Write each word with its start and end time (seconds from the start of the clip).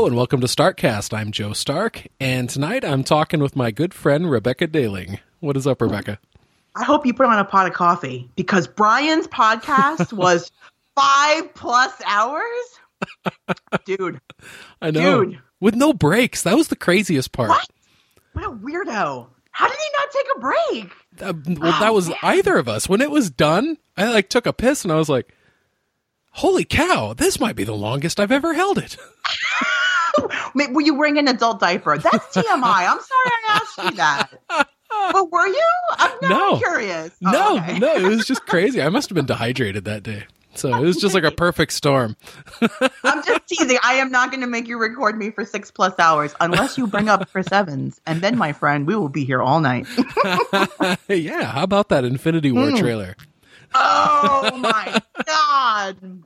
Hello 0.00 0.08
and 0.08 0.16
welcome 0.16 0.40
to 0.40 0.46
Starkcast. 0.46 1.12
I'm 1.12 1.30
Joe 1.30 1.52
Stark, 1.52 2.06
and 2.18 2.48
tonight 2.48 2.86
I'm 2.86 3.04
talking 3.04 3.40
with 3.40 3.54
my 3.54 3.70
good 3.70 3.92
friend 3.92 4.30
Rebecca 4.30 4.66
Daling. 4.66 5.20
What 5.40 5.58
is 5.58 5.66
up, 5.66 5.82
Rebecca? 5.82 6.18
I 6.74 6.84
hope 6.84 7.04
you 7.04 7.12
put 7.12 7.26
on 7.26 7.38
a 7.38 7.44
pot 7.44 7.66
of 7.66 7.74
coffee 7.74 8.30
because 8.34 8.66
Brian's 8.66 9.28
podcast 9.28 10.10
was 10.14 10.50
five 10.96 11.52
plus 11.52 11.92
hours. 12.06 12.80
Dude. 13.84 14.22
I 14.80 14.90
know. 14.90 15.22
Dude. 15.22 15.38
With 15.60 15.74
no 15.74 15.92
breaks. 15.92 16.44
That 16.44 16.56
was 16.56 16.68
the 16.68 16.76
craziest 16.76 17.32
part. 17.32 17.50
What? 17.50 17.68
What 18.32 18.46
a 18.46 18.52
weirdo. 18.52 19.26
How 19.50 19.68
did 19.68 19.76
he 19.76 19.98
not 19.98 20.10
take 20.12 20.26
a 20.34 20.40
break? 20.40 20.92
Uh, 21.20 21.60
well, 21.60 21.78
that 21.78 21.92
was 21.92 22.10
either 22.22 22.56
of 22.56 22.70
us. 22.70 22.88
When 22.88 23.02
it 23.02 23.10
was 23.10 23.28
done, 23.28 23.76
I 23.98 24.10
like 24.10 24.30
took 24.30 24.46
a 24.46 24.54
piss 24.54 24.82
and 24.82 24.92
I 24.92 24.96
was 24.96 25.10
like, 25.10 25.30
"Holy 26.30 26.64
cow! 26.64 27.12
This 27.12 27.38
might 27.38 27.54
be 27.54 27.64
the 27.64 27.74
longest 27.74 28.18
I've 28.18 28.32
ever 28.32 28.54
held 28.54 28.78
it." 28.78 28.96
Were 30.72 30.80
you 30.82 30.94
wearing 30.94 31.18
an 31.18 31.28
adult 31.28 31.60
diaper? 31.60 31.98
That's 31.98 32.26
TMI. 32.36 32.62
I'm 32.62 32.98
sorry 33.00 33.06
I 33.08 33.40
asked 33.62 33.78
you 33.84 33.96
that. 33.96 34.28
But 35.12 35.30
were 35.30 35.46
you? 35.46 35.70
I'm 35.92 36.10
No. 36.22 36.58
curious. 36.58 37.12
no, 37.20 37.30
Oh, 37.32 37.58
okay. 37.58 37.78
no, 37.78 37.94
it 37.94 38.08
was 38.08 38.26
just 38.26 38.44
crazy. 38.46 38.82
I 38.82 38.88
must 38.88 39.08
have 39.08 39.14
been 39.14 39.24
dehydrated 39.24 39.84
that 39.84 40.02
day. 40.02 40.24
So 40.56 40.74
it 40.74 40.80
was 40.80 40.96
just 40.96 41.14
like 41.14 41.22
a 41.22 41.30
perfect 41.30 41.72
storm. 41.72 42.16
I'm 43.04 43.22
just 43.24 43.46
teasing. 43.46 43.78
I 43.84 43.94
am 43.94 44.10
not 44.10 44.30
going 44.32 44.40
to 44.40 44.48
make 44.48 44.66
you 44.66 44.78
record 44.78 45.16
me 45.16 45.30
for 45.30 45.44
six 45.44 45.70
plus 45.70 45.96
hours 46.00 46.34
unless 46.40 46.76
you 46.76 46.88
bring 46.88 47.08
up 47.08 47.30
Chris 47.30 47.52
Evans. 47.52 48.00
And 48.04 48.20
then, 48.20 48.36
my 48.36 48.52
friend, 48.52 48.84
we 48.84 48.96
will 48.96 49.08
be 49.08 49.24
here 49.24 49.40
all 49.40 49.60
night. 49.60 49.86
yeah, 51.08 51.44
how 51.52 51.62
about 51.62 51.88
that 51.90 52.04
Infinity 52.04 52.50
War 52.50 52.70
Hmm. 52.70 52.76
trailer? 52.76 53.14
oh 53.74 54.56
my 54.58 55.00
God. 55.24 56.22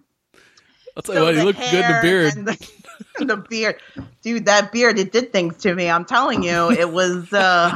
I'll 0.96 1.02
tell 1.02 1.16
you 1.16 1.20
what, 1.22 1.34
he 1.34 1.40
the 1.40 1.44
looked 1.44 1.58
good 1.58 1.66
in 1.74 1.80
the 1.80 1.82
hair 1.82 2.02
beard. 2.02 2.58
the 3.18 3.36
beard, 3.36 3.76
dude. 4.22 4.46
That 4.46 4.72
beard, 4.72 4.98
it 4.98 5.12
did 5.12 5.32
things 5.32 5.58
to 5.58 5.74
me. 5.74 5.88
I'm 5.90 6.04
telling 6.04 6.42
you, 6.42 6.70
it 6.70 6.90
was. 6.90 7.32
uh 7.32 7.72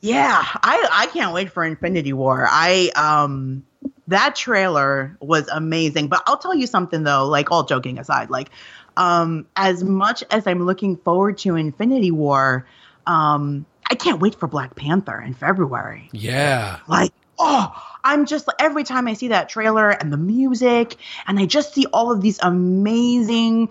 Yeah, 0.00 0.42
I 0.62 0.88
I 0.92 1.06
can't 1.06 1.34
wait 1.34 1.50
for 1.52 1.64
Infinity 1.64 2.12
War. 2.12 2.46
I 2.48 2.90
um 2.94 3.64
that 4.06 4.36
trailer 4.36 5.16
was 5.20 5.48
amazing. 5.48 6.08
But 6.08 6.22
I'll 6.26 6.38
tell 6.38 6.54
you 6.54 6.66
something 6.66 7.02
though. 7.02 7.26
Like 7.26 7.50
all 7.50 7.64
joking 7.64 7.98
aside, 7.98 8.30
like 8.30 8.50
um 8.96 9.46
as 9.56 9.82
much 9.82 10.22
as 10.30 10.46
I'm 10.46 10.64
looking 10.64 10.96
forward 10.96 11.38
to 11.38 11.56
Infinity 11.56 12.12
War, 12.12 12.66
um 13.06 13.66
I 13.90 13.94
can't 13.96 14.20
wait 14.20 14.34
for 14.36 14.46
Black 14.46 14.76
Panther 14.76 15.20
in 15.20 15.34
February 15.34 16.10
Yeah. 16.12 16.80
like 16.86 17.12
oh 17.38 17.72
i'm 18.04 18.26
just 18.26 18.48
every 18.58 18.84
time 18.84 19.08
i 19.08 19.14
see 19.14 19.28
that 19.28 19.48
trailer 19.48 19.90
and 19.90 20.12
the 20.12 20.16
music 20.16 20.96
and 21.26 21.38
i 21.38 21.46
just 21.46 21.74
see 21.74 21.86
all 21.92 22.12
of 22.12 22.20
these 22.20 22.38
amazing 22.42 23.68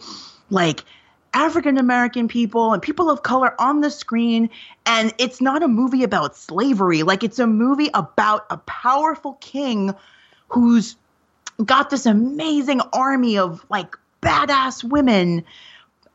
like 0.49 0.83
african 1.33 1.77
american 1.77 2.27
people 2.27 2.73
and 2.73 2.81
people 2.81 3.09
of 3.09 3.21
color 3.23 3.53
on 3.59 3.81
the 3.81 3.91
screen 3.91 4.49
and 4.88 5.13
it's 5.17 5.41
not 5.41 5.63
a 5.63 5.67
movie 5.67 6.03
about 6.03 6.38
slavery. 6.38 7.03
Like 7.03 7.23
it's 7.23 7.39
a 7.39 7.45
movie 7.45 7.89
about 7.93 8.45
a 8.49 8.57
powerful 8.57 9.33
king 9.33 9.93
who's 10.47 10.95
got 11.63 11.89
this 11.89 12.05
amazing 12.05 12.79
army 12.93 13.38
of 13.38 13.65
like 13.69 13.97
badass 14.21 14.85
women 14.85 15.43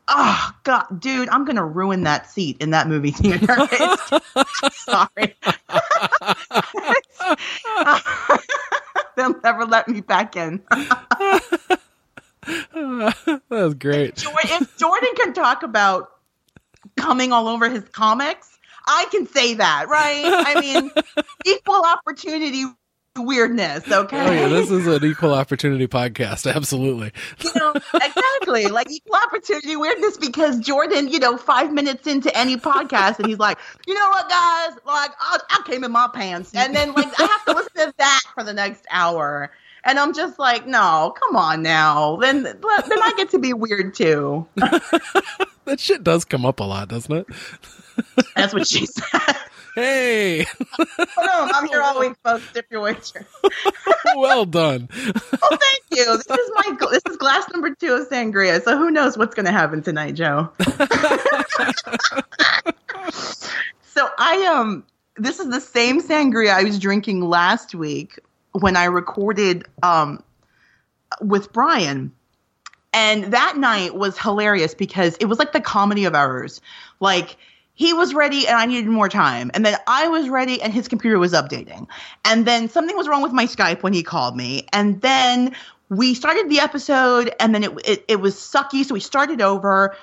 Oh 0.07 0.51
God, 0.63 0.99
dude, 0.99 1.29
I'm 1.29 1.45
gonna 1.45 1.65
ruin 1.65 2.03
that 2.03 2.29
seat 2.29 2.57
in 2.61 2.71
that 2.71 2.87
movie 2.87 3.11
theater. 3.11 3.55
Sorry. 4.73 5.35
They'll 9.15 9.39
never 9.43 9.65
let 9.65 9.87
me 9.87 10.01
back 10.01 10.35
in. 10.35 10.61
that 10.69 11.43
was 13.49 13.73
great. 13.75 14.23
If 14.25 14.77
Jordan 14.77 15.09
can 15.15 15.33
talk 15.33 15.63
about 15.63 16.11
coming 16.97 17.31
all 17.31 17.47
over 17.47 17.69
his 17.69 17.87
comics, 17.89 18.57
I 18.85 19.05
can 19.11 19.27
say 19.27 19.53
that, 19.53 19.87
right? 19.87 20.23
I 20.25 20.59
mean, 20.59 20.91
equal 21.45 21.83
opportunity 21.85 22.65
weirdness, 23.17 23.89
okay? 23.91 24.19
Oh 24.27 24.31
yeah, 24.31 24.47
this 24.47 24.71
is 24.71 24.87
an 24.87 25.03
equal 25.03 25.33
opportunity 25.33 25.87
podcast. 25.87 26.51
Absolutely. 26.53 27.11
you 27.43 27.51
know, 27.55 27.73
exactly. 27.93 28.67
Like 28.73 28.89
equal 28.91 29.15
opportunity 29.15 29.75
weirdness 29.75 30.17
because 30.17 30.59
Jordan, 30.59 31.07
you 31.07 31.19
know, 31.19 31.37
five 31.37 31.71
minutes 31.71 32.07
into 32.07 32.35
any 32.35 32.57
podcast 32.57 33.19
and 33.19 33.27
he's 33.27 33.37
like, 33.37 33.57
you 33.87 33.93
know 33.93 34.09
what, 34.09 34.29
guys? 34.29 34.71
Like, 34.85 35.11
I, 35.19 35.39
I 35.49 35.61
came 35.65 35.83
in 35.83 35.91
my 35.91 36.07
pants. 36.13 36.53
And 36.55 36.75
then, 36.75 36.93
like, 36.93 37.07
I 37.19 37.25
have 37.25 37.45
to 37.45 37.53
listen 37.53 37.87
to 37.87 37.93
that 37.97 38.21
for 38.33 38.43
the 38.43 38.53
next 38.53 38.85
hour. 38.89 39.51
And 39.83 39.99
I'm 39.99 40.13
just 40.13 40.39
like, 40.39 40.65
no, 40.65 41.13
come 41.19 41.35
on 41.35 41.61
now. 41.61 42.15
Then, 42.17 42.43
then 42.43 42.61
I 42.61 43.13
get 43.17 43.29
to 43.31 43.39
be 43.39 43.53
weird 43.53 43.93
too. 43.93 44.47
That 45.65 45.79
shit 45.79 46.03
does 46.03 46.25
come 46.25 46.45
up 46.45 46.59
a 46.59 46.63
lot, 46.63 46.89
doesn't 46.89 47.13
it? 47.13 47.27
That's 48.35 48.53
what 48.53 48.67
she 48.67 48.85
said. 48.85 49.35
Hey, 49.75 50.45
Boom, 50.77 51.07
I'm 51.17 51.67
here 51.67 51.81
all 51.81 51.99
week, 51.99 52.13
folks. 52.23 52.43
Dip 52.53 52.67
your 52.69 52.81
waitress. 52.81 53.25
well 54.15 54.45
done. 54.45 54.87
Oh, 54.91 55.49
thank 55.49 55.83
you. 55.91 56.05
This 56.15 56.27
is 56.27 56.51
my 56.53 56.77
this 56.91 57.01
is 57.09 57.17
glass 57.17 57.49
number 57.51 57.73
two 57.73 57.93
of 57.93 58.07
sangria. 58.07 58.61
So 58.61 58.77
who 58.77 58.91
knows 58.91 59.17
what's 59.17 59.33
going 59.33 59.47
to 59.47 59.51
happen 59.51 59.81
tonight, 59.81 60.11
Joe? 60.11 60.51
so 63.83 64.07
I 64.19 64.45
um, 64.45 64.83
this 65.17 65.39
is 65.39 65.49
the 65.49 65.59
same 65.59 66.01
sangria 66.01 66.53
I 66.53 66.63
was 66.63 66.77
drinking 66.77 67.21
last 67.21 67.73
week 67.73 68.19
when 68.51 68.75
I 68.75 68.85
recorded 68.85 69.65
um 69.81 70.23
with 71.19 71.51
Brian. 71.51 72.11
And 72.95 73.33
that 73.33 73.57
night 73.57 73.95
was 73.95 74.19
hilarious 74.19 74.75
because 74.75 75.17
it 75.17 75.25
was 75.25 75.39
like 75.39 75.51
the 75.51 75.61
comedy 75.61 76.05
of 76.05 76.13
errors. 76.13 76.61
Like 76.99 77.37
he 77.75 77.93
was 77.93 78.13
ready 78.13 78.47
and 78.47 78.55
I 78.55 78.65
needed 78.65 78.87
more 78.87 79.09
time. 79.09 79.49
And 79.53 79.65
then 79.65 79.77
I 79.87 80.07
was 80.07 80.29
ready 80.29 80.61
and 80.61 80.71
his 80.71 80.87
computer 80.87 81.17
was 81.17 81.33
updating. 81.33 81.87
And 82.23 82.45
then 82.45 82.69
something 82.69 82.95
was 82.95 83.07
wrong 83.07 83.23
with 83.23 83.33
my 83.33 83.45
Skype 83.45 83.81
when 83.81 83.93
he 83.93 84.03
called 84.03 84.35
me. 84.37 84.67
And 84.71 85.01
then 85.01 85.55
we 85.89 86.13
started 86.13 86.49
the 86.49 86.59
episode 86.59 87.33
and 87.39 87.53
then 87.53 87.63
it, 87.63 87.71
it, 87.85 88.05
it 88.07 88.15
was 88.19 88.35
sucky. 88.35 88.85
So 88.85 88.93
we 88.93 88.99
started 88.99 89.41
over. 89.41 89.95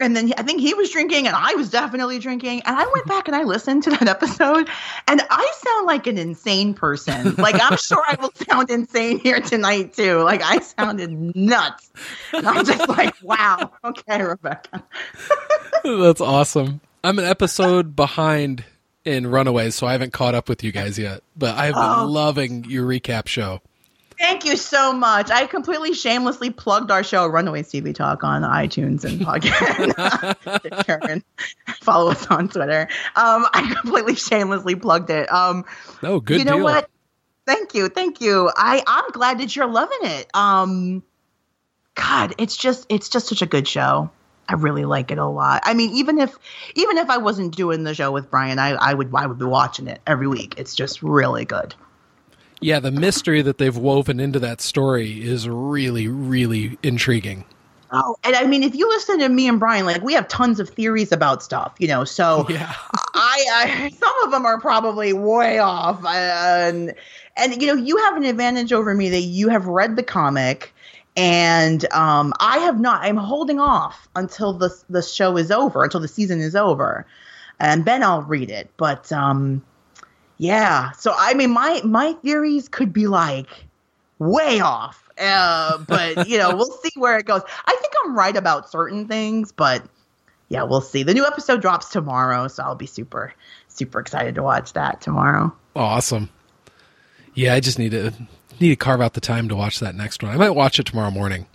And 0.00 0.14
then 0.14 0.32
I 0.38 0.44
think 0.44 0.60
he 0.60 0.74
was 0.74 0.90
drinking 0.90 1.26
and 1.26 1.34
I 1.34 1.54
was 1.54 1.70
definitely 1.70 2.20
drinking. 2.20 2.62
And 2.64 2.76
I 2.76 2.86
went 2.94 3.06
back 3.06 3.26
and 3.26 3.34
I 3.34 3.42
listened 3.42 3.82
to 3.82 3.90
that 3.90 4.06
episode 4.08 4.68
and 5.08 5.20
I 5.28 5.52
sound 5.56 5.86
like 5.88 6.06
an 6.06 6.16
insane 6.16 6.74
person. 6.74 7.34
Like 7.34 7.56
I'm 7.60 7.76
sure 7.76 8.04
I 8.06 8.16
will 8.20 8.30
sound 8.48 8.70
insane 8.70 9.18
here 9.18 9.40
tonight 9.40 9.94
too. 9.94 10.22
Like 10.22 10.42
I 10.44 10.60
sounded 10.60 11.34
nuts. 11.34 11.90
And 12.32 12.46
I'm 12.46 12.64
just 12.64 12.88
like, 12.88 13.16
wow. 13.22 13.72
Okay, 13.82 14.22
Rebecca. 14.22 14.84
That's 15.84 16.20
awesome. 16.20 16.80
I'm 17.04 17.18
an 17.18 17.24
episode 17.24 17.94
behind 17.96 18.64
in 19.04 19.26
Runaways, 19.26 19.74
so 19.74 19.86
I 19.86 19.92
haven't 19.92 20.12
caught 20.12 20.34
up 20.34 20.48
with 20.48 20.62
you 20.64 20.72
guys 20.72 20.98
yet. 20.98 21.22
But 21.36 21.56
I've 21.56 21.74
been 21.74 21.82
Oh. 21.82 22.06
loving 22.06 22.64
your 22.64 22.86
recap 22.86 23.26
show. 23.28 23.60
Thank 24.18 24.44
you 24.44 24.56
so 24.56 24.92
much. 24.92 25.30
I 25.30 25.46
completely 25.46 25.94
shamelessly 25.94 26.50
plugged 26.50 26.90
our 26.90 27.04
show, 27.04 27.26
Runaways 27.28 27.70
TV 27.70 27.94
Talk, 27.94 28.24
on 28.24 28.42
iTunes 28.42 29.04
and 29.04 29.20
podcast. 29.20 31.08
And 31.08 31.22
follow 31.82 32.10
us 32.10 32.26
on 32.26 32.48
Twitter. 32.48 32.88
Um, 33.14 33.46
I 33.54 33.74
completely 33.80 34.16
shamelessly 34.16 34.74
plugged 34.74 35.10
it. 35.10 35.30
Um, 35.32 35.64
Oh, 36.02 36.18
good 36.18 36.38
you 36.40 36.44
know 36.44 36.56
deal. 36.56 36.64
what? 36.64 36.90
Thank 37.46 37.74
you, 37.74 37.88
thank 37.88 38.20
you. 38.20 38.50
I 38.56 38.82
I'm 38.86 39.08
glad 39.12 39.38
that 39.38 39.54
you're 39.54 39.66
loving 39.68 39.98
it. 40.02 40.28
Um, 40.34 41.02
God, 41.94 42.34
it's 42.38 42.56
just 42.56 42.86
it's 42.88 43.08
just 43.08 43.28
such 43.28 43.40
a 43.42 43.46
good 43.46 43.66
show. 43.68 44.10
I 44.48 44.54
really 44.54 44.84
like 44.84 45.10
it 45.10 45.18
a 45.18 45.26
lot. 45.26 45.62
I 45.64 45.74
mean, 45.74 45.90
even 45.90 46.18
if 46.18 46.36
even 46.74 46.98
if 46.98 47.10
I 47.10 47.18
wasn't 47.18 47.54
doing 47.54 47.84
the 47.84 47.94
show 47.94 48.10
with 48.10 48.30
Brian, 48.30 48.58
I 48.58 48.70
I 48.70 48.94
would 48.94 49.10
I 49.14 49.26
would 49.26 49.38
be 49.38 49.44
watching 49.44 49.86
it 49.86 50.00
every 50.06 50.26
week. 50.26 50.54
It's 50.56 50.74
just 50.74 51.02
really 51.02 51.44
good. 51.44 51.74
Yeah, 52.60 52.80
the 52.80 52.90
mystery 52.90 53.42
that 53.42 53.58
they've 53.58 53.76
woven 53.76 54.18
into 54.18 54.40
that 54.40 54.60
story 54.60 55.22
is 55.22 55.48
really, 55.48 56.08
really 56.08 56.76
intriguing. 56.82 57.44
Oh, 57.90 58.16
and 58.24 58.36
I 58.36 58.44
mean, 58.44 58.62
if 58.62 58.74
you 58.74 58.88
listen 58.88 59.20
to 59.20 59.28
me 59.28 59.48
and 59.48 59.58
Brian, 59.58 59.86
like 59.86 60.02
we 60.02 60.12
have 60.12 60.28
tons 60.28 60.60
of 60.60 60.68
theories 60.68 61.10
about 61.12 61.42
stuff, 61.42 61.74
you 61.78 61.88
know. 61.88 62.04
So 62.04 62.46
Yeah. 62.50 62.74
I, 63.14 63.44
I 63.52 63.90
some 63.90 64.24
of 64.24 64.30
them 64.30 64.44
are 64.44 64.60
probably 64.60 65.12
way 65.12 65.58
off, 65.58 66.04
and 66.04 66.94
and 67.36 67.62
you 67.62 67.68
know, 67.68 67.74
you 67.74 67.96
have 67.98 68.16
an 68.16 68.24
advantage 68.24 68.72
over 68.72 68.94
me 68.94 69.08
that 69.10 69.20
you 69.20 69.48
have 69.48 69.66
read 69.66 69.96
the 69.96 70.02
comic, 70.02 70.74
and 71.18 71.92
um, 71.92 72.32
I 72.38 72.58
have 72.58 72.78
not. 72.78 73.02
I'm 73.02 73.16
holding 73.16 73.58
off 73.58 74.08
until 74.14 74.52
the 74.52 74.70
the 74.88 75.02
show 75.02 75.36
is 75.36 75.50
over, 75.50 75.82
until 75.82 75.98
the 75.98 76.06
season 76.06 76.40
is 76.40 76.54
over, 76.54 77.06
and 77.58 77.84
then 77.84 78.04
I'll 78.04 78.22
read 78.22 78.50
it. 78.50 78.70
But 78.76 79.10
um, 79.10 79.64
yeah, 80.38 80.92
so 80.92 81.12
I 81.18 81.34
mean, 81.34 81.50
my 81.50 81.80
my 81.82 82.12
theories 82.22 82.68
could 82.68 82.92
be 82.92 83.08
like 83.08 83.48
way 84.20 84.60
off. 84.60 85.08
Uh, 85.18 85.78
but 85.78 86.28
you 86.28 86.38
know, 86.38 86.54
we'll 86.54 86.70
see 86.70 86.92
where 86.94 87.18
it 87.18 87.26
goes. 87.26 87.42
I 87.66 87.76
think 87.80 87.92
I'm 88.04 88.16
right 88.16 88.36
about 88.36 88.70
certain 88.70 89.08
things, 89.08 89.50
but 89.50 89.82
yeah, 90.48 90.62
we'll 90.62 90.80
see. 90.80 91.02
The 91.02 91.14
new 91.14 91.26
episode 91.26 91.60
drops 91.60 91.90
tomorrow, 91.90 92.46
so 92.46 92.62
I'll 92.62 92.76
be 92.76 92.86
super, 92.86 93.34
super 93.66 93.98
excited 93.98 94.36
to 94.36 94.44
watch 94.44 94.74
that 94.74 95.00
tomorrow. 95.00 95.52
Awesome. 95.74 96.30
Yeah, 97.34 97.54
I 97.54 97.60
just 97.60 97.80
need 97.80 97.90
to 97.90 98.12
need 98.60 98.70
to 98.70 98.76
carve 98.76 99.00
out 99.00 99.14
the 99.14 99.20
time 99.20 99.48
to 99.48 99.56
watch 99.56 99.80
that 99.80 99.94
next 99.94 100.22
one. 100.22 100.32
I 100.32 100.36
might 100.36 100.50
watch 100.50 100.78
it 100.78 100.86
tomorrow 100.86 101.10
morning. 101.10 101.46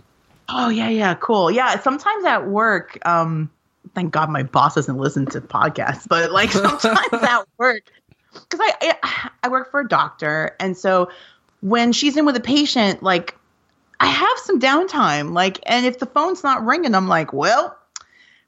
Oh 0.48 0.68
yeah, 0.68 0.88
yeah, 0.88 1.14
cool. 1.14 1.50
Yeah, 1.50 1.78
sometimes 1.80 2.24
at 2.24 2.46
work, 2.48 2.98
um, 3.06 3.50
thank 3.94 4.12
God 4.12 4.30
my 4.30 4.42
boss 4.42 4.74
doesn't 4.74 4.98
listen 4.98 5.26
to 5.26 5.40
podcasts, 5.40 6.06
but 6.06 6.32
like 6.32 6.50
sometimes 6.52 7.12
at 7.12 7.44
work, 7.58 7.84
because 8.32 8.60
I, 8.60 8.96
I 9.02 9.30
I 9.44 9.48
work 9.48 9.70
for 9.70 9.80
a 9.80 9.88
doctor, 9.88 10.54
and 10.60 10.76
so 10.76 11.10
when 11.60 11.92
she's 11.92 12.16
in 12.16 12.26
with 12.26 12.36
a 12.36 12.40
patient, 12.40 13.02
like 13.02 13.34
I 14.00 14.06
have 14.06 14.38
some 14.38 14.60
downtime, 14.60 15.32
like, 15.32 15.60
and 15.64 15.86
if 15.86 15.98
the 15.98 16.06
phone's 16.06 16.42
not 16.42 16.64
ringing, 16.64 16.94
I'm 16.94 17.08
like, 17.08 17.32
well, 17.32 17.76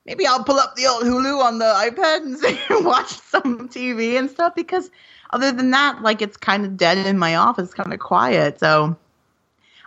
maybe 0.05 0.26
I'll 0.26 0.44
pull 0.44 0.58
up 0.58 0.75
the 0.76 0.87
old 0.87 1.05
Hulu 1.05 1.43
on 1.43 1.58
the 1.58 1.64
iPad 1.64 2.70
and 2.70 2.85
watch 2.85 3.08
some 3.08 3.69
TV 3.69 4.19
and 4.19 4.31
stuff 4.31 4.55
because 4.55 4.91
other 5.36 5.52
than 5.52 5.70
that, 5.72 6.00
like 6.00 6.22
it's 6.22 6.38
kind 6.38 6.64
of 6.64 6.78
dead 6.78 6.96
in 6.96 7.18
my 7.18 7.36
office, 7.36 7.74
kind 7.74 7.92
of 7.92 8.00
quiet. 8.00 8.58
So 8.58 8.96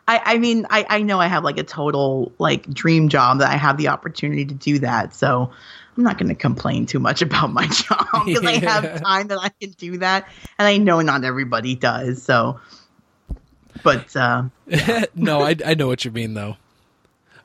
I, 0.07 0.21
I 0.23 0.37
mean, 0.37 0.67
I, 0.69 0.85
I 0.87 1.01
know 1.01 1.19
I 1.19 1.25
have 1.25 1.43
like 1.43 1.57
a 1.57 1.63
total 1.63 2.31
like 2.37 2.69
dream 2.69 3.09
job 3.09 3.39
that 3.39 3.49
I 3.49 3.55
have 3.55 3.77
the 3.77 3.87
opportunity 3.87 4.45
to 4.45 4.53
do 4.53 4.77
that. 4.79 5.15
So 5.15 5.51
I'm 5.97 6.03
not 6.03 6.19
going 6.19 6.29
to 6.29 6.35
complain 6.35 6.85
too 6.85 6.99
much 6.99 7.21
about 7.23 7.51
my 7.51 7.65
job 7.65 8.05
because 8.25 8.45
I 8.45 8.59
have 8.59 9.01
time 9.03 9.29
that 9.29 9.39
I 9.39 9.49
can 9.49 9.71
do 9.71 9.97
that. 9.97 10.27
And 10.59 10.67
I 10.67 10.77
know 10.77 11.01
not 11.01 11.23
everybody 11.23 11.73
does. 11.73 12.21
So, 12.21 12.59
but, 13.81 14.15
uh, 14.15 14.43
no, 15.15 15.41
I, 15.41 15.55
I 15.65 15.73
know 15.73 15.87
what 15.87 16.05
you 16.05 16.11
mean 16.11 16.35
though. 16.35 16.57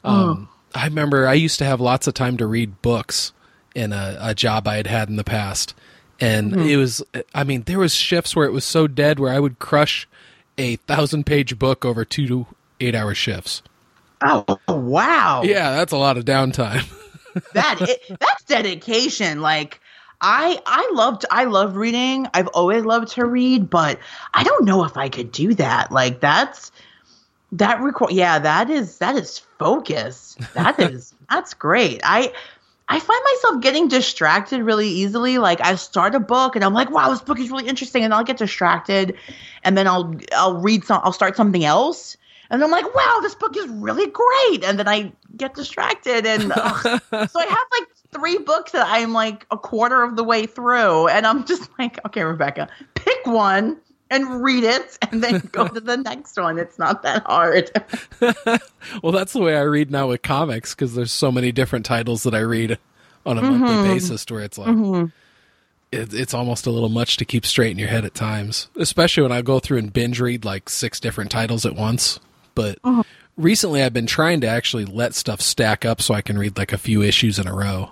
Um, 0.05 0.49
oh. 0.51 0.79
I 0.79 0.85
remember 0.85 1.27
I 1.27 1.35
used 1.35 1.59
to 1.61 1.65
have 1.65 1.81
lots 1.81 2.07
of 2.07 2.13
time 2.13 2.37
to 2.37 2.47
read 2.47 2.83
books 2.83 3.33
in 3.75 3.95
a, 3.95 4.19
a 4.21 4.35
job 4.35 4.69
I 4.69 4.77
had 4.77 4.89
had 4.89 5.09
in 5.09 5.17
the 5.17 5.25
past 5.25 5.75
and 6.21 6.53
mm-hmm. 6.53 6.69
it 6.69 6.77
was 6.77 7.03
i 7.35 7.43
mean 7.45 7.63
there 7.63 7.79
was 7.79 7.95
shifts 7.95 8.37
where 8.37 8.47
it 8.47 8.53
was 8.53 8.65
so 8.65 8.87
dead 8.87 9.19
where 9.19 9.33
i 9.33 9.41
would 9.41 9.59
crush 9.59 10.07
a 10.59 10.77
thousand 10.77 11.25
page 11.25 11.59
book 11.59 11.85
over 11.85 12.05
two 12.05 12.27
to 12.27 12.47
eight 12.81 12.95
hour 12.95 13.15
shifts. 13.15 13.63
Oh 14.23 14.59
wow. 14.69 15.43
Yeah 15.45 15.73
that's 15.73 15.93
a 15.93 15.97
lot 15.97 16.17
of 16.17 16.25
downtime. 16.25 16.87
That 17.53 17.81
it, 17.81 18.01
that's 18.21 18.45
dedication. 18.45 19.41
Like 19.41 19.81
i 20.21 20.57
i 20.67 20.89
loved 20.93 21.27
i 21.33 21.45
love 21.45 21.75
reading. 21.75 22.29
I've 22.33 22.47
always 22.47 22.85
loved 22.85 23.09
to 23.15 23.27
read 23.27 23.69
but 23.69 23.99
i 24.33 24.45
don't 24.45 24.65
know 24.65 24.85
if 24.85 24.97
i 24.97 25.09
could 25.09 25.33
do 25.33 25.53
that. 25.55 25.91
Like 25.91 26.21
that's 26.21 26.71
that 27.51 27.81
record 27.81 28.13
yeah 28.13 28.39
that 28.39 28.71
is 28.71 28.99
that 28.99 29.17
is 29.17 29.41
focus. 29.59 30.37
That 30.53 30.79
is 30.93 31.13
that's 31.29 31.55
great. 31.55 32.03
I 32.05 32.33
I 32.89 33.01
find 33.01 33.21
myself 33.25 33.63
getting 33.63 33.89
distracted 33.89 34.63
really 34.63 34.89
easily. 34.89 35.39
Like 35.39 35.61
I 35.65 35.75
start 35.77 36.15
a 36.15 36.21
book 36.21 36.55
and 36.55 36.65
I'm 36.65 36.75
like, 36.75 36.91
wow, 36.91 37.11
this 37.11 37.23
book 37.23 37.39
is 37.39 37.51
really 37.51 37.67
interesting, 37.67 38.05
and 38.05 38.13
I'll 38.13 38.25
get 38.25 38.37
distracted, 38.37 39.17
and 39.63 39.77
then 39.77 39.87
I'll 39.87 40.15
I'll 40.33 40.59
read 40.59 40.85
some, 40.85 41.01
I'll 41.03 41.13
start 41.13 41.37
something 41.37 41.65
else, 41.65 42.17
and 42.51 42.63
I'm 42.63 42.71
like, 42.71 42.95
wow, 42.95 43.19
this 43.23 43.35
book 43.35 43.57
is 43.57 43.67
really 43.69 44.07
great, 44.07 44.65
and 44.65 44.79
then 44.79 44.89
I 44.89 45.13
get 45.37 45.55
distracted, 45.55 46.27
and 46.27 46.43
so 46.53 46.53
I 46.53 47.47
have 47.49 47.67
like 47.73 47.89
three 48.13 48.39
books 48.39 48.73
that 48.73 48.87
I'm 48.89 49.13
like 49.13 49.47
a 49.51 49.57
quarter 49.57 50.03
of 50.03 50.17
the 50.17 50.25
way 50.25 50.47
through, 50.47 51.09
and 51.09 51.27
I'm 51.27 51.45
just 51.47 51.71
like, 51.79 52.05
okay, 52.07 52.23
Rebecca, 52.23 52.69
pick 52.95 53.27
one 53.27 53.79
and 54.11 54.43
read 54.43 54.65
it 54.65 54.99
and 55.11 55.23
then 55.23 55.49
go 55.53 55.69
to 55.69 55.81
the 55.81 55.97
next 55.97 56.37
one. 56.37 56.59
It's 56.59 56.79
not 56.79 57.03
that 57.03 57.25
hard. 57.27 57.71
well, 59.03 59.13
that's 59.13 59.33
the 59.33 59.41
way 59.41 59.57
I 59.57 59.63
read 59.63 59.91
now 59.91 60.09
with 60.09 60.23
comics 60.23 60.75
because 60.75 60.95
there's 60.95 61.13
so 61.13 61.33
many 61.33 61.53
different 61.53 61.87
titles 61.87 62.23
that 62.25 62.35
I 62.35 62.41
read 62.41 62.79
on 63.27 63.39
a 63.39 63.43
mm-hmm. 63.43 63.61
monthly 63.61 63.95
basis 63.95 64.25
where 64.29 64.43
it's 64.43 64.59
like 64.59 64.69
mm-hmm. 64.69 65.07
it, 65.91 66.13
it's 66.13 66.35
almost 66.35 66.67
a 66.67 66.71
little 66.71 66.89
much 66.89 67.17
to 67.19 67.25
keep 67.25 67.47
straight 67.47 67.71
in 67.71 67.79
your 67.79 67.89
head 67.89 68.05
at 68.05 68.15
times, 68.15 68.69
especially 68.77 69.23
when 69.23 69.33
I 69.33 69.43
go 69.43 69.59
through 69.61 69.79
and 69.79 69.93
binge 69.93 70.21
read 70.21 70.45
like 70.45 70.69
six 70.69 71.01
different 71.01 71.31
titles 71.31 71.65
at 71.65 71.75
once. 71.75 72.21
But 72.55 72.81
mm-hmm. 72.83 73.01
recently 73.37 73.83
I've 73.83 73.95
been 73.95 74.07
trying 74.07 74.41
to 74.43 74.47
actually 74.47 74.85
let 74.85 75.15
stuff 75.15 75.41
stack 75.41 75.85
up 75.85 76.03
so 76.03 76.15
I 76.15 76.23
can 76.23 76.39
read 76.39 76.59
like 76.59 76.73
a 76.73 76.79
few 76.79 77.03
issues 77.03 77.39
in 77.39 77.49
a 77.49 77.55
row. 77.55 77.91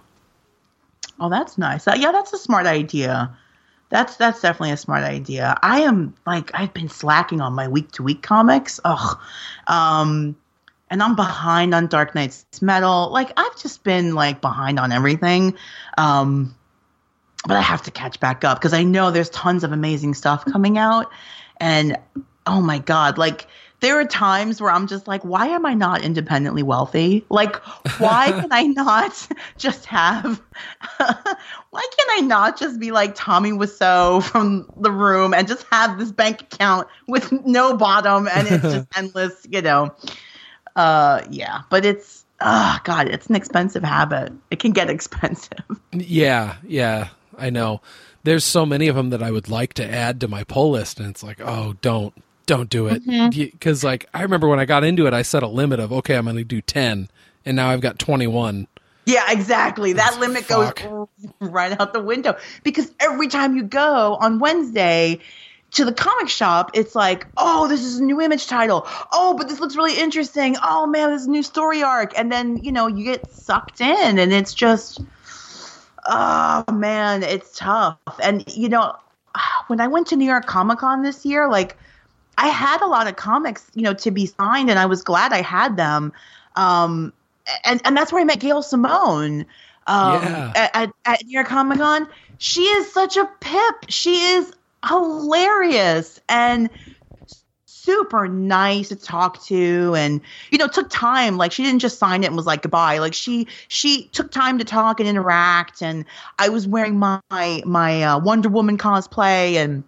Oh, 1.18 1.30
that's 1.30 1.56
nice. 1.56 1.86
Uh, 1.86 1.94
yeah, 1.96 2.10
that's 2.10 2.32
a 2.32 2.38
smart 2.38 2.66
idea. 2.66 3.36
That's 3.92 4.16
that's 4.16 4.40
definitely 4.40 4.72
a 4.72 4.78
smart 4.78 5.04
idea. 5.04 5.54
I 5.62 5.82
am 5.82 6.14
like 6.26 6.50
I've 6.54 6.72
been 6.72 6.88
slacking 6.88 7.42
on 7.42 7.52
my 7.52 7.68
week 7.68 7.92
to 7.92 8.02
week 8.02 8.22
comics. 8.22 8.80
Ugh. 8.86 9.20
Um 9.66 10.34
and 10.90 11.02
I'm 11.02 11.14
behind 11.14 11.74
on 11.74 11.88
Dark 11.88 12.14
Nights 12.14 12.46
Metal. 12.62 13.10
Like 13.12 13.32
I've 13.36 13.60
just 13.60 13.84
been 13.84 14.14
like 14.14 14.40
behind 14.40 14.80
on 14.80 14.92
everything. 14.92 15.54
Um 15.98 16.54
but 17.46 17.58
I 17.58 17.60
have 17.60 17.82
to 17.82 17.90
catch 17.90 18.18
back 18.18 18.44
up 18.44 18.58
because 18.58 18.72
I 18.72 18.82
know 18.82 19.10
there's 19.10 19.28
tons 19.28 19.62
of 19.62 19.72
amazing 19.72 20.14
stuff 20.14 20.46
coming 20.46 20.78
out 20.78 21.10
and 21.58 21.98
oh 22.46 22.62
my 22.62 22.78
god, 22.78 23.18
like 23.18 23.46
there 23.82 23.99
are 23.99 24.05
times 24.05 24.61
where 24.61 24.70
I'm 24.70 24.87
just 24.87 25.08
like, 25.08 25.25
why 25.25 25.49
am 25.49 25.67
I 25.67 25.75
not 25.75 26.02
independently 26.02 26.62
wealthy? 26.62 27.26
Like, 27.29 27.56
why 27.99 28.31
can 28.40 28.52
I 28.52 28.62
not 28.62 29.29
just 29.58 29.87
have, 29.87 30.40
why 30.99 31.87
can 31.99 32.06
I 32.11 32.20
not 32.20 32.56
just 32.56 32.79
be 32.79 32.93
like 32.93 33.17
Tommy 33.17 33.50
Wiseau 33.50 34.23
from 34.23 34.70
the 34.76 34.93
room 34.93 35.34
and 35.34 35.49
just 35.49 35.67
have 35.73 35.99
this 35.99 36.12
bank 36.12 36.43
account 36.43 36.87
with 37.08 37.32
no 37.44 37.76
bottom 37.76 38.29
and 38.29 38.46
it's 38.46 38.62
just 38.62 38.87
endless, 38.96 39.44
you 39.50 39.61
know? 39.61 39.93
Uh, 40.76 41.23
yeah, 41.29 41.62
but 41.69 41.84
it's, 41.84 42.25
oh 42.40 42.79
God, 42.84 43.08
it's 43.08 43.26
an 43.26 43.34
expensive 43.34 43.82
habit. 43.82 44.32
It 44.52 44.61
can 44.61 44.70
get 44.70 44.90
expensive. 44.90 45.58
Yeah, 45.90 46.55
yeah, 46.64 47.08
I 47.37 47.50
know. 47.50 47.81
There's 48.23 48.44
so 48.44 48.64
many 48.64 48.87
of 48.87 48.94
them 48.94 49.11
that 49.11 49.25
I 49.25 49.32
would 49.32 49.49
like 49.49 49.75
to 49.75 49.84
add 49.84 50.20
to 50.20 50.29
my 50.29 50.44
pull 50.44 50.70
list, 50.70 51.00
and 51.00 51.11
it's 51.11 51.25
like, 51.25 51.40
oh, 51.40 51.75
don't, 51.82 52.14
don't 52.46 52.70
do 52.70 52.88
it 52.88 53.04
because 53.04 53.78
mm-hmm. 53.78 53.86
like 53.86 54.06
i 54.14 54.22
remember 54.22 54.48
when 54.48 54.58
i 54.58 54.64
got 54.64 54.84
into 54.84 55.06
it 55.06 55.14
i 55.14 55.22
set 55.22 55.42
a 55.42 55.48
limit 55.48 55.80
of 55.80 55.92
okay 55.92 56.16
i'm 56.16 56.24
going 56.24 56.36
to 56.36 56.44
do 56.44 56.60
10 56.60 57.08
and 57.44 57.56
now 57.56 57.70
i've 57.70 57.80
got 57.80 57.98
21 57.98 58.66
yeah 59.06 59.24
exactly 59.30 59.92
that 59.94 60.18
limit 60.18 60.44
fuck. 60.44 60.82
goes 60.82 61.08
right 61.40 61.78
out 61.80 61.92
the 61.92 62.02
window 62.02 62.36
because 62.62 62.92
every 63.00 63.28
time 63.28 63.56
you 63.56 63.62
go 63.62 64.16
on 64.20 64.38
wednesday 64.38 65.18
to 65.72 65.86
the 65.86 65.92
comic 65.92 66.28
shop, 66.28 66.72
it's 66.74 66.94
like, 66.94 67.26
oh, 67.38 67.66
this 67.66 67.82
is 67.82 67.98
a 67.98 68.04
new 68.04 68.20
image 68.20 68.46
title. 68.46 68.86
Oh, 69.10 69.34
but 69.38 69.48
this 69.48 69.58
looks 69.58 69.74
really 69.74 69.98
interesting. 69.98 70.55
Oh 70.62 70.86
man, 70.86 71.10
this 71.10 71.22
is 71.22 71.28
a 71.28 71.31
new 71.31 71.43
story 71.43 71.82
arc. 71.82 72.12
And 72.19 72.31
then, 72.31 72.58
you 72.58 72.70
know, 72.72 72.88
you 72.88 73.05
get 73.05 73.32
sucked 73.32 73.81
in 73.81 74.19
and 74.19 74.34
it's 74.34 74.52
just 74.52 75.00
oh 76.06 76.64
man, 76.72 77.22
it's 77.22 77.56
tough. 77.56 77.98
And 78.22 78.44
you 78.55 78.69
know, 78.69 78.96
when 79.67 79.81
I 79.81 79.88
went 79.88 80.08
to 80.08 80.17
New 80.17 80.26
York 80.26 80.46
Comic 80.46 80.78
Con 80.78 81.02
this 81.02 81.24
year, 81.24 81.48
like 81.48 81.76
I 82.39 82.48
had 82.48 82.82
a 82.82 82.86
lot 82.86 83.06
of 83.06 83.17
comics, 83.17 83.70
you 83.74 83.82
know, 83.82 83.94
to 83.94 84.10
be 84.10 84.27
signed, 84.27 84.70
and 84.70 84.79
I 84.79 84.86
was 84.86 85.03
glad 85.03 85.32
I 85.32 85.43
had 85.43 85.77
them. 85.77 86.12
Um, 86.56 87.12
and 87.65 87.81
and 87.84 87.96
that's 87.96 88.12
where 88.12 88.20
I 88.20 88.24
met 88.24 88.41
Gail 88.41 88.62
Simone 88.62 89.46
um, 89.86 90.22
yeah. 90.22 90.70
at, 90.74 90.93
at 91.05 91.24
New 91.24 91.32
York 91.32 91.46
Comic 91.46 91.79
Con. 91.79 92.08
She 92.39 92.62
is 92.62 92.93
such 92.93 93.17
a 93.17 93.29
pip. 93.41 93.74
She 93.89 94.15
is 94.15 94.53
hilarious 94.89 96.20
and 96.29 96.69
super 97.82 98.29
nice 98.29 98.91
to 98.91 98.96
talk 98.96 99.43
to 99.44 99.93
and 99.96 100.20
you 100.53 100.58
know 100.58 100.69
took 100.69 100.89
time 100.89 101.36
like 101.36 101.51
she 101.51 101.65
didn't 101.65 101.81
just 101.81 101.98
sign 101.98 102.22
it 102.22 102.29
and 102.29 102.36
was 102.36 102.46
like 102.46 102.62
goodbye 102.62 102.98
like 102.98 103.12
she 103.12 103.48
she 103.67 104.05
took 104.12 104.31
time 104.31 104.58
to 104.58 104.65
talk 104.65 105.01
and 105.01 105.08
interact 105.08 105.82
and 105.82 106.05
i 106.39 106.48
was 106.48 106.65
wearing 106.65 106.96
my 106.96 107.20
my 107.65 108.05
uh, 108.05 108.19
wonder 108.20 108.48
woman 108.48 108.79
cosplay 108.79 109.55
and 109.55 109.82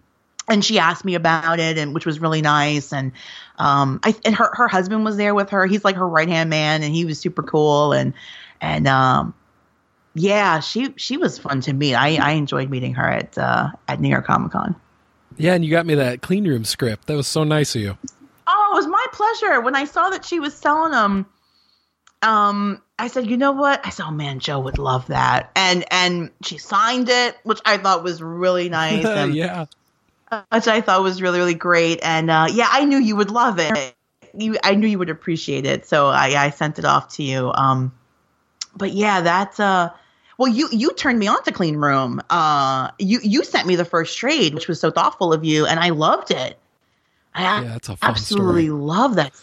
and 0.47 0.63
she 0.63 0.79
asked 0.79 1.05
me 1.05 1.15
about 1.15 1.59
it 1.59 1.77
and 1.77 1.93
which 1.93 2.05
was 2.05 2.19
really 2.19 2.41
nice 2.41 2.93
and 2.93 3.11
um 3.57 3.99
I 4.03 4.15
and 4.25 4.35
her 4.35 4.49
her 4.53 4.67
husband 4.67 5.05
was 5.05 5.17
there 5.17 5.33
with 5.33 5.49
her. 5.51 5.65
He's 5.65 5.83
like 5.83 5.95
her 5.95 6.07
right-hand 6.07 6.49
man 6.49 6.83
and 6.83 6.93
he 6.93 7.05
was 7.05 7.19
super 7.19 7.43
cool 7.43 7.93
and 7.93 8.13
and 8.61 8.87
um 8.87 9.33
yeah, 10.13 10.61
she 10.61 10.93
she 10.95 11.17
was 11.17 11.37
fun 11.37 11.61
to 11.61 11.73
meet. 11.73 11.95
I 11.95 12.15
I 12.15 12.31
enjoyed 12.31 12.69
meeting 12.69 12.93
her 12.95 13.09
at 13.09 13.37
uh 13.37 13.69
at 13.87 13.99
New 13.99 14.09
York 14.09 14.25
Comic-Con. 14.25 14.75
Yeah, 15.37 15.53
and 15.53 15.65
you 15.65 15.71
got 15.71 15.85
me 15.85 15.95
that 15.95 16.21
clean 16.21 16.47
room 16.47 16.63
script. 16.63 17.07
That 17.07 17.15
was 17.15 17.27
so 17.27 17.43
nice 17.43 17.75
of 17.75 17.81
you. 17.81 17.97
Oh, 18.47 18.69
it 18.71 18.75
was 18.75 18.87
my 18.87 19.05
pleasure. 19.11 19.59
When 19.59 19.75
I 19.75 19.85
saw 19.85 20.09
that 20.11 20.23
she 20.23 20.39
was 20.39 20.53
selling 20.53 20.91
them, 20.91 21.25
um, 22.21 22.81
I 22.97 23.07
said, 23.07 23.29
you 23.29 23.35
know 23.35 23.51
what? 23.51 23.85
I 23.85 23.89
said, 23.89 24.05
oh 24.05 24.11
man, 24.11 24.39
Joe 24.39 24.59
would 24.59 24.77
love 24.77 25.07
that. 25.07 25.51
And 25.55 25.83
and 25.91 26.29
she 26.41 26.57
signed 26.57 27.09
it, 27.09 27.35
which 27.43 27.59
I 27.65 27.77
thought 27.77 28.03
was 28.03 28.21
really 28.21 28.69
nice. 28.69 29.05
And, 29.05 29.35
yeah 29.35 29.65
which 30.51 30.67
I 30.67 30.81
thought 30.81 31.03
was 31.03 31.21
really, 31.21 31.39
really 31.39 31.53
great. 31.53 31.99
And 32.03 32.29
uh, 32.29 32.47
yeah, 32.51 32.67
I 32.69 32.85
knew 32.85 32.97
you 32.97 33.15
would 33.15 33.31
love 33.31 33.59
it. 33.59 33.95
You, 34.33 34.57
I 34.63 34.75
knew 34.75 34.87
you 34.87 34.99
would 34.99 35.09
appreciate 35.09 35.65
it, 35.65 35.85
so 35.85 36.07
I, 36.07 36.45
I 36.45 36.49
sent 36.49 36.77
it 36.77 36.85
off 36.85 37.15
to 37.15 37.23
you. 37.23 37.51
Um, 37.53 37.93
but 38.75 38.91
yeah, 38.91 39.21
that's 39.21 39.59
uh, 39.59 39.91
well, 40.37 40.51
you 40.51 40.67
you 40.71 40.91
turned 40.93 41.19
me 41.19 41.27
on 41.27 41.41
to 41.43 41.51
Clean 41.51 41.77
Room. 41.77 42.21
Uh, 42.29 42.91
you 42.99 43.19
you 43.23 43.43
sent 43.43 43.67
me 43.67 43.75
the 43.75 43.85
first 43.85 44.17
trade, 44.17 44.53
which 44.53 44.67
was 44.67 44.79
so 44.79 44.91
thoughtful 44.91 45.31
of 45.31 45.45
you, 45.45 45.65
and 45.65 45.79
I 45.79 45.89
loved 45.89 46.31
it. 46.31 46.59
I 47.33 47.61
yeah, 47.61 47.69
that's 47.73 47.89
a 47.89 47.97
absolutely 48.01 48.65
story. 48.65 48.81
love 48.81 49.15
that 49.15 49.33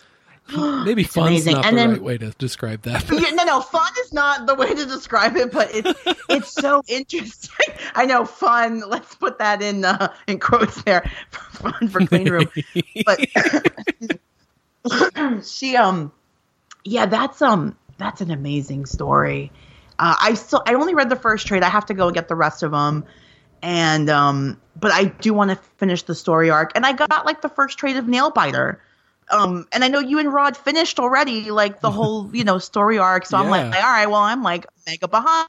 Maybe 0.84 1.04
fun's 1.04 1.28
amazing. 1.28 1.54
not 1.54 1.66
and 1.66 1.76
the 1.76 1.80
then, 1.80 1.90
right 1.90 2.02
way 2.02 2.18
to 2.18 2.30
describe 2.32 2.82
that. 2.82 3.08
Yeah, 3.10 3.30
no, 3.30 3.44
no, 3.44 3.60
fun 3.60 3.90
is 4.04 4.12
not 4.12 4.46
the 4.46 4.54
way 4.54 4.74
to 4.74 4.86
describe 4.86 5.36
it, 5.36 5.52
but 5.52 5.74
it's 5.74 6.00
it's 6.28 6.52
so 6.52 6.82
interesting. 6.88 7.74
I 7.94 8.06
know 8.06 8.24
fun. 8.24 8.82
Let's 8.86 9.14
put 9.14 9.38
that 9.38 9.62
in 9.62 9.84
uh, 9.84 10.12
in 10.26 10.38
quotes 10.40 10.82
there. 10.82 11.10
Fun 11.30 11.88
for 11.88 12.04
clean 12.06 12.28
room, 12.28 12.48
but 13.04 13.20
she 15.46 15.76
um 15.76 16.12
yeah, 16.84 17.06
that's 17.06 17.40
um 17.42 17.76
that's 17.98 18.20
an 18.20 18.30
amazing 18.30 18.86
story. 18.86 19.52
Uh, 19.98 20.16
I 20.20 20.34
still 20.34 20.62
I 20.66 20.74
only 20.74 20.94
read 20.94 21.10
the 21.10 21.16
first 21.16 21.46
trade. 21.46 21.62
I 21.62 21.68
have 21.68 21.86
to 21.86 21.94
go 21.94 22.10
get 22.10 22.28
the 22.28 22.34
rest 22.34 22.62
of 22.62 22.72
them, 22.72 23.04
and 23.62 24.10
um, 24.10 24.60
but 24.78 24.90
I 24.90 25.04
do 25.04 25.32
want 25.32 25.50
to 25.50 25.56
finish 25.76 26.02
the 26.02 26.14
story 26.14 26.50
arc. 26.50 26.72
And 26.74 26.84
I 26.84 26.92
got 26.92 27.24
like 27.24 27.42
the 27.42 27.48
first 27.48 27.78
trade 27.78 27.96
of 27.96 28.06
Nailbiter. 28.06 28.78
Um, 29.32 29.66
and 29.72 29.82
I 29.82 29.88
know 29.88 29.98
you 29.98 30.18
and 30.18 30.32
Rod 30.32 30.56
finished 30.56 31.00
already, 31.00 31.50
like 31.50 31.80
the 31.80 31.90
whole 31.98 32.30
you 32.34 32.44
know 32.44 32.58
story 32.58 32.98
arc. 32.98 33.26
So 33.26 33.36
yeah. 33.36 33.44
I'm 33.44 33.50
like, 33.50 33.64
all 33.64 33.90
right, 33.90 34.06
well, 34.06 34.20
I'm 34.20 34.42
like 34.42 34.66
mega 34.86 35.08
behind 35.08 35.48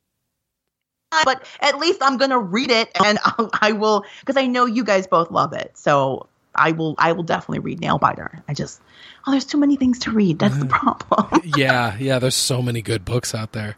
but 1.23 1.45
at 1.61 1.77
least 1.77 2.01
I'm 2.01 2.17
gonna 2.17 2.39
read 2.39 2.71
it 2.71 2.89
and 3.03 3.19
I'll, 3.25 3.49
I 3.61 3.73
will 3.73 4.05
because 4.21 4.37
I 4.37 4.47
know 4.47 4.65
you 4.65 4.83
guys 4.83 5.07
both 5.07 5.31
love 5.31 5.53
it. 5.53 5.77
So 5.77 6.27
I 6.55 6.71
will 6.71 6.95
I 6.97 7.11
will 7.11 7.23
definitely 7.23 7.59
read 7.59 7.81
Nailbiter. 7.81 8.41
I 8.47 8.53
just 8.53 8.81
oh, 9.27 9.31
there's 9.31 9.45
too 9.45 9.57
many 9.57 9.75
things 9.75 9.99
to 9.99 10.11
read. 10.11 10.39
That's 10.39 10.57
the 10.57 10.65
problem. 10.65 11.41
yeah, 11.55 11.95
yeah. 11.97 12.19
There's 12.19 12.35
so 12.35 12.61
many 12.61 12.81
good 12.81 13.05
books 13.05 13.35
out 13.35 13.51
there. 13.51 13.75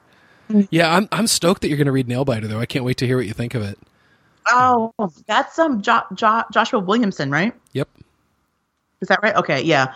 Yeah, 0.69 0.93
I'm 0.93 1.09
I'm 1.12 1.27
stoked 1.27 1.62
that 1.62 1.69
you're 1.69 1.77
gonna 1.77 1.91
read 1.91 2.07
Nailbiter 2.07 2.47
though. 2.47 2.59
I 2.59 2.65
can't 2.65 2.85
wait 2.85 2.97
to 2.97 3.07
hear 3.07 3.17
what 3.17 3.25
you 3.25 3.33
think 3.33 3.55
of 3.55 3.63
it. 3.63 3.79
Oh, 4.47 4.93
that's 5.25 5.57
um 5.57 5.81
jo- 5.81 6.03
jo- 6.13 6.43
Joshua 6.51 6.79
Williamson, 6.79 7.31
right? 7.31 7.53
Yep. 7.74 7.89
Is 9.05 9.09
that 9.09 9.21
right? 9.21 9.35
Okay, 9.35 9.62
yeah, 9.62 9.93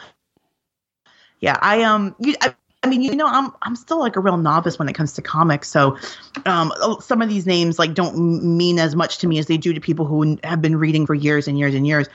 yeah. 1.39 1.57
I 1.63 1.81
um, 1.81 2.15
you, 2.19 2.35
I, 2.41 2.53
I 2.83 2.87
mean, 2.87 3.01
you 3.01 3.15
know, 3.15 3.25
I'm 3.25 3.49
I'm 3.63 3.75
still 3.75 3.97
like 3.97 4.15
a 4.15 4.19
real 4.19 4.37
novice 4.37 4.77
when 4.77 4.87
it 4.87 4.93
comes 4.93 5.13
to 5.13 5.23
comics, 5.23 5.67
so 5.67 5.97
um, 6.45 6.71
some 7.01 7.23
of 7.23 7.27
these 7.27 7.47
names 7.47 7.79
like 7.79 7.95
don't 7.95 8.15
mean 8.55 8.77
as 8.77 8.95
much 8.95 9.17
to 9.17 9.27
me 9.27 9.39
as 9.39 9.47
they 9.47 9.57
do 9.57 9.73
to 9.73 9.81
people 9.81 10.05
who 10.05 10.37
have 10.43 10.61
been 10.61 10.75
reading 10.75 11.07
for 11.07 11.15
years 11.15 11.47
and 11.47 11.57
years 11.57 11.73
and 11.73 11.87
years. 11.87 12.07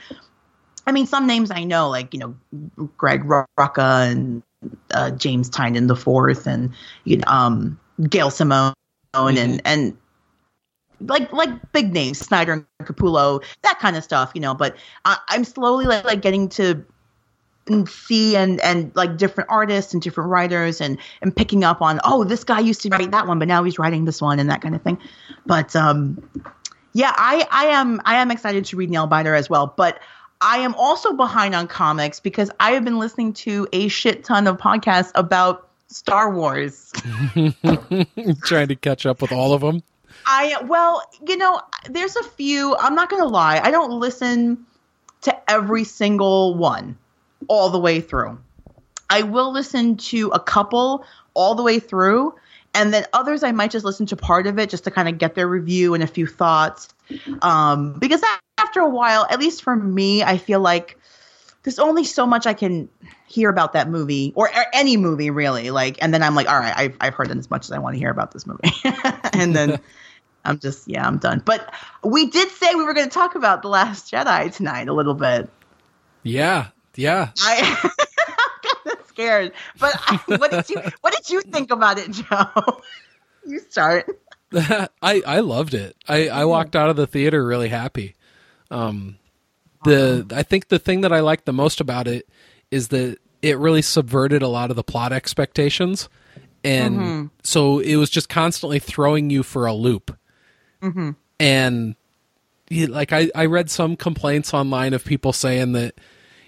I 0.87 0.93
mean, 0.93 1.05
some 1.05 1.27
names 1.27 1.51
I 1.51 1.65
know, 1.65 1.89
like 1.89 2.13
you 2.13 2.19
know, 2.21 2.87
Greg 2.95 3.25
Rucka 3.25 4.09
and 4.09 4.41
uh, 4.93 5.11
James 5.11 5.49
Tynion 5.49 5.89
the 5.89 5.97
fourth, 5.97 6.47
and 6.47 6.73
you 7.03 7.17
know, 7.17 7.27
um, 7.27 7.77
Gail 8.09 8.31
Simone, 8.31 8.73
mm-hmm. 9.13 9.37
and 9.37 9.61
and 9.65 9.97
like 11.07 11.31
like 11.33 11.71
big 11.71 11.93
names, 11.93 12.19
Snyder 12.19 12.53
and 12.53 12.65
Capullo, 12.87 13.43
that 13.63 13.79
kind 13.79 13.95
of 13.95 14.03
stuff, 14.03 14.31
you 14.33 14.41
know. 14.41 14.53
But 14.53 14.75
I, 15.05 15.17
I'm 15.29 15.43
slowly 15.43 15.85
like, 15.85 16.03
like 16.05 16.21
getting 16.21 16.49
to 16.49 16.85
see 17.87 18.35
and 18.35 18.59
and 18.61 18.91
like 18.95 19.17
different 19.17 19.49
artists 19.49 19.93
and 19.93 20.01
different 20.01 20.29
writers 20.29 20.79
and 20.79 20.97
and 21.21 21.35
picking 21.35 21.63
up 21.63 21.81
on 21.81 21.99
oh 22.03 22.23
this 22.23 22.43
guy 22.43 22.59
used 22.59 22.81
to 22.81 22.89
write 22.89 23.09
that 23.09 23.25
one 23.25 23.39
but 23.39 23.47
now 23.47 23.63
he's 23.63 23.79
writing 23.79 24.05
this 24.05 24.21
one 24.21 24.39
and 24.39 24.49
that 24.49 24.61
kind 24.61 24.75
of 24.75 24.81
thing 24.83 24.99
but 25.47 25.75
um 25.75 26.23
yeah 26.93 27.11
i 27.15 27.47
i 27.49 27.65
am 27.65 27.99
i 28.05 28.17
am 28.17 28.29
excited 28.29 28.65
to 28.65 28.75
read 28.75 28.91
nailbiter 28.91 29.35
as 29.35 29.49
well 29.49 29.73
but 29.75 29.99
i 30.41 30.59
am 30.59 30.75
also 30.75 31.13
behind 31.13 31.55
on 31.55 31.67
comics 31.67 32.19
because 32.19 32.51
i 32.59 32.71
have 32.71 32.85
been 32.85 32.99
listening 32.99 33.33
to 33.33 33.67
a 33.73 33.87
shit 33.87 34.23
ton 34.23 34.45
of 34.45 34.57
podcasts 34.57 35.11
about 35.15 35.67
star 35.87 36.31
wars 36.31 36.91
trying 38.43 38.67
to 38.67 38.75
catch 38.75 39.07
up 39.07 39.23
with 39.23 39.31
all 39.31 39.53
of 39.53 39.61
them 39.61 39.81
i 40.25 40.61
well 40.63 41.01
you 41.27 41.37
know 41.37 41.61
there's 41.89 42.15
a 42.15 42.23
few 42.23 42.75
i'm 42.77 42.95
not 42.95 43.09
gonna 43.09 43.25
lie 43.25 43.59
i 43.59 43.71
don't 43.71 43.91
listen 43.91 44.65
to 45.25 45.51
every 45.51 45.83
single 45.83 46.55
one 46.55 46.97
all 47.47 47.69
the 47.69 47.79
way 47.79 47.99
through. 47.99 48.39
I 49.09 49.23
will 49.23 49.51
listen 49.51 49.97
to 49.97 50.29
a 50.29 50.39
couple 50.39 51.05
all 51.33 51.55
the 51.55 51.63
way 51.63 51.79
through, 51.79 52.35
and 52.73 52.93
then 52.93 53.05
others 53.13 53.43
I 53.43 53.51
might 53.51 53.71
just 53.71 53.85
listen 53.85 54.05
to 54.07 54.15
part 54.15 54.47
of 54.47 54.57
it 54.57 54.69
just 54.69 54.83
to 54.85 54.91
kind 54.91 55.07
of 55.07 55.17
get 55.17 55.35
their 55.35 55.47
review 55.47 55.93
and 55.93 56.03
a 56.03 56.07
few 56.07 56.27
thoughts. 56.27 56.89
Um, 57.41 57.93
because 57.99 58.23
after 58.57 58.79
a 58.81 58.89
while, 58.89 59.27
at 59.29 59.39
least 59.39 59.63
for 59.63 59.75
me, 59.75 60.23
I 60.23 60.37
feel 60.37 60.59
like 60.59 60.97
there's 61.63 61.79
only 61.79 62.03
so 62.03 62.25
much 62.25 62.45
I 62.45 62.53
can 62.53 62.89
hear 63.27 63.49
about 63.49 63.73
that 63.73 63.89
movie 63.89 64.31
or, 64.35 64.47
or 64.47 64.65
any 64.73 64.97
movie 64.97 65.29
really. 65.29 65.71
Like, 65.71 65.97
and 66.01 66.13
then 66.13 66.23
I'm 66.23 66.35
like, 66.35 66.49
all 66.49 66.59
right, 66.59 66.73
I've 66.75 66.97
I've 67.01 67.13
heard 67.13 67.31
as 67.31 67.49
much 67.49 67.65
as 67.65 67.71
I 67.71 67.79
want 67.79 67.95
to 67.95 67.99
hear 67.99 68.09
about 68.09 68.31
this 68.31 68.45
movie, 68.45 68.71
and 69.33 69.55
then. 69.55 69.79
I'm 70.45 70.59
just 70.59 70.87
yeah, 70.87 71.05
I'm 71.05 71.17
done. 71.17 71.41
But 71.43 71.73
we 72.03 72.27
did 72.27 72.49
say 72.49 72.75
we 72.75 72.83
were 72.83 72.93
going 72.93 73.07
to 73.07 73.13
talk 73.13 73.35
about 73.35 73.61
the 73.61 73.67
Last 73.67 74.11
Jedi 74.11 74.53
tonight 74.53 74.87
a 74.87 74.93
little 74.93 75.13
bit. 75.13 75.49
Yeah, 76.23 76.67
yeah. 76.95 77.29
I, 77.41 77.55
am 77.83 77.91
kind 78.83 78.99
of 78.99 79.07
scared. 79.07 79.51
But 79.79 79.93
I, 79.97 80.19
what 80.37 80.51
did 80.51 80.69
you 80.69 80.81
what 81.01 81.13
did 81.13 81.29
you 81.29 81.41
think 81.41 81.71
about 81.71 81.97
it, 81.97 82.11
Joe? 82.11 82.81
you 83.45 83.59
start. 83.69 84.07
I 84.53 85.21
I 85.25 85.39
loved 85.39 85.73
it. 85.73 85.95
I 86.07 86.29
I 86.29 86.45
walked 86.45 86.75
out 86.75 86.89
of 86.89 86.95
the 86.95 87.07
theater 87.07 87.45
really 87.45 87.69
happy. 87.69 88.15
Um 88.71 89.17
the 89.83 90.25
I 90.31 90.43
think 90.43 90.69
the 90.69 90.79
thing 90.79 91.01
that 91.01 91.11
I 91.11 91.19
liked 91.19 91.45
the 91.45 91.53
most 91.53 91.79
about 91.79 92.07
it 92.07 92.27
is 92.71 92.87
that 92.89 93.17
it 93.41 93.57
really 93.57 93.81
subverted 93.81 94.41
a 94.41 94.47
lot 94.47 94.69
of 94.71 94.75
the 94.75 94.83
plot 94.83 95.13
expectations 95.13 96.09
and 96.65 96.97
mm-hmm. 96.97 97.25
so 97.43 97.77
it 97.79 97.95
was 97.95 98.09
just 98.09 98.27
constantly 98.27 98.79
throwing 98.79 99.29
you 99.29 99.43
for 99.43 99.67
a 99.67 99.73
loop. 99.73 100.17
Mm-hmm. 100.81 101.11
And 101.39 101.95
like 102.71 103.13
I, 103.13 103.29
I 103.35 103.45
read 103.45 103.69
some 103.69 103.95
complaints 103.95 104.53
online 104.53 104.93
of 104.93 105.05
people 105.05 105.33
saying 105.33 105.73
that 105.73 105.95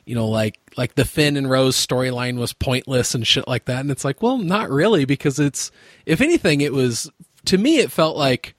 you 0.07 0.15
know, 0.15 0.27
like 0.29 0.57
like 0.77 0.95
the 0.95 1.03
Finn 1.03 1.35
and 1.35 1.49
Rose 1.49 1.75
storyline 1.75 2.37
was 2.37 2.53
pointless 2.53 3.13
and 3.13 3.27
shit 3.27 3.45
like 3.45 3.65
that. 3.65 3.81
And 3.81 3.91
it's 3.91 4.05
like, 4.05 4.21
well, 4.21 4.37
not 4.37 4.69
really, 4.69 5.03
because 5.03 5.37
it's 5.37 5.69
if 6.05 6.21
anything, 6.21 6.61
it 6.61 6.71
was 6.71 7.11
to 7.45 7.57
me 7.57 7.79
it 7.79 7.91
felt 7.91 8.15
like, 8.15 8.55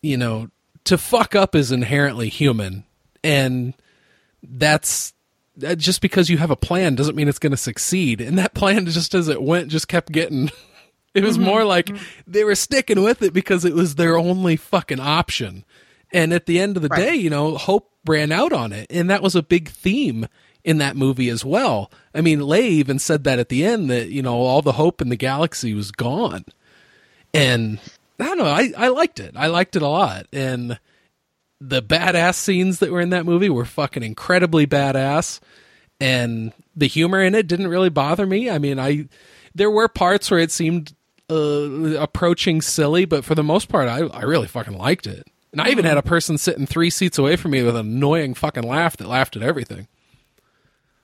you 0.00 0.16
know, 0.16 0.48
to 0.84 0.96
fuck 0.96 1.34
up 1.34 1.54
is 1.54 1.72
inherently 1.72 2.30
human, 2.30 2.84
and 3.22 3.74
that's 4.42 5.12
just 5.58 6.00
because 6.00 6.30
you 6.30 6.38
have 6.38 6.50
a 6.50 6.56
plan 6.56 6.94
doesn't 6.94 7.16
mean 7.16 7.28
it's 7.28 7.38
going 7.38 7.50
to 7.50 7.56
succeed. 7.58 8.22
And 8.22 8.38
that 8.38 8.54
plan, 8.54 8.86
just 8.86 9.14
as 9.14 9.28
it 9.28 9.42
went, 9.42 9.68
just 9.68 9.88
kept 9.88 10.10
getting. 10.10 10.50
It 11.16 11.24
was 11.24 11.38
mm-hmm. 11.38 11.46
more 11.46 11.64
like 11.64 11.86
mm-hmm. 11.86 12.04
they 12.30 12.44
were 12.44 12.54
sticking 12.54 13.02
with 13.02 13.22
it 13.22 13.32
because 13.32 13.64
it 13.64 13.74
was 13.74 13.94
their 13.94 14.18
only 14.18 14.56
fucking 14.56 15.00
option. 15.00 15.64
And 16.12 16.34
at 16.34 16.44
the 16.44 16.60
end 16.60 16.76
of 16.76 16.82
the 16.82 16.90
right. 16.90 17.00
day, 17.00 17.14
you 17.14 17.30
know, 17.30 17.56
hope 17.56 17.90
ran 18.04 18.32
out 18.32 18.52
on 18.52 18.72
it. 18.72 18.86
And 18.90 19.08
that 19.08 19.22
was 19.22 19.34
a 19.34 19.42
big 19.42 19.70
theme 19.70 20.28
in 20.62 20.76
that 20.76 20.94
movie 20.94 21.30
as 21.30 21.42
well. 21.42 21.90
I 22.14 22.20
mean, 22.20 22.40
Leia 22.40 22.64
even 22.64 22.98
said 22.98 23.24
that 23.24 23.38
at 23.38 23.48
the 23.48 23.64
end 23.64 23.88
that, 23.88 24.10
you 24.10 24.20
know, 24.20 24.34
all 24.34 24.60
the 24.60 24.72
hope 24.72 25.00
in 25.00 25.08
the 25.08 25.16
galaxy 25.16 25.72
was 25.72 25.90
gone. 25.90 26.44
And 27.32 27.78
I 28.20 28.24
don't 28.24 28.38
know, 28.38 28.44
I, 28.44 28.72
I 28.76 28.88
liked 28.88 29.18
it. 29.18 29.34
I 29.36 29.46
liked 29.46 29.74
it 29.74 29.82
a 29.82 29.88
lot. 29.88 30.26
And 30.34 30.78
the 31.62 31.82
badass 31.82 32.34
scenes 32.34 32.80
that 32.80 32.92
were 32.92 33.00
in 33.00 33.10
that 33.10 33.24
movie 33.24 33.48
were 33.48 33.64
fucking 33.64 34.02
incredibly 34.02 34.66
badass. 34.66 35.40
And 35.98 36.52
the 36.74 36.88
humor 36.88 37.22
in 37.22 37.34
it 37.34 37.46
didn't 37.46 37.68
really 37.68 37.88
bother 37.88 38.26
me. 38.26 38.50
I 38.50 38.58
mean, 38.58 38.78
I 38.78 39.08
there 39.54 39.70
were 39.70 39.88
parts 39.88 40.30
where 40.30 40.40
it 40.40 40.50
seemed 40.50 40.94
uh, 41.30 41.98
approaching 41.98 42.60
silly, 42.60 43.04
but 43.04 43.24
for 43.24 43.34
the 43.34 43.42
most 43.42 43.68
part, 43.68 43.88
I, 43.88 44.06
I 44.06 44.22
really 44.22 44.48
fucking 44.48 44.76
liked 44.76 45.06
it. 45.06 45.26
And 45.52 45.60
I 45.60 45.70
even 45.70 45.84
had 45.84 45.96
a 45.96 46.02
person 46.02 46.36
sitting 46.38 46.66
three 46.66 46.90
seats 46.90 47.18
away 47.18 47.36
from 47.36 47.52
me 47.52 47.62
with 47.62 47.76
an 47.76 47.86
annoying 47.86 48.34
fucking 48.34 48.62
laugh 48.62 48.96
that 48.98 49.08
laughed 49.08 49.36
at 49.36 49.42
everything. 49.42 49.88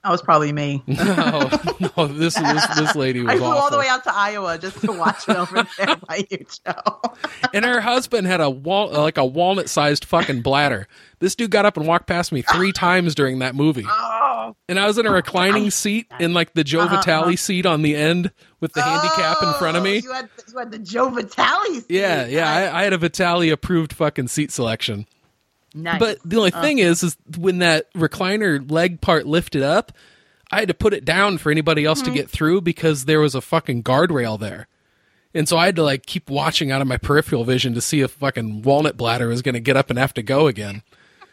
That 0.03 0.11
was 0.11 0.21
probably 0.21 0.51
me. 0.51 0.83
no, 0.87 1.49
no, 1.97 2.07
this 2.07 2.35
this 2.35 2.67
this 2.75 2.93
lady 2.93 3.21
was. 3.23 3.31
I 3.31 3.37
flew 3.37 3.45
awful. 3.45 3.61
all 3.61 3.71
the 3.71 3.77
way 3.77 3.87
out 3.87 4.03
to 4.03 4.13
Iowa 4.13 4.57
just 4.57 4.81
to 4.81 4.91
watch 4.91 5.29
it 5.29 5.37
over 5.37 5.65
there 5.77 5.95
by 6.07 6.25
you, 6.29 6.45
Joe. 6.65 7.01
and 7.53 7.63
her 7.63 7.79
husband 7.79 8.27
had 8.27 8.41
a 8.41 8.49
wal- 8.49 8.91
like 8.91 9.17
a 9.17 9.23
walnut 9.23 9.69
sized 9.69 10.03
fucking 10.03 10.41
bladder. 10.41 10.89
This 11.19 11.35
dude 11.35 11.51
got 11.51 11.65
up 11.65 11.77
and 11.77 11.87
walked 11.87 12.07
past 12.07 12.33
me 12.33 12.41
three 12.41 12.73
times 12.73 13.15
during 13.15 13.39
that 13.39 13.55
movie. 13.55 13.85
Oh. 13.87 14.57
And 14.67 14.77
I 14.77 14.87
was 14.87 14.97
in 14.97 15.05
a 15.05 15.11
reclining 15.11 15.71
seat 15.71 16.07
in 16.19 16.33
like 16.33 16.53
the 16.53 16.65
Joe 16.65 16.81
uh-huh, 16.81 16.97
Vitale 16.97 17.23
uh-huh. 17.23 17.35
seat 17.37 17.65
on 17.65 17.81
the 17.81 17.95
end 17.95 18.29
with 18.59 18.73
the 18.73 18.81
oh, 18.81 18.83
handicap 18.83 19.41
in 19.41 19.53
front 19.53 19.77
of 19.77 19.83
me. 19.83 19.99
You 19.99 20.11
had, 20.11 20.29
you 20.51 20.59
had 20.59 20.71
the 20.71 20.79
Joe 20.79 21.09
Vitale 21.11 21.75
seat. 21.75 21.85
Yeah, 21.87 22.25
yeah. 22.27 22.51
I, 22.51 22.81
I 22.81 22.83
had 22.83 22.91
a 22.91 22.97
Vitale 22.97 23.51
approved 23.51 23.93
fucking 23.93 24.27
seat 24.27 24.51
selection. 24.51 25.07
Nice. 25.73 25.99
But 25.99 26.19
the 26.23 26.37
only 26.37 26.51
thing 26.51 26.79
is, 26.79 27.03
is 27.03 27.17
when 27.37 27.59
that 27.59 27.91
recliner 27.93 28.69
leg 28.69 29.01
part 29.01 29.25
lifted 29.25 29.63
up, 29.63 29.91
I 30.51 30.59
had 30.59 30.67
to 30.67 30.73
put 30.73 30.93
it 30.93 31.03
down 31.03 31.39
for 31.39 31.51
anybody 31.51 31.83
else 31.83 32.01
mm-hmm. 32.01 32.13
to 32.13 32.17
get 32.19 32.29
through 32.29 32.61
because 32.61 33.05
there 33.05 33.19
was 33.19 33.33
a 33.33 33.41
fucking 33.41 33.83
guardrail 33.83 34.39
there. 34.39 34.67
And 35.33 35.49
so 35.49 35.57
I 35.57 35.65
had 35.65 35.75
to 35.77 35.83
like 35.83 36.05
keep 36.05 36.29
watching 36.29 36.71
out 36.71 36.81
of 36.81 36.87
my 36.87 36.97
peripheral 36.97 37.43
vision 37.43 37.73
to 37.73 37.81
see 37.81 38.01
if 38.01 38.11
fucking 38.11 38.61
walnut 38.61 38.97
bladder 38.97 39.27
was 39.27 39.41
going 39.41 39.53
to 39.53 39.59
get 39.59 39.75
up 39.75 39.89
and 39.89 39.97
have 39.97 40.13
to 40.13 40.21
go 40.21 40.47
again. 40.47 40.83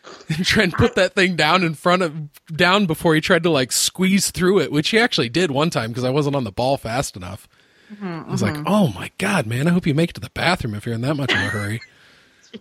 and 0.30 0.44
try 0.46 0.62
and 0.62 0.72
put 0.72 0.94
that 0.94 1.14
thing 1.14 1.36
down 1.36 1.62
in 1.62 1.74
front 1.74 2.00
of 2.02 2.32
down 2.46 2.86
before 2.86 3.14
he 3.14 3.20
tried 3.20 3.42
to 3.42 3.50
like 3.50 3.70
squeeze 3.70 4.30
through 4.30 4.60
it, 4.60 4.72
which 4.72 4.88
he 4.88 4.98
actually 4.98 5.28
did 5.28 5.50
one 5.50 5.68
time 5.68 5.90
because 5.90 6.04
I 6.04 6.10
wasn't 6.10 6.36
on 6.36 6.44
the 6.44 6.50
ball 6.50 6.78
fast 6.78 7.16
enough. 7.16 7.46
Mm-hmm, 7.92 8.06
I 8.06 8.30
was 8.30 8.42
mm-hmm. 8.42 8.56
like, 8.56 8.64
"Oh 8.66 8.88
my 8.94 9.10
god, 9.18 9.46
man! 9.46 9.68
I 9.68 9.72
hope 9.72 9.86
you 9.86 9.94
make 9.94 10.10
it 10.10 10.12
to 10.14 10.20
the 10.20 10.30
bathroom 10.30 10.74
if 10.74 10.86
you're 10.86 10.94
in 10.94 11.02
that 11.02 11.16
much 11.16 11.32
of 11.32 11.38
a 11.38 11.42
hurry." 11.42 11.80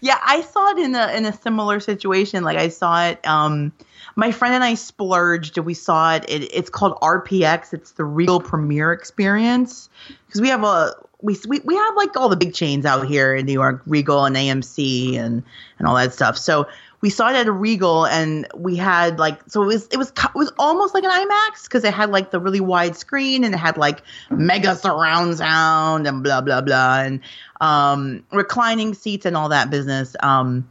yeah, 0.00 0.18
I 0.22 0.42
saw 0.42 0.70
it 0.70 0.78
in 0.78 0.94
a 0.94 1.12
in 1.16 1.24
a 1.24 1.32
similar 1.32 1.80
situation. 1.80 2.44
Like 2.44 2.58
I 2.58 2.68
saw 2.68 3.06
it. 3.06 3.26
Um, 3.26 3.72
my 4.16 4.30
friend 4.30 4.54
and 4.54 4.64
I 4.64 4.74
splurged 4.74 5.58
we 5.58 5.74
saw 5.74 6.14
it. 6.14 6.24
it 6.28 6.52
it's 6.52 6.70
called 6.70 6.98
RPX. 7.00 7.72
It's 7.72 7.92
the 7.92 8.04
Regal 8.04 8.40
Premiere 8.40 8.92
Experience 8.92 9.88
because 10.26 10.40
we 10.40 10.48
have 10.48 10.64
a 10.64 10.94
we, 11.20 11.36
we 11.46 11.60
we 11.60 11.74
have 11.74 11.96
like 11.96 12.16
all 12.16 12.28
the 12.28 12.36
big 12.36 12.52
chains 12.52 12.84
out 12.84 13.06
here 13.06 13.34
in 13.34 13.46
New 13.46 13.52
York, 13.52 13.82
Regal 13.86 14.24
and 14.24 14.36
AMC 14.36 15.16
and 15.16 15.42
and 15.78 15.88
all 15.88 15.94
that 15.94 16.12
stuff. 16.12 16.36
So 16.36 16.66
we 17.02 17.10
saw 17.10 17.30
it 17.30 17.34
at 17.34 17.48
a 17.48 17.52
Regal, 17.52 18.06
and 18.06 18.46
we 18.54 18.76
had 18.76 19.18
like 19.18 19.40
so 19.48 19.62
it 19.64 19.66
was 19.66 19.88
it 19.88 19.96
was 19.96 20.10
it 20.10 20.34
was 20.34 20.52
almost 20.56 20.94
like 20.94 21.02
an 21.02 21.10
IMAX 21.10 21.64
because 21.64 21.82
it 21.82 21.92
had 21.92 22.10
like 22.10 22.30
the 22.30 22.38
really 22.38 22.60
wide 22.60 22.96
screen 22.96 23.42
and 23.42 23.52
it 23.52 23.58
had 23.58 23.76
like 23.76 24.02
mega 24.30 24.76
surround 24.76 25.36
sound 25.36 26.06
and 26.06 26.22
blah 26.22 26.40
blah 26.40 26.60
blah 26.60 27.00
and 27.00 27.20
um, 27.60 28.24
reclining 28.32 28.94
seats 28.94 29.26
and 29.26 29.36
all 29.36 29.48
that 29.48 29.68
business. 29.68 30.14
Um, 30.20 30.70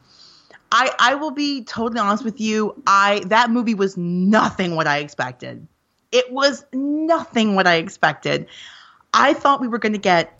I 0.71 0.89
I 0.97 1.15
will 1.15 1.31
be 1.31 1.65
totally 1.65 2.00
honest 2.00 2.23
with 2.23 2.39
you. 2.39 2.81
I 2.88 3.23
that 3.25 3.51
movie 3.51 3.75
was 3.75 3.97
nothing 3.97 4.77
what 4.77 4.88
I 4.88 5.00
expected. 5.00 5.67
It 6.13 6.31
was 6.31 6.65
nothing 6.71 7.55
what 7.55 7.67
I 7.67 7.75
expected. 7.75 8.47
I 9.13 9.33
thought 9.33 9.59
we 9.59 9.67
were 9.67 9.79
going 9.79 9.93
to 9.93 10.00
get 10.00 10.39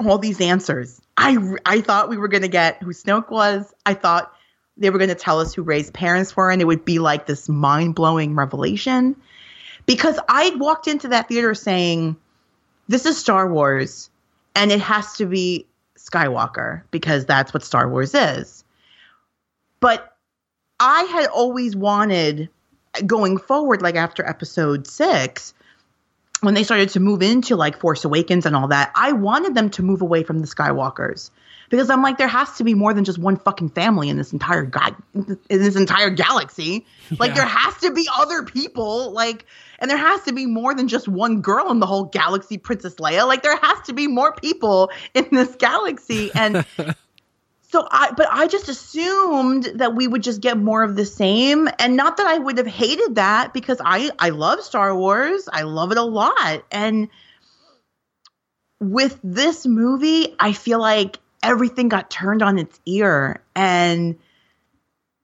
all 0.00 0.16
these 0.16 0.40
answers. 0.40 0.98
I 1.18 1.36
I 1.66 1.82
thought 1.82 2.08
we 2.08 2.16
were 2.16 2.28
going 2.28 2.42
to 2.42 2.48
get 2.48 2.82
who 2.82 2.92
Snoke 2.92 3.30
was. 3.30 3.74
I 3.84 3.92
thought 3.92 4.32
they 4.78 4.90
were 4.90 4.98
going 4.98 5.08
to 5.08 5.14
tell 5.14 5.40
us 5.40 5.52
who 5.52 5.62
Rey's 5.62 5.90
parents 5.90 6.36
were, 6.36 6.50
and 6.50 6.62
it 6.62 6.66
would 6.66 6.84
be 6.84 6.98
like 6.98 7.26
this 7.26 7.48
mind 7.48 7.94
blowing 7.94 8.34
revelation. 8.34 9.16
Because 9.86 10.18
I 10.28 10.54
walked 10.56 10.86
into 10.86 11.08
that 11.08 11.28
theater 11.28 11.54
saying, 11.54 12.16
"This 12.88 13.06
is 13.06 13.16
Star 13.16 13.50
Wars, 13.50 14.10
and 14.54 14.70
it 14.70 14.80
has 14.80 15.14
to 15.14 15.26
be 15.26 15.66
Skywalker 15.96 16.82
because 16.90 17.26
that's 17.26 17.52
what 17.52 17.64
Star 17.64 17.88
Wars 17.88 18.14
is." 18.14 18.64
But 19.80 20.16
I 20.80 21.02
had 21.04 21.26
always 21.26 21.74
wanted, 21.74 22.48
going 23.06 23.38
forward, 23.38 23.82
like 23.82 23.96
after 23.96 24.26
Episode 24.26 24.86
Six, 24.86 25.54
when 26.40 26.54
they 26.54 26.62
started 26.62 26.90
to 26.90 27.00
move 27.00 27.22
into 27.22 27.56
like 27.56 27.80
Force 27.80 28.04
Awakens 28.04 28.46
and 28.46 28.54
all 28.54 28.68
that, 28.68 28.92
I 28.94 29.12
wanted 29.12 29.54
them 29.54 29.70
to 29.70 29.82
move 29.82 30.02
away 30.02 30.22
from 30.22 30.38
the 30.38 30.46
Skywalkers 30.46 31.30
because 31.68 31.90
I'm 31.90 32.02
like, 32.02 32.18
there 32.18 32.28
has 32.28 32.56
to 32.56 32.64
be 32.64 32.74
more 32.74 32.94
than 32.94 33.04
just 33.04 33.18
one 33.18 33.36
fucking 33.36 33.70
family 33.70 34.08
in 34.08 34.16
this 34.16 34.32
entire 34.32 34.62
god 34.62 34.96
in 35.14 35.38
this 35.48 35.76
entire 35.76 36.10
galaxy. 36.10 36.86
Like, 37.18 37.30
yeah. 37.30 37.34
there 37.36 37.46
has 37.46 37.76
to 37.78 37.92
be 37.92 38.08
other 38.12 38.42
people. 38.42 39.12
Like, 39.12 39.44
and 39.78 39.90
there 39.90 39.98
has 39.98 40.22
to 40.24 40.32
be 40.32 40.46
more 40.46 40.74
than 40.74 40.88
just 40.88 41.08
one 41.08 41.40
girl 41.40 41.70
in 41.70 41.80
the 41.80 41.86
whole 41.86 42.04
galaxy, 42.04 42.58
Princess 42.58 42.94
Leia. 42.96 43.26
Like, 43.26 43.42
there 43.42 43.56
has 43.56 43.80
to 43.86 43.92
be 43.92 44.06
more 44.06 44.34
people 44.34 44.90
in 45.14 45.28
this 45.30 45.54
galaxy. 45.56 46.30
And 46.34 46.64
so 47.70 47.86
I, 47.90 48.12
but 48.16 48.28
I 48.30 48.46
just 48.46 48.68
assumed 48.68 49.64
that 49.76 49.94
we 49.94 50.06
would 50.06 50.22
just 50.22 50.40
get 50.40 50.56
more 50.56 50.82
of 50.82 50.96
the 50.96 51.04
same, 51.04 51.68
and 51.78 51.96
not 51.96 52.16
that 52.16 52.26
I 52.26 52.38
would 52.38 52.58
have 52.58 52.66
hated 52.66 53.16
that 53.16 53.52
because 53.52 53.78
I 53.84 54.10
I 54.18 54.30
love 54.30 54.62
Star 54.62 54.96
Wars, 54.96 55.48
I 55.52 55.62
love 55.62 55.92
it 55.92 55.98
a 55.98 56.02
lot, 56.02 56.64
and 56.70 57.08
with 58.80 59.18
this 59.22 59.66
movie, 59.66 60.34
I 60.38 60.52
feel 60.52 60.78
like 60.78 61.18
everything 61.48 61.88
got 61.88 62.10
turned 62.10 62.42
on 62.42 62.58
its 62.58 62.78
ear, 62.84 63.42
and 63.56 64.18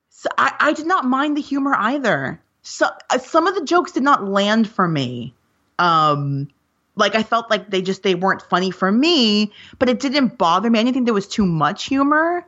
so 0.09 0.31
I, 0.39 0.55
I 0.59 0.73
did 0.73 0.87
not 0.87 1.05
mind 1.05 1.37
the 1.37 1.43
humor 1.43 1.75
either. 1.77 2.41
So 2.63 2.89
uh, 3.11 3.19
some 3.19 3.47
of 3.47 3.55
the 3.55 3.65
jokes 3.65 3.93
did 3.93 4.03
not 4.03 4.25
land 4.25 4.67
for 4.67 4.89
me. 4.89 5.35
Um, 5.79 6.49
like 6.97 7.15
I 7.15 7.23
felt 7.23 7.51
like 7.51 7.69
they 7.71 7.83
just 7.83 8.03
they 8.03 8.15
weren't 8.15 8.41
funny 8.41 8.71
for 8.71 8.91
me, 8.91 9.53
but 9.79 9.91
it 9.91 10.01
didn't 10.01 10.39
bother 10.39 10.71
me. 10.71 10.79
I 10.79 10.83
didn't 10.83 10.95
think 10.95 11.07
there 11.07 11.15
was 11.15 11.29
too 11.29 11.45
much 11.45 11.85
humor. 11.85 12.47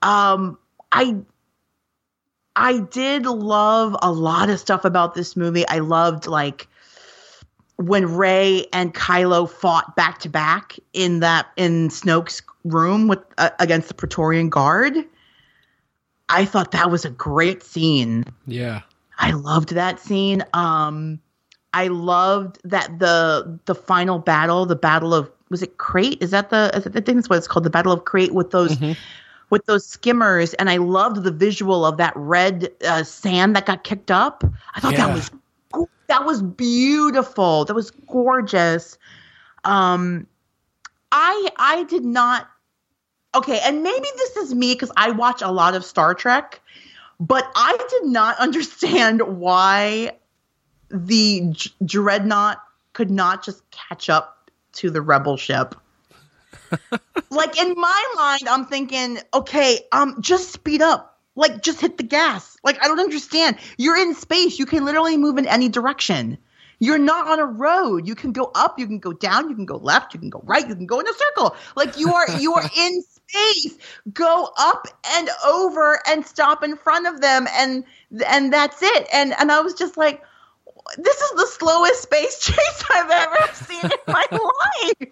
Um, 0.00 0.58
I 0.90 1.16
I 2.54 2.78
did 2.78 3.26
love 3.26 3.94
a 4.00 4.10
lot 4.10 4.48
of 4.48 4.58
stuff 4.58 4.86
about 4.86 5.14
this 5.14 5.36
movie. 5.36 5.68
I 5.68 5.80
loved 5.80 6.26
like 6.26 6.66
when 7.76 8.16
Rey 8.16 8.66
and 8.72 8.94
Kylo 8.94 9.50
fought 9.50 9.94
back 9.96 10.20
to 10.20 10.30
back 10.30 10.78
in 10.94 11.20
that 11.20 11.46
in 11.56 11.90
Snoke's 11.90 12.40
room 12.72 13.08
with 13.08 13.20
uh, 13.38 13.50
against 13.58 13.88
the 13.88 13.94
Praetorian 13.94 14.48
Guard. 14.48 14.94
I 16.28 16.44
thought 16.44 16.72
that 16.72 16.90
was 16.90 17.04
a 17.04 17.10
great 17.10 17.62
scene. 17.62 18.24
Yeah. 18.46 18.82
I 19.18 19.32
loved 19.32 19.70
that 19.70 20.00
scene. 20.00 20.44
Um 20.52 21.20
I 21.72 21.88
loved 21.88 22.58
that 22.64 22.98
the 22.98 23.60
the 23.66 23.74
final 23.74 24.18
battle, 24.18 24.66
the 24.66 24.76
battle 24.76 25.14
of 25.14 25.30
was 25.50 25.62
it 25.62 25.78
Crait? 25.78 26.22
Is 26.22 26.30
that 26.30 26.50
the 26.50 26.70
is 26.74 26.86
it, 26.86 26.96
I 26.96 27.00
think 27.00 27.18
that's 27.18 27.28
what 27.28 27.36
it's 27.36 27.48
called, 27.48 27.64
the 27.64 27.70
Battle 27.70 27.92
of 27.92 28.04
Crait 28.04 28.34
with 28.34 28.50
those 28.50 28.76
mm-hmm. 28.76 28.92
with 29.50 29.66
those 29.66 29.86
skimmers, 29.86 30.54
and 30.54 30.68
I 30.70 30.78
loved 30.78 31.22
the 31.22 31.30
visual 31.30 31.84
of 31.84 31.98
that 31.98 32.12
red 32.16 32.70
uh, 32.86 33.04
sand 33.04 33.54
that 33.56 33.66
got 33.66 33.84
kicked 33.84 34.10
up. 34.10 34.42
I 34.74 34.80
thought 34.80 34.92
yeah. 34.92 35.06
that 35.06 35.14
was 35.14 35.30
that 36.08 36.24
was 36.24 36.42
beautiful. 36.42 37.64
That 37.64 37.74
was 37.74 37.90
gorgeous. 37.90 38.98
Um, 39.64 40.26
I 41.12 41.48
I 41.58 41.84
did 41.84 42.04
not. 42.04 42.48
Okay, 43.36 43.60
and 43.62 43.82
maybe 43.82 44.08
this 44.16 44.36
is 44.38 44.54
me 44.54 44.72
because 44.72 44.90
I 44.96 45.10
watch 45.10 45.42
a 45.42 45.50
lot 45.50 45.74
of 45.74 45.84
Star 45.84 46.14
Trek, 46.14 46.62
but 47.20 47.46
I 47.54 47.76
did 47.90 48.10
not 48.10 48.38
understand 48.40 49.20
why 49.20 50.12
the 50.88 51.54
dreadnought 51.84 52.62
could 52.94 53.10
not 53.10 53.44
just 53.44 53.62
catch 53.70 54.08
up 54.08 54.50
to 54.72 54.88
the 54.88 55.02
rebel 55.02 55.36
ship. 55.36 55.74
like 57.30 57.60
in 57.60 57.74
my 57.76 58.14
mind, 58.16 58.48
I'm 58.48 58.64
thinking, 58.64 59.18
okay, 59.34 59.80
um, 59.92 60.16
just 60.22 60.52
speed 60.52 60.80
up. 60.80 61.20
Like 61.34 61.62
just 61.62 61.82
hit 61.82 61.98
the 61.98 62.04
gas. 62.04 62.56
Like 62.64 62.82
I 62.82 62.88
don't 62.88 63.00
understand. 63.00 63.58
You're 63.76 63.98
in 63.98 64.14
space. 64.14 64.58
You 64.58 64.64
can 64.64 64.86
literally 64.86 65.18
move 65.18 65.36
in 65.36 65.46
any 65.46 65.68
direction. 65.68 66.38
You're 66.78 66.98
not 66.98 67.26
on 67.26 67.40
a 67.40 67.44
road. 67.46 68.06
You 68.06 68.14
can 68.14 68.32
go 68.32 68.50
up, 68.54 68.78
you 68.78 68.86
can 68.86 68.98
go 68.98 69.12
down, 69.12 69.48
you 69.48 69.54
can 69.54 69.64
go 69.64 69.76
left, 69.76 70.12
you 70.12 70.20
can 70.20 70.28
go 70.28 70.42
right, 70.44 70.66
you 70.66 70.74
can 70.74 70.86
go 70.86 71.00
in 71.00 71.08
a 71.08 71.12
circle. 71.12 71.56
Like 71.74 71.98
you 71.98 72.12
are 72.12 72.38
you 72.38 72.54
are 72.54 72.68
in 72.78 73.02
space. 73.02 73.78
Go 74.12 74.50
up 74.58 74.86
and 75.12 75.28
over 75.46 76.00
and 76.06 76.26
stop 76.26 76.62
in 76.62 76.76
front 76.76 77.06
of 77.06 77.20
them 77.20 77.46
and 77.52 77.84
and 78.26 78.52
that's 78.52 78.82
it. 78.82 79.06
And 79.12 79.34
and 79.38 79.50
I 79.50 79.60
was 79.60 79.74
just 79.74 79.96
like, 79.96 80.22
this 80.98 81.16
is 81.16 81.30
the 81.30 81.46
slowest 81.46 82.02
space 82.02 82.40
chase 82.46 82.84
I've 82.92 83.10
ever 83.10 83.54
seen 83.54 83.84
in 83.84 84.12
my 84.12 84.26
life. 84.30 85.08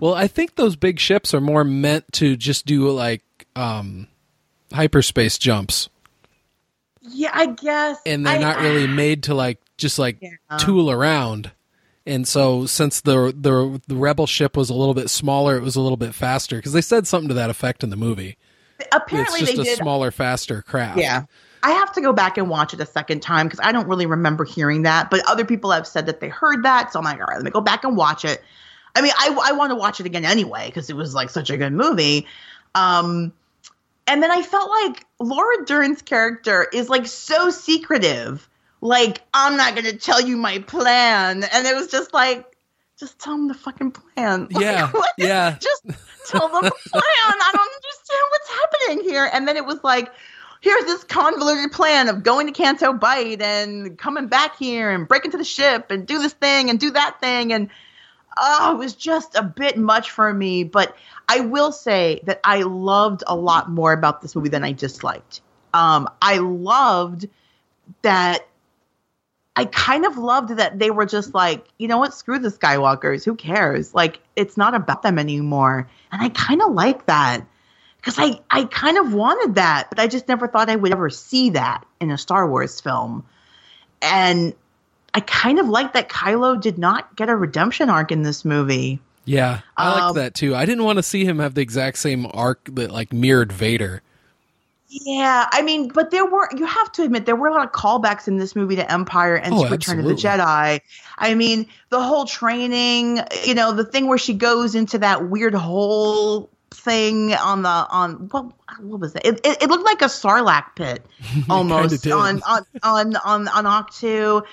Well, 0.00 0.14
I 0.14 0.26
think 0.26 0.56
those 0.56 0.76
big 0.76 0.98
ships 0.98 1.32
are 1.34 1.40
more 1.40 1.64
meant 1.64 2.10
to 2.14 2.36
just 2.36 2.66
do 2.66 2.90
like 2.90 3.22
um, 3.54 4.08
hyperspace 4.72 5.38
jumps. 5.38 5.88
Yeah, 7.00 7.30
I 7.32 7.46
guess. 7.46 7.98
And 8.04 8.26
they're 8.26 8.36
I, 8.36 8.38
not 8.38 8.60
really 8.60 8.86
made 8.86 9.24
to 9.24 9.34
like 9.34 9.58
just 9.76 9.98
like 9.98 10.18
yeah. 10.20 10.56
tool 10.58 10.90
around. 10.90 11.52
And 12.06 12.26
so 12.26 12.66
since 12.66 13.00
the 13.00 13.34
the 13.36 13.80
the 13.88 13.96
rebel 13.96 14.26
ship 14.26 14.56
was 14.56 14.70
a 14.70 14.74
little 14.74 14.94
bit 14.94 15.10
smaller, 15.10 15.56
it 15.56 15.62
was 15.62 15.76
a 15.76 15.80
little 15.80 15.96
bit 15.96 16.14
faster 16.14 16.56
because 16.56 16.72
they 16.72 16.80
said 16.80 17.06
something 17.06 17.28
to 17.28 17.34
that 17.34 17.50
effect 17.50 17.82
in 17.82 17.90
the 17.90 17.96
movie. 17.96 18.36
Apparently, 18.92 19.40
it's 19.40 19.50
just 19.50 19.60
a 19.60 19.64
did. 19.64 19.78
smaller, 19.78 20.10
faster 20.10 20.62
craft. 20.62 20.98
Yeah, 20.98 21.24
I 21.62 21.72
have 21.72 21.92
to 21.94 22.00
go 22.00 22.12
back 22.12 22.38
and 22.38 22.48
watch 22.48 22.72
it 22.74 22.80
a 22.80 22.86
second 22.86 23.22
time 23.22 23.46
because 23.46 23.58
I 23.62 23.72
don't 23.72 23.88
really 23.88 24.06
remember 24.06 24.44
hearing 24.44 24.82
that. 24.82 25.10
But 25.10 25.26
other 25.28 25.44
people 25.44 25.72
have 25.72 25.86
said 25.86 26.06
that 26.06 26.20
they 26.20 26.28
heard 26.28 26.62
that, 26.62 26.92
so 26.92 27.00
I'm 27.00 27.04
like, 27.04 27.18
all 27.18 27.26
right, 27.26 27.36
let 27.36 27.44
me 27.44 27.50
go 27.50 27.60
back 27.60 27.82
and 27.82 27.96
watch 27.96 28.24
it. 28.24 28.42
I 28.94 29.02
mean, 29.02 29.12
I 29.16 29.36
I 29.44 29.52
want 29.52 29.70
to 29.70 29.76
watch 29.76 29.98
it 29.98 30.06
again 30.06 30.24
anyway 30.24 30.66
because 30.66 30.88
it 30.90 30.96
was 30.96 31.14
like 31.14 31.30
such 31.30 31.50
a 31.50 31.56
good 31.56 31.72
movie. 31.72 32.26
Um, 32.76 33.32
and 34.06 34.22
then 34.22 34.30
I 34.30 34.42
felt 34.42 34.70
like 34.70 35.04
Laura 35.18 35.64
Dern's 35.64 36.02
character 36.02 36.68
is 36.72 36.88
like 36.88 37.06
so 37.06 37.50
secretive. 37.50 38.48
Like, 38.80 39.22
I'm 39.32 39.56
not 39.56 39.76
to 39.76 39.96
tell 39.96 40.20
you 40.20 40.36
my 40.36 40.58
plan. 40.60 41.44
And 41.44 41.66
it 41.66 41.74
was 41.74 41.88
just 41.88 42.12
like, 42.12 42.56
just 42.98 43.18
tell 43.18 43.36
them 43.36 43.48
the 43.48 43.54
fucking 43.54 43.92
plan. 43.92 44.48
Yeah. 44.58 44.90
Yeah. 45.18 45.56
Just 45.58 45.82
tell 46.28 46.48
them 46.48 46.62
the 46.62 46.70
plan. 46.90 47.02
I 47.02 47.52
don't 47.52 47.74
understand 47.74 48.22
what's 48.30 48.50
happening 48.50 49.10
here. 49.10 49.30
And 49.32 49.48
then 49.48 49.56
it 49.56 49.64
was 49.64 49.82
like, 49.82 50.12
here's 50.60 50.84
this 50.84 51.04
convoluted 51.04 51.72
plan 51.72 52.08
of 52.08 52.22
going 52.22 52.46
to 52.46 52.52
Canto 52.52 52.92
Bight 52.92 53.40
and 53.40 53.96
coming 53.98 54.26
back 54.26 54.56
here 54.58 54.90
and 54.90 55.06
breaking 55.08 55.30
to 55.32 55.38
the 55.38 55.44
ship 55.44 55.90
and 55.90 56.06
do 56.06 56.18
this 56.18 56.32
thing 56.32 56.70
and 56.70 56.78
do 56.80 56.90
that 56.90 57.20
thing. 57.20 57.52
And 57.52 57.70
oh, 58.38 58.74
it 58.74 58.78
was 58.78 58.94
just 58.94 59.36
a 59.36 59.42
bit 59.42 59.78
much 59.78 60.10
for 60.10 60.32
me. 60.32 60.64
But 60.64 60.96
I 61.28 61.40
will 61.40 61.72
say 61.72 62.20
that 62.24 62.40
I 62.44 62.62
loved 62.62 63.24
a 63.26 63.36
lot 63.36 63.70
more 63.70 63.92
about 63.92 64.20
this 64.22 64.36
movie 64.36 64.48
than 64.48 64.64
I 64.64 64.72
disliked. 64.72 65.40
Um, 65.74 66.08
I 66.20 66.38
loved 66.38 67.28
that. 68.02 68.46
I 69.56 69.64
kind 69.64 70.04
of 70.04 70.18
loved 70.18 70.50
that 70.58 70.78
they 70.78 70.90
were 70.90 71.06
just 71.06 71.34
like, 71.34 71.66
you 71.78 71.88
know 71.88 71.96
what, 71.96 72.12
screw 72.12 72.38
the 72.38 72.50
Skywalkers. 72.50 73.24
Who 73.24 73.34
cares? 73.34 73.94
Like, 73.94 74.20
it's 74.36 74.58
not 74.58 74.74
about 74.74 75.02
them 75.02 75.18
anymore. 75.18 75.88
And 76.12 76.22
I 76.22 76.28
kind 76.28 76.60
of 76.60 76.72
like 76.72 77.06
that 77.06 77.44
because 77.96 78.16
I, 78.18 78.40
I 78.50 78.64
kind 78.64 78.98
of 78.98 79.14
wanted 79.14 79.54
that, 79.54 79.88
but 79.88 79.98
I 79.98 80.08
just 80.08 80.28
never 80.28 80.46
thought 80.46 80.68
I 80.68 80.76
would 80.76 80.92
ever 80.92 81.08
see 81.08 81.50
that 81.50 81.84
in 82.00 82.10
a 82.10 82.18
Star 82.18 82.48
Wars 82.48 82.80
film. 82.80 83.24
And 84.02 84.54
I 85.14 85.20
kind 85.20 85.58
of 85.58 85.68
like 85.68 85.94
that 85.94 86.10
Kylo 86.10 86.60
did 86.60 86.76
not 86.76 87.16
get 87.16 87.30
a 87.30 87.34
redemption 87.34 87.88
arc 87.88 88.12
in 88.12 88.22
this 88.22 88.44
movie. 88.44 89.00
Yeah, 89.24 89.62
I 89.76 89.88
um, 89.88 90.00
like 90.00 90.14
that 90.16 90.34
too. 90.34 90.54
I 90.54 90.66
didn't 90.66 90.84
want 90.84 90.98
to 90.98 91.02
see 91.02 91.24
him 91.24 91.38
have 91.38 91.54
the 91.54 91.62
exact 91.62 91.98
same 91.98 92.26
arc 92.32 92.68
that 92.74 92.90
like 92.90 93.12
mirrored 93.12 93.52
Vader. 93.52 94.02
Yeah, 94.88 95.48
I 95.50 95.62
mean, 95.62 95.88
but 95.88 96.10
there 96.10 96.24
were 96.24 96.48
you 96.56 96.64
have 96.64 96.92
to 96.92 97.02
admit 97.02 97.26
there 97.26 97.34
were 97.34 97.48
a 97.48 97.52
lot 97.52 97.66
of 97.66 97.72
callbacks 97.72 98.28
in 98.28 98.36
this 98.36 98.54
movie 98.54 98.76
to 98.76 98.90
Empire 98.90 99.34
and 99.34 99.52
oh, 99.52 99.64
to 99.64 99.70
Return 99.70 99.98
absolutely. 99.98 100.12
of 100.12 100.18
the 100.18 100.28
Jedi. 100.28 100.80
I 101.18 101.34
mean, 101.34 101.66
the 101.90 102.00
whole 102.00 102.24
training, 102.24 103.20
you 103.44 103.54
know, 103.54 103.72
the 103.72 103.84
thing 103.84 104.06
where 104.06 104.18
she 104.18 104.34
goes 104.34 104.74
into 104.74 104.98
that 104.98 105.28
weird 105.28 105.54
hole 105.54 106.50
thing 106.70 107.32
on 107.34 107.62
the 107.62 107.68
on 107.68 108.28
what 108.30 108.52
what 108.80 109.00
was 109.00 109.14
it? 109.16 109.22
It, 109.24 109.40
it, 109.44 109.62
it 109.62 109.68
looked 109.68 109.84
like 109.84 110.02
a 110.02 110.06
sarlacc 110.06 110.76
pit 110.76 111.04
almost 111.50 112.06
on, 112.06 112.42
on 112.46 112.64
on 112.82 113.16
on 113.16 113.48
on 113.48 113.64
Ahch-To 113.64 114.44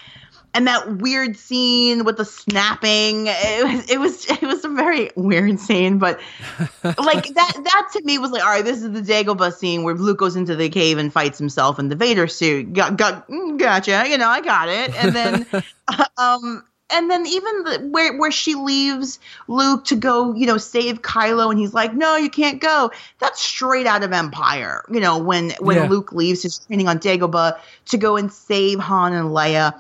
and 0.53 0.67
that 0.67 0.97
weird 0.97 1.35
scene 1.35 2.03
with 2.03 2.17
the 2.17 2.25
snapping 2.25 3.25
it 3.27 3.65
was 3.65 3.89
it 3.89 3.97
was 3.99 4.25
it 4.29 4.41
was 4.41 4.63
a 4.63 4.69
very 4.69 5.09
weird 5.15 5.59
scene 5.59 5.97
but 5.97 6.19
like 6.83 7.27
that 7.33 7.61
that 7.63 7.89
to 7.93 8.01
me 8.03 8.17
was 8.17 8.31
like 8.31 8.43
all 8.43 8.49
right 8.49 8.65
this 8.65 8.81
is 8.81 8.91
the 8.91 9.01
dagobah 9.01 9.53
scene 9.53 9.83
where 9.83 9.95
luke 9.95 10.19
goes 10.19 10.35
into 10.35 10.55
the 10.55 10.69
cave 10.69 10.97
and 10.97 11.11
fights 11.11 11.37
himself 11.37 11.79
in 11.79 11.89
the 11.89 11.95
vader 11.95 12.27
suit 12.27 12.73
got, 12.73 12.97
got 12.97 13.27
mm, 13.27 13.57
gotcha 13.57 14.03
you 14.07 14.17
know 14.17 14.29
i 14.29 14.41
got 14.41 14.69
it 14.69 14.93
and 14.95 15.15
then 15.15 15.45
um 16.17 16.63
and 16.89 17.09
then 17.09 17.25
even 17.25 17.63
the, 17.63 17.89
where 17.91 18.15
where 18.17 18.31
she 18.31 18.53
leaves 18.53 19.19
Luke 19.47 19.85
to 19.85 19.95
go, 19.95 20.35
you 20.35 20.45
know, 20.45 20.57
save 20.57 21.01
Kylo, 21.01 21.49
and 21.49 21.57
he's 21.57 21.73
like, 21.73 21.93
"No, 21.93 22.17
you 22.17 22.29
can't 22.29 22.61
go." 22.61 22.91
That's 23.19 23.41
straight 23.41 23.87
out 23.87 24.03
of 24.03 24.11
Empire. 24.11 24.85
You 24.91 24.99
know, 24.99 25.17
when 25.17 25.51
when 25.59 25.77
yeah. 25.77 25.87
Luke 25.87 26.11
leaves 26.11 26.43
his 26.43 26.59
training 26.59 26.87
on 26.87 26.99
Dagobah 26.99 27.57
to 27.85 27.97
go 27.97 28.15
and 28.15 28.31
save 28.31 28.79
Han 28.79 29.13
and 29.13 29.29
Leia 29.29 29.73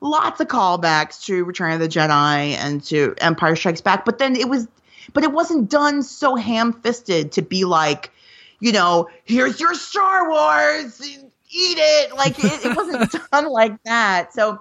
lots 0.00 0.40
of 0.40 0.48
callbacks 0.48 1.24
to 1.26 1.44
Return 1.44 1.72
of 1.72 1.80
the 1.80 1.88
Jedi 1.88 2.56
and 2.56 2.82
to 2.84 3.14
Empire 3.18 3.56
Strikes 3.56 3.80
Back, 3.80 4.04
but 4.04 4.18
then 4.18 4.36
it 4.36 4.48
was, 4.48 4.68
but 5.12 5.24
it 5.24 5.32
wasn't 5.32 5.70
done 5.70 6.02
so 6.02 6.36
ham-fisted 6.36 7.32
to 7.32 7.42
be 7.42 7.64
like, 7.64 8.10
you 8.60 8.72
know, 8.72 9.08
here's 9.24 9.60
your 9.60 9.74
Star 9.74 10.28
Wars, 10.28 11.00
eat 11.06 11.28
it. 11.50 12.14
Like 12.14 12.38
it, 12.38 12.64
it 12.64 12.76
wasn't 12.76 13.14
done 13.32 13.48
like 13.48 13.82
that. 13.84 14.32
So, 14.32 14.60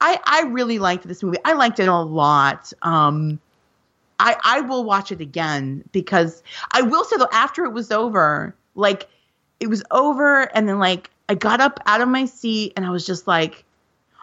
I 0.00 0.18
I 0.24 0.42
really 0.48 0.78
liked 0.78 1.06
this 1.06 1.22
movie. 1.22 1.38
I 1.44 1.52
liked 1.52 1.78
it 1.78 1.88
a 1.88 1.98
lot. 1.98 2.72
Um, 2.82 3.38
I 4.18 4.36
I 4.42 4.60
will 4.62 4.84
watch 4.84 5.12
it 5.12 5.20
again 5.20 5.84
because 5.92 6.42
I 6.72 6.82
will 6.82 7.04
say 7.04 7.16
though 7.16 7.28
after 7.32 7.64
it 7.64 7.72
was 7.72 7.90
over, 7.90 8.54
like 8.74 9.08
it 9.60 9.68
was 9.68 9.82
over, 9.90 10.42
and 10.56 10.68
then 10.68 10.78
like 10.78 11.10
I 11.28 11.34
got 11.34 11.60
up 11.60 11.80
out 11.86 12.00
of 12.00 12.08
my 12.08 12.24
seat 12.24 12.72
and 12.76 12.86
I 12.86 12.90
was 12.90 13.06
just 13.06 13.26
like 13.26 13.64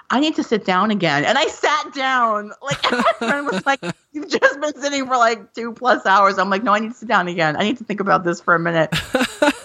I 0.09 0.19
need 0.21 0.35
to 0.35 0.43
sit 0.43 0.65
down 0.65 0.91
again. 0.91 1.25
And 1.25 1.37
I 1.37 1.47
sat 1.47 1.93
down. 1.93 2.51
Like 2.61 2.91
my 2.91 3.03
friend 3.19 3.47
was 3.47 3.65
like, 3.65 3.79
You've 4.13 4.29
just 4.29 4.59
been 4.59 4.73
sitting 4.81 5.05
for 5.05 5.17
like 5.17 5.53
two 5.53 5.73
plus 5.73 6.05
hours. 6.05 6.37
I'm 6.37 6.49
like, 6.49 6.63
No, 6.63 6.73
I 6.73 6.79
need 6.79 6.91
to 6.91 6.97
sit 6.97 7.09
down 7.09 7.27
again. 7.27 7.57
I 7.57 7.63
need 7.63 7.77
to 7.79 7.83
think 7.83 7.99
about 7.99 8.23
this 8.23 8.39
for 8.39 8.55
a 8.55 8.59
minute. 8.59 8.89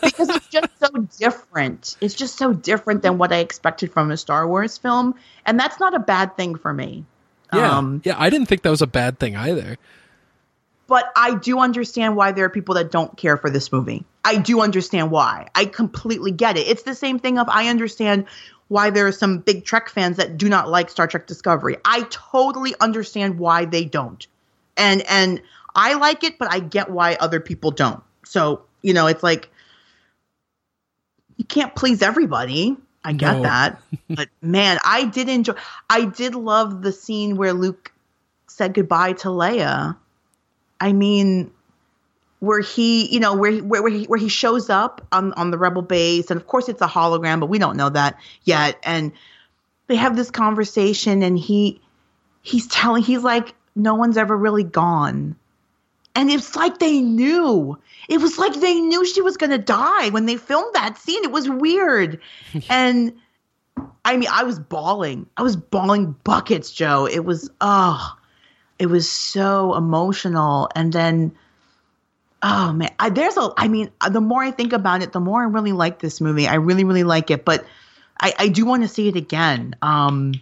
because 0.02 0.28
it's 0.28 0.48
just 0.48 0.68
so 0.80 0.88
different. 1.18 1.96
It's 2.00 2.14
just 2.14 2.36
so 2.36 2.52
different 2.52 3.02
than 3.02 3.18
what 3.18 3.32
I 3.32 3.38
expected 3.38 3.92
from 3.92 4.10
a 4.10 4.16
Star 4.16 4.46
Wars 4.46 4.76
film. 4.78 5.14
And 5.46 5.58
that's 5.58 5.78
not 5.78 5.94
a 5.94 6.00
bad 6.00 6.36
thing 6.36 6.56
for 6.56 6.72
me. 6.72 7.04
Yeah. 7.52 7.76
Um, 7.76 8.02
yeah, 8.04 8.14
I 8.18 8.30
didn't 8.30 8.46
think 8.46 8.62
that 8.62 8.70
was 8.70 8.82
a 8.82 8.86
bad 8.86 9.18
thing 9.18 9.36
either. 9.36 9.76
But 10.86 11.10
I 11.16 11.36
do 11.36 11.58
understand 11.58 12.16
why 12.16 12.32
there 12.32 12.44
are 12.46 12.50
people 12.50 12.74
that 12.74 12.90
don't 12.90 13.16
care 13.16 13.36
for 13.36 13.48
this 13.48 13.70
movie. 13.72 14.04
I 14.24 14.36
do 14.36 14.60
understand 14.60 15.10
why. 15.10 15.48
I 15.54 15.66
completely 15.66 16.32
get 16.32 16.56
it. 16.56 16.66
It's 16.66 16.82
the 16.82 16.94
same 16.94 17.18
thing 17.18 17.38
of 17.38 17.48
I 17.48 17.68
understand 17.68 18.26
why 18.72 18.88
there 18.88 19.06
are 19.06 19.12
some 19.12 19.36
big 19.36 19.66
Trek 19.66 19.90
fans 19.90 20.16
that 20.16 20.38
do 20.38 20.48
not 20.48 20.70
like 20.70 20.88
Star 20.88 21.06
Trek 21.06 21.26
Discovery. 21.26 21.76
I 21.84 22.06
totally 22.08 22.74
understand 22.80 23.38
why 23.38 23.66
they 23.66 23.84
don't. 23.84 24.26
And 24.78 25.02
and 25.02 25.42
I 25.74 25.92
like 25.94 26.24
it, 26.24 26.38
but 26.38 26.50
I 26.50 26.60
get 26.60 26.90
why 26.90 27.16
other 27.16 27.38
people 27.38 27.70
don't. 27.70 28.02
So, 28.24 28.62
you 28.80 28.94
know, 28.94 29.08
it's 29.08 29.22
like 29.22 29.50
you 31.36 31.44
can't 31.44 31.74
please 31.74 32.00
everybody. 32.00 32.74
I 33.04 33.12
get 33.12 33.36
no. 33.36 33.42
that. 33.42 33.82
But 34.08 34.30
man, 34.40 34.78
I 34.86 35.04
did 35.04 35.28
enjoy 35.28 35.52
I 35.90 36.06
did 36.06 36.34
love 36.34 36.80
the 36.80 36.92
scene 36.92 37.36
where 37.36 37.52
Luke 37.52 37.92
said 38.46 38.72
goodbye 38.72 39.12
to 39.14 39.28
Leia. 39.28 39.96
I 40.80 40.92
mean, 40.94 41.50
where 42.42 42.58
he, 42.58 43.06
you 43.06 43.20
know, 43.20 43.36
where 43.36 43.52
he, 43.52 43.60
where, 43.60 43.80
where 43.84 43.92
he, 43.92 44.04
where 44.06 44.18
he 44.18 44.26
shows 44.26 44.68
up 44.68 45.06
on 45.12 45.32
on 45.34 45.52
the 45.52 45.58
rebel 45.58 45.80
base, 45.80 46.28
and 46.28 46.40
of 46.40 46.48
course 46.48 46.68
it's 46.68 46.82
a 46.82 46.88
hologram, 46.88 47.38
but 47.38 47.46
we 47.46 47.56
don't 47.56 47.76
know 47.76 47.88
that 47.88 48.18
yet. 48.42 48.80
And 48.82 49.12
they 49.86 49.94
have 49.94 50.16
this 50.16 50.32
conversation, 50.32 51.22
and 51.22 51.38
he 51.38 51.80
he's 52.42 52.66
telling, 52.66 53.04
he's 53.04 53.22
like, 53.22 53.54
no 53.76 53.94
one's 53.94 54.16
ever 54.16 54.36
really 54.36 54.64
gone, 54.64 55.36
and 56.16 56.30
it's 56.30 56.56
like 56.56 56.80
they 56.80 57.00
knew. 57.00 57.78
It 58.08 58.20
was 58.20 58.36
like 58.38 58.54
they 58.54 58.80
knew 58.80 59.06
she 59.06 59.22
was 59.22 59.36
gonna 59.36 59.56
die 59.56 60.08
when 60.08 60.26
they 60.26 60.36
filmed 60.36 60.74
that 60.74 60.98
scene. 60.98 61.22
It 61.22 61.30
was 61.30 61.48
weird, 61.48 62.20
and. 62.68 63.14
I 64.04 64.16
mean, 64.16 64.28
I 64.30 64.42
was 64.42 64.58
bawling. 64.58 65.26
I 65.36 65.42
was 65.42 65.54
bawling 65.54 66.16
buckets, 66.24 66.72
Joe. 66.72 67.06
It 67.06 67.24
was 67.24 67.48
oh, 67.60 68.16
it 68.80 68.86
was 68.86 69.08
so 69.08 69.74
emotional. 69.76 70.68
And 70.74 70.92
then 70.92 71.36
oh 72.42 72.72
man, 72.72 72.90
I, 72.98 73.10
there's 73.10 73.36
a. 73.36 73.50
I 73.56 73.68
mean, 73.68 73.90
the 74.10 74.20
more 74.20 74.42
I 74.42 74.50
think 74.50 74.72
about 74.72 75.02
it, 75.02 75.12
the 75.12 75.20
more 75.20 75.42
I 75.42 75.46
really 75.46 75.72
like 75.72 76.00
this 76.00 76.20
movie. 76.20 76.46
I 76.46 76.54
really, 76.54 76.84
really 76.84 77.04
like 77.04 77.30
it, 77.30 77.44
but 77.44 77.64
I, 78.20 78.34
I 78.38 78.48
do 78.48 78.64
want 78.64 78.82
to 78.82 78.88
see 78.88 79.08
it 79.08 79.16
again. 79.16 79.74
Um, 79.82 80.34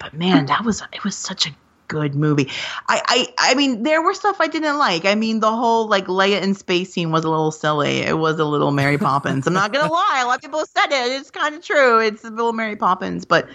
but 0.00 0.14
man, 0.14 0.46
that 0.46 0.64
was 0.64 0.82
it 0.92 1.04
was 1.04 1.16
such 1.16 1.46
a 1.46 1.50
good 1.88 2.14
movie. 2.14 2.48
I, 2.88 3.02
I 3.38 3.50
I 3.52 3.54
mean, 3.54 3.82
there 3.82 4.02
were 4.02 4.14
stuff 4.14 4.36
I 4.40 4.48
didn't 4.48 4.78
like. 4.78 5.04
I 5.04 5.14
mean, 5.14 5.40
the 5.40 5.54
whole 5.54 5.86
like 5.86 6.06
Leia 6.06 6.40
in 6.40 6.54
space 6.54 6.92
scene 6.92 7.10
was 7.10 7.24
a 7.24 7.30
little 7.30 7.52
silly. 7.52 7.98
It 7.98 8.18
was 8.18 8.38
a 8.38 8.44
little 8.44 8.72
Mary 8.72 8.98
Poppins. 8.98 9.46
I'm 9.46 9.52
not 9.52 9.72
gonna 9.72 9.92
lie. 9.92 10.20
A 10.22 10.26
lot 10.26 10.36
of 10.36 10.42
people 10.42 10.64
said 10.66 10.86
it. 10.86 11.12
It's 11.12 11.30
kind 11.30 11.54
of 11.54 11.62
true. 11.62 12.00
It's 12.00 12.24
a 12.24 12.30
little 12.30 12.52
Mary 12.52 12.76
Poppins, 12.76 13.24
but 13.24 13.48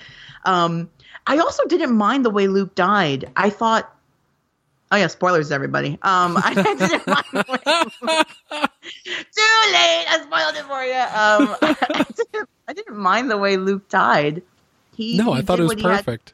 um, 0.46 0.90
I 1.26 1.40
also 1.40 1.66
didn't 1.66 1.94
mind 1.94 2.24
the 2.24 2.30
way 2.30 2.48
Luke 2.48 2.76
died. 2.76 3.30
I 3.36 3.50
thought 3.50 3.94
Oh 4.92 4.96
yeah, 4.96 5.08
spoilers, 5.08 5.52
everybody. 5.52 6.00
Um, 6.02 6.38
I 6.38 6.54
didn't 6.78 7.08
mind. 7.08 7.26
Too 9.06 9.52
late. 9.74 10.06
I 10.08 10.20
spoiled 10.24 10.56
it 10.56 10.66
for 10.66 10.84
you. 10.84 10.94
Um, 10.94 11.56
I 11.62 12.06
didn't, 12.16 12.50
I 12.70 12.74
didn't 12.74 12.98
mind 12.98 13.30
the 13.30 13.38
way 13.38 13.58
Luke 13.58 13.90
died. 13.90 14.42
He 14.96 15.18
no, 15.18 15.34
I 15.34 15.42
thought 15.42 15.60
it 15.60 15.64
was 15.64 15.76
perfect. 15.76 16.34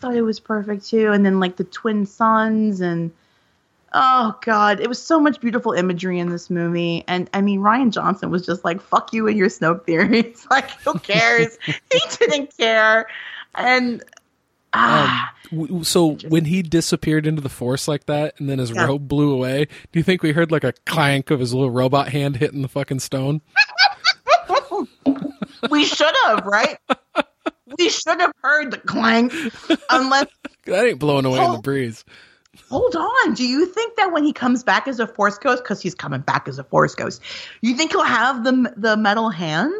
thought 0.00 0.16
it 0.16 0.22
was 0.22 0.40
perfect 0.40 0.88
too, 0.88 1.12
and 1.12 1.24
then 1.24 1.38
like 1.38 1.56
the 1.56 1.64
twin 1.64 2.06
suns 2.06 2.80
and 2.80 3.12
oh 3.92 4.36
god, 4.42 4.80
it 4.80 4.88
was 4.88 5.00
so 5.00 5.20
much 5.20 5.40
beautiful 5.40 5.72
imagery 5.72 6.18
in 6.18 6.28
this 6.28 6.50
movie. 6.50 7.04
And 7.06 7.30
I 7.32 7.40
mean, 7.40 7.60
Rian 7.60 7.92
Johnson 7.92 8.30
was 8.30 8.44
just 8.44 8.64
like, 8.64 8.80
"Fuck 8.80 9.12
you 9.12 9.28
and 9.28 9.36
your 9.36 9.48
Snoke 9.48 9.84
theories." 9.84 10.46
like, 10.50 10.70
who 10.82 10.98
cares? 10.98 11.56
he 11.64 12.00
didn't 12.18 12.56
care, 12.56 13.06
and 13.54 14.02
ah. 14.76 15.32
Um, 15.52 15.84
so 15.84 16.16
when 16.28 16.44
he 16.44 16.62
disappeared 16.62 17.26
into 17.26 17.40
the 17.40 17.48
force 17.48 17.86
like 17.86 18.06
that 18.06 18.34
and 18.38 18.48
then 18.48 18.58
his 18.58 18.70
yeah. 18.70 18.84
robe 18.84 19.06
blew 19.06 19.32
away 19.32 19.66
do 19.92 19.98
you 19.98 20.02
think 20.02 20.22
we 20.22 20.32
heard 20.32 20.50
like 20.50 20.64
a 20.64 20.72
clank 20.86 21.30
of 21.30 21.40
his 21.40 21.54
little 21.54 21.70
robot 21.70 22.08
hand 22.08 22.36
hitting 22.36 22.62
the 22.62 22.68
fucking 22.68 23.00
stone? 23.00 23.40
We 25.70 25.84
should 25.84 26.14
have 26.24 26.44
right? 26.44 26.78
We 27.78 27.88
should 27.88 28.20
have 28.20 28.32
heard 28.42 28.70
the 28.70 28.78
clank 28.78 29.32
unless 29.90 30.26
that 30.64 30.86
ain't 30.86 30.98
blowing 30.98 31.24
away 31.24 31.38
hold, 31.38 31.50
in 31.50 31.56
the 31.56 31.62
breeze. 31.62 32.04
Hold 32.70 32.94
on. 32.94 33.34
Do 33.34 33.46
you 33.46 33.66
think 33.66 33.96
that 33.96 34.12
when 34.12 34.24
he 34.24 34.32
comes 34.32 34.62
back 34.62 34.86
as 34.86 35.00
a 35.00 35.06
force 35.06 35.38
ghost 35.38 35.62
because 35.62 35.80
he's 35.80 35.94
coming 35.94 36.20
back 36.20 36.48
as 36.48 36.58
a 36.58 36.64
force 36.64 36.94
ghost 36.94 37.22
you 37.60 37.74
think 37.74 37.92
he'll 37.92 38.04
have 38.04 38.44
the 38.44 38.72
the 38.76 38.96
metal 38.96 39.30
hand? 39.30 39.72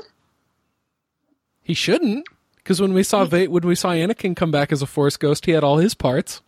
He 1.62 1.74
shouldn't 1.74 2.26
because 2.66 2.80
when 2.80 2.94
we 2.94 3.04
saw 3.04 3.24
Va- 3.24 3.44
when 3.44 3.62
we 3.62 3.76
saw 3.76 3.90
Anakin 3.90 4.34
come 4.34 4.50
back 4.50 4.72
as 4.72 4.82
a 4.82 4.86
Force 4.86 5.16
ghost, 5.16 5.46
he 5.46 5.52
had 5.52 5.62
all 5.62 5.76
his 5.76 5.94
parts. 5.94 6.42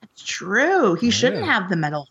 That's 0.00 0.24
true. 0.24 0.96
He 0.96 1.06
yeah. 1.06 1.12
shouldn't 1.12 1.44
have 1.44 1.70
the 1.70 1.76
metal. 1.76 2.08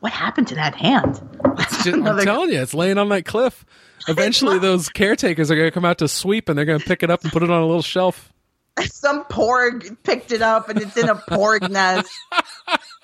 What 0.00 0.12
happened 0.12 0.48
to 0.48 0.54
that 0.56 0.74
hand? 0.74 1.18
Just, 1.56 1.86
I'm 1.86 2.04
telling 2.18 2.50
you, 2.50 2.60
it's 2.60 2.74
laying 2.74 2.98
on 2.98 3.08
that 3.08 3.24
cliff. 3.24 3.64
Eventually, 4.06 4.58
those 4.58 4.90
caretakers 4.90 5.50
are 5.50 5.56
going 5.56 5.68
to 5.68 5.70
come 5.70 5.86
out 5.86 5.96
to 5.98 6.08
sweep, 6.08 6.50
and 6.50 6.58
they're 6.58 6.66
going 6.66 6.78
to 6.78 6.84
pick 6.84 7.02
it 7.02 7.10
up 7.10 7.22
and 7.22 7.32
put 7.32 7.42
it 7.42 7.50
on 7.50 7.62
a 7.62 7.66
little 7.66 7.80
shelf. 7.80 8.30
Some 8.84 9.24
porg 9.24 9.96
picked 10.02 10.30
it 10.30 10.42
up, 10.42 10.68
and 10.68 10.78
it's 10.82 10.98
in 10.98 11.08
a 11.08 11.14
porg 11.14 11.70
nest. 11.70 12.12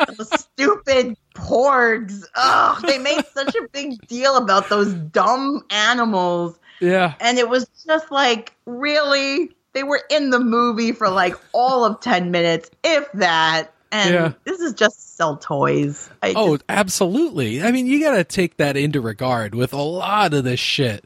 those 0.07 0.41
stupid 0.41 1.17
porgs. 1.35 2.23
Ugh, 2.35 2.83
they 2.87 2.99
made 2.99 3.25
such 3.33 3.55
a 3.55 3.67
big 3.73 4.07
deal 4.09 4.37
about 4.37 4.69
those 4.69 4.93
dumb 4.93 5.65
animals. 5.71 6.59
Yeah. 6.81 7.15
And 7.19 7.39
it 7.39 7.49
was 7.49 7.67
just 7.87 8.11
like, 8.11 8.55
really? 8.67 9.57
They 9.77 9.83
were 9.83 10.01
in 10.09 10.31
the 10.31 10.41
movie 10.41 10.93
for 10.93 11.11
like 11.11 11.35
all 11.53 11.85
of 11.85 12.01
10 12.01 12.31
minutes, 12.31 12.71
if 12.83 13.13
that. 13.13 13.75
And 13.93 14.15
yeah. 14.15 14.33
this 14.45 14.59
is 14.59 14.73
just 14.73 15.17
sell 15.17 15.37
toys. 15.37 16.09
I 16.23 16.33
oh, 16.35 16.57
just, 16.57 16.65
absolutely. 16.71 17.63
I 17.63 17.73
mean, 17.73 17.87
you 17.87 18.01
got 18.01 18.17
to 18.17 18.25
take 18.25 18.57
that 18.57 18.79
into 18.79 19.03
regard 19.03 19.55
with 19.55 19.75
a 19.75 19.83
lot 19.83 20.33
of 20.33 20.45
this 20.45 20.59
shit. 20.59 21.05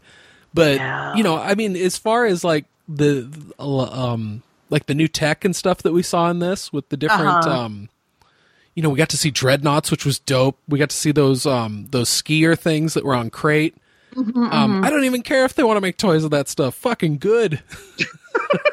But, 0.54 0.76
yeah. 0.76 1.16
you 1.16 1.24
know, 1.24 1.36
I 1.36 1.56
mean, 1.56 1.74
as 1.74 1.98
far 1.98 2.26
as 2.26 2.44
like 2.44 2.64
the, 2.88 3.28
um, 3.58 4.44
like 4.70 4.86
the 4.86 4.94
new 4.94 5.08
tech 5.08 5.44
and 5.44 5.54
stuff 5.54 5.78
that 5.78 5.92
we 5.92 6.04
saw 6.04 6.30
in 6.30 6.38
this 6.38 6.72
with 6.72 6.88
the 6.90 6.96
different, 6.96 7.26
uh-huh. 7.26 7.50
um, 7.50 7.88
you 8.76 8.84
know, 8.84 8.90
we 8.90 8.98
got 8.98 9.10
to 9.10 9.18
see 9.18 9.32
dreadnoughts, 9.32 9.90
which 9.90 10.06
was 10.06 10.20
dope. 10.20 10.56
We 10.68 10.78
got 10.78 10.90
to 10.90 10.96
see 10.96 11.10
those, 11.10 11.44
um, 11.44 11.88
those 11.90 12.08
skier 12.08 12.56
things 12.56 12.94
that 12.94 13.04
were 13.04 13.16
on 13.16 13.30
Crait. 13.30 13.74
Mm-hmm, 14.14 14.42
um, 14.44 14.72
mm-hmm. 14.72 14.84
I 14.84 14.90
don't 14.90 15.04
even 15.04 15.22
care 15.22 15.44
if 15.44 15.54
they 15.54 15.62
want 15.62 15.76
to 15.76 15.80
make 15.80 15.96
toys 15.96 16.24
of 16.24 16.30
that 16.32 16.48
stuff. 16.48 16.74
Fucking 16.76 17.18
good. 17.18 17.62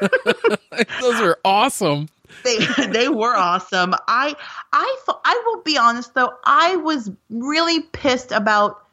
Those 1.00 1.20
are 1.20 1.38
awesome. 1.44 2.08
they 2.44 2.58
they 2.90 3.08
were 3.08 3.34
awesome. 3.34 3.94
I 4.06 4.34
I 4.72 4.96
thought 5.04 5.20
I 5.24 5.42
will 5.46 5.62
be 5.62 5.78
honest 5.78 6.14
though, 6.14 6.32
I 6.44 6.76
was 6.76 7.10
really 7.30 7.80
pissed 7.80 8.32
about 8.32 8.84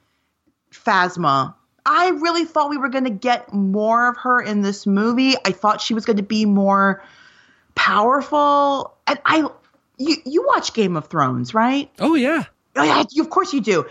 Phasma. 0.72 1.54
I 1.86 2.10
really 2.10 2.46
thought 2.46 2.70
we 2.70 2.78
were 2.78 2.90
going 2.90 3.04
to 3.04 3.12
get 3.12 3.54
more 3.54 4.10
of 4.10 4.18
her 4.18 4.42
in 4.42 4.62
this 4.62 4.88
movie. 4.88 5.36
I 5.46 5.52
thought 5.52 5.82
she 5.82 5.94
was 5.94 6.06
going 6.06 6.18
to 6.18 6.24
be 6.24 6.46
more 6.46 7.04
powerful. 7.76 8.96
And 9.06 9.20
I 9.26 9.48
you 9.98 10.16
you 10.26 10.46
watch 10.48 10.74
Game 10.74 10.98
of 10.98 11.08
Thrones, 11.08 11.54
right? 11.54 11.90
Oh 12.00 12.16
yeah. 12.16 12.46
Oh 12.76 12.84
yeah, 12.84 13.04
of 13.22 13.30
course 13.30 13.54
you 13.54 13.62
do. 13.62 13.86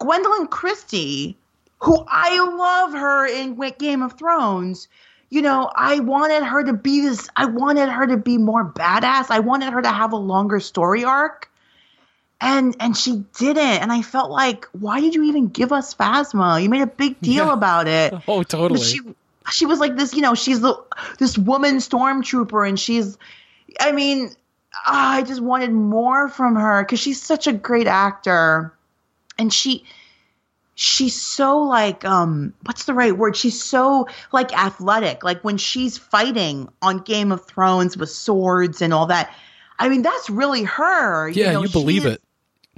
Gwendoline 0.00 0.50
Christie, 0.50 1.36
who 1.80 2.04
I 2.08 2.38
love 2.38 2.92
her 2.92 3.26
in 3.26 3.58
Game 3.78 4.02
of 4.02 4.18
Thrones, 4.18 4.88
you 5.30 5.42
know, 5.42 5.70
I 5.74 6.00
wanted 6.00 6.42
her 6.42 6.64
to 6.64 6.72
be 6.72 7.02
this, 7.02 7.28
I 7.36 7.46
wanted 7.46 7.88
her 7.88 8.06
to 8.06 8.16
be 8.16 8.38
more 8.38 8.64
badass. 8.64 9.30
I 9.30 9.40
wanted 9.40 9.72
her 9.72 9.82
to 9.82 9.90
have 9.90 10.12
a 10.12 10.16
longer 10.16 10.60
story 10.60 11.04
arc. 11.04 11.50
And 12.40 12.76
and 12.78 12.96
she 12.96 13.24
didn't. 13.36 13.82
And 13.82 13.90
I 13.90 14.02
felt 14.02 14.30
like, 14.30 14.66
why 14.66 15.00
did 15.00 15.14
you 15.14 15.24
even 15.24 15.48
give 15.48 15.72
us 15.72 15.92
Phasma? 15.92 16.62
You 16.62 16.68
made 16.68 16.82
a 16.82 16.86
big 16.86 17.20
deal 17.22 17.46
yeah. 17.46 17.52
about 17.52 17.88
it. 17.88 18.14
Oh, 18.28 18.42
totally. 18.42 18.80
She 18.80 19.00
she 19.50 19.66
was 19.66 19.80
like 19.80 19.96
this, 19.96 20.14
you 20.14 20.22
know, 20.22 20.34
she's 20.34 20.60
the 20.60 20.80
this 21.18 21.36
woman 21.36 21.76
stormtrooper 21.76 22.66
and 22.66 22.78
she's 22.78 23.18
I 23.80 23.92
mean, 23.92 24.30
ah, 24.86 25.14
I 25.14 25.22
just 25.22 25.40
wanted 25.40 25.72
more 25.72 26.28
from 26.28 26.54
her 26.54 26.84
because 26.84 27.00
she's 27.00 27.20
such 27.20 27.46
a 27.46 27.52
great 27.52 27.88
actor. 27.88 28.72
And 29.36 29.52
she 29.52 29.84
she's 30.80 31.20
so 31.20 31.58
like 31.58 32.04
um 32.04 32.54
what's 32.62 32.84
the 32.84 32.94
right 32.94 33.16
word? 33.18 33.36
She's 33.36 33.60
so 33.60 34.06
like 34.32 34.56
athletic. 34.56 35.24
Like 35.24 35.42
when 35.42 35.56
she's 35.56 35.98
fighting 35.98 36.68
on 36.82 37.00
game 37.00 37.32
of 37.32 37.44
thrones 37.44 37.96
with 37.96 38.10
swords 38.10 38.80
and 38.80 38.94
all 38.94 39.06
that 39.06 39.34
i 39.80 39.88
mean 39.88 40.02
that's 40.02 40.30
really 40.30 40.62
her 40.62 41.28
yeah 41.28 41.46
you, 41.46 41.52
know, 41.52 41.62
you 41.62 41.68
believe 41.68 42.06
is, 42.06 42.14
it. 42.14 42.22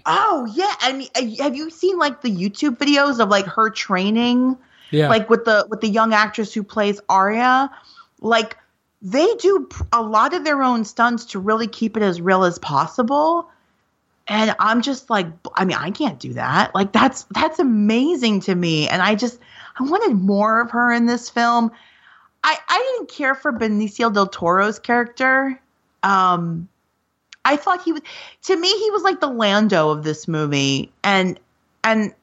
Oh 0.07 0.51
yeah 0.55 0.75
I 0.81 0.93
mean, 0.95 1.09
uh, 1.15 1.43
have 1.43 1.55
you 1.55 1.69
seen 1.71 1.99
like 1.99 2.23
the 2.23 2.31
youtube 2.31 2.79
videos 2.79 3.21
of 3.21 3.29
like 3.29 3.45
her 3.47 3.69
training? 3.69 4.57
Yeah. 4.91 5.09
Like 5.09 5.29
with 5.29 5.45
the 5.45 5.67
with 5.69 5.83
the 5.83 5.89
young 5.89 6.15
actress 6.15 6.55
who 6.55 6.63
plays 6.63 7.01
Arya? 7.09 7.71
Like 8.21 8.57
they 9.03 9.27
do 9.37 9.69
a 9.93 10.03
lot 10.03 10.35
of 10.35 10.45
their 10.45 10.63
own 10.63 10.85
stunts 10.85 11.27
to 11.27 11.39
really 11.39 11.69
keep 11.69 11.97
it 11.97 12.03
as 12.03 12.21
real 12.21 12.45
as 12.45 12.59
possible 12.59 13.51
and 14.31 14.55
i'm 14.61 14.81
just 14.81 15.11
like 15.11 15.27
i 15.55 15.67
mean 15.67 15.77
i 15.77 15.91
can't 15.91 16.19
do 16.19 16.33
that. 16.33 16.75
Like 16.75 16.93
that's 16.93 17.25
that's 17.25 17.59
amazing 17.59 18.41
to 18.43 18.55
me. 18.55 18.89
And 18.89 19.03
i 19.03 19.15
just 19.15 19.39
i 19.79 19.83
wanted 19.83 20.15
more 20.15 20.63
of 20.63 20.71
her 20.71 20.91
in 20.91 21.05
this 21.05 21.29
film. 21.29 21.71
I 22.43 22.57
i 22.69 22.95
didn't 22.97 23.11
care 23.11 23.35
for 23.35 23.53
benicio 23.53 24.11
del 24.11 24.29
toro's 24.29 24.79
character. 24.79 25.61
Um 26.03 26.69
i 27.45 27.57
thought 27.57 27.83
he 27.83 27.93
was 27.93 28.03
to 28.43 28.57
me 28.57 28.69
he 28.69 28.91
was 28.91 29.03
like 29.03 29.21
the 29.21 29.27
lando 29.27 29.91
of 29.91 30.05
this 30.05 30.27
movie. 30.27 30.93
And 31.03 31.39
and 31.85 32.15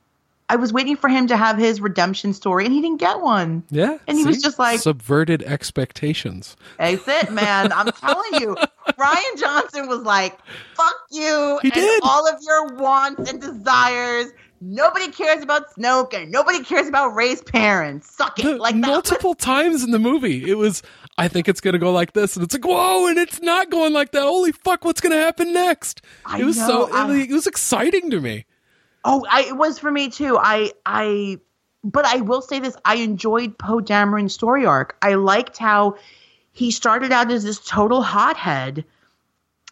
I 0.49 0.55
was 0.55 0.71
waiting 0.71 0.95
for 0.95 1.10
him 1.10 1.27
to 1.27 1.36
have 1.36 1.57
his 1.57 1.81
redemption 1.81 2.33
story, 2.33 2.63
and 2.65 2.73
he 2.73 2.81
didn't 2.81 2.99
get 3.01 3.19
one. 3.21 3.63
Yeah, 3.69 3.97
and 4.07 4.17
he 4.17 4.23
see? 4.23 4.29
was 4.29 4.41
just 4.41 4.57
like 4.57 4.79
subverted 4.79 5.43
expectations. 5.43 6.55
That's 6.79 7.07
it, 7.07 7.31
man. 7.31 7.71
I'm 7.73 7.91
telling 7.91 8.41
you, 8.41 8.55
Rian 8.97 9.39
Johnson 9.39 9.88
was 9.88 10.01
like, 10.03 10.38
"Fuck 10.75 10.95
you 11.12 11.60
he 11.62 11.67
and 11.69 11.73
did. 11.73 12.01
all 12.03 12.27
of 12.27 12.36
your 12.41 12.75
wants 12.75 13.29
and 13.29 13.41
desires." 13.41 14.27
Nobody 14.60 15.12
cares 15.12 15.43
about 15.43 15.71
Snoke, 15.75 16.15
and 16.15 16.31
nobody 16.31 16.63
cares 16.63 16.88
about 16.88 17.10
Rey's 17.13 17.43
parents. 17.43 18.10
Suck 18.15 18.39
it, 18.39 18.43
the, 18.43 18.55
like 18.55 18.75
multiple 18.75 19.31
was- 19.31 19.38
times 19.38 19.83
in 19.83 19.91
the 19.91 19.99
movie. 19.99 20.49
It 20.49 20.55
was, 20.55 20.81
I 21.15 21.27
think 21.27 21.47
it's 21.47 21.62
gonna 21.62 21.77
go 21.77 21.91
like 21.91 22.13
this, 22.13 22.36
and 22.36 22.43
it's 22.43 22.55
like, 22.55 22.65
whoa, 22.65 23.05
and 23.05 23.19
it's 23.19 23.39
not 23.39 23.69
going 23.69 23.93
like 23.93 24.13
that. 24.13 24.23
Holy 24.23 24.51
fuck, 24.51 24.83
what's 24.83 24.99
gonna 24.99 25.13
happen 25.19 25.53
next? 25.53 26.01
I 26.25 26.39
it 26.39 26.43
was 26.45 26.57
know, 26.57 26.88
so, 26.88 26.91
I- 26.91 27.15
it 27.17 27.29
was 27.29 27.45
exciting 27.45 28.10
to 28.10 28.19
me. 28.19 28.45
Oh, 29.07 29.25
I, 29.29 29.43
it 29.43 29.57
was 29.57 29.79
for 29.79 29.89
me 29.89 30.09
too. 30.09 30.37
I 30.37 30.73
I 30.85 31.39
but 31.83 32.05
I 32.05 32.17
will 32.17 32.41
say 32.41 32.59
this, 32.59 32.75
I 32.83 32.95
enjoyed 32.95 33.57
Poe 33.57 33.79
Dameron's 33.79 34.33
story 34.33 34.65
arc. 34.65 34.97
I 35.01 35.13
liked 35.13 35.57
how 35.57 35.95
he 36.51 36.71
started 36.71 37.11
out 37.11 37.31
as 37.31 37.43
this 37.43 37.59
total 37.59 38.01
hothead 38.01 38.83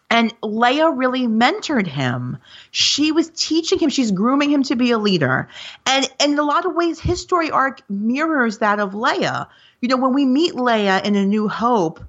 and 0.08 0.40
Leia 0.40 0.96
really 0.96 1.26
mentored 1.26 1.86
him. 1.86 2.38
She 2.70 3.12
was 3.12 3.30
teaching 3.30 3.78
him, 3.78 3.90
she's 3.90 4.12
grooming 4.12 4.50
him 4.50 4.62
to 4.64 4.76
be 4.76 4.92
a 4.92 4.98
leader. 4.98 5.48
And, 5.84 6.08
and 6.20 6.32
in 6.32 6.38
a 6.38 6.44
lot 6.44 6.64
of 6.64 6.74
ways, 6.74 7.00
his 7.00 7.20
story 7.20 7.50
arc 7.50 7.82
mirrors 7.90 8.58
that 8.58 8.78
of 8.78 8.92
Leia. 8.92 9.48
You 9.80 9.88
know, 9.88 9.96
when 9.96 10.14
we 10.14 10.24
meet 10.24 10.54
Leia 10.54 11.04
in 11.04 11.16
A 11.16 11.26
New 11.26 11.48
Hope, 11.48 12.00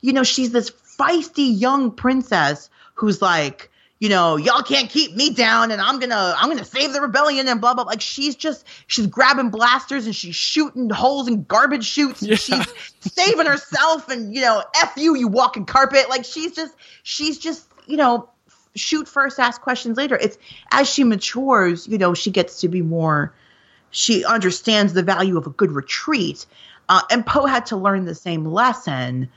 you 0.00 0.12
know, 0.12 0.22
she's 0.22 0.52
this 0.52 0.70
feisty 0.70 1.58
young 1.58 1.92
princess 1.92 2.68
who's 2.94 3.22
like, 3.22 3.70
you 4.00 4.08
know, 4.08 4.36
y'all 4.36 4.62
can't 4.62 4.88
keep 4.88 5.14
me 5.14 5.30
down 5.30 5.70
and 5.70 5.80
I'm 5.80 6.00
gonna 6.00 6.34
I'm 6.36 6.48
gonna 6.48 6.64
save 6.64 6.94
the 6.94 7.02
rebellion 7.02 7.46
and 7.46 7.60
blah 7.60 7.74
blah 7.74 7.84
like 7.84 8.00
she's 8.00 8.34
just 8.34 8.66
she's 8.86 9.06
grabbing 9.06 9.50
blasters 9.50 10.06
and 10.06 10.16
she's 10.16 10.34
shooting 10.34 10.88
holes 10.88 11.28
in 11.28 11.44
garbage 11.44 11.84
chutes 11.84 12.22
yeah. 12.22 12.34
she's 12.34 12.66
saving 13.00 13.46
herself 13.46 14.08
and 14.08 14.34
you 14.34 14.40
know, 14.40 14.64
F 14.82 14.94
you, 14.96 15.14
you 15.16 15.28
walking 15.28 15.66
carpet. 15.66 16.08
Like 16.08 16.24
she's 16.24 16.52
just 16.52 16.74
she's 17.02 17.38
just, 17.38 17.68
you 17.86 17.98
know, 17.98 18.28
shoot 18.74 19.06
first, 19.06 19.38
ask 19.38 19.60
questions 19.60 19.98
later. 19.98 20.16
It's 20.16 20.38
as 20.72 20.88
she 20.88 21.04
matures, 21.04 21.86
you 21.86 21.98
know, 21.98 22.14
she 22.14 22.30
gets 22.30 22.60
to 22.62 22.68
be 22.68 22.80
more 22.80 23.34
she 23.90 24.24
understands 24.24 24.92
the 24.94 25.02
value 25.02 25.36
of 25.36 25.46
a 25.46 25.50
good 25.50 25.72
retreat. 25.72 26.46
Uh, 26.88 27.02
and 27.10 27.26
Poe 27.26 27.46
had 27.46 27.66
to 27.66 27.76
learn 27.76 28.04
the 28.04 28.14
same 28.14 28.46
lesson. 28.46 29.28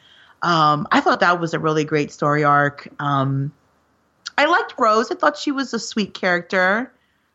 Um, 0.41 0.87
I 0.91 1.01
thought 1.01 1.19
that 1.19 1.39
was 1.39 1.53
a 1.53 1.59
really 1.59 1.83
great 1.83 2.11
story 2.11 2.43
arc. 2.43 2.87
Um, 2.99 3.51
I 4.37 4.45
liked 4.45 4.73
Rose. 4.77 5.11
I 5.11 5.15
thought 5.15 5.37
she 5.37 5.51
was 5.51 5.73
a 5.73 5.79
sweet 5.79 6.13
character. 6.13 6.91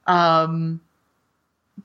Um, 0.07 0.81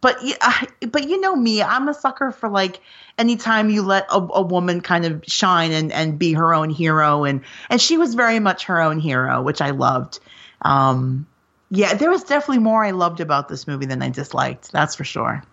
but 0.01 0.17
yeah, 0.23 0.63
but 0.91 1.07
you 1.07 1.19
know 1.19 1.35
me, 1.35 1.61
I'm 1.61 1.87
a 1.87 1.93
sucker 1.93 2.31
for 2.31 2.49
like 2.49 2.81
anytime 3.17 3.69
you 3.69 3.81
let 3.81 4.05
a, 4.09 4.17
a, 4.17 4.41
woman 4.41 4.81
kind 4.81 5.05
of 5.05 5.23
shine 5.25 5.71
and, 5.71 5.91
and 5.91 6.17
be 6.17 6.33
her 6.33 6.53
own 6.53 6.69
hero, 6.69 7.23
and 7.23 7.41
and 7.69 7.79
she 7.79 7.97
was 7.97 8.15
very 8.15 8.39
much 8.39 8.65
her 8.65 8.81
own 8.81 8.99
hero, 8.99 9.41
which 9.41 9.61
I 9.61 9.69
loved. 9.69 10.19
Um, 10.63 11.27
yeah, 11.69 11.93
there 11.93 12.09
was 12.09 12.23
definitely 12.23 12.59
more 12.59 12.83
I 12.83 12.91
loved 12.91 13.19
about 13.19 13.49
this 13.49 13.67
movie 13.67 13.85
than 13.85 14.01
I 14.01 14.09
disliked. 14.09 14.71
That's 14.71 14.95
for 14.95 15.03
sure. 15.03 15.43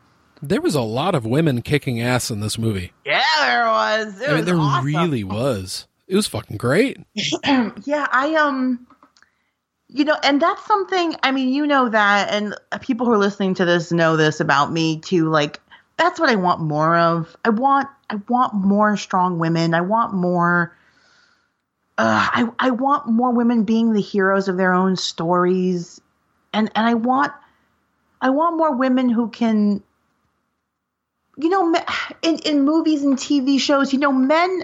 There 0.42 0.60
was 0.60 0.74
a 0.74 0.80
lot 0.80 1.14
of 1.14 1.26
women 1.26 1.62
kicking 1.62 2.00
ass 2.00 2.30
in 2.30 2.40
this 2.40 2.58
movie. 2.58 2.92
Yeah, 3.04 3.22
there 3.40 3.66
was. 3.66 4.20
It 4.20 4.24
I 4.24 4.28
mean, 4.28 4.36
was 4.36 4.46
there 4.46 4.56
awesome. 4.56 4.86
really 4.86 5.24
was. 5.24 5.86
It 6.08 6.16
was 6.16 6.26
fucking 6.26 6.56
great. 6.56 6.98
yeah, 7.84 8.08
I 8.10 8.34
um 8.34 8.86
you 9.92 10.04
know, 10.04 10.16
and 10.22 10.40
that's 10.40 10.64
something, 10.66 11.16
I 11.22 11.32
mean, 11.32 11.48
you 11.48 11.66
know 11.66 11.88
that, 11.88 12.30
and 12.30 12.54
people 12.80 13.06
who 13.06 13.12
are 13.12 13.18
listening 13.18 13.54
to 13.54 13.64
this 13.64 13.90
know 13.90 14.16
this 14.16 14.40
about 14.40 14.72
me 14.72 15.00
too. 15.00 15.28
Like, 15.28 15.60
that's 15.96 16.20
what 16.20 16.30
I 16.30 16.36
want 16.36 16.60
more 16.60 16.96
of. 16.96 17.36
I 17.44 17.50
want, 17.50 17.88
I 18.08 18.16
want 18.28 18.54
more 18.54 18.96
strong 18.96 19.38
women. 19.38 19.74
I 19.74 19.80
want 19.80 20.14
more, 20.14 20.76
uh, 21.98 22.28
I, 22.32 22.48
I 22.58 22.70
want 22.70 23.08
more 23.08 23.32
women 23.32 23.64
being 23.64 23.92
the 23.92 24.00
heroes 24.00 24.48
of 24.48 24.56
their 24.56 24.72
own 24.72 24.96
stories. 24.96 26.00
And, 26.52 26.70
and 26.74 26.86
I 26.86 26.94
want, 26.94 27.32
I 28.20 28.30
want 28.30 28.56
more 28.56 28.74
women 28.74 29.08
who 29.08 29.28
can, 29.28 29.82
you 31.36 31.48
know, 31.48 31.74
in, 32.22 32.38
in 32.40 32.62
movies 32.62 33.02
and 33.02 33.16
TV 33.16 33.58
shows, 33.58 33.92
you 33.92 33.98
know, 33.98 34.12
men, 34.12 34.62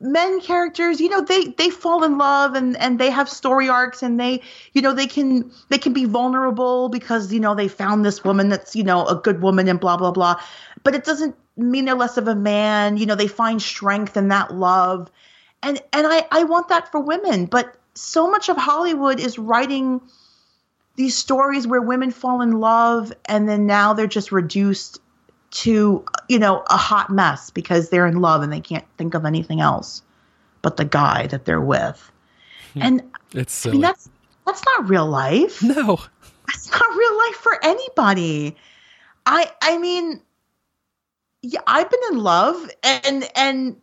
men 0.00 0.40
characters 0.40 0.98
you 0.98 1.10
know 1.10 1.20
they 1.20 1.48
they 1.58 1.68
fall 1.68 2.02
in 2.04 2.16
love 2.16 2.54
and 2.54 2.76
and 2.78 2.98
they 2.98 3.10
have 3.10 3.28
story 3.28 3.68
arcs 3.68 4.02
and 4.02 4.18
they 4.18 4.40
you 4.72 4.80
know 4.80 4.94
they 4.94 5.06
can 5.06 5.50
they 5.68 5.76
can 5.76 5.92
be 5.92 6.06
vulnerable 6.06 6.88
because 6.88 7.30
you 7.32 7.38
know 7.38 7.54
they 7.54 7.68
found 7.68 8.04
this 8.04 8.24
woman 8.24 8.48
that's 8.48 8.74
you 8.74 8.82
know 8.82 9.06
a 9.06 9.14
good 9.14 9.42
woman 9.42 9.68
and 9.68 9.78
blah 9.78 9.96
blah 9.98 10.10
blah. 10.10 10.40
But 10.82 10.94
it 10.94 11.04
doesn't 11.04 11.36
mean 11.58 11.84
they're 11.84 11.94
less 11.94 12.16
of 12.16 12.28
a 12.28 12.34
man. 12.34 12.96
You 12.96 13.04
know 13.04 13.14
they 13.14 13.26
find 13.26 13.60
strength 13.60 14.16
in 14.16 14.28
that 14.28 14.54
love. 14.54 15.10
And 15.62 15.80
and 15.92 16.06
i 16.06 16.26
i 16.30 16.44
want 16.44 16.68
that 16.68 16.90
for 16.90 17.00
women. 17.00 17.44
But 17.44 17.76
so 17.92 18.30
much 18.30 18.48
of 18.48 18.56
hollywood 18.56 19.20
is 19.20 19.38
writing 19.38 20.00
these 20.96 21.14
stories 21.16 21.66
where 21.66 21.82
women 21.82 22.10
fall 22.10 22.40
in 22.40 22.52
love 22.52 23.12
and 23.26 23.48
then 23.48 23.66
now 23.66 23.92
they're 23.92 24.06
just 24.06 24.32
reduced 24.32 25.00
to 25.50 26.04
you 26.28 26.38
know 26.38 26.64
a 26.70 26.76
hot 26.76 27.10
mess 27.10 27.50
because 27.50 27.90
they're 27.90 28.06
in 28.06 28.20
love 28.20 28.42
and 28.42 28.52
they 28.52 28.60
can't 28.60 28.84
think 28.96 29.14
of 29.14 29.24
anything 29.24 29.60
else 29.60 30.02
but 30.62 30.76
the 30.76 30.84
guy 30.84 31.26
that 31.26 31.44
they're 31.44 31.60
with 31.60 32.10
hmm. 32.74 32.82
and 32.82 33.02
it's 33.32 33.52
silly. 33.52 33.72
I 33.72 33.74
mean, 33.74 33.80
that's 33.82 34.08
that's 34.46 34.64
not 34.64 34.88
real 34.88 35.06
life 35.06 35.62
no 35.62 35.98
that's 36.46 36.70
not 36.70 36.96
real 36.96 37.18
life 37.18 37.36
for 37.36 37.64
anybody 37.64 38.56
i 39.26 39.50
i 39.62 39.78
mean 39.78 40.20
yeah 41.42 41.60
i've 41.66 41.90
been 41.90 42.00
in 42.12 42.18
love 42.18 42.70
and 42.82 43.28
and 43.34 43.76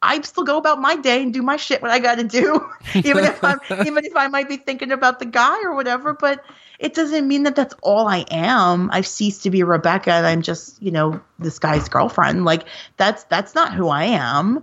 I 0.00 0.20
still 0.20 0.44
go 0.44 0.58
about 0.58 0.80
my 0.80 0.96
day 0.96 1.22
and 1.22 1.32
do 1.32 1.42
my 1.42 1.56
shit 1.56 1.82
what 1.82 1.90
I 1.90 1.98
got 1.98 2.18
to 2.18 2.24
do, 2.24 2.64
even 2.94 3.24
if 3.24 3.42
I'm 3.42 3.58
even 3.86 4.04
if 4.04 4.16
I 4.16 4.28
might 4.28 4.48
be 4.48 4.56
thinking 4.56 4.92
about 4.92 5.18
the 5.18 5.26
guy 5.26 5.60
or 5.64 5.74
whatever. 5.74 6.14
But 6.14 6.44
it 6.78 6.94
doesn't 6.94 7.26
mean 7.26 7.42
that 7.42 7.56
that's 7.56 7.74
all 7.82 8.06
I 8.06 8.24
am. 8.30 8.90
I've 8.92 9.06
ceased 9.06 9.42
to 9.42 9.50
be 9.50 9.62
Rebecca 9.64 10.12
and 10.12 10.26
I'm 10.26 10.42
just 10.42 10.80
you 10.82 10.90
know 10.90 11.20
this 11.38 11.58
guy's 11.58 11.88
girlfriend. 11.88 12.44
Like 12.44 12.66
that's 12.96 13.24
that's 13.24 13.54
not 13.54 13.74
who 13.74 13.88
I 13.88 14.04
am. 14.04 14.62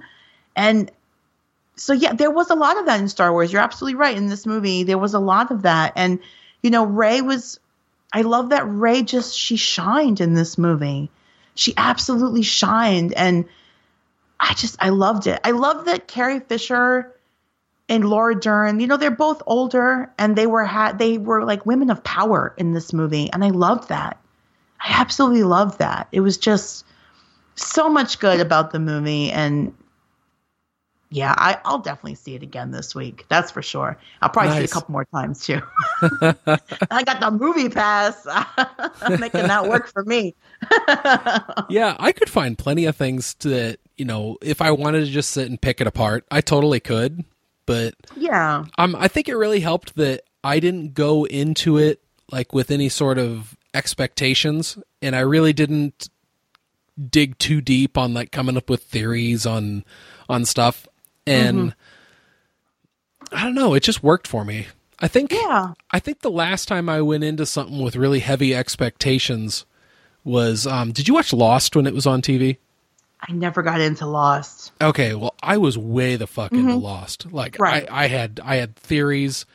And 0.55 0.91
so 1.75 1.93
yeah, 1.93 2.13
there 2.13 2.31
was 2.31 2.49
a 2.49 2.55
lot 2.55 2.77
of 2.77 2.85
that 2.85 3.01
in 3.01 3.09
Star 3.09 3.31
Wars. 3.31 3.51
You're 3.51 3.61
absolutely 3.61 3.95
right. 3.95 4.15
In 4.15 4.27
this 4.27 4.45
movie, 4.45 4.83
there 4.83 4.97
was 4.97 5.13
a 5.13 5.19
lot 5.19 5.51
of 5.51 5.63
that, 5.63 5.93
and 5.95 6.19
you 6.61 6.69
know, 6.69 6.85
Rey 6.85 7.21
was. 7.21 7.59
I 8.13 8.21
love 8.21 8.49
that 8.49 8.65
Rey 8.65 9.01
just 9.01 9.37
she 9.37 9.57
shined 9.57 10.21
in 10.21 10.35
this 10.35 10.57
movie. 10.57 11.11
She 11.53 11.73
absolutely 11.75 12.43
shined, 12.43 13.13
and 13.13 13.45
I 14.39 14.53
just 14.53 14.77
I 14.79 14.89
loved 14.89 15.27
it. 15.27 15.41
I 15.43 15.51
love 15.51 15.85
that 15.85 16.07
Carrie 16.07 16.39
Fisher 16.39 17.13
and 17.87 18.05
Laura 18.05 18.39
Dern, 18.39 18.79
you 18.79 18.87
know, 18.87 18.97
they're 18.97 19.11
both 19.11 19.41
older 19.45 20.11
and 20.17 20.35
they 20.35 20.47
were 20.47 20.65
had 20.65 20.97
they 20.97 21.17
were 21.17 21.43
like 21.45 21.65
women 21.65 21.89
of 21.89 22.03
power 22.03 22.53
in 22.57 22.73
this 22.73 22.93
movie 22.93 23.29
and 23.31 23.43
I 23.43 23.49
loved 23.49 23.89
that. 23.89 24.19
I 24.79 24.99
absolutely 24.99 25.43
loved 25.43 25.79
that. 25.79 26.07
It 26.11 26.21
was 26.21 26.37
just 26.37 26.85
so 27.55 27.89
much 27.89 28.19
good 28.19 28.39
about 28.39 28.71
the 28.71 28.79
movie 28.79 29.31
and 29.31 29.73
yeah, 31.11 31.33
I, 31.37 31.57
will 31.69 31.77
definitely 31.77 32.15
see 32.15 32.35
it 32.35 32.43
again 32.43 32.71
this 32.71 32.95
week. 32.95 33.25
That's 33.29 33.51
for 33.51 33.61
sure. 33.61 33.97
I'll 34.21 34.29
probably 34.29 34.49
nice. 34.49 34.57
see 34.57 34.63
it 34.63 34.71
a 34.71 34.73
couple 34.73 34.91
more 34.91 35.05
times 35.05 35.45
too. 35.45 35.61
I 36.91 37.03
got 37.03 37.19
the 37.19 37.31
movie 37.31 37.69
pass. 37.69 38.25
I'm 39.01 39.19
making 39.19 39.47
that 39.47 39.69
work 39.69 39.87
for 39.87 40.03
me. 40.03 40.35
yeah, 41.69 41.95
I 41.99 42.11
could 42.11 42.29
find 42.29 42.57
plenty 42.57 42.85
of 42.85 42.95
things 42.95 43.35
that, 43.35 43.77
you 43.95 44.05
know, 44.05 44.37
if 44.41 44.61
I 44.61 44.71
wanted 44.71 45.05
to 45.05 45.11
just 45.11 45.29
sit 45.29 45.47
and 45.47 45.61
pick 45.61 45.79
it 45.79 45.87
apart, 45.87 46.25
I 46.31 46.41
totally 46.41 46.79
could. 46.79 47.23
But 47.65 47.95
yeah, 48.15 48.65
um, 48.77 48.95
I 48.97 49.07
think 49.07 49.27
it 49.27 49.35
really 49.35 49.59
helped 49.59 49.95
that 49.95 50.21
I 50.43 50.59
didn't 50.59 50.93
go 50.93 51.25
into 51.25 51.77
it 51.77 52.01
like 52.31 52.53
with 52.53 52.71
any 52.71 52.89
sort 52.89 53.17
of 53.17 53.55
expectations, 53.73 54.77
and 55.01 55.15
I 55.15 55.21
really 55.21 55.53
didn't 55.53 56.09
dig 57.09 57.37
too 57.37 57.61
deep 57.61 57.97
on 57.97 58.13
like 58.13 58.31
coming 58.31 58.57
up 58.57 58.69
with 58.69 58.83
theories 58.83 59.45
on 59.45 59.83
on 60.29 60.45
stuff. 60.45 60.87
And 61.27 61.71
mm-hmm. 61.71 63.35
I 63.35 63.43
don't 63.43 63.55
know, 63.55 63.73
it 63.73 63.83
just 63.83 64.03
worked 64.03 64.27
for 64.27 64.45
me. 64.45 64.67
I 64.99 65.07
think 65.07 65.31
yeah. 65.31 65.73
I 65.91 65.99
think 65.99 66.21
the 66.21 66.31
last 66.31 66.67
time 66.67 66.87
I 66.87 67.01
went 67.01 67.23
into 67.23 67.45
something 67.45 67.81
with 67.81 67.95
really 67.95 68.19
heavy 68.19 68.55
expectations 68.55 69.65
was 70.23 70.65
um 70.65 70.91
did 70.91 71.07
you 71.07 71.13
watch 71.13 71.33
Lost 71.33 71.75
when 71.75 71.87
it 71.87 71.93
was 71.93 72.07
on 72.07 72.21
TV? 72.21 72.57
I 73.27 73.33
never 73.33 73.63
got 73.63 73.81
into 73.81 74.05
Lost. 74.05 74.71
Okay, 74.81 75.15
well, 75.15 75.35
I 75.41 75.57
was 75.57 75.77
way 75.77 76.15
the 76.15 76.27
fuck 76.27 76.51
mm-hmm. 76.51 76.69
into 76.69 76.75
Lost. 76.75 77.31
Like, 77.31 77.57
right. 77.59 77.89
I, 77.89 78.05
I 78.05 78.07
had 78.07 78.39
I 78.43 78.57
had 78.57 78.75
theories. 78.75 79.45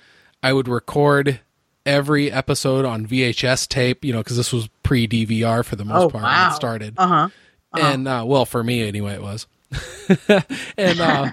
I 0.43 0.53
would 0.53 0.69
record 0.69 1.41
every 1.87 2.31
episode 2.33 2.85
on 2.85 3.07
VHS 3.07 3.69
tape, 3.69 4.05
you 4.05 4.13
know, 4.13 4.21
because 4.21 4.37
this 4.37 4.53
was 4.53 4.69
pre 4.83 5.07
DVR 5.07 5.65
for 5.65 5.77
the 5.77 5.85
most 5.85 6.05
oh, 6.05 6.11
part 6.11 6.25
when 6.25 6.51
it 6.51 6.55
started. 6.55 6.95
Uh-huh. 6.97 7.15
uh-huh. 7.15 7.87
And 7.87 8.09
uh, 8.09 8.25
well, 8.27 8.45
for 8.45 8.65
me 8.65 8.87
anyway, 8.87 9.15
it 9.15 9.23
was. 9.23 9.47
and 10.77 11.01
uh, 11.01 11.31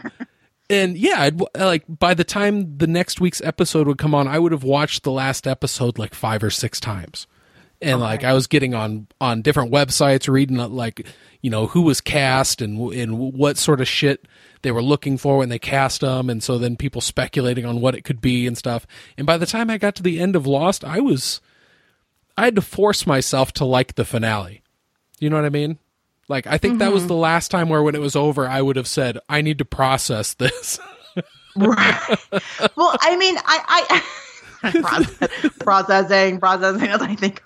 and 0.69 0.97
yeah, 0.97 1.21
I'd, 1.21 1.41
like 1.57 1.83
by 1.87 2.13
the 2.13 2.23
time 2.23 2.77
the 2.77 2.87
next 2.87 3.19
week's 3.19 3.41
episode 3.41 3.87
would 3.87 3.97
come 3.97 4.13
on, 4.13 4.27
I 4.27 4.37
would 4.37 4.51
have 4.51 4.63
watched 4.63 5.03
the 5.03 5.11
last 5.11 5.47
episode 5.47 5.97
like 5.97 6.13
five 6.13 6.43
or 6.43 6.51
six 6.51 6.79
times 6.79 7.25
and 7.81 7.95
okay. 7.95 8.01
like 8.01 8.23
I 8.23 8.33
was 8.33 8.47
getting 8.47 8.73
on 8.73 9.07
on 9.21 9.41
different 9.41 9.71
websites 9.71 10.31
reading 10.31 10.57
like 10.57 11.07
you 11.41 11.49
know 11.49 11.67
who 11.67 11.81
was 11.81 12.01
cast 12.01 12.61
and 12.61 12.91
and 12.93 13.33
what 13.33 13.57
sort 13.57 13.81
of 13.81 13.87
shit 13.87 14.27
they 14.63 14.71
were 14.71 14.81
looking 14.81 15.17
for 15.17 15.37
when 15.37 15.49
they 15.49 15.59
cast 15.59 16.01
them 16.01 16.29
and 16.29 16.41
so 16.41 16.57
then 16.57 16.75
people 16.75 17.01
speculating 17.01 17.65
on 17.65 17.79
what 17.79 17.95
it 17.95 18.03
could 18.03 18.21
be 18.21 18.47
and 18.47 18.57
stuff 18.57 18.87
and 19.17 19.27
by 19.27 19.37
the 19.37 19.45
time 19.45 19.69
I 19.69 19.77
got 19.77 19.95
to 19.95 20.03
the 20.03 20.19
end 20.19 20.35
of 20.35 20.47
Lost 20.47 20.83
I 20.83 20.99
was 20.99 21.41
I 22.35 22.45
had 22.45 22.55
to 22.55 22.61
force 22.61 23.05
myself 23.05 23.51
to 23.53 23.65
like 23.65 23.95
the 23.95 24.05
finale 24.05 24.61
you 25.19 25.29
know 25.29 25.35
what 25.35 25.45
I 25.45 25.49
mean 25.49 25.77
like 26.27 26.47
I 26.47 26.57
think 26.57 26.73
mm-hmm. 26.73 26.79
that 26.79 26.93
was 26.93 27.03
mm-hmm. 27.03 27.09
the 27.09 27.15
last 27.15 27.49
time 27.49 27.69
where 27.69 27.83
when 27.83 27.95
it 27.95 28.01
was 28.01 28.15
over 28.15 28.47
I 28.47 28.61
would 28.61 28.75
have 28.75 28.87
said 28.87 29.19
I 29.29 29.41
need 29.41 29.59
to 29.59 29.65
process 29.65 30.33
this 30.33 30.79
right 31.55 32.17
well 32.75 32.95
I 33.01 33.15
mean 33.17 33.37
I 33.37 33.85
I 33.89 34.03
processing, 35.59 36.39
processing 36.39 36.87
as 36.87 37.01
I 37.01 37.15
think. 37.15 37.43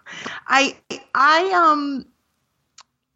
I 0.47 0.77
I 1.13 1.51
um 1.51 2.05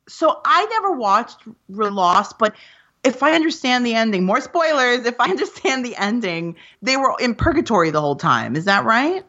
so 0.08 0.40
I 0.46 0.66
never 0.66 0.92
watched 0.92 1.40
Lost, 1.70 2.38
but 2.38 2.56
if 3.04 3.22
I 3.22 3.34
understand 3.34 3.86
the 3.86 3.94
ending, 3.94 4.26
more 4.26 4.42
spoilers, 4.42 5.06
if 5.06 5.20
I 5.20 5.26
understand 5.30 5.86
the 5.86 5.96
ending, 5.96 6.56
they 6.82 6.98
were 6.98 7.16
in 7.20 7.36
purgatory 7.36 7.92
the 7.92 8.02
whole 8.02 8.16
time. 8.16 8.56
Is 8.56 8.66
that 8.66 8.84
right? 8.84 9.24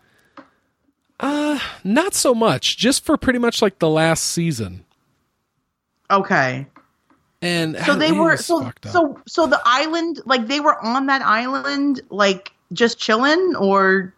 Uh, 1.18 1.58
not 1.82 2.14
so 2.14 2.34
much. 2.34 2.76
Just 2.76 3.04
for 3.04 3.16
pretty 3.16 3.38
much 3.38 3.62
like 3.62 3.78
the 3.78 3.88
last 3.88 4.24
season. 4.24 4.84
Okay. 6.10 6.66
And 7.42 7.76
so 7.84 7.94
they 7.94 8.12
were 8.12 8.36
so 8.36 8.72
so 8.84 9.20
so 9.26 9.46
the 9.46 9.60
island 9.64 10.20
like 10.24 10.46
they 10.46 10.58
were 10.58 10.82
on 10.82 11.06
that 11.06 11.22
island 11.22 12.00
like 12.10 12.50
just 12.72 12.98
chilling 12.98 13.54
or 13.56 14.14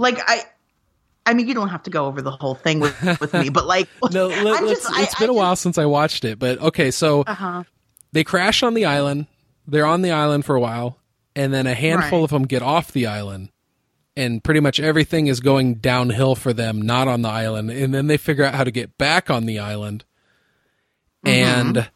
like 0.00 0.18
I 0.26 0.44
I 1.26 1.34
mean, 1.34 1.46
you 1.46 1.54
don't 1.54 1.68
have 1.68 1.82
to 1.84 1.90
go 1.90 2.06
over 2.06 2.22
the 2.22 2.30
whole 2.30 2.54
thing 2.54 2.80
with, 2.80 3.20
with 3.20 3.32
me, 3.34 3.50
but 3.50 3.66
like, 3.66 3.88
no, 4.10 4.28
let, 4.28 4.60
just, 4.62 4.86
it's 4.96 5.14
I, 5.14 5.18
been 5.18 5.30
I 5.30 5.32
a 5.32 5.36
while 5.36 5.54
since 5.54 5.78
I 5.78 5.84
watched 5.84 6.24
it, 6.24 6.38
but 6.38 6.58
okay, 6.58 6.90
so 6.90 7.22
uh-huh. 7.22 7.64
they 8.12 8.24
crash 8.24 8.62
on 8.62 8.74
the 8.74 8.86
island. 8.86 9.26
They're 9.66 9.86
on 9.86 10.02
the 10.02 10.10
island 10.10 10.44
for 10.44 10.56
a 10.56 10.60
while, 10.60 10.98
and 11.36 11.52
then 11.52 11.66
a 11.66 11.74
handful 11.74 12.20
right. 12.20 12.24
of 12.24 12.30
them 12.30 12.44
get 12.44 12.62
off 12.62 12.92
the 12.92 13.06
island, 13.06 13.50
and 14.16 14.42
pretty 14.42 14.60
much 14.60 14.80
everything 14.80 15.26
is 15.26 15.40
going 15.40 15.74
downhill 15.76 16.34
for 16.34 16.52
them, 16.52 16.82
not 16.82 17.06
on 17.06 17.22
the 17.22 17.28
island. 17.28 17.70
And 17.70 17.92
then 17.94 18.06
they 18.06 18.16
figure 18.16 18.44
out 18.44 18.54
how 18.54 18.64
to 18.64 18.72
get 18.72 18.96
back 18.96 19.30
on 19.30 19.44
the 19.44 19.58
island, 19.58 20.04
mm-hmm. 21.24 21.28
and 21.28 21.90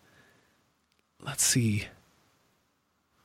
let's 1.25 1.43
see. 1.43 1.87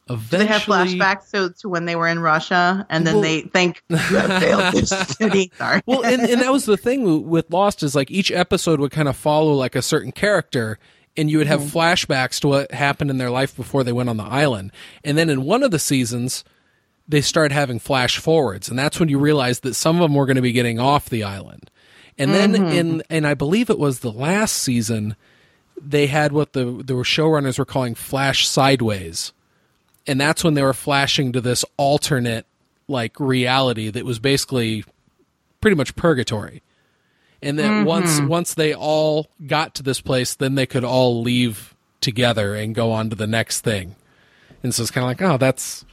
Eventually, 0.09 0.39
they 0.39 0.45
have 0.47 0.61
flashbacks 0.63 1.31
to, 1.31 1.53
to 1.59 1.69
when 1.69 1.85
they 1.85 1.95
were 1.95 2.07
in 2.07 2.19
Russia, 2.19 2.85
and 2.89 3.05
then 3.05 3.15
well, 3.15 3.23
they 3.23 3.41
think 3.41 3.83
you 3.89 3.97
have 3.97 4.41
failed 4.41 4.73
this 4.73 4.89
city. 4.89 5.51
Sorry. 5.57 5.81
well, 5.85 6.03
and, 6.03 6.21
and 6.23 6.41
that 6.41 6.51
was 6.51 6.65
the 6.65 6.77
thing 6.77 7.29
with 7.29 7.51
Lost 7.51 7.83
is 7.83 7.95
like 7.95 8.09
each 8.09 8.31
episode 8.31 8.79
would 8.79 8.91
kind 8.91 9.07
of 9.07 9.15
follow 9.15 9.53
like 9.53 9.75
a 9.75 9.81
certain 9.81 10.11
character, 10.11 10.79
and 11.15 11.29
you 11.29 11.37
would 11.37 11.47
have 11.47 11.61
mm-hmm. 11.61 11.77
flashbacks 11.77 12.39
to 12.41 12.47
what 12.47 12.71
happened 12.71 13.11
in 13.11 13.19
their 13.19 13.29
life 13.29 13.55
before 13.55 13.83
they 13.83 13.91
went 13.91 14.09
on 14.09 14.17
the 14.17 14.23
island. 14.23 14.71
And 15.03 15.17
then 15.17 15.29
in 15.29 15.43
one 15.43 15.61
of 15.61 15.69
the 15.69 15.79
seasons, 15.79 16.43
they 17.07 17.21
started 17.21 17.53
having 17.53 17.77
flash 17.77 18.17
forwards, 18.17 18.67
and 18.67 18.79
that's 18.79 18.99
when 18.99 19.09
you 19.09 19.19
realize 19.19 19.59
that 19.59 19.75
some 19.75 19.97
of 19.97 20.01
them 20.01 20.15
were 20.15 20.25
going 20.25 20.37
to 20.37 20.41
be 20.41 20.51
getting 20.51 20.79
off 20.79 21.09
the 21.09 21.23
island. 21.23 21.69
And 22.17 22.33
then 22.33 22.53
mm-hmm. 22.53 22.65
in 22.65 23.03
and 23.11 23.27
I 23.27 23.35
believe 23.35 23.69
it 23.69 23.79
was 23.79 23.99
the 23.99 24.11
last 24.11 24.57
season, 24.57 25.15
they 25.79 26.07
had 26.07 26.31
what 26.31 26.53
the 26.53 26.65
the 26.65 26.95
showrunners 26.95 27.59
were 27.59 27.65
calling 27.65 27.93
flash 27.93 28.47
sideways 28.47 29.33
and 30.09 30.19
that's 30.19 30.43
when 30.43 30.55
they 30.55 30.63
were 30.63 30.73
flashing 30.73 31.31
to 31.33 31.39
this 31.39 31.63
alternate 31.77 32.47
like 32.87 33.19
reality 33.19 33.91
that 33.91 34.03
was 34.03 34.17
basically 34.17 34.83
pretty 35.61 35.75
much 35.75 35.95
purgatory. 35.95 36.63
And 37.43 37.59
then 37.59 37.71
mm-hmm. 37.71 37.85
once 37.85 38.19
once 38.21 38.55
they 38.55 38.73
all 38.73 39.27
got 39.45 39.75
to 39.75 39.83
this 39.83 40.01
place 40.01 40.33
then 40.33 40.55
they 40.55 40.65
could 40.65 40.83
all 40.83 41.21
leave 41.21 41.75
together 42.01 42.55
and 42.55 42.73
go 42.73 42.91
on 42.91 43.11
to 43.11 43.15
the 43.15 43.27
next 43.27 43.61
thing. 43.61 43.95
And 44.63 44.73
so 44.73 44.81
it's 44.81 44.91
kind 44.91 45.03
of 45.03 45.09
like 45.09 45.21
oh 45.21 45.37
that's 45.37 45.85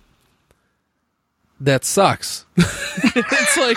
that 1.61 1.85
sucks. 1.85 2.47
It's 3.15 3.57
like 3.59 3.77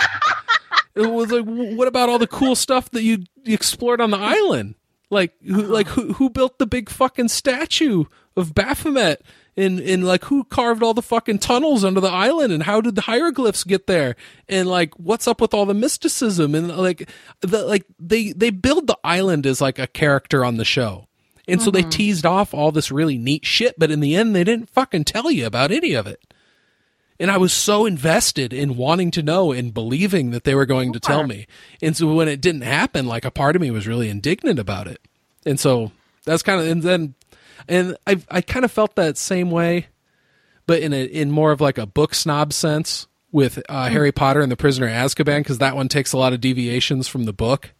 it 0.94 1.06
was 1.06 1.30
like 1.30 1.44
what 1.44 1.86
about 1.86 2.08
all 2.08 2.18
the 2.18 2.26
cool 2.26 2.56
stuff 2.56 2.90
that 2.92 3.02
you 3.02 3.24
explored 3.44 4.00
on 4.00 4.10
the 4.10 4.18
island? 4.18 4.74
Like 5.10 5.34
who, 5.42 5.60
like 5.60 5.88
who, 5.88 6.14
who 6.14 6.30
built 6.30 6.58
the 6.58 6.66
big 6.66 6.88
fucking 6.88 7.28
statue 7.28 8.04
of 8.36 8.54
baphomet 8.54 9.22
and 9.56 9.80
and 9.80 10.04
like 10.04 10.24
who 10.24 10.44
carved 10.44 10.82
all 10.82 10.94
the 10.94 11.02
fucking 11.02 11.38
tunnels 11.38 11.84
under 11.84 12.00
the 12.00 12.08
island 12.08 12.52
and 12.52 12.64
how 12.64 12.80
did 12.80 12.94
the 12.94 13.02
hieroglyphs 13.02 13.64
get 13.64 13.86
there 13.86 14.16
and 14.48 14.68
like 14.68 14.94
what's 14.98 15.28
up 15.28 15.40
with 15.40 15.52
all 15.52 15.66
the 15.66 15.74
mysticism 15.74 16.54
and 16.54 16.76
like 16.76 17.08
the 17.40 17.64
like 17.64 17.84
they 17.98 18.32
they 18.32 18.50
build 18.50 18.86
the 18.86 18.98
island 19.04 19.46
as 19.46 19.60
like 19.60 19.78
a 19.78 19.86
character 19.86 20.44
on 20.44 20.56
the 20.56 20.64
show 20.64 21.06
and 21.48 21.60
mm-hmm. 21.60 21.64
so 21.64 21.70
they 21.70 21.80
mm-hmm. 21.80 21.90
teased 21.90 22.26
off 22.26 22.54
all 22.54 22.72
this 22.72 22.90
really 22.90 23.18
neat 23.18 23.44
shit 23.44 23.78
but 23.78 23.90
in 23.90 24.00
the 24.00 24.14
end 24.14 24.34
they 24.34 24.44
didn't 24.44 24.70
fucking 24.70 25.04
tell 25.04 25.30
you 25.30 25.46
about 25.46 25.70
any 25.70 25.94
of 25.94 26.06
it 26.06 26.32
and 27.20 27.30
I 27.30 27.36
was 27.36 27.52
so 27.52 27.84
invested 27.84 28.54
in 28.54 28.78
wanting 28.78 29.10
to 29.10 29.22
know 29.22 29.52
and 29.52 29.74
believing 29.74 30.30
that 30.30 30.44
they 30.44 30.54
were 30.54 30.64
going 30.64 30.94
to 30.94 31.00
tell 31.00 31.26
me. 31.26 31.46
And 31.82 31.94
so 31.94 32.14
when 32.14 32.28
it 32.28 32.40
didn't 32.40 32.62
happen, 32.62 33.04
like 33.04 33.26
a 33.26 33.30
part 33.30 33.54
of 33.54 33.60
me 33.60 33.70
was 33.70 33.86
really 33.86 34.08
indignant 34.08 34.58
about 34.58 34.86
it. 34.86 35.02
And 35.44 35.60
so 35.60 35.92
that's 36.24 36.42
kind 36.42 36.62
of, 36.62 36.66
and 36.66 36.82
then 36.82 37.14
and 37.68 37.96
I 38.06 38.22
I 38.30 38.40
kind 38.40 38.64
of 38.64 38.72
felt 38.72 38.96
that 38.96 39.16
same 39.16 39.50
way, 39.50 39.86
but 40.66 40.80
in 40.80 40.92
a 40.92 41.04
in 41.04 41.30
more 41.30 41.52
of 41.52 41.60
like 41.60 41.78
a 41.78 41.86
book 41.86 42.14
snob 42.14 42.52
sense 42.52 43.06
with 43.32 43.58
uh, 43.68 43.84
mm-hmm. 43.84 43.92
Harry 43.92 44.12
Potter 44.12 44.40
and 44.40 44.50
the 44.50 44.56
Prisoner 44.56 44.86
of 44.86 44.92
Azkaban 44.92 45.40
because 45.40 45.58
that 45.58 45.76
one 45.76 45.88
takes 45.88 46.12
a 46.12 46.18
lot 46.18 46.32
of 46.32 46.40
deviations 46.40 47.08
from 47.08 47.24
the 47.24 47.32
book. 47.32 47.72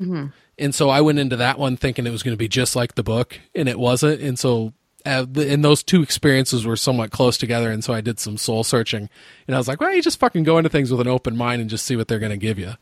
Mm-hmm. 0.00 0.26
And 0.58 0.74
so 0.74 0.90
I 0.90 1.00
went 1.00 1.18
into 1.18 1.36
that 1.36 1.58
one 1.58 1.76
thinking 1.76 2.06
it 2.06 2.10
was 2.10 2.22
going 2.22 2.34
to 2.34 2.38
be 2.38 2.48
just 2.48 2.74
like 2.74 2.94
the 2.94 3.02
book, 3.02 3.38
and 3.54 3.68
it 3.68 3.78
wasn't. 3.78 4.20
And 4.20 4.38
so, 4.38 4.72
uh, 5.06 5.24
the, 5.30 5.50
and 5.52 5.64
those 5.64 5.82
two 5.82 6.02
experiences 6.02 6.66
were 6.66 6.76
somewhat 6.76 7.12
close 7.12 7.38
together. 7.38 7.70
And 7.70 7.84
so 7.84 7.92
I 7.92 8.00
did 8.00 8.18
some 8.18 8.36
soul 8.36 8.64
searching, 8.64 9.08
and 9.46 9.54
I 9.54 9.58
was 9.58 9.68
like, 9.68 9.80
well, 9.80 9.94
you 9.94 10.02
just 10.02 10.18
fucking 10.18 10.42
go 10.42 10.58
into 10.58 10.68
things 10.68 10.90
with 10.90 11.00
an 11.00 11.06
open 11.06 11.36
mind 11.36 11.60
and 11.60 11.70
just 11.70 11.86
see 11.86 11.96
what 11.96 12.08
they're 12.08 12.18
going 12.18 12.30
to 12.30 12.36
give 12.36 12.58
you. 12.58 12.72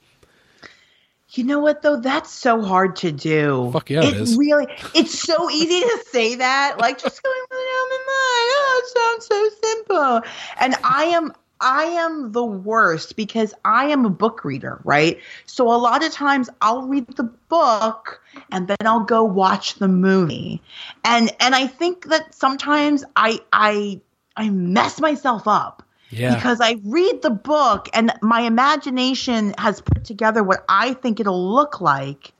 You 1.36 1.44
know 1.44 1.58
what 1.58 1.82
though? 1.82 1.96
That's 1.96 2.30
so 2.30 2.62
hard 2.62 2.96
to 2.96 3.12
do. 3.12 3.70
Fuck 3.72 3.90
yeah, 3.90 4.02
it, 4.02 4.14
it 4.14 4.20
is. 4.20 4.36
Really, 4.36 4.66
it's 4.94 5.18
so 5.18 5.50
easy 5.50 5.80
to 5.80 6.04
say 6.10 6.36
that. 6.36 6.78
Like 6.78 6.98
just 7.00 7.22
going 7.22 7.40
with 7.50 7.58
an 7.58 7.66
open 7.82 8.06
mind. 8.06 8.48
Oh, 8.58 8.82
it 8.82 8.98
sounds 8.98 9.26
so 9.26 9.68
simple. 9.68 10.22
and 10.60 10.74
I 10.82 11.04
am 11.04 11.32
I 11.60 11.84
am 11.84 12.32
the 12.32 12.44
worst 12.44 13.16
because 13.16 13.54
I 13.64 13.86
am 13.86 14.04
a 14.04 14.10
book 14.10 14.44
reader, 14.44 14.80
right? 14.84 15.18
So 15.46 15.68
a 15.68 15.76
lot 15.76 16.04
of 16.04 16.12
times 16.12 16.50
I'll 16.60 16.82
read 16.82 17.06
the 17.16 17.24
book 17.24 18.20
and 18.52 18.68
then 18.68 18.76
I'll 18.84 19.04
go 19.04 19.24
watch 19.24 19.76
the 19.76 19.88
movie. 19.88 20.62
And 21.04 21.30
and 21.40 21.54
I 21.54 21.66
think 21.66 22.06
that 22.06 22.34
sometimes 22.34 23.04
I 23.14 23.40
I 23.52 24.00
I 24.36 24.50
mess 24.50 25.00
myself 25.00 25.48
up. 25.48 25.82
Yeah. 26.10 26.34
Because 26.34 26.60
I 26.60 26.76
read 26.84 27.22
the 27.22 27.30
book 27.30 27.88
and 27.92 28.12
my 28.22 28.40
imagination 28.40 29.54
has 29.58 29.80
put 29.80 30.04
together 30.04 30.42
what 30.42 30.64
I 30.68 30.94
think 30.94 31.20
it'll 31.20 31.52
look 31.52 31.80
like. 31.80 32.32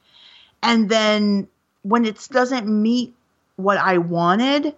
And 0.62 0.89
then 0.89 1.49
when 1.83 2.05
it 2.05 2.27
doesn't 2.31 2.67
meet 2.67 3.14
what 3.57 3.79
I 3.79 3.99
wanted, 3.99 4.75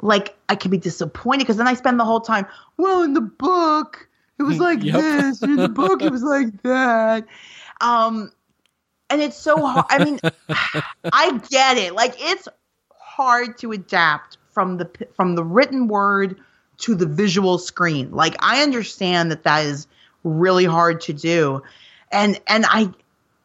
like 0.00 0.36
I 0.48 0.56
can 0.56 0.70
be 0.70 0.78
disappointed 0.78 1.40
because 1.40 1.56
then 1.56 1.68
I 1.68 1.74
spend 1.74 1.98
the 1.98 2.04
whole 2.04 2.20
time, 2.20 2.46
well, 2.76 3.02
in 3.02 3.14
the 3.14 3.20
book, 3.20 4.08
it 4.38 4.42
was 4.42 4.58
like 4.58 4.80
Yep. 4.80 4.94
this, 4.94 5.42
in 5.42 5.56
the 5.56 5.68
book, 5.68 6.02
it 6.02 6.10
was 6.10 6.22
like 6.24 6.62
that. 6.62 7.26
Um, 7.80 8.32
and 9.10 9.22
it's 9.22 9.36
so 9.36 9.64
hard. 9.66 9.86
I 9.90 9.98
mean, 9.98 10.18
I 11.12 11.38
get 11.50 11.76
it. 11.78 11.94
Like 11.94 12.14
it's 12.18 12.48
hard 12.90 13.58
to 13.58 13.72
adapt 13.72 14.38
from 14.50 14.76
the 14.78 14.90
from 15.14 15.34
the 15.34 15.44
written 15.44 15.88
word 15.88 16.40
to 16.84 16.94
the 16.94 17.06
visual 17.06 17.56
screen. 17.58 18.10
Like 18.10 18.36
I 18.40 18.62
understand 18.62 19.30
that 19.30 19.44
that 19.44 19.64
is 19.64 19.86
really 20.22 20.64
hard 20.64 21.00
to 21.02 21.12
do, 21.14 21.62
and 22.12 22.38
and 22.46 22.66
I 22.68 22.90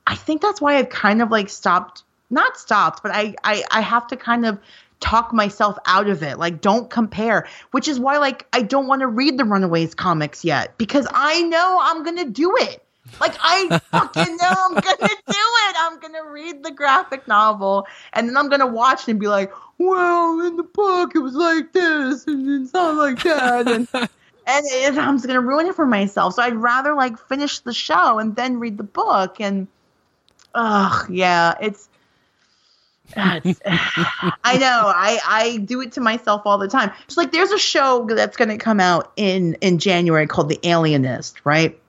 I 0.06 0.16
think 0.16 0.42
that's 0.42 0.60
why 0.60 0.76
I've 0.76 0.90
kind 0.90 1.22
of 1.22 1.32
like 1.32 1.50
stopped, 1.50 2.04
not 2.30 2.58
stopped, 2.58 3.02
but 3.02 3.14
I 3.14 3.36
I 3.44 3.64
I 3.72 3.82
have 3.82 4.08
to 4.08 4.18
kind 4.18 4.46
of 4.46 4.60
talk 5.00 5.34
myself 5.34 5.78
out 5.86 6.10
of 6.10 6.22
it. 6.22 6.38
Like 6.38 6.60
don't 6.60 6.90
compare, 6.90 7.48
which 7.72 7.88
is 7.88 7.98
why 7.98 8.18
like 8.18 8.46
I 8.52 8.62
don't 8.62 8.88
want 8.88 9.02
to 9.02 9.08
read 9.08 9.38
the 9.38 9.46
Runaways 9.46 9.96
comics 9.96 10.44
yet 10.44 10.78
because 10.78 11.08
I 11.10 11.42
know 11.44 11.80
I'm 11.82 12.04
going 12.04 12.18
to 12.18 12.30
do 12.30 12.56
it. 12.58 12.84
Like 13.20 13.36
I 13.41 13.80
fucking 13.91 14.38
know 14.38 14.53
I'm 14.53 14.74
going 14.74 14.97
to 14.97 15.07
do 15.07 15.34
it. 15.68 15.76
I'm 15.80 15.99
going 15.99 16.14
to 16.14 16.30
read 16.30 16.64
the 16.64 16.72
graphic 16.72 17.28
novel 17.28 17.88
and 18.14 18.28
then 18.28 18.38
I'm 18.38 18.49
going 18.49 18.62
to 18.62 18.68
watch 18.68 19.03
it 19.03 19.12
and 19.12 19.20
be 19.20 19.28
like, 19.28 19.51
"Well, 19.78 20.39
in 20.41 20.55
the 20.57 20.64
book 20.64 21.16
it 21.16 21.20
was 21.20 21.36
like 21.36 21.74
this 21.74 22.28
and 22.28 22.64
it's 22.64 22.74
not 22.74 22.95
like 22.95 23.22
that." 23.24 23.68
And 23.68 23.88
and 24.49 24.66
it, 24.68 24.97
I'm 24.97 25.16
just 25.16 25.28
gonna 25.28 25.41
ruin 25.41 25.68
it 25.68 25.76
for 25.76 25.86
myself. 25.86 26.34
So 26.34 26.41
I'd 26.41 26.55
rather 26.55 26.95
like 26.95 27.18
finish 27.28 27.60
the 27.60 27.74
show 27.74 28.18
and 28.18 28.36
then 28.36 28.60
read 28.60 28.78
the 28.78 28.84
book. 28.84 29.39
And 29.39 29.68
ugh, 30.55 31.07
yeah, 31.10 31.53
it's. 31.62 31.88
it's 33.16 33.62
I 33.66 34.57
know. 34.57 34.91
I 34.95 35.20
I 35.26 35.57
do 35.57 35.82
it 35.82 35.93
to 35.93 36.01
myself 36.01 36.43
all 36.45 36.57
the 36.57 36.68
time. 36.68 36.91
It's 37.05 37.18
like 37.18 37.32
there's 37.32 37.51
a 37.51 37.60
show 37.60 38.05
that's 38.05 38.38
gonna 38.38 38.57
come 38.57 38.80
out 38.80 39.12
in 39.16 39.55
in 39.62 39.78
January 39.78 40.26
called 40.26 40.49
The 40.49 40.60
Alienist, 40.64 41.45
right? 41.45 41.80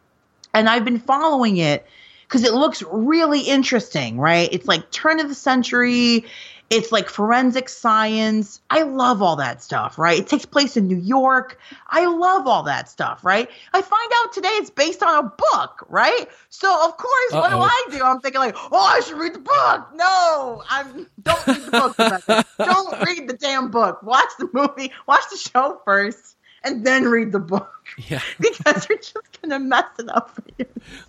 And 0.54 0.68
I've 0.68 0.84
been 0.84 0.98
following 0.98 1.56
it 1.56 1.86
because 2.26 2.44
it 2.44 2.52
looks 2.54 2.82
really 2.90 3.40
interesting, 3.40 4.18
right? 4.18 4.48
It's 4.52 4.68
like 4.68 4.90
turn 4.90 5.20
of 5.20 5.28
the 5.28 5.34
century. 5.34 6.24
It's 6.70 6.92
like 6.92 7.08
forensic 7.08 7.68
science. 7.68 8.60
I 8.70 8.82
love 8.82 9.22
all 9.22 9.34
that 9.36 9.60
stuff, 9.60 9.98
right? 9.98 10.20
It 10.20 10.28
takes 10.28 10.46
place 10.46 10.76
in 10.76 10.86
New 10.86 10.98
York. 10.98 11.58
I 11.88 12.06
love 12.06 12.46
all 12.46 12.62
that 12.62 12.88
stuff, 12.88 13.24
right? 13.24 13.50
I 13.72 13.82
find 13.82 14.12
out 14.18 14.32
today 14.32 14.48
it's 14.50 14.70
based 14.70 15.02
on 15.02 15.24
a 15.24 15.28
book, 15.28 15.84
right? 15.88 16.28
So 16.48 16.72
of 16.86 16.96
course, 16.96 17.32
what 17.32 17.50
do 17.50 17.58
I 17.58 17.86
do? 17.90 18.04
I'm 18.04 18.20
thinking 18.20 18.40
like, 18.40 18.54
oh, 18.56 18.78
I 18.78 19.00
should 19.00 19.18
read 19.18 19.34
the 19.34 19.40
book. 19.40 19.88
No, 19.94 20.62
I'm 20.70 21.08
don't 21.20 21.46
read 21.48 21.62
the 21.62 21.70
book. 21.72 22.46
Don't 22.58 23.04
read 23.04 23.28
the 23.28 23.36
damn 23.36 23.70
book. 23.70 24.02
Watch 24.04 24.30
the 24.38 24.48
movie. 24.52 24.92
Watch 25.08 25.24
the 25.30 25.38
show 25.38 25.80
first, 25.84 26.36
and 26.62 26.86
then 26.86 27.04
read 27.04 27.32
the 27.32 27.38
book 27.38 27.70
Yeah. 28.08 28.20
because 28.40 28.88
you're 28.88 28.98
just 28.98 29.16
gonna 29.42 29.58
mess 29.58 29.84
it 29.98 30.08
up 30.08 30.30
for 30.30 30.42
you. 30.58 30.66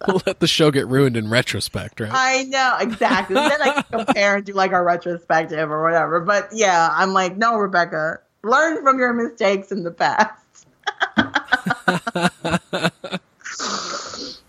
We'll 0.08 0.22
let 0.26 0.39
the 0.39 0.47
show 0.47 0.72
get 0.72 0.88
ruined 0.88 1.18
in 1.18 1.30
retrospect, 1.30 1.99
right? 1.99 2.10
I 2.12 2.43
know 2.43 2.78
exactly. 2.80 3.36
then 3.36 3.62
I 3.62 3.82
can 3.82 4.06
compare 4.06 4.38
and 4.38 4.45
do 4.45 4.54
like 4.54 4.72
a 4.72 4.82
retrospective 4.82 5.72
or 5.72 5.84
whatever. 5.84 6.20
But 6.22 6.49
yeah, 6.54 6.89
I'm 6.91 7.14
like, 7.14 7.38
no, 7.38 7.58
Rebecca, 7.58 8.20
learn 8.43 8.82
from 8.84 8.99
your 8.99 9.14
mistakes 9.14 9.72
in 9.72 9.84
the 9.84 9.91
past. 9.91 10.68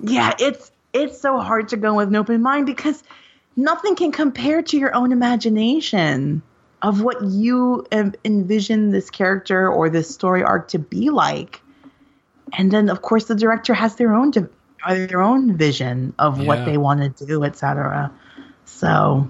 yeah, 0.00 0.34
it's 0.38 0.70
it's 0.92 1.20
so 1.20 1.38
hard 1.38 1.68
to 1.68 1.76
go 1.76 1.94
with 1.94 2.08
an 2.08 2.16
open 2.16 2.42
mind 2.42 2.66
because 2.66 3.02
nothing 3.56 3.96
can 3.96 4.12
compare 4.12 4.62
to 4.62 4.78
your 4.78 4.94
own 4.94 5.12
imagination 5.12 6.42
of 6.82 7.00
what 7.02 7.22
you 7.22 7.86
envision 7.92 8.90
this 8.90 9.08
character 9.08 9.70
or 9.70 9.88
this 9.88 10.12
story 10.12 10.42
arc 10.42 10.68
to 10.68 10.78
be 10.78 11.10
like. 11.10 11.62
And 12.58 12.70
then, 12.70 12.90
of 12.90 13.02
course, 13.02 13.26
the 13.26 13.34
director 13.34 13.72
has 13.72 13.96
their 13.96 14.12
own 14.12 14.32
de- 14.32 14.48
uh, 14.84 14.94
their 15.06 15.22
own 15.22 15.56
vision 15.56 16.12
of 16.18 16.38
Yeah. 16.40 16.46
what 16.46 16.64
they 16.64 16.76
want 16.76 17.16
to 17.16 17.24
do, 17.26 17.44
etc. 17.44 18.10
So, 18.64 19.28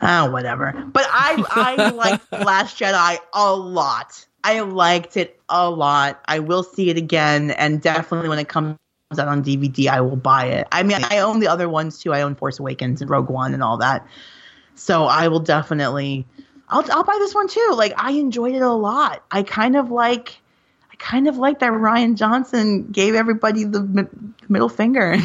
ah, 0.00 0.28
whatever. 0.30 0.72
But 0.92 1.06
I 1.10 1.44
I 1.50 1.90
liked 1.90 2.30
The 2.30 2.38
Last 2.38 2.78
Jedi 2.78 3.18
a 3.34 3.54
lot. 3.54 4.26
I 4.42 4.60
liked 4.60 5.16
it 5.16 5.40
a 5.48 5.70
lot. 5.70 6.20
I 6.26 6.38
will 6.38 6.62
see 6.62 6.90
it 6.90 6.96
again, 6.96 7.50
and 7.52 7.80
definitely 7.80 8.28
when 8.28 8.38
it 8.38 8.48
comes 8.48 8.76
out 9.18 9.28
on 9.28 9.42
DVD, 9.44 9.88
I 9.88 10.00
will 10.00 10.16
buy 10.16 10.46
it. 10.46 10.66
I 10.72 10.82
mean, 10.82 10.98
I 11.04 11.18
own 11.20 11.40
the 11.40 11.48
other 11.48 11.68
ones 11.68 11.98
too. 11.98 12.12
I 12.12 12.22
own 12.22 12.34
Force 12.34 12.58
Awakens 12.58 13.00
and 13.00 13.10
Rogue 13.10 13.30
One 13.30 13.54
and 13.54 13.62
all 13.62 13.76
that. 13.78 14.06
So 14.74 15.04
I 15.04 15.28
will 15.28 15.40
definitely, 15.40 16.26
I'll 16.68 16.84
I'll 16.90 17.04
buy 17.04 17.16
this 17.18 17.34
one 17.34 17.48
too. 17.48 17.74
Like 17.76 17.94
I 17.96 18.12
enjoyed 18.12 18.54
it 18.54 18.62
a 18.62 18.72
lot. 18.72 19.24
I 19.30 19.42
kind 19.42 19.76
of 19.76 19.90
like. 19.90 20.38
I 20.92 20.96
kind 20.96 21.26
of 21.26 21.36
like 21.38 21.58
that 21.58 21.72
Rian 21.72 22.14
Johnson 22.14 22.86
gave 22.92 23.16
everybody 23.16 23.64
the 23.64 23.82
mi- 23.82 24.04
middle 24.48 24.68
finger 24.68 25.16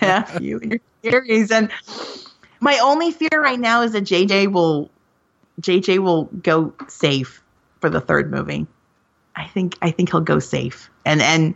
F 0.00 0.38
you 0.40 0.58
in 0.58 0.70
your 0.70 0.80
series. 1.02 1.50
And 1.50 1.70
my 2.60 2.78
only 2.78 3.10
fear 3.10 3.28
right 3.34 3.60
now 3.60 3.82
is 3.82 3.92
that 3.92 4.04
JJ 4.04 4.50
will 4.50 4.90
JJ 5.60 5.98
will 5.98 6.24
go 6.24 6.72
safe 6.88 7.42
for 7.80 7.90
the 7.90 8.00
third 8.00 8.30
movie. 8.30 8.66
I 9.36 9.46
think 9.46 9.76
I 9.82 9.90
think 9.90 10.10
he'll 10.10 10.20
go 10.20 10.38
safe. 10.38 10.90
And 11.04 11.20
and 11.20 11.54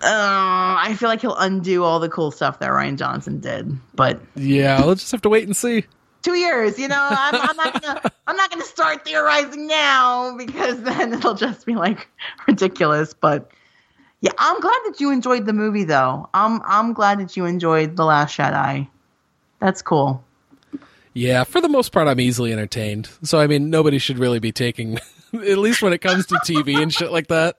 Uh, 0.00 0.78
I 0.78 0.94
feel 0.98 1.08
like 1.08 1.20
he'll 1.20 1.36
undo 1.36 1.82
all 1.82 1.98
the 1.98 2.08
cool 2.08 2.30
stuff 2.30 2.60
that 2.60 2.70
Rian 2.70 2.96
Johnson 2.96 3.40
did. 3.40 3.76
But 3.94 4.20
yeah, 4.36 4.84
we'll 4.84 4.94
just 4.94 5.10
have 5.10 5.22
to 5.22 5.28
wait 5.28 5.44
and 5.44 5.56
see. 5.56 5.84
two 6.22 6.34
years, 6.34 6.78
you 6.78 6.88
know, 6.88 7.06
I'm, 7.10 7.34
I'm 7.34 7.56
not 7.56 7.82
gonna 7.82 8.12
I'm 8.26 8.36
not 8.36 8.50
gonna 8.50 8.64
start 8.64 9.04
theorizing 9.04 9.66
now 9.66 10.36
because 10.36 10.82
then 10.82 11.12
it'll 11.12 11.34
just 11.34 11.66
be 11.66 11.74
like 11.74 12.08
ridiculous. 12.46 13.12
But 13.12 13.50
yeah, 14.20 14.32
I'm 14.38 14.60
glad 14.60 14.78
that 14.86 14.96
you 15.00 15.10
enjoyed 15.10 15.46
the 15.46 15.52
movie 15.52 15.84
though. 15.84 16.28
I'm 16.34 16.60
I'm 16.64 16.92
glad 16.92 17.18
that 17.20 17.36
you 17.36 17.44
enjoyed 17.44 17.96
The 17.96 18.04
Last 18.04 18.36
Jedi. 18.36 18.88
That's 19.60 19.82
cool. 19.82 20.22
Yeah, 21.14 21.42
for 21.42 21.60
the 21.60 21.68
most 21.68 21.90
part, 21.90 22.06
I'm 22.06 22.20
easily 22.20 22.52
entertained. 22.52 23.08
So, 23.24 23.40
I 23.40 23.48
mean, 23.48 23.70
nobody 23.70 23.98
should 23.98 24.18
really 24.18 24.38
be 24.38 24.52
taking, 24.52 24.98
at 25.34 25.58
least 25.58 25.82
when 25.82 25.92
it 25.92 25.98
comes 25.98 26.26
to 26.26 26.36
TV 26.36 26.80
and 26.80 26.92
shit 26.94 27.10
like 27.10 27.26
that. 27.26 27.56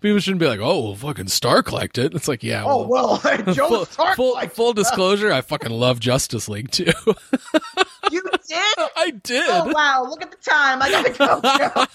People 0.00 0.18
shouldn't 0.20 0.40
be 0.40 0.46
like, 0.46 0.60
oh, 0.60 0.84
well, 0.84 0.94
fucking 0.94 1.28
Stark 1.28 1.72
liked 1.72 1.98
it. 1.98 2.14
It's 2.14 2.28
like, 2.28 2.42
yeah. 2.42 2.64
Oh 2.64 2.86
well, 2.86 3.18
Joe 3.52 3.68
full, 3.68 3.84
Stark 3.86 4.16
full, 4.16 4.40
full 4.48 4.72
disclosure, 4.72 5.32
I 5.32 5.40
fucking 5.40 5.70
love 5.70 6.00
Justice 6.00 6.48
League 6.48 6.70
too. 6.70 6.92
you 8.10 8.22
did. 8.22 8.78
I 8.96 9.12
did. 9.22 9.48
Oh 9.48 9.72
wow! 9.72 10.06
Look 10.08 10.22
at 10.22 10.30
the 10.30 10.36
time. 10.38 10.82
I 10.82 10.90
gotta 10.90 11.10
go. 11.10 11.86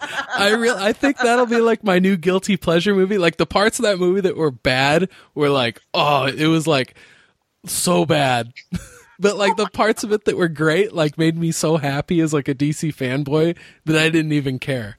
I 0.00 0.54
real 0.54 0.76
I 0.76 0.92
think 0.92 1.18
that'll 1.18 1.46
be 1.46 1.60
like 1.60 1.82
my 1.84 1.98
new 1.98 2.16
guilty 2.16 2.56
pleasure 2.56 2.94
movie. 2.94 3.18
Like 3.18 3.36
the 3.36 3.46
parts 3.46 3.78
of 3.78 3.84
that 3.84 3.98
movie 3.98 4.20
that 4.22 4.36
were 4.36 4.50
bad 4.50 5.08
were 5.34 5.50
like, 5.50 5.80
oh, 5.94 6.26
it 6.26 6.46
was 6.46 6.66
like 6.66 6.94
so 7.66 8.06
bad. 8.06 8.52
but 9.18 9.36
like 9.36 9.56
the 9.56 9.66
parts 9.66 10.04
of 10.04 10.12
it 10.12 10.24
that 10.24 10.36
were 10.36 10.48
great, 10.48 10.92
like 10.92 11.18
made 11.18 11.36
me 11.36 11.52
so 11.52 11.76
happy 11.76 12.20
as 12.20 12.32
like 12.32 12.48
a 12.48 12.54
DC 12.54 12.94
fanboy 12.94 13.56
that 13.84 13.96
I 13.96 14.08
didn't 14.08 14.32
even 14.32 14.58
care. 14.58 14.96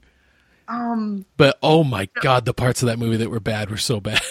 Um. 0.70 1.26
But 1.36 1.58
oh 1.62 1.84
my 1.84 2.08
god, 2.22 2.44
the 2.44 2.54
parts 2.54 2.82
of 2.82 2.86
that 2.86 2.98
movie 2.98 3.18
that 3.18 3.30
were 3.30 3.40
bad 3.40 3.70
were 3.70 3.76
so 3.76 4.00
bad. 4.00 4.20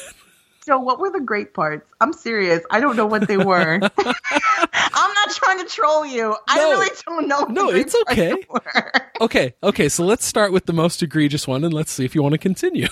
So 0.70 0.78
what 0.78 1.00
were 1.00 1.10
the 1.10 1.20
great 1.20 1.56
parts? 1.56 1.84
I'm 2.00 2.14
serious. 2.14 2.62
I 2.70 2.80
don't 2.80 2.96
know 2.96 3.08
what 3.08 3.28
they 3.28 3.38
were. 3.38 3.80
I'm 3.98 5.14
not 5.14 5.32
trying 5.32 5.58
to 5.58 5.66
troll 5.66 6.06
you. 6.06 6.36
I 6.48 6.60
really 6.60 6.90
don't 7.08 7.28
know. 7.28 7.46
No, 7.46 7.70
it's 7.72 7.96
okay. 8.02 8.36
okay, 9.22 9.56
okay, 9.64 9.90
so 9.90 10.06
let's 10.06 10.26
start 10.26 10.52
with 10.52 10.68
the 10.68 10.74
most 10.74 11.02
egregious 11.02 11.48
one 11.48 11.64
and 11.64 11.74
let's 11.74 11.92
see 11.92 12.06
if 12.06 12.14
you 12.14 12.22
want 12.22 12.34
to 12.34 12.38
continue. 12.38 12.88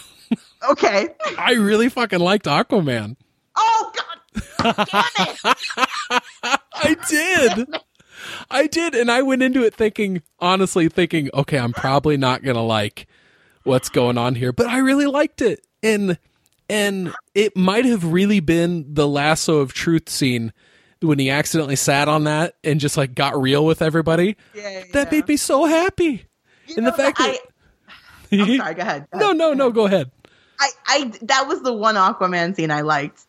Okay. 0.68 1.10
I 1.38 1.54
really 1.54 1.88
fucking 1.88 2.20
liked 2.20 2.46
Aquaman. 2.46 3.16
Oh 3.56 3.94
God. 3.96 4.76
Damn 4.92 5.28
it. 5.28 5.40
I 6.74 6.98
did. 7.08 7.68
I 8.50 8.68
did, 8.68 8.96
and 8.96 9.12
I 9.12 9.22
went 9.22 9.44
into 9.44 9.64
it 9.64 9.74
thinking, 9.74 10.22
honestly, 10.40 10.90
thinking, 10.90 11.30
okay, 11.34 11.60
I'm 11.60 11.74
probably 11.74 12.18
not 12.18 12.44
gonna 12.44 12.64
like 12.64 13.07
what's 13.68 13.90
going 13.90 14.18
on 14.18 14.36
here, 14.36 14.52
but 14.52 14.68
I 14.68 14.80
really 14.80 15.06
liked 15.06 15.42
it, 15.42 15.66
and 15.84 16.18
and 16.70 17.14
it 17.36 17.56
might 17.56 17.86
have 17.86 18.04
really 18.12 18.40
been 18.40 18.94
the 18.94 19.08
lasso 19.08 19.58
of 19.58 19.74
truth 19.74 20.10
scene 20.10 20.52
when 21.02 21.20
he 21.20 21.30
accidentally 21.30 21.76
sat 21.76 22.08
on 22.10 22.24
that 22.26 22.56
and 22.64 22.80
just 22.80 22.98
like 22.98 23.14
got 23.14 23.40
real 23.40 23.64
with 23.66 23.82
everybody. 23.82 24.36
Yeah, 24.56 24.84
That 24.94 25.12
yeah. 25.12 25.20
made 25.20 25.28
me 25.28 25.38
so 25.38 25.66
happy. 25.66 26.26
You 26.66 26.76
and 26.78 26.88
the 26.88 26.92
know, 26.92 26.98
fact 26.98 27.20
that 27.20 27.38
I, 28.30 28.40
I'm 28.44 28.48
sorry. 28.58 28.74
Go 28.74 28.82
ahead. 28.82 29.08
Go 29.14 29.18
no, 29.20 29.26
ahead. 29.28 29.38
no, 29.38 29.54
no. 29.54 29.72
Go 29.72 29.86
ahead. 29.86 30.12
I, 30.60 30.70
I, 30.88 31.12
that 31.22 31.46
was 31.48 31.62
the 31.62 31.72
one 31.72 31.94
Aquaman 31.96 32.56
scene 32.56 32.72
I 32.72 32.82
liked. 32.82 33.27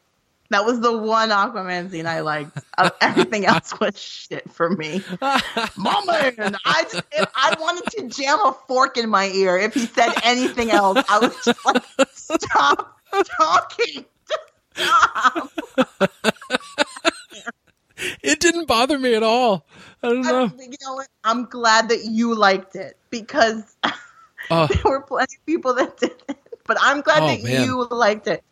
That 0.50 0.64
was 0.64 0.80
the 0.80 0.96
one 0.96 1.28
Aquaman 1.28 1.90
scene 1.90 2.06
I 2.06 2.20
liked. 2.20 2.56
Uh, 2.76 2.90
everything 3.00 3.44
else 3.44 3.78
was 3.78 4.00
shit 4.00 4.50
for 4.50 4.70
me. 4.70 5.02
Mama, 5.76 6.32
I 6.64 6.82
just, 6.84 7.02
if 7.12 7.28
I 7.34 7.54
wanted 7.60 7.84
to 7.92 8.08
jam 8.08 8.38
a 8.44 8.52
fork 8.66 8.96
in 8.96 9.10
my 9.10 9.26
ear 9.26 9.58
if 9.58 9.74
he 9.74 9.86
said 9.86 10.12
anything 10.24 10.70
else. 10.70 11.04
I 11.08 11.18
was 11.18 11.36
just 11.44 11.66
like, 11.66 11.82
stop 12.12 12.98
talking. 13.38 14.04
Stop. 14.74 15.50
It 18.22 18.38
didn't 18.38 18.66
bother 18.66 18.96
me 18.96 19.14
at 19.14 19.24
all. 19.24 19.66
I 20.04 20.08
don't 20.10 20.24
I, 20.26 20.30
know. 20.30 20.52
you 20.56 20.76
know 20.82 20.94
what? 20.94 21.08
I'm 21.24 21.46
glad 21.46 21.88
that 21.88 22.04
you 22.04 22.34
liked 22.34 22.76
it 22.76 22.96
because 23.10 23.76
Uh, 24.50 24.66
there 24.68 24.82
were 24.84 25.00
plenty 25.02 25.36
of 25.36 25.44
people 25.46 25.74
that 25.74 25.98
didn't. 25.98 26.38
But 26.64 26.76
I'm 26.80 27.00
glad 27.00 27.24
Oh, 27.24 27.26
that 27.26 27.42
man. 27.42 27.64
you 27.64 27.86
liked 27.90 28.28
it. 28.28 28.44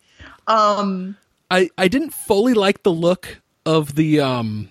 Um, 0.49 1.17
I 1.51 1.71
I 1.79 1.89
didn't 1.89 2.11
fully 2.11 2.55
like 2.55 2.83
the 2.83 2.93
look 2.93 3.41
of 3.65 3.95
the 3.95 4.21
um. 4.21 4.69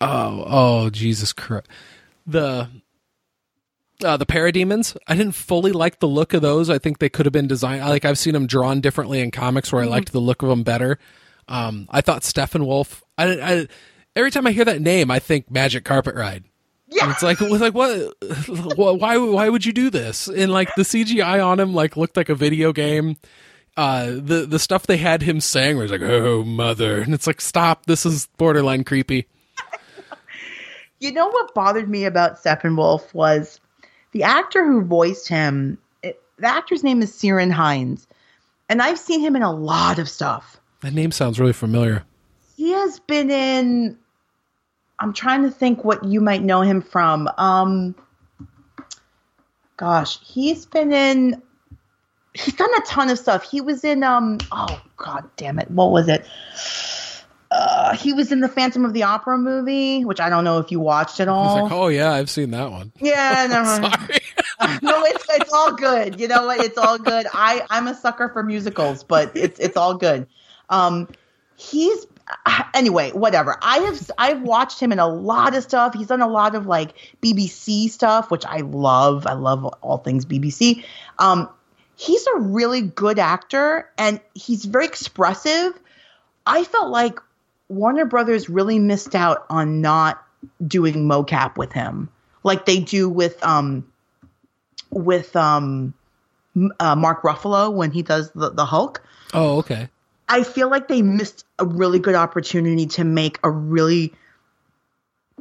Oh 0.00 0.44
oh 0.46 0.90
Jesus 0.90 1.32
Christ, 1.32 1.66
the. 2.26 2.68
Uh, 4.00 4.16
the 4.16 4.24
parademons. 4.26 4.96
I 5.08 5.16
didn't 5.16 5.34
fully 5.34 5.72
like 5.72 5.98
the 5.98 6.06
look 6.06 6.32
of 6.32 6.40
those. 6.40 6.70
I 6.70 6.78
think 6.78 7.00
they 7.00 7.08
could 7.08 7.26
have 7.26 7.32
been 7.32 7.48
designed. 7.48 7.80
Like 7.80 8.04
I've 8.04 8.16
seen 8.16 8.32
them 8.32 8.46
drawn 8.46 8.80
differently 8.80 9.18
in 9.18 9.32
comics, 9.32 9.72
where 9.72 9.82
I 9.82 9.86
liked 9.86 10.12
the 10.12 10.20
look 10.20 10.40
of 10.40 10.48
them 10.48 10.62
better. 10.62 11.00
Um, 11.48 11.88
I 11.90 12.00
thought 12.00 12.22
Steppenwolf. 12.22 13.02
I, 13.18 13.40
I 13.40 13.68
every 14.14 14.30
time 14.30 14.46
I 14.46 14.52
hear 14.52 14.64
that 14.66 14.80
name, 14.80 15.10
I 15.10 15.18
think 15.18 15.50
Magic 15.50 15.84
Carpet 15.84 16.14
Ride. 16.14 16.44
yeah. 16.86 17.02
And 17.06 17.10
it's 17.12 17.24
like, 17.24 17.42
it 17.42 17.50
was 17.50 17.60
like 17.60 17.74
what? 17.74 18.14
Why? 19.00 19.16
Why 19.16 19.48
would 19.48 19.64
you 19.64 19.72
do 19.72 19.90
this? 19.90 20.28
And 20.28 20.52
like 20.52 20.72
the 20.76 20.82
CGI 20.82 21.44
on 21.44 21.58
him, 21.58 21.74
like 21.74 21.96
looked 21.96 22.16
like 22.16 22.28
a 22.28 22.36
video 22.36 22.72
game. 22.72 23.16
Uh, 23.78 24.16
the 24.16 24.44
the 24.44 24.58
stuff 24.58 24.88
they 24.88 24.96
had 24.96 25.22
him 25.22 25.38
saying 25.40 25.76
was 25.76 25.92
like, 25.92 26.02
"Oh 26.02 26.42
mother," 26.42 27.00
and 27.00 27.14
it's 27.14 27.28
like, 27.28 27.40
stop. 27.40 27.86
This 27.86 28.04
is 28.04 28.28
borderline 28.36 28.82
creepy. 28.82 29.28
You 31.00 31.12
know 31.12 31.28
what 31.28 31.54
bothered 31.54 31.88
me 31.88 32.06
about 32.06 32.42
Steppenwolf 32.42 33.14
was 33.14 33.60
the 34.10 34.24
actor 34.24 34.66
who 34.66 34.82
voiced 34.82 35.28
him. 35.28 35.78
It, 36.02 36.20
the 36.38 36.48
actor's 36.48 36.82
name 36.82 37.02
is 37.02 37.16
Ciaran 37.16 37.52
Hinds, 37.52 38.08
and 38.68 38.82
I've 38.82 38.98
seen 38.98 39.20
him 39.20 39.36
in 39.36 39.42
a 39.42 39.52
lot 39.52 40.00
of 40.00 40.08
stuff. 40.08 40.58
That 40.80 40.94
name 40.94 41.12
sounds 41.12 41.38
really 41.38 41.52
familiar. 41.52 42.02
He 42.56 42.72
has 42.72 42.98
been 42.98 43.30
in. 43.30 43.96
I'm 44.98 45.12
trying 45.12 45.44
to 45.44 45.52
think 45.52 45.84
what 45.84 46.02
you 46.02 46.20
might 46.20 46.42
know 46.42 46.62
him 46.62 46.82
from. 46.82 47.30
Um, 47.38 47.94
gosh, 49.76 50.18
he's 50.18 50.66
been 50.66 50.92
in. 50.92 51.40
He's 52.44 52.54
done 52.54 52.72
a 52.74 52.80
ton 52.82 53.10
of 53.10 53.18
stuff. 53.18 53.42
He 53.42 53.60
was 53.60 53.84
in. 53.84 54.02
Um. 54.02 54.38
Oh 54.52 54.80
God, 54.96 55.28
damn 55.36 55.58
it! 55.58 55.70
What 55.70 55.90
was 55.90 56.08
it? 56.08 56.26
Uh, 57.50 57.96
he 57.96 58.12
was 58.12 58.30
in 58.30 58.40
the 58.40 58.48
Phantom 58.48 58.84
of 58.84 58.92
the 58.92 59.02
Opera 59.02 59.38
movie, 59.38 60.04
which 60.04 60.20
I 60.20 60.28
don't 60.28 60.44
know 60.44 60.58
if 60.58 60.70
you 60.70 60.80
watched 60.80 61.18
at 61.18 61.28
all. 61.28 61.62
like, 61.64 61.72
oh 61.72 61.88
yeah, 61.88 62.12
I've 62.12 62.28
seen 62.28 62.50
that 62.50 62.70
one. 62.70 62.92
Yeah, 63.00 63.46
no, 63.50 63.64
Sorry. 63.64 64.78
no, 64.82 65.04
it's 65.04 65.24
it's 65.30 65.52
all 65.52 65.72
good. 65.72 66.20
You 66.20 66.28
know 66.28 66.46
what? 66.46 66.60
It's 66.60 66.76
all 66.76 66.98
good. 66.98 67.26
I 67.32 67.64
I'm 67.70 67.88
a 67.88 67.94
sucker 67.94 68.28
for 68.28 68.42
musicals, 68.42 69.02
but 69.02 69.34
it's 69.34 69.58
it's 69.58 69.76
all 69.76 69.94
good. 69.94 70.26
Um, 70.68 71.08
he's 71.56 72.06
anyway, 72.74 73.10
whatever. 73.12 73.56
I 73.62 73.78
have 73.78 74.10
I've 74.18 74.42
watched 74.42 74.80
him 74.80 74.92
in 74.92 74.98
a 74.98 75.08
lot 75.08 75.54
of 75.54 75.62
stuff. 75.62 75.94
He's 75.94 76.08
done 76.08 76.20
a 76.20 76.28
lot 76.28 76.54
of 76.54 76.66
like 76.66 76.94
BBC 77.22 77.88
stuff, 77.88 78.30
which 78.30 78.44
I 78.44 78.58
love. 78.58 79.26
I 79.26 79.32
love 79.32 79.64
all 79.64 79.98
things 79.98 80.26
BBC. 80.26 80.84
Um, 81.18 81.48
he's 81.98 82.24
a 82.28 82.38
really 82.38 82.80
good 82.80 83.18
actor, 83.18 83.90
and 83.98 84.20
he's 84.32 84.64
very 84.64 84.86
expressive. 84.86 85.78
I 86.46 86.62
felt 86.62 86.90
like 86.90 87.18
Warner 87.68 88.06
Brothers 88.06 88.48
really 88.48 88.78
missed 88.78 89.16
out 89.16 89.44
on 89.50 89.80
not 89.80 90.24
doing 90.64 91.08
mocap 91.08 91.58
with 91.58 91.72
him, 91.72 92.08
like 92.44 92.64
they 92.64 92.78
do 92.78 93.08
with 93.08 93.44
um 93.44 93.86
with 94.90 95.34
um 95.34 95.92
uh, 96.78 96.94
Mark 96.94 97.22
Ruffalo 97.22 97.72
when 97.72 97.90
he 97.90 98.02
does 98.02 98.30
the, 98.30 98.50
the 98.50 98.64
Hulk. 98.64 99.02
Oh 99.34 99.58
okay. 99.58 99.88
I 100.28 100.44
feel 100.44 100.70
like 100.70 100.86
they 100.86 101.02
missed 101.02 101.44
a 101.58 101.66
really 101.66 101.98
good 101.98 102.14
opportunity 102.14 102.86
to 102.86 103.04
make 103.04 103.40
a 103.42 103.50
really 103.50 104.14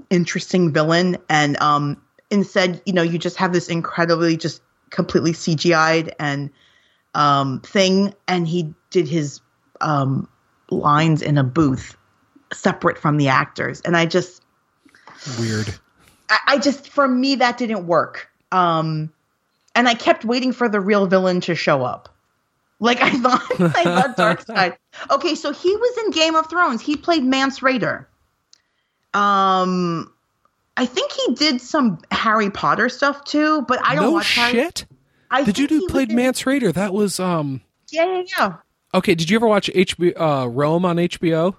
interesting 0.10 0.74
villain 0.74 1.18
and 1.30 1.56
um 1.62 2.02
instead, 2.30 2.82
you 2.86 2.94
know, 2.94 3.04
you 3.04 3.20
just 3.20 3.38
have 3.38 3.54
this 3.54 3.70
incredibly 3.70 4.38
just 4.38 4.62
completely 4.90 5.32
CGI'd 5.32 6.14
and 6.20 6.50
um 7.14 7.62
thing 7.62 8.14
and 8.28 8.48
he 8.48 8.74
did 8.90 9.08
his 9.08 9.42
um 9.82 10.28
lines 10.70 11.22
in 11.22 11.38
a 11.38 11.44
booth 11.44 11.98
separate 12.54 12.98
from 12.98 13.18
the 13.18 13.28
actors 13.28 13.82
and 13.82 13.96
I 13.98 14.06
just 14.06 14.44
Weird. 15.40 15.74
I, 16.30 16.40
I 16.48 16.58
just 16.60 16.90
for 16.90 17.08
me 17.08 17.36
that 17.36 17.58
didn't 17.58 17.88
work. 17.88 18.30
Um 18.52 19.12
and 19.76 19.88
I 19.88 19.94
kept 19.94 20.26
waiting 20.26 20.52
for 20.54 20.70
the 20.70 20.80
real 20.80 21.08
villain 21.08 21.42
to 21.42 21.56
show 21.56 21.84
up. 21.84 22.10
Like 22.80 23.02
I 23.02 23.12
thought 23.12 23.42
I 23.60 23.84
thought 23.84 24.18
Darkseid. 24.18 24.78
Okay, 25.10 25.36
so 25.36 25.52
he 25.52 25.76
was 25.76 25.98
in 26.06 26.12
Game 26.12 26.36
of 26.36 26.50
Thrones. 26.50 26.82
He 26.82 26.96
played 26.96 27.24
Mance 27.24 27.60
Rayder. 27.60 28.06
Um 29.14 30.14
I 30.78 30.86
think 30.86 31.12
he 31.12 31.34
did 31.34 31.60
some 31.60 32.00
Harry 32.12 32.50
Potter 32.50 32.88
stuff 32.88 33.26
too, 33.26 33.64
but 33.68 33.80
I 33.84 33.96
don't 33.96 34.04
no 34.04 34.12
watch 34.12 34.34
Harry. 34.36 34.52
shit. 34.54 34.86
I 35.32 35.44
The 35.44 35.52
dude 35.52 35.70
think 35.70 35.82
he 35.82 35.86
who 35.88 35.92
played 35.92 36.10
in- 36.12 36.16
Mance 36.16 36.44
Rayder, 36.44 36.74
that 36.74 36.94
was 36.94 37.20
um. 37.20 37.62
Yeah, 37.90 38.06
yeah, 38.06 38.24
yeah. 38.38 38.54
Okay, 38.94 39.16
did 39.16 39.30
you 39.30 39.36
ever 39.38 39.48
watch 39.48 39.70
HBO 39.74 40.14
uh, 40.20 40.48
Rome 40.48 40.86
on 40.86 40.96
HBO? 40.98 41.56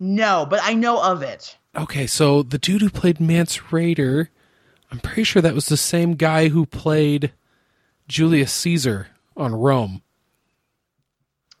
No, 0.00 0.46
but 0.48 0.60
I 0.62 0.74
know 0.74 1.02
of 1.02 1.22
it. 1.22 1.56
Okay, 1.76 2.06
so 2.06 2.42
the 2.42 2.58
dude 2.58 2.82
who 2.82 2.90
played 2.90 3.20
Mance 3.20 3.58
Rayder, 3.70 4.28
I'm 4.90 5.00
pretty 5.00 5.24
sure 5.24 5.40
that 5.42 5.54
was 5.54 5.66
the 5.66 5.76
same 5.76 6.14
guy 6.14 6.48
who 6.48 6.66
played 6.66 7.32
Julius 8.08 8.52
Caesar 8.52 9.08
on 9.36 9.54
Rome. 9.54 10.02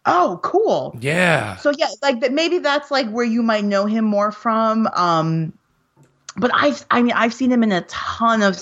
Oh, 0.06 0.40
cool. 0.42 0.96
Yeah. 1.00 1.56
So 1.56 1.72
yeah, 1.76 1.88
like 2.02 2.20
that 2.20 2.32
maybe 2.32 2.58
that's 2.58 2.90
like 2.90 3.10
where 3.10 3.24
you 3.24 3.42
might 3.42 3.64
know 3.64 3.84
him 3.86 4.04
more 4.04 4.32
from. 4.32 4.88
Um 4.94 5.52
but 6.38 6.50
I've 6.54 6.84
I 6.90 7.02
mean 7.02 7.12
I've 7.14 7.34
seen 7.34 7.50
him 7.52 7.62
in 7.62 7.72
a 7.72 7.82
ton 7.82 8.42
of 8.42 8.58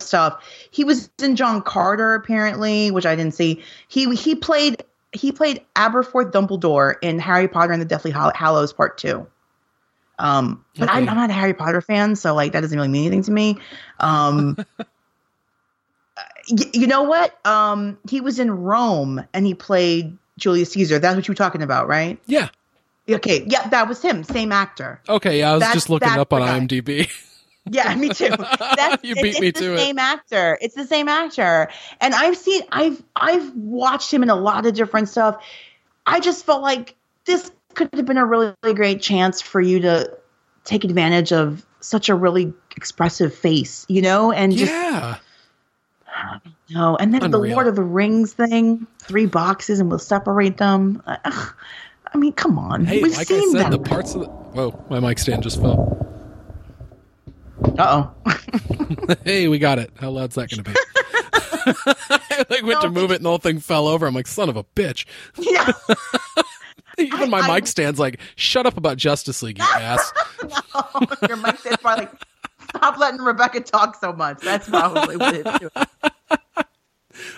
stuff. 0.00 0.44
He 0.70 0.84
was 0.84 1.10
in 1.22 1.36
John 1.36 1.62
Carter 1.62 2.14
apparently, 2.14 2.90
which 2.90 3.06
I 3.06 3.16
didn't 3.16 3.34
see. 3.34 3.62
He 3.88 4.14
he 4.14 4.34
played 4.34 4.82
he 5.12 5.32
played 5.32 5.64
Aberforth 5.74 6.32
Dumbledore 6.32 6.96
in 7.02 7.18
Harry 7.18 7.48
Potter 7.48 7.72
and 7.72 7.80
the 7.80 7.86
Deathly 7.86 8.10
Hall- 8.10 8.32
Hallows 8.34 8.72
Part 8.72 8.98
2. 8.98 9.26
Um 10.18 10.64
but 10.78 10.88
I'm, 10.90 11.08
I'm 11.08 11.16
not 11.16 11.30
a 11.30 11.32
Harry 11.32 11.54
Potter 11.54 11.80
fan, 11.80 12.16
so 12.16 12.34
like 12.34 12.52
that 12.52 12.60
doesn't 12.60 12.76
really 12.76 12.88
mean 12.88 13.06
anything 13.06 13.22
to 13.24 13.30
me. 13.32 13.58
Um 14.00 14.56
y- 16.50 16.70
you 16.72 16.86
know 16.86 17.02
what? 17.02 17.34
Um 17.46 17.98
he 18.08 18.20
was 18.20 18.38
in 18.38 18.50
Rome 18.50 19.24
and 19.32 19.46
he 19.46 19.54
played 19.54 20.16
Julius 20.38 20.72
Caesar. 20.72 20.98
That's 20.98 21.16
what 21.16 21.26
you 21.26 21.32
were 21.32 21.36
talking 21.36 21.62
about, 21.62 21.88
right? 21.88 22.18
Yeah. 22.26 22.48
Okay, 23.08 23.44
yeah, 23.46 23.68
that 23.68 23.88
was 23.88 24.02
him, 24.02 24.22
same 24.24 24.52
actor. 24.52 25.00
Okay, 25.08 25.38
yeah, 25.38 25.50
I 25.50 25.54
was 25.54 25.60
That's- 25.60 25.74
just 25.76 25.90
looking 25.90 26.08
up 26.10 26.32
on. 26.32 26.42
IMDb. 26.42 27.10
Yeah, 27.70 27.94
me 27.96 28.08
too. 28.08 28.28
That's 28.76 29.04
You 29.04 29.14
beat 29.16 29.40
me 29.40 29.52
to 29.52 29.72
it. 29.72 29.74
It's 29.74 29.76
the 29.76 29.76
same 29.76 29.98
actor. 29.98 30.58
It's 30.62 30.74
the 30.74 30.86
same 30.86 31.06
actor, 31.06 31.68
and 32.00 32.14
I've 32.14 32.36
seen, 32.36 32.62
I've, 32.72 33.02
I've 33.14 33.54
watched 33.54 34.10
him 34.10 34.22
in 34.22 34.30
a 34.30 34.36
lot 34.36 34.64
of 34.64 34.72
different 34.72 35.10
stuff. 35.10 35.44
I 36.06 36.20
just 36.20 36.46
felt 36.46 36.62
like 36.62 36.94
this 37.26 37.50
could 37.74 37.90
have 37.92 38.06
been 38.06 38.16
a 38.16 38.24
really, 38.24 38.54
really 38.62 38.74
great 38.74 39.02
chance 39.02 39.42
for 39.42 39.60
you 39.60 39.80
to 39.80 40.16
take 40.64 40.84
advantage 40.84 41.32
of 41.32 41.66
such 41.80 42.08
a 42.08 42.14
really 42.14 42.52
expressive 42.76 43.34
face, 43.34 43.84
you 43.88 44.02
know, 44.02 44.32
and 44.32 44.52
just 44.56 44.72
yeah. 44.72 45.16
no, 46.70 46.96
and 46.96 47.12
then 47.12 47.22
Unreal. 47.22 47.42
the 47.42 47.48
Lord 47.54 47.66
of 47.66 47.76
the 47.76 47.82
Rings 47.82 48.32
thing, 48.32 48.86
three 49.00 49.26
boxes, 49.26 49.78
and 49.78 49.90
we'll 49.90 49.98
separate 49.98 50.56
them. 50.56 51.02
Ugh. 51.06 51.54
I 52.12 52.18
mean, 52.18 52.32
come 52.32 52.58
on, 52.58 52.84
Hey, 52.84 53.02
we've 53.02 53.16
like 53.16 53.30
I 53.30 53.40
said, 53.52 53.60
them. 53.64 53.70
the 53.70 53.78
parts 53.78 54.14
of 54.14 54.22
the 54.22 54.26
Whoa, 54.28 54.84
my 54.90 54.98
mic 55.00 55.18
stand 55.18 55.42
just 55.42 55.60
fell. 55.60 55.94
Uh 57.78 58.12
oh. 58.26 59.14
hey, 59.24 59.48
we 59.48 59.58
got 59.58 59.78
it. 59.78 59.90
How 60.00 60.10
loud's 60.10 60.34
that 60.36 60.48
going 60.50 60.64
to 60.64 60.70
be? 60.70 60.76
I 62.30 62.44
like 62.48 62.62
went 62.62 62.80
to 62.82 62.90
move 62.90 63.10
it 63.10 63.16
and 63.16 63.24
the 63.24 63.28
whole 63.28 63.38
thing 63.38 63.58
fell 63.60 63.86
over. 63.88 64.06
I'm 64.06 64.14
like, 64.14 64.26
son 64.26 64.48
of 64.48 64.56
a 64.56 64.64
bitch. 64.64 65.04
yeah. 65.38 65.70
Even 66.98 67.30
my 67.30 67.40
I- 67.40 67.54
mic 67.56 67.66
stand's 67.66 67.98
like, 68.00 68.20
shut 68.36 68.64
up 68.66 68.76
about 68.76 68.96
Justice 68.96 69.42
League, 69.42 69.58
you 69.58 69.64
ass. 69.64 70.12
no, 70.42 71.06
your 71.28 71.36
mic 71.36 71.58
stand's 71.58 71.78
probably 71.78 72.06
like, 72.06 72.12
stop 72.70 72.98
letting 72.98 73.20
Rebecca 73.20 73.60
talk 73.60 73.96
so 73.96 74.12
much. 74.12 74.40
That's 74.40 74.68
probably 74.68 75.16
what 75.16 75.34
it's 75.34 75.58
doing. 75.58 75.86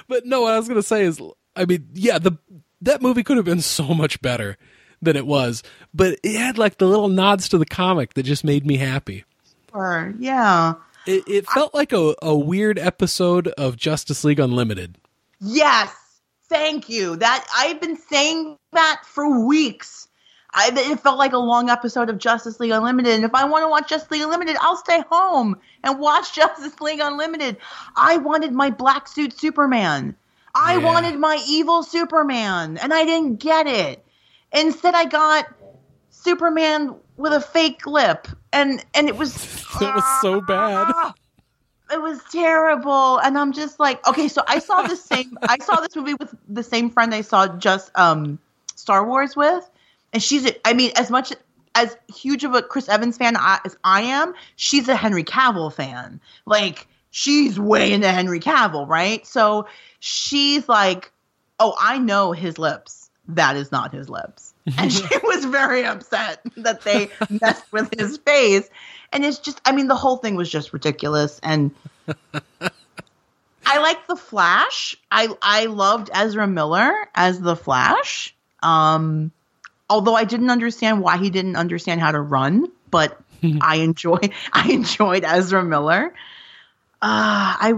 But 0.09 0.27
no, 0.27 0.43
what 0.43 0.53
I 0.53 0.59
was 0.59 0.68
gonna 0.68 0.83
say 0.83 1.05
is, 1.05 1.21
I 1.57 1.64
mean, 1.64 1.89
yeah, 1.95 2.18
the 2.18 2.33
that 2.81 3.03
movie 3.03 3.22
could 3.22 3.37
have 3.37 3.47
been 3.47 3.61
so 3.61 3.95
much 3.95 4.20
better 4.22 4.57
than 5.03 5.16
it 5.16 5.26
was, 5.26 5.62
but 5.95 6.18
it 6.22 6.37
had 6.37 6.59
like 6.59 6.78
the 6.78 6.87
little 6.87 7.09
nods 7.09 7.49
to 7.51 7.59
the 7.59 7.66
comic 7.66 8.14
that 8.14 8.24
just 8.24 8.45
made 8.45 8.66
me 8.66 8.76
happy. 8.76 9.24
Sure, 9.72 10.12
Yeah. 10.18 10.74
It, 11.07 11.24
it 11.26 11.47
felt 11.49 11.70
I, 11.74 11.78
like 11.78 11.93
a, 11.93 12.14
a 12.20 12.37
weird 12.37 12.78
episode 12.78 13.49
of 13.49 13.76
Justice 13.76 14.22
League 14.22 14.39
Unlimited. 14.39 14.99
Yes. 15.41 15.95
Thank 16.49 16.89
you. 16.89 17.16
That 17.16 17.47
I've 17.57 17.81
been 17.81 17.97
saying 17.97 18.57
that 18.72 19.03
for 19.07 19.47
weeks. 19.47 20.09
I, 20.53 20.72
it 20.74 21.01
felt 21.01 21.16
like 21.16 21.33
a 21.33 21.39
long 21.39 21.70
episode 21.70 22.11
of 22.11 22.18
Justice 22.18 22.59
League 22.59 22.72
Unlimited. 22.72 23.14
And 23.14 23.24
if 23.24 23.35
I 23.35 23.45
want 23.45 23.62
to 23.62 23.68
watch 23.68 23.89
Justice 23.89 24.11
League 24.11 24.22
Unlimited, 24.22 24.57
I'll 24.61 24.76
stay 24.76 25.03
home 25.11 25.57
and 25.85 25.99
watch 26.01 26.35
Justice 26.35 26.81
League 26.81 27.01
Unlimited. 27.01 27.57
I 27.97 28.16
wanted 28.18 28.53
my 28.53 28.70
black 28.70 29.07
suit 29.07 29.39
Superman. 29.39 30.16
I 30.55 30.76
yeah. 30.76 30.84
wanted 30.84 31.18
my 31.18 31.42
evil 31.48 31.82
Superman, 31.82 32.78
and 32.78 32.92
I 32.92 33.05
didn't 33.05 33.36
get 33.36 33.66
it. 33.66 34.05
Instead, 34.53 34.94
I 34.94 35.05
got 35.05 35.46
Superman 36.11 36.96
with 37.16 37.32
a 37.32 37.40
fake 37.40 37.86
lip, 37.86 38.26
and 38.53 38.84
and 38.94 39.09
it 39.09 39.16
was 39.16 39.34
it 39.80 39.94
was 39.94 40.20
so 40.20 40.40
bad. 40.40 40.92
It 41.92 42.01
was 42.01 42.20
terrible, 42.30 43.18
and 43.18 43.36
I'm 43.36 43.53
just 43.53 43.80
like, 43.80 44.07
okay, 44.07 44.28
so 44.28 44.44
I 44.46 44.61
saw 44.61 44.82
the 44.82 44.94
same. 44.94 45.36
I 45.42 45.59
saw 45.59 45.80
this 45.80 45.96
movie 45.96 46.14
with 46.14 46.32
the 46.48 46.62
same 46.62 46.88
friend 46.88 47.12
I 47.12 47.22
saw 47.22 47.48
just 47.48 47.90
um 47.96 48.38
Star 48.76 49.05
Wars 49.05 49.34
with, 49.34 49.68
and 50.12 50.22
she's. 50.22 50.48
I 50.64 50.74
mean, 50.74 50.92
as 50.94 51.11
much 51.11 51.32
as 51.74 51.96
huge 52.14 52.44
of 52.44 52.55
a 52.55 52.62
Chris 52.62 52.88
Evans 52.88 53.16
fan 53.18 53.36
as 53.36 53.76
I 53.82 54.03
am, 54.03 54.34
she's 54.55 54.88
a 54.88 54.94
Henry 54.94 55.24
Cavill 55.24 55.72
fan. 55.72 56.20
Like 56.46 56.86
she's 57.11 57.59
way 57.59 57.93
into 57.93 58.11
Henry 58.11 58.41
Cavill, 58.41 58.89
right? 58.89 59.27
So 59.27 59.67
she's 59.99 60.69
like, 60.69 61.13
"Oh, 61.59 61.75
I 61.79 61.99
know 61.99 62.33
his 62.33 62.59
lips. 62.59 63.11
That 63.29 63.57
is 63.57 63.71
not 63.71 63.93
his 63.93 64.09
lips." 64.09 64.51
and 64.79 64.93
she 64.93 65.19
was 65.23 65.45
very 65.47 65.85
upset 65.85 66.41
that 66.59 66.83
they 66.83 67.11
messed 67.29 67.71
with 67.73 67.99
his 67.99 68.19
face. 68.19 68.69
And 69.13 69.25
it's 69.25 69.39
just, 69.39 69.61
I 69.65 69.73
mean, 69.73 69.89
the 69.89 69.97
whole 69.97 70.19
thing 70.19 70.37
was 70.37 70.51
just 70.51 70.73
ridiculous. 70.73 71.41
And 71.43 71.75
I 73.67 73.79
like 73.79 74.07
the 74.07 74.17
Flash. 74.17 74.97
I 75.11 75.29
I 75.41 75.67
loved 75.67 76.11
Ezra 76.13 76.47
Miller 76.47 76.93
as 77.15 77.41
the 77.41 77.57
Flash. 77.57 78.35
Um, 78.63 79.33
although 79.89 80.15
I 80.15 80.25
didn't 80.25 80.51
understand 80.51 81.01
why 81.03 81.17
he 81.17 81.31
didn't 81.31 81.57
understand 81.57 82.01
how 82.01 82.13
to 82.13 82.21
run, 82.21 82.71
but 82.91 83.19
I 83.61 83.77
enjoy 83.77 84.19
I 84.53 84.71
enjoyed 84.71 85.25
Ezra 85.25 85.65
Miller. 85.65 86.15
Uh, 87.03 87.57
I 87.61 87.74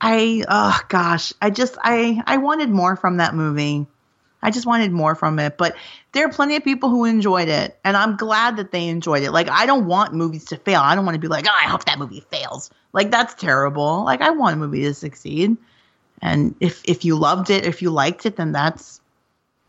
I 0.00 0.44
oh 0.48 0.80
gosh, 0.88 1.32
I 1.40 1.50
just 1.50 1.76
I 1.82 2.22
I 2.26 2.36
wanted 2.36 2.70
more 2.70 2.96
from 2.96 3.16
that 3.18 3.34
movie. 3.34 3.86
I 4.42 4.50
just 4.50 4.66
wanted 4.66 4.92
more 4.92 5.14
from 5.14 5.38
it, 5.38 5.56
but 5.56 5.74
there 6.12 6.26
are 6.26 6.30
plenty 6.30 6.54
of 6.56 6.62
people 6.62 6.90
who 6.90 7.06
enjoyed 7.06 7.48
it, 7.48 7.78
and 7.82 7.96
I'm 7.96 8.16
glad 8.16 8.58
that 8.58 8.70
they 8.70 8.88
enjoyed 8.88 9.22
it. 9.22 9.32
Like 9.32 9.48
I 9.48 9.66
don't 9.66 9.86
want 9.86 10.12
movies 10.12 10.44
to 10.46 10.56
fail. 10.56 10.80
I 10.80 10.94
don't 10.94 11.06
want 11.06 11.14
to 11.14 11.20
be 11.20 11.28
like, 11.28 11.46
oh, 11.48 11.52
I 11.52 11.66
hope 11.66 11.86
that 11.86 11.98
movie 11.98 12.24
fails. 12.30 12.70
Like 12.92 13.10
that's 13.10 13.34
terrible. 13.34 14.04
Like 14.04 14.20
I 14.20 14.30
want 14.30 14.54
a 14.54 14.58
movie 14.58 14.82
to 14.82 14.94
succeed. 14.94 15.56
And 16.20 16.54
if 16.60 16.82
if 16.84 17.04
you 17.04 17.16
loved 17.16 17.50
it, 17.50 17.64
if 17.64 17.82
you 17.82 17.90
liked 17.90 18.26
it, 18.26 18.36
then 18.36 18.52
that's 18.52 19.00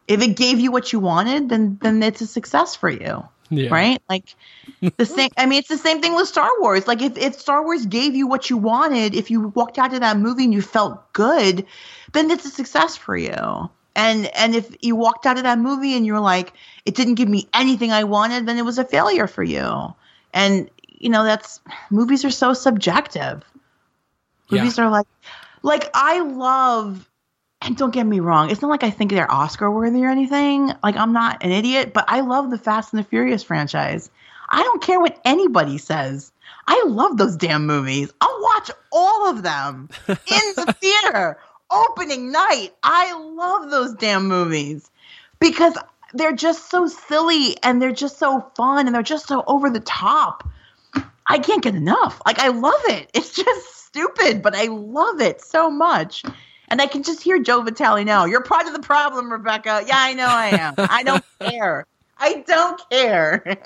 if 0.08 0.22
it 0.22 0.36
gave 0.36 0.60
you 0.60 0.72
what 0.72 0.94
you 0.94 1.00
wanted, 1.00 1.50
then 1.50 1.80
then 1.82 2.04
it's 2.04 2.22
a 2.22 2.28
success 2.28 2.76
for 2.76 2.90
you. 2.90 3.28
Yeah. 3.50 3.70
Right? 3.70 4.02
Like 4.10 4.36
the 4.98 5.06
same 5.06 5.30
I 5.38 5.46
mean 5.46 5.60
it's 5.60 5.70
the 5.70 5.78
same 5.78 6.02
thing 6.02 6.16
with 6.16 6.28
Star 6.28 6.50
Wars. 6.60 6.88
Like 6.88 7.02
if, 7.02 7.18
if 7.18 7.36
Star 7.36 7.64
Wars 7.64 7.86
gave 7.86 8.16
you 8.16 8.28
what 8.28 8.50
you 8.50 8.58
wanted, 8.58 9.16
if 9.16 9.30
you 9.32 9.50
walked 9.50 9.78
out 9.78 9.94
of 9.94 10.02
that 10.02 10.18
movie 10.18 10.46
and 10.46 10.54
you 10.54 10.62
felt 10.62 11.14
good, 11.14 11.66
then 12.14 12.32
it's 12.32 12.46
a 12.46 12.50
success 12.50 12.98
for 12.98 13.16
you. 13.16 13.70
And 13.96 14.26
and 14.36 14.56
if 14.56 14.76
you 14.82 14.96
walked 14.96 15.26
out 15.26 15.38
of 15.38 15.44
that 15.44 15.60
movie 15.60 15.96
and 15.96 16.06
you're 16.06 16.20
like, 16.20 16.54
it 16.86 16.96
didn't 16.96 17.16
give 17.16 17.30
me 17.30 17.48
anything 17.54 17.92
I 17.92 18.04
wanted, 18.04 18.46
then 18.46 18.58
it 18.58 18.66
was 18.66 18.78
a 18.78 18.84
failure 18.84 19.28
for 19.28 19.44
you. 19.44 19.94
And 20.34 20.70
you 20.88 21.10
know, 21.10 21.24
that's 21.24 21.62
movies 21.90 22.26
are 22.26 22.32
so 22.32 22.54
subjective. 22.54 23.44
Movies 24.50 24.78
yeah. 24.78 24.86
are 24.86 24.90
like 24.90 25.08
like 25.62 25.90
I 25.94 26.20
love 26.22 27.10
and 27.62 27.78
don't 27.78 27.94
get 27.94 28.06
me 28.06 28.20
wrong, 28.20 28.50
it's 28.50 28.62
not 28.62 28.70
like 28.70 28.84
I 28.84 28.90
think 28.90 29.12
they're 29.12 29.32
Oscar 29.32 29.72
worthy 29.72 30.04
or 30.04 30.10
anything. 30.10 30.72
Like 30.84 30.96
I'm 30.96 31.14
not 31.14 31.44
an 31.44 31.52
idiot, 31.52 31.94
but 31.94 32.06
I 32.08 32.22
love 32.22 32.50
the 32.50 32.58
Fast 32.58 32.94
and 32.94 33.04
the 33.04 33.08
Furious 33.08 33.44
franchise. 33.44 34.10
I 34.50 34.64
don't 34.64 34.82
care 34.82 35.00
what 35.00 35.20
anybody 35.26 35.78
says. 35.78 36.32
I 36.68 36.84
love 36.88 37.18
those 37.18 37.36
damn 37.36 37.66
movies. 37.66 38.12
I'll 38.22 38.42
watch 38.42 38.72
all 38.92 39.30
of 39.30 39.44
them 39.44 39.90
in 40.08 40.16
the 40.56 40.76
theater 40.80 41.38
opening 41.72 42.32
night. 42.32 42.70
I 42.84 43.14
love 43.14 43.72
those 43.72 43.94
damn 43.96 44.28
movies 44.28 44.90
because 45.40 45.78
they're 46.14 46.34
just 46.34 46.70
so 46.70 46.88
silly 46.88 47.58
and 47.64 47.82
they're 47.82 47.92
just 47.92 48.18
so 48.18 48.52
fun 48.56 48.86
and 48.86 48.96
they're 48.96 49.04
just 49.04 49.28
so 49.28 49.44
over 49.48 49.70
the 49.70 49.80
top. 49.80 50.48
I 51.28 51.40
can't 51.40 51.64
get 51.64 51.76
enough. 51.76 52.22
Like 52.26 52.40
I 52.40 52.50
love 52.50 52.82
it. 52.88 53.10
It's 53.16 53.34
just 53.34 53.86
stupid, 53.88 54.42
but 54.42 54.56
I 54.56 54.66
love 54.66 55.22
it 55.22 55.42
so 55.42 55.70
much. 55.70 56.24
And 56.70 56.82
I 56.82 56.88
can 56.88 57.04
just 57.04 57.22
hear 57.22 57.40
Joe 57.40 57.62
Vitale 57.62 58.04
now. 58.04 58.26
You're 58.26 58.44
part 58.44 58.68
of 58.68 58.74
the 58.74 58.80
problem, 58.80 59.32
Rebecca. 59.32 59.84
Yeah, 59.86 59.98
I 59.98 60.14
know 60.14 60.28
I 60.28 60.48
am. 60.48 60.74
I 60.78 61.04
don't 61.04 61.24
care. 61.40 61.86
I 62.18 62.44
don't 62.48 62.82
care. 62.90 63.58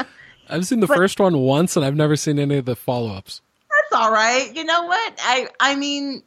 I've 0.48 0.66
seen 0.66 0.80
the 0.80 0.86
but, 0.86 0.96
first 0.96 1.20
one 1.20 1.38
once 1.38 1.76
and 1.76 1.84
I've 1.84 1.94
never 1.94 2.16
seen 2.16 2.38
any 2.38 2.56
of 2.56 2.64
the 2.64 2.74
follow-ups. 2.76 3.42
That's 3.68 4.02
all 4.02 4.10
right. 4.10 4.54
You 4.54 4.64
know 4.64 4.86
what? 4.86 5.14
I 5.20 5.48
I 5.60 5.76
mean 5.76 6.22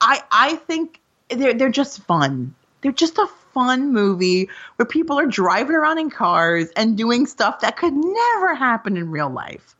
I 0.00 0.22
I 0.30 0.56
think 0.56 1.00
they're 1.30 1.54
they're 1.54 1.70
just 1.70 2.02
fun. 2.02 2.54
They're 2.82 2.92
just 2.92 3.16
a 3.18 3.26
fun 3.54 3.92
movie 3.92 4.50
where 4.76 4.86
people 4.86 5.18
are 5.18 5.26
driving 5.26 5.74
around 5.76 5.98
in 5.98 6.10
cars 6.10 6.68
and 6.76 6.98
doing 6.98 7.26
stuff 7.26 7.60
that 7.60 7.76
could 7.76 7.94
never 7.94 8.54
happen 8.54 8.96
in 8.96 9.10
real 9.10 9.30
life. 9.30 9.73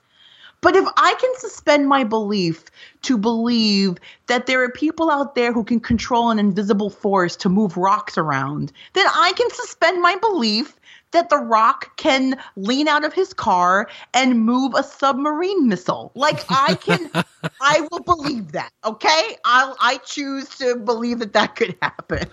But 0.64 0.76
if 0.76 0.88
I 0.96 1.14
can 1.20 1.30
suspend 1.36 1.88
my 1.90 2.04
belief 2.04 2.64
to 3.02 3.18
believe 3.18 3.98
that 4.28 4.46
there 4.46 4.62
are 4.62 4.70
people 4.70 5.10
out 5.10 5.34
there 5.34 5.52
who 5.52 5.62
can 5.62 5.78
control 5.78 6.30
an 6.30 6.38
invisible 6.38 6.88
force 6.88 7.36
to 7.36 7.50
move 7.50 7.76
rocks 7.76 8.16
around, 8.16 8.72
then 8.94 9.04
I 9.06 9.34
can 9.36 9.50
suspend 9.50 10.00
my 10.00 10.16
belief 10.16 10.74
that 11.10 11.28
The 11.28 11.36
Rock 11.36 11.94
can 11.98 12.38
lean 12.56 12.88
out 12.88 13.04
of 13.04 13.12
his 13.12 13.34
car 13.34 13.90
and 14.14 14.40
move 14.40 14.72
a 14.74 14.82
submarine 14.82 15.68
missile. 15.68 16.12
Like 16.14 16.46
I 16.48 16.76
can, 16.76 17.10
I 17.60 17.86
will 17.92 18.00
believe 18.00 18.52
that. 18.52 18.70
Okay, 18.86 19.36
I'll 19.44 19.76
I 19.80 19.98
choose 19.98 20.48
to 20.60 20.76
believe 20.76 21.18
that 21.18 21.34
that 21.34 21.56
could 21.56 21.76
happen. 21.82 22.26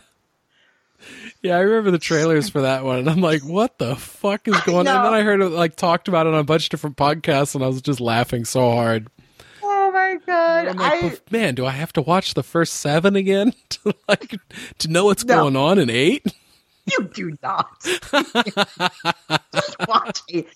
yeah, 1.46 1.56
I 1.56 1.60
remember 1.60 1.90
the 1.90 1.98
trailers 1.98 2.48
for 2.48 2.62
that 2.62 2.84
one, 2.84 2.98
and 2.98 3.10
I'm 3.10 3.20
like, 3.20 3.42
"What 3.42 3.78
the 3.78 3.96
fuck 3.96 4.46
is 4.48 4.60
going?" 4.62 4.86
on? 4.88 4.96
And 4.96 5.04
then 5.06 5.14
I 5.14 5.22
heard 5.22 5.40
it 5.40 5.48
like 5.50 5.76
talked 5.76 6.08
about 6.08 6.26
it 6.26 6.34
on 6.34 6.40
a 6.40 6.44
bunch 6.44 6.64
of 6.64 6.70
different 6.70 6.96
podcasts, 6.96 7.54
and 7.54 7.64
I 7.64 7.68
was 7.68 7.82
just 7.82 8.00
laughing 8.00 8.44
so 8.44 8.70
hard 8.70 9.08
Oh 9.86 9.92
my 9.92 10.16
god! 10.26 10.76
Like, 10.76 11.04
I, 11.04 11.18
man, 11.30 11.54
do 11.54 11.64
I 11.64 11.70
have 11.70 11.92
to 11.92 12.02
watch 12.02 12.34
the 12.34 12.42
first 12.42 12.74
seven 12.74 13.14
again 13.14 13.52
to 13.70 13.94
like 14.08 14.34
to 14.78 14.88
know 14.88 15.04
what's 15.04 15.24
no. 15.24 15.36
going 15.36 15.56
on 15.56 15.78
in 15.78 15.90
eight? 15.90 16.26
You 16.88 17.10
do 17.12 17.36
not. 17.42 17.68
Just 17.82 19.76
watch 19.88 20.22
it. 20.28 20.46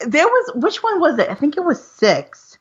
There 0.00 0.26
was 0.26 0.52
which 0.54 0.82
one 0.82 1.00
was 1.00 1.18
it? 1.18 1.30
I 1.30 1.34
think 1.34 1.56
it 1.56 1.64
was 1.64 1.82
six. 1.82 2.58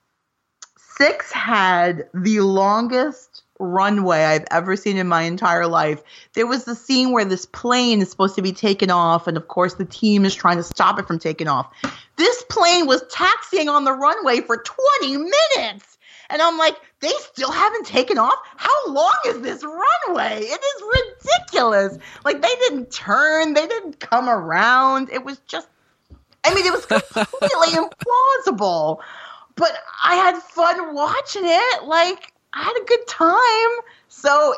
Six 0.78 1.32
had 1.32 2.08
the 2.14 2.40
longest 2.40 3.44
runway 3.60 4.24
I've 4.24 4.46
ever 4.52 4.76
seen 4.76 4.98
in 4.98 5.08
my 5.08 5.24
entire 5.24 5.68
life. 5.68 6.02
There 6.34 6.48
was 6.48 6.66
the 6.66 6.76
scene 6.76 7.12
where 7.12 7.26
this 7.26 7.46
plane 7.46 8.02
is 8.02 8.10
supposed 8.10 8.36
to 8.36 8.42
be 8.42 8.52
taken 8.52 8.92
off, 8.92 9.28
and 9.28 9.38
of 9.38 9.48
course, 9.48 9.76
the 9.76 9.86
team 9.86 10.26
is 10.26 10.36
trying 10.36 10.58
to 10.58 10.64
stop 10.64 11.00
it 11.00 11.08
from 11.08 11.20
taking 11.20 11.48
off. 11.48 11.72
This 12.18 12.44
plane 12.50 12.88
was 12.88 13.04
taxiing 13.10 13.70
on 13.70 13.84
the 13.84 13.94
runway 13.94 14.42
for 14.42 14.58
20 15.02 15.18
minutes. 15.18 15.98
And 16.30 16.42
I'm 16.42 16.58
like, 16.58 16.76
they 17.02 17.12
still 17.20 17.52
haven't 17.52 17.86
taken 17.86 18.18
off? 18.18 18.40
How 18.56 18.92
long 18.92 19.14
is 19.28 19.42
this 19.42 19.64
runway? 19.64 20.40
It 20.42 20.60
is 20.60 20.84
ridiculous. 21.24 21.98
Like, 22.24 22.42
they 22.42 22.56
didn't 22.56 22.92
turn, 22.92 23.54
they 23.54 23.68
didn't 23.68 24.00
come 24.00 24.28
around. 24.28 25.10
It 25.12 25.24
was 25.24 25.38
just, 25.48 25.68
I 26.44 26.54
mean, 26.54 26.66
it 26.66 26.72
was 26.72 26.86
completely 26.86 27.88
implausible. 28.48 29.00
But 29.56 29.72
I 30.04 30.16
had 30.16 30.38
fun 30.42 30.96
watching 30.96 31.44
it. 31.46 31.84
Like, 31.84 32.34
I 32.56 32.64
had 32.64 32.76
a 32.82 32.86
good 32.86 33.06
time. 33.08 33.70
So 34.08 34.56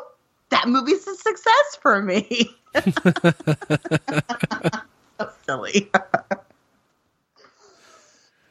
that 0.49 0.67
movie's 0.67 1.07
a 1.07 1.15
success 1.15 1.77
for 1.81 1.99
me. 2.01 2.49
so 2.75 2.91
silly. 5.45 5.89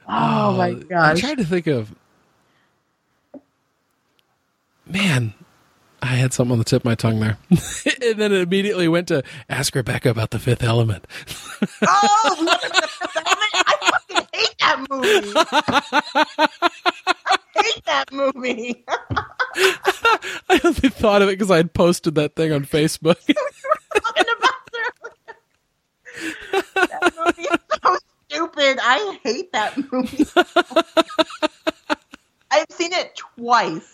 oh 0.09 0.57
my 0.57 0.73
gosh. 0.75 0.91
Uh, 0.91 0.97
I'm 0.97 1.17
trying 1.17 1.37
to 1.37 1.45
think 1.45 1.69
of 1.69 1.95
man, 4.87 5.35
I 6.03 6.07
had 6.07 6.33
something 6.33 6.53
on 6.53 6.59
the 6.59 6.65
tip 6.65 6.83
of 6.83 6.85
my 6.85 6.95
tongue 6.95 7.19
there. 7.21 7.39
and 7.51 8.19
then 8.19 8.33
it 8.33 8.41
immediately 8.41 8.89
went 8.89 9.09
to 9.09 9.23
ask 9.49 9.75
Rebecca 9.75 10.11
about 10.11 10.31
the 10.31 10.39
fifth 10.39 10.63
element. 10.63 11.07
oh, 11.87 12.37
the 12.39 12.59
fifth 12.79 13.17
element? 13.17 13.53
I 13.55 13.77
fucking 13.91 14.27
hate 14.33 14.55
that 14.61 14.87
movie. 17.29 17.37
I 17.67 17.73
hate 17.75 17.85
that 17.87 18.13
movie. 18.13 18.85
I 20.49 20.61
only 20.65 20.89
thought 20.89 21.23
of 21.23 21.29
it 21.29 21.33
because 21.33 21.51
I 21.51 21.57
had 21.57 21.73
posted 21.75 22.15
that 22.17 22.37
thing 22.37 22.53
on 22.53 22.65
Facebook. 22.65 23.17
that 26.75 27.13
movie 27.19 27.43
is 27.43 27.59
so 27.83 27.97
stupid. 28.29 28.79
I 28.81 29.19
hate 29.23 29.53
that 29.53 29.77
movie. 29.93 30.27
I've 32.51 32.67
seen 32.71 32.93
it 32.93 33.17
twice. 33.17 33.93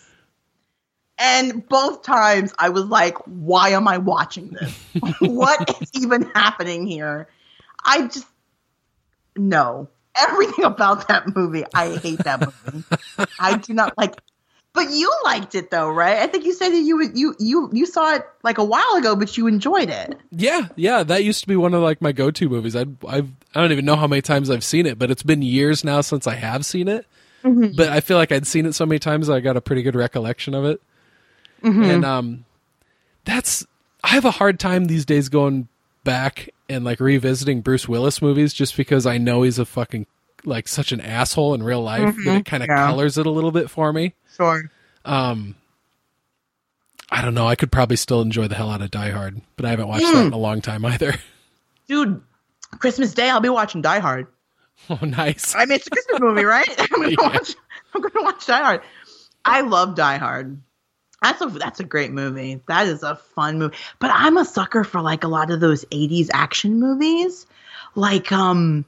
And 1.17 1.67
both 1.67 2.03
times 2.03 2.53
I 2.59 2.69
was 2.69 2.85
like, 2.85 3.17
why 3.25 3.69
am 3.69 3.87
I 3.87 3.97
watching 3.97 4.49
this? 4.49 4.73
what 5.19 5.81
is 5.81 5.89
even 5.93 6.23
happening 6.35 6.85
here? 6.85 7.27
I 7.85 8.07
just, 8.07 8.27
no. 9.35 9.89
Everything 10.15 10.65
about 10.65 11.07
that 11.07 11.35
movie, 11.35 11.63
I 11.73 11.97
hate 11.97 12.19
that 12.19 12.39
movie. 12.65 12.83
I 13.39 13.57
do 13.57 13.73
not 13.73 13.97
like 13.97 14.15
but 14.73 14.89
you 14.89 15.11
liked 15.23 15.53
it 15.53 15.69
though, 15.69 15.89
right? 15.89 16.17
I 16.17 16.27
think 16.27 16.45
you 16.45 16.53
said 16.53 16.69
that 16.69 16.79
you 16.79 17.11
you 17.13 17.35
you 17.37 17.69
you 17.71 17.85
saw 17.85 18.15
it 18.15 18.25
like 18.41 18.57
a 18.57 18.63
while 18.63 18.95
ago, 18.95 19.15
but 19.15 19.37
you 19.37 19.45
enjoyed 19.45 19.89
it. 19.89 20.17
Yeah, 20.31 20.67
yeah, 20.75 21.03
that 21.03 21.23
used 21.23 21.41
to 21.41 21.47
be 21.47 21.55
one 21.55 21.75
of 21.75 21.83
like 21.83 22.01
my 22.01 22.11
go-to 22.11 22.49
movies. 22.49 22.75
I 22.75 22.85
I've 23.07 23.29
I 23.53 23.61
don't 23.61 23.71
even 23.71 23.85
know 23.85 23.95
how 23.95 24.07
many 24.07 24.23
times 24.23 24.49
I've 24.49 24.63
seen 24.63 24.87
it, 24.87 24.97
but 24.97 25.11
it's 25.11 25.21
been 25.21 25.43
years 25.43 25.83
now 25.83 26.01
since 26.01 26.25
I 26.25 26.35
have 26.35 26.65
seen 26.65 26.87
it. 26.87 27.05
Mm-hmm. 27.43 27.75
But 27.75 27.89
I 27.89 27.99
feel 27.99 28.17
like 28.17 28.31
I'd 28.31 28.47
seen 28.47 28.65
it 28.65 28.73
so 28.73 28.85
many 28.85 28.99
times 28.99 29.29
I 29.29 29.41
got 29.41 29.57
a 29.57 29.61
pretty 29.61 29.83
good 29.83 29.95
recollection 29.95 30.55
of 30.55 30.65
it. 30.65 30.81
Mm-hmm. 31.61 31.83
And 31.83 32.05
um 32.05 32.45
that's 33.25 33.67
I 34.03 34.09
have 34.09 34.25
a 34.25 34.31
hard 34.31 34.59
time 34.59 34.85
these 34.85 35.05
days 35.05 35.29
going 35.29 35.67
back 36.03 36.49
and 36.69 36.83
like 36.83 36.99
revisiting 36.99 37.61
Bruce 37.61 37.87
Willis 37.87 38.21
movies 38.21 38.53
just 38.53 38.77
because 38.77 39.05
I 39.05 39.17
know 39.17 39.43
he's 39.43 39.59
a 39.59 39.65
fucking 39.65 40.07
like 40.45 40.67
such 40.67 40.91
an 40.91 41.01
asshole 41.01 41.53
in 41.53 41.63
real 41.63 41.81
life 41.81 42.01
mm-hmm. 42.01 42.25
that 42.25 42.37
it 42.37 42.45
kind 42.45 42.63
of 42.63 42.69
yeah. 42.69 42.87
colors 42.87 43.17
it 43.17 43.25
a 43.25 43.31
little 43.31 43.51
bit 43.51 43.69
for 43.69 43.93
me. 43.93 44.13
Sure. 44.35 44.63
Um, 45.05 45.55
I 47.09 47.21
don't 47.21 47.33
know. 47.33 47.47
I 47.47 47.55
could 47.55 47.71
probably 47.71 47.95
still 47.95 48.21
enjoy 48.21 48.47
the 48.47 48.55
hell 48.55 48.69
out 48.69 48.81
of 48.81 48.91
Die 48.91 49.09
Hard, 49.11 49.41
but 49.55 49.65
I 49.65 49.69
haven't 49.69 49.87
watched 49.87 50.05
mm. 50.05 50.13
that 50.13 50.25
in 50.27 50.33
a 50.33 50.37
long 50.37 50.61
time 50.61 50.83
either. 50.85 51.13
Dude, 51.87 52.21
Christmas 52.79 53.13
Day, 53.13 53.29
I'll 53.29 53.39
be 53.39 53.49
watching 53.49 53.81
Die 53.81 53.99
Hard. 53.99 54.27
Oh, 54.89 54.99
nice. 55.01 55.53
I 55.55 55.65
mean, 55.65 55.75
it's 55.75 55.87
a 55.87 55.89
Christmas 55.89 56.19
movie, 56.19 56.43
right? 56.43 56.67
I'm 56.79 56.87
gonna 56.89 57.09
yeah. 57.09 57.15
watch. 57.19 57.55
I'm 57.93 58.01
gonna 58.01 58.23
watch 58.23 58.45
Die 58.45 58.63
Hard. 58.63 58.81
I 59.45 59.61
love 59.61 59.95
Die 59.95 60.17
Hard. 60.17 60.59
That's 61.23 61.41
a 61.41 61.47
that's 61.47 61.79
a 61.79 61.83
great 61.83 62.11
movie. 62.11 62.61
That 62.67 62.87
is 62.87 63.01
a 63.01 63.15
fun 63.15 63.57
movie. 63.57 63.75
But 63.99 64.11
I'm 64.13 64.37
a 64.37 64.45
sucker 64.45 64.83
for 64.83 65.01
like 65.01 65.23
a 65.23 65.27
lot 65.27 65.49
of 65.49 65.59
those 65.59 65.85
80s 65.85 66.29
action 66.33 66.79
movies. 66.79 67.47
Like 67.95 68.31
um 68.31 68.85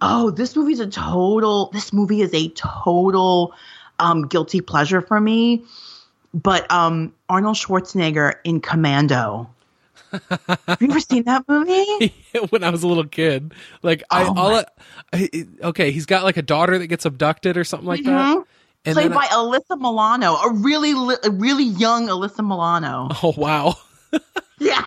oh, 0.00 0.30
this 0.30 0.54
movie's 0.54 0.80
a 0.80 0.86
total 0.86 1.70
this 1.72 1.92
movie 1.92 2.20
is 2.20 2.32
a 2.34 2.48
total 2.50 3.54
um, 3.98 4.28
guilty 4.28 4.60
pleasure 4.60 5.00
for 5.00 5.20
me. 5.20 5.64
But 6.34 6.70
um, 6.70 7.14
Arnold 7.28 7.56
Schwarzenegger 7.56 8.34
in 8.44 8.60
Commando. 8.60 9.50
Have 10.12 10.78
you 10.80 10.90
ever 10.90 11.00
seen 11.00 11.24
that 11.24 11.48
movie? 11.48 12.14
when 12.50 12.62
I 12.62 12.70
was 12.70 12.82
a 12.82 12.86
little 12.86 13.06
kid, 13.06 13.54
like 13.82 14.02
I 14.10 14.24
oh 14.24 14.34
all 14.36 14.62
I, 15.12 15.46
okay, 15.62 15.90
he's 15.90 16.06
got 16.06 16.24
like 16.24 16.36
a 16.36 16.42
daughter 16.42 16.78
that 16.78 16.86
gets 16.86 17.04
abducted 17.04 17.56
or 17.56 17.64
something 17.64 17.88
like 17.88 18.00
mm-hmm. 18.00 18.38
that. 18.38 18.44
And 18.86 18.94
Played 18.94 19.12
by 19.12 19.26
I, 19.30 19.34
Alyssa 19.34 19.78
Milano, 19.78 20.36
a 20.36 20.52
really 20.52 20.92
a 21.24 21.30
really 21.30 21.64
young 21.64 22.06
Alyssa 22.08 22.46
Milano. 22.46 23.08
Oh 23.22 23.34
wow. 23.36 23.74
yeah. 24.58 24.84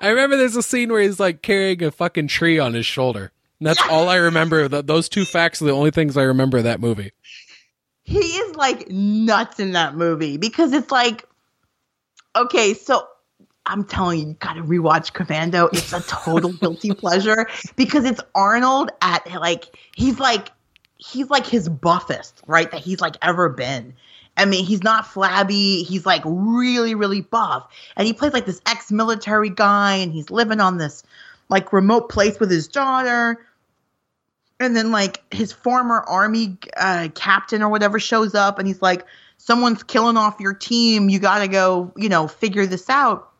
I 0.00 0.08
remember 0.08 0.36
there's 0.36 0.56
a 0.56 0.62
scene 0.62 0.90
where 0.90 1.02
he's 1.02 1.20
like 1.20 1.42
carrying 1.42 1.82
a 1.82 1.90
fucking 1.90 2.28
tree 2.28 2.58
on 2.58 2.74
his 2.74 2.86
shoulder. 2.86 3.30
And 3.60 3.68
that's 3.68 3.82
all 3.88 4.08
I 4.08 4.16
remember. 4.16 4.68
those 4.68 5.08
two 5.08 5.24
facts 5.24 5.62
are 5.62 5.66
the 5.66 5.72
only 5.72 5.90
things 5.90 6.16
I 6.16 6.22
remember 6.22 6.58
of 6.58 6.64
that 6.64 6.80
movie 6.80 7.12
he 8.04 8.18
is 8.18 8.54
like 8.54 8.88
nuts 8.90 9.58
in 9.58 9.72
that 9.72 9.96
movie 9.96 10.36
because 10.36 10.72
it's 10.72 10.90
like, 10.90 11.26
okay, 12.36 12.74
so 12.74 13.06
I'm 13.66 13.84
telling 13.84 14.20
you, 14.20 14.28
you 14.28 14.34
got 14.34 14.54
to 14.54 14.62
rewatch 14.62 15.14
Commando. 15.14 15.68
It's 15.72 15.92
a 15.92 16.02
total 16.02 16.52
guilty 16.60 16.92
pleasure 16.92 17.48
because 17.76 18.04
it's 18.04 18.20
Arnold 18.34 18.90
at 19.00 19.26
like 19.40 19.64
he's 19.96 20.20
like 20.20 20.50
he's 21.12 21.30
like 21.30 21.46
his 21.46 21.68
buffest, 21.68 22.42
right? 22.46 22.70
That 22.70 22.80
he's 22.80 23.00
like 23.00 23.16
ever 23.22 23.48
been. 23.48 23.94
I 24.36 24.46
mean, 24.46 24.64
he's 24.64 24.82
not 24.82 25.06
flabby. 25.06 25.84
He's 25.84 26.04
like 26.04 26.22
really, 26.24 26.94
really 26.94 27.20
buff, 27.20 27.68
and 27.96 28.06
he 28.06 28.12
plays 28.12 28.32
like 28.32 28.46
this 28.46 28.60
ex-military 28.66 29.50
guy, 29.50 29.96
and 29.96 30.12
he's 30.12 30.30
living 30.30 30.60
on 30.60 30.78
this 30.78 31.04
like 31.48 31.72
remote 31.72 32.08
place 32.08 32.40
with 32.40 32.50
his 32.50 32.68
daughter 32.68 33.46
and 34.60 34.74
then 34.74 34.90
like 34.90 35.22
his 35.32 35.52
former 35.52 36.00
army 36.00 36.58
uh, 36.76 37.08
captain 37.14 37.62
or 37.62 37.68
whatever 37.68 37.98
shows 37.98 38.34
up 38.34 38.58
and 38.58 38.66
he's 38.66 38.80
like 38.80 39.04
someone's 39.36 39.82
killing 39.82 40.16
off 40.16 40.40
your 40.40 40.54
team 40.54 41.08
you 41.08 41.18
gotta 41.18 41.48
go 41.48 41.92
you 41.96 42.08
know 42.08 42.26
figure 42.26 42.66
this 42.66 42.88
out 42.88 43.30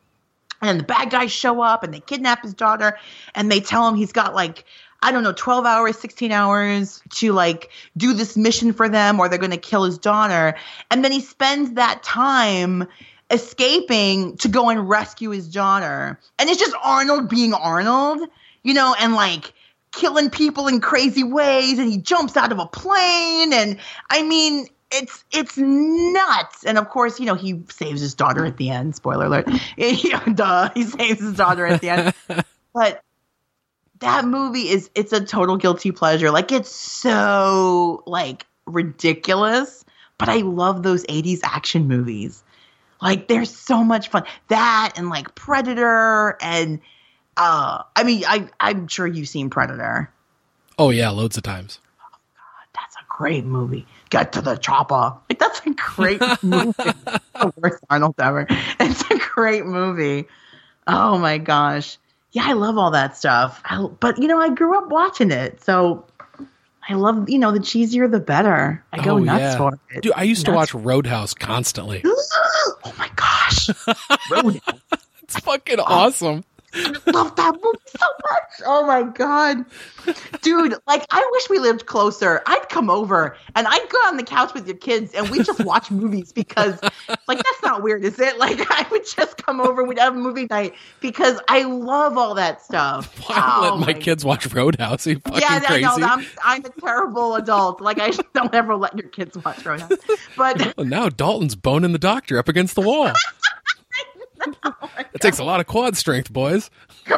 and 0.61 0.79
the 0.79 0.83
bad 0.83 1.09
guys 1.09 1.31
show 1.31 1.61
up 1.61 1.83
and 1.83 1.93
they 1.93 1.99
kidnap 1.99 2.43
his 2.43 2.53
daughter 2.53 2.97
and 3.33 3.51
they 3.51 3.59
tell 3.59 3.87
him 3.87 3.95
he's 3.95 4.11
got 4.11 4.33
like 4.33 4.65
i 5.01 5.11
don't 5.11 5.23
know 5.23 5.33
12 5.33 5.65
hours 5.65 5.97
16 5.97 6.31
hours 6.31 7.01
to 7.09 7.31
like 7.31 7.69
do 7.97 8.13
this 8.13 8.35
mission 8.35 8.73
for 8.73 8.89
them 8.89 9.19
or 9.19 9.29
they're 9.29 9.39
gonna 9.39 9.57
kill 9.57 9.83
his 9.83 9.97
daughter. 9.97 10.55
And 10.91 11.03
then 11.03 11.11
he 11.11 11.21
spends 11.21 11.71
that 11.73 12.03
time 12.03 12.87
escaping 13.31 14.37
to 14.37 14.47
go 14.47 14.69
and 14.69 14.87
rescue 14.87 15.31
his 15.31 15.47
daughter. 15.47 16.19
And 16.37 16.49
it's 16.49 16.59
just 16.59 16.75
arnold 16.83 17.29
being 17.29 17.53
arnold 17.53 18.27
you 18.63 18.73
know 18.73 18.95
and 18.99 19.13
like 19.13 19.53
killing 19.91 20.29
people 20.29 20.67
in 20.67 20.81
crazy 20.81 21.23
ways 21.23 21.79
and 21.79 21.89
he 21.89 21.97
jumps 21.97 22.35
out 22.35 22.51
of 22.51 22.59
a 22.59 22.65
plane 22.65 23.53
and 23.53 23.77
I 24.09 24.23
mean 24.23 24.67
it's 24.91 25.23
it's 25.31 25.57
nuts. 25.57 26.65
And 26.65 26.77
of 26.77 26.89
course 26.89 27.19
you 27.19 27.25
know 27.25 27.35
he 27.35 27.63
saves 27.69 28.01
his 28.01 28.13
daughter 28.13 28.45
at 28.45 28.57
the 28.57 28.69
end 28.69 28.95
spoiler 28.95 29.25
alert. 29.25 29.47
Duh 30.35 30.69
he 30.73 30.83
saves 30.83 31.21
his 31.21 31.33
daughter 31.33 31.65
at 31.65 31.81
the 31.81 31.89
end. 31.89 32.13
But 32.73 33.04
that 33.99 34.25
movie 34.25 34.69
is 34.69 34.89
it's 34.95 35.13
a 35.13 35.23
total 35.23 35.57
guilty 35.57 35.91
pleasure 35.91 36.31
like 36.31 36.51
it's 36.51 36.71
so 36.71 38.03
like 38.05 38.45
ridiculous 38.65 39.85
but 40.17 40.29
I 40.29 40.37
love 40.37 40.83
those 40.83 41.05
80s 41.05 41.39
action 41.43 41.87
movies 41.87 42.43
like 43.01 43.27
they're 43.27 43.45
so 43.45 43.83
much 43.83 44.09
fun 44.09 44.23
that 44.47 44.93
and 44.95 45.09
like 45.09 45.35
Predator 45.35 46.37
and 46.41 46.79
uh, 47.37 47.83
I 47.95 48.03
mean, 48.03 48.23
I 48.25 48.49
I'm 48.59 48.87
sure 48.87 49.05
you've 49.05 49.27
seen 49.27 49.49
Predator. 49.49 50.09
Oh 50.77 50.89
yeah, 50.89 51.09
loads 51.09 51.37
of 51.37 51.43
times. 51.43 51.79
Oh 51.99 52.17
god, 52.35 52.67
that's 52.73 52.95
a 52.95 53.05
great 53.09 53.45
movie. 53.45 53.85
Get 54.09 54.33
to 54.33 54.41
the 54.41 54.55
chopper. 54.55 55.17
Like 55.29 55.39
that's 55.39 55.61
a 55.65 55.71
great 55.71 56.21
movie. 56.41 56.73
the 56.73 57.53
worst 57.57 57.83
Arnold 57.89 58.15
ever. 58.19 58.47
It's 58.79 59.03
a 59.11 59.17
great 59.17 59.65
movie. 59.65 60.25
Oh 60.87 61.17
my 61.17 61.37
gosh. 61.37 61.97
Yeah, 62.35 62.47
I 62.47 62.51
love 62.51 62.77
all 62.77 62.91
that 62.91 63.15
stuff. 63.15 63.61
I, 63.63 63.81
but 64.01 64.21
you 64.21 64.27
know, 64.27 64.41
I 64.41 64.49
grew 64.49 64.77
up 64.77 64.89
watching 64.89 65.31
it, 65.31 65.63
so 65.63 66.05
I 66.89 66.95
love 66.95 67.29
you 67.29 67.39
know 67.39 67.53
the 67.53 67.59
cheesier 67.59 68.11
the 68.11 68.19
better. 68.19 68.83
I 68.91 69.01
go 69.01 69.15
oh, 69.15 69.19
nuts 69.19 69.39
yeah. 69.39 69.57
for 69.57 69.79
it. 69.89 70.01
Dude, 70.01 70.11
I 70.17 70.23
used 70.23 70.45
nuts. 70.45 70.71
to 70.71 70.75
watch 70.75 70.83
Roadhouse 70.85 71.33
constantly. 71.33 72.01
oh 72.05 72.93
my 72.97 73.09
gosh, 73.15 73.69
Roadhouse. 74.29 74.81
it's 75.23 75.39
fucking 75.39 75.79
oh. 75.79 75.85
awesome. 75.87 76.43
I 76.75 77.11
love 77.11 77.35
that 77.35 77.53
movie 77.53 77.77
so 77.85 78.05
much. 78.31 78.61
Oh 78.65 78.85
my 78.85 79.03
god, 79.03 79.65
dude! 80.41 80.75
Like, 80.87 81.05
I 81.09 81.27
wish 81.31 81.49
we 81.49 81.59
lived 81.59 81.85
closer. 81.85 82.41
I'd 82.45 82.67
come 82.69 82.89
over 82.89 83.37
and 83.55 83.67
I'd 83.67 83.89
go 83.89 83.97
on 83.99 84.17
the 84.17 84.23
couch 84.23 84.53
with 84.53 84.67
your 84.67 84.77
kids 84.77 85.13
and 85.13 85.29
we 85.29 85.41
just 85.41 85.63
watch 85.63 85.89
movies 85.91 86.33
because, 86.33 86.79
like, 87.27 87.37
that's 87.37 87.63
not 87.63 87.81
weird, 87.81 88.03
is 88.03 88.19
it? 88.19 88.37
Like, 88.37 88.59
I 88.69 88.85
would 88.91 89.05
just 89.05 89.37
come 89.37 89.61
over. 89.61 89.83
We'd 89.83 89.99
have 89.99 90.15
a 90.15 90.19
movie 90.19 90.47
night 90.49 90.73
because 90.99 91.39
I 91.47 91.63
love 91.63 92.17
all 92.17 92.35
that 92.35 92.61
stuff. 92.61 93.17
Why 93.29 93.35
oh, 93.37 93.61
let 93.61 93.79
my, 93.79 93.93
my 93.93 93.99
kids 93.99 94.25
watch 94.25 94.51
Roadhouse? 94.53 95.07
Are 95.07 95.11
you 95.11 95.19
fucking 95.19 95.41
yeah, 95.41 95.59
crazy? 95.61 95.81
No, 95.81 96.07
I'm, 96.07 96.25
I'm 96.43 96.65
a 96.65 96.69
terrible 96.81 97.35
adult. 97.35 97.81
Like, 97.81 97.99
I 97.99 98.11
don't 98.33 98.53
ever 98.53 98.75
let 98.75 98.97
your 98.97 99.09
kids 99.09 99.37
watch 99.37 99.65
Roadhouse. 99.65 99.93
But 100.35 100.75
well, 100.77 100.85
now 100.85 101.09
Dalton's 101.09 101.55
boning 101.55 101.93
the 101.93 101.99
doctor 101.99 102.37
up 102.37 102.49
against 102.49 102.75
the 102.75 102.81
wall. 102.81 103.11
Oh 104.63 104.89
it 105.13 105.21
takes 105.21 105.39
a 105.39 105.43
lot 105.43 105.59
of 105.59 105.67
quad 105.67 105.97
strength, 105.97 106.31
boys. 106.31 106.69
oh 107.09 107.17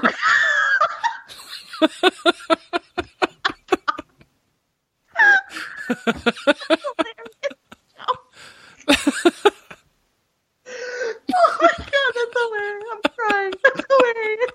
my 11.61 11.71
god, 11.77 12.13
that's 12.15 12.33
hilarious. 12.33 12.85
I'm 12.91 13.01
crying. 13.17 13.53
That's 13.63 13.83
hilarious. 13.89 14.51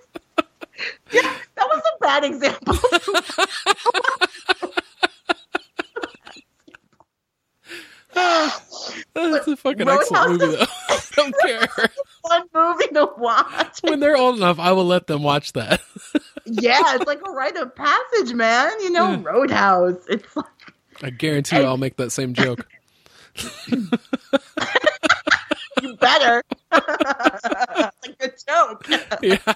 Yeah, 1.12 1.34
that 1.56 1.68
was 1.68 1.82
a 1.86 1.98
bad 2.00 2.24
example. 2.24 2.76
That's 8.14 9.48
a 9.48 9.56
fucking 9.56 9.88
excellent 9.88 10.40
movie, 10.40 10.56
though. 10.56 10.66
I 10.88 11.00
don't 11.16 11.34
care. 11.42 11.66
Fun 12.28 12.42
movie 12.54 12.88
to 12.94 13.10
watch. 13.18 13.80
When 13.82 14.00
they're 14.00 14.16
old 14.16 14.36
enough, 14.36 14.58
I 14.58 14.72
will 14.72 14.86
let 14.86 15.06
them 15.06 15.22
watch 15.22 15.52
that. 15.52 15.80
yeah, 16.44 16.94
it's 16.94 17.06
like 17.06 17.20
a 17.26 17.30
rite 17.30 17.56
of 17.56 17.74
passage, 17.74 18.34
man. 18.34 18.70
You 18.80 18.90
know, 18.90 19.16
Roadhouse. 19.18 20.04
It's 20.08 20.36
like 20.36 20.46
I 21.02 21.10
guarantee 21.10 21.56
you, 21.56 21.62
I'll 21.64 21.76
make 21.76 21.96
that 21.96 22.10
same 22.12 22.34
joke. 22.34 22.66
you 23.66 23.88
better. 26.00 26.42
it's 26.72 27.44
a 27.44 27.92
good 28.18 28.34
joke. 28.48 28.86
Yeah. 29.22 29.54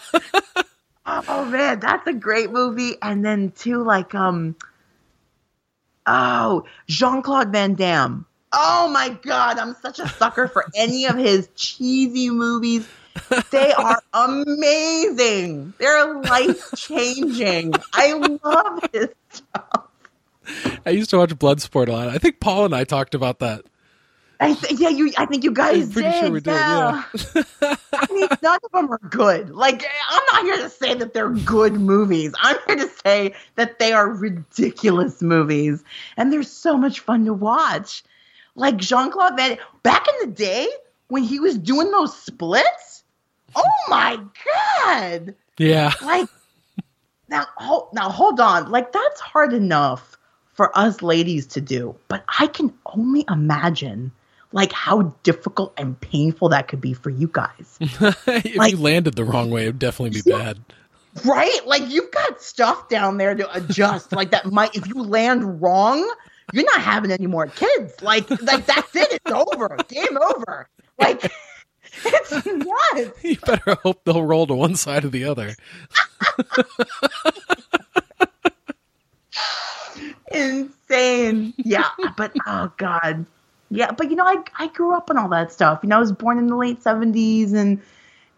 oh 1.07 1.45
man, 1.45 1.81
that's 1.81 2.07
a 2.07 2.13
great 2.13 2.51
movie. 2.51 2.97
And 3.03 3.25
then 3.25 3.53
too, 3.53 3.83
like 3.83 4.15
um, 4.15 4.57
oh 6.07 6.65
Jean 6.89 7.23
Claude 7.23 7.53
Van 7.53 7.75
Damme. 7.75 8.27
Oh 8.59 8.89
my 8.89 9.11
god, 9.11 9.59
I'm 9.59 9.75
such 9.83 9.99
a 9.99 10.09
sucker 10.09 10.49
for 10.49 10.65
any 10.75 11.05
of 11.05 11.17
his 11.17 11.49
cheesy 11.55 12.31
movies. 12.31 12.89
They 13.51 13.73
are 13.73 14.01
amazing. 14.13 15.75
They're 15.79 16.15
life 16.23 16.71
changing. 16.77 17.75
I 17.93 18.13
love 18.43 18.81
his 18.93 19.09
stuff. 19.31 19.89
I 20.87 20.91
used 20.91 21.11
to 21.11 21.19
watch 21.19 21.31
Bloodsport 21.31 21.89
a 21.89 21.93
lot. 21.93 22.09
I 22.09 22.19
think 22.19 22.41
Paul 22.41 22.67
and 22.67 22.75
I 22.75 22.85
talked 22.85 23.15
about 23.15 23.41
that. 23.41 23.65
I 24.39 24.53
th- 24.55 24.79
yeah, 24.79 24.91
you. 24.91 25.13
I 25.17 25.27
think 25.27 25.45
you 25.45 25.53
guys 25.53 25.87
I'm 25.87 25.93
pretty 25.93 26.11
did. 26.11 26.21
sure 26.21 26.31
we 26.31 26.41
did, 26.41 26.51
yeah. 26.53 27.03
I 27.63 28.07
mean, 28.11 28.29
none 28.43 28.59
of 28.65 28.73
them 28.73 28.93
are 28.93 28.99
good. 28.99 29.51
Like, 29.51 29.85
I'm 30.11 30.23
not 30.33 30.43
here 30.45 30.57
to 30.65 30.71
say 30.71 30.95
that 30.95 31.15
they're 31.15 31.31
good 31.31 31.75
movies. 31.75 32.35
I'm 32.39 32.57
here 32.67 32.77
to 32.77 32.91
say 33.05 33.35
that 33.55 33.79
they 33.79 33.93
are 33.93 34.09
ridiculous 34.09 35.23
movies, 35.23 35.83
and 36.19 36.33
they're 36.33 36.43
so 36.43 36.77
much 36.77 37.01
fun 37.01 37.25
to 37.25 37.33
watch. 37.33 38.05
Like 38.57 38.77
Jean 38.79 39.11
Claude 39.13 39.37
Van, 39.37 39.59
back 39.85 40.07
in 40.09 40.29
the 40.31 40.35
day 40.35 40.67
when 41.09 41.23
he 41.23 41.39
was 41.39 41.57
doing 41.57 41.91
those 41.93 42.17
splits. 42.17 43.05
Oh 43.55 43.63
my 43.89 44.19
god! 44.85 45.35
Yeah. 45.59 45.93
Like 46.03 46.29
now, 47.29 47.47
hold, 47.57 47.89
now 47.93 48.09
hold 48.11 48.41
on. 48.41 48.71
Like 48.71 48.93
that's 48.93 49.21
hard 49.21 49.53
enough 49.53 50.17
for 50.55 50.77
us 50.77 51.03
ladies 51.03 51.47
to 51.49 51.61
do, 51.61 51.97
but 52.09 52.25
I 52.39 52.47
can 52.47 52.73
only 52.87 53.25
imagine 53.31 54.11
like 54.53 54.73
how 54.73 55.15
difficult 55.23 55.75
and 55.77 56.01
painful 56.01 56.49
that 56.51 56.69
could 56.69 56.81
be 56.81 56.95
for 56.95 57.11
you 57.11 57.29
guys. 57.31 57.77
if 57.81 58.57
Like- 58.57 58.73
you 58.73 58.79
landed 58.79 59.15
the 59.15 59.25
wrong 59.25 59.51
way, 59.51 59.63
it'd 59.63 59.79
definitely 59.79 60.21
be 60.23 60.31
bad. 60.31 60.59
right? 61.25 61.67
Like 61.67 61.89
you've 61.89 62.11
got 62.11 62.41
stuff 62.43 62.89
down 62.89 63.19
there 63.19 63.35
to 63.35 63.53
adjust. 63.55 64.13
like 64.13 64.31
that 64.31 64.47
might 64.47 64.75
if 64.77 64.87
you 64.87 65.03
land 65.03 65.61
wrong, 65.63 66.09
you're 66.53 66.65
not 66.65 66.81
having 66.81 67.11
any 67.11 67.27
more 67.27 67.47
kids. 67.47 68.03
Like 68.03 68.31
like 68.43 68.67
that's 68.67 68.95
it. 68.95 69.13
It's 69.13 69.31
over. 69.33 69.77
Game 69.89 70.17
over. 70.17 70.69
Like 70.99 71.31
it's 72.05 72.47
nuts. 72.47 73.19
You 73.23 73.37
better 73.37 73.75
hope 73.83 74.03
they'll 74.05 74.23
roll 74.23 74.47
to 74.47 74.55
one 74.55 74.77
side 74.77 75.05
or 75.05 75.09
the 75.09 75.25
other. 75.25 75.55
insane. 80.31 81.55
Yeah, 81.57 81.89
but 82.17 82.33
oh 82.47 82.73
god. 82.77 83.27
Yeah, 83.71 83.91
but 83.93 84.11
you 84.11 84.17
know, 84.17 84.25
I 84.25 84.37
I 84.59 84.69
grew 84.69 84.95
up 84.95 85.11
on 85.11 85.19
all 85.19 85.29
that 85.31 85.53
stuff. 85.53 85.81
You 85.83 85.89
know, 85.89 85.97
I 85.97 86.01
was 86.01 86.13
born 86.13 86.39
in 86.39 86.47
the 86.47 86.57
late 86.57 86.83
seventies 86.83 87.53
and 87.53 87.81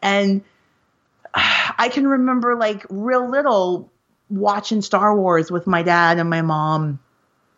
and 0.02 0.42
I 1.34 1.90
can 1.92 2.06
remember 2.06 2.56
like 2.56 2.86
real 2.88 3.28
little 3.28 3.90
watching 4.30 4.82
Star 4.82 5.16
Wars 5.16 5.50
with 5.50 5.66
my 5.66 5.82
dad 5.82 6.18
and 6.18 6.30
my 6.30 6.42
mom. 6.42 7.00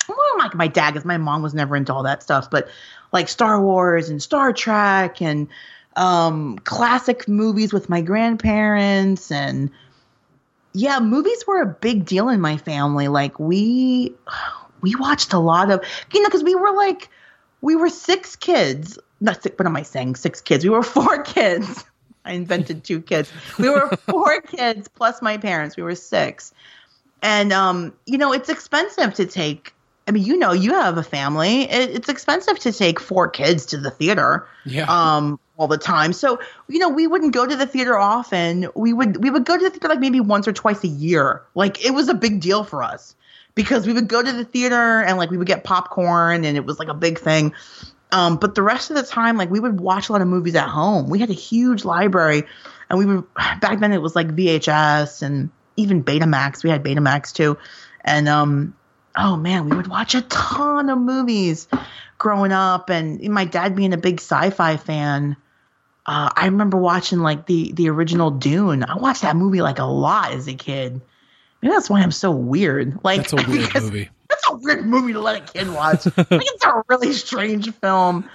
Well, 0.08 0.18
like 0.38 0.54
my 0.54 0.68
dad, 0.68 0.92
because 0.92 1.04
my 1.04 1.18
mom 1.18 1.42
was 1.42 1.54
never 1.54 1.76
into 1.76 1.94
all 1.94 2.02
that 2.02 2.22
stuff, 2.22 2.50
but 2.50 2.68
like 3.12 3.28
Star 3.28 3.60
Wars 3.60 4.08
and 4.08 4.22
Star 4.22 4.52
Trek 4.52 5.20
and 5.22 5.48
um 5.96 6.56
classic 6.60 7.26
movies 7.26 7.72
with 7.72 7.88
my 7.88 8.00
grandparents 8.00 9.32
and 9.32 9.70
yeah, 10.72 11.00
movies 11.00 11.44
were 11.46 11.60
a 11.60 11.66
big 11.66 12.04
deal 12.04 12.28
in 12.28 12.40
my 12.40 12.56
family. 12.56 13.08
Like 13.08 13.38
we 13.38 14.14
we 14.80 14.94
watched 14.94 15.32
a 15.32 15.38
lot 15.38 15.70
of 15.70 15.84
you 16.12 16.22
know 16.22 16.28
because 16.28 16.44
we 16.44 16.54
were 16.54 16.72
like 16.72 17.08
we 17.60 17.76
were 17.76 17.90
six 17.90 18.36
kids. 18.36 18.98
Not 19.20 19.42
six, 19.42 19.58
what 19.58 19.66
am 19.66 19.76
I 19.76 19.82
saying? 19.82 20.16
Six 20.16 20.40
kids. 20.40 20.64
We 20.64 20.70
were 20.70 20.82
four 20.82 21.22
kids. 21.22 21.84
I 22.24 22.32
invented 22.34 22.84
two 22.84 23.00
kids. 23.00 23.32
We 23.58 23.70
were 23.70 23.88
four 24.08 24.42
kids 24.42 24.88
plus 24.88 25.22
my 25.22 25.38
parents. 25.38 25.76
We 25.76 25.82
were 25.82 25.94
six, 25.94 26.52
and 27.22 27.52
um, 27.52 27.94
you 28.06 28.18
know 28.18 28.32
it's 28.32 28.48
expensive 28.48 29.14
to 29.14 29.26
take. 29.26 29.74
I 30.10 30.12
mean, 30.12 30.24
you 30.24 30.36
know, 30.36 30.50
you 30.50 30.74
have 30.74 30.98
a 30.98 31.04
family. 31.04 31.62
It, 31.70 31.90
it's 31.90 32.08
expensive 32.08 32.58
to 32.60 32.72
take 32.72 32.98
four 32.98 33.28
kids 33.28 33.66
to 33.66 33.76
the 33.76 33.92
theater 33.92 34.48
Yeah. 34.64 34.86
um 34.88 35.38
all 35.56 35.68
the 35.68 35.78
time. 35.78 36.12
So, 36.12 36.40
you 36.66 36.80
know, 36.80 36.88
we 36.88 37.06
wouldn't 37.06 37.32
go 37.32 37.46
to 37.46 37.54
the 37.54 37.66
theater 37.66 37.96
often. 37.96 38.68
We 38.74 38.92
would 38.92 39.22
we 39.22 39.30
would 39.30 39.44
go 39.44 39.56
to 39.56 39.62
the 39.62 39.70
theater 39.70 39.86
like 39.86 40.00
maybe 40.00 40.18
once 40.18 40.48
or 40.48 40.52
twice 40.52 40.82
a 40.82 40.88
year. 40.88 41.42
Like 41.54 41.84
it 41.84 41.92
was 41.92 42.08
a 42.08 42.14
big 42.14 42.40
deal 42.40 42.64
for 42.64 42.82
us 42.82 43.14
because 43.54 43.86
we 43.86 43.92
would 43.92 44.08
go 44.08 44.20
to 44.20 44.32
the 44.32 44.44
theater 44.44 45.00
and 45.00 45.16
like 45.16 45.30
we 45.30 45.36
would 45.36 45.46
get 45.46 45.62
popcorn 45.62 46.44
and 46.44 46.56
it 46.56 46.64
was 46.64 46.80
like 46.80 46.88
a 46.88 46.94
big 46.94 47.20
thing. 47.20 47.52
Um 48.10 48.36
but 48.38 48.56
the 48.56 48.62
rest 48.62 48.90
of 48.90 48.96
the 48.96 49.04
time 49.04 49.36
like 49.36 49.48
we 49.50 49.60
would 49.60 49.78
watch 49.78 50.08
a 50.08 50.12
lot 50.12 50.22
of 50.22 50.26
movies 50.26 50.56
at 50.56 50.68
home. 50.68 51.08
We 51.08 51.20
had 51.20 51.30
a 51.30 51.34
huge 51.34 51.84
library 51.84 52.42
and 52.88 52.98
we 52.98 53.06
were 53.06 53.22
back 53.60 53.78
then 53.78 53.92
it 53.92 54.02
was 54.02 54.16
like 54.16 54.26
VHS 54.34 55.22
and 55.22 55.50
even 55.76 56.02
Betamax. 56.02 56.64
We 56.64 56.70
had 56.70 56.82
Betamax 56.82 57.32
too. 57.32 57.58
And 58.04 58.28
um 58.28 58.74
oh 59.16 59.36
man, 59.36 59.68
we 59.68 59.76
would 59.76 59.86
watch 59.88 60.14
a 60.14 60.22
ton 60.22 60.88
of 60.90 60.98
movies 60.98 61.68
growing 62.18 62.52
up 62.52 62.90
and 62.90 63.20
my 63.30 63.44
dad 63.44 63.74
being 63.74 63.92
a 63.92 63.98
big 63.98 64.20
sci-fi 64.20 64.76
fan 64.76 65.36
uh, 66.06 66.30
I 66.34 66.46
remember 66.46 66.78
watching 66.78 67.20
like 67.20 67.46
the 67.46 67.72
the 67.72 67.88
original 67.90 68.30
Dune. 68.30 68.82
I 68.84 68.96
watched 68.96 69.22
that 69.22 69.36
movie 69.36 69.60
like 69.62 69.78
a 69.78 69.84
lot 69.84 70.32
as 70.32 70.48
a 70.48 70.54
kid. 70.54 71.00
Maybe 71.60 71.72
that's 71.74 71.90
why 71.90 72.00
I'm 72.00 72.10
so 72.10 72.30
weird. 72.30 72.98
Like 73.04 73.18
That's 73.18 73.32
a 73.34 73.36
weird 73.36 73.74
movie. 73.74 74.08
That's 74.28 74.48
a 74.48 74.56
weird 74.56 74.86
movie 74.86 75.12
to 75.12 75.20
let 75.20 75.36
a 75.42 75.52
kid 75.52 75.68
watch. 75.68 76.02
Think 76.04 76.24
it's 76.30 76.64
a 76.64 76.82
really 76.88 77.12
strange 77.12 77.72
film. 77.74 78.28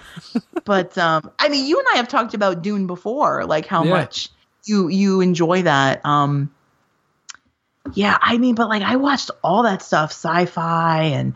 But 0.64 0.96
um, 0.96 1.30
I 1.38 1.48
mean, 1.48 1.66
you 1.66 1.78
and 1.80 1.88
I 1.92 1.96
have 1.96 2.08
talked 2.08 2.34
about 2.34 2.62
Dune 2.62 2.86
before, 2.86 3.44
like 3.44 3.66
how 3.66 3.84
Yeah. 3.84 3.90
much 3.90 4.30
you 4.64 4.88
you 4.88 5.20
enjoy 5.20 5.62
that. 5.62 6.06
Um, 6.06 6.54
yeah, 7.94 8.18
I 8.20 8.38
mean, 8.38 8.54
but 8.54 8.68
like 8.68 8.82
I 8.82 8.96
watched 8.96 9.30
all 9.42 9.62
that 9.64 9.82
stuff, 9.82 10.10
sci-fi 10.10 11.02
and 11.02 11.34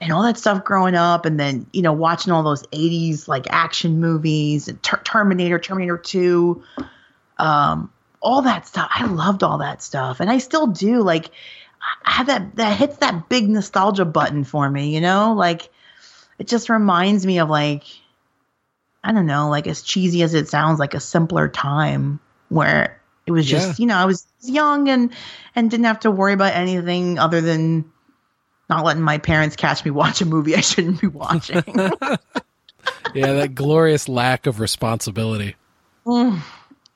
and 0.00 0.12
all 0.12 0.22
that 0.22 0.38
stuff 0.38 0.64
growing 0.64 0.94
up, 0.94 1.26
and 1.26 1.38
then 1.38 1.66
you 1.72 1.82
know 1.82 1.92
watching 1.92 2.32
all 2.32 2.42
those 2.42 2.66
'80s 2.68 3.28
like 3.28 3.46
action 3.50 4.00
movies 4.00 4.68
and 4.68 4.82
Ter- 4.82 5.02
Terminator, 5.02 5.58
Terminator 5.58 5.98
Two, 5.98 6.62
um, 7.38 7.92
all 8.20 8.42
that 8.42 8.66
stuff. 8.66 8.90
I 8.94 9.06
loved 9.06 9.42
all 9.42 9.58
that 9.58 9.82
stuff, 9.82 10.20
and 10.20 10.30
I 10.30 10.38
still 10.38 10.66
do. 10.68 11.02
Like, 11.02 11.30
I 12.04 12.12
have 12.12 12.26
that 12.26 12.56
that 12.56 12.78
hits 12.78 12.98
that 12.98 13.28
big 13.28 13.48
nostalgia 13.48 14.04
button 14.04 14.44
for 14.44 14.68
me. 14.68 14.94
You 14.94 15.00
know, 15.00 15.34
like 15.34 15.70
it 16.38 16.48
just 16.48 16.68
reminds 16.68 17.26
me 17.26 17.38
of 17.38 17.50
like 17.50 17.84
I 19.02 19.12
don't 19.12 19.26
know, 19.26 19.48
like 19.48 19.66
as 19.66 19.82
cheesy 19.82 20.22
as 20.22 20.34
it 20.34 20.48
sounds, 20.48 20.78
like 20.78 20.94
a 20.94 21.00
simpler 21.00 21.48
time 21.48 22.20
where 22.48 22.99
it 23.30 23.34
was 23.38 23.46
just 23.46 23.68
Yeah. 23.68 23.74
you 23.82 23.86
know 23.86 23.96
I 23.96 24.04
was 24.04 24.26
young 24.42 24.88
and 24.88 25.12
and 25.54 25.70
didn't 25.70 25.86
have 25.86 26.00
to 26.00 26.10
worry 26.10 26.32
about 26.32 26.54
anything 26.54 27.18
other 27.18 27.40
than 27.40 27.90
not 28.68 28.84
letting 28.84 29.02
my 29.02 29.18
parents 29.18 29.56
catch 29.56 29.84
me 29.84 29.90
watch 30.02 30.20
a 30.20 30.26
movie 30.26 30.54
I 30.56 30.60
shouldn't 30.60 31.00
be 31.00 31.06
watching. 31.06 31.62
Yeah, 33.14 33.32
that 33.34 33.54
glorious 33.54 34.08
lack 34.08 34.46
of 34.46 34.60
responsibility. 34.60 35.56
Mm, 36.06 36.40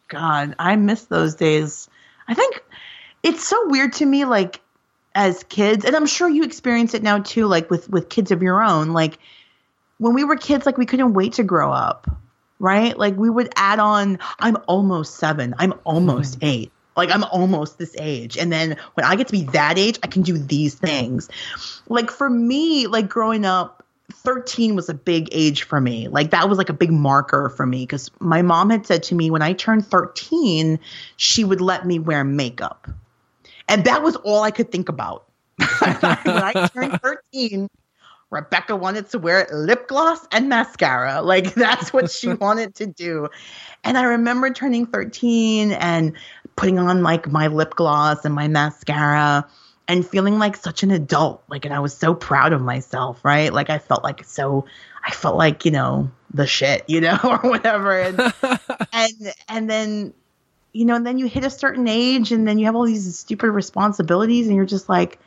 God, 0.09 0.55
I 0.59 0.77
miss 0.77 1.05
those 1.05 1.35
days. 1.35 1.89
I 2.29 2.35
think 2.35 2.63
it's 3.23 3.47
so 3.47 3.69
weird 3.69 3.93
to 3.95 4.07
me, 4.07 4.25
like 4.25 4.61
as 5.15 5.43
kids, 5.45 5.85
and 5.85 5.95
I'm 5.97 6.07
sure 6.07 6.29
you 6.29 6.45
experience 6.45 6.95
it 6.95 7.03
now 7.03 7.19
too, 7.19 7.47
like 7.47 7.69
with 7.71 7.89
with 7.91 8.09
kids 8.09 8.31
of 8.31 8.43
your 8.43 8.63
own. 8.63 8.93
Like 8.93 9.19
when 9.99 10.15
we 10.15 10.25
were 10.25 10.37
kids, 10.37 10.67
like 10.67 10.79
we 10.79 10.87
couldn't 10.87 11.15
wait 11.15 11.35
to 11.35 11.43
grow 11.43 11.73
up, 11.73 12.07
right? 12.65 12.99
Like 12.99 13.15
we 13.17 13.29
would 13.29 13.53
add 13.57 13.79
on. 13.79 14.19
I'm 14.41 14.57
almost 14.67 15.17
seven. 15.17 15.55
I'm 15.59 15.75
almost 15.85 16.37
hmm. 16.37 16.47
eight. 16.47 16.73
Like 16.97 17.11
I'm 17.11 17.25
almost 17.25 17.77
this 17.77 17.95
age, 17.99 18.39
and 18.39 18.53
then 18.53 18.77
when 18.95 19.05
I 19.05 19.17
get 19.17 19.27
to 19.27 19.33
be 19.33 19.43
that 19.53 19.79
age, 19.79 19.99
I 20.03 20.07
can 20.07 20.23
do 20.23 20.39
these 20.39 20.75
things. 20.75 21.29
Like 21.89 22.11
for 22.11 22.31
me, 22.31 22.87
like 22.87 23.09
growing 23.09 23.45
up, 23.45 23.85
13 24.13 24.77
was 24.77 24.89
a 24.89 24.95
big 24.95 25.29
age 25.33 25.65
for 25.65 25.81
me. 25.81 26.07
Like 26.07 26.31
that 26.31 26.49
was 26.49 26.57
like 26.57 26.69
a 26.69 26.75
big 26.75 26.93
marker 26.93 27.49
for 27.51 27.67
me 27.67 27.83
because 27.83 28.11
my 28.21 28.43
mom 28.43 28.71
had 28.71 28.87
said 28.87 29.03
to 29.05 29.15
me 29.15 29.29
when 29.29 29.43
I 29.43 29.55
turned 29.55 29.85
13, 29.87 30.79
she 31.17 31.45
would 31.45 31.61
let 31.61 31.85
me 31.85 31.99
wear 31.99 32.23
makeup. 32.23 32.89
And 33.69 33.85
that 33.87 34.03
was 34.03 34.15
all 34.17 34.43
I 34.43 34.53
could 34.53 34.71
think 34.71 34.89
about. 34.89 35.25
when 35.59 35.97
I 36.27 36.69
turned 36.73 37.01
13, 37.33 37.69
Rebecca 38.35 38.77
wanted 38.77 39.09
to 39.11 39.19
wear 39.19 39.47
lip 39.53 39.89
gloss 39.89 40.27
and 40.33 40.49
mascara. 40.49 41.23
Like 41.35 41.55
that's 41.55 41.93
what 41.93 42.11
she 42.11 42.33
wanted 42.35 42.75
to 42.77 42.87
do. 42.87 43.29
And 43.83 43.97
I 43.97 44.05
remember 44.05 44.51
turning 44.53 44.87
13 44.87 45.73
and 45.73 46.13
putting 46.57 46.79
on 46.79 47.03
like 47.03 47.31
my 47.31 47.47
lip 47.47 47.75
gloss 47.75 48.25
and 48.25 48.35
my 48.35 48.49
mascara 48.49 49.47
and 49.89 50.07
feeling 50.07 50.39
like 50.39 50.57
such 50.57 50.83
an 50.83 50.91
adult. 50.91 51.43
Like, 51.49 51.65
and 51.65 51.75
I 51.75 51.81
was 51.81 51.95
so 51.95 52.15
proud 52.15 52.53
of 52.53 52.61
myself, 52.63 53.25
right? 53.25 53.53
Like, 53.53 53.71
I 53.71 53.79
felt 53.79 54.03
like 54.03 54.25
so, 54.25 54.67
I 55.05 55.11
felt 55.11 55.37
like, 55.37 55.65
you 55.65 55.71
know, 55.71 56.11
the 56.33 56.47
shit, 56.47 56.85
you 56.89 57.01
know, 57.01 57.19
or 57.25 57.39
whatever. 57.39 58.01
And, 58.01 58.33
and, 58.93 59.35
and 59.49 59.71
then, 59.71 60.15
you 60.73 60.85
know, 60.85 60.95
and 60.95 61.07
then 61.07 61.19
you 61.19 61.27
hit 61.27 61.45
a 61.45 61.51
certain 61.51 61.87
age 61.89 62.33
and 62.33 62.47
then 62.47 62.59
you 62.59 62.67
have 62.67 62.77
all 62.77 62.87
these 62.87 63.19
stupid 63.19 63.51
responsibilities 63.51 64.47
and 64.47 64.57
you're 64.57 64.65
just 64.67 64.89
like, 64.89 65.19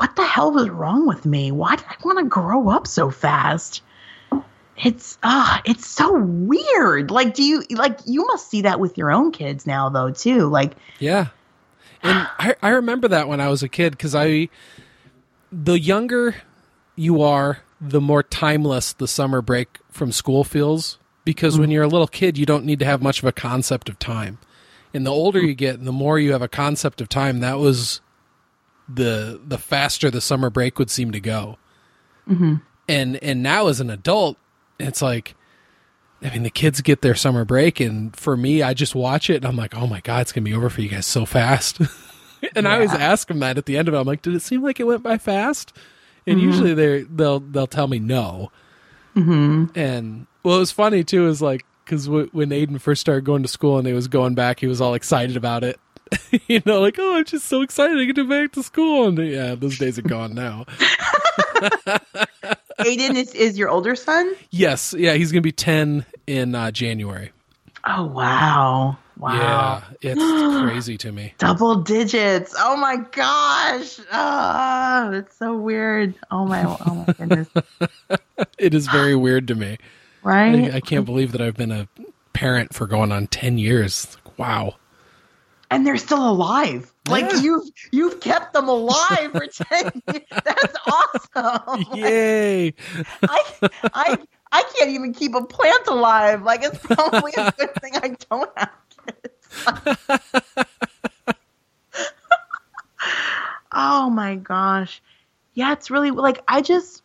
what 0.00 0.16
the 0.16 0.24
hell 0.24 0.50
was 0.50 0.70
wrong 0.70 1.06
with 1.06 1.26
me? 1.26 1.52
Why 1.52 1.76
did 1.76 1.84
I 1.86 1.94
want 2.02 2.18
to 2.20 2.24
grow 2.24 2.70
up 2.70 2.86
so 2.86 3.10
fast? 3.10 3.82
It's 4.82 5.18
ah, 5.22 5.60
it's 5.66 5.86
so 5.86 6.18
weird. 6.18 7.10
Like, 7.10 7.34
do 7.34 7.42
you 7.42 7.62
like 7.68 7.98
you 8.06 8.26
must 8.26 8.48
see 8.48 8.62
that 8.62 8.80
with 8.80 8.96
your 8.96 9.12
own 9.12 9.30
kids 9.30 9.66
now 9.66 9.90
though 9.90 10.10
too? 10.10 10.48
Like, 10.48 10.72
Yeah. 11.00 11.26
And 12.02 12.26
I, 12.38 12.54
I 12.62 12.70
remember 12.70 13.08
that 13.08 13.28
when 13.28 13.42
I 13.42 13.50
was 13.50 13.62
a 13.62 13.68
kid 13.68 13.90
because 13.90 14.14
I, 14.14 14.48
the 15.52 15.78
younger 15.78 16.36
you 16.96 17.20
are, 17.20 17.58
the 17.78 18.00
more 18.00 18.22
timeless 18.22 18.94
the 18.94 19.06
summer 19.06 19.42
break 19.42 19.80
from 19.90 20.12
school 20.12 20.44
feels. 20.44 20.98
Because 21.26 21.58
when 21.58 21.70
you're 21.70 21.84
a 21.84 21.88
little 21.88 22.06
kid, 22.06 22.38
you 22.38 22.46
don't 22.46 22.64
need 22.64 22.78
to 22.78 22.86
have 22.86 23.02
much 23.02 23.18
of 23.18 23.26
a 23.26 23.32
concept 23.32 23.90
of 23.90 23.98
time. 23.98 24.38
And 24.94 25.04
the 25.04 25.10
older 25.10 25.40
you 25.40 25.52
get, 25.54 25.74
and 25.74 25.86
the 25.86 25.92
more 25.92 26.18
you 26.18 26.32
have 26.32 26.40
a 26.40 26.48
concept 26.48 27.02
of 27.02 27.10
time, 27.10 27.40
that 27.40 27.58
was 27.58 28.00
the 28.92 29.40
the 29.44 29.58
faster 29.58 30.10
the 30.10 30.20
summer 30.20 30.50
break 30.50 30.78
would 30.78 30.90
seem 30.90 31.12
to 31.12 31.20
go. 31.20 31.58
Mm-hmm. 32.28 32.56
And 32.88 33.16
and 33.22 33.42
now 33.42 33.68
as 33.68 33.80
an 33.80 33.90
adult, 33.90 34.36
it's 34.78 35.00
like, 35.02 35.34
I 36.22 36.30
mean, 36.30 36.42
the 36.42 36.50
kids 36.50 36.80
get 36.80 37.02
their 37.02 37.14
summer 37.14 37.44
break, 37.44 37.80
and 37.80 38.14
for 38.16 38.36
me, 38.36 38.62
I 38.62 38.74
just 38.74 38.94
watch 38.94 39.30
it, 39.30 39.36
and 39.36 39.46
I'm 39.46 39.56
like, 39.56 39.76
oh 39.76 39.86
my 39.86 40.00
god, 40.00 40.22
it's 40.22 40.32
gonna 40.32 40.44
be 40.44 40.54
over 40.54 40.70
for 40.70 40.80
you 40.80 40.88
guys 40.88 41.06
so 41.06 41.24
fast. 41.26 41.80
and 42.56 42.66
I 42.66 42.74
always 42.74 42.92
ask 42.92 43.28
them 43.28 43.38
that 43.40 43.58
at 43.58 43.66
the 43.66 43.76
end 43.76 43.88
of 43.88 43.94
it. 43.94 43.98
I'm 43.98 44.06
like, 44.06 44.22
did 44.22 44.34
it 44.34 44.42
seem 44.42 44.62
like 44.62 44.80
it 44.80 44.84
went 44.84 45.02
by 45.02 45.18
fast? 45.18 45.72
And 46.26 46.38
Mm-hmm. 46.38 46.46
usually 46.46 46.74
they 46.74 47.02
they'll 47.02 47.40
they'll 47.40 47.66
tell 47.66 47.86
me 47.88 47.98
no. 47.98 48.50
Mm-hmm. 49.16 49.66
And 49.78 50.26
what 50.42 50.58
was 50.58 50.70
funny 50.70 51.02
too 51.04 51.26
is 51.28 51.40
like 51.42 51.64
because 51.84 52.06
w- 52.06 52.28
when 52.32 52.50
Aiden 52.50 52.80
first 52.80 53.00
started 53.00 53.24
going 53.24 53.42
to 53.42 53.48
school 53.48 53.78
and 53.78 53.86
he 53.86 53.92
was 53.92 54.06
going 54.08 54.34
back, 54.34 54.60
he 54.60 54.66
was 54.66 54.80
all 54.80 54.94
excited 54.94 55.36
about 55.36 55.64
it. 55.64 55.80
you 56.48 56.60
know, 56.66 56.80
like 56.80 56.98
oh, 56.98 57.16
I'm 57.16 57.24
just 57.24 57.46
so 57.46 57.62
excited 57.62 57.96
to 57.96 58.12
get 58.12 58.28
back 58.28 58.52
to 58.52 58.62
school. 58.62 59.08
And 59.08 59.18
yeah, 59.18 59.54
those 59.54 59.78
days 59.78 59.98
are 59.98 60.02
gone 60.02 60.34
now. 60.34 60.66
Aiden 62.80 63.14
is, 63.14 63.34
is 63.34 63.58
your 63.58 63.68
older 63.68 63.94
son? 63.94 64.34
yes, 64.50 64.94
yeah, 64.96 65.14
he's 65.14 65.32
gonna 65.32 65.42
be 65.42 65.52
ten 65.52 66.04
in 66.26 66.54
uh, 66.54 66.70
January. 66.70 67.32
Oh 67.84 68.06
wow. 68.06 68.96
Wow. 69.18 69.82
Yeah, 70.00 70.12
it's 70.12 70.62
crazy 70.62 70.96
to 70.98 71.12
me. 71.12 71.34
Double 71.36 71.74
digits. 71.76 72.54
Oh 72.58 72.76
my 72.76 72.96
gosh. 72.96 74.00
Oh, 74.10 75.10
it's 75.12 75.36
so 75.36 75.56
weird. 75.56 76.14
Oh 76.30 76.46
my 76.46 76.64
oh 76.64 77.04
my 77.06 77.12
goodness. 77.12 77.48
It 78.58 78.72
is 78.72 78.86
very 78.86 79.14
weird 79.14 79.46
to 79.48 79.54
me. 79.54 79.76
Right? 80.22 80.72
I, 80.72 80.76
I 80.76 80.80
can't 80.80 81.04
believe 81.04 81.32
that 81.32 81.42
I've 81.42 81.56
been 81.56 81.72
a 81.72 81.86
parent 82.32 82.74
for 82.74 82.86
going 82.86 83.12
on 83.12 83.26
ten 83.26 83.58
years. 83.58 84.16
Wow. 84.38 84.76
And 85.70 85.86
they're 85.86 85.96
still 85.96 86.28
alive. 86.28 86.92
Like 87.08 87.30
Yeah. 87.32 87.40
you've 87.40 87.68
you've 87.92 88.20
kept 88.20 88.52
them 88.52 88.68
alive 88.68 89.32
for 89.32 89.46
ten 89.52 90.02
years. 90.12 90.24
That's 90.44 90.74
awesome. 90.86 91.84
Yay! 91.94 92.74
I, 93.22 93.42
I 93.94 94.18
I 94.52 94.62
can't 94.76 94.90
even 94.90 95.14
keep 95.14 95.34
a 95.34 95.44
plant 95.44 95.86
alive. 95.86 96.42
Like 96.42 96.62
it's 96.62 96.78
probably 96.78 97.32
a 97.36 97.52
good 97.52 97.74
thing 97.80 97.92
I 97.96 98.16
don't 98.28 98.50
have 98.56 98.70
kids. 99.06 100.66
oh 103.72 104.10
my 104.10 104.36
gosh. 104.36 105.02
Yeah, 105.54 105.72
it's 105.72 105.90
really 105.90 106.10
like 106.10 106.42
I 106.48 106.60
just 106.62 107.02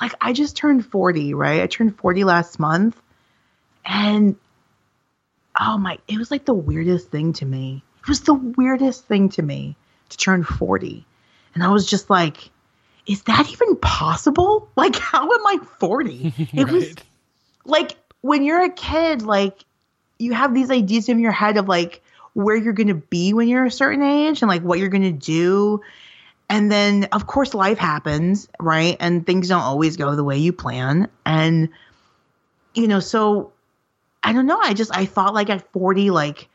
like 0.00 0.12
I 0.20 0.32
just 0.32 0.56
turned 0.56 0.86
40, 0.86 1.34
right? 1.34 1.62
I 1.62 1.66
turned 1.66 1.96
40 1.98 2.24
last 2.24 2.58
month. 2.58 3.00
And 3.84 4.36
oh 5.60 5.78
my, 5.78 5.98
it 6.08 6.18
was 6.18 6.30
like 6.30 6.44
the 6.44 6.54
weirdest 6.54 7.10
thing 7.10 7.32
to 7.34 7.44
me. 7.46 7.82
It 8.06 8.08
was 8.08 8.20
the 8.20 8.34
weirdest 8.34 9.04
thing 9.06 9.30
to 9.30 9.42
me 9.42 9.74
to 10.10 10.16
turn 10.16 10.44
40. 10.44 11.04
And 11.54 11.64
I 11.64 11.68
was 11.70 11.90
just 11.90 12.08
like, 12.08 12.50
is 13.04 13.24
that 13.24 13.50
even 13.50 13.74
possible? 13.74 14.68
Like, 14.76 14.94
how 14.96 15.24
am 15.24 15.46
I 15.46 15.58
40? 15.80 16.32
It 16.52 16.70
was 16.70 16.94
like 17.64 17.96
when 18.20 18.44
you're 18.44 18.62
a 18.62 18.70
kid, 18.70 19.22
like 19.22 19.64
you 20.18 20.34
have 20.34 20.54
these 20.54 20.70
ideas 20.70 21.08
in 21.08 21.18
your 21.18 21.32
head 21.32 21.56
of 21.56 21.66
like 21.66 22.00
where 22.34 22.54
you're 22.54 22.72
going 22.74 22.86
to 22.86 22.94
be 22.94 23.32
when 23.32 23.48
you're 23.48 23.64
a 23.64 23.72
certain 23.72 24.02
age 24.04 24.40
and 24.40 24.48
like 24.48 24.62
what 24.62 24.78
you're 24.78 24.88
going 24.88 25.02
to 25.02 25.10
do. 25.10 25.82
And 26.48 26.70
then, 26.70 27.08
of 27.10 27.26
course, 27.26 27.54
life 27.54 27.78
happens, 27.78 28.46
right? 28.60 28.96
And 29.00 29.26
things 29.26 29.48
don't 29.48 29.62
always 29.62 29.96
go 29.96 30.14
the 30.14 30.22
way 30.22 30.38
you 30.38 30.52
plan. 30.52 31.08
And, 31.24 31.70
you 32.72 32.86
know, 32.86 33.00
so 33.00 33.50
I 34.22 34.32
don't 34.32 34.46
know. 34.46 34.60
I 34.60 34.74
just, 34.74 34.96
I 34.96 35.06
thought 35.06 35.34
like 35.34 35.50
at 35.50 35.72
40, 35.72 36.10
like, 36.10 36.48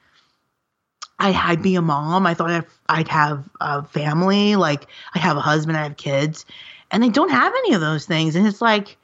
I, 1.21 1.51
I'd 1.51 1.61
be 1.61 1.75
a 1.75 1.83
mom. 1.83 2.25
I 2.25 2.33
thought 2.33 2.49
I'd, 2.49 2.65
I'd 2.89 3.07
have 3.07 3.47
a 3.59 3.83
family. 3.83 4.55
Like, 4.55 4.87
I 5.13 5.19
have 5.19 5.37
a 5.37 5.41
husband, 5.41 5.77
I 5.77 5.83
have 5.83 5.95
kids. 5.95 6.45
And 6.89 7.03
I 7.03 7.09
don't 7.09 7.29
have 7.29 7.53
any 7.53 7.75
of 7.75 7.81
those 7.81 8.05
things. 8.07 8.35
And 8.35 8.47
it's 8.47 8.61
like, 8.61 8.97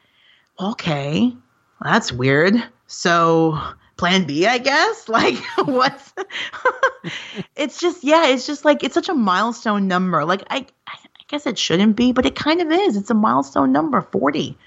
okay, 0.60 1.32
that's 1.80 2.12
weird. 2.12 2.56
So, 2.88 3.62
plan 3.98 4.26
B, 4.26 4.48
I 4.48 4.58
guess? 4.58 5.08
Like, 5.18 5.38
what's. 5.66 6.14
it's 7.56 7.80
just, 7.80 8.04
yeah, 8.04 8.28
it's 8.28 8.48
just 8.48 8.66
like, 8.66 8.84
it's 8.84 8.96
such 8.96 9.10
a 9.10 9.14
milestone 9.14 9.88
number. 9.88 10.26
Like, 10.26 10.44
I, 10.50 10.66
I 10.88 10.98
guess 11.28 11.46
it 11.46 11.60
shouldn't 11.60 11.96
be, 11.96 12.14
but 12.14 12.26
it 12.26 12.36
kind 12.36 12.62
of 12.62 12.72
is. 12.72 12.98
It's 12.98 13.12
a 13.12 13.16
milestone 13.16 13.72
number, 13.72 14.02
40. 14.02 14.58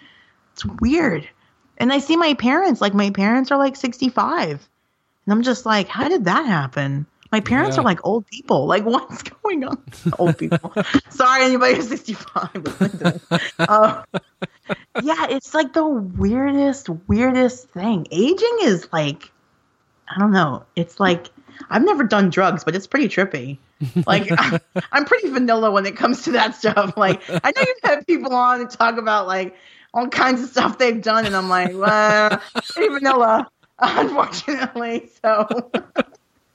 It's 0.52 0.64
weird. 0.64 1.28
And 1.78 1.92
I 1.92 1.98
see 1.98 2.16
my 2.16 2.34
parents, 2.34 2.80
like, 2.80 2.94
my 2.94 3.10
parents 3.10 3.50
are 3.50 3.58
like 3.58 3.74
65. 3.74 4.50
And 4.50 5.32
I'm 5.32 5.42
just 5.42 5.66
like, 5.66 5.88
how 5.88 6.08
did 6.08 6.26
that 6.26 6.46
happen? 6.46 7.06
My 7.32 7.40
parents 7.40 7.76
Yeah. 7.76 7.82
are 7.82 7.84
like 7.84 8.00
old 8.04 8.26
people. 8.26 8.66
Like, 8.66 8.84
what's 8.86 9.22
going 9.22 9.64
on? 9.64 9.82
old 10.18 10.36
people. 10.38 10.72
Sorry, 11.10 11.44
anybody 11.44 11.74
who's 11.76 11.88
65. 11.88 12.50
listening 12.54 12.90
to 12.90 12.98
this. 13.30 13.52
Uh, 13.58 14.02
yeah, 15.02 15.26
it's 15.30 15.54
like 15.54 15.72
the 15.72 15.86
weirdest, 15.86 16.88
weirdest 17.08 17.68
thing. 17.70 18.06
Aging 18.10 18.58
is 18.62 18.88
like, 18.92 19.30
I 20.08 20.18
don't 20.18 20.32
know. 20.32 20.64
It's 20.76 20.98
like, 20.98 21.28
I've 21.68 21.84
never 21.84 22.04
done 22.04 22.30
drugs, 22.30 22.64
but 22.64 22.74
it's 22.74 22.86
pretty 22.86 23.08
trippy. 23.08 23.58
Like, 24.06 24.28
I'm, 24.36 24.58
I'm 24.92 25.04
pretty 25.04 25.28
vanilla 25.30 25.70
when 25.70 25.86
it 25.86 25.96
comes 25.96 26.22
to 26.22 26.32
that 26.32 26.54
stuff. 26.54 26.96
Like, 26.96 27.22
I 27.28 27.52
know 27.54 27.62
you've 27.66 27.76
had 27.82 28.06
people 28.06 28.34
on 28.34 28.60
and 28.62 28.70
talk 28.70 28.96
about 28.98 29.26
like 29.26 29.54
all 29.94 30.08
kinds 30.08 30.42
of 30.42 30.48
stuff 30.50 30.78
they've 30.78 31.00
done, 31.02 31.26
and 31.26 31.36
I'm 31.36 31.48
like, 31.48 31.72
well, 31.74 32.40
pretty 32.72 32.92
vanilla, 32.94 33.48
unfortunately. 33.78 35.10
So, 35.22 35.70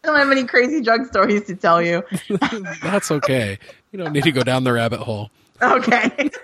don't 0.06 0.18
have 0.18 0.32
any 0.32 0.46
crazy 0.46 0.82
drug 0.82 1.06
stories 1.08 1.46
to 1.46 1.56
tell 1.56 1.82
you. 1.82 2.04
That's 2.82 3.12
okay. 3.12 3.60
You 3.92 4.00
don't 4.00 4.14
need 4.14 4.24
to 4.24 4.32
go 4.32 4.44
down 4.44 4.64
the 4.64 4.74
rabbit 4.74 5.00
hole. 5.00 5.30
Okay. 5.62 6.30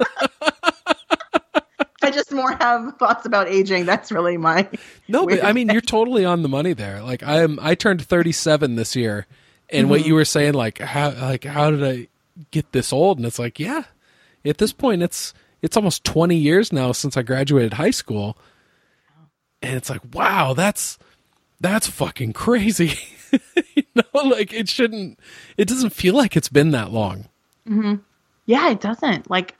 I 2.03 2.09
just 2.09 2.31
more 2.31 2.51
have 2.53 2.97
thoughts 2.97 3.25
about 3.25 3.47
aging. 3.47 3.85
That's 3.85 4.11
really 4.11 4.37
my. 4.37 4.67
No, 5.07 5.27
but 5.27 5.43
I 5.43 5.53
mean, 5.53 5.69
you're 5.69 5.81
totally 5.81 6.25
on 6.25 6.41
the 6.41 6.49
money 6.49 6.73
there. 6.73 7.03
Like 7.03 7.21
I'm, 7.23 7.59
I 7.61 7.75
turned 7.75 8.01
37 8.01 8.75
this 8.75 8.95
year, 8.95 9.27
and 9.69 9.89
what 9.89 9.99
you 9.99 10.07
mm-hmm. 10.07 10.15
were 10.15 10.25
saying, 10.25 10.53
like 10.53 10.79
how, 10.79 11.11
like 11.11 11.43
how 11.43 11.69
did 11.69 11.83
I 11.83 12.07
get 12.49 12.71
this 12.71 12.91
old? 12.91 13.17
And 13.17 13.25
it's 13.25 13.37
like, 13.37 13.59
yeah, 13.59 13.83
at 14.43 14.57
this 14.57 14.73
point, 14.73 15.03
it's 15.03 15.33
it's 15.61 15.77
almost 15.77 16.03
20 16.03 16.35
years 16.35 16.73
now 16.73 16.91
since 16.91 17.15
I 17.15 17.21
graduated 17.21 17.73
high 17.73 17.91
school, 17.91 18.35
and 19.61 19.75
it's 19.75 19.89
like, 19.89 20.01
wow, 20.13 20.53
that's 20.53 20.97
that's 21.61 21.87
fucking 21.87 22.33
crazy. 22.33 22.93
you 23.75 23.83
know, 23.95 24.21
like 24.23 24.51
it 24.53 24.67
shouldn't. 24.67 25.19
It 25.57 25.67
doesn't 25.67 25.91
feel 25.91 26.15
like 26.15 26.35
it's 26.35 26.49
been 26.49 26.71
that 26.71 26.91
long. 26.91 27.29
Mm-hmm. 27.67 27.95
Yeah, 28.45 28.71
it 28.71 28.81
doesn't. 28.81 29.29
Like, 29.29 29.55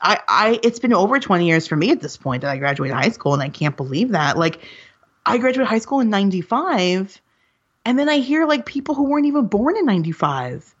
I, 0.00 0.20
I, 0.28 0.60
it's 0.62 0.78
been 0.78 0.92
over 0.92 1.18
20 1.18 1.46
years 1.46 1.66
for 1.66 1.76
me 1.76 1.90
at 1.90 2.00
this 2.00 2.16
point 2.16 2.42
that 2.42 2.50
I 2.50 2.58
graduated 2.58 2.96
high 2.96 3.08
school, 3.08 3.32
and 3.32 3.42
I 3.42 3.48
can't 3.48 3.76
believe 3.76 4.10
that. 4.10 4.36
Like, 4.36 4.60
I 5.24 5.38
graduated 5.38 5.68
high 5.68 5.78
school 5.78 6.00
in 6.00 6.10
95, 6.10 7.20
and 7.86 7.98
then 7.98 8.08
I 8.08 8.18
hear 8.18 8.46
like 8.46 8.66
people 8.66 8.94
who 8.94 9.04
weren't 9.04 9.26
even 9.26 9.46
born 9.46 9.76
in 9.76 9.86
95. 9.86 10.74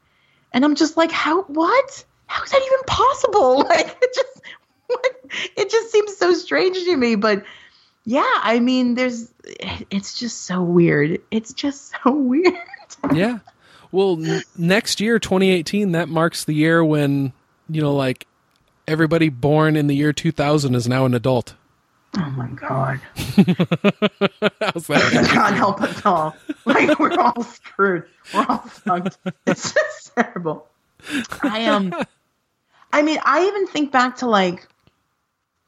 And 0.52 0.64
I'm 0.64 0.74
just 0.74 0.96
like, 0.96 1.10
how, 1.10 1.42
what? 1.44 2.04
How 2.26 2.44
is 2.44 2.50
that 2.50 2.62
even 2.64 2.84
possible? 2.86 3.64
Like, 3.68 3.96
it 4.00 4.14
just, 4.14 4.40
what? 4.86 5.12
It 5.56 5.70
just 5.70 5.90
seems 5.90 6.16
so 6.16 6.34
strange 6.34 6.76
to 6.76 6.96
me. 6.96 7.16
But 7.16 7.44
yeah, 8.04 8.32
I 8.42 8.60
mean, 8.60 8.94
there's, 8.94 9.32
it's 9.90 10.18
just 10.18 10.42
so 10.42 10.62
weird. 10.62 11.20
It's 11.30 11.52
just 11.52 11.92
so 12.04 12.12
weird. 12.12 12.54
Yeah. 13.12 13.38
Well, 13.92 14.18
n- 14.24 14.42
next 14.56 15.00
year, 15.00 15.18
2018, 15.18 15.92
that 15.92 16.08
marks 16.08 16.44
the 16.44 16.54
year 16.54 16.84
when, 16.84 17.32
you 17.68 17.80
know, 17.80 17.94
like 17.94 18.26
everybody 18.86 19.28
born 19.28 19.76
in 19.76 19.86
the 19.86 19.94
year 19.94 20.12
2000 20.12 20.74
is 20.74 20.88
now 20.88 21.04
an 21.04 21.14
adult. 21.14 21.54
Oh 22.16 22.30
my 22.30 22.46
God. 22.48 23.00
How's 24.60 24.86
that? 24.86 25.28
can't 25.32 25.56
help 25.56 25.82
us 25.82 26.04
all. 26.06 26.36
Like 26.64 26.96
we're 26.98 27.18
all 27.18 27.42
screwed. 27.42 28.04
We're 28.32 28.46
all 28.48 28.58
fucked. 28.58 29.18
It's 29.46 29.74
just 29.74 30.14
terrible. 30.14 30.68
I 31.42 31.66
um 31.66 31.92
I 32.92 33.02
mean, 33.02 33.18
I 33.24 33.46
even 33.46 33.66
think 33.66 33.90
back 33.90 34.16
to 34.18 34.26
like 34.26 34.68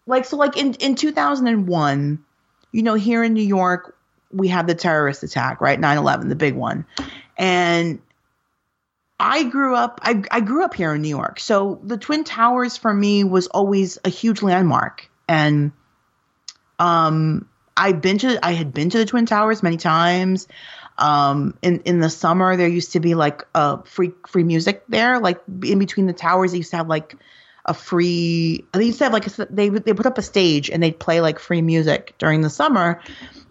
like 0.07 0.24
so 0.24 0.37
like 0.37 0.57
in, 0.57 0.74
in 0.74 0.95
2001, 0.95 2.24
you 2.73 2.83
know, 2.83 2.95
here 2.95 3.23
in 3.25 3.33
New 3.35 3.43
York, 3.43 3.97
we 4.33 4.49
had 4.49 4.67
the 4.67 4.75
terrorist 4.75 5.23
attack, 5.23 5.61
right? 5.61 5.81
9/11, 5.81 6.29
the 6.29 6.37
big 6.37 6.55
one. 6.55 6.85
And 7.37 8.01
I 9.19 9.45
grew 9.45 9.75
up 9.75 10.01
I, 10.03 10.23
I 10.31 10.41
grew 10.41 10.64
up 10.64 10.75
here 10.75 10.95
in 10.95 11.03
New 11.03 11.09
York. 11.09 11.41
So 11.41 11.81
the 11.83 11.97
Twin 11.97 12.25
Towers 12.25 12.77
for 12.77 12.93
me 12.93 13.25
was 13.25 13.47
always 13.47 13.99
a 14.05 14.11
huge 14.11 14.43
landmark. 14.43 15.09
And 15.29 15.73
um 16.79 17.49
I've 17.77 18.01
been 18.01 18.19
to 18.19 18.45
I 18.45 18.53
had 18.53 18.73
been 18.73 18.91
to 18.91 18.99
the 18.99 19.07
Twin 19.07 19.27
Towers 19.27 19.62
many 19.62 19.77
times. 19.77 20.49
Um, 20.99 21.59
in 21.61 21.81
in 21.81 22.01
the 22.01 22.09
summer, 22.09 22.57
there 22.57 22.69
used 22.69 22.93
to 22.93 23.01
be 23.01 23.14
like 23.14 23.43
a 23.55 23.83
free 23.85 24.12
free 24.27 24.45
music 24.45 24.83
there, 24.89 25.21
like 25.21 25.41
in 25.62 25.79
between 25.79 26.07
the 26.07 26.14
towers. 26.14 26.53
They 26.53 26.59
used 26.59 26.71
to 26.71 26.79
have 26.79 26.89
like 26.89 27.17
a 27.67 27.75
free. 27.75 28.64
They 28.73 28.85
used 28.85 28.99
to 28.99 29.05
have 29.05 29.12
like 29.12 29.27
a, 29.27 29.47
they 29.51 29.69
they 29.69 29.93
put 29.93 30.07
up 30.07 30.19
a 30.19 30.23
stage 30.23 30.71
and 30.71 30.83
they'd 30.83 30.99
play 30.99 31.21
like 31.21 31.39
free 31.39 31.62
music 31.62 32.14
during 32.19 32.41
the 32.41 32.51
summer, 32.51 33.01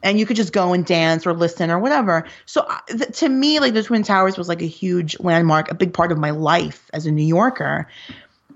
and 0.02 0.18
you 0.18 0.26
could 0.26 0.38
just 0.38 0.54
go 0.54 0.74
and 0.74 0.86
dance 0.86 1.28
or 1.28 1.34
listen 1.34 1.70
or 1.70 1.80
whatever. 1.80 2.26
So 2.46 2.68
th- 2.88 3.18
to 3.20 3.30
me, 3.30 3.60
like 3.60 3.74
the 3.74 3.84
Twin 3.84 4.04
Towers 4.04 4.38
was 4.38 4.48
like 4.48 4.62
a 4.62 4.68
huge 4.68 5.20
landmark, 5.20 5.70
a 5.70 5.76
big 5.76 5.94
part 5.94 6.12
of 6.12 6.18
my 6.18 6.32
life 6.32 6.90
as 6.94 7.06
a 7.06 7.12
New 7.12 7.26
Yorker. 7.26 7.88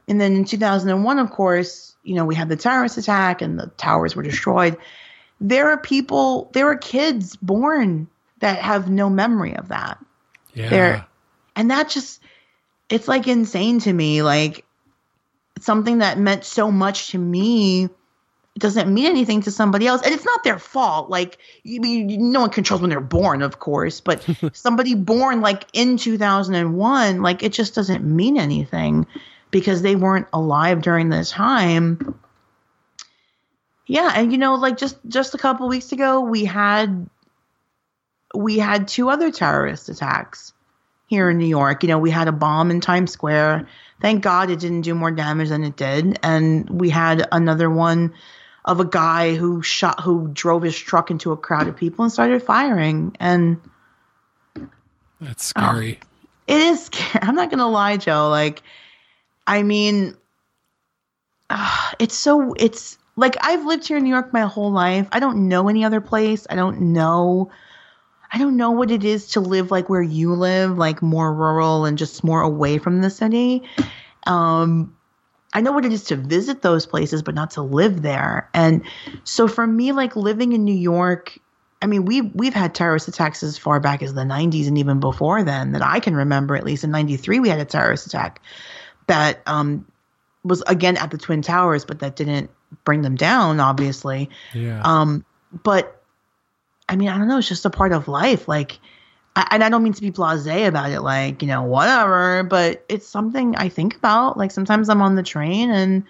And 0.07 0.19
then 0.19 0.35
in 0.35 0.45
2001, 0.45 1.19
of 1.19 1.29
course, 1.29 1.95
you 2.03 2.15
know 2.15 2.25
we 2.25 2.35
had 2.35 2.49
the 2.49 2.55
terrorist 2.55 2.97
attack 2.97 3.41
and 3.41 3.59
the 3.59 3.67
towers 3.77 4.15
were 4.15 4.23
destroyed. 4.23 4.77
There 5.41 5.69
are 5.69 5.77
people, 5.77 6.49
there 6.53 6.67
are 6.67 6.77
kids 6.77 7.35
born 7.37 8.07
that 8.39 8.59
have 8.59 8.89
no 8.89 9.09
memory 9.09 9.55
of 9.55 9.69
that. 9.69 10.03
Yeah. 10.53 10.69
They're, 10.69 11.07
and 11.55 11.71
that 11.71 11.89
just, 11.89 12.21
it's 12.89 13.07
like 13.07 13.27
insane 13.27 13.79
to 13.81 13.93
me. 13.93 14.21
Like 14.21 14.65
something 15.59 15.99
that 15.99 16.17
meant 16.17 16.43
so 16.43 16.71
much 16.71 17.11
to 17.11 17.17
me 17.17 17.89
doesn't 18.57 18.93
mean 18.93 19.05
anything 19.05 19.41
to 19.41 19.51
somebody 19.51 19.87
else 19.87 20.01
and 20.01 20.13
it's 20.13 20.25
not 20.25 20.43
their 20.43 20.59
fault 20.59 21.09
like 21.09 21.37
you, 21.63 21.81
you, 21.81 22.17
no 22.17 22.41
one 22.41 22.49
controls 22.49 22.81
when 22.81 22.89
they're 22.89 22.99
born 22.99 23.41
of 23.41 23.59
course 23.59 24.01
but 24.01 24.25
somebody 24.53 24.95
born 24.95 25.39
like 25.39 25.65
in 25.71 25.95
2001 25.95 27.21
like 27.21 27.41
it 27.41 27.53
just 27.53 27.73
doesn't 27.73 28.03
mean 28.03 28.37
anything 28.37 29.07
because 29.49 29.81
they 29.81 29.95
weren't 29.95 30.27
alive 30.33 30.81
during 30.81 31.09
this 31.09 31.31
time 31.31 32.19
yeah 33.85 34.11
and 34.15 34.33
you 34.33 34.37
know 34.37 34.55
like 34.55 34.77
just 34.77 34.97
just 35.07 35.33
a 35.33 35.37
couple 35.37 35.67
weeks 35.69 35.93
ago 35.93 36.19
we 36.19 36.43
had 36.43 37.09
we 38.35 38.59
had 38.59 38.87
two 38.87 39.09
other 39.09 39.31
terrorist 39.31 39.89
attacks 39.89 40.53
here 41.09 41.29
in 41.29 41.37
New 41.37 41.47
York. 41.47 41.83
You 41.83 41.89
know, 41.89 41.97
we 41.97 42.11
had 42.11 42.27
a 42.27 42.31
bomb 42.31 42.71
in 42.71 42.81
Times 42.81 43.11
Square. 43.11 43.67
Thank 44.01 44.23
God 44.23 44.49
it 44.49 44.59
didn't 44.59 44.81
do 44.81 44.95
more 44.95 45.11
damage 45.11 45.49
than 45.49 45.63
it 45.63 45.75
did. 45.75 46.19
And 46.23 46.69
we 46.69 46.89
had 46.89 47.27
another 47.31 47.69
one 47.69 48.13
of 48.65 48.79
a 48.79 48.85
guy 48.85 49.35
who 49.35 49.61
shot, 49.61 50.01
who 50.01 50.29
drove 50.29 50.63
his 50.63 50.77
truck 50.77 51.11
into 51.11 51.31
a 51.31 51.37
crowd 51.37 51.67
of 51.67 51.75
people 51.75 52.03
and 52.03 52.11
started 52.11 52.41
firing. 52.41 53.15
And 53.19 53.59
that's 55.19 55.45
scary. 55.45 55.99
Oh, 56.01 56.07
it 56.47 56.61
is 56.61 56.85
scary. 56.85 57.19
I'm 57.27 57.35
not 57.35 57.49
going 57.49 57.59
to 57.59 57.65
lie, 57.65 57.97
Joe. 57.97 58.29
Like, 58.29 58.61
I 59.45 59.63
mean, 59.63 60.15
uh, 61.49 61.91
it's 61.99 62.15
so, 62.15 62.53
it's 62.53 62.97
like 63.15 63.35
I've 63.41 63.65
lived 63.65 63.87
here 63.87 63.97
in 63.97 64.03
New 64.03 64.09
York 64.09 64.31
my 64.31 64.41
whole 64.41 64.71
life. 64.71 65.07
I 65.11 65.19
don't 65.19 65.49
know 65.49 65.67
any 65.67 65.83
other 65.83 65.99
place. 65.99 66.47
I 66.49 66.55
don't 66.55 66.93
know 66.93 67.51
I 68.31 68.37
don't 68.37 68.57
know 68.57 68.71
what 68.71 68.91
it 68.91 69.03
is 69.03 69.27
to 69.31 69.39
live 69.39 69.71
like 69.71 69.89
where 69.89 70.01
you 70.01 70.33
live, 70.33 70.77
like 70.77 71.01
more 71.01 71.33
rural 71.33 71.85
and 71.85 71.97
just 71.97 72.23
more 72.23 72.41
away 72.41 72.77
from 72.77 73.01
the 73.01 73.09
city. 73.09 73.63
Um, 74.27 74.95
I 75.53 75.61
know 75.61 75.71
what 75.71 75.85
it 75.85 75.91
is 75.91 76.03
to 76.05 76.15
visit 76.15 76.61
those 76.61 76.85
places, 76.85 77.23
but 77.23 77.33
not 77.33 77.51
to 77.51 77.61
live 77.61 78.03
there. 78.03 78.49
And 78.53 78.83
so 79.23 79.47
for 79.47 79.65
me, 79.65 79.91
like 79.93 80.15
living 80.15 80.53
in 80.53 80.63
New 80.63 80.75
York, 80.75 81.39
I 81.81 81.87
mean, 81.87 82.05
we 82.05 82.21
we've 82.21 82.53
had 82.53 82.75
terrorist 82.75 83.07
attacks 83.07 83.41
as 83.41 83.57
far 83.57 83.79
back 83.79 84.03
as 84.03 84.13
the 84.13 84.21
90s 84.21 84.67
and 84.67 84.77
even 84.77 84.99
before 84.99 85.43
then 85.43 85.71
that 85.71 85.81
I 85.81 85.99
can 85.99 86.15
remember. 86.15 86.55
At 86.55 86.65
least 86.65 86.83
in 86.83 86.91
'93, 86.91 87.39
we 87.39 87.49
had 87.49 87.59
a 87.59 87.65
terrorist 87.65 88.05
attack 88.05 88.41
that 89.07 89.41
um, 89.47 89.85
was 90.43 90.61
again 90.67 90.97
at 90.97 91.09
the 91.09 91.17
Twin 91.17 91.41
Towers, 91.41 91.85
but 91.85 91.99
that 91.99 92.15
didn't 92.15 92.51
bring 92.83 93.01
them 93.01 93.15
down, 93.15 93.59
obviously. 93.59 94.29
Yeah. 94.53 94.81
Um, 94.83 95.25
but 95.63 95.98
I 96.89 96.95
mean, 96.95 97.07
I 97.07 97.17
don't 97.17 97.27
know. 97.27 97.37
It's 97.37 97.47
just 97.47 97.65
a 97.65 97.69
part 97.69 97.93
of 97.93 98.07
life. 98.07 98.47
Like, 98.47 98.79
I, 99.35 99.47
and 99.51 99.63
I 99.63 99.69
don't 99.69 99.83
mean 99.83 99.93
to 99.93 100.01
be 100.01 100.11
blasé 100.11 100.67
about 100.67 100.91
it. 100.91 101.01
Like, 101.01 101.41
you 101.41 101.47
know, 101.47 101.61
whatever. 101.63 102.43
But 102.43 102.83
it's 102.89 103.07
something 103.07 103.55
I 103.55 103.69
think 103.69 103.95
about. 103.95 104.37
Like 104.37 104.51
sometimes 104.51 104.89
I'm 104.89 105.01
on 105.01 105.15
the 105.15 105.23
train 105.23 105.69
and, 105.69 106.03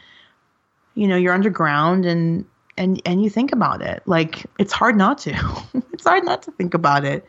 you 0.95 1.07
know, 1.07 1.17
you're 1.17 1.33
underground 1.33 2.05
and 2.05 2.45
and 2.77 3.01
and 3.05 3.21
you 3.21 3.29
think 3.29 3.51
about 3.51 3.81
it. 3.81 4.01
Like 4.05 4.45
it's 4.57 4.73
hard 4.73 4.95
not 4.95 5.19
to. 5.19 5.31
it's 5.93 6.05
hard 6.05 6.23
not 6.23 6.41
to 6.43 6.51
think 6.51 6.73
about 6.73 7.05
it. 7.05 7.25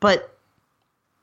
But 0.00 0.36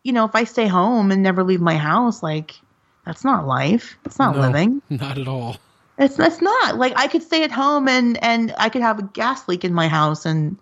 you 0.03 0.13
know, 0.13 0.25
if 0.25 0.33
I 0.33 0.45
stay 0.45 0.67
home 0.67 1.11
and 1.11 1.21
never 1.21 1.43
leave 1.43 1.61
my 1.61 1.75
house, 1.75 2.23
like 2.23 2.59
that's 3.05 3.23
not 3.23 3.45
life. 3.45 3.97
It's 4.05 4.17
not 4.17 4.35
no, 4.35 4.41
living. 4.41 4.81
Not 4.89 5.17
at 5.17 5.27
all. 5.27 5.57
It's 5.97 6.15
that's 6.15 6.41
not 6.41 6.77
like 6.77 6.93
I 6.97 7.07
could 7.07 7.23
stay 7.23 7.43
at 7.43 7.51
home 7.51 7.87
and 7.87 8.21
and 8.23 8.53
I 8.57 8.69
could 8.69 8.81
have 8.81 8.99
a 8.99 9.03
gas 9.03 9.47
leak 9.47 9.63
in 9.63 9.73
my 9.73 9.87
house 9.87 10.25
and 10.25 10.57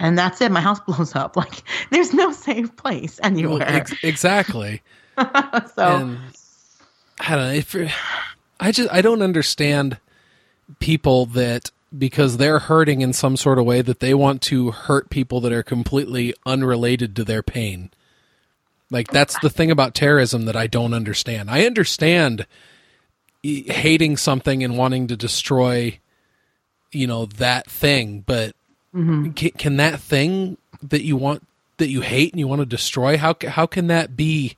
and 0.00 0.18
that's 0.18 0.40
it. 0.40 0.50
My 0.50 0.60
house 0.60 0.80
blows 0.86 1.14
up. 1.14 1.36
Like 1.36 1.62
there's 1.90 2.12
no 2.12 2.32
safe 2.32 2.74
place 2.76 3.20
anywhere. 3.22 3.58
Well, 3.58 3.68
ex- 3.68 3.94
exactly. 4.02 4.82
so 5.18 5.26
and, 5.78 6.18
I 7.20 7.36
don't 7.36 7.38
know. 7.38 7.52
If 7.52 7.76
I 8.58 8.72
just 8.72 8.92
I 8.92 9.02
don't 9.02 9.22
understand 9.22 9.98
people 10.78 11.26
that 11.26 11.70
because 11.96 12.36
they're 12.36 12.60
hurting 12.60 13.00
in 13.00 13.12
some 13.12 13.36
sort 13.36 13.58
of 13.58 13.64
way 13.64 13.82
that 13.82 14.00
they 14.00 14.14
want 14.14 14.42
to 14.42 14.70
hurt 14.70 15.10
people 15.10 15.40
that 15.40 15.52
are 15.52 15.62
completely 15.62 16.34
unrelated 16.46 17.16
to 17.16 17.24
their 17.24 17.42
pain. 17.42 17.90
Like 18.90 19.08
that's 19.08 19.38
the 19.40 19.50
thing 19.50 19.70
about 19.70 19.94
terrorism 19.94 20.46
that 20.46 20.56
I 20.56 20.66
don't 20.66 20.94
understand. 20.94 21.50
I 21.50 21.66
understand 21.66 22.46
hating 23.42 24.16
something 24.16 24.62
and 24.62 24.76
wanting 24.76 25.06
to 25.08 25.16
destroy 25.16 25.98
you 26.92 27.06
know 27.06 27.26
that 27.26 27.70
thing, 27.70 28.22
but 28.26 28.54
Mm-hmm. 28.94 29.30
Can, 29.32 29.50
can, 29.52 29.76
that 29.76 30.00
thing 30.00 30.58
that 30.82 31.02
you 31.02 31.16
want 31.16 31.46
that 31.78 31.88
you 31.88 32.00
hate 32.00 32.32
and 32.32 32.40
you 32.40 32.48
want 32.48 32.60
to 32.60 32.66
destroy 32.66 33.16
how 33.16 33.34
how 33.48 33.66
can 33.66 33.86
that 33.86 34.16
be 34.16 34.56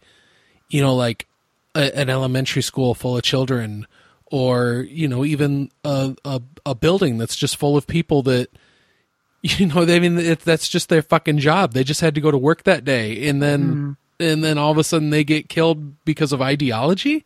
you 0.71 0.81
know 0.81 0.95
like 0.95 1.27
a, 1.75 1.97
an 1.97 2.09
elementary 2.09 2.63
school 2.63 2.95
full 2.95 3.17
of 3.17 3.23
children 3.23 3.87
or 4.31 4.87
you 4.89 5.07
know 5.07 5.25
even 5.25 5.71
a, 5.85 6.17
a, 6.25 6.43
a 6.65 6.75
building 6.75 7.19
that's 7.19 7.37
just 7.37 7.57
full 7.57 7.77
of 7.77 7.87
people 7.87 8.23
that 8.23 8.49
you 9.43 9.67
know 9.67 9.85
they 9.85 9.97
I 9.97 10.01
mean 10.01 10.19
it, 10.19 10.41
that's 10.41 10.69
just 10.69 10.89
their 10.89 11.03
fucking 11.03 11.39
job 11.39 11.73
they 11.73 11.85
just 11.85 12.01
had 12.01 12.15
to 12.15 12.21
go 12.21 12.31
to 12.31 12.39
work 12.39 12.65
that 12.65 12.85
day 12.85 13.29
and 13.29 13.43
then 13.43 13.75
mm. 13.75 13.97
and 14.19 14.43
then 14.43 14.59
all 14.59 14.71
of 14.71 14.79
a 14.79 14.85
sudden 14.85 15.11
they 15.11 15.25
get 15.25 15.49
killed 15.49 16.05
because 16.05 16.33
of 16.33 16.41
ideology 16.41 17.25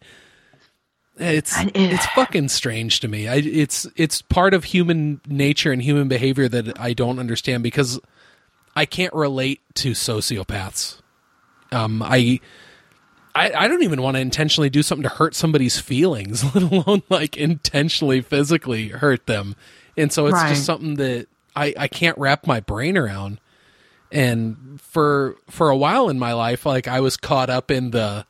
it's 1.18 1.54
it's 1.74 2.06
fucking 2.06 2.48
strange 2.48 3.00
to 3.00 3.08
me. 3.08 3.28
I, 3.28 3.36
it's 3.36 3.86
it's 3.96 4.22
part 4.22 4.52
of 4.54 4.64
human 4.64 5.20
nature 5.26 5.72
and 5.72 5.80
human 5.80 6.08
behavior 6.08 6.48
that 6.48 6.78
I 6.78 6.92
don't 6.92 7.18
understand 7.18 7.62
because 7.62 7.98
I 8.74 8.84
can't 8.84 9.14
relate 9.14 9.60
to 9.76 9.92
sociopaths. 9.92 11.00
Um, 11.72 12.02
I, 12.02 12.40
I 13.34 13.52
I 13.52 13.68
don't 13.68 13.82
even 13.82 14.02
want 14.02 14.16
to 14.16 14.20
intentionally 14.20 14.68
do 14.68 14.82
something 14.82 15.04
to 15.04 15.08
hurt 15.08 15.34
somebody's 15.34 15.80
feelings, 15.80 16.44
let 16.54 16.62
alone 16.70 17.02
like 17.08 17.36
intentionally 17.36 18.20
physically 18.20 18.88
hurt 18.88 19.26
them. 19.26 19.56
And 19.96 20.12
so 20.12 20.26
it's 20.26 20.34
right. 20.34 20.50
just 20.50 20.66
something 20.66 20.96
that 20.96 21.28
I 21.54 21.74
I 21.78 21.88
can't 21.88 22.18
wrap 22.18 22.46
my 22.46 22.60
brain 22.60 22.98
around. 22.98 23.40
And 24.12 24.80
for 24.80 25.36
for 25.48 25.70
a 25.70 25.76
while 25.76 26.10
in 26.10 26.18
my 26.18 26.34
life, 26.34 26.66
like 26.66 26.86
I 26.86 27.00
was 27.00 27.16
caught 27.16 27.48
up 27.48 27.70
in 27.70 27.90
the 27.90 28.26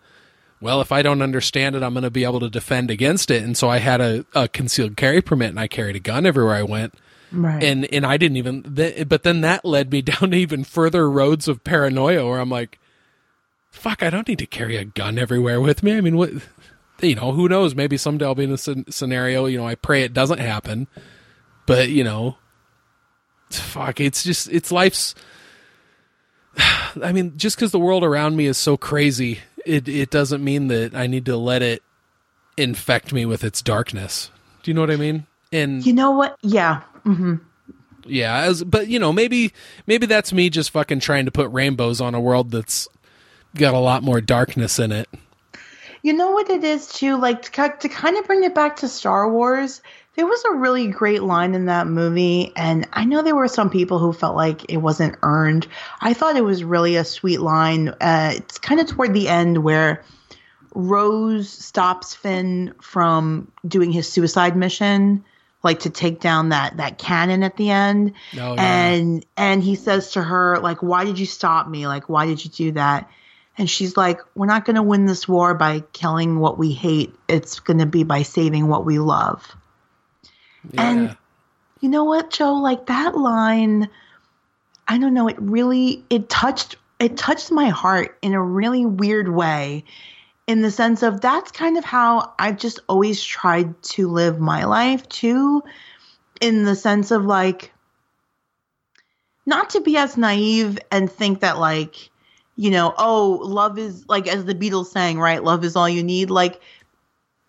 well, 0.60 0.80
if 0.80 0.90
I 0.92 1.02
don't 1.02 1.22
understand 1.22 1.76
it, 1.76 1.82
I'm 1.82 1.92
going 1.92 2.04
to 2.04 2.10
be 2.10 2.24
able 2.24 2.40
to 2.40 2.50
defend 2.50 2.90
against 2.90 3.30
it. 3.30 3.42
And 3.42 3.56
so 3.56 3.68
I 3.68 3.78
had 3.78 4.00
a, 4.00 4.24
a 4.34 4.48
concealed 4.48 4.96
carry 4.96 5.20
permit 5.20 5.50
and 5.50 5.60
I 5.60 5.68
carried 5.68 5.96
a 5.96 6.00
gun 6.00 6.26
everywhere 6.26 6.54
I 6.54 6.62
went. 6.62 6.94
Right. 7.32 7.62
And 7.62 7.92
and 7.92 8.06
I 8.06 8.16
didn't 8.16 8.36
even. 8.36 8.74
Th- 8.74 9.08
but 9.08 9.22
then 9.22 9.40
that 9.40 9.64
led 9.64 9.90
me 9.90 10.00
down 10.02 10.30
to 10.30 10.36
even 10.36 10.64
further 10.64 11.10
roads 11.10 11.48
of 11.48 11.64
paranoia, 11.64 12.24
where 12.24 12.38
I'm 12.38 12.48
like, 12.48 12.78
"Fuck, 13.70 14.02
I 14.02 14.10
don't 14.10 14.28
need 14.28 14.38
to 14.38 14.46
carry 14.46 14.76
a 14.76 14.84
gun 14.84 15.18
everywhere 15.18 15.60
with 15.60 15.82
me." 15.82 15.96
I 15.96 16.00
mean, 16.00 16.16
what? 16.16 16.30
You 17.02 17.16
know, 17.16 17.32
who 17.32 17.48
knows? 17.48 17.74
Maybe 17.74 17.96
someday 17.96 18.24
I'll 18.24 18.36
be 18.36 18.44
in 18.44 18.52
a 18.52 18.56
scenario. 18.56 19.46
You 19.46 19.58
know, 19.58 19.66
I 19.66 19.74
pray 19.74 20.02
it 20.02 20.14
doesn't 20.14 20.38
happen. 20.38 20.86
But 21.66 21.88
you 21.90 22.04
know, 22.04 22.36
fuck, 23.50 24.00
it's 24.00 24.22
just 24.22 24.48
it's 24.48 24.70
life's. 24.70 25.14
I 27.02 27.12
mean, 27.12 27.36
just 27.36 27.56
because 27.56 27.72
the 27.72 27.80
world 27.80 28.04
around 28.04 28.36
me 28.36 28.46
is 28.46 28.56
so 28.56 28.76
crazy, 28.76 29.40
it 29.66 29.88
it 29.88 30.10
doesn't 30.10 30.42
mean 30.42 30.68
that 30.68 30.94
I 30.94 31.06
need 31.06 31.26
to 31.26 31.36
let 31.36 31.62
it 31.62 31.82
infect 32.56 33.12
me 33.12 33.26
with 33.26 33.44
its 33.44 33.60
darkness. 33.62 34.30
Do 34.62 34.70
you 34.70 34.74
know 34.74 34.80
what 34.80 34.90
I 34.90 34.96
mean? 34.96 35.26
And 35.52 35.84
you 35.84 35.92
know 35.92 36.12
what? 36.12 36.36
Yeah. 36.42 36.82
Mm-hmm. 37.04 37.36
Yeah, 38.08 38.42
as, 38.42 38.62
but 38.62 38.88
you 38.88 38.98
know, 38.98 39.12
maybe 39.12 39.52
maybe 39.86 40.06
that's 40.06 40.32
me 40.32 40.48
just 40.48 40.70
fucking 40.70 41.00
trying 41.00 41.24
to 41.24 41.32
put 41.32 41.50
rainbows 41.50 42.00
on 42.00 42.14
a 42.14 42.20
world 42.20 42.50
that's 42.50 42.88
got 43.56 43.74
a 43.74 43.78
lot 43.78 44.02
more 44.02 44.20
darkness 44.20 44.78
in 44.78 44.92
it. 44.92 45.08
You 46.02 46.12
know 46.12 46.30
what 46.30 46.48
it 46.50 46.62
is 46.62 46.86
too, 46.86 47.16
like 47.16 47.42
to, 47.42 47.74
to 47.80 47.88
kind 47.88 48.16
of 48.16 48.26
bring 48.26 48.44
it 48.44 48.54
back 48.54 48.76
to 48.76 48.88
Star 48.88 49.28
Wars. 49.30 49.82
There 50.16 50.26
was 50.26 50.42
a 50.46 50.54
really 50.54 50.88
great 50.88 51.22
line 51.22 51.54
in 51.54 51.66
that 51.66 51.86
movie, 51.86 52.52
and 52.56 52.88
I 52.92 53.04
know 53.04 53.20
there 53.22 53.36
were 53.36 53.48
some 53.48 53.68
people 53.68 53.98
who 53.98 54.14
felt 54.14 54.34
like 54.34 54.72
it 54.72 54.78
wasn't 54.78 55.16
earned. 55.22 55.66
I 56.00 56.14
thought 56.14 56.36
it 56.36 56.44
was 56.44 56.64
really 56.64 56.96
a 56.96 57.04
sweet 57.04 57.40
line. 57.40 57.88
Uh, 57.88 58.32
it's 58.34 58.56
kind 58.56 58.80
of 58.80 58.86
toward 58.86 59.12
the 59.12 59.28
end 59.28 59.58
where 59.58 60.02
Rose 60.74 61.50
stops 61.50 62.14
Finn 62.14 62.74
from 62.80 63.52
doing 63.66 63.92
his 63.92 64.08
suicide 64.08 64.56
mission, 64.56 65.24
like 65.62 65.80
to 65.80 65.90
take 65.90 66.20
down 66.20 66.50
that 66.50 66.76
that 66.76 66.96
cannon 66.96 67.42
at 67.42 67.56
the 67.56 67.70
end. 67.70 68.12
Oh, 68.34 68.54
yeah. 68.54 68.88
And 68.92 69.26
and 69.36 69.62
he 69.62 69.74
says 69.74 70.12
to 70.12 70.22
her 70.22 70.58
like 70.58 70.82
why 70.82 71.04
did 71.04 71.18
you 71.18 71.26
stop 71.26 71.68
me? 71.68 71.86
Like 71.86 72.08
why 72.08 72.26
did 72.26 72.44
you 72.44 72.50
do 72.50 72.72
that? 72.72 73.10
And 73.58 73.68
she's 73.68 73.96
like 73.96 74.20
we're 74.34 74.46
not 74.46 74.64
going 74.64 74.76
to 74.76 74.82
win 74.82 75.06
this 75.06 75.26
war 75.26 75.54
by 75.54 75.80
killing 75.92 76.38
what 76.38 76.58
we 76.58 76.72
hate. 76.72 77.14
It's 77.26 77.60
going 77.60 77.78
to 77.78 77.86
be 77.86 78.04
by 78.04 78.22
saving 78.22 78.68
what 78.68 78.84
we 78.84 78.98
love. 78.98 79.56
Yeah. 80.72 80.90
and- 80.90 81.16
You 81.80 81.88
know 81.90 82.04
what, 82.04 82.30
Joe? 82.30 82.54
Like 82.54 82.86
that 82.86 83.16
line 83.16 83.88
I 84.88 84.98
don't 84.98 85.14
know, 85.14 85.28
it 85.28 85.36
really 85.40 86.04
it 86.10 86.28
touched 86.28 86.76
it 86.98 87.16
touched 87.16 87.50
my 87.50 87.68
heart 87.68 88.16
in 88.22 88.32
a 88.34 88.42
really 88.42 88.86
weird 88.86 89.28
way 89.28 89.84
in 90.46 90.62
the 90.62 90.70
sense 90.70 91.02
of 91.02 91.20
that's 91.20 91.50
kind 91.50 91.76
of 91.76 91.84
how 91.84 92.32
I've 92.38 92.56
just 92.56 92.78
always 92.88 93.22
tried 93.22 93.80
to 93.82 94.08
live 94.08 94.38
my 94.38 94.64
life 94.64 95.08
too 95.08 95.62
in 96.40 96.64
the 96.64 96.76
sense 96.76 97.10
of 97.10 97.24
like 97.24 97.72
not 99.44 99.70
to 99.70 99.80
be 99.80 99.96
as 99.96 100.16
naive 100.16 100.78
and 100.90 101.10
think 101.10 101.40
that 101.40 101.58
like 101.58 102.10
you 102.56 102.70
know 102.70 102.94
oh 102.96 103.40
love 103.42 103.78
is 103.78 104.04
like 104.08 104.28
as 104.28 104.44
the 104.44 104.54
Beatles 104.54 104.86
sang 104.86 105.18
right 105.18 105.42
love 105.42 105.64
is 105.64 105.76
all 105.76 105.88
you 105.88 106.02
need 106.02 106.30
like 106.30 106.60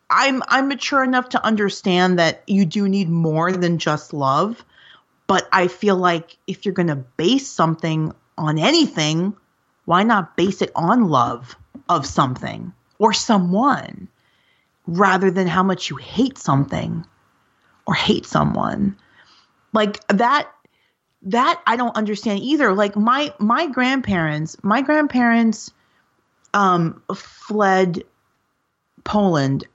I'm 0.10 0.42
I'm 0.48 0.68
mature 0.68 1.04
enough 1.04 1.30
to 1.30 1.46
understand 1.46 2.20
that 2.20 2.44
you 2.48 2.66
do 2.66 2.88
need 2.88 3.10
more 3.10 3.52
than 3.52 3.78
just 3.78 4.14
love 4.14 4.64
but 5.28 5.48
I 5.52 5.68
feel 5.68 5.98
like 5.98 6.38
if 6.48 6.66
you're 6.66 6.74
going 6.74 6.88
to 6.88 6.96
base 6.96 7.48
something 7.48 8.14
on 8.38 8.58
anything 8.58 9.36
why 9.86 10.04
not 10.04 10.36
base 10.36 10.62
it 10.62 10.72
on 10.76 11.08
love 11.08 11.56
of 11.88 12.06
something 12.06 12.74
or 13.00 13.14
someone 13.14 14.10
rather 14.86 15.32
than 15.32 15.48
how 15.48 15.64
much 15.64 15.90
you 15.90 15.96
hate 15.96 16.38
something 16.38 17.06
or 17.86 17.94
hate 17.94 18.26
someone? 18.26 18.98
Like 19.74 20.06
that 20.08 20.52
that 21.24 21.62
i 21.66 21.76
don't 21.76 21.96
understand 21.96 22.40
either. 22.42 22.74
Like 22.74 22.96
my 22.96 23.34
my 23.40 23.68
grandparents 23.68 24.58
my 24.64 24.82
grandparents 24.82 25.72
um 26.54 27.02
fled 27.16 28.04
poland 29.04 29.66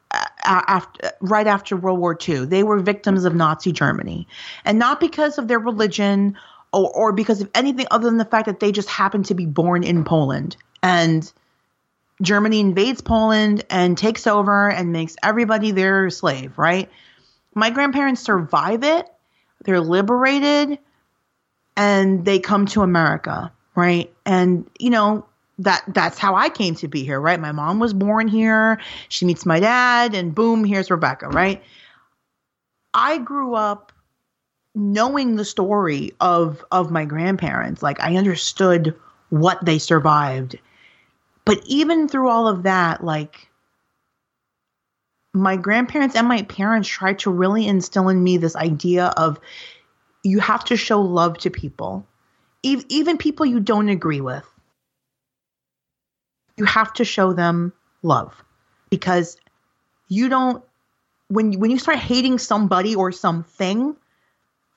after 0.45 1.11
right 1.21 1.47
after 1.47 1.77
world 1.77 1.99
war 1.99 2.17
ii 2.29 2.45
they 2.45 2.63
were 2.63 2.79
victims 2.79 3.25
of 3.25 3.35
nazi 3.35 3.73
germany 3.73 4.27
and 4.65 4.79
not 4.79 5.01
because 5.01 5.39
of 5.39 5.49
their 5.49 5.59
religion 5.59 6.37
or, 6.73 6.91
or 6.91 7.13
because 7.13 7.41
of 7.41 7.51
anything 7.55 7.87
other 7.91 8.09
than 8.09 8.19
the 8.19 8.25
fact 8.25 8.47
that 8.47 8.61
they 8.61 8.73
just 8.73 8.89
happened 8.89 9.25
to 9.25 9.35
be 9.35 9.47
born 9.47 9.83
in 9.83 10.05
poland 10.05 10.57
and 10.83 11.33
Germany 12.23 12.61
invades 12.61 13.01
Poland 13.01 13.65
and 13.69 13.99
takes 13.99 14.27
over 14.27 14.71
and 14.71 14.93
makes 14.93 15.17
everybody 15.23 15.73
their 15.73 16.09
slave, 16.09 16.57
right? 16.57 16.89
My 17.55 17.71
grandparents 17.71 18.23
survive 18.23 18.85
it. 18.85 19.07
They're 19.65 19.81
liberated 19.81 20.79
and 21.77 22.25
they 22.25 22.39
come 22.39 22.67
to 22.67 22.83
America, 22.83 23.53
right? 23.75 24.13
And 24.25 24.71
you 24.79 24.91
know, 24.91 25.27
that 25.59 25.85
that's 25.89 26.19
how 26.19 26.35
I 26.35 26.49
came 26.49 26.75
to 26.77 26.89
be 26.89 27.05
here, 27.05 27.21
right? 27.21 27.39
My 27.39 27.53
mom 27.53 27.79
was 27.79 27.93
born 27.93 28.29
here. 28.29 28.81
She 29.09 29.25
meets 29.27 29.47
my 29.47 29.61
dad 29.61 30.15
and 30.15 30.35
boom, 30.35 30.65
here's 30.65 30.91
Rebecca, 30.91 31.29
right? 31.29 31.63
I 32.95 33.19
grew 33.19 33.55
up 33.55 33.93
knowing 34.75 35.37
the 35.37 35.45
story 35.45 36.13
of 36.21 36.65
of 36.73 36.91
my 36.91 37.05
grandparents. 37.05 37.83
Like 37.83 38.01
I 38.01 38.17
understood 38.17 38.95
what 39.29 39.65
they 39.65 39.79
survived 39.79 40.59
but 41.45 41.61
even 41.67 42.09
through 42.09 42.29
all 42.29 42.47
of 42.47 42.65
that, 42.65 43.03
like 43.03 43.49
my 45.35 45.57
grandparents 45.57 46.15
and 46.15 46.29
my 46.29 46.43
parents 46.43 46.89
tried 46.89 47.21
to 47.21 47.31
really 47.31 47.67
instill 47.67 48.09
in 48.09 48.23
me 48.23 48.37
this 48.37 48.55
idea 48.55 49.07
of 49.17 49.41
you 50.23 50.39
have 50.39 50.65
to 50.67 50.77
show 50.77 51.01
love 51.01 51.39
to 51.39 51.51
people, 51.51 52.07
even 52.63 53.19
people 53.19 53.47
you 53.47 53.59
don't 53.59 53.89
agree 53.89 54.21
with. 54.21 54.45
You 56.63 56.67
have 56.67 56.93
to 56.93 57.05
show 57.05 57.33
them 57.33 57.73
love 58.03 58.41
because 58.89 59.37
you 60.07 60.29
don't 60.29 60.63
when 61.27 61.59
when 61.59 61.73
you 61.73 61.79
start 61.81 61.99
hating 61.99 62.39
somebody 62.39 62.95
or 62.95 63.11
something, 63.11 63.97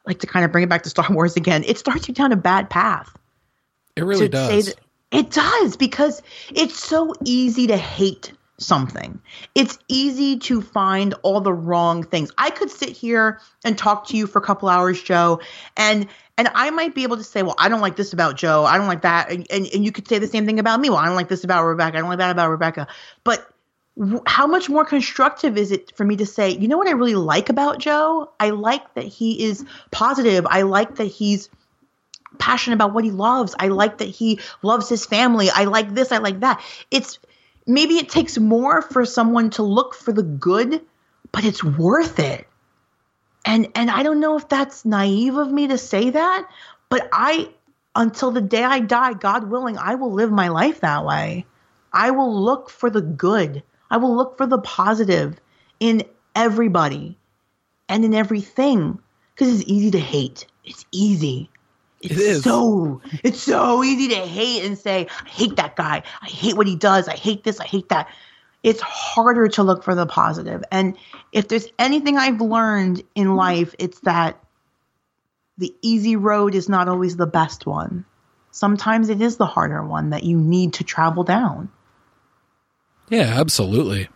like 0.07 0.17
to 0.21 0.25
kind 0.25 0.43
of 0.43 0.51
bring 0.51 0.63
it 0.63 0.67
back 0.67 0.81
to 0.81 0.89
Star 0.89 1.05
Wars 1.11 1.35
again, 1.35 1.63
it 1.63 1.77
starts 1.77 2.07
you 2.07 2.15
down 2.15 2.31
a 2.31 2.35
bad 2.35 2.71
path. 2.71 3.15
it 3.95 4.03
really 4.03 4.27
does. 4.27 4.73
it 5.11 5.29
does 5.29 5.77
because 5.77 6.23
it's 6.49 6.83
so 6.83 7.13
easy 7.23 7.67
to 7.67 7.77
hate 7.77 8.33
something. 8.57 9.21
It's 9.53 9.77
easy 9.87 10.39
to 10.39 10.63
find 10.63 11.13
all 11.21 11.39
the 11.39 11.53
wrong 11.53 12.01
things. 12.01 12.31
I 12.39 12.49
could 12.49 12.71
sit 12.71 12.89
here 12.89 13.39
and 13.63 13.77
talk 13.77 14.07
to 14.07 14.17
you 14.17 14.25
for 14.25 14.39
a 14.39 14.41
couple 14.41 14.69
hours, 14.69 15.03
Joe, 15.03 15.39
and 15.77 16.07
and 16.37 16.49
I 16.53 16.69
might 16.69 16.93
be 16.93 17.03
able 17.03 17.17
to 17.17 17.23
say, 17.23 17.43
well, 17.43 17.55
I 17.57 17.69
don't 17.69 17.81
like 17.81 17.95
this 17.95 18.11
about 18.13 18.35
Joe. 18.35 18.65
I 18.65 18.77
don't 18.77 18.87
like 18.87 19.03
that. 19.03 19.31
And, 19.31 19.47
and, 19.49 19.67
and 19.73 19.85
you 19.85 19.91
could 19.91 20.07
say 20.07 20.19
the 20.19 20.27
same 20.27 20.45
thing 20.45 20.59
about 20.59 20.79
me. 20.79 20.89
Well, 20.89 20.99
I 20.99 21.05
don't 21.05 21.15
like 21.15 21.29
this 21.29 21.43
about 21.43 21.63
Rebecca. 21.63 21.97
I 21.97 22.01
don't 22.01 22.09
like 22.09 22.19
that 22.19 22.31
about 22.31 22.49
Rebecca. 22.49 22.87
But 23.23 23.49
w- 23.97 24.21
how 24.25 24.45
much 24.45 24.69
more 24.69 24.83
constructive 24.83 25.57
is 25.57 25.71
it 25.71 25.95
for 25.95 26.03
me 26.03 26.17
to 26.17 26.25
say, 26.25 26.49
you 26.49 26.67
know 26.67 26.77
what 26.77 26.87
I 26.87 26.91
really 26.91 27.15
like 27.15 27.49
about 27.49 27.79
Joe? 27.79 28.31
I 28.39 28.49
like 28.49 28.95
that 28.95 29.05
he 29.05 29.45
is 29.45 29.63
positive. 29.91 30.45
I 30.49 30.63
like 30.63 30.95
that 30.95 31.05
he's 31.05 31.49
passionate 32.37 32.75
about 32.75 32.93
what 32.93 33.05
he 33.05 33.11
loves. 33.11 33.55
I 33.57 33.69
like 33.69 33.99
that 33.99 34.09
he 34.09 34.39
loves 34.61 34.89
his 34.89 35.05
family. 35.05 35.49
I 35.49 35.65
like 35.65 35.93
this, 35.93 36.11
I 36.11 36.17
like 36.17 36.41
that. 36.41 36.61
It's 36.91 37.17
maybe 37.65 37.95
it 37.95 38.09
takes 38.09 38.37
more 38.37 38.81
for 38.81 39.05
someone 39.05 39.51
to 39.51 39.63
look 39.63 39.95
for 39.95 40.11
the 40.11 40.23
good, 40.23 40.81
but 41.31 41.45
it's 41.45 41.63
worth 41.63 42.19
it. 42.19 42.45
And 43.45 43.67
and 43.75 43.91
I 43.91 44.03
don't 44.03 44.19
know 44.19 44.35
if 44.37 44.49
that's 44.49 44.83
naive 44.83 45.37
of 45.37 45.51
me 45.51 45.67
to 45.67 45.77
say 45.77 46.09
that, 46.09 46.49
but 46.89 47.07
I 47.13 47.49
until 47.95 48.31
the 48.31 48.41
day 48.41 48.63
I 48.63 48.79
die, 48.79 49.13
God 49.13 49.49
willing, 49.49 49.77
I 49.77 49.95
will 49.95 50.11
live 50.11 50.31
my 50.31 50.49
life 50.49 50.81
that 50.81 51.05
way. 51.05 51.45
I 51.93 52.11
will 52.11 52.43
look 52.43 52.69
for 52.69 52.89
the 52.89 53.01
good. 53.01 53.63
I 53.89 53.97
will 53.97 54.15
look 54.15 54.37
for 54.37 54.45
the 54.45 54.57
positive 54.57 55.39
in 55.79 56.03
everybody 56.35 57.17
and 57.87 58.03
in 58.03 58.13
everything 58.13 58.99
because 59.33 59.61
it's 59.61 59.69
easy 59.69 59.91
to 59.91 59.99
hate. 59.99 60.45
It's 60.65 60.85
easy. 60.91 61.49
It's 62.01 62.13
It 62.13 62.19
is. 62.19 62.43
so 62.43 63.01
it's 63.23 63.41
so 63.41 63.83
easy 63.83 64.09
to 64.09 64.15
hate 64.15 64.65
and 64.65 64.77
say, 64.77 65.07
I 65.25 65.29
hate 65.29 65.55
that 65.55 65.75
guy. 65.75 66.03
I 66.21 66.25
hate 66.25 66.57
what 66.57 66.67
he 66.67 66.75
does. 66.75 67.07
I 67.07 67.15
hate 67.15 67.43
this. 67.43 67.59
I 67.59 67.65
hate 67.65 67.89
that. 67.89 68.09
It's 68.65 68.81
harder 68.81 69.47
to 69.49 69.61
look 69.61 69.83
for 69.83 69.93
the 69.93 70.07
positive. 70.07 70.63
And 70.71 70.97
if 71.31 71.47
there's 71.47 71.67
anything 71.77 72.17
I've 72.17 72.41
learned 72.41 73.03
in 73.13 73.35
life, 73.35 73.75
it's 73.77 73.99
that 74.01 74.43
the 75.59 75.71
easy 75.83 76.15
road 76.15 76.55
is 76.55 76.67
not 76.67 76.89
always 76.89 77.15
the 77.15 77.27
best 77.27 77.67
one. 77.67 78.05
Sometimes 78.49 79.09
it 79.09 79.21
is 79.21 79.37
the 79.37 79.45
harder 79.45 79.85
one 79.85 80.09
that 80.09 80.23
you 80.23 80.39
need 80.39 80.73
to 80.73 80.83
travel 80.83 81.23
down. 81.23 81.69
Yeah, 83.07 83.39
absolutely. 83.39 84.09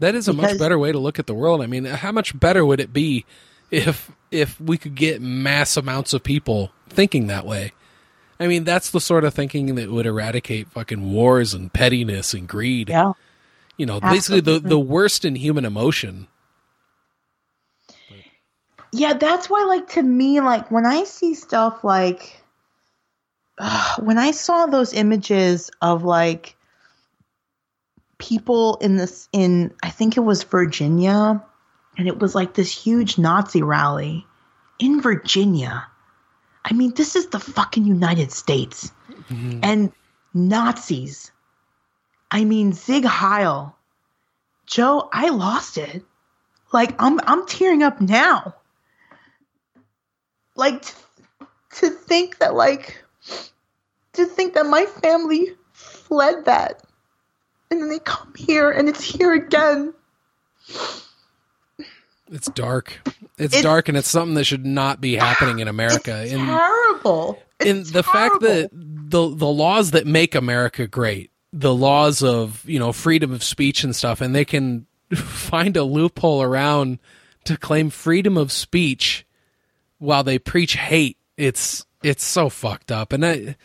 That 0.00 0.16
is 0.16 0.26
a 0.26 0.32
much 0.32 0.58
better 0.58 0.76
way 0.76 0.90
to 0.90 0.98
look 0.98 1.20
at 1.20 1.28
the 1.28 1.34
world. 1.34 1.62
I 1.62 1.66
mean, 1.66 1.84
how 1.84 2.10
much 2.10 2.36
better 2.36 2.66
would 2.66 2.80
it 2.80 2.92
be 2.92 3.26
if 3.70 4.10
if 4.32 4.60
we 4.60 4.76
could 4.76 4.96
get 4.96 5.22
mass 5.22 5.76
amounts 5.76 6.12
of 6.14 6.24
people 6.24 6.72
thinking 6.88 7.28
that 7.28 7.46
way? 7.46 7.74
I 8.40 8.48
mean, 8.48 8.64
that's 8.64 8.90
the 8.90 9.00
sort 9.00 9.22
of 9.22 9.34
thinking 9.34 9.76
that 9.76 9.88
would 9.88 10.06
eradicate 10.06 10.68
fucking 10.68 11.12
wars 11.12 11.54
and 11.54 11.72
pettiness 11.72 12.34
and 12.34 12.48
greed. 12.48 12.88
Yeah. 12.88 13.12
You 13.78 13.86
know, 13.86 14.00
basically 14.00 14.40
the 14.40 14.58
the 14.58 14.78
worst 14.78 15.24
in 15.24 15.36
human 15.36 15.64
emotion. 15.64 16.26
Yeah, 18.92 19.14
that's 19.14 19.50
why, 19.50 19.64
like, 19.64 19.88
to 19.90 20.02
me, 20.02 20.40
like, 20.40 20.70
when 20.70 20.86
I 20.86 21.04
see 21.04 21.34
stuff 21.34 21.84
like, 21.84 22.42
when 23.98 24.18
I 24.18 24.30
saw 24.30 24.66
those 24.66 24.94
images 24.94 25.70
of, 25.82 26.04
like, 26.04 26.56
people 28.18 28.76
in 28.76 28.96
this, 28.96 29.28
in, 29.32 29.74
I 29.82 29.90
think 29.90 30.16
it 30.16 30.20
was 30.20 30.42
Virginia, 30.42 31.44
and 31.96 32.08
it 32.08 32.18
was 32.18 32.34
like 32.34 32.54
this 32.54 32.72
huge 32.72 33.18
Nazi 33.18 33.62
rally 33.62 34.26
in 34.78 35.00
Virginia. 35.00 35.86
I 36.64 36.72
mean, 36.72 36.94
this 36.94 37.16
is 37.16 37.28
the 37.28 37.40
fucking 37.40 37.84
United 37.84 38.32
States. 38.32 38.92
Mm-hmm. 39.30 39.60
And 39.62 39.92
Nazis. 40.34 41.30
I 42.30 42.44
mean, 42.44 42.72
Sieg 42.72 43.04
Heil. 43.04 43.74
Joe, 44.66 45.08
I 45.12 45.28
lost 45.30 45.78
it. 45.78 46.02
Like, 46.72 46.94
I'm, 47.00 47.20
I'm 47.24 47.46
tearing 47.46 47.82
up 47.82 48.00
now 48.00 48.54
like 50.54 50.82
t- 50.84 50.92
to 51.70 51.88
think 51.88 52.38
that 52.38 52.54
like 52.54 53.02
to 54.12 54.26
think 54.26 54.54
that 54.54 54.66
my 54.66 54.84
family 54.86 55.46
fled 55.72 56.44
that 56.46 56.82
and 57.70 57.80
then 57.80 57.88
they 57.88 58.00
come 58.00 58.32
here 58.36 58.70
and 58.72 58.88
it's 58.88 59.02
here 59.02 59.32
again 59.34 59.94
It's 62.30 62.50
dark. 62.50 62.98
It's, 63.38 63.54
It's- 63.54 63.62
dark 63.62 63.88
and 63.88 63.96
it's 63.96 64.08
something 64.08 64.34
that 64.34 64.44
should 64.44 64.66
not 64.66 65.00
be 65.00 65.14
happening 65.14 65.60
in 65.60 65.68
America. 65.68 66.22
it's 66.24 66.32
And 66.32 66.42
terrible 66.46 67.40
and 67.60 67.78
It's 67.78 67.92
the 67.92 68.02
fact 68.02 68.40
that 68.40 68.70
the 68.72 69.32
the 69.34 69.46
laws 69.46 69.92
that 69.92 70.06
make 70.06 70.34
America 70.34 70.86
great, 70.88 71.30
the 71.52 71.74
laws 71.74 72.22
of 72.22 72.62
you 72.66 72.78
know 72.78 72.92
freedom 72.92 73.32
of 73.32 73.42
speech 73.42 73.84
and 73.84 73.94
stuff, 73.94 74.20
and 74.20 74.34
they 74.34 74.44
can 74.44 74.86
find 75.14 75.76
a 75.76 75.84
loophole 75.84 76.42
around 76.42 76.98
to 77.44 77.56
claim 77.56 77.90
freedom 77.90 78.36
of 78.36 78.52
speech 78.52 79.26
while 79.98 80.24
they 80.24 80.38
preach 80.38 80.76
hate. 80.76 81.16
It's 81.36 81.86
it's 82.02 82.24
so 82.24 82.48
fucked 82.48 82.92
up, 82.92 83.12
and 83.12 83.24
I. 83.24 83.56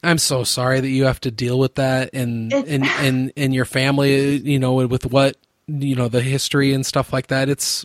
I'm 0.00 0.18
so 0.18 0.44
sorry 0.44 0.78
that 0.78 0.88
you 0.88 1.06
have 1.06 1.18
to 1.22 1.32
deal 1.32 1.58
with 1.58 1.74
that 1.74 2.10
and 2.14 2.52
and, 2.52 2.86
and 2.86 3.32
and 3.36 3.52
your 3.52 3.64
family, 3.64 4.36
you 4.36 4.60
know, 4.60 4.74
with 4.74 5.06
what 5.06 5.36
you 5.66 5.96
know 5.96 6.06
the 6.06 6.22
history 6.22 6.72
and 6.72 6.86
stuff 6.86 7.12
like 7.12 7.26
that. 7.26 7.48
It's 7.48 7.84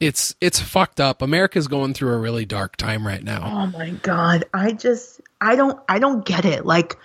it's 0.00 0.34
it's 0.40 0.60
fucked 0.60 1.00
up. 1.00 1.22
America's 1.22 1.66
going 1.66 1.94
through 1.94 2.12
a 2.12 2.18
really 2.18 2.44
dark 2.44 2.76
time 2.76 3.06
right 3.06 3.22
now. 3.22 3.42
Oh 3.44 3.66
my 3.78 3.90
god. 3.90 4.44
I 4.54 4.72
just 4.72 5.20
I 5.40 5.56
don't 5.56 5.78
I 5.88 5.98
don't 5.98 6.24
get 6.24 6.44
it. 6.44 6.64
Like 6.64 6.96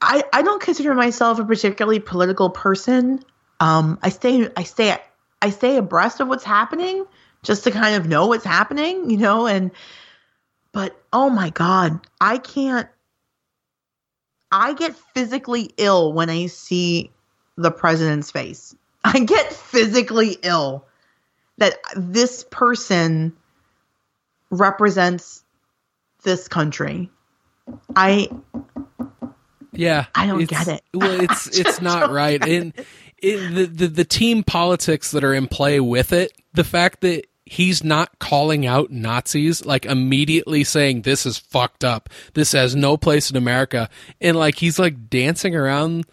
I 0.00 0.24
I 0.32 0.42
don't 0.42 0.62
consider 0.62 0.94
myself 0.94 1.38
a 1.38 1.44
particularly 1.44 2.00
political 2.00 2.50
person. 2.50 3.20
Um 3.60 3.98
I 4.02 4.10
stay 4.10 4.48
I 4.56 4.64
stay 4.64 4.96
I 5.40 5.50
stay 5.50 5.76
abreast 5.76 6.20
of 6.20 6.28
what's 6.28 6.44
happening 6.44 7.04
just 7.42 7.64
to 7.64 7.70
kind 7.70 7.96
of 7.96 8.08
know 8.08 8.26
what's 8.26 8.44
happening, 8.44 9.10
you 9.10 9.16
know, 9.16 9.46
and 9.46 9.70
but 10.72 11.00
oh 11.12 11.30
my 11.30 11.50
god, 11.50 12.00
I 12.20 12.38
can't 12.38 12.88
I 14.52 14.74
get 14.74 14.94
physically 15.14 15.70
ill 15.76 16.12
when 16.12 16.30
I 16.30 16.46
see 16.46 17.10
the 17.56 17.70
president's 17.70 18.30
face. 18.30 18.74
I 19.04 19.20
get 19.20 19.52
physically 19.52 20.36
ill 20.42 20.84
that 21.58 21.78
this 21.96 22.44
person 22.50 23.34
represents 24.50 25.42
this 26.22 26.48
country. 26.48 27.10
I 27.94 28.28
yeah, 29.76 30.06
I 30.14 30.26
don't 30.26 30.44
get 30.48 30.68
it. 30.68 30.82
Well, 30.94 31.20
it's 31.20 31.46
it's 31.58 31.80
not 31.80 32.10
right, 32.10 32.42
and 32.46 32.72
it, 33.18 33.54
the, 33.54 33.66
the 33.66 33.86
the 33.88 34.04
team 34.04 34.42
politics 34.42 35.10
that 35.10 35.24
are 35.24 35.34
in 35.34 35.48
play 35.48 35.80
with 35.80 36.12
it, 36.12 36.32
the 36.54 36.64
fact 36.64 37.00
that 37.02 37.26
he's 37.44 37.84
not 37.84 38.18
calling 38.18 38.66
out 38.66 38.90
Nazis, 38.90 39.64
like 39.64 39.86
immediately 39.86 40.64
saying 40.64 41.02
this 41.02 41.24
is 41.24 41.38
fucked 41.38 41.84
up, 41.84 42.10
this 42.34 42.52
has 42.52 42.74
no 42.74 42.96
place 42.96 43.30
in 43.30 43.36
America, 43.36 43.88
and 44.20 44.36
like 44.36 44.56
he's 44.56 44.78
like 44.78 45.08
dancing 45.08 45.54
around 45.54 46.04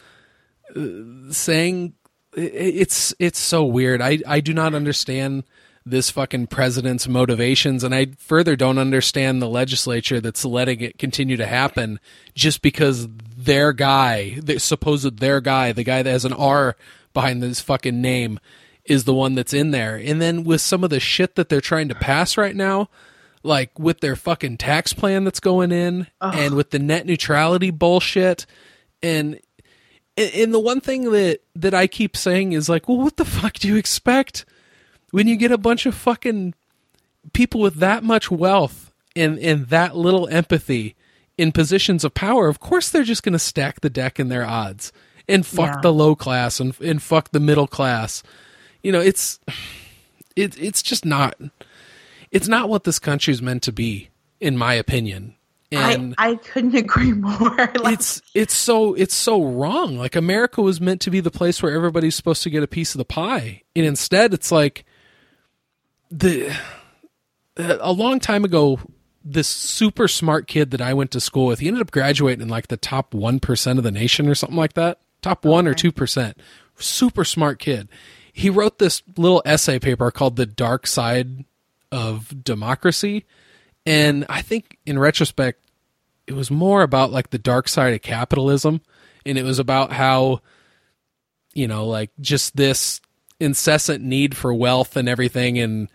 uh, 0.75 1.31
saying 1.31 1.93
it's 2.35 3.13
it's 3.19 3.39
so 3.39 3.63
weird. 3.63 4.01
I 4.01 4.19
I 4.27 4.39
do 4.39 4.53
not 4.53 4.73
understand 4.73 5.43
this 5.85 6.09
fucking 6.09 6.47
president's 6.47 7.07
motivations 7.07 7.83
and 7.83 7.93
I 7.93 8.07
further 8.17 8.55
don't 8.55 8.77
understand 8.77 9.41
the 9.41 9.49
legislature 9.49 10.21
that's 10.21 10.45
letting 10.45 10.81
it 10.81 10.97
continue 10.97 11.35
to 11.37 11.45
happen 11.45 11.99
just 12.33 12.61
because 12.61 13.07
their 13.09 13.73
guy, 13.73 14.39
the 14.41 14.59
supposed 14.59 15.19
their 15.19 15.41
guy, 15.41 15.73
the 15.73 15.83
guy 15.83 16.01
that 16.01 16.09
has 16.09 16.25
an 16.25 16.33
R 16.33 16.75
behind 17.13 17.43
this 17.43 17.59
fucking 17.59 18.01
name 18.01 18.39
is 18.85 19.03
the 19.03 19.13
one 19.13 19.35
that's 19.35 19.53
in 19.53 19.71
there. 19.71 19.95
And 19.95 20.21
then 20.21 20.43
with 20.43 20.61
some 20.61 20.83
of 20.83 20.89
the 20.89 20.99
shit 20.99 21.35
that 21.35 21.49
they're 21.49 21.61
trying 21.61 21.89
to 21.89 21.95
pass 21.95 22.37
right 22.37 22.55
now, 22.55 22.89
like 23.43 23.77
with 23.77 23.99
their 23.99 24.15
fucking 24.15 24.57
tax 24.57 24.93
plan 24.93 25.25
that's 25.25 25.39
going 25.39 25.71
in 25.71 26.07
Ugh. 26.21 26.33
and 26.35 26.55
with 26.55 26.71
the 26.71 26.79
net 26.79 27.05
neutrality 27.05 27.71
bullshit 27.71 28.45
and 29.01 29.39
and 30.15 30.53
the 30.53 30.59
one 30.59 30.79
thing 30.79 31.11
that 31.11 31.39
that 31.55 31.73
I 31.73 31.87
keep 31.87 32.15
saying 32.15 32.53
is 32.53 32.69
like, 32.69 32.87
well, 32.87 32.99
what 32.99 33.17
the 33.17 33.25
fuck 33.25 33.53
do 33.53 33.67
you 33.67 33.75
expect 33.75 34.45
when 35.13 35.27
you 35.27 35.35
get 35.35 35.51
a 35.51 35.59
bunch 35.59 35.85
of 35.85 35.93
fucking 35.93 36.55
people 37.33 37.61
with 37.61 37.75
that 37.75 38.03
much 38.03 38.31
wealth 38.31 38.91
and 39.15 39.37
and 39.37 39.67
that 39.67 39.95
little 39.95 40.27
empathy 40.29 40.95
in 41.37 41.51
positions 41.51 42.03
of 42.03 42.15
power? 42.15 42.47
Of 42.47 42.59
course, 42.59 42.89
they're 42.89 43.03
just 43.03 43.21
going 43.21 43.33
to 43.33 43.39
stack 43.39 43.81
the 43.81 43.91
deck 43.91 44.19
in 44.19 44.29
their 44.29 44.43
odds 44.43 44.91
and 45.29 45.45
fuck 45.45 45.75
yeah. 45.75 45.81
the 45.81 45.93
low 45.93 46.15
class 46.15 46.59
and 46.59 46.75
and 46.81 46.99
fuck 46.99 47.29
the 47.29 47.39
middle 47.39 47.67
class. 47.67 48.23
You 48.81 48.91
know, 48.91 49.01
it's 49.01 49.39
it 50.35 50.59
it's 50.59 50.81
just 50.81 51.05
not 51.05 51.35
it's 52.31 52.47
not 52.47 52.67
what 52.67 52.83
this 52.83 52.97
country's 52.97 53.39
meant 53.41 53.61
to 53.63 53.71
be, 53.71 54.09
in 54.41 54.57
my 54.57 54.73
opinion. 54.73 55.35
And 55.71 56.15
I, 56.17 56.31
I 56.31 56.35
couldn't 56.37 56.73
agree 56.73 57.13
more. 57.13 57.55
like, 57.75 57.93
it's 57.93 58.19
it's 58.33 58.55
so 58.55 58.95
it's 58.95 59.13
so 59.13 59.43
wrong. 59.43 59.95
Like 59.95 60.15
America 60.15 60.63
was 60.63 60.81
meant 60.81 61.01
to 61.01 61.11
be 61.11 61.19
the 61.19 61.29
place 61.29 61.61
where 61.61 61.71
everybody's 61.71 62.15
supposed 62.15 62.41
to 62.41 62.49
get 62.49 62.63
a 62.63 62.67
piece 62.67 62.95
of 62.95 62.97
the 62.97 63.05
pie, 63.05 63.61
and 63.75 63.85
instead 63.85 64.33
it's 64.33 64.51
like 64.51 64.85
the 66.17 66.49
uh, 67.57 67.77
a 67.81 67.91
long 67.91 68.19
time 68.19 68.43
ago. 68.45 68.79
This 69.25 69.47
super 69.47 70.09
smart 70.09 70.47
kid 70.47 70.71
that 70.71 70.81
I 70.81 70.93
went 70.93 71.11
to 71.11 71.21
school 71.21 71.45
with, 71.45 71.59
he 71.59 71.69
ended 71.69 71.81
up 71.81 71.91
graduating 71.91 72.41
in 72.41 72.49
like 72.49 72.67
the 72.67 72.75
top 72.75 73.13
one 73.13 73.39
percent 73.39 73.79
of 73.79 73.83
the 73.83 73.91
nation 73.91 74.27
or 74.27 74.35
something 74.35 74.57
like 74.57 74.73
that. 74.73 74.99
Top 75.21 75.45
one 75.45 75.65
okay. 75.65 75.71
or 75.71 75.73
two 75.73 75.93
percent. 75.93 76.37
Super 76.77 77.23
smart 77.23 77.57
kid. 77.57 77.87
He 78.33 78.49
wrote 78.49 78.79
this 78.79 79.01
little 79.15 79.41
essay 79.45 79.79
paper 79.79 80.11
called 80.11 80.35
"The 80.35 80.45
Dark 80.45 80.87
Side 80.87 81.45
of 81.89 82.43
Democracy." 82.43 83.23
And 83.85 84.25
I 84.27 84.41
think 84.41 84.77
in 84.85 84.99
retrospect, 84.99 85.61
it 86.27 86.33
was 86.33 86.51
more 86.51 86.81
about 86.81 87.11
like 87.11 87.29
the 87.29 87.37
dark 87.37 87.69
side 87.69 87.93
of 87.93 88.01
capitalism 88.01 88.81
and 89.25 89.37
it 89.37 89.43
was 89.43 89.59
about 89.59 89.91
how 89.91 90.41
you 91.53 91.67
know 91.67 91.85
like 91.87 92.11
just 92.19 92.55
this 92.55 93.01
incessant 93.39 94.03
need 94.03 94.35
for 94.35 94.53
wealth 94.53 94.95
and 94.95 95.09
everything 95.09 95.59
and 95.59 95.89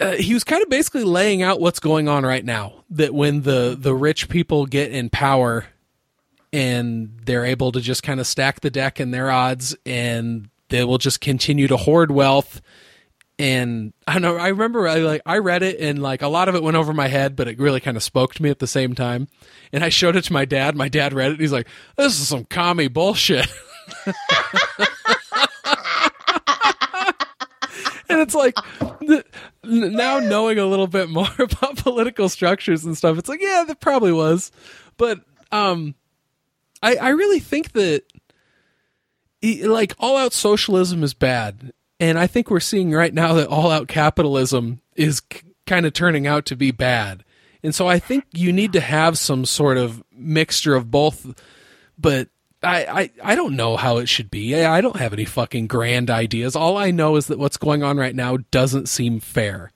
uh, 0.00 0.12
he 0.12 0.34
was 0.34 0.42
kind 0.42 0.62
of 0.62 0.68
basically 0.68 1.04
laying 1.04 1.42
out 1.42 1.60
what's 1.60 1.78
going 1.78 2.08
on 2.08 2.24
right 2.24 2.44
now 2.44 2.84
that 2.90 3.14
when 3.14 3.42
the 3.42 3.76
the 3.78 3.94
rich 3.94 4.28
people 4.28 4.66
get 4.66 4.90
in 4.90 5.08
power 5.08 5.66
and 6.52 7.20
they're 7.24 7.44
able 7.44 7.70
to 7.72 7.80
just 7.80 8.02
kind 8.02 8.20
of 8.20 8.26
stack 8.26 8.60
the 8.60 8.70
deck 8.70 8.98
in 9.00 9.10
their 9.12 9.30
odds 9.30 9.76
and 9.86 10.48
they 10.68 10.82
will 10.84 10.98
just 10.98 11.20
continue 11.20 11.68
to 11.68 11.76
hoard 11.76 12.10
wealth 12.10 12.60
and 13.38 13.92
I 14.06 14.18
know. 14.20 14.36
I 14.36 14.48
remember 14.48 14.86
I 14.86 14.96
like 14.98 15.22
I 15.26 15.38
read 15.38 15.62
it 15.64 15.80
and 15.80 16.00
like 16.00 16.22
a 16.22 16.28
lot 16.28 16.48
of 16.48 16.54
it 16.54 16.62
went 16.62 16.76
over 16.76 16.92
my 16.92 17.08
head, 17.08 17.34
but 17.34 17.48
it 17.48 17.58
really 17.58 17.80
kind 17.80 17.96
of 17.96 18.02
spoke 18.02 18.32
to 18.34 18.42
me 18.42 18.48
at 18.48 18.60
the 18.60 18.66
same 18.68 18.94
time. 18.94 19.26
And 19.72 19.82
I 19.82 19.88
showed 19.88 20.14
it 20.14 20.22
to 20.24 20.32
my 20.32 20.44
dad. 20.44 20.76
My 20.76 20.88
dad 20.88 21.12
read 21.12 21.30
it. 21.30 21.32
and 21.32 21.40
He's 21.40 21.52
like, 21.52 21.66
"This 21.96 22.18
is 22.20 22.28
some 22.28 22.44
commie 22.44 22.86
bullshit." 22.86 23.48
and 24.06 24.14
it's 28.24 28.34
like 28.34 28.56
now 29.62 30.18
knowing 30.18 30.58
a 30.58 30.66
little 30.66 30.86
bit 30.86 31.08
more 31.08 31.28
about 31.38 31.76
political 31.76 32.28
structures 32.28 32.84
and 32.84 32.96
stuff, 32.96 33.18
it's 33.18 33.28
like, 33.28 33.40
yeah, 33.40 33.64
that 33.66 33.80
probably 33.80 34.12
was. 34.12 34.50
But 34.96 35.20
um, 35.52 35.94
I 36.82 36.96
I 36.96 37.08
really 37.10 37.40
think 37.40 37.72
that 37.72 38.02
like 39.42 39.94
all 39.98 40.16
out 40.16 40.32
socialism 40.32 41.02
is 41.02 41.14
bad 41.14 41.72
and 42.00 42.18
I 42.18 42.26
think 42.26 42.50
we're 42.50 42.60
seeing 42.60 42.92
right 42.92 43.14
now 43.14 43.34
that 43.34 43.48
all 43.48 43.70
out 43.70 43.88
capitalism 43.88 44.80
is 44.96 45.22
c- 45.32 45.40
kind 45.66 45.86
of 45.86 45.92
turning 45.92 46.26
out 46.26 46.44
to 46.46 46.56
be 46.56 46.70
bad. 46.70 47.24
And 47.62 47.74
so 47.74 47.86
I 47.86 47.98
think 47.98 48.24
you 48.32 48.52
need 48.52 48.72
to 48.74 48.80
have 48.80 49.16
some 49.16 49.44
sort 49.44 49.78
of 49.78 50.02
mixture 50.12 50.74
of 50.74 50.90
both. 50.90 51.40
But 51.96 52.28
I, 52.64 53.00
I, 53.00 53.10
I 53.22 53.34
don't 53.34 53.56
know 53.56 53.76
how 53.76 53.98
it 53.98 54.08
should 54.08 54.30
be. 54.30 54.54
I, 54.54 54.80
don't 54.80 54.96
have 54.96 55.12
any 55.12 55.24
fucking 55.24 55.66
grand 55.66 56.10
ideas. 56.10 56.56
All 56.56 56.76
I 56.76 56.90
know 56.90 57.16
is 57.16 57.26
that 57.28 57.38
what's 57.38 57.56
going 57.56 57.82
on 57.82 57.96
right 57.96 58.14
now 58.14 58.38
doesn't 58.50 58.88
seem 58.88 59.20
fair. 59.20 59.72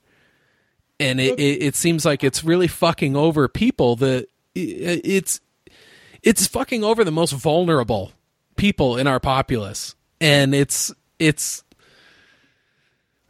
And 1.01 1.21
it, 1.21 1.39
it, 1.39 1.63
it 1.63 1.77
seems 1.77 2.05
like 2.05 2.25
it's 2.25 2.43
really 2.43 2.67
fucking 2.67 3.15
over 3.15 3.47
people 3.47 3.97
that 3.97 4.29
it's 4.55 5.41
it's 6.23 6.47
fucking 6.49 6.83
over 6.83 7.05
the 7.05 7.13
most 7.13 7.33
vulnerable 7.33 8.13
people 8.57 8.97
in 8.97 9.07
our 9.07 9.21
populace. 9.21 9.95
And 10.21 10.55
it's 10.55 10.93
it's 11.21 11.63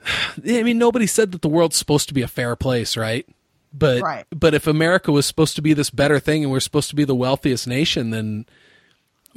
I 0.46 0.62
mean, 0.62 0.78
nobody 0.78 1.06
said 1.06 1.32
that 1.32 1.42
the 1.42 1.48
world's 1.48 1.76
supposed 1.76 2.08
to 2.08 2.14
be 2.14 2.22
a 2.22 2.28
fair 2.28 2.56
place, 2.56 2.96
right? 2.96 3.26
But 3.72 4.00
right. 4.02 4.24
but 4.30 4.54
if 4.54 4.66
America 4.66 5.12
was 5.12 5.26
supposed 5.26 5.56
to 5.56 5.62
be 5.62 5.74
this 5.74 5.90
better 5.90 6.18
thing 6.18 6.42
and 6.42 6.50
we're 6.50 6.60
supposed 6.60 6.88
to 6.90 6.96
be 6.96 7.04
the 7.04 7.14
wealthiest 7.14 7.66
nation, 7.66 8.10
then 8.10 8.46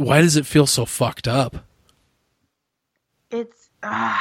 why 0.02 0.22
does 0.22 0.36
it 0.36 0.45
feel 0.45 0.68
so 0.68 0.86
fucked 0.86 1.28
up? 1.28 1.65
It's 3.30 3.69
uh, 3.84 4.18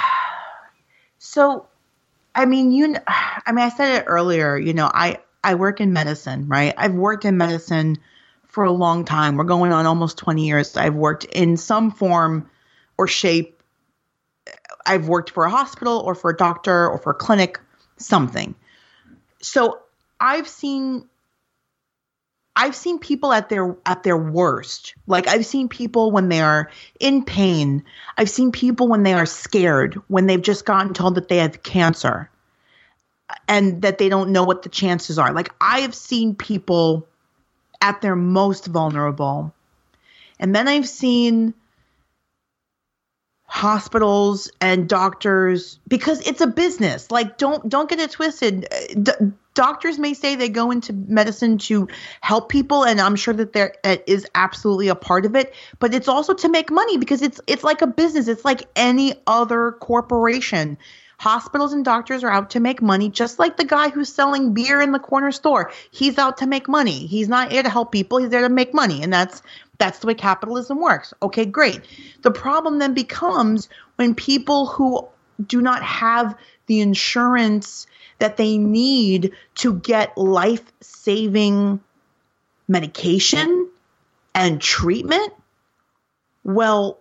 so. 1.19 1.67
I 2.35 2.47
mean, 2.47 2.73
you. 2.73 2.97
I 3.07 3.53
mean, 3.53 3.65
I 3.65 3.71
said 3.71 4.03
it 4.03 4.05
earlier. 4.07 4.57
You 4.57 4.73
know, 4.73 4.91
I 4.93 5.19
I 5.43 5.55
work 5.55 5.81
in 5.81 5.93
medicine, 5.93 6.49
right? 6.49 6.75
I've 6.77 6.95
worked 6.95 7.25
in 7.25 7.37
medicine 7.37 7.99
for 8.47 8.65
a 8.65 8.73
long 8.73 9.05
time. 9.05 9.37
We're 9.37 9.45
going 9.45 9.73
on 9.73 9.87
almost 9.87 10.19
twenty 10.19 10.47
years. 10.47 10.77
I've 10.77 10.95
worked 10.95 11.25
in 11.25 11.57
some 11.57 11.91
form 11.91 12.51
or 12.99 13.09
shape 13.09 13.61
I've 14.87 15.09
worked 15.09 15.31
for 15.31 15.45
a 15.45 15.51
hospital 15.51 15.99
or 15.99 16.15
for 16.15 16.31
a 16.31 16.37
doctor 16.37 16.89
or 16.89 16.99
for 16.99 17.11
a 17.11 17.15
clinic, 17.15 17.61
something. 17.97 18.55
So 19.41 19.81
I've 20.19 20.49
seen 20.49 21.09
I've 22.57 22.75
seen 22.75 22.99
people 22.99 23.33
at 23.33 23.49
their 23.49 23.77
at 23.87 24.03
their 24.03 24.17
worst. 24.17 24.95
Like 25.07 25.29
I've 25.29 25.47
seen 25.47 25.69
people 25.69 26.11
when 26.11 26.29
they 26.29 26.41
are 26.41 26.71
in 26.99 27.25
pain. 27.25 27.85
I've 28.19 28.31
seen 28.31 28.53
people 28.53 28.89
when 28.89 29.03
they 29.03 29.15
are 29.15 29.27
scared, 29.27 29.95
when 30.09 30.27
they've 30.27 30.43
just 30.43 30.65
gotten 30.65 30.93
told 30.93 31.15
that 31.15 31.29
they 31.29 31.39
have 31.39 31.63
cancer 31.63 32.29
and 33.49 33.83
that 33.83 33.99
they 33.99 34.09
don't 34.09 34.33
know 34.33 34.45
what 34.45 34.63
the 34.63 34.69
chances 34.69 35.19
are. 35.19 35.33
Like 35.33 35.53
I 35.61 35.81
have 35.81 35.95
seen 35.95 36.35
people 36.35 37.07
at 37.81 38.01
their 38.01 38.17
most 38.17 38.67
vulnerable. 38.67 39.55
And 40.39 40.55
then 40.55 40.69
I've 40.69 40.89
seen 40.89 41.55
hospitals 43.45 44.51
and 44.61 44.89
doctors 44.89 45.79
because 45.89 46.27
it's 46.27 46.41
a 46.41 46.47
business. 46.47 47.11
Like 47.11 47.39
don't 47.39 47.69
don't 47.69 47.89
get 47.89 48.01
it 48.01 48.13
twisted. 48.13 48.67
Uh, 48.73 49.27
Doctors 49.61 49.99
may 49.99 50.15
say 50.15 50.37
they 50.37 50.49
go 50.49 50.71
into 50.71 50.95
medicine 50.95 51.59
to 51.59 51.87
help 52.23 52.49
people 52.49 52.83
and 52.83 52.99
I'm 52.99 53.15
sure 53.15 53.35
that 53.35 53.53
there 53.53 53.75
is 54.07 54.27
absolutely 54.35 54.89
a 54.89 54.95
part 54.95 55.27
of 55.27 55.37
it, 55.37 55.53
but 55.79 55.93
it's 55.93 56.09
also 56.09 56.33
to 56.33 56.49
make 56.49 56.71
money 56.71 56.97
because 56.97 57.21
it's 57.21 57.43
it's 57.47 57.63
like 57.63 57.83
a 57.83 57.87
business. 57.87 58.27
It's 58.27 58.43
like 58.43 58.63
any 58.75 59.17
other 59.27 59.73
corporation. 59.73 60.79
Hospitals 61.19 61.75
and 61.75 61.85
doctors 61.85 62.25
are 62.25 62.31
out 62.31 62.49
to 62.53 62.61
make 62.61 62.81
money, 62.81 63.11
just 63.11 63.39
like 63.39 63.59
the 63.59 63.67
guy 63.67 63.91
who's 63.91 64.11
selling 64.11 64.55
beer 64.55 64.81
in 64.81 64.93
the 64.93 64.99
corner 64.99 65.31
store. 65.31 65.71
He's 65.91 66.17
out 66.17 66.39
to 66.39 66.47
make 66.47 66.67
money. 66.67 67.05
He's 67.05 67.29
not 67.29 67.53
here 67.53 67.63
to 67.63 67.69
help 67.69 67.93
people. 67.93 68.17
He's 68.17 68.31
there 68.31 68.41
to 68.41 68.49
make 68.49 68.73
money. 68.73 69.03
And 69.03 69.13
that's 69.13 69.43
that's 69.77 69.99
the 69.99 70.07
way 70.07 70.15
capitalism 70.15 70.81
works. 70.81 71.13
Okay, 71.23 71.45
great. 71.45 71.83
The 72.23 72.31
problem 72.31 72.79
then 72.79 72.95
becomes 72.95 73.69
when 73.97 74.15
people 74.15 74.65
who 74.65 75.07
do 75.47 75.61
not 75.61 75.83
have 75.83 76.37
the 76.67 76.81
insurance 76.81 77.87
that 78.19 78.37
they 78.37 78.59
need 78.59 79.33
to 79.57 79.75
get 79.75 80.17
life 80.17 80.63
saving 80.81 81.81
medication 82.69 83.69
and 84.35 84.61
treatment. 84.61 85.33
Well, 86.45 87.01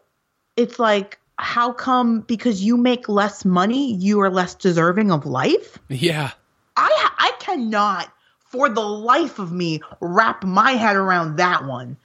it's 0.56 0.80
like 0.80 1.20
how 1.38 1.72
come 1.72 2.22
because 2.22 2.62
you 2.62 2.76
make 2.76 3.08
less 3.08 3.46
money, 3.46 3.94
you 3.94 4.20
are 4.22 4.30
less 4.30 4.56
deserving 4.56 5.12
of 5.12 5.26
life? 5.26 5.78
Yeah. 5.88 6.32
I 6.76 7.10
I 7.18 7.32
cannot 7.40 8.12
for 8.40 8.68
the 8.68 8.82
life 8.82 9.40
of 9.40 9.52
me 9.52 9.82
wrap 10.02 10.44
my 10.44 10.72
head 10.72 10.96
around 10.96 11.38
that 11.38 11.66
one. 11.66 11.98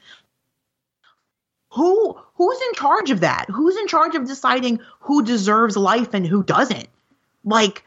Who 1.75 2.19
who's 2.35 2.61
in 2.61 2.75
charge 2.75 3.11
of 3.11 3.21
that? 3.21 3.47
Who's 3.49 3.77
in 3.77 3.87
charge 3.87 4.15
of 4.15 4.27
deciding 4.27 4.81
who 5.01 5.25
deserves 5.25 5.77
life 5.77 6.15
and 6.15 6.27
who 6.27 6.43
doesn't? 6.43 6.89
Like 7.45 7.85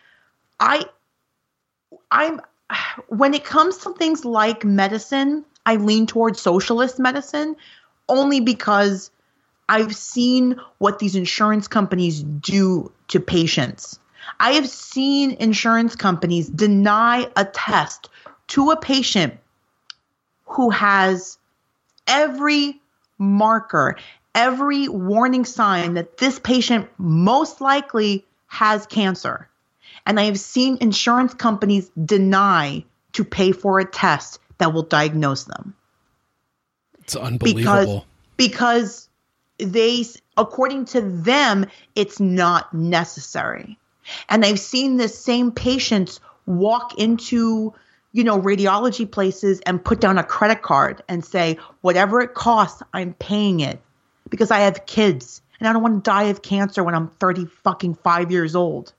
I 0.60 0.86
I'm 2.12 2.42
when 3.08 3.34
it 3.34 3.46
comes 3.46 3.78
to 3.80 3.94
things 3.94 4.26
like 4.26 4.66
medicine, 4.66 5.46
I 5.66 5.78
lean 5.78 6.06
towards 6.06 6.42
socialist 6.42 7.00
medicine 7.00 7.56
only 8.10 8.40
because 8.40 9.12
I've 9.70 9.96
seen 9.96 10.60
what 10.78 11.00
these 11.00 11.16
insurance 11.16 11.68
companies 11.68 12.24
do 12.24 12.92
to 13.10 13.20
patients. 13.20 14.00
I 14.40 14.54
have 14.54 14.68
seen 14.68 15.32
insurance 15.32 15.96
companies 15.96 16.50
deny 16.50 17.30
a 17.36 17.46
test 17.46 18.10
to 18.48 18.72
a 18.72 18.78
patient 18.78 19.36
who 20.46 20.70
has 20.70 21.38
every 22.06 22.82
marker, 23.18 23.98
every 24.34 24.88
warning 24.88 25.45
sign 25.45 25.95
that 25.95 26.18
this 26.18 26.39
patient 26.39 26.89
most 26.98 27.61
likely 27.61 28.26
has 28.48 28.85
cancer. 28.85 29.49
And 30.06 30.19
I 30.19 30.23
have 30.23 30.39
seen 30.39 30.77
insurance 30.81 31.34
companies 31.34 31.89
deny 31.89 32.85
to 33.14 33.23
pay 33.23 33.52
for 33.52 33.80
a 33.80 33.85
test 33.85 34.39
that 34.57 34.73
will 34.73 34.84
diagnose 34.84 35.44
them. 35.44 35.76
It's 36.99 37.15
unbelievable. 37.15 38.06
Because, 38.35 39.07
because 39.07 39.10
they 39.60 40.06
according 40.35 40.85
to 40.85 41.02
them 41.02 41.65
it's 41.95 42.19
not 42.19 42.73
necessary 42.73 43.77
and 44.30 44.45
i've 44.45 44.60
seen 44.60 44.98
the 44.98 45.07
same 45.07 45.52
patients 45.52 46.19
walk 46.45 46.98
into 46.99 47.73
you 48.18 48.23
know 48.23 48.41
radiology 48.41 49.10
places 49.10 49.61
and 49.68 49.85
put 49.85 50.02
down 50.02 50.18
a 50.18 50.23
credit 50.23 50.64
card 50.64 51.03
and 51.07 51.23
say 51.23 51.56
whatever 51.81 52.19
it 52.19 52.34
costs 52.34 52.81
i'm 52.91 53.14
paying 53.14 53.60
it 53.60 53.80
because 54.30 54.49
i 54.49 54.57
have 54.57 54.88
kids 54.88 55.44
and 55.60 55.69
i 55.69 55.73
don't 55.73 55.84
want 55.84 56.03
to 56.03 56.10
die 56.10 56.23
of 56.23 56.41
cancer 56.41 56.84
when 56.84 56.95
i'm 56.95 57.10
30 57.10 57.45
fucking 57.45 57.94
5 57.94 58.31
years 58.31 58.56
old. 58.56 58.91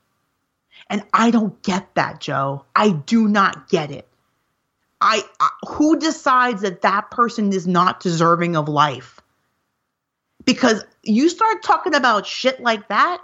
And 0.89 1.03
i 1.13 1.33
don't 1.33 1.61
get 1.65 1.93
that 1.97 2.21
joe. 2.21 2.65
I 2.77 2.91
do 2.91 3.27
not 3.27 3.69
get 3.69 3.91
it. 3.91 4.07
I, 5.01 5.23
I 5.41 5.49
who 5.67 5.99
decides 5.99 6.63
that 6.63 6.83
that 6.83 7.11
person 7.11 7.53
is 7.53 7.67
not 7.67 7.99
deserving 7.99 8.55
of 8.55 8.69
life? 8.69 9.21
Because 10.45 10.85
you 11.03 11.29
start 11.29 11.65
talking 11.65 11.95
about 11.97 12.25
shit 12.25 12.61
like 12.61 12.87
that 12.89 13.21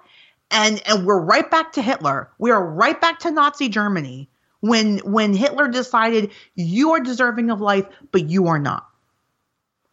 and 0.50 0.82
and 0.86 1.06
we're 1.06 1.20
right 1.20 1.48
back 1.48 1.72
to 1.74 1.82
Hitler. 1.82 2.30
We 2.38 2.50
are 2.50 2.64
right 2.64 3.00
back 3.00 3.20
to 3.20 3.30
Nazi 3.30 3.68
Germany 3.68 4.28
when 4.68 4.98
when 4.98 5.34
Hitler 5.34 5.68
decided 5.68 6.30
you 6.54 6.92
are 6.92 7.00
deserving 7.00 7.50
of 7.50 7.60
life 7.60 7.86
but 8.10 8.28
you 8.28 8.48
are 8.48 8.58
not. 8.58 8.86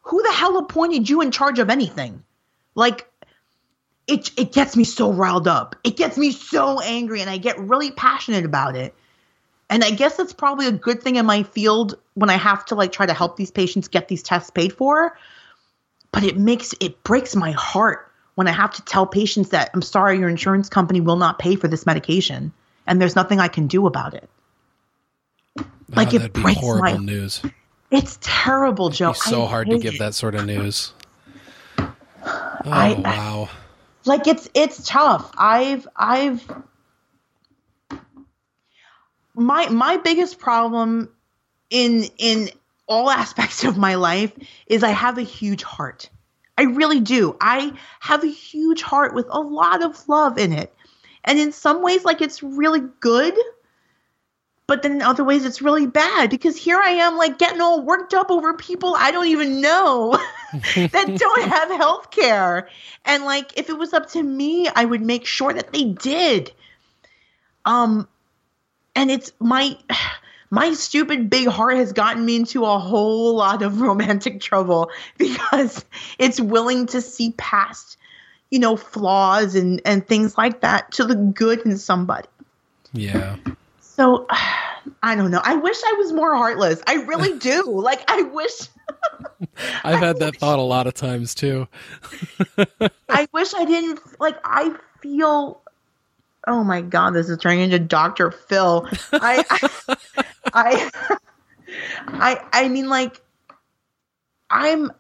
Who 0.04 0.22
the 0.24 0.32
hell 0.32 0.58
appointed 0.58 1.10
you 1.10 1.22
in 1.22 1.32
charge 1.32 1.60
of 1.60 1.70
anything? 1.70 2.24
Like 2.74 3.08
it 4.08 4.32
it 4.38 4.54
gets 4.54 4.78
me 4.78 4.84
so 4.84 5.12
riled 5.12 5.48
up. 5.48 5.76
It 5.84 5.98
gets 5.98 6.18
me 6.18 6.32
so 6.32 6.80
angry 6.80 7.22
and 7.22 7.30
I 7.30 7.38
get 7.38 7.60
really 7.60 7.92
passionate 7.92 8.46
about 8.46 8.76
it. 8.76 8.96
And 9.70 9.84
I 9.84 9.92
guess 9.92 10.18
that's 10.18 10.34
probably 10.34 10.68
a 10.68 10.72
good 10.72 11.02
thing 11.02 11.16
in 11.16 11.26
my 11.26 11.44
field 11.44 11.96
when 12.14 12.30
I 12.30 12.38
have 12.38 12.66
to 12.66 12.76
like 12.76 12.92
try 12.92 13.06
to 13.06 13.14
help 13.14 13.38
these 13.38 13.52
patients 13.52 13.88
get 13.88 14.08
these 14.08 14.24
tests 14.24 14.50
paid 14.50 14.74
for 14.74 15.18
but 16.12 16.24
it 16.24 16.38
makes 16.38 16.74
it 16.80 17.04
breaks 17.04 17.36
my 17.36 17.52
heart 17.52 18.12
when 18.36 18.48
I 18.48 18.52
have 18.52 18.74
to 18.74 18.82
tell 18.84 19.06
patients 19.06 19.50
that 19.50 19.70
I'm 19.74 19.82
sorry, 19.82 20.20
your 20.20 20.30
insurance 20.30 20.70
company 20.70 21.02
will 21.02 21.18
not 21.18 21.40
pay 21.40 21.56
for 21.56 21.68
this 21.68 21.86
medication, 21.86 22.54
and 22.88 23.02
there's 23.02 23.16
nothing 23.16 23.40
I 23.40 23.48
can 23.48 23.68
do 23.68 23.88
about 23.88 24.14
it. 24.14 24.30
Like 25.96 26.14
oh, 26.14 26.18
it 26.18 26.34
breaks 26.34 26.60
horrible 26.60 27.00
my, 27.00 27.06
news. 27.06 27.42
It's 27.90 28.18
terrible, 28.22 28.88
It'd 28.88 28.98
Joe. 28.98 29.14
so 29.14 29.44
I 29.44 29.48
hard 29.48 29.70
to 29.70 29.80
give 29.80 29.96
it. 29.96 30.00
that 30.00 30.14
sort 30.14 30.36
of 30.36 30.46
news. 30.46 30.94
Oh 31.78 31.92
I, 32.66 32.94
wow! 32.94 33.50
Like 34.06 34.28
it's 34.28 34.48
it's 34.54 34.88
tough. 34.88 35.32
I've 35.38 35.88
I've 35.96 36.46
my 39.34 39.68
my 39.70 39.98
biggest 39.98 40.40
problem 40.40 41.10
in 41.70 42.06
in 42.18 42.50
all 42.88 43.10
aspects 43.10 43.64
of 43.64 43.78
my 43.78 43.96
life 43.96 44.34
is 44.68 44.84
I 44.84 44.90
have 44.90 45.18
a 45.18 45.24
huge 45.24 45.64
heart. 45.64 46.10
I 46.58 46.64
really 46.64 47.00
do. 47.00 47.36
I 47.42 47.74
have 48.00 48.24
a 48.24 48.28
huge 48.28 48.82
heart 48.82 49.16
with 49.16 49.28
a 49.30 49.40
lot 49.40 49.84
of 49.84 50.08
love 50.08 50.38
in 50.38 50.52
it. 50.52 50.74
And 51.24 51.40
in 51.40 51.52
some 51.52 51.82
ways, 51.82 52.04
like 52.04 52.22
it's 52.22 52.44
really 52.44 52.82
good. 53.00 53.34
But 54.72 54.84
then 54.84 54.94
in 54.94 55.02
other 55.02 55.26
ways, 55.26 55.44
it's 55.44 55.62
really 55.62 55.86
bad 55.86 56.30
because 56.30 56.56
here 56.56 56.80
I 56.80 56.92
am, 56.92 57.18
like 57.18 57.38
getting 57.38 57.60
all 57.60 57.82
worked 57.82 58.14
up 58.14 58.32
over 58.32 58.54
people 58.54 58.96
I 58.98 59.12
don't 59.12 59.28
even 59.28 59.60
know 59.60 60.18
that 60.54 61.18
don't 61.20 61.44
have 61.44 61.70
health 61.72 62.10
care. 62.10 62.70
And 63.04 63.26
like, 63.26 63.58
if 63.58 63.70
it 63.70 63.78
was 63.78 63.92
up 63.92 64.12
to 64.12 64.24
me, 64.24 64.70
I 64.74 64.86
would 64.86 65.02
make 65.02 65.26
sure 65.26 65.52
that 65.52 65.74
they 65.74 65.84
did. 65.84 66.54
Um, 67.66 68.08
and 68.96 69.12
it's 69.12 69.34
my 69.42 69.78
my 70.50 70.74
stupid 70.74 71.30
big 71.30 71.50
heart 71.50 71.76
has 71.76 71.92
gotten 71.92 72.24
me 72.24 72.38
into 72.38 72.64
a 72.64 72.80
whole 72.80 73.36
lot 73.36 73.64
of 73.64 73.82
romantic 73.82 74.40
trouble 74.40 74.90
because 75.18 75.84
it's 76.18 76.40
willing 76.40 76.86
to 76.86 77.02
see 77.02 77.34
past, 77.36 77.98
you 78.50 78.60
know, 78.60 78.78
flaws 78.78 79.56
and 79.56 79.82
and 79.84 80.08
things 80.08 80.38
like 80.38 80.62
that 80.62 80.94
to 80.94 81.04
the 81.04 81.16
good 81.16 81.60
in 81.66 81.78
somebody. 81.78 82.30
Yeah. 82.94 83.36
So 83.96 84.28
I 85.04 85.16
don't 85.16 85.30
know. 85.32 85.42
I 85.44 85.56
wish 85.56 85.78
I 85.86 85.94
was 85.94 86.12
more 86.12 86.36
heartless. 86.36 86.82
I 86.88 86.96
really 86.96 87.38
do. 87.40 87.64
like 87.68 88.04
I 88.08 88.24
wish 88.24 88.52
I've 89.84 90.00
had 90.00 90.18
that 90.20 90.38
thought 90.38 90.60
a 90.60 90.64
lot 90.64 90.88
of 90.88 90.94
times 90.94 91.36
too. 91.36 91.68
I 93.10 93.28
wish 93.32 93.54
I 93.54 93.66
didn't 93.66 94.00
like 94.20 94.38
I 94.44 94.76
feel 95.02 95.62
oh 96.48 96.64
my 96.64 96.82
god, 96.82 97.12
this 97.12 97.30
is 97.30 97.38
turning 97.38 97.62
into 97.62 97.80
Dr. 97.80 98.32
Phil. 98.32 98.88
I, 99.14 99.44
I, 99.50 99.98
I, 100.54 100.90
I, 102.08 102.46
I 102.52 102.68
mean, 102.68 102.90
like, 102.90 103.22
I'm, 104.50 104.92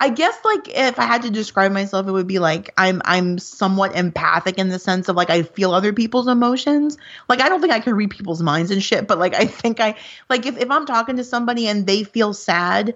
I 0.00 0.10
guess, 0.10 0.36
like, 0.44 0.68
if 0.68 0.98
I 0.98 1.04
had 1.04 1.22
to 1.22 1.30
describe 1.30 1.72
myself, 1.72 2.06
it 2.06 2.12
would 2.12 2.26
be 2.26 2.38
like 2.38 2.72
I'm, 2.76 3.02
I'm 3.04 3.38
somewhat 3.38 3.96
empathic 3.96 4.58
in 4.58 4.68
the 4.68 4.78
sense 4.78 5.08
of 5.08 5.16
like 5.16 5.30
I 5.30 5.42
feel 5.42 5.72
other 5.72 5.92
people's 5.92 6.28
emotions. 6.28 6.96
Like, 7.28 7.40
I 7.40 7.48
don't 7.48 7.60
think 7.60 7.72
I 7.72 7.80
can 7.80 7.94
read 7.94 8.10
people's 8.10 8.42
minds 8.42 8.70
and 8.70 8.82
shit, 8.82 9.08
but 9.08 9.18
like 9.18 9.34
I 9.34 9.46
think 9.46 9.80
I, 9.80 9.96
like, 10.28 10.46
if 10.46 10.56
if 10.58 10.70
I'm 10.70 10.86
talking 10.86 11.16
to 11.16 11.24
somebody 11.24 11.66
and 11.68 11.86
they 11.86 12.04
feel 12.04 12.32
sad. 12.32 12.94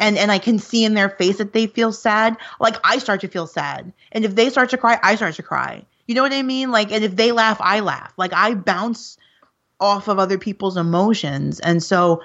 And, 0.00 0.16
and 0.16 0.30
I 0.30 0.38
can 0.38 0.60
see 0.60 0.84
in 0.84 0.94
their 0.94 1.08
face 1.08 1.38
that 1.38 1.52
they 1.52 1.66
feel 1.66 1.90
sad. 1.90 2.36
Like 2.60 2.76
I 2.84 2.98
start 2.98 3.22
to 3.22 3.26
feel 3.26 3.48
sad, 3.48 3.92
and 4.12 4.24
if 4.24 4.36
they 4.36 4.48
start 4.48 4.70
to 4.70 4.78
cry, 4.78 4.96
I 5.02 5.16
start 5.16 5.34
to 5.34 5.42
cry 5.42 5.84
you 6.08 6.14
know 6.14 6.22
what 6.22 6.32
I 6.32 6.42
mean? 6.42 6.72
Like, 6.72 6.90
and 6.90 7.04
if 7.04 7.14
they 7.14 7.30
laugh, 7.32 7.58
I 7.60 7.80
laugh. 7.80 8.12
Like, 8.16 8.32
I 8.32 8.54
bounce 8.54 9.18
off 9.78 10.08
of 10.08 10.18
other 10.18 10.38
people's 10.38 10.76
emotions. 10.76 11.60
And 11.60 11.82
so 11.82 12.22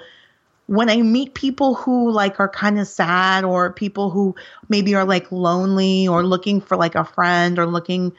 when 0.66 0.88
I 0.88 1.02
meet 1.02 1.34
people 1.34 1.74
who 1.74 2.10
like 2.10 2.40
are 2.40 2.48
kind 2.48 2.78
of 2.78 2.86
sad 2.86 3.44
or 3.44 3.72
people 3.72 4.10
who 4.10 4.34
maybe 4.68 4.94
are 4.94 5.04
like 5.04 5.30
lonely 5.30 6.08
or 6.08 6.24
looking 6.24 6.60
for 6.60 6.76
like 6.76 6.94
a 6.94 7.04
friend 7.04 7.58
or 7.58 7.66
looking 7.66 8.12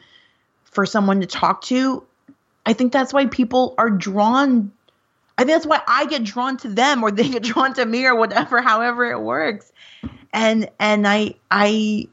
for 0.64 0.86
someone 0.86 1.20
to 1.20 1.26
talk 1.26 1.62
to, 1.62 2.04
I 2.64 2.72
think 2.72 2.92
that's 2.92 3.12
why 3.12 3.26
people 3.26 3.74
are 3.78 3.90
drawn. 3.90 4.72
I 5.38 5.42
think 5.42 5.54
that's 5.56 5.66
why 5.66 5.82
I 5.86 6.06
get 6.06 6.24
drawn 6.24 6.56
to 6.58 6.68
them 6.68 7.02
or 7.02 7.10
they 7.10 7.28
get 7.30 7.42
drawn 7.42 7.74
to 7.74 7.84
me 7.84 8.06
or 8.06 8.14
whatever, 8.14 8.62
however 8.62 9.10
it 9.10 9.20
works. 9.20 9.72
And 10.32 10.68
and 10.78 11.06
I 11.06 11.34
I 11.50 12.08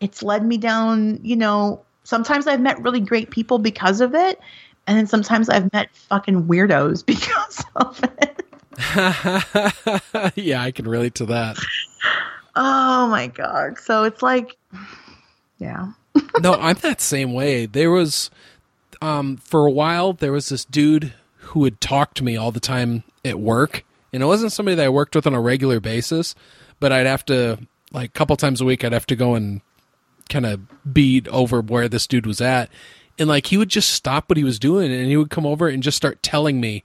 it's 0.00 0.22
led 0.22 0.44
me 0.44 0.56
down, 0.58 1.20
you 1.22 1.36
know, 1.36 1.82
sometimes 2.04 2.46
I've 2.46 2.60
met 2.60 2.82
really 2.82 3.00
great 3.00 3.30
people 3.30 3.58
because 3.58 4.00
of 4.00 4.14
it. 4.14 4.40
And 4.86 4.98
then 4.98 5.06
sometimes 5.06 5.48
I've 5.48 5.72
met 5.72 5.94
fucking 5.94 6.44
weirdos 6.44 7.04
because 7.06 7.64
of 7.76 8.02
it. 8.04 8.43
yeah, 10.34 10.62
I 10.62 10.72
can 10.74 10.88
relate 10.88 11.14
to 11.16 11.26
that. 11.26 11.58
Oh 12.56 13.08
my 13.08 13.26
god. 13.28 13.78
So 13.78 14.04
it's 14.04 14.22
like 14.22 14.56
yeah. 15.58 15.92
no, 16.40 16.54
I'm 16.54 16.76
that 16.76 17.00
same 17.00 17.32
way. 17.32 17.66
There 17.66 17.90
was 17.90 18.30
um 19.02 19.36
for 19.38 19.66
a 19.66 19.70
while 19.70 20.12
there 20.12 20.32
was 20.32 20.48
this 20.48 20.64
dude 20.64 21.12
who 21.38 21.60
would 21.60 21.80
talk 21.80 22.14
to 22.14 22.24
me 22.24 22.36
all 22.36 22.52
the 22.52 22.60
time 22.60 23.04
at 23.24 23.38
work. 23.38 23.84
And 24.12 24.22
it 24.22 24.26
wasn't 24.26 24.52
somebody 24.52 24.76
that 24.76 24.86
I 24.86 24.88
worked 24.88 25.14
with 25.14 25.26
on 25.26 25.34
a 25.34 25.40
regular 25.40 25.80
basis, 25.80 26.34
but 26.78 26.92
I'd 26.92 27.06
have 27.06 27.24
to 27.26 27.58
like 27.92 28.10
a 28.10 28.12
couple 28.12 28.36
times 28.36 28.60
a 28.60 28.64
week 28.64 28.84
I'd 28.84 28.92
have 28.92 29.06
to 29.06 29.16
go 29.16 29.34
and 29.34 29.60
kind 30.28 30.46
of 30.46 30.60
beat 30.92 31.28
over 31.28 31.60
where 31.60 31.88
this 31.88 32.06
dude 32.06 32.26
was 32.26 32.40
at. 32.40 32.70
And 33.18 33.28
like 33.28 33.46
he 33.46 33.56
would 33.56 33.68
just 33.68 33.90
stop 33.90 34.28
what 34.28 34.36
he 34.36 34.44
was 34.44 34.58
doing 34.58 34.92
and 34.92 35.06
he 35.06 35.16
would 35.16 35.30
come 35.30 35.46
over 35.46 35.68
and 35.68 35.82
just 35.82 35.96
start 35.96 36.22
telling 36.22 36.60
me 36.60 36.82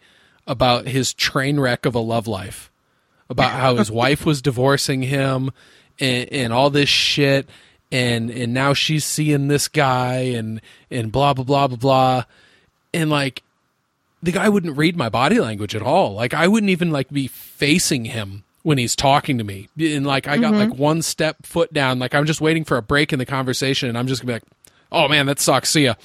about 0.49 0.87
his 0.87 1.13
train 1.13 1.59
wreck 1.59 1.85
of 1.85 1.95
a 1.95 1.99
love 1.99 2.27
life, 2.27 2.69
about 3.29 3.51
how 3.51 3.75
his 3.75 3.89
wife 4.01 4.25
was 4.25 4.41
divorcing 4.41 5.03
him 5.03 5.51
and, 5.99 6.27
and 6.33 6.51
all 6.51 6.69
this 6.69 6.89
shit. 6.89 7.47
And, 7.91 8.29
and 8.29 8.53
now 8.53 8.73
she's 8.73 9.05
seeing 9.05 9.47
this 9.47 9.67
guy 9.67 10.15
and, 10.17 10.59
and 10.91 11.11
blah, 11.11 11.33
blah, 11.33 11.45
blah, 11.45 11.67
blah, 11.67 11.77
blah. 11.77 12.23
And 12.93 13.09
like, 13.09 13.43
the 14.21 14.31
guy 14.31 14.49
wouldn't 14.49 14.77
read 14.77 14.97
my 14.97 15.09
body 15.09 15.39
language 15.39 15.75
at 15.75 15.81
all. 15.81 16.13
Like 16.13 16.33
I 16.33 16.47
wouldn't 16.47 16.69
even 16.69 16.91
like 16.91 17.09
be 17.09 17.27
facing 17.27 18.05
him 18.05 18.43
when 18.63 18.77
he's 18.77 18.95
talking 18.95 19.37
to 19.37 19.43
me. 19.43 19.69
And 19.79 20.05
like 20.05 20.27
I 20.27 20.37
got 20.37 20.53
mm-hmm. 20.53 20.71
like 20.71 20.79
one 20.79 21.01
step 21.01 21.45
foot 21.45 21.71
down, 21.71 21.99
like 21.99 22.13
I'm 22.13 22.25
just 22.25 22.41
waiting 22.41 22.65
for 22.65 22.77
a 22.77 22.81
break 22.81 23.13
in 23.13 23.19
the 23.19 23.25
conversation 23.25 23.87
and 23.87 23.97
I'm 23.97 24.07
just 24.07 24.21
gonna 24.21 24.27
be 24.27 24.33
like, 24.33 24.43
oh 24.91 25.07
man, 25.07 25.25
that 25.27 25.39
sucks. 25.39 25.69
See 25.69 25.85
ya. 25.85 25.95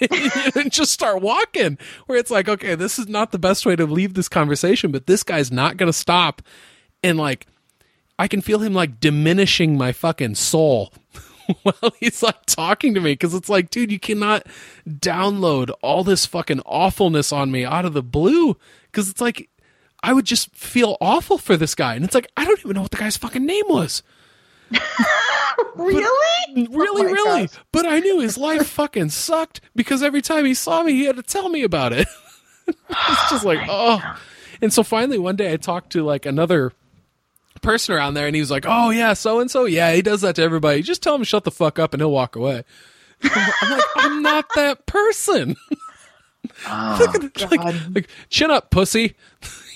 and 0.54 0.72
just 0.72 0.92
start 0.92 1.22
walking. 1.22 1.78
Where 2.06 2.18
it's 2.18 2.30
like, 2.30 2.48
okay, 2.48 2.74
this 2.74 2.98
is 2.98 3.08
not 3.08 3.32
the 3.32 3.38
best 3.38 3.64
way 3.66 3.76
to 3.76 3.86
leave 3.86 4.14
this 4.14 4.28
conversation, 4.28 4.90
but 4.90 5.06
this 5.06 5.22
guy's 5.22 5.52
not 5.52 5.76
gonna 5.76 5.92
stop. 5.92 6.42
And 7.02 7.18
like, 7.18 7.46
I 8.18 8.28
can 8.28 8.40
feel 8.40 8.60
him 8.60 8.74
like 8.74 9.00
diminishing 9.00 9.76
my 9.76 9.92
fucking 9.92 10.36
soul 10.36 10.92
while 11.62 11.92
he's 12.00 12.22
like 12.22 12.46
talking 12.46 12.94
to 12.94 13.00
me 13.00 13.12
because 13.12 13.34
it's 13.34 13.48
like, 13.48 13.70
dude, 13.70 13.92
you 13.92 13.98
cannot 13.98 14.46
download 14.88 15.70
all 15.82 16.04
this 16.04 16.26
fucking 16.26 16.60
awfulness 16.60 17.32
on 17.32 17.50
me 17.50 17.64
out 17.64 17.84
of 17.84 17.92
the 17.92 18.02
blue 18.02 18.56
because 18.86 19.10
it's 19.10 19.20
like 19.20 19.48
I 20.02 20.12
would 20.12 20.26
just 20.26 20.54
feel 20.54 20.98
awful 21.00 21.38
for 21.38 21.56
this 21.56 21.74
guy, 21.74 21.94
and 21.94 22.04
it's 22.04 22.14
like 22.14 22.30
I 22.36 22.44
don't 22.44 22.60
even 22.60 22.74
know 22.74 22.82
what 22.82 22.90
the 22.90 22.98
guy's 22.98 23.16
fucking 23.16 23.46
name 23.46 23.64
was. 23.68 24.02
Really? 25.76 26.10
But, 26.54 26.68
really, 26.70 27.02
oh 27.02 27.12
really. 27.12 27.46
Gosh. 27.46 27.58
But 27.72 27.84
I 27.84 27.98
knew 27.98 28.20
his 28.20 28.38
life 28.38 28.68
fucking 28.68 29.10
sucked 29.10 29.60
because 29.74 30.04
every 30.04 30.22
time 30.22 30.44
he 30.44 30.54
saw 30.54 30.84
me, 30.84 30.92
he 30.92 31.04
had 31.04 31.16
to 31.16 31.22
tell 31.22 31.48
me 31.48 31.64
about 31.64 31.92
it. 31.92 32.06
it's 32.68 33.30
just 33.30 33.44
like, 33.44 33.58
oh. 33.68 34.00
oh. 34.00 34.18
And 34.62 34.72
so 34.72 34.84
finally, 34.84 35.18
one 35.18 35.34
day, 35.34 35.52
I 35.52 35.56
talked 35.56 35.90
to 35.92 36.04
like 36.04 36.26
another 36.26 36.72
person 37.60 37.94
around 37.94 38.14
there, 38.14 38.26
and 38.26 38.36
he 38.36 38.40
was 38.40 38.50
like, 38.50 38.64
"Oh 38.68 38.90
yeah, 38.90 39.14
so 39.14 39.40
and 39.40 39.50
so, 39.50 39.64
yeah, 39.64 39.92
he 39.92 40.02
does 40.02 40.20
that 40.20 40.36
to 40.36 40.42
everybody. 40.42 40.82
Just 40.82 41.02
tell 41.02 41.16
him 41.16 41.22
to 41.22 41.24
shut 41.24 41.44
the 41.44 41.50
fuck 41.50 41.78
up, 41.78 41.92
and 41.92 42.00
he'll 42.00 42.12
walk 42.12 42.36
away." 42.36 42.62
I'm 43.22 43.70
like, 43.70 43.84
I'm 43.96 44.22
not 44.22 44.46
that 44.54 44.86
person. 44.86 45.56
Oh, 46.68 47.12
like, 47.20 47.50
like, 47.50 47.74
like, 47.94 48.08
chin 48.28 48.50
up, 48.50 48.70
pussy. 48.70 49.16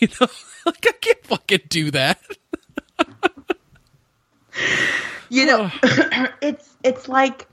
you 0.00 0.08
know, 0.20 0.26
like 0.66 0.86
I 0.86 0.92
can't 1.00 1.24
fucking 1.24 1.60
do 1.70 1.90
that. 1.92 2.20
you 5.28 5.46
know, 5.46 5.70
it's 6.40 6.76
it's 6.82 7.08
like 7.08 7.46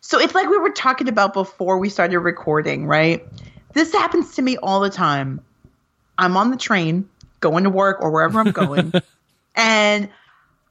so 0.00 0.18
it's 0.18 0.34
like 0.34 0.48
we 0.48 0.58
were 0.58 0.70
talking 0.70 1.08
about 1.08 1.32
before 1.32 1.78
we 1.78 1.88
started 1.88 2.18
recording, 2.18 2.86
right? 2.86 3.26
This 3.72 3.92
happens 3.92 4.34
to 4.36 4.42
me 4.42 4.56
all 4.56 4.80
the 4.80 4.90
time. 4.90 5.40
I'm 6.18 6.36
on 6.36 6.50
the 6.50 6.56
train 6.56 7.08
going 7.40 7.64
to 7.64 7.70
work 7.70 8.00
or 8.00 8.10
wherever 8.10 8.40
I'm 8.40 8.52
going. 8.52 8.92
and 9.54 10.08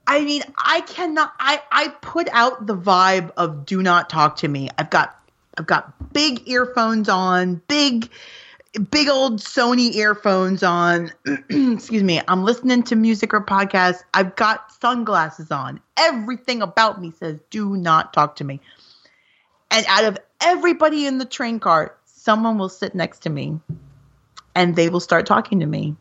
I 0.07 0.23
mean, 0.23 0.43
I 0.57 0.81
cannot 0.81 1.33
I 1.39 1.61
I 1.71 1.87
put 2.01 2.27
out 2.31 2.65
the 2.65 2.75
vibe 2.75 3.31
of 3.37 3.65
do 3.65 3.81
not 3.81 4.09
talk 4.09 4.37
to 4.37 4.47
me. 4.47 4.69
I've 4.77 4.89
got 4.89 5.17
I've 5.57 5.67
got 5.67 6.13
big 6.13 6.47
earphones 6.47 7.09
on, 7.09 7.61
big 7.67 8.09
big 8.89 9.09
old 9.09 9.39
Sony 9.39 9.93
earphones 9.95 10.63
on. 10.63 11.11
Excuse 11.49 12.03
me. 12.03 12.21
I'm 12.27 12.43
listening 12.43 12.83
to 12.83 12.95
music 12.95 13.33
or 13.33 13.43
podcasts. 13.43 14.03
I've 14.13 14.35
got 14.35 14.71
sunglasses 14.81 15.51
on. 15.51 15.81
Everything 15.97 16.61
about 16.61 17.01
me 17.01 17.11
says, 17.11 17.37
do 17.49 17.75
not 17.75 18.13
talk 18.13 18.37
to 18.37 18.43
me. 18.43 18.61
And 19.69 19.85
out 19.87 20.05
of 20.05 20.17
everybody 20.41 21.05
in 21.05 21.17
the 21.17 21.25
train 21.25 21.59
car, 21.59 21.95
someone 22.05 22.57
will 22.57 22.69
sit 22.69 22.95
next 22.95 23.19
to 23.19 23.29
me 23.29 23.59
and 24.55 24.75
they 24.75 24.89
will 24.89 24.99
start 24.99 25.25
talking 25.25 25.59
to 25.59 25.65
me. 25.65 25.95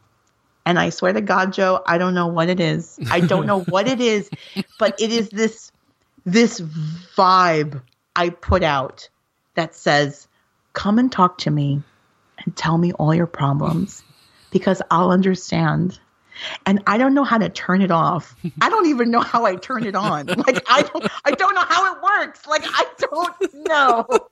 And 0.66 0.78
I 0.78 0.90
swear 0.90 1.12
to 1.12 1.20
God, 1.20 1.52
Joe, 1.52 1.82
I 1.86 1.98
don't 1.98 2.14
know 2.14 2.28
what 2.28 2.48
it 2.48 2.60
is. 2.60 2.98
I 3.10 3.20
don't 3.20 3.46
know 3.46 3.62
what 3.62 3.88
it 3.88 4.00
is, 4.00 4.30
but 4.78 5.00
it 5.00 5.10
is 5.10 5.30
this 5.30 5.72
this 6.26 6.60
vibe 6.60 7.82
I 8.14 8.28
put 8.28 8.62
out 8.62 9.08
that 9.54 9.74
says, 9.74 10.28
"Come 10.74 10.98
and 10.98 11.10
talk 11.10 11.38
to 11.38 11.50
me 11.50 11.82
and 12.44 12.56
tell 12.56 12.78
me 12.78 12.92
all 12.92 13.14
your 13.14 13.26
problems 13.26 14.02
because 14.50 14.82
I'll 14.90 15.10
understand. 15.10 15.98
And 16.64 16.82
I 16.86 16.96
don't 16.96 17.14
know 17.14 17.24
how 17.24 17.38
to 17.38 17.48
turn 17.48 17.82
it 17.82 17.90
off. 17.90 18.34
I 18.60 18.70
don't 18.70 18.86
even 18.86 19.10
know 19.10 19.20
how 19.20 19.44
I 19.44 19.56
turn 19.56 19.84
it 19.84 19.94
on. 19.94 20.26
Like 20.46 20.62
I 20.68 20.82
don't 20.82 21.06
I 21.24 21.30
don't 21.32 21.54
know 21.54 21.64
how 21.68 21.94
it 21.94 22.02
works. 22.02 22.46
Like 22.46 22.62
I 22.64 22.86
don't 22.98 23.68
know. 23.68 24.06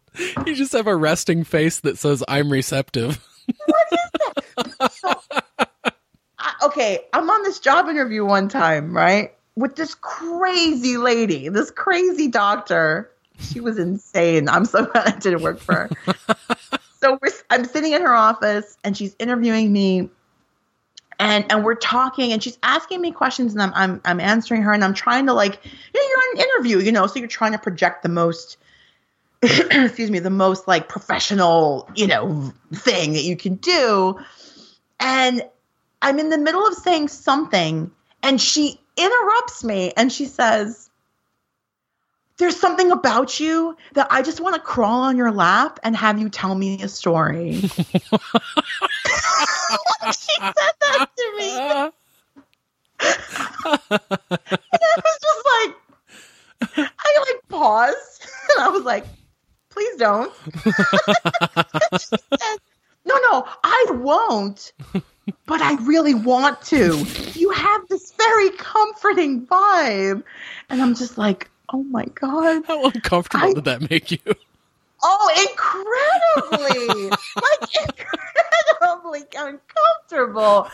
You 0.46 0.56
just 0.56 0.72
have 0.72 0.88
a 0.88 0.96
resting 0.96 1.44
face 1.44 1.78
that 1.80 1.96
says 1.96 2.24
I'm 2.26 2.50
receptive. 2.50 3.24
What 3.66 3.86
is 3.92 3.98
that? 4.76 4.92
So, 4.92 5.14
I, 6.38 6.54
okay, 6.64 7.00
I'm 7.12 7.30
on 7.30 7.42
this 7.44 7.60
job 7.60 7.88
interview 7.88 8.24
one 8.24 8.48
time, 8.48 8.96
right? 8.96 9.32
With 9.54 9.76
this 9.76 9.94
crazy 9.94 10.96
lady, 10.96 11.50
this 11.50 11.70
crazy 11.70 12.26
doctor. 12.26 13.12
She 13.38 13.60
was 13.60 13.78
insane. 13.78 14.48
I'm 14.48 14.64
so 14.64 14.86
glad 14.86 15.08
it 15.08 15.20
didn't 15.20 15.42
work 15.42 15.60
for 15.60 15.88
her 16.06 16.14
so 17.00 17.18
I'm 17.50 17.64
sitting 17.64 17.92
in 17.92 18.02
her 18.02 18.14
office 18.14 18.76
and 18.84 18.96
she's 18.96 19.14
interviewing 19.18 19.72
me 19.72 20.10
and 21.18 21.44
and 21.50 21.64
we're 21.64 21.74
talking 21.74 22.32
and 22.32 22.42
she's 22.42 22.58
asking 22.62 23.00
me 23.00 23.12
questions 23.12 23.52
and 23.52 23.62
I'm 23.62 23.72
I'm 23.74 24.00
I'm 24.04 24.20
answering 24.20 24.62
her 24.62 24.72
and 24.72 24.84
I'm 24.84 24.94
trying 24.94 25.26
to 25.26 25.32
like 25.32 25.64
know, 25.64 25.70
you're 25.94 26.32
in 26.32 26.38
an 26.38 26.44
interview, 26.44 26.78
you 26.78 26.92
know, 26.92 27.06
so 27.06 27.18
you're 27.18 27.28
trying 27.28 27.52
to 27.52 27.58
project 27.58 28.02
the 28.02 28.08
most 28.08 28.56
excuse 29.42 30.10
me, 30.10 30.18
the 30.18 30.30
most 30.30 30.66
like 30.66 30.88
professional, 30.88 31.88
you 31.94 32.06
know, 32.06 32.52
thing 32.72 33.12
that 33.12 33.22
you 33.22 33.36
can 33.36 33.54
do. 33.56 34.18
And 34.98 35.42
I'm 36.02 36.18
in 36.18 36.30
the 36.30 36.38
middle 36.38 36.66
of 36.66 36.74
saying 36.74 37.08
something 37.08 37.90
and 38.22 38.40
she 38.40 38.80
interrupts 38.96 39.62
me 39.62 39.92
and 39.96 40.12
she 40.12 40.26
says, 40.26 40.87
there's 42.38 42.56
something 42.56 42.90
about 42.90 43.38
you 43.40 43.76
that 43.94 44.06
I 44.10 44.22
just 44.22 44.40
want 44.40 44.54
to 44.54 44.60
crawl 44.60 45.02
on 45.02 45.16
your 45.16 45.30
lap 45.32 45.80
and 45.82 45.96
have 45.96 46.18
you 46.20 46.28
tell 46.28 46.54
me 46.54 46.82
a 46.82 46.88
story. 46.88 47.54
she 47.60 47.70
said 50.40 50.54
that 50.80 51.08
to 51.16 51.36
me. 51.38 51.90
Uh-huh. 53.00 53.78
and 53.90 54.00
I 54.72 55.00
was 55.04 55.18
just 55.22 55.44
like, 56.74 56.90
I 57.00 57.24
like 57.26 57.48
paused 57.48 58.28
and 58.50 58.64
I 58.64 58.68
was 58.70 58.82
like, 58.82 59.04
please 59.70 59.96
don't. 59.98 60.34
said, 62.00 62.58
no, 63.04 63.16
no, 63.30 63.46
I 63.62 63.86
won't. 63.90 64.72
But 65.46 65.60
I 65.60 65.74
really 65.84 66.14
want 66.14 66.60
to. 66.62 67.04
You 67.34 67.50
have 67.50 67.86
this 67.88 68.12
very 68.12 68.50
comforting 68.50 69.46
vibe. 69.46 70.24
And 70.68 70.82
I'm 70.82 70.94
just 70.94 71.18
like, 71.18 71.48
Oh 71.70 71.82
my 71.82 72.06
god! 72.14 72.64
How 72.66 72.84
uncomfortable 72.86 73.44
I, 73.44 73.52
did 73.52 73.64
that 73.64 73.90
make 73.90 74.10
you? 74.10 74.18
Oh, 75.02 75.48
incredibly! 75.48 77.10
like 77.36 77.88
incredibly 78.80 79.20
uncomfortable. 79.36 80.68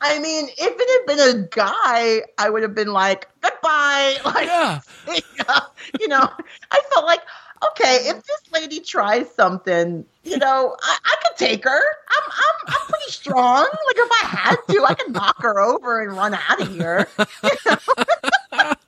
I 0.00 0.18
mean, 0.18 0.48
if 0.48 0.56
it 0.58 1.08
had 1.08 1.16
been 1.16 1.36
a 1.36 1.48
guy, 1.48 2.22
I 2.38 2.50
would 2.50 2.62
have 2.62 2.74
been 2.74 2.92
like, 2.92 3.28
goodbye. 3.40 4.16
Like, 4.24 4.46
yeah. 4.46 4.80
you 6.00 6.08
know, 6.08 6.28
I 6.70 6.80
felt 6.92 7.04
like, 7.04 7.20
okay, 7.70 8.08
if 8.08 8.24
this 8.24 8.40
lady 8.52 8.80
tries 8.80 9.30
something, 9.32 10.04
you 10.24 10.38
know, 10.38 10.76
I, 10.82 10.98
I 11.04 11.14
could 11.22 11.36
take 11.36 11.64
her. 11.64 11.80
I'm, 12.10 12.22
I'm, 12.30 12.74
I'm 12.74 12.86
pretty 12.88 13.10
strong. 13.10 13.62
Like, 13.62 13.96
if 13.96 14.10
I 14.10 14.26
had 14.26 14.56
to, 14.70 14.84
I 14.84 14.94
could 14.94 15.12
knock 15.12 15.40
her 15.42 15.60
over 15.60 16.02
and 16.02 16.12
run 16.12 16.34
out 16.34 16.60
of 16.60 16.68
here. 16.68 17.08
You 17.42 17.50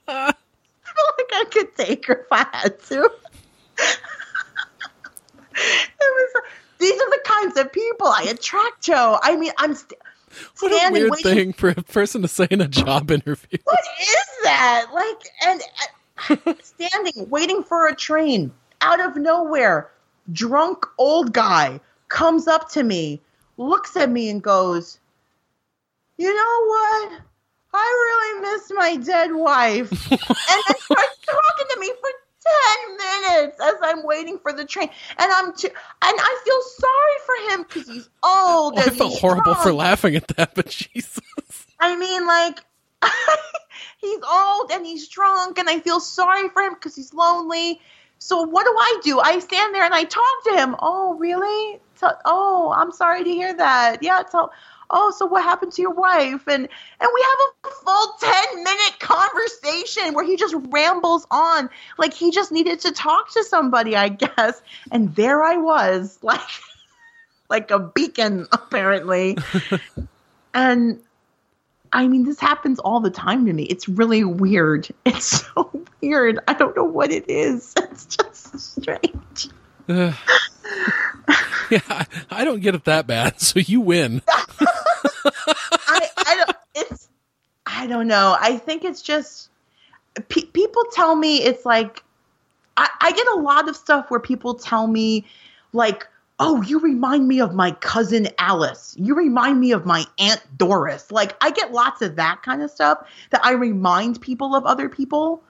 know? 0.09 0.31
Like 1.19 1.31
I 1.33 1.45
could 1.51 1.77
take 1.77 2.07
her 2.07 2.21
if 2.21 2.27
I 2.31 2.47
had 2.53 2.79
to. 2.85 3.11
it 3.83 4.01
was. 6.01 6.43
These 6.79 7.01
are 7.01 7.11
the 7.11 7.21
kinds 7.25 7.57
of 7.59 7.73
people 7.73 8.09
I 8.09 8.25
attract, 8.31 8.83
Joe. 8.83 9.19
I 9.23 9.37
mean, 9.37 9.53
I'm. 9.59 9.75
St- 9.75 10.01
what 10.61 10.73
a 10.73 10.93
weird 10.93 11.11
waiting. 11.11 11.35
thing 11.35 11.53
for 11.53 11.69
a 11.69 11.75
person 11.83 12.23
to 12.23 12.29
say 12.29 12.49
in 12.51 12.61
a 12.61 12.69
job 12.69 13.11
interview. 13.11 13.59
What 13.65 13.79
is 14.01 14.43
that? 14.43 14.87
Like, 14.93 15.29
and 15.47 15.63
uh, 16.47 16.55
standing 16.63 17.31
waiting 17.31 17.63
for 17.63 17.87
a 17.87 17.95
train 17.95 18.53
out 18.81 19.01
of 19.01 19.17
nowhere. 19.17 19.91
Drunk 20.33 20.87
old 20.99 21.33
guy 21.33 21.81
comes 22.09 22.49
up 22.49 22.71
to 22.71 22.83
me, 22.83 23.21
looks 23.57 23.97
at 23.97 24.11
me, 24.11 24.31
and 24.31 24.43
goes, 24.43 24.99
You 26.17 26.35
know 26.35 26.67
what? 26.67 27.21
I 27.75 28.41
really 28.41 28.53
miss 28.53 28.71
my 28.75 28.97
dead 28.97 29.35
wife. 29.35 29.91
and 30.11 30.21
then 30.21 30.77
starts 30.79 31.19
talking 31.27 31.67
to 31.71 31.81
me 31.81 31.93
for 32.01 32.11
10 32.87 32.97
minutes 32.97 33.61
as 33.63 33.75
I'm 33.83 34.05
waiting 34.05 34.39
for 34.39 34.53
the 34.53 34.65
train. 34.65 34.89
And 35.19 35.33
I'm 35.33 35.55
too, 35.57 35.69
and 35.69 35.75
I 36.03 36.43
feel 36.45 36.63
sorry 36.79 37.19
for 37.27 37.53
him 37.53 37.63
because 37.63 37.89
he's 37.89 38.09
old. 38.23 38.75
Oh, 38.77 38.83
I 38.87 38.91
felt 38.91 39.19
horrible 39.19 39.43
drunk. 39.45 39.59
for 39.59 39.73
laughing 39.73 40.17
at 40.17 40.29
that, 40.37 40.55
but 40.55 40.67
Jesus. 40.95 41.21
I 41.81 41.97
mean, 41.97 42.27
like, 42.27 42.61
he's 43.99 44.21
old 44.23 44.71
and 44.71 44.87
he's 44.87 45.09
drunk, 45.09 45.59
and 45.59 45.69
I 45.69 45.81
feel 45.81 46.01
sorry 46.01 46.49
for 46.51 46.63
him 46.63 46.75
because 46.75 46.95
he's 46.95 47.13
lonely. 47.13 47.81
So 48.19 48.43
what 48.43 48.65
do 48.65 48.71
I 48.71 49.01
do? 49.03 49.21
I 49.21 49.39
stand 49.39 49.75
there 49.75 49.85
and 49.85 49.93
I 49.93 50.05
talk 50.05 50.45
to 50.45 50.57
him. 50.57 50.77
Oh, 50.81 51.15
really? 51.15 51.81
oh, 52.25 52.73
I'm 52.77 52.93
sorry 52.93 53.25
to 53.25 53.31
hear 53.31 53.55
that. 53.55 54.03
Yeah, 54.03 54.23
so 54.31 54.51
oh, 54.95 55.11
so 55.11 55.27
what 55.27 55.43
happened 55.43 55.73
to 55.73 55.83
your 55.83 55.93
wife? 55.93 56.47
And 56.47 56.69
and 57.01 57.11
we 57.15 57.27
have 57.29 57.39
a 57.65 57.75
full 57.85 58.13
10 58.21 58.65
minute 58.65 59.01
conversation 59.01 60.15
where 60.15 60.25
he 60.25 60.37
just 60.37 60.55
rambles 60.71 61.27
on 61.31 61.69
like 61.99 62.15
he 62.15 62.31
just 62.31 62.53
needed 62.53 62.81
to 62.81 62.93
talk 62.93 63.33
to 63.33 63.45
somebody, 63.45 63.97
I 63.97 64.09
guess. 64.09 64.63
And 64.91 65.15
there 65.15 65.43
I 65.43 65.59
was, 65.59 66.19
like 66.23 66.41
like 67.51 67.71
a 67.71 67.79
beacon 67.79 68.47
apparently. 68.53 69.37
and 70.55 71.01
I 71.93 72.09
mean, 72.09 72.25
this 72.25 72.41
happens 72.41 72.79
all 72.79 73.01
the 73.01 73.11
time 73.11 73.47
to 73.47 73.53
me. 73.53 73.65
It's 73.65 73.89
really 73.89 74.25
weird. 74.25 74.89
It's 75.05 75.45
so 75.45 75.71
weird. 76.01 76.39
I 76.49 76.55
don't 76.55 76.77
know 76.77 76.85
what 76.85 77.11
it 77.11 77.29
is. 77.29 77.75
It's 77.77 78.07
just 78.07 78.59
strange. 78.59 79.49
Uh, 79.89 80.13
yeah, 81.71 82.05
I 82.31 82.45
don't 82.45 82.61
get 82.61 82.75
it 82.75 82.85
that 82.85 83.07
bad, 83.07 83.41
so 83.41 83.61
you 83.61 83.81
win. 83.81 84.23
I, 85.25 86.09
I 86.27 86.37
don't. 86.37 86.57
It's. 86.75 87.09
I 87.67 87.87
don't 87.87 88.07
know. 88.07 88.37
I 88.39 88.59
think 88.59 88.85
it's 88.85 89.03
just 89.03 89.49
pe- 90.29 90.47
people 90.47 90.83
tell 90.93 91.17
me 91.17 91.39
it's 91.43 91.65
like 91.65 92.03
I, 92.77 92.89
I 93.01 93.13
get 93.13 93.27
a 93.29 93.37
lot 93.37 93.69
of 93.69 93.77
stuff 93.77 94.11
where 94.11 94.21
people 94.21 94.55
tell 94.55 94.87
me 94.87 95.25
like 95.73 96.07
oh, 96.41 96.63
you 96.63 96.81
remind 96.81 97.29
me 97.29 97.41
of 97.41 97.55
my 97.55 97.71
cousin 97.73 98.29
Alice. 98.39 98.95
You 98.99 99.15
remind 99.15 99.61
me 99.61 99.73
of 99.73 99.87
my 99.87 100.05
Aunt 100.19 100.43
Doris. 100.59 101.11
Like, 101.11 101.37
I 101.41 101.51
get 101.51 101.73
lots 101.73 102.03
of 102.03 102.17
that 102.17 102.43
kind 102.43 102.63
of 102.63 102.71
stuff 102.71 103.07
that 103.31 103.45
I 103.45 103.53
remind 103.53 104.21
people 104.21 104.55
of 104.55 104.65
other 104.65 104.89
people. 104.89 105.43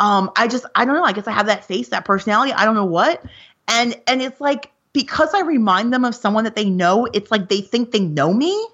Um, 0.00 0.30
I 0.36 0.48
just, 0.48 0.66
I 0.74 0.84
don't 0.84 0.96
know. 0.96 1.04
I 1.04 1.12
guess 1.12 1.28
I 1.28 1.32
have 1.32 1.46
that 1.46 1.64
face, 1.64 1.88
that 1.90 2.04
personality. 2.04 2.52
I 2.52 2.64
don't 2.64 2.74
know 2.74 2.84
what. 2.84 3.24
And, 3.68 3.94
and 4.06 4.20
it's 4.20 4.40
like, 4.40 4.70
because 4.92 5.32
I 5.34 5.40
remind 5.40 5.92
them 5.92 6.04
of 6.04 6.14
someone 6.14 6.44
that 6.44 6.56
they 6.56 6.68
know, 6.68 7.06
it's 7.12 7.30
like 7.30 7.48
they 7.48 7.60
think 7.60 7.92
they 7.92 8.00
know 8.00 8.32
me. 8.32 8.66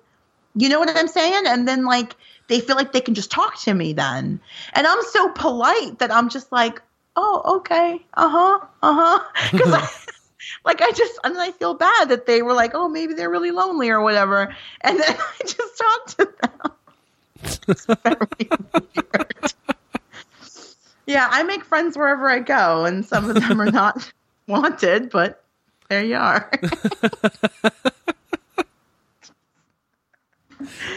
You 0.55 0.68
know 0.68 0.78
what 0.81 0.94
I'm 0.97 1.09
saying? 1.09 1.44
And 1.47 1.66
then, 1.66 1.85
like, 1.85 2.16
they 2.48 2.60
feel 2.60 2.77
like 2.77 2.93
they 2.93 3.01
can 3.01 3.14
just 3.14 3.31
talk 3.31 3.60
to 3.62 3.74
me 3.74 3.93
then. 3.93 4.40
And 4.72 4.86
I'm 4.86 5.02
so 5.10 5.31
polite 5.31 6.01
that 6.01 6.10
I'm 6.10 6.28
just 6.28 6.51
like, 6.51 6.82
oh, 7.16 7.59
okay. 7.59 8.05
Uh 8.14 8.28
huh. 8.28 8.66
Uh 8.82 8.94
huh. 8.94 9.48
Because 9.52 10.06
like 10.64 10.82
I 10.82 10.90
just 10.93 11.18
and 11.24 11.39
I 11.39 11.52
feel 11.52 11.74
bad 11.74 12.09
that 12.09 12.27
they 12.27 12.43
were 12.43 12.52
like, 12.52 12.72
oh, 12.74 12.89
maybe 12.89 13.14
they're 13.14 13.31
really 13.31 13.51
lonely 13.51 13.90
or 13.90 14.01
whatever, 14.01 14.55
and 14.81 14.98
then 14.98 15.16
I 15.18 15.39
just 15.44 15.78
talked 15.78 16.18
to 16.18 16.32
them. 16.43 16.72
It's 17.68 17.86
very 17.86 18.16
weird. 18.94 19.55
yeah, 21.06 21.28
I 21.31 21.43
make 21.44 21.64
friends 21.64 21.97
wherever 21.97 22.28
I 22.28 22.40
go, 22.40 22.85
and 22.85 23.05
some 23.05 23.31
of 23.31 23.36
them 23.36 23.60
are 23.60 23.70
not 23.70 24.12
wanted, 24.47 25.10
but 25.10 25.43
there 25.89 26.05
you 26.05 26.16
are. 26.16 26.51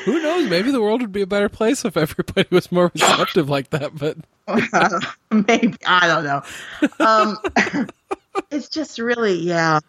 Who 0.05 0.21
knows? 0.21 0.49
Maybe 0.49 0.71
the 0.71 0.81
world 0.81 1.01
would 1.01 1.11
be 1.11 1.21
a 1.21 1.27
better 1.27 1.49
place 1.49 1.85
if 1.85 1.95
everybody 1.97 2.47
was 2.51 2.71
more 2.71 2.91
receptive 2.93 3.49
like 3.49 3.69
that. 3.71 3.91
But 3.97 4.17
maybe 5.47 5.77
I 5.85 6.07
don't 6.07 6.23
know. 6.23 6.41
Um, 6.99 7.88
it's 8.51 8.69
just 8.69 8.99
really, 8.99 9.39
yeah. 9.39 9.80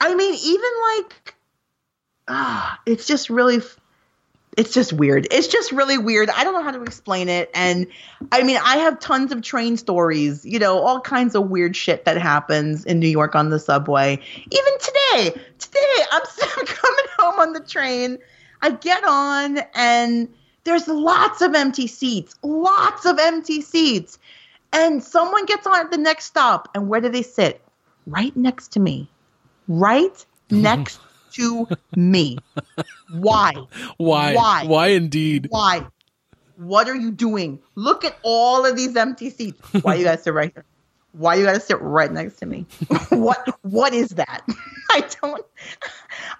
I 0.00 0.14
mean, 0.14 0.34
even 0.34 0.70
like, 0.82 1.34
ah, 2.28 2.80
it's 2.86 3.06
just 3.06 3.30
really, 3.30 3.60
it's 4.56 4.72
just 4.72 4.92
weird. 4.92 5.28
It's 5.30 5.46
just 5.46 5.72
really 5.72 5.98
weird. 5.98 6.30
I 6.30 6.42
don't 6.42 6.54
know 6.54 6.62
how 6.62 6.72
to 6.72 6.82
explain 6.82 7.28
it. 7.28 7.50
And 7.54 7.86
I 8.32 8.42
mean, 8.42 8.58
I 8.62 8.78
have 8.78 8.98
tons 8.98 9.30
of 9.30 9.42
train 9.42 9.76
stories, 9.76 10.44
you 10.44 10.58
know, 10.58 10.78
all 10.80 11.00
kinds 11.00 11.34
of 11.34 11.48
weird 11.50 11.76
shit 11.76 12.06
that 12.06 12.16
happens 12.16 12.84
in 12.84 12.98
New 12.98 13.08
York 13.08 13.34
on 13.34 13.50
the 13.50 13.58
subway. 13.58 14.20
Even 14.50 14.78
today, 14.80 15.40
today, 15.58 16.04
I'm 16.10 16.22
coming 16.66 17.04
home 17.18 17.40
on 17.40 17.52
the 17.52 17.60
train. 17.60 18.18
I 18.62 18.70
get 18.70 19.02
on 19.04 19.58
and 19.74 20.28
there's 20.64 20.86
lots 20.88 21.40
of 21.40 21.54
empty 21.54 21.86
seats, 21.86 22.34
lots 22.42 23.06
of 23.06 23.18
empty 23.18 23.60
seats. 23.60 24.18
And 24.72 25.02
someone 25.02 25.46
gets 25.46 25.66
on 25.66 25.80
at 25.80 25.90
the 25.90 25.98
next 25.98 26.26
stop, 26.26 26.68
and 26.76 26.88
where 26.88 27.00
do 27.00 27.08
they 27.08 27.22
sit? 27.22 27.60
right 28.06 28.36
next 28.36 28.68
to 28.72 28.80
me. 28.80 29.08
Right 29.68 30.24
next 30.50 31.00
to 31.32 31.66
me. 31.96 32.38
Why? 33.12 33.54
Why? 33.96 34.34
Why? 34.34 34.64
Why 34.66 34.86
indeed? 34.88 35.46
Why? 35.50 35.86
What 36.56 36.88
are 36.88 36.94
you 36.96 37.10
doing? 37.10 37.60
Look 37.74 38.04
at 38.04 38.16
all 38.22 38.66
of 38.66 38.76
these 38.76 38.94
empty 38.96 39.30
seats. 39.30 39.60
Why 39.82 39.94
you 39.94 40.04
gotta 40.04 40.20
sit 40.20 40.34
right 40.34 40.52
here? 40.52 40.64
Why 41.12 41.34
you 41.36 41.44
gotta 41.44 41.60
sit 41.60 41.80
right 41.80 42.10
next 42.10 42.36
to 42.38 42.46
me? 42.46 42.66
what 43.10 43.58
what 43.62 43.92
is 43.92 44.10
that? 44.10 44.42
I 44.90 45.08
don't 45.20 45.44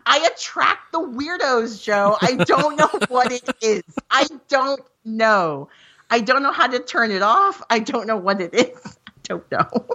I 0.06 0.28
attract 0.32 0.92
the 0.92 1.00
weirdos, 1.00 1.82
Joe. 1.82 2.16
I 2.20 2.34
don't 2.36 2.76
know 2.76 2.90
what 3.08 3.32
it 3.32 3.48
is. 3.60 3.82
I 4.10 4.26
don't 4.48 4.82
know. 5.04 5.68
I 6.08 6.20
don't 6.20 6.42
know 6.42 6.52
how 6.52 6.66
to 6.66 6.80
turn 6.80 7.10
it 7.10 7.22
off. 7.22 7.62
I 7.70 7.78
don't 7.78 8.06
know 8.06 8.16
what 8.16 8.40
it 8.40 8.54
is. 8.54 8.98
I 9.06 9.12
don't 9.24 9.50
know 9.52 9.88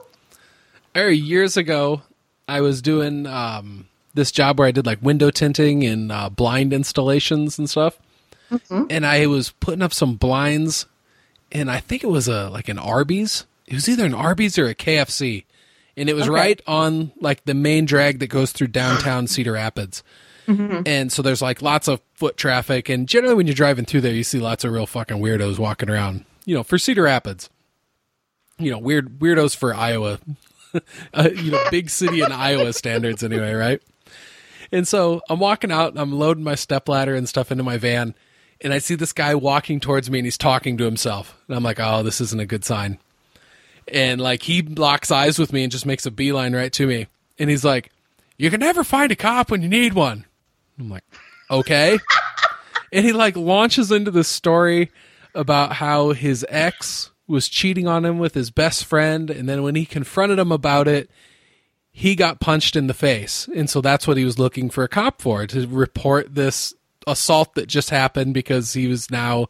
er, 0.96 1.10
years 1.10 1.58
ago, 1.58 2.02
I 2.48 2.62
was 2.62 2.82
doing 2.82 3.26
um, 3.28 3.88
this 4.14 4.32
job 4.32 4.60
where 4.60 4.68
I 4.68 4.72
did 4.72 4.86
like 4.86 5.02
window 5.02 5.30
tinting 5.30 5.84
and 5.84 6.12
uh, 6.12 6.30
blind 6.30 6.74
installations 6.74 7.60
and 7.60 7.70
stuff. 7.70 8.00
Mm-hmm. 8.52 8.86
And 8.90 9.06
I 9.06 9.26
was 9.26 9.52
putting 9.52 9.82
up 9.82 9.94
some 9.94 10.16
blinds, 10.16 10.86
and 11.52 11.70
I 11.70 11.80
think 11.80 12.04
it 12.04 12.08
was 12.08 12.28
a 12.28 12.50
like 12.50 12.70
an 12.70 12.78
Arby's. 12.78 13.46
It 13.68 13.74
was 13.74 13.90
either 13.90 14.06
an 14.06 14.14
Arby's 14.14 14.58
or 14.58 14.68
a 14.68 14.76
KFC, 14.76 15.46
and 15.98 16.10
it 16.10 16.14
was 16.14 16.26
okay. 16.26 16.32
right 16.32 16.62
on 16.68 17.12
like 17.20 17.46
the 17.46 17.54
main 17.54 17.86
drag 17.86 18.20
that 18.20 18.28
goes 18.28 18.52
through 18.52 18.68
downtown 18.68 19.28
Cedar 19.28 19.54
Rapids. 19.54 20.04
Mm-hmm. 20.48 20.84
And 20.86 21.12
so 21.12 21.22
there's 21.22 21.42
like 21.42 21.62
lots 21.62 21.88
of 21.88 22.02
foot 22.14 22.38
traffic, 22.38 22.90
and 22.90 23.08
generally 23.08 23.36
when 23.36 23.48
you're 23.48 23.56
driving 23.56 23.86
through 23.86 24.02
there, 24.02 24.14
you 24.14 24.24
see 24.24 24.40
lots 24.40 24.64
of 24.64 24.72
real 24.72 24.86
fucking 24.86 25.18
weirdos 25.18 25.58
walking 25.58 25.90
around. 25.90 26.26
You 26.46 26.56
know, 26.56 26.64
for 26.64 26.78
Cedar 26.78 27.04
Rapids, 27.04 27.50
you 28.60 28.70
know, 28.70 28.78
weird 28.78 29.20
weirdos 29.20 29.56
for 29.56 29.74
Iowa 29.74 30.20
uh, 31.14 31.30
you 31.34 31.52
know, 31.52 31.64
big 31.72 31.90
city 31.90 32.22
in 32.22 32.32
Iowa 32.32 32.74
standards 32.74 33.24
anyway, 33.24 33.54
right? 33.54 33.82
And 34.72 34.88
so 34.88 35.22
I'm 35.30 35.40
walking 35.40 35.72
out 35.72 35.92
and 35.92 36.00
I'm 36.00 36.12
loading 36.12 36.44
my 36.44 36.56
step 36.56 36.90
ladder 36.90 37.16
and 37.16 37.30
stuff 37.30 37.52
into 37.52 37.64
my 37.64 37.78
van, 37.78 38.16
and 38.62 38.74
I 38.74 38.80
see 38.80 38.96
this 38.96 39.14
guy 39.14 39.36
walking 39.36 39.80
towards 39.80 40.10
me 40.10 40.20
and 40.20 40.26
he's 40.26 40.38
talking 40.38 40.78
to 40.78 40.86
himself. 40.86 41.38
And 41.48 41.56
I'm 41.56 41.64
like, 41.64 41.80
oh, 41.80 42.04
this 42.04 42.22
isn't 42.22 42.40
a 42.40 42.46
good 42.46 42.66
sign. 42.66 43.00
And 43.88 44.20
like 44.20 44.44
he 44.44 44.62
locks 44.62 45.12
eyes 45.12 45.38
with 45.38 45.54
me 45.54 45.64
and 45.64 45.72
just 45.72 45.86
makes 45.86 46.06
a 46.06 46.12
beeline 46.12 46.56
right 46.56 46.74
to 46.74 46.88
me. 46.88 47.08
And 47.38 47.50
he's 47.50 47.64
like, 47.66 47.92
You 48.38 48.50
can 48.50 48.60
never 48.60 48.84
find 48.84 49.12
a 49.12 49.16
cop 49.16 49.52
when 49.52 49.62
you 49.62 49.70
need 49.70 49.94
one. 49.94 50.26
I'm 50.80 50.90
like, 50.90 51.04
Okay. 51.52 51.98
and 52.92 53.06
he 53.06 53.12
like 53.14 53.36
launches 53.38 53.92
into 53.92 54.12
this 54.12 54.28
story 54.28 54.92
about 55.34 55.74
how 55.74 56.12
his 56.14 56.46
ex 56.50 57.12
was 57.28 57.48
cheating 57.50 57.88
on 57.88 58.06
him 58.06 58.20
with 58.20 58.34
his 58.34 58.52
best 58.52 58.86
friend 58.86 59.30
and 59.30 59.50
then 59.50 59.64
when 59.64 59.76
he 59.76 59.86
confronted 59.86 60.38
him 60.40 60.52
about 60.52 60.88
it 60.88 61.10
he 61.92 62.16
got 62.16 62.40
punched 62.40 62.76
in 62.76 62.86
the 62.88 62.94
face 62.94 63.50
and 63.56 63.70
so 63.70 63.82
that's 63.82 64.08
what 64.08 64.16
he 64.18 64.24
was 64.24 64.38
looking 64.40 64.70
for 64.70 64.84
a 64.84 64.88
cop 64.88 65.22
for 65.22 65.46
to 65.48 65.68
report 65.68 66.36
this 66.36 66.74
assault 67.08 67.56
that 67.56 67.68
just 67.68 67.90
happened 67.90 68.34
because 68.34 68.74
he 68.74 68.88
was 68.88 69.10
now 69.12 69.48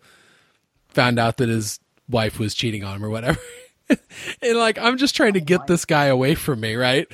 found 0.87 1.19
out 1.19 1.37
that 1.37 1.49
his 1.49 1.79
wife 2.09 2.39
was 2.39 2.53
cheating 2.55 2.83
on 2.83 2.95
him 2.95 3.05
or 3.05 3.09
whatever 3.09 3.39
and 4.41 4.57
like 4.57 4.77
i'm 4.79 4.97
just 4.97 5.15
trying 5.15 5.33
to 5.33 5.41
get 5.41 5.67
this 5.67 5.85
guy 5.85 6.05
away 6.05 6.35
from 6.35 6.59
me 6.59 6.75
right 6.75 7.07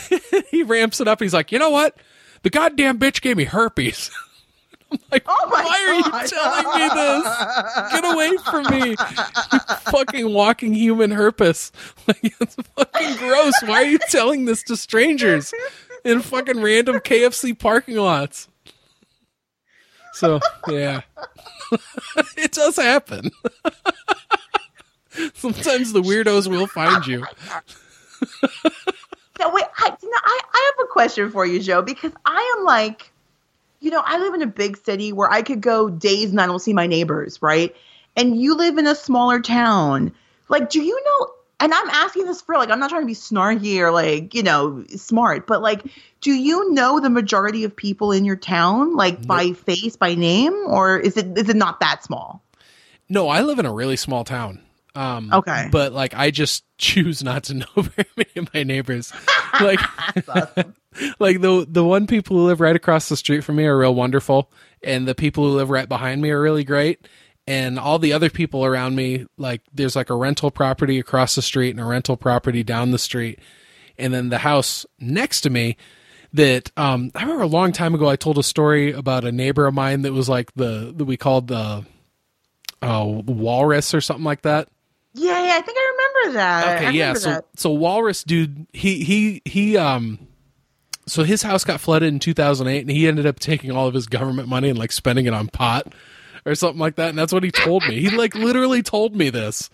he 0.50 0.62
ramps 0.62 1.00
it 1.00 1.08
up 1.08 1.20
he's 1.20 1.34
like 1.34 1.52
you 1.52 1.58
know 1.58 1.70
what 1.70 1.96
the 2.42 2.50
goddamn 2.50 2.98
bitch 2.98 3.20
gave 3.20 3.36
me 3.36 3.44
herpes 3.44 4.10
I'm 4.92 4.98
like, 5.10 5.24
oh 5.26 5.46
why 5.48 5.62
God. 5.62 5.72
are 5.72 5.94
you 5.94 6.28
telling 6.28 6.80
me 6.80 6.88
this? 6.88 7.92
Get 7.92 8.12
away 8.12 8.36
from 8.44 8.70
me. 8.70 8.90
You 8.90 9.58
fucking 9.90 10.34
walking 10.34 10.74
human 10.74 11.10
herpes. 11.10 11.72
Like, 12.06 12.18
it's 12.22 12.56
fucking 12.76 13.16
gross. 13.16 13.54
Why 13.62 13.84
are 13.84 13.84
you 13.84 13.98
telling 14.10 14.44
this 14.44 14.62
to 14.64 14.76
strangers 14.76 15.54
in 16.04 16.20
fucking 16.20 16.60
random 16.60 16.96
KFC 16.96 17.58
parking 17.58 17.96
lots? 17.96 18.48
So, 20.12 20.40
yeah. 20.68 21.00
it 22.36 22.52
does 22.52 22.76
happen. 22.76 23.30
Sometimes 25.34 25.92
the 25.92 26.02
weirdos 26.02 26.48
will 26.48 26.66
find 26.66 27.06
you. 27.06 27.24
So 29.40 29.52
wait, 29.52 29.64
I, 29.78 29.96
you 30.02 30.10
know, 30.10 30.18
I, 30.22 30.40
I 30.52 30.72
have 30.76 30.86
a 30.86 30.88
question 30.92 31.30
for 31.30 31.44
you, 31.44 31.58
Joe, 31.60 31.82
because 31.82 32.12
I 32.24 32.54
am 32.58 32.64
like, 32.64 33.10
you 33.80 33.90
know, 33.90 34.02
I 34.04 34.18
live 34.18 34.34
in 34.34 34.42
a 34.42 34.46
big 34.46 34.76
city 34.76 35.12
where 35.12 35.30
I 35.30 35.42
could 35.42 35.60
go 35.60 35.90
days 35.90 36.30
and 36.30 36.40
I 36.40 36.46
don't 36.46 36.60
see 36.60 36.72
my 36.72 36.86
neighbors, 36.86 37.40
right? 37.42 37.74
And 38.16 38.40
you 38.40 38.54
live 38.56 38.78
in 38.78 38.86
a 38.86 38.94
smaller 38.94 39.40
town. 39.40 40.12
Like, 40.48 40.70
do 40.70 40.80
you 40.80 41.02
know? 41.04 41.28
And 41.58 41.72
I'm 41.72 41.90
asking 41.90 42.26
this 42.26 42.42
for 42.42 42.56
like, 42.56 42.70
I'm 42.70 42.78
not 42.78 42.90
trying 42.90 43.02
to 43.02 43.06
be 43.06 43.14
snarky 43.14 43.78
or 43.78 43.90
like, 43.90 44.34
you 44.34 44.42
know, 44.42 44.84
smart, 44.96 45.46
but 45.46 45.62
like, 45.62 45.82
do 46.20 46.32
you 46.32 46.72
know 46.72 47.00
the 47.00 47.10
majority 47.10 47.64
of 47.64 47.74
people 47.74 48.12
in 48.12 48.24
your 48.24 48.36
town, 48.36 48.96
like 48.96 49.18
Nope. 49.18 49.26
by 49.26 49.52
face, 49.52 49.96
by 49.96 50.14
name, 50.14 50.52
or 50.66 50.98
is 50.98 51.16
it 51.16 51.38
is 51.38 51.48
it 51.48 51.56
not 51.56 51.80
that 51.80 52.04
small? 52.04 52.42
No, 53.08 53.28
I 53.28 53.42
live 53.42 53.58
in 53.58 53.66
a 53.66 53.72
really 53.72 53.96
small 53.96 54.24
town. 54.24 54.60
Um, 54.94 55.32
Okay. 55.32 55.68
But 55.70 55.92
like, 55.92 56.14
I 56.14 56.30
just 56.30 56.64
choose 56.78 57.22
not 57.22 57.44
to 57.44 57.54
know 57.54 57.66
very 57.76 58.08
many 58.16 58.30
of 58.36 58.54
my 58.54 58.62
neighbors. 58.62 59.12
like, 59.60 59.80
awesome. 60.28 60.74
like 61.18 61.40
the 61.40 61.66
the 61.68 61.84
one 61.84 62.06
people 62.06 62.36
who 62.36 62.44
live 62.46 62.60
right 62.60 62.76
across 62.76 63.08
the 63.08 63.16
street 63.16 63.42
from 63.44 63.56
me 63.56 63.64
are 63.64 63.78
real 63.78 63.94
wonderful, 63.94 64.50
and 64.82 65.06
the 65.08 65.14
people 65.14 65.44
who 65.44 65.56
live 65.56 65.70
right 65.70 65.88
behind 65.88 66.20
me 66.20 66.30
are 66.30 66.40
really 66.40 66.64
great. 66.64 67.06
And 67.46 67.78
all 67.78 67.98
the 67.98 68.12
other 68.12 68.30
people 68.30 68.64
around 68.64 68.94
me, 68.94 69.26
like 69.36 69.62
there's 69.72 69.96
like 69.96 70.10
a 70.10 70.14
rental 70.14 70.50
property 70.50 70.98
across 70.98 71.34
the 71.34 71.42
street 71.42 71.70
and 71.70 71.80
a 71.80 71.84
rental 71.84 72.16
property 72.16 72.62
down 72.62 72.90
the 72.92 72.98
street, 72.98 73.38
and 73.98 74.12
then 74.14 74.28
the 74.28 74.38
house 74.38 74.86
next 75.00 75.40
to 75.42 75.50
me. 75.50 75.76
That 76.34 76.70
um, 76.78 77.10
I 77.14 77.20
remember 77.22 77.42
a 77.42 77.46
long 77.46 77.72
time 77.72 77.94
ago, 77.94 78.08
I 78.08 78.16
told 78.16 78.38
a 78.38 78.42
story 78.42 78.90
about 78.90 79.24
a 79.26 79.32
neighbor 79.32 79.66
of 79.66 79.74
mine 79.74 80.00
that 80.02 80.14
was 80.14 80.30
like 80.30 80.50
the 80.54 80.92
that 80.96 81.04
we 81.04 81.18
called 81.18 81.48
the 81.48 81.84
uh, 82.80 83.04
walrus 83.26 83.92
or 83.92 84.00
something 84.00 84.24
like 84.24 84.40
that. 84.42 84.68
Yeah, 85.14 85.44
yeah, 85.44 85.56
I 85.56 85.60
think 85.60 85.78
I 85.78 85.92
remember 86.22 86.38
that. 86.38 86.66
I 86.68 86.76
Okay, 86.86 86.96
yeah. 86.98 87.14
So 87.14 87.30
that. 87.30 87.44
so 87.56 87.70
Walrus 87.70 88.24
dude, 88.24 88.66
he 88.72 89.04
he 89.04 89.42
he 89.44 89.76
um 89.76 90.18
so 91.06 91.24
his 91.24 91.42
house 91.42 91.64
got 91.64 91.80
flooded 91.80 92.08
in 92.08 92.18
2008 92.18 92.80
and 92.80 92.90
he 92.90 93.08
ended 93.08 93.26
up 93.26 93.38
taking 93.40 93.70
all 93.72 93.86
of 93.86 93.94
his 93.94 94.06
government 94.06 94.48
money 94.48 94.68
and 94.68 94.78
like 94.78 94.92
spending 94.92 95.26
it 95.26 95.34
on 95.34 95.48
pot 95.48 95.92
or 96.46 96.54
something 96.54 96.78
like 96.78 96.96
that 96.96 97.10
and 97.10 97.18
that's 97.18 97.32
what 97.32 97.42
he 97.42 97.50
told 97.50 97.86
me. 97.86 98.00
He 98.00 98.10
like 98.10 98.34
literally 98.34 98.82
told 98.82 99.14
me 99.14 99.28
this. 99.28 99.68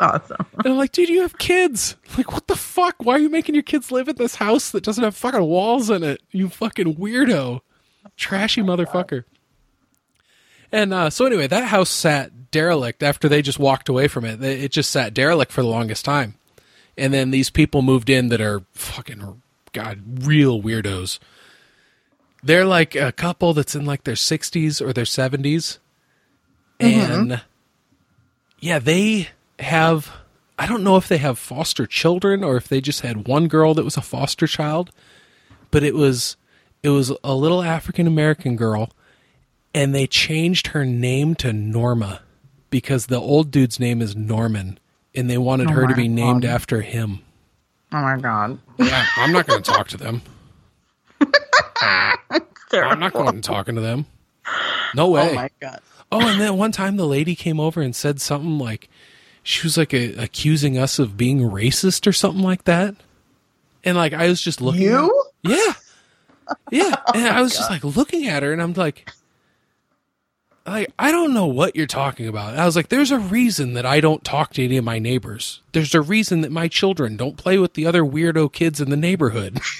awesome. 0.00 0.46
And 0.58 0.66
I'm 0.66 0.76
like, 0.76 0.92
"Dude, 0.92 1.08
you 1.08 1.22
have 1.22 1.38
kids. 1.38 1.96
Like 2.16 2.32
what 2.32 2.46
the 2.46 2.56
fuck? 2.56 2.96
Why 3.04 3.14
are 3.14 3.18
you 3.18 3.28
making 3.28 3.54
your 3.54 3.64
kids 3.64 3.90
live 3.92 4.08
in 4.08 4.16
this 4.16 4.36
house 4.36 4.70
that 4.70 4.84
doesn't 4.84 5.02
have 5.04 5.16
fucking 5.16 5.42
walls 5.42 5.90
in 5.90 6.02
it? 6.02 6.22
You 6.30 6.48
fucking 6.48 6.96
weirdo. 6.96 7.60
Trashy 8.16 8.62
motherfucker." 8.62 9.24
And 10.70 10.92
uh, 10.92 11.10
so 11.10 11.26
anyway, 11.26 11.46
that 11.46 11.64
house 11.64 11.90
sat 11.90 12.30
derelict 12.50 13.02
after 13.02 13.28
they 13.28 13.42
just 13.42 13.58
walked 13.58 13.88
away 13.88 14.08
from 14.08 14.24
it. 14.24 14.42
It 14.42 14.72
just 14.72 14.90
sat 14.90 15.14
derelict 15.14 15.52
for 15.52 15.62
the 15.62 15.68
longest 15.68 16.04
time. 16.04 16.34
And 16.96 17.14
then 17.14 17.30
these 17.30 17.50
people 17.50 17.82
moved 17.82 18.10
in 18.10 18.28
that 18.28 18.40
are 18.40 18.62
fucking 18.72 19.42
god, 19.72 20.26
real 20.26 20.60
weirdos. 20.60 21.18
They're 22.42 22.64
like 22.64 22.94
a 22.94 23.12
couple 23.12 23.54
that's 23.54 23.74
in 23.74 23.84
like 23.84 24.04
their 24.04 24.14
60s 24.14 24.80
or 24.80 24.92
their 24.92 25.04
70s. 25.04 25.78
Mm-hmm. 26.80 27.12
And 27.12 27.42
yeah, 28.60 28.78
they 28.78 29.28
have 29.58 30.10
I 30.58 30.66
don't 30.66 30.82
know 30.82 30.96
if 30.96 31.06
they 31.06 31.18
have 31.18 31.38
foster 31.38 31.86
children 31.86 32.42
or 32.42 32.56
if 32.56 32.66
they 32.66 32.80
just 32.80 33.02
had 33.02 33.28
one 33.28 33.46
girl 33.46 33.74
that 33.74 33.84
was 33.84 33.96
a 33.96 34.02
foster 34.02 34.48
child, 34.48 34.90
but 35.70 35.84
it 35.84 35.94
was 35.94 36.36
it 36.82 36.90
was 36.90 37.12
a 37.22 37.34
little 37.34 37.62
African 37.62 38.06
American 38.06 38.56
girl 38.56 38.90
and 39.74 39.94
they 39.94 40.06
changed 40.06 40.68
her 40.68 40.84
name 40.84 41.34
to 41.36 41.52
Norma 41.52 42.22
because 42.70 43.06
the 43.06 43.20
old 43.20 43.50
dude's 43.50 43.78
name 43.80 44.00
is 44.02 44.14
Norman 44.16 44.78
and 45.14 45.28
they 45.28 45.38
wanted 45.38 45.68
Oh 45.68 45.72
her 45.72 45.86
to 45.86 45.94
be 45.94 46.08
named 46.08 46.42
God. 46.42 46.48
after 46.50 46.80
him. 46.82 47.20
Oh 47.92 48.00
my 48.02 48.18
god. 48.18 48.58
Yeah, 48.78 49.06
I'm 49.16 49.32
not 49.32 49.46
going 49.46 49.62
to 49.62 49.70
talk 49.72 49.88
to 49.88 49.96
them. 49.96 50.22
I'm 51.80 53.00
not 53.00 53.12
going 53.12 53.34
to 53.34 53.40
talking 53.40 53.74
to 53.76 53.80
them. 53.80 54.06
No 54.94 55.06
oh 55.06 55.10
way. 55.10 55.30
Oh 55.30 55.34
my 55.34 55.50
god. 55.60 55.80
Oh, 56.10 56.26
and 56.26 56.40
then 56.40 56.56
one 56.56 56.72
time 56.72 56.96
the 56.96 57.06
lady 57.06 57.34
came 57.34 57.60
over 57.60 57.80
and 57.82 57.94
said 57.94 58.20
something 58.20 58.58
like 58.58 58.88
she 59.42 59.66
was 59.66 59.76
like 59.76 59.92
a, 59.92 60.14
accusing 60.14 60.78
us 60.78 60.98
of 60.98 61.16
being 61.16 61.40
racist 61.40 62.06
or 62.06 62.12
something 62.12 62.42
like 62.42 62.64
that. 62.64 62.94
And 63.84 63.96
like 63.96 64.12
I 64.12 64.28
was 64.28 64.40
just 64.40 64.60
looking 64.60 64.84
at- 64.88 64.90
You? 64.92 65.24
Yeah. 65.42 65.72
Yeah. 66.70 66.94
Oh 67.06 67.12
and 67.14 67.26
I 67.28 67.42
was 67.42 67.54
just 67.54 67.70
like 67.70 67.84
looking 67.84 68.26
at 68.26 68.42
her 68.42 68.52
and 68.52 68.62
I'm 68.62 68.72
like 68.72 69.10
like 70.70 70.92
I 70.98 71.10
don't 71.10 71.34
know 71.34 71.46
what 71.46 71.76
you're 71.76 71.86
talking 71.86 72.26
about. 72.26 72.58
I 72.58 72.66
was 72.66 72.76
like 72.76 72.88
there's 72.88 73.10
a 73.10 73.18
reason 73.18 73.74
that 73.74 73.86
I 73.86 74.00
don't 74.00 74.24
talk 74.24 74.52
to 74.54 74.64
any 74.64 74.76
of 74.76 74.84
my 74.84 74.98
neighbors. 74.98 75.60
There's 75.72 75.94
a 75.94 76.00
reason 76.00 76.40
that 76.42 76.52
my 76.52 76.68
children 76.68 77.16
don't 77.16 77.36
play 77.36 77.58
with 77.58 77.74
the 77.74 77.86
other 77.86 78.02
weirdo 78.02 78.52
kids 78.52 78.80
in 78.80 78.90
the 78.90 78.96
neighborhood. 78.96 79.60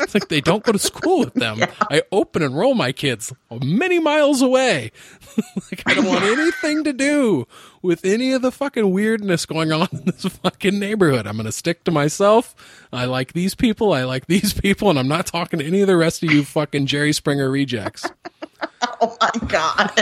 It's 0.00 0.14
like 0.14 0.28
they 0.28 0.40
don't 0.40 0.62
go 0.62 0.72
to 0.72 0.78
school 0.78 1.20
with 1.20 1.34
them. 1.34 1.60
I 1.80 2.02
open 2.12 2.42
and 2.42 2.56
roll 2.56 2.74
my 2.74 2.92
kids 2.92 3.32
many 3.62 3.98
miles 3.98 4.42
away. 4.42 4.92
like 5.70 5.82
I 5.86 5.94
don't 5.94 6.06
want 6.06 6.24
anything 6.24 6.84
to 6.84 6.92
do 6.92 7.46
with 7.82 8.04
any 8.04 8.32
of 8.32 8.42
the 8.42 8.52
fucking 8.52 8.90
weirdness 8.92 9.46
going 9.46 9.72
on 9.72 9.88
in 9.92 10.04
this 10.04 10.24
fucking 10.24 10.78
neighborhood. 10.78 11.26
I'm 11.26 11.36
gonna 11.36 11.52
stick 11.52 11.84
to 11.84 11.90
myself. 11.90 12.54
I 12.92 13.04
like 13.04 13.32
these 13.32 13.54
people. 13.54 13.92
I 13.92 14.04
like 14.04 14.26
these 14.26 14.52
people, 14.52 14.90
and 14.90 14.98
I'm 14.98 15.08
not 15.08 15.26
talking 15.26 15.58
to 15.58 15.66
any 15.66 15.80
of 15.80 15.86
the 15.86 15.96
rest 15.96 16.22
of 16.22 16.30
you 16.30 16.44
fucking 16.44 16.86
Jerry 16.86 17.12
Springer 17.12 17.50
rejects. 17.50 18.06
Oh 19.02 19.16
my 19.20 19.30
god. 19.48 19.92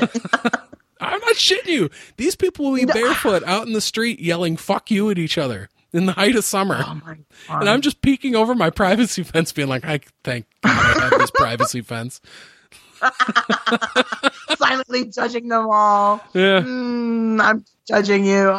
I'm 1.00 1.20
not 1.20 1.34
shitting 1.36 1.66
you. 1.66 1.90
These 2.16 2.36
people 2.36 2.70
will 2.70 2.76
be 2.76 2.86
barefoot 2.86 3.42
out 3.44 3.66
in 3.66 3.72
the 3.74 3.80
street 3.80 4.18
yelling 4.20 4.56
"fuck 4.56 4.90
you" 4.90 5.10
at 5.10 5.18
each 5.18 5.36
other 5.38 5.68
in 5.92 6.06
the 6.06 6.12
height 6.12 6.34
of 6.36 6.44
summer. 6.44 6.82
oh 6.84 7.00
my 7.04 7.16
god. 7.48 7.60
And 7.60 7.68
I'm 7.70 7.80
just 7.82 8.00
peeking 8.02 8.34
over 8.34 8.54
my 8.54 8.70
privacy 8.70 9.22
fence, 9.22 9.52
being 9.52 9.68
like, 9.68 9.84
I 9.84 10.00
thank 10.24 10.46
God 10.62 10.72
I 10.96 11.08
have 11.10 11.18
this 11.18 11.30
privacy 11.34 11.80
fence. 11.82 12.20
silently 14.58 15.04
judging 15.06 15.48
them 15.48 15.68
all. 15.70 16.20
Yeah. 16.34 16.60
Mm, 16.60 17.40
I'm 17.40 17.64
judging 17.86 18.24
you. 18.24 18.58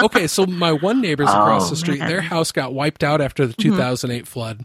Okay, 0.00 0.26
so 0.26 0.46
my 0.46 0.72
one 0.72 1.00
neighbor's 1.00 1.28
across 1.28 1.66
Oh, 1.68 1.70
the 1.70 1.76
street, 1.76 2.00
man. 2.00 2.08
their 2.08 2.20
house 2.20 2.52
got 2.52 2.74
wiped 2.74 3.04
out 3.04 3.20
after 3.20 3.46
the 3.46 3.52
2008 3.54 4.26
flood. 4.26 4.64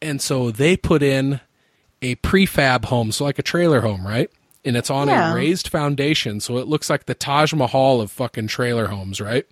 And 0.00 0.20
so 0.20 0.50
they 0.50 0.76
put 0.76 1.02
in 1.02 1.40
a 2.02 2.16
prefab 2.16 2.84
home, 2.86 3.12
so 3.12 3.24
like 3.24 3.38
a 3.38 3.42
trailer 3.42 3.80
home, 3.80 4.06
right? 4.06 4.30
And 4.64 4.76
it's 4.76 4.90
on 4.90 5.08
Yeah. 5.08 5.32
a 5.32 5.34
raised 5.34 5.68
foundation, 5.68 6.40
so 6.40 6.58
it 6.58 6.66
looks 6.68 6.90
like 6.90 7.06
the 7.06 7.14
Taj 7.14 7.52
Mahal 7.54 8.00
of 8.00 8.10
fucking 8.12 8.48
trailer 8.48 8.88
homes, 8.88 9.20
right? 9.20 9.46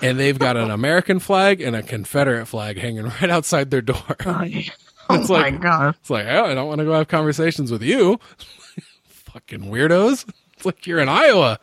And 0.00 0.18
they've 0.20 0.38
got 0.38 0.56
an 0.56 0.70
American 0.80 1.18
flag 1.18 1.60
and 1.60 1.74
a 1.74 1.82
Confederate 1.82 2.46
flag 2.46 2.78
hanging 2.78 3.04
right 3.20 3.30
outside 3.30 3.70
their 3.70 3.82
door. 3.82 4.02
oh, 4.26 4.44
oh 5.10 5.20
It's 5.20 5.28
my 5.28 5.42
like- 5.42 5.60
god. 5.60 5.96
It's 6.00 6.10
like, 6.10 6.26
oh, 6.26 6.44
I 6.46 6.54
don't 6.54 6.68
want 6.68 6.78
to 6.78 6.84
go 6.84 6.92
have 6.92 7.08
conversations 7.08 7.70
with 7.72 7.82
you. 7.82 8.18
Fucking 9.08 9.62
weirdos. 9.62 10.24
It's 10.54 10.64
like 10.64 10.86
you're 10.86 11.00
in 11.00 11.08
Iowa. 11.08 11.58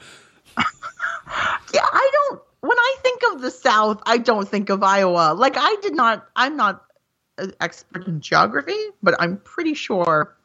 Yeah, 1.74 1.86
I 1.92 2.10
don't. 2.14 2.42
When 2.60 2.78
I 2.78 2.96
think 3.02 3.22
of 3.32 3.42
the 3.42 3.50
South, 3.50 4.02
I 4.06 4.18
don't 4.18 4.48
think 4.48 4.70
of 4.70 4.84
Iowa. 4.84 5.34
Like 5.34 5.54
I 5.58 5.78
did 5.82 5.96
not. 5.96 6.28
I'm 6.36 6.58
not 6.58 6.84
an 7.38 7.54
expert 7.60 8.08
in 8.08 8.22
geography, 8.22 8.78
but 9.02 9.16
I'm 9.20 9.38
pretty 9.38 9.74
sure 9.74 10.36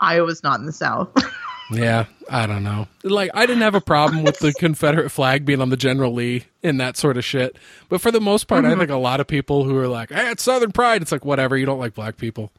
Iowa's 0.00 0.42
not 0.42 0.60
in 0.60 0.66
the 0.66 0.72
South. 0.72 1.10
Yeah, 1.72 2.06
I 2.28 2.46
don't 2.46 2.64
know. 2.64 2.88
Like, 3.04 3.30
I 3.32 3.46
didn't 3.46 3.62
have 3.62 3.74
a 3.74 3.80
problem 3.80 4.24
with 4.24 4.38
the 4.38 4.52
Confederate 4.58 5.10
flag 5.10 5.44
being 5.44 5.60
on 5.60 5.70
the 5.70 5.76
General 5.76 6.12
Lee 6.12 6.44
and 6.62 6.80
that 6.80 6.96
sort 6.96 7.16
of 7.16 7.24
shit. 7.24 7.56
But 7.88 8.00
for 8.00 8.10
the 8.10 8.20
most 8.20 8.48
part, 8.48 8.64
I 8.64 8.70
mm-hmm. 8.70 8.80
think 8.80 8.90
a 8.90 8.96
lot 8.96 9.20
of 9.20 9.26
people 9.26 9.64
who 9.64 9.76
are 9.76 9.88
like, 9.88 10.10
hey, 10.10 10.30
it's 10.30 10.42
Southern 10.42 10.72
pride. 10.72 11.02
It's 11.02 11.12
like, 11.12 11.24
whatever. 11.24 11.56
You 11.56 11.66
don't 11.66 11.78
like 11.78 11.94
black 11.94 12.16
people. 12.16 12.50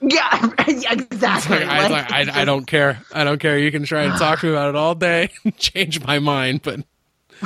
yeah, 0.00 0.50
exactly. 0.58 1.58
Like, 1.58 1.68
I, 1.68 1.88
Like, 1.88 2.10
like, 2.10 2.28
I, 2.28 2.42
I 2.42 2.44
don't 2.44 2.66
care. 2.66 3.02
I 3.12 3.24
don't 3.24 3.40
care. 3.40 3.58
You 3.58 3.72
can 3.72 3.84
try 3.84 4.04
and 4.04 4.16
talk 4.18 4.40
to 4.40 4.46
me 4.46 4.52
about 4.52 4.68
it 4.68 4.76
all 4.76 4.94
day 4.94 5.30
and 5.44 5.56
change 5.56 6.04
my 6.04 6.20
mind. 6.20 6.62
But 6.62 6.80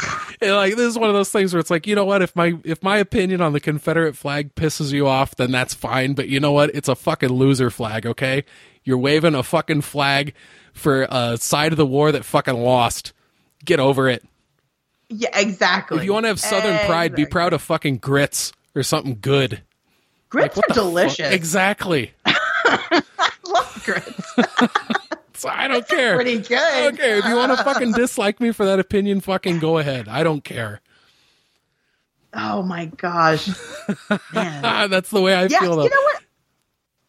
and, 0.41 0.53
like, 0.53 0.77
this 0.77 0.87
is 0.87 0.99
one 0.99 1.09
of 1.09 1.15
those 1.15 1.31
things 1.31 1.53
where 1.53 1.61
it's 1.61 1.71
like, 1.71 1.87
you 1.87 1.95
know 1.95 2.05
what? 2.05 2.23
If 2.23 2.35
my 2.37 2.55
if 2.65 2.83
my 2.83 2.99
opinion 2.99 3.41
on 3.41 3.53
the 3.53 3.61
Confederate 3.61 4.17
flag 4.17 4.55
pisses 4.55 4.93
you 4.93 5.07
off, 5.07 5.37
then 5.37 5.51
that's 5.51 5.75
fine. 5.75 6.15
But 6.15 6.29
you 6.29 6.41
know 6.41 6.53
what? 6.53 6.75
It's 6.75 6.89
a 6.89 6.95
fucking 6.95 7.31
loser 7.31 7.71
flag. 7.71 8.07
Okay, 8.07 8.45
you're 8.85 8.99
waving 8.99 9.35
a 9.35 9.43
fucking 9.43 9.83
flag 9.83 10.35
for 10.73 11.07
a 11.11 11.37
side 11.37 11.73
of 11.73 11.77
the 11.77 11.87
war 11.87 12.13
that 12.13 12.25
fucking 12.25 12.55
lost. 12.55 13.13
Get 13.65 13.81
over 13.81 14.09
it. 14.09 14.25
yeah, 15.09 15.37
exactly. 15.39 15.99
If 15.99 16.05
you 16.05 16.13
want 16.13 16.25
to 16.25 16.29
have 16.29 16.41
Southern 16.41 16.79
pride, 16.87 17.15
be 17.15 17.27
proud 17.27 17.53
of 17.53 17.61
fucking 17.63 17.99
grits 17.99 18.53
or 18.75 18.83
something 18.83 19.19
good. 19.21 19.63
Grits 20.31 20.57
What 20.57 20.71
are 20.71 20.75
delicious. 20.75 21.33
Exactly. 21.33 22.13
I 22.25 23.33
love 23.47 23.83
grits. 23.85 24.35
So 25.39 25.49
I 25.49 25.69
don't 25.69 25.87
care. 25.89 26.17
Pretty 26.17 26.39
good. 26.39 26.59
I. 26.59 26.91
If 27.19 27.25
you 27.25 27.37
want 27.37 27.57
to 27.57 27.65
fucking 27.65 27.93
dislike 27.93 28.41
me 28.41 28.51
for 28.53 28.65
that 28.67 28.79
opinion, 28.81 29.21
fucking 29.21 29.59
go 29.61 29.79
ahead. 29.79 30.09
I 30.09 30.23
don't 30.23 30.43
care. 30.45 30.81
Oh 32.35 32.63
my 32.63 32.87
gosh, 32.87 33.49
man. 34.35 34.91
That's 34.91 35.11
the 35.11 35.21
way 35.23 35.35
I 35.35 35.45
Yeah, 35.45 35.61
feel 35.61 35.77
though. 35.77 35.85
you 35.85 35.91
know 35.91 36.03
what? 36.03 36.23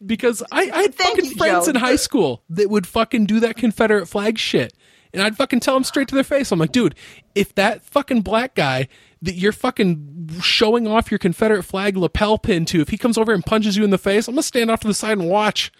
because 0.06 0.42
I, 0.50 0.62
I 0.62 0.82
had 0.82 0.94
Thank 0.94 1.16
fucking 1.16 1.30
you, 1.32 1.36
friends 1.36 1.66
Joe. 1.66 1.70
in 1.70 1.76
high 1.76 1.96
school 1.96 2.42
that 2.48 2.70
would 2.70 2.86
fucking 2.86 3.26
do 3.26 3.38
that 3.40 3.56
Confederate 3.56 4.06
flag 4.06 4.38
shit. 4.38 4.72
And 5.12 5.22
I'd 5.22 5.36
fucking 5.36 5.60
tell 5.60 5.74
them 5.74 5.84
straight 5.84 6.08
to 6.08 6.14
their 6.14 6.24
face. 6.24 6.50
I'm 6.52 6.58
like, 6.58 6.72
dude, 6.72 6.94
if 7.34 7.54
that 7.56 7.84
fucking 7.84 8.22
black 8.22 8.54
guy 8.54 8.88
that 9.22 9.34
you're 9.34 9.52
fucking 9.52 10.30
showing 10.40 10.86
off 10.86 11.10
your 11.10 11.18
Confederate 11.18 11.64
flag 11.64 11.96
lapel 11.98 12.38
pin 12.38 12.64
to, 12.66 12.80
if 12.80 12.88
he 12.88 12.96
comes 12.96 13.18
over 13.18 13.32
and 13.34 13.44
punches 13.44 13.76
you 13.76 13.84
in 13.84 13.90
the 13.90 13.98
face, 13.98 14.26
I'm 14.28 14.34
gonna 14.36 14.42
stand 14.44 14.70
off 14.70 14.80
to 14.80 14.88
the 14.88 14.94
side 14.94 15.18
and 15.18 15.28
watch. 15.28 15.70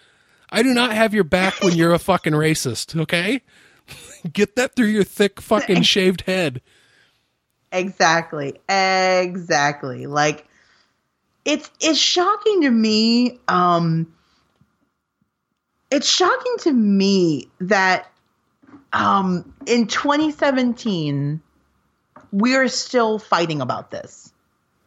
I 0.52 0.62
do 0.62 0.74
not 0.74 0.92
have 0.92 1.14
your 1.14 1.24
back 1.24 1.62
when 1.62 1.74
you're 1.74 1.92
a 1.92 1.98
fucking 1.98 2.32
racist, 2.32 2.98
okay? 3.00 3.42
Get 4.32 4.56
that 4.56 4.74
through 4.74 4.86
your 4.86 5.04
thick 5.04 5.40
fucking 5.40 5.82
shaved 5.82 6.22
head. 6.22 6.60
Exactly. 7.72 8.60
Exactly. 8.68 10.06
Like 10.06 10.46
it's 11.44 11.70
it's 11.80 11.98
shocking 11.98 12.62
to 12.62 12.70
me 12.70 13.38
um 13.48 14.12
it's 15.90 16.08
shocking 16.08 16.56
to 16.60 16.72
me 16.72 17.48
that 17.60 18.10
um 18.92 19.54
in 19.66 19.86
2017 19.86 21.40
we're 22.32 22.68
still 22.68 23.18
fighting 23.18 23.60
about 23.60 23.90
this. 23.90 24.32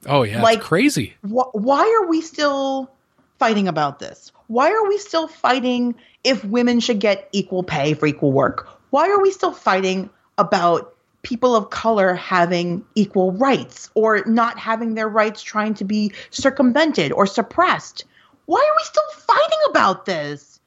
Oh 0.06 0.24
yeah, 0.24 0.42
like 0.42 0.62
crazy. 0.62 1.14
Wh- 1.22 1.54
why 1.54 2.02
are 2.02 2.08
we 2.08 2.22
still 2.22 2.92
fighting 3.40 3.68
about 3.68 4.00
this? 4.00 4.32
Why 4.48 4.72
are 4.72 4.88
we 4.88 4.98
still 4.98 5.28
fighting 5.28 5.96
if 6.24 6.44
women 6.44 6.80
should 6.80 7.00
get 7.00 7.30
equal 7.32 7.64
pay 7.64 7.94
for 7.94 8.06
equal 8.06 8.32
work? 8.32 8.70
Why 8.90 9.10
are 9.10 9.22
we 9.22 9.32
still 9.32 9.52
fighting 9.52 10.10
about 10.38 10.96
people 11.24 11.56
of 11.56 11.70
color 11.70 12.14
having 12.14 12.86
equal 12.96 13.32
rights 13.32 13.90
or 13.96 14.24
not 14.26 14.60
having 14.60 14.94
their 14.94 15.08
rights 15.08 15.42
trying 15.42 15.74
to 15.76 15.86
be 15.86 16.12
circumvented 16.30 17.12
or 17.12 17.26
suppressed? 17.26 18.06
Why 18.46 18.60
are 18.60 18.76
we 18.78 18.84
still 18.84 19.26
fighting 19.26 19.60
about 19.70 20.06
this? 20.06 20.60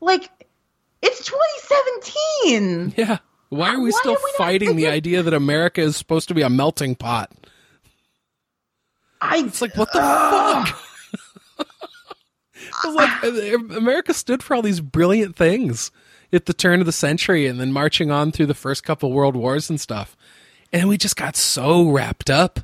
Like, 0.00 0.30
it's 1.00 1.24
2017. 1.24 2.94
Yeah. 2.96 3.18
Why 3.48 3.74
are 3.74 3.80
we 3.80 3.90
Why 3.90 3.98
still 3.98 4.12
are 4.12 4.24
we 4.24 4.32
fighting 4.38 4.76
the 4.76 4.86
idea 4.86 5.22
that 5.22 5.34
America 5.34 5.80
is 5.80 5.96
supposed 5.96 6.28
to 6.28 6.34
be 6.34 6.42
a 6.42 6.48
melting 6.48 6.94
pot? 6.94 7.30
I, 9.20 9.38
it's 9.38 9.60
like, 9.60 9.76
what 9.76 9.92
the 9.92 10.00
uh, 10.02 10.64
fuck? 10.64 10.78
like 12.84 13.24
uh, 13.24 13.76
America 13.76 14.14
stood 14.14 14.42
for 14.42 14.54
all 14.54 14.62
these 14.62 14.80
brilliant 14.80 15.36
things 15.36 15.90
at 16.32 16.46
the 16.46 16.54
turn 16.54 16.80
of 16.80 16.86
the 16.86 16.92
century 16.92 17.46
and 17.46 17.60
then 17.60 17.72
marching 17.72 18.10
on 18.10 18.32
through 18.32 18.46
the 18.46 18.54
first 18.54 18.84
couple 18.84 19.12
world 19.12 19.36
wars 19.36 19.68
and 19.68 19.80
stuff. 19.80 20.16
And 20.72 20.88
we 20.88 20.96
just 20.96 21.16
got 21.16 21.36
so 21.36 21.88
wrapped 21.88 22.30
up 22.30 22.60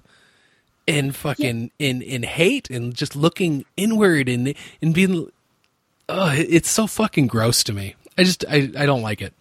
in 0.86 1.12
fucking 1.12 1.70
yeah. 1.78 1.88
in 1.88 2.02
in 2.02 2.22
hate 2.22 2.70
and 2.70 2.94
just 2.94 3.14
looking 3.14 3.66
inward 3.76 4.28
and 4.28 4.54
and 4.80 4.94
being 4.94 5.30
oh 6.08 6.32
it's 6.34 6.70
so 6.70 6.86
fucking 6.86 7.26
gross 7.26 7.62
to 7.64 7.72
me. 7.74 7.94
I 8.16 8.24
just 8.24 8.44
I, 8.48 8.70
I 8.76 8.86
don't 8.86 9.02
like 9.02 9.20
it. 9.20 9.34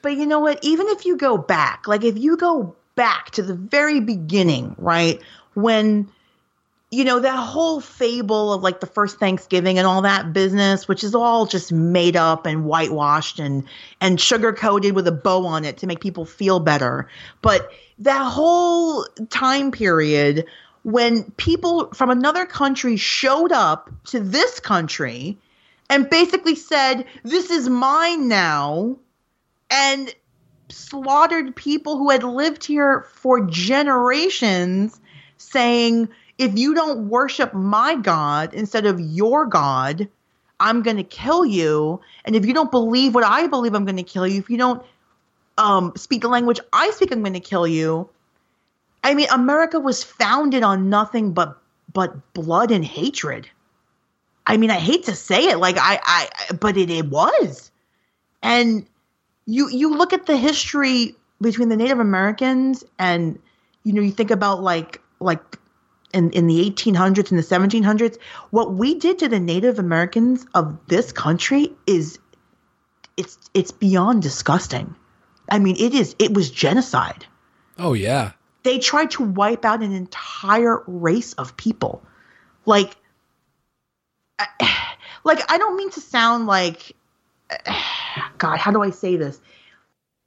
But 0.00 0.16
you 0.16 0.26
know 0.26 0.38
what? 0.38 0.62
Even 0.62 0.86
if 0.88 1.04
you 1.04 1.16
go 1.16 1.36
back, 1.36 1.88
like 1.88 2.04
if 2.04 2.16
you 2.16 2.36
go 2.36 2.76
back 2.94 3.32
to 3.32 3.42
the 3.42 3.54
very 3.54 4.00
beginning, 4.00 4.76
right? 4.78 5.20
When 5.54 6.08
you 6.94 7.04
know, 7.04 7.18
that 7.18 7.36
whole 7.36 7.80
fable 7.80 8.52
of 8.52 8.62
like 8.62 8.80
the 8.80 8.86
first 8.86 9.18
Thanksgiving 9.18 9.78
and 9.78 9.86
all 9.86 10.02
that 10.02 10.32
business, 10.32 10.86
which 10.86 11.02
is 11.02 11.14
all 11.14 11.44
just 11.44 11.72
made 11.72 12.16
up 12.16 12.46
and 12.46 12.64
whitewashed 12.64 13.40
and 13.40 13.64
and 14.00 14.20
sugar 14.20 14.52
coated 14.52 14.94
with 14.94 15.08
a 15.08 15.12
bow 15.12 15.46
on 15.46 15.64
it 15.64 15.78
to 15.78 15.86
make 15.86 16.00
people 16.00 16.24
feel 16.24 16.60
better. 16.60 17.08
But 17.42 17.70
that 17.98 18.22
whole 18.22 19.06
time 19.30 19.72
period 19.72 20.46
when 20.84 21.30
people 21.32 21.92
from 21.94 22.10
another 22.10 22.46
country 22.46 22.96
showed 22.96 23.50
up 23.50 23.90
to 24.04 24.20
this 24.20 24.60
country 24.60 25.38
and 25.90 26.08
basically 26.08 26.54
said, 26.54 27.06
This 27.22 27.50
is 27.50 27.68
mine 27.68 28.28
now, 28.28 28.96
and 29.70 30.14
slaughtered 30.68 31.56
people 31.56 31.96
who 31.96 32.10
had 32.10 32.22
lived 32.22 32.64
here 32.64 33.06
for 33.14 33.46
generations, 33.46 35.00
saying, 35.38 36.08
if 36.38 36.56
you 36.58 36.74
don't 36.74 37.08
worship 37.08 37.54
my 37.54 37.96
God 37.96 38.54
instead 38.54 38.86
of 38.86 39.00
your 39.00 39.46
God, 39.46 40.08
I'm 40.60 40.82
going 40.82 40.96
to 40.96 41.04
kill 41.04 41.44
you. 41.44 42.00
And 42.24 42.34
if 42.34 42.46
you 42.46 42.54
don't 42.54 42.70
believe 42.70 43.14
what 43.14 43.24
I 43.24 43.46
believe, 43.46 43.74
I'm 43.74 43.84
going 43.84 43.96
to 43.96 44.02
kill 44.02 44.26
you. 44.26 44.38
If 44.38 44.50
you 44.50 44.56
don't 44.56 44.82
um, 45.58 45.92
speak 45.96 46.22
the 46.22 46.28
language 46.28 46.60
I 46.72 46.90
speak, 46.90 47.12
I'm 47.12 47.20
going 47.20 47.34
to 47.34 47.40
kill 47.40 47.66
you. 47.66 48.08
I 49.02 49.14
mean, 49.14 49.28
America 49.30 49.78
was 49.78 50.02
founded 50.02 50.62
on 50.62 50.88
nothing 50.88 51.32
but 51.32 51.58
but 51.92 52.32
blood 52.32 52.70
and 52.70 52.84
hatred. 52.84 53.48
I 54.46 54.56
mean, 54.56 54.70
I 54.70 54.78
hate 54.78 55.04
to 55.04 55.14
say 55.14 55.48
it, 55.48 55.58
like 55.58 55.76
I, 55.78 56.00
I, 56.02 56.54
but 56.54 56.76
it, 56.76 56.90
it 56.90 57.06
was. 57.06 57.70
And 58.42 58.86
you 59.46 59.68
you 59.70 59.90
look 59.90 60.12
at 60.12 60.26
the 60.26 60.36
history 60.36 61.14
between 61.40 61.68
the 61.68 61.76
Native 61.76 62.00
Americans 62.00 62.84
and 62.98 63.38
you 63.84 63.92
know 63.92 64.02
you 64.02 64.10
think 64.10 64.30
about 64.30 64.62
like 64.62 65.00
like 65.20 65.58
in, 66.14 66.30
in 66.30 66.46
the 66.46 66.70
1800s 66.70 67.30
and 67.30 67.38
the 67.38 67.42
1700s, 67.42 68.18
what 68.50 68.72
we 68.72 68.94
did 68.94 69.18
to 69.18 69.28
the 69.28 69.40
Native 69.40 69.78
Americans 69.78 70.46
of 70.54 70.78
this 70.86 71.12
country 71.12 71.72
is 71.86 72.18
it's 73.16 73.38
it's 73.52 73.70
beyond 73.72 74.22
disgusting. 74.22 74.94
I 75.50 75.58
mean, 75.58 75.76
it 75.78 75.94
is 75.94 76.14
it 76.18 76.32
was 76.32 76.50
genocide. 76.50 77.26
Oh 77.78 77.92
yeah. 77.92 78.32
They 78.62 78.78
tried 78.78 79.10
to 79.12 79.24
wipe 79.24 79.64
out 79.64 79.82
an 79.82 79.92
entire 79.92 80.82
race 80.86 81.34
of 81.34 81.56
people. 81.56 82.02
Like 82.64 82.96
like 85.24 85.50
I 85.50 85.58
don't 85.58 85.76
mean 85.76 85.90
to 85.90 86.00
sound 86.00 86.46
like 86.46 86.92
God, 88.38 88.58
how 88.58 88.70
do 88.70 88.82
I 88.82 88.90
say 88.90 89.16
this? 89.16 89.40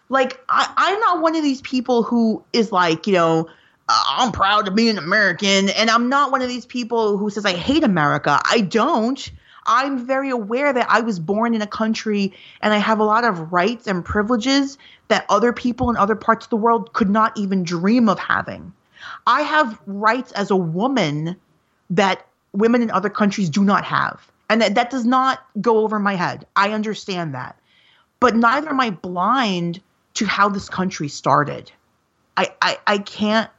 Like 0.09 0.39
I, 0.49 0.71
I'm 0.77 0.99
not 0.99 1.21
one 1.21 1.35
of 1.35 1.43
these 1.43 1.61
people 1.61 2.03
who 2.03 2.43
is 2.53 2.71
like, 2.71 3.07
you 3.07 3.13
know, 3.13 3.49
uh, 3.89 4.03
I'm 4.07 4.31
proud 4.31 4.65
to 4.65 4.71
be 4.71 4.89
an 4.89 4.97
American. 4.97 5.69
And 5.69 5.89
I'm 5.89 6.09
not 6.09 6.31
one 6.31 6.41
of 6.41 6.49
these 6.49 6.65
people 6.65 7.17
who 7.17 7.29
says, 7.29 7.45
I 7.45 7.53
hate 7.53 7.83
America. 7.83 8.39
I 8.43 8.61
don't. 8.61 9.31
I'm 9.65 10.05
very 10.05 10.29
aware 10.29 10.71
that 10.71 10.89
I 10.89 11.01
was 11.01 11.19
born 11.19 11.53
in 11.53 11.61
a 11.61 11.67
country 11.67 12.33
and 12.61 12.73
I 12.73 12.77
have 12.77 12.99
a 12.99 13.03
lot 13.03 13.25
of 13.25 13.51
rights 13.51 13.85
and 13.85 14.03
privileges 14.03 14.77
that 15.09 15.25
other 15.29 15.51
people 15.51 15.89
in 15.89 15.97
other 15.97 16.15
parts 16.15 16.45
of 16.45 16.49
the 16.49 16.57
world 16.57 16.93
could 16.93 17.09
not 17.09 17.37
even 17.37 17.63
dream 17.63 18.07
of 18.07 18.17
having. 18.17 18.73
I 19.25 19.41
have 19.41 19.79
rights 19.85 20.31
as 20.31 20.51
a 20.51 20.55
woman 20.55 21.35
that 21.89 22.25
women 22.53 22.81
in 22.81 22.91
other 22.91 23.09
countries 23.09 23.49
do 23.49 23.63
not 23.63 23.83
have. 23.83 24.31
And 24.49 24.61
that, 24.61 24.75
that 24.75 24.89
does 24.89 25.05
not 25.05 25.45
go 25.59 25.79
over 25.79 25.99
my 25.99 26.15
head. 26.15 26.47
I 26.55 26.71
understand 26.71 27.35
that. 27.35 27.59
But 28.19 28.35
neither 28.35 28.69
am 28.69 28.79
I 28.79 28.89
blind 28.89 29.81
to 30.15 30.25
how 30.25 30.49
this 30.49 30.69
country 30.69 31.09
started. 31.09 31.71
I, 32.37 32.53
I, 32.61 32.77
I 32.87 32.97
can't 32.99 33.49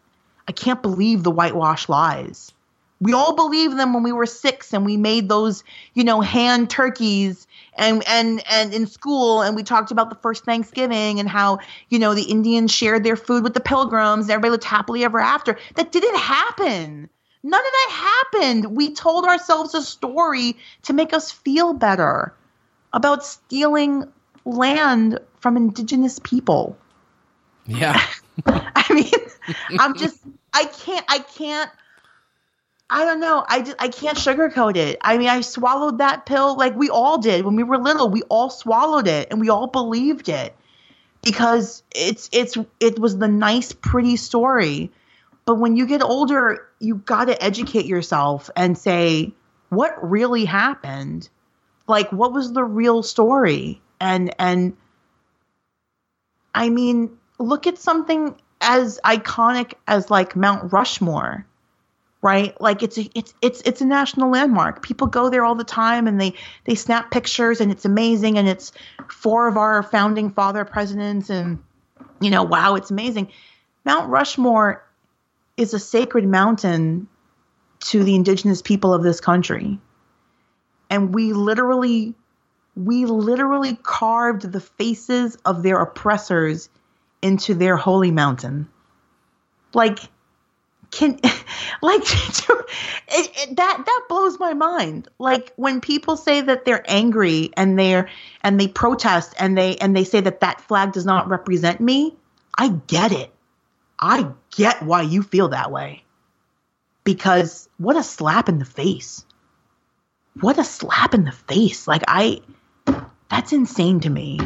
I 0.48 0.52
can't 0.52 0.80
believe 0.80 1.22
the 1.22 1.30
whitewash 1.30 1.88
lies. 1.88 2.52
We 3.00 3.12
all 3.12 3.36
believed 3.36 3.78
them 3.78 3.94
when 3.94 4.02
we 4.02 4.10
were 4.10 4.26
six 4.26 4.72
and 4.72 4.84
we 4.84 4.96
made 4.96 5.28
those, 5.28 5.62
you 5.94 6.02
know, 6.02 6.20
hand 6.20 6.68
turkeys 6.68 7.46
and 7.74 8.02
and 8.08 8.42
and 8.50 8.74
in 8.74 8.88
school 8.88 9.42
and 9.42 9.54
we 9.54 9.62
talked 9.62 9.92
about 9.92 10.10
the 10.10 10.16
first 10.16 10.44
Thanksgiving 10.44 11.20
and 11.20 11.28
how, 11.28 11.60
you 11.90 12.00
know, 12.00 12.14
the 12.14 12.24
Indians 12.24 12.72
shared 12.72 13.04
their 13.04 13.14
food 13.14 13.44
with 13.44 13.54
the 13.54 13.60
pilgrims 13.60 14.24
and 14.24 14.32
everybody 14.32 14.50
lived 14.50 14.64
happily 14.64 15.04
ever 15.04 15.20
after. 15.20 15.58
That 15.76 15.92
didn't 15.92 16.18
happen. 16.18 17.08
None 17.44 17.60
of 17.60 17.72
that 17.72 18.24
happened. 18.32 18.76
We 18.76 18.94
told 18.94 19.26
ourselves 19.26 19.74
a 19.74 19.82
story 19.82 20.56
to 20.82 20.92
make 20.92 21.12
us 21.12 21.30
feel 21.30 21.74
better 21.74 22.34
about 22.92 23.24
stealing 23.24 24.10
land 24.44 25.20
from 25.38 25.56
indigenous 25.56 26.18
people. 26.18 26.76
Yeah. 27.66 28.00
I 28.46 28.92
mean, 28.92 29.12
I'm 29.78 29.96
just 29.96 30.18
I 30.52 30.64
can't 30.64 31.04
I 31.08 31.18
can't 31.18 31.70
I 32.90 33.04
don't 33.04 33.20
know. 33.20 33.44
I 33.46 33.60
just 33.60 33.76
I 33.78 33.88
can't 33.88 34.16
sugarcoat 34.16 34.76
it. 34.76 34.98
I 35.02 35.18
mean, 35.18 35.28
I 35.28 35.42
swallowed 35.42 35.98
that 35.98 36.24
pill 36.24 36.56
like 36.56 36.74
we 36.74 36.88
all 36.88 37.18
did 37.18 37.44
when 37.44 37.54
we 37.54 37.62
were 37.62 37.76
little. 37.76 38.08
We 38.08 38.22
all 38.22 38.48
swallowed 38.48 39.06
it 39.06 39.28
and 39.30 39.40
we 39.40 39.50
all 39.50 39.66
believed 39.66 40.28
it 40.28 40.54
because 41.22 41.82
it's 41.94 42.30
it's 42.32 42.56
it 42.80 42.98
was 42.98 43.18
the 43.18 43.28
nice 43.28 43.72
pretty 43.72 44.16
story. 44.16 44.90
But 45.44 45.56
when 45.56 45.76
you 45.76 45.86
get 45.86 46.02
older, 46.02 46.66
you 46.78 46.96
got 46.96 47.26
to 47.26 47.42
educate 47.42 47.86
yourself 47.86 48.48
and 48.56 48.76
say 48.76 49.34
what 49.68 49.94
really 50.02 50.46
happened. 50.46 51.28
Like 51.86 52.10
what 52.10 52.32
was 52.32 52.54
the 52.54 52.64
real 52.64 53.02
story? 53.02 53.82
And 54.00 54.34
and 54.38 54.76
I 56.54 56.70
mean, 56.70 57.18
look 57.38 57.66
at 57.66 57.76
something 57.76 58.34
as 58.68 59.00
iconic 59.02 59.72
as 59.86 60.10
like 60.10 60.36
Mount 60.36 60.74
Rushmore, 60.74 61.46
right? 62.20 62.60
Like 62.60 62.82
it's 62.82 62.98
a, 62.98 63.08
it's 63.14 63.32
it's 63.40 63.62
it's 63.62 63.80
a 63.80 63.86
national 63.86 64.30
landmark. 64.30 64.82
People 64.82 65.06
go 65.06 65.30
there 65.30 65.42
all 65.42 65.54
the 65.54 65.64
time 65.64 66.06
and 66.06 66.20
they 66.20 66.34
they 66.64 66.74
snap 66.74 67.10
pictures 67.10 67.62
and 67.62 67.72
it's 67.72 67.86
amazing 67.86 68.36
and 68.36 68.46
it's 68.46 68.72
four 69.08 69.48
of 69.48 69.56
our 69.56 69.82
founding 69.82 70.30
father 70.30 70.66
presidents 70.66 71.30
and 71.30 71.58
you 72.20 72.30
know, 72.30 72.42
wow, 72.42 72.74
it's 72.74 72.90
amazing. 72.90 73.32
Mount 73.86 74.10
Rushmore 74.10 74.84
is 75.56 75.72
a 75.72 75.78
sacred 75.78 76.26
mountain 76.26 77.08
to 77.80 78.04
the 78.04 78.14
indigenous 78.14 78.60
people 78.60 78.92
of 78.92 79.02
this 79.02 79.20
country. 79.20 79.80
And 80.90 81.14
we 81.14 81.32
literally 81.32 82.14
we 82.76 83.06
literally 83.06 83.76
carved 83.82 84.52
the 84.52 84.60
faces 84.60 85.38
of 85.46 85.62
their 85.62 85.80
oppressors 85.80 86.68
into 87.22 87.54
their 87.54 87.76
holy 87.76 88.10
mountain. 88.10 88.68
Like, 89.74 89.98
can 90.90 91.12
like 91.82 92.02
it, 92.02 92.60
it, 93.08 93.56
that 93.56 93.82
that 93.84 94.04
blows 94.08 94.38
my 94.38 94.54
mind. 94.54 95.08
Like 95.18 95.52
when 95.56 95.80
people 95.80 96.16
say 96.16 96.40
that 96.40 96.64
they're 96.64 96.84
angry 96.86 97.50
and 97.56 97.78
they're 97.78 98.08
and 98.42 98.58
they 98.58 98.68
protest 98.68 99.34
and 99.38 99.56
they 99.56 99.76
and 99.76 99.96
they 99.96 100.04
say 100.04 100.20
that 100.20 100.40
that 100.40 100.60
flag 100.60 100.92
does 100.92 101.04
not 101.04 101.28
represent 101.28 101.80
me 101.80 102.16
i 102.56 102.68
get 102.68 103.12
it. 103.12 103.32
I 104.00 104.30
get 104.56 104.82
why 104.82 105.02
you 105.02 105.22
feel 105.22 105.48
that 105.48 105.70
way. 105.70 106.04
Because 107.04 107.68
what 107.78 107.96
a 107.96 108.02
slap 108.02 108.48
in 108.48 108.58
the 108.58 108.64
face. 108.64 109.24
What 110.40 110.58
a 110.58 110.64
slap 110.64 111.14
in 111.14 111.24
the 111.24 111.32
face. 111.32 111.86
Like 111.86 112.02
i 112.08 112.40
that's 113.28 113.52
insane 113.52 114.00
to 114.00 114.10
me 114.10 114.40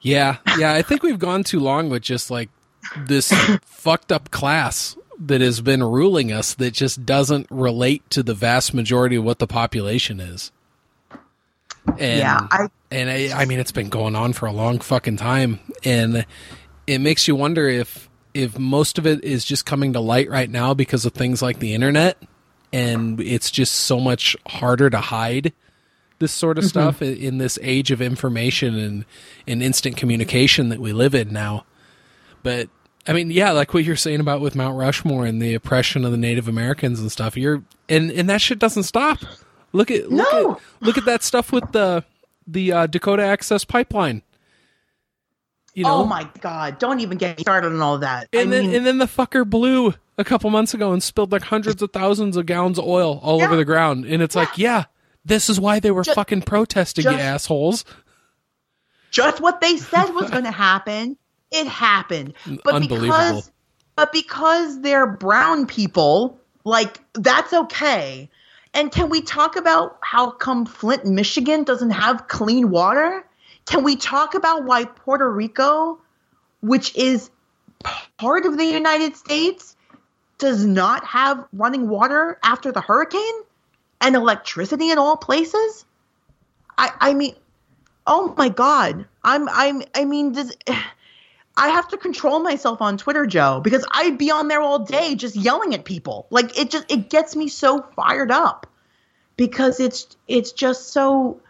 yeah 0.00 0.36
yeah 0.58 0.72
i 0.72 0.82
think 0.82 1.02
we've 1.02 1.18
gone 1.18 1.44
too 1.44 1.60
long 1.60 1.88
with 1.88 2.02
just 2.02 2.30
like 2.30 2.48
this 2.96 3.32
fucked 3.64 4.12
up 4.12 4.30
class 4.30 4.96
that 5.20 5.40
has 5.40 5.60
been 5.60 5.82
ruling 5.82 6.32
us 6.32 6.54
that 6.54 6.72
just 6.72 7.04
doesn't 7.04 7.46
relate 7.50 8.08
to 8.10 8.22
the 8.22 8.34
vast 8.34 8.72
majority 8.72 9.16
of 9.16 9.24
what 9.24 9.38
the 9.38 9.46
population 9.46 10.18
is. 10.18 10.50
And, 11.98 12.18
yeah, 12.18 12.46
I, 12.50 12.68
and 12.90 13.10
I, 13.10 13.42
I 13.42 13.44
mean, 13.44 13.58
it's 13.58 13.72
been 13.72 13.90
going 13.90 14.16
on 14.16 14.32
for 14.32 14.46
a 14.46 14.52
long 14.52 14.78
fucking 14.80 15.16
time, 15.16 15.60
and 15.84 16.24
it 16.86 16.98
makes 17.00 17.26
you 17.28 17.36
wonder 17.36 17.68
if 17.68 18.08
if 18.32 18.58
most 18.58 18.96
of 18.96 19.06
it 19.06 19.24
is 19.24 19.44
just 19.44 19.66
coming 19.66 19.92
to 19.94 20.00
light 20.00 20.30
right 20.30 20.48
now 20.48 20.72
because 20.72 21.04
of 21.04 21.12
things 21.12 21.42
like 21.42 21.58
the 21.58 21.74
internet, 21.74 22.22
and 22.72 23.20
it's 23.20 23.50
just 23.50 23.74
so 23.74 23.98
much 23.98 24.36
harder 24.46 24.88
to 24.88 25.00
hide 25.00 25.52
this 26.20 26.32
sort 26.32 26.58
of 26.58 26.64
mm-hmm. 26.64 26.68
stuff 26.68 27.02
in 27.02 27.38
this 27.38 27.58
age 27.62 27.90
of 27.90 28.00
information 28.00 28.78
and, 28.78 29.04
and 29.48 29.62
instant 29.62 29.96
communication 29.96 30.68
that 30.68 30.78
we 30.78 30.92
live 30.92 31.14
in 31.14 31.32
now. 31.32 31.64
But 32.42 32.68
I 33.08 33.12
mean, 33.12 33.30
yeah, 33.30 33.50
like 33.50 33.74
what 33.74 33.82
you're 33.84 33.96
saying 33.96 34.20
about 34.20 34.40
with 34.40 34.54
Mount 34.54 34.78
Rushmore 34.78 35.26
and 35.26 35.42
the 35.42 35.54
oppression 35.54 36.04
of 36.04 36.12
the 36.12 36.16
Native 36.16 36.46
Americans 36.46 37.00
and 37.00 37.10
stuff. 37.10 37.36
You're 37.36 37.64
and 37.88 38.12
and 38.12 38.30
that 38.30 38.40
shit 38.40 38.58
doesn't 38.58 38.84
stop. 38.84 39.18
Look 39.72 39.90
at 39.90 40.10
look 40.10 40.32
no. 40.32 40.52
at 40.52 40.60
look 40.80 40.98
at 40.98 41.06
that 41.06 41.22
stuff 41.22 41.52
with 41.52 41.72
the 41.72 42.04
the 42.46 42.72
uh, 42.72 42.86
Dakota 42.86 43.24
Access 43.24 43.64
Pipeline. 43.64 44.22
You 45.74 45.84
know? 45.84 45.98
Oh 45.98 46.04
my 46.04 46.28
god! 46.40 46.78
Don't 46.78 47.00
even 47.00 47.16
get 47.16 47.40
started 47.40 47.72
on 47.72 47.80
all 47.80 47.98
that. 47.98 48.28
And 48.32 48.48
I 48.48 48.56
then 48.56 48.66
mean, 48.66 48.76
and 48.76 48.86
then 48.86 48.98
the 48.98 49.06
fucker 49.06 49.48
blew 49.48 49.94
a 50.18 50.24
couple 50.24 50.50
months 50.50 50.74
ago 50.74 50.92
and 50.92 51.02
spilled 51.02 51.32
like 51.32 51.42
hundreds 51.42 51.80
of 51.80 51.92
thousands 51.92 52.36
of 52.36 52.44
gallons 52.46 52.78
of 52.78 52.84
oil 52.84 53.20
all 53.22 53.38
yeah. 53.38 53.46
over 53.46 53.56
the 53.56 53.64
ground. 53.64 54.04
And 54.04 54.22
it's 54.22 54.34
yeah. 54.34 54.40
like, 54.40 54.58
yeah, 54.58 54.84
this 55.24 55.50
is 55.50 55.60
why 55.60 55.80
they 55.80 55.90
were 55.90 56.02
just, 56.02 56.14
fucking 56.14 56.42
protesting, 56.42 57.04
just, 57.04 57.16
you 57.16 57.22
assholes. 57.22 57.84
Just 59.10 59.40
what 59.40 59.60
they 59.60 59.76
said 59.76 60.10
was 60.10 60.30
going 60.30 60.44
to 60.44 60.50
happen 60.50 61.16
it 61.50 61.66
happened. 61.66 62.34
But 62.64 62.80
because 62.80 63.50
but 63.96 64.12
because 64.12 64.80
they're 64.80 65.06
brown 65.06 65.66
people, 65.66 66.38
like 66.64 67.00
that's 67.14 67.52
okay. 67.52 68.30
And 68.72 68.92
can 68.92 69.08
we 69.08 69.20
talk 69.20 69.56
about 69.56 69.98
how 70.00 70.30
come 70.30 70.64
Flint, 70.64 71.04
Michigan 71.04 71.64
doesn't 71.64 71.90
have 71.90 72.28
clean 72.28 72.70
water? 72.70 73.26
Can 73.66 73.82
we 73.82 73.96
talk 73.96 74.34
about 74.34 74.64
why 74.64 74.84
Puerto 74.84 75.28
Rico, 75.28 75.98
which 76.60 76.94
is 76.96 77.30
part 78.16 78.46
of 78.46 78.56
the 78.56 78.64
United 78.64 79.16
States, 79.16 79.76
does 80.38 80.64
not 80.64 81.04
have 81.04 81.44
running 81.52 81.88
water 81.88 82.38
after 82.44 82.70
the 82.70 82.80
hurricane 82.80 83.42
and 84.00 84.16
electricity 84.16 84.90
in 84.90 84.98
all 84.98 85.16
places? 85.16 85.84
I 86.76 86.90
I 87.00 87.14
mean, 87.14 87.34
oh 88.06 88.34
my 88.36 88.48
god. 88.48 89.06
I'm 89.22 89.48
I'm 89.48 89.82
I 89.94 90.04
mean 90.04 90.32
does 90.32 90.56
I 91.56 91.68
have 91.68 91.88
to 91.88 91.98
control 91.98 92.40
myself 92.40 92.80
on 92.80 92.96
Twitter, 92.96 93.26
Joe, 93.26 93.60
because 93.62 93.84
I'd 93.90 94.16
be 94.16 94.30
on 94.30 94.48
there 94.48 94.62
all 94.62 94.78
day 94.78 95.14
just 95.14 95.36
yelling 95.36 95.74
at 95.74 95.84
people. 95.84 96.26
Like 96.30 96.58
it 96.58 96.70
just 96.70 96.90
it 96.90 97.10
gets 97.10 97.36
me 97.36 97.48
so 97.48 97.82
fired 97.96 98.30
up 98.30 98.66
because 99.36 99.80
it's 99.80 100.16
it's 100.28 100.52
just 100.52 100.88
so 100.92 101.40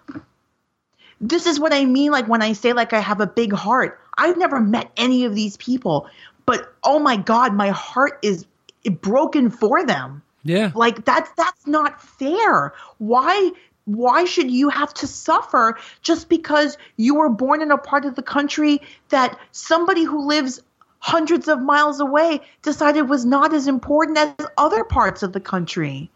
this 1.20 1.46
is 1.46 1.60
what 1.60 1.72
I 1.72 1.84
mean 1.84 2.10
like 2.12 2.26
when 2.26 2.42
I 2.42 2.54
say 2.54 2.72
like 2.72 2.92
I 2.92 3.00
have 3.00 3.20
a 3.20 3.26
big 3.26 3.52
heart. 3.52 4.00
I've 4.16 4.36
never 4.36 4.60
met 4.60 4.90
any 4.96 5.24
of 5.24 5.34
these 5.34 5.56
people, 5.56 6.08
but 6.44 6.74
oh 6.82 6.98
my 6.98 7.16
god, 7.16 7.54
my 7.54 7.68
heart 7.68 8.18
is 8.22 8.46
broken 8.84 9.50
for 9.50 9.84
them. 9.84 10.22
Yeah. 10.42 10.72
Like 10.74 11.04
that's 11.04 11.30
that's 11.36 11.66
not 11.66 12.02
fair. 12.02 12.72
Why 12.98 13.52
why 13.84 14.24
should 14.24 14.50
you 14.50 14.68
have 14.68 14.94
to 14.94 15.06
suffer 15.06 15.78
just 16.02 16.28
because 16.28 16.78
you 16.96 17.16
were 17.16 17.28
born 17.28 17.62
in 17.62 17.70
a 17.70 17.78
part 17.78 18.04
of 18.04 18.14
the 18.14 18.22
country 18.22 18.80
that 19.08 19.38
somebody 19.52 20.04
who 20.04 20.28
lives 20.28 20.62
hundreds 21.00 21.48
of 21.48 21.60
miles 21.60 21.98
away 21.98 22.40
decided 22.62 23.02
was 23.02 23.24
not 23.24 23.52
as 23.52 23.66
important 23.66 24.18
as 24.18 24.46
other 24.56 24.84
parts 24.84 25.22
of 25.22 25.32
the 25.32 25.40
country? 25.40 26.10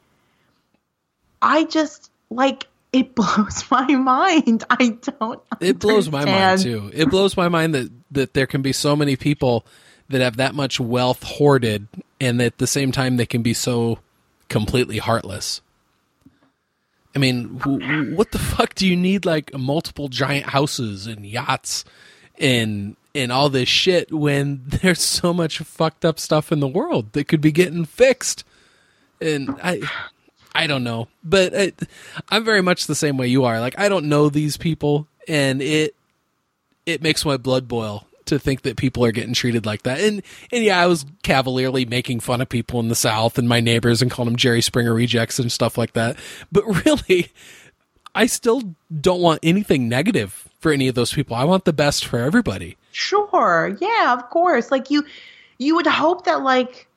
I 1.42 1.64
just 1.64 2.10
like 2.30 2.66
it 2.92 3.14
blows 3.16 3.64
my 3.70 3.86
mind. 3.86 4.64
I 4.70 4.96
don't. 5.18 5.42
It 5.60 5.78
blows 5.78 6.10
my 6.10 6.24
mind 6.24 6.60
too. 6.60 6.90
It 6.94 7.10
blows 7.10 7.36
my 7.36 7.48
mind 7.48 7.74
that 7.74 7.90
that 8.12 8.34
there 8.34 8.46
can 8.46 8.62
be 8.62 8.72
so 8.72 8.94
many 8.94 9.16
people 9.16 9.66
that 10.10 10.20
have 10.20 10.36
that 10.36 10.54
much 10.54 10.78
wealth 10.78 11.22
hoarded, 11.22 11.88
and 12.20 12.40
at 12.40 12.58
the 12.58 12.66
same 12.66 12.92
time 12.92 13.16
they 13.16 13.26
can 13.26 13.42
be 13.42 13.54
so 13.54 13.98
completely 14.54 14.98
heartless. 14.98 15.60
I 17.12 17.18
mean, 17.18 17.58
what 18.14 18.30
the 18.30 18.38
fuck 18.38 18.76
do 18.76 18.86
you 18.86 18.94
need 18.94 19.24
like 19.24 19.52
multiple 19.52 20.06
giant 20.06 20.50
houses 20.50 21.08
and 21.08 21.26
yachts 21.26 21.84
and 22.38 22.96
and 23.16 23.32
all 23.32 23.48
this 23.48 23.68
shit 23.68 24.12
when 24.12 24.62
there's 24.66 25.02
so 25.02 25.34
much 25.34 25.58
fucked 25.58 26.04
up 26.04 26.20
stuff 26.20 26.52
in 26.52 26.60
the 26.60 26.68
world 26.68 27.14
that 27.14 27.26
could 27.26 27.40
be 27.40 27.50
getting 27.50 27.84
fixed? 27.84 28.44
And 29.20 29.58
I 29.60 29.82
I 30.54 30.68
don't 30.68 30.84
know, 30.84 31.08
but 31.24 31.52
I'm 32.28 32.44
very 32.44 32.62
much 32.62 32.86
the 32.86 32.94
same 32.94 33.16
way 33.16 33.26
you 33.26 33.42
are. 33.42 33.58
Like 33.58 33.76
I 33.76 33.88
don't 33.88 34.08
know 34.08 34.28
these 34.28 34.56
people 34.56 35.08
and 35.26 35.60
it 35.60 35.96
it 36.86 37.02
makes 37.02 37.24
my 37.24 37.36
blood 37.36 37.66
boil 37.66 38.06
to 38.26 38.38
think 38.38 38.62
that 38.62 38.76
people 38.76 39.04
are 39.04 39.12
getting 39.12 39.34
treated 39.34 39.66
like 39.66 39.82
that. 39.82 40.00
And 40.00 40.22
and 40.52 40.64
yeah, 40.64 40.80
I 40.80 40.86
was 40.86 41.04
cavalierly 41.22 41.84
making 41.84 42.20
fun 42.20 42.40
of 42.40 42.48
people 42.48 42.80
in 42.80 42.88
the 42.88 42.94
South 42.94 43.38
and 43.38 43.48
my 43.48 43.60
neighbors 43.60 44.02
and 44.02 44.10
calling 44.10 44.32
them 44.32 44.36
Jerry 44.36 44.62
Springer 44.62 44.94
rejects 44.94 45.38
and 45.38 45.50
stuff 45.50 45.78
like 45.78 45.92
that. 45.92 46.18
But 46.52 46.64
really, 46.84 47.32
I 48.14 48.26
still 48.26 48.74
don't 49.00 49.20
want 49.20 49.40
anything 49.42 49.88
negative 49.88 50.48
for 50.60 50.72
any 50.72 50.88
of 50.88 50.94
those 50.94 51.12
people. 51.12 51.36
I 51.36 51.44
want 51.44 51.64
the 51.64 51.72
best 51.72 52.06
for 52.06 52.18
everybody. 52.18 52.76
Sure. 52.92 53.76
Yeah, 53.80 54.14
of 54.14 54.30
course. 54.30 54.70
Like 54.70 54.90
you 54.90 55.04
you 55.58 55.76
would 55.76 55.86
hope 55.86 56.24
that 56.24 56.42
like 56.42 56.88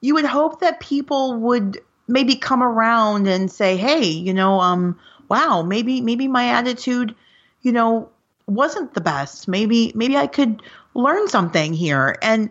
you 0.00 0.14
would 0.14 0.24
hope 0.24 0.60
that 0.60 0.80
people 0.80 1.34
would 1.34 1.78
maybe 2.06 2.36
come 2.36 2.62
around 2.62 3.26
and 3.26 3.50
say, 3.50 3.76
"Hey, 3.76 4.04
you 4.04 4.32
know, 4.34 4.60
um 4.60 4.98
wow, 5.28 5.62
maybe 5.62 6.00
maybe 6.00 6.28
my 6.28 6.48
attitude, 6.48 7.14
you 7.62 7.72
know, 7.72 8.10
wasn't 8.48 8.94
the 8.94 9.00
best. 9.00 9.48
Maybe 9.48 9.92
maybe 9.94 10.16
I 10.16 10.26
could 10.26 10.62
learn 10.94 11.28
something 11.28 11.72
here. 11.72 12.16
And 12.22 12.50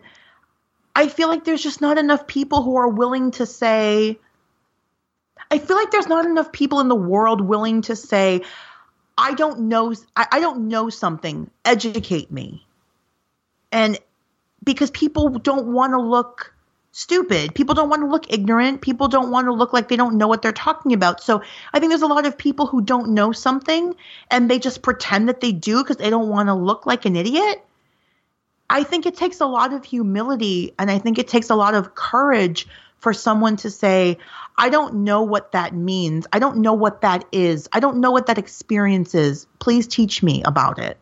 I 0.94 1.08
feel 1.08 1.28
like 1.28 1.44
there's 1.44 1.62
just 1.62 1.80
not 1.80 1.98
enough 1.98 2.26
people 2.26 2.62
who 2.62 2.76
are 2.76 2.88
willing 2.88 3.32
to 3.32 3.46
say 3.46 4.18
I 5.50 5.58
feel 5.58 5.76
like 5.76 5.90
there's 5.90 6.08
not 6.08 6.26
enough 6.26 6.52
people 6.52 6.80
in 6.80 6.88
the 6.88 6.96
world 6.96 7.40
willing 7.40 7.82
to 7.82 7.96
say 7.96 8.42
I 9.16 9.34
don't 9.34 9.60
know 9.68 9.94
I, 10.16 10.26
I 10.32 10.40
don't 10.40 10.68
know 10.68 10.90
something. 10.90 11.50
Educate 11.64 12.30
me. 12.30 12.66
And 13.72 13.98
because 14.64 14.90
people 14.90 15.30
don't 15.30 15.72
want 15.72 15.92
to 15.92 16.00
look 16.00 16.54
stupid. 16.98 17.54
People 17.54 17.76
don't 17.76 17.88
want 17.88 18.02
to 18.02 18.08
look 18.08 18.32
ignorant. 18.32 18.80
People 18.80 19.06
don't 19.06 19.30
want 19.30 19.46
to 19.46 19.52
look 19.52 19.72
like 19.72 19.86
they 19.86 19.94
don't 19.94 20.16
know 20.16 20.26
what 20.26 20.42
they're 20.42 20.50
talking 20.50 20.92
about. 20.92 21.22
So 21.22 21.40
I 21.72 21.78
think 21.78 21.90
there's 21.90 22.02
a 22.02 22.08
lot 22.08 22.26
of 22.26 22.36
people 22.36 22.66
who 22.66 22.80
don't 22.80 23.10
know 23.10 23.30
something 23.30 23.94
and 24.32 24.50
they 24.50 24.58
just 24.58 24.82
pretend 24.82 25.28
that 25.28 25.40
they 25.40 25.52
do 25.52 25.84
because 25.84 25.98
they 25.98 26.10
don't 26.10 26.28
want 26.28 26.48
to 26.48 26.54
look 26.54 26.86
like 26.86 27.04
an 27.04 27.14
idiot. 27.14 27.64
I 28.68 28.82
think 28.82 29.06
it 29.06 29.16
takes 29.16 29.40
a 29.40 29.46
lot 29.46 29.72
of 29.72 29.84
humility 29.84 30.74
and 30.76 30.90
I 30.90 30.98
think 30.98 31.18
it 31.18 31.28
takes 31.28 31.50
a 31.50 31.54
lot 31.54 31.74
of 31.74 31.94
courage 31.94 32.66
for 32.98 33.12
someone 33.14 33.54
to 33.58 33.70
say, 33.70 34.18
I 34.56 34.68
don't 34.68 35.04
know 35.04 35.22
what 35.22 35.52
that 35.52 35.72
means. 35.72 36.26
I 36.32 36.40
don't 36.40 36.56
know 36.56 36.74
what 36.74 37.02
that 37.02 37.24
is. 37.30 37.68
I 37.72 37.78
don't 37.78 37.98
know 37.98 38.10
what 38.10 38.26
that 38.26 38.38
experience 38.38 39.14
is. 39.14 39.46
Please 39.60 39.86
teach 39.86 40.20
me 40.20 40.42
about 40.44 40.80
it. 40.80 40.98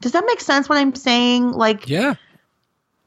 Does 0.00 0.12
that 0.12 0.24
make 0.26 0.40
sense 0.40 0.70
what 0.70 0.78
I'm 0.78 0.94
saying? 0.94 1.52
Like, 1.52 1.86
yeah. 1.86 2.14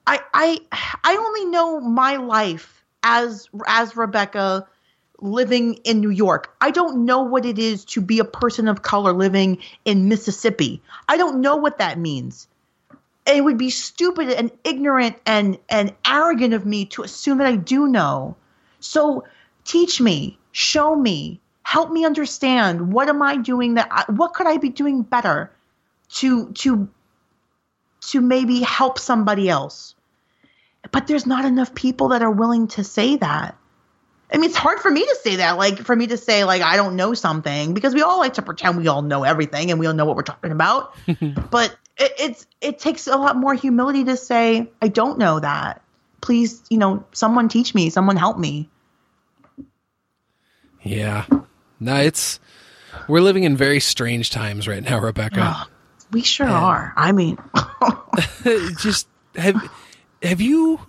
I 0.07 0.19
I 0.33 0.61
I 1.03 1.15
only 1.17 1.45
know 1.45 1.79
my 1.81 2.17
life 2.17 2.83
as 3.03 3.49
as 3.67 3.95
Rebecca 3.97 4.67
living 5.21 5.75
in 5.85 6.01
New 6.01 6.09
York. 6.09 6.53
I 6.61 6.71
don't 6.71 7.05
know 7.05 7.21
what 7.23 7.45
it 7.45 7.57
is 7.59 7.85
to 7.85 8.01
be 8.01 8.19
a 8.19 8.25
person 8.25 8.67
of 8.67 8.81
color 8.81 9.13
living 9.13 9.59
in 9.85 10.09
Mississippi. 10.09 10.83
I 11.07 11.17
don't 11.17 11.41
know 11.41 11.55
what 11.57 11.77
that 11.79 11.99
means. 11.99 12.47
it 13.25 13.43
would 13.43 13.57
be 13.57 13.69
stupid 13.69 14.29
and 14.29 14.51
ignorant 14.63 15.17
and 15.25 15.57
and 15.69 15.93
arrogant 16.05 16.53
of 16.53 16.65
me 16.65 16.85
to 16.85 17.03
assume 17.03 17.37
that 17.39 17.47
I 17.47 17.55
do 17.55 17.87
know. 17.87 18.37
So 18.79 19.25
teach 19.63 19.99
me, 20.01 20.39
show 20.51 20.95
me, 20.95 21.41
help 21.63 21.91
me 21.91 22.05
understand 22.05 22.93
what 22.93 23.09
am 23.09 23.21
I 23.21 23.37
doing 23.37 23.75
that 23.75 23.87
I, 23.91 24.11
what 24.11 24.33
could 24.33 24.47
I 24.47 24.57
be 24.57 24.69
doing 24.69 25.01
better 25.03 25.51
to 26.15 26.51
to 26.53 26.89
to 28.01 28.21
maybe 28.21 28.61
help 28.61 28.99
somebody 28.99 29.49
else. 29.49 29.94
But 30.91 31.07
there's 31.07 31.25
not 31.25 31.45
enough 31.45 31.73
people 31.73 32.09
that 32.09 32.21
are 32.21 32.31
willing 32.31 32.67
to 32.69 32.83
say 32.83 33.15
that. 33.17 33.57
I 34.31 34.37
mean, 34.37 34.49
it's 34.49 34.57
hard 34.57 34.79
for 34.79 34.89
me 34.89 35.03
to 35.03 35.17
say 35.21 35.37
that, 35.37 35.57
like 35.57 35.79
for 35.79 35.95
me 35.95 36.07
to 36.07 36.17
say 36.17 36.43
like 36.43 36.61
I 36.61 36.75
don't 36.75 36.95
know 36.95 37.13
something 37.13 37.73
because 37.73 37.93
we 37.93 38.01
all 38.01 38.19
like 38.19 38.33
to 38.33 38.41
pretend 38.41 38.77
we 38.77 38.87
all 38.87 39.01
know 39.01 39.23
everything 39.23 39.71
and 39.71 39.79
we 39.79 39.85
all 39.85 39.93
know 39.93 40.05
what 40.05 40.15
we're 40.15 40.23
talking 40.23 40.51
about. 40.51 40.95
but 41.51 41.75
it, 41.97 42.11
it's 42.19 42.47
it 42.59 42.79
takes 42.79 43.07
a 43.07 43.17
lot 43.17 43.35
more 43.35 43.53
humility 43.53 44.03
to 44.05 44.17
say 44.17 44.69
I 44.81 44.87
don't 44.87 45.19
know 45.19 45.39
that. 45.39 45.81
Please, 46.21 46.63
you 46.69 46.77
know, 46.77 47.05
someone 47.11 47.49
teach 47.49 47.75
me, 47.75 47.89
someone 47.91 48.17
help 48.17 48.37
me. 48.37 48.67
Yeah. 50.81 51.25
No, 51.79 51.95
it's 51.97 52.39
we're 53.07 53.21
living 53.21 53.43
in 53.43 53.55
very 53.55 53.79
strange 53.79 54.31
times 54.31 54.67
right 54.67 54.83
now, 54.83 54.99
Rebecca. 54.99 55.37
Oh, 55.39 55.67
we 56.11 56.21
sure 56.21 56.47
and 56.47 56.55
are. 56.55 56.93
I 56.95 57.11
mean, 57.11 57.37
just 58.79 59.07
have 59.35 59.55
have 60.21 60.41
you 60.41 60.79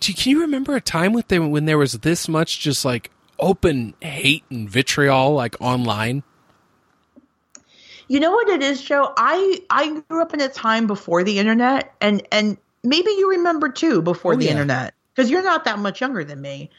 can 0.00 0.30
you 0.30 0.40
remember 0.40 0.76
a 0.76 0.80
time 0.80 1.12
with 1.12 1.28
them 1.28 1.50
when 1.50 1.64
there 1.64 1.78
was 1.78 1.92
this 1.92 2.28
much 2.28 2.60
just 2.60 2.84
like 2.84 3.10
open 3.38 3.94
hate 4.00 4.44
and 4.50 4.68
vitriol 4.68 5.32
like 5.32 5.56
online? 5.60 6.22
You 8.08 8.20
know 8.20 8.30
what 8.30 8.48
it 8.48 8.62
is, 8.62 8.80
Joe? 8.82 9.12
I 9.16 9.60
I 9.70 10.00
grew 10.08 10.22
up 10.22 10.32
in 10.32 10.40
a 10.40 10.48
time 10.48 10.86
before 10.86 11.24
the 11.24 11.38
internet, 11.38 11.94
and 12.00 12.26
and 12.32 12.56
maybe 12.82 13.10
you 13.10 13.30
remember 13.30 13.68
too 13.68 14.00
before 14.00 14.32
oh, 14.34 14.36
the 14.36 14.46
yeah. 14.46 14.52
internet 14.52 14.94
because 15.14 15.30
you're 15.30 15.42
not 15.42 15.64
that 15.64 15.78
much 15.78 16.00
younger 16.00 16.24
than 16.24 16.40
me. 16.40 16.70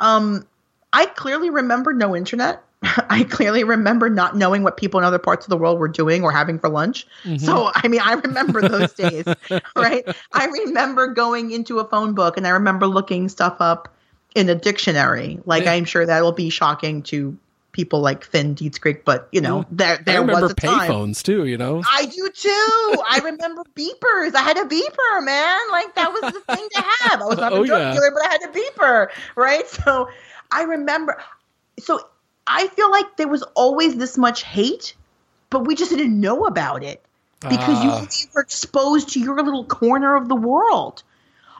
Um, 0.00 0.46
I 0.92 1.06
clearly 1.06 1.50
remember 1.50 1.92
no 1.92 2.16
internet. 2.16 2.64
I 3.08 3.24
clearly 3.24 3.64
remember 3.64 4.10
not 4.10 4.36
knowing 4.36 4.62
what 4.62 4.76
people 4.76 4.98
in 4.98 5.04
other 5.04 5.18
parts 5.18 5.46
of 5.46 5.50
the 5.50 5.56
world 5.56 5.78
were 5.78 5.88
doing 5.88 6.24
or 6.24 6.32
having 6.32 6.58
for 6.58 6.68
lunch. 6.68 7.06
Mm-hmm. 7.24 7.44
So, 7.44 7.70
I 7.74 7.88
mean, 7.88 8.00
I 8.00 8.14
remember 8.14 8.66
those 8.68 8.92
days, 8.92 9.24
right? 9.76 10.04
I 10.32 10.46
remember 10.46 11.08
going 11.08 11.50
into 11.50 11.78
a 11.78 11.84
phone 11.84 12.14
book 12.14 12.36
and 12.36 12.46
I 12.46 12.50
remember 12.50 12.86
looking 12.86 13.28
stuff 13.28 13.56
up 13.60 13.94
in 14.34 14.48
a 14.48 14.54
dictionary. 14.54 15.38
Like, 15.44 15.64
yeah. 15.64 15.72
I'm 15.72 15.84
sure 15.84 16.04
that'll 16.04 16.32
be 16.32 16.50
shocking 16.50 17.02
to 17.04 17.36
people 17.72 18.00
like 18.00 18.24
Finn 18.24 18.54
Dietrich, 18.54 19.04
but 19.04 19.28
you 19.32 19.40
know, 19.40 19.64
there 19.70 19.98
there 20.04 20.16
I 20.16 20.20
remember 20.20 20.42
was 20.42 20.50
a 20.52 20.54
time. 20.54 20.90
payphones 20.90 21.22
too. 21.22 21.46
You 21.46 21.56
know, 21.56 21.82
I 21.90 22.04
do 22.04 22.28
too. 22.28 23.02
I 23.08 23.20
remember 23.24 23.62
beepers. 23.74 24.34
I 24.34 24.42
had 24.42 24.58
a 24.58 24.64
beeper, 24.64 25.24
man. 25.24 25.58
Like 25.70 25.94
that 25.94 26.12
was 26.12 26.32
the 26.32 26.54
thing 26.54 26.68
to 26.70 26.82
have. 26.82 27.22
I 27.22 27.24
was 27.24 27.38
not 27.38 27.52
a 27.52 27.56
oh, 27.56 27.64
drug 27.64 27.80
yeah. 27.80 27.92
dealer, 27.94 28.10
but 28.12 28.26
I 28.26 28.32
had 28.32 28.42
a 28.42 28.52
beeper, 28.52 29.08
right? 29.36 29.66
So 29.66 30.08
I 30.50 30.64
remember. 30.64 31.16
So 31.80 32.00
I 32.46 32.66
feel 32.68 32.90
like 32.90 33.16
there 33.16 33.28
was 33.28 33.42
always 33.54 33.96
this 33.96 34.18
much 34.18 34.42
hate, 34.42 34.94
but 35.50 35.66
we 35.66 35.74
just 35.74 35.90
didn't 35.90 36.18
know 36.18 36.44
about 36.44 36.82
it 36.82 37.02
because 37.48 37.78
uh. 37.78 37.82
you 37.82 37.90
ah. 37.90 38.06
were 38.34 38.42
exposed 38.42 39.10
to 39.10 39.20
your 39.20 39.36
little 39.36 39.64
corner 39.64 40.16
of 40.16 40.28
the 40.28 40.36
world. 40.36 41.02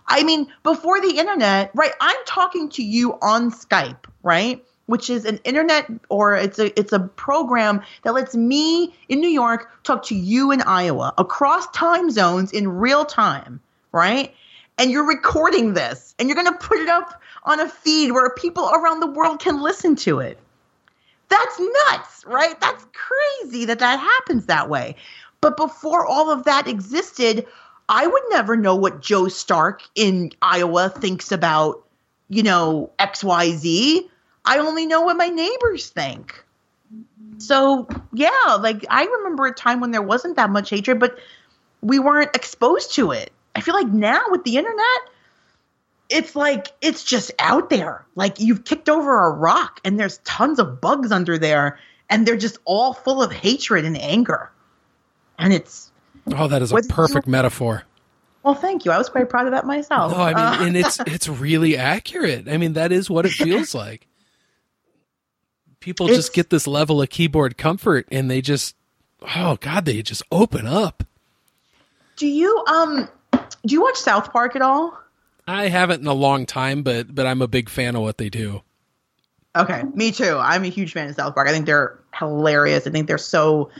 I 0.06 0.24
mean, 0.24 0.48
before 0.62 1.00
the 1.00 1.16
internet, 1.16 1.70
right? 1.74 1.92
I'm 2.00 2.16
talking 2.26 2.68
to 2.70 2.82
you 2.82 3.14
on 3.22 3.50
Skype, 3.50 4.04
right? 4.22 4.64
Which 4.86 5.08
is 5.08 5.24
an 5.24 5.38
internet 5.44 5.88
or 6.08 6.36
it's 6.36 6.58
a 6.58 6.78
it's 6.78 6.92
a 6.92 7.00
program 7.00 7.82
that 8.02 8.12
lets 8.12 8.34
me 8.34 8.94
in 9.08 9.20
New 9.20 9.28
York 9.28 9.70
talk 9.84 10.04
to 10.06 10.14
you 10.14 10.50
in 10.50 10.60
Iowa 10.60 11.14
across 11.16 11.68
time 11.68 12.10
zones 12.10 12.52
in 12.52 12.68
real 12.68 13.04
time, 13.04 13.60
right? 13.92 14.34
And 14.78 14.90
you're 14.90 15.06
recording 15.06 15.74
this 15.74 16.14
and 16.18 16.28
you're 16.28 16.42
going 16.42 16.52
to 16.52 16.58
put 16.58 16.78
it 16.78 16.88
up 16.88 17.22
on 17.44 17.60
a 17.60 17.68
feed 17.68 18.10
where 18.10 18.28
people 18.30 18.68
around 18.70 19.00
the 19.00 19.06
world 19.06 19.40
can 19.40 19.62
listen 19.62 19.94
to 19.96 20.18
it. 20.18 20.38
That's 21.32 21.58
nuts, 21.58 22.24
right? 22.26 22.60
That's 22.60 22.84
crazy 22.92 23.64
that 23.64 23.78
that 23.78 23.98
happens 23.98 24.44
that 24.46 24.68
way. 24.68 24.96
But 25.40 25.56
before 25.56 26.06
all 26.06 26.30
of 26.30 26.44
that 26.44 26.68
existed, 26.68 27.46
I 27.88 28.06
would 28.06 28.22
never 28.28 28.54
know 28.54 28.76
what 28.76 29.00
Joe 29.00 29.28
Stark 29.28 29.80
in 29.94 30.32
Iowa 30.42 30.90
thinks 30.90 31.32
about, 31.32 31.86
you 32.28 32.42
know, 32.42 32.90
XYZ. 32.98 34.10
I 34.44 34.58
only 34.58 34.84
know 34.84 35.00
what 35.00 35.16
my 35.16 35.28
neighbors 35.28 35.88
think. 35.88 36.44
Mm-hmm. 36.94 37.38
So, 37.38 37.88
yeah, 38.12 38.58
like 38.60 38.84
I 38.90 39.04
remember 39.04 39.46
a 39.46 39.54
time 39.54 39.80
when 39.80 39.90
there 39.90 40.02
wasn't 40.02 40.36
that 40.36 40.50
much 40.50 40.68
hatred, 40.68 41.00
but 41.00 41.18
we 41.80 41.98
weren't 41.98 42.36
exposed 42.36 42.94
to 42.96 43.10
it. 43.12 43.32
I 43.56 43.62
feel 43.62 43.74
like 43.74 43.88
now 43.88 44.20
with 44.28 44.44
the 44.44 44.58
internet, 44.58 45.00
it's 46.12 46.36
like 46.36 46.68
it's 46.80 47.04
just 47.04 47.32
out 47.38 47.70
there. 47.70 48.04
Like 48.14 48.38
you've 48.40 48.64
kicked 48.64 48.88
over 48.88 49.26
a 49.26 49.30
rock 49.30 49.80
and 49.84 49.98
there's 49.98 50.18
tons 50.18 50.58
of 50.58 50.80
bugs 50.80 51.10
under 51.10 51.38
there 51.38 51.78
and 52.10 52.26
they're 52.26 52.36
just 52.36 52.58
all 52.64 52.92
full 52.92 53.22
of 53.22 53.32
hatred 53.32 53.84
and 53.84 53.96
anger. 53.98 54.50
And 55.38 55.52
it's 55.52 55.90
Oh, 56.26 56.46
that 56.46 56.62
is 56.62 56.72
a 56.72 56.82
perfect 56.82 57.26
you, 57.26 57.32
metaphor. 57.32 57.82
Well, 58.42 58.54
thank 58.54 58.84
you. 58.84 58.92
I 58.92 58.98
was 58.98 59.08
quite 59.08 59.28
proud 59.28 59.46
of 59.46 59.52
that 59.52 59.66
myself. 59.66 60.12
No, 60.12 60.18
I 60.18 60.28
mean, 60.28 60.36
uh, 60.36 60.66
and 60.66 60.76
it's 60.76 61.00
it's 61.06 61.28
really 61.28 61.76
accurate. 61.76 62.48
I 62.48 62.58
mean, 62.58 62.74
that 62.74 62.92
is 62.92 63.10
what 63.10 63.26
it 63.26 63.32
feels 63.32 63.74
like. 63.74 64.06
People 65.80 66.06
just 66.06 66.32
get 66.32 66.50
this 66.50 66.68
level 66.68 67.02
of 67.02 67.10
keyboard 67.10 67.58
comfort 67.58 68.06
and 68.12 68.30
they 68.30 68.40
just 68.40 68.76
oh 69.36 69.56
god, 69.60 69.84
they 69.84 70.02
just 70.02 70.22
open 70.30 70.66
up. 70.66 71.02
Do 72.16 72.28
you 72.28 72.64
um 72.68 73.08
do 73.32 73.74
you 73.74 73.82
watch 73.82 73.96
South 73.96 74.32
Park 74.32 74.54
at 74.54 74.62
all? 74.62 74.96
I 75.46 75.68
haven't 75.68 76.00
in 76.00 76.06
a 76.06 76.14
long 76.14 76.46
time, 76.46 76.82
but 76.82 77.14
but 77.14 77.26
I'm 77.26 77.42
a 77.42 77.48
big 77.48 77.68
fan 77.68 77.96
of 77.96 78.02
what 78.02 78.18
they 78.18 78.28
do. 78.28 78.62
Okay, 79.54 79.82
me 79.94 80.12
too. 80.12 80.38
I'm 80.38 80.64
a 80.64 80.68
huge 80.68 80.92
fan 80.92 81.08
of 81.08 81.14
South 81.14 81.34
Park. 81.34 81.48
I 81.48 81.52
think 81.52 81.66
they're 81.66 81.98
hilarious. 82.14 82.86
I 82.86 82.90
think 82.90 83.06
they're 83.06 83.18
so 83.18 83.70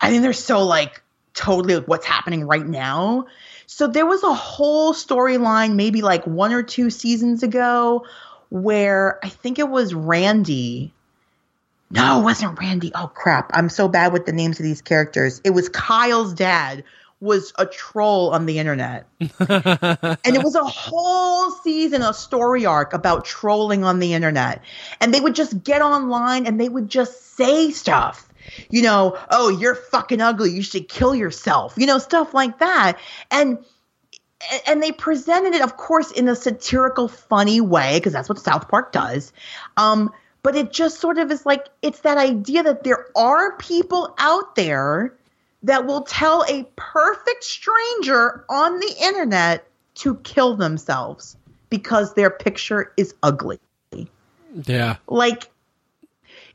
I 0.00 0.10
think 0.10 0.22
they're 0.22 0.32
so 0.32 0.64
like 0.64 1.02
totally 1.34 1.76
like 1.76 1.88
what's 1.88 2.06
happening 2.06 2.46
right 2.46 2.66
now. 2.66 3.26
So 3.66 3.86
there 3.86 4.06
was 4.06 4.22
a 4.22 4.34
whole 4.34 4.92
storyline 4.92 5.74
maybe 5.74 6.02
like 6.02 6.26
one 6.26 6.52
or 6.52 6.62
two 6.62 6.90
seasons 6.90 7.42
ago 7.42 8.04
where 8.50 9.18
I 9.24 9.28
think 9.28 9.58
it 9.58 9.68
was 9.68 9.94
Randy. 9.94 10.92
No, 11.90 12.20
it 12.20 12.22
wasn't 12.22 12.58
Randy. 12.58 12.92
Oh 12.94 13.10
crap. 13.12 13.50
I'm 13.54 13.68
so 13.68 13.88
bad 13.88 14.12
with 14.12 14.26
the 14.26 14.32
names 14.32 14.60
of 14.60 14.64
these 14.64 14.82
characters. 14.82 15.40
It 15.44 15.50
was 15.50 15.68
Kyle's 15.68 16.34
dad 16.34 16.84
was 17.22 17.52
a 17.56 17.64
troll 17.64 18.30
on 18.30 18.46
the 18.46 18.58
internet. 18.58 19.06
and 19.20 20.18
it 20.26 20.42
was 20.42 20.56
a 20.56 20.64
whole 20.64 21.52
season, 21.52 22.02
a 22.02 22.12
story 22.12 22.66
arc 22.66 22.92
about 22.92 23.24
trolling 23.24 23.84
on 23.84 24.00
the 24.00 24.12
internet. 24.12 24.60
And 25.00 25.14
they 25.14 25.20
would 25.20 25.36
just 25.36 25.62
get 25.62 25.82
online 25.82 26.46
and 26.46 26.60
they 26.60 26.68
would 26.68 26.88
just 26.88 27.36
say 27.36 27.70
stuff. 27.70 28.28
You 28.70 28.82
know, 28.82 29.16
oh, 29.30 29.48
you're 29.50 29.76
fucking 29.76 30.20
ugly. 30.20 30.50
You 30.50 30.62
should 30.62 30.88
kill 30.88 31.14
yourself. 31.14 31.74
You 31.76 31.86
know, 31.86 31.98
stuff 31.98 32.34
like 32.34 32.58
that. 32.58 32.98
And 33.30 33.58
and 34.66 34.82
they 34.82 34.90
presented 34.90 35.54
it, 35.54 35.62
of 35.62 35.76
course, 35.76 36.10
in 36.10 36.28
a 36.28 36.34
satirical, 36.34 37.06
funny 37.06 37.60
way, 37.60 38.00
because 38.00 38.12
that's 38.12 38.28
what 38.28 38.40
South 38.40 38.68
Park 38.68 38.90
does. 38.90 39.32
Um, 39.76 40.10
but 40.42 40.56
it 40.56 40.72
just 40.72 40.98
sort 40.98 41.18
of 41.18 41.30
is 41.30 41.46
like 41.46 41.68
it's 41.82 42.00
that 42.00 42.18
idea 42.18 42.64
that 42.64 42.82
there 42.82 43.06
are 43.14 43.56
people 43.58 44.12
out 44.18 44.56
there 44.56 45.14
that 45.62 45.86
will 45.86 46.02
tell 46.02 46.44
a 46.48 46.64
perfect 46.76 47.44
stranger 47.44 48.44
on 48.48 48.80
the 48.80 48.94
internet 49.00 49.66
to 49.94 50.16
kill 50.16 50.56
themselves 50.56 51.36
because 51.70 52.14
their 52.14 52.30
picture 52.30 52.92
is 52.96 53.14
ugly. 53.22 53.58
Yeah. 54.66 54.96
Like 55.08 55.48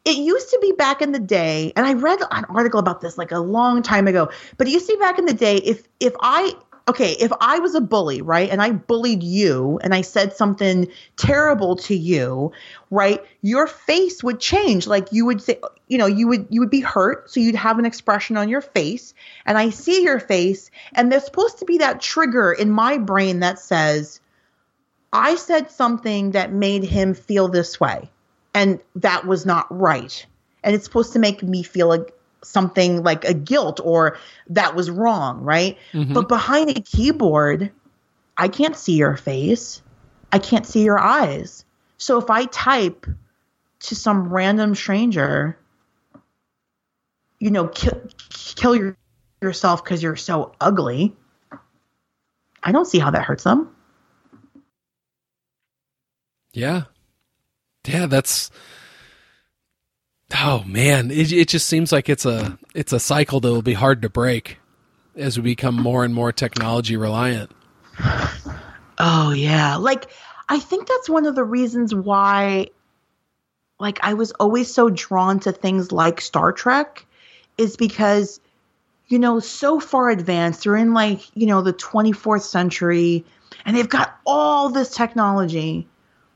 it 0.06 0.18
used 0.18 0.50
to 0.52 0.60
be 0.62 0.72
back 0.72 1.02
in 1.02 1.12
the 1.12 1.20
day, 1.20 1.74
and 1.76 1.86
I 1.86 1.94
read 1.94 2.20
an 2.32 2.46
article 2.46 2.80
about 2.80 3.02
this 3.02 3.18
like 3.18 3.32
a 3.32 3.40
long 3.40 3.82
time 3.82 4.08
ago, 4.08 4.30
but 4.58 4.68
it 4.68 4.72
used 4.72 4.88
to 4.88 4.94
be 4.96 5.00
back 5.00 5.20
in 5.20 5.26
the 5.26 5.34
day 5.34 5.58
if 5.58 5.84
if 6.00 6.14
I 6.22 6.54
okay, 6.88 7.12
if 7.20 7.32
I 7.42 7.60
was 7.60 7.76
a 7.76 7.82
bully, 7.82 8.22
right, 8.22 8.50
and 8.50 8.62
I 8.62 8.72
bullied 8.72 9.24
you 9.24 9.80
and 9.84 9.94
I 9.94 10.02
said 10.02 10.34
something 10.34 10.88
terrible 11.18 11.76
to 11.78 11.96
you, 11.96 12.54
right, 12.90 13.24
your 13.42 13.68
face 13.68 14.24
would 14.24 14.40
change. 14.40 14.88
Like 14.88 15.12
you 15.12 15.26
would 15.26 15.42
say, 15.42 15.60
you 15.88 15.98
know, 15.98 16.06
you 16.06 16.28
would 16.28 16.48
you 16.50 16.62
would 16.62 16.70
be 16.70 16.80
hurt, 16.80 17.30
so 17.30 17.40
you'd 17.40 17.56
have 17.56 17.80
an 17.80 17.86
expression 17.86 18.38
on 18.38 18.50
your 18.50 18.62
face, 18.62 19.14
and 19.46 19.58
I 19.58 19.70
see 19.70 20.04
your 20.04 20.20
face, 20.20 20.72
and 20.94 21.12
there's 21.12 21.26
supposed 21.26 21.60
to 21.60 21.66
be 21.66 21.80
that 21.80 22.02
trigger 22.02 22.52
in 22.52 22.72
my 22.72 22.98
brain 22.98 23.42
that 23.42 23.60
says, 23.60 24.22
I 25.12 25.36
said 25.36 25.72
something 25.72 26.32
that 26.32 26.52
made 26.52 26.84
him 26.84 27.14
feel 27.14 27.50
this 27.50 27.80
way, 27.80 28.10
and 28.54 28.80
that 28.96 29.26
was 29.26 29.46
not 29.46 29.68
right. 29.70 30.26
And 30.64 30.76
it's 30.76 30.86
supposed 30.86 31.14
to 31.14 31.20
make 31.20 31.44
me 31.44 31.64
feel 31.64 31.88
like 31.88 32.14
something 32.44 33.04
like 33.04 33.26
a 33.26 33.34
guilt 33.34 33.80
or 33.84 34.18
that 34.50 34.76
was 34.76 34.90
wrong, 34.90 35.42
right? 35.42 35.78
Mm-hmm. 35.94 36.14
But 36.14 36.28
behind 36.28 36.70
a 36.70 36.82
keyboard, 36.82 37.72
I 38.38 38.48
can't 38.48 38.76
see 38.76 38.94
your 38.94 39.18
face. 39.18 39.82
I 40.32 40.40
can't 40.40 40.66
see 40.66 40.84
your 40.84 41.00
eyes. 41.00 41.66
So 41.98 42.20
if 42.20 42.30
I 42.30 42.46
type 42.46 43.06
to 43.80 43.96
some 43.96 44.30
random 44.30 44.76
stranger, 44.76 45.58
you 47.40 47.52
know, 47.52 47.68
kill, 47.68 48.02
kill 48.30 48.76
your, 48.76 48.98
yourself 49.42 49.84
because 49.84 50.02
you're 50.04 50.16
so 50.16 50.54
ugly, 50.60 51.16
I 52.64 52.72
don't 52.72 52.86
see 52.86 53.00
how 53.00 53.12
that 53.12 53.24
hurts 53.24 53.44
them. 53.44 53.74
Yeah. 56.54 56.84
Yeah, 57.88 58.08
that's 58.08 58.52
oh 60.36 60.64
man, 60.66 61.12
it 61.12 61.32
it 61.32 61.48
just 61.48 61.68
seems 61.68 61.92
like 61.92 62.10
it's 62.10 62.26
a 62.26 62.58
it's 62.76 62.94
a 62.94 63.00
cycle 63.00 63.40
that 63.40 63.50
will 63.50 63.62
be 63.62 63.74
hard 63.74 64.02
to 64.02 64.10
break 64.10 64.58
as 65.16 65.38
we 65.38 65.44
become 65.44 65.76
more 65.76 66.04
and 66.04 66.14
more 66.14 66.32
technology 66.32 66.98
reliant. 66.98 67.52
Oh 69.00 69.32
yeah. 69.32 69.76
Like 69.76 70.10
I 70.50 70.60
think 70.60 70.88
that's 70.88 71.10
one 71.10 71.26
of 71.26 71.36
the 71.36 71.44
reasons 71.44 71.94
why 71.94 72.68
like 73.80 74.00
I 74.02 74.16
was 74.16 74.32
always 74.32 74.74
so 74.74 74.90
drawn 74.90 75.40
to 75.42 75.52
things 75.52 75.92
like 75.92 76.20
Star 76.20 76.52
Trek 76.52 77.06
is 77.58 77.78
because 77.78 78.40
you 79.08 79.20
know, 79.20 79.40
so 79.40 79.80
far 79.80 80.10
advanced. 80.10 80.64
They're 80.64 80.76
in 80.76 80.94
like, 80.94 81.22
you 81.34 81.48
know, 81.48 81.62
the 81.62 81.74
24th 81.74 82.42
century 82.42 83.24
and 83.66 83.76
they've 83.76 83.88
got 83.88 84.18
all 84.26 84.70
this 84.70 84.90
technology, 84.90 85.88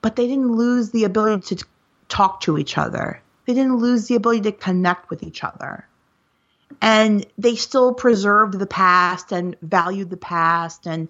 but 0.02 0.16
they 0.16 0.28
didn't 0.28 0.54
lose 0.54 0.92
the 0.92 1.04
ability 1.04 1.56
to 1.56 1.66
talk 2.08 2.42
to 2.42 2.58
each 2.58 2.78
other. 2.78 3.22
They 3.46 3.54
didn't 3.54 3.78
lose 3.78 4.08
the 4.08 4.16
ability 4.16 4.42
to 4.42 4.52
connect 4.52 5.10
with 5.10 5.24
each 5.24 5.44
other. 5.44 5.88
And 6.82 7.26
they 7.38 7.56
still 7.56 7.94
preserved 7.94 8.58
the 8.58 8.66
past 8.66 9.32
and 9.32 9.56
valued 9.62 10.10
the 10.10 10.18
past 10.18 10.88
and 10.88 11.10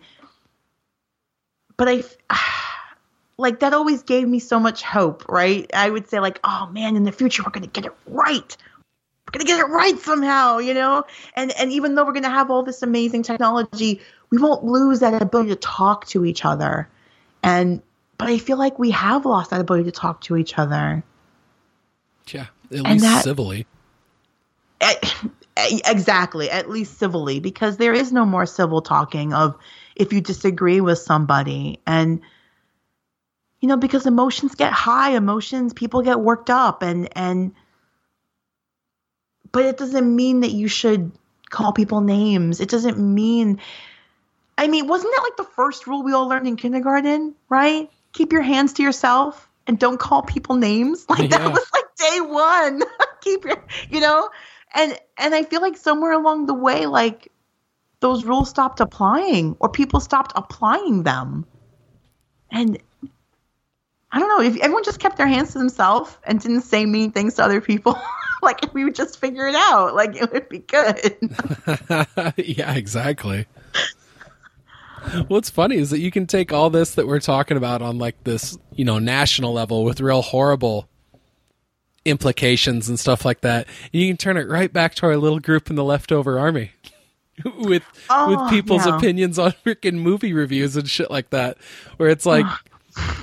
but 1.78 1.88
I 1.90 2.03
like 3.38 3.62
that 3.62 3.74
always 3.74 4.03
gave 4.03 4.28
me 4.28 4.40
so 4.40 4.60
much 4.60 4.84
hope, 4.84 5.28
right? 5.28 5.70
I 5.74 5.90
would 5.90 6.08
say 6.10 6.20
like, 6.20 6.40
"Oh 6.44 6.70
man, 6.72 6.95
in 6.95 7.03
the 7.03 7.12
future 7.12 7.44
we're 7.44 7.52
going 7.52 7.64
to 7.64 7.70
get 7.70 7.86
it 7.86 7.94
right." 8.06 8.58
We're 9.28 9.40
gonna 9.40 9.48
get 9.48 9.60
it 9.62 9.72
right 9.72 9.98
somehow, 9.99 10.58
you 10.58 10.74
know. 10.74 11.06
And 11.36 11.52
and 11.58 11.72
even 11.72 11.95
though 11.95 12.03
we're 12.03 12.14
gonna 12.14 12.30
have 12.30 12.52
all 12.52 12.64
this 12.64 12.82
amazing 12.82 13.24
technology, 13.24 14.02
we 14.30 14.38
won't 14.38 14.64
lose 14.64 14.99
that 14.99 15.22
ability 15.22 15.49
to 15.49 15.56
talk 15.56 16.06
to 16.08 16.26
each 16.26 16.44
other. 16.44 16.90
And 17.41 17.82
but 18.18 18.28
I 18.28 18.38
feel 18.38 18.58
like 18.58 18.78
we 18.78 18.91
have 18.91 19.26
lost 19.26 19.52
that 19.52 19.62
ability 19.62 19.86
to 19.86 19.91
talk 19.91 20.22
to 20.22 20.36
each 20.36 20.58
other. 20.58 21.03
Yeah, 22.27 22.48
at 22.72 22.81
least 22.84 23.03
that, 23.03 23.23
civilly. 23.23 23.65
Eh, 24.80 24.95
eh, 25.57 25.80
exactly, 25.85 26.49
at 26.49 26.69
least 26.69 26.98
civilly, 26.98 27.39
because 27.39 27.77
there 27.77 27.93
is 27.93 28.11
no 28.11 28.26
more 28.26 28.45
civil 28.45 28.81
talking 28.81 29.34
of 29.34 29.57
if 29.95 30.14
you 30.14 30.22
disagree 30.22 30.81
with 30.81 30.98
somebody 30.98 31.80
and 31.85 32.22
you 33.60 33.68
know 33.68 33.77
because 33.77 34.06
emotions 34.06 34.56
get 34.56 34.72
high 34.72 35.11
emotions 35.11 35.73
people 35.73 36.02
get 36.02 36.19
worked 36.19 36.49
up 36.49 36.81
and 36.81 37.10
and 37.15 37.53
but 39.52 39.65
it 39.65 39.77
doesn't 39.77 40.15
mean 40.15 40.39
that 40.39 40.52
you 40.52 40.68
should 40.68 41.11
call 41.49 41.73
people 41.73 41.99
names. 41.99 42.61
It 42.61 42.69
doesn't 42.69 42.98
mean 42.98 43.60
i 44.57 44.68
mean 44.68 44.88
wasn't 44.88 45.14
that 45.15 45.23
like 45.23 45.38
the 45.38 45.53
first 45.56 45.88
rule 45.88 46.03
we 46.03 46.14
all 46.14 46.27
learned 46.27 46.48
in 46.48 46.56
kindergarten 46.56 47.35
right? 47.49 47.89
Keep 48.14 48.34
your 48.34 48.41
hands 48.41 48.73
to 48.73 48.84
yourself 48.84 49.49
and 49.67 49.79
don't 49.79 49.99
call 49.99 50.21
people 50.21 50.55
names 50.55 51.05
like 51.09 51.31
yeah. 51.31 51.38
that 51.38 51.51
was 51.51 51.65
like 51.73 51.95
day 51.97 52.21
one 52.21 52.81
keep 53.21 53.43
your 53.45 53.63
you 53.89 53.99
know 53.99 54.29
and 54.73 54.97
and 55.17 55.35
i 55.35 55.43
feel 55.43 55.61
like 55.61 55.77
somewhere 55.77 56.11
along 56.11 56.45
the 56.45 56.53
way 56.53 56.85
like 56.85 57.31
those 58.01 58.25
rules 58.25 58.49
stopped 58.49 58.81
applying 58.81 59.55
or 59.59 59.69
people 59.69 60.01
stopped 60.01 60.33
applying 60.35 61.03
them. 61.03 61.45
And 62.51 62.77
I 64.11 64.19
don't 64.19 64.27
know 64.27 64.41
if 64.41 64.57
everyone 64.57 64.83
just 64.83 64.99
kept 64.99 65.17
their 65.17 65.27
hands 65.27 65.53
to 65.53 65.59
themselves 65.59 66.17
and 66.25 66.41
didn't 66.41 66.61
say 66.61 66.85
mean 66.85 67.11
things 67.11 67.35
to 67.35 67.43
other 67.43 67.61
people. 67.61 67.97
like 68.41 68.63
if 68.63 68.73
we 68.73 68.83
would 68.83 68.95
just 68.95 69.19
figure 69.19 69.47
it 69.47 69.55
out, 69.55 69.95
like 69.95 70.15
it 70.15 70.31
would 70.33 70.49
be 70.49 70.59
good. 70.59 71.15
yeah, 72.38 72.73
exactly. 72.73 73.45
What's 75.28 75.49
funny 75.49 75.78
is 75.78 75.90
that 75.90 75.99
you 75.99 76.11
can 76.11 76.28
take 76.28 76.53
all 76.53 76.69
this 76.69 76.95
that 76.95 77.07
we're 77.07 77.19
talking 77.19 77.57
about 77.57 77.82
on 77.82 77.98
like 77.98 78.23
this, 78.23 78.57
you 78.76 78.86
know, 78.86 78.99
national 78.99 79.53
level 79.53 79.84
with 79.84 79.99
real 79.99 80.22
horrible 80.22 80.88
implications 82.06 82.90
and 82.90 82.99
stuff 82.99 83.26
like 83.26 83.41
that. 83.41 83.68
And 83.94 84.02
you 84.02 84.07
can 84.07 84.18
turn 84.18 84.38
it 84.38 84.48
right 84.48 84.72
back 84.72 84.95
to 84.95 85.06
our 85.06 85.18
little 85.18 85.40
group 85.40 85.69
in 85.69 85.76
the 85.76 85.84
leftover 85.84 86.40
army. 86.40 86.72
with 87.57 87.84
oh, 88.10 88.30
with 88.30 88.49
people's 88.49 88.86
opinions 88.86 89.40
on 89.40 89.52
freaking 89.65 89.95
movie 89.95 90.34
reviews 90.34 90.76
and 90.76 90.90
shit 90.90 91.10
like 91.10 91.30
that, 91.32 91.57
where 91.98 92.10
it's 92.10 92.26
like 92.26 92.45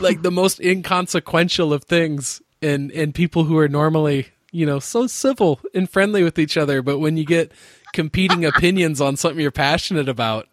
like 0.01 0.23
the 0.23 0.31
most 0.31 0.61
inconsequential 0.61 1.73
of 1.73 1.85
things, 1.85 2.43
and 2.63 2.91
and 2.93 3.15
people 3.15 3.45
who 3.45 3.59
are 3.59 3.69
normally 3.69 4.29
you 4.51 4.67
know 4.67 4.79
so 4.79 5.07
civil 5.07 5.61
and 5.75 5.89
friendly 5.91 6.23
with 6.23 6.39
each 6.39 6.57
other, 6.57 6.83
but 6.83 6.99
when 6.99 7.17
you 7.17 7.25
get 7.25 7.53
competing 7.93 8.45
opinions 8.45 9.01
on 9.01 9.17
something 9.17 9.41
you're 9.41 9.51
passionate 9.51 10.09
about, 10.09 10.49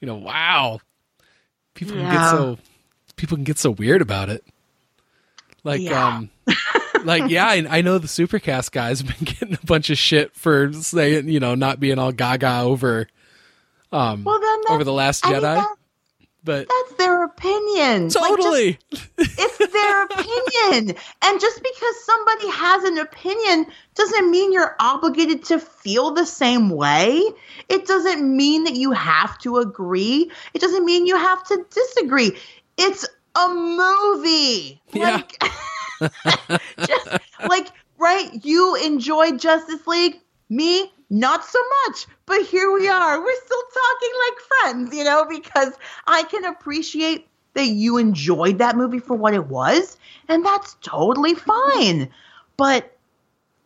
you 0.00 0.06
know, 0.06 0.16
wow, 0.16 0.80
people 1.74 1.96
yeah. 1.96 2.02
can 2.02 2.12
get 2.12 2.30
so 2.30 2.58
people 3.16 3.36
can 3.36 3.44
get 3.44 3.58
so 3.58 3.70
weird 3.70 4.02
about 4.02 4.28
it. 4.28 4.44
Like 5.62 5.80
yeah. 5.80 6.16
um 6.16 6.30
like, 7.04 7.30
yeah, 7.30 7.46
I, 7.46 7.66
I, 7.68 7.82
know 7.82 7.98
the 7.98 8.06
Supercast 8.06 8.72
guys 8.72 9.00
have 9.00 9.18
been 9.18 9.24
getting 9.34 9.54
a 9.54 9.66
bunch 9.66 9.90
of 9.90 9.98
shit 9.98 10.34
for 10.34 10.72
saying, 10.72 11.28
you 11.28 11.40
know, 11.40 11.54
not 11.54 11.80
being 11.80 11.98
all 11.98 12.12
gaga 12.12 12.60
over, 12.60 13.06
um, 13.92 14.24
well, 14.24 14.40
then 14.40 14.60
over 14.70 14.84
the 14.84 14.92
Last 14.92 15.24
Jedi. 15.24 15.44
I 15.44 15.56
mean, 15.56 15.66
but 16.44 16.68
that's 16.68 16.98
their 16.98 17.24
opinion. 17.24 18.10
Totally, 18.10 18.78
like 18.90 18.90
just, 18.90 19.38
it's 19.38 19.72
their 19.72 20.04
opinion, 20.04 20.96
and 21.22 21.40
just 21.40 21.62
because 21.62 22.04
somebody 22.04 22.50
has 22.50 22.84
an 22.84 22.98
opinion 22.98 23.66
doesn't 23.94 24.30
mean 24.30 24.52
you're 24.52 24.76
obligated 24.78 25.44
to 25.44 25.58
feel 25.58 26.10
the 26.10 26.26
same 26.26 26.70
way. 26.70 27.22
It 27.68 27.86
doesn't 27.86 28.36
mean 28.36 28.64
that 28.64 28.74
you 28.74 28.92
have 28.92 29.38
to 29.38 29.56
agree. 29.56 30.30
It 30.52 30.60
doesn't 30.60 30.84
mean 30.84 31.06
you 31.06 31.16
have 31.16 31.44
to 31.48 31.64
disagree. 31.70 32.36
It's 32.76 33.06
a 33.34 33.48
movie. 33.48 34.82
Yeah. 34.92 35.22
Like, 36.00 36.60
just 36.86 37.08
like 37.48 37.68
right, 37.98 38.44
you 38.44 38.76
enjoyed 38.76 39.40
Justice 39.40 39.86
League, 39.86 40.20
me 40.48 40.92
not 41.10 41.44
so 41.44 41.58
much. 41.86 42.06
But 42.26 42.42
here 42.42 42.72
we 42.72 42.88
are. 42.88 43.20
We're 43.20 43.44
still 43.44 43.62
talking 43.74 44.10
like 44.26 44.38
friends, 44.40 44.96
you 44.96 45.04
know, 45.04 45.26
because 45.28 45.74
I 46.06 46.24
can 46.24 46.44
appreciate 46.44 47.28
that 47.54 47.66
you 47.66 47.98
enjoyed 47.98 48.58
that 48.58 48.76
movie 48.76 48.98
for 48.98 49.14
what 49.14 49.34
it 49.34 49.46
was, 49.46 49.96
and 50.28 50.44
that's 50.44 50.76
totally 50.82 51.34
fine. 51.34 52.10
But 52.56 52.96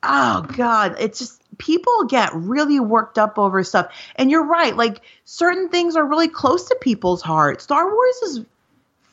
oh 0.03 0.47
god, 0.57 0.97
it's 1.01 1.19
just 1.19 1.43
people 1.59 2.05
get 2.05 2.35
really 2.35 2.81
worked 2.81 3.19
up 3.19 3.39
over 3.39 3.63
stuff. 3.65 3.93
And 4.17 4.31
you're 4.31 4.47
right, 4.47 4.77
like 4.77 5.03
certain 5.25 5.69
things 5.69 5.97
are 5.97 6.07
really 6.07 6.29
close 6.29 6.69
to 6.69 6.77
people's 6.81 7.23
heart. 7.23 7.61
Star 7.61 7.93
Wars 7.93 8.17
is 8.23 8.45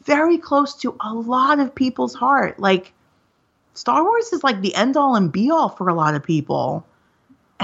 very 0.03 0.37
close 0.37 0.75
to 0.75 0.95
a 0.99 1.13
lot 1.13 1.59
of 1.59 1.73
people's 1.73 2.13
heart. 2.13 2.59
Like 2.59 2.93
Star 3.73 4.03
Wars 4.03 4.31
is 4.31 4.43
like 4.43 4.61
the 4.61 4.75
end 4.75 4.95
all 4.97 5.15
and 5.15 5.31
be 5.31 5.49
all 5.49 5.69
for 5.69 5.89
a 5.89 5.95
lot 5.95 6.15
of 6.15 6.23
people. 6.23 6.85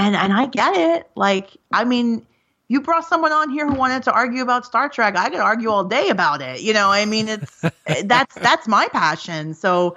And 0.02 0.16
and 0.16 0.34
I 0.34 0.48
get 0.48 0.76
it. 0.76 1.08
Like, 1.16 1.56
I 1.72 1.84
mean, 1.84 2.26
you 2.68 2.82
brought 2.82 3.06
someone 3.06 3.32
on 3.32 3.52
here 3.52 3.68
who 3.68 3.76
wanted 3.76 4.02
to 4.04 4.12
argue 4.12 4.42
about 4.42 4.66
Star 4.66 4.90
Trek. 4.90 5.16
I 5.16 5.30
could 5.30 5.40
argue 5.40 5.70
all 5.70 5.84
day 5.84 6.10
about 6.10 6.42
it. 6.42 6.62
You 6.62 6.74
know, 6.74 6.90
I 6.90 7.06
mean, 7.06 7.28
it's 7.28 7.64
that's 8.06 8.34
that's 8.34 8.68
my 8.68 8.88
passion. 8.88 9.54
So 9.54 9.96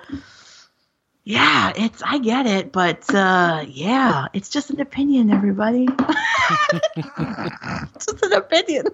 yeah, 1.25 1.73
it's 1.75 2.03
I 2.03 2.19
get 2.19 2.45
it, 2.45 2.71
but 2.71 3.15
uh 3.15 3.65
yeah, 3.67 4.27
it's 4.35 4.51
just 4.51 4.69
an 4.69 4.79
opinion, 4.79 5.31
everybody. 5.31 5.87
just 7.95 8.23
an 8.23 8.35
opinion. 8.35 8.85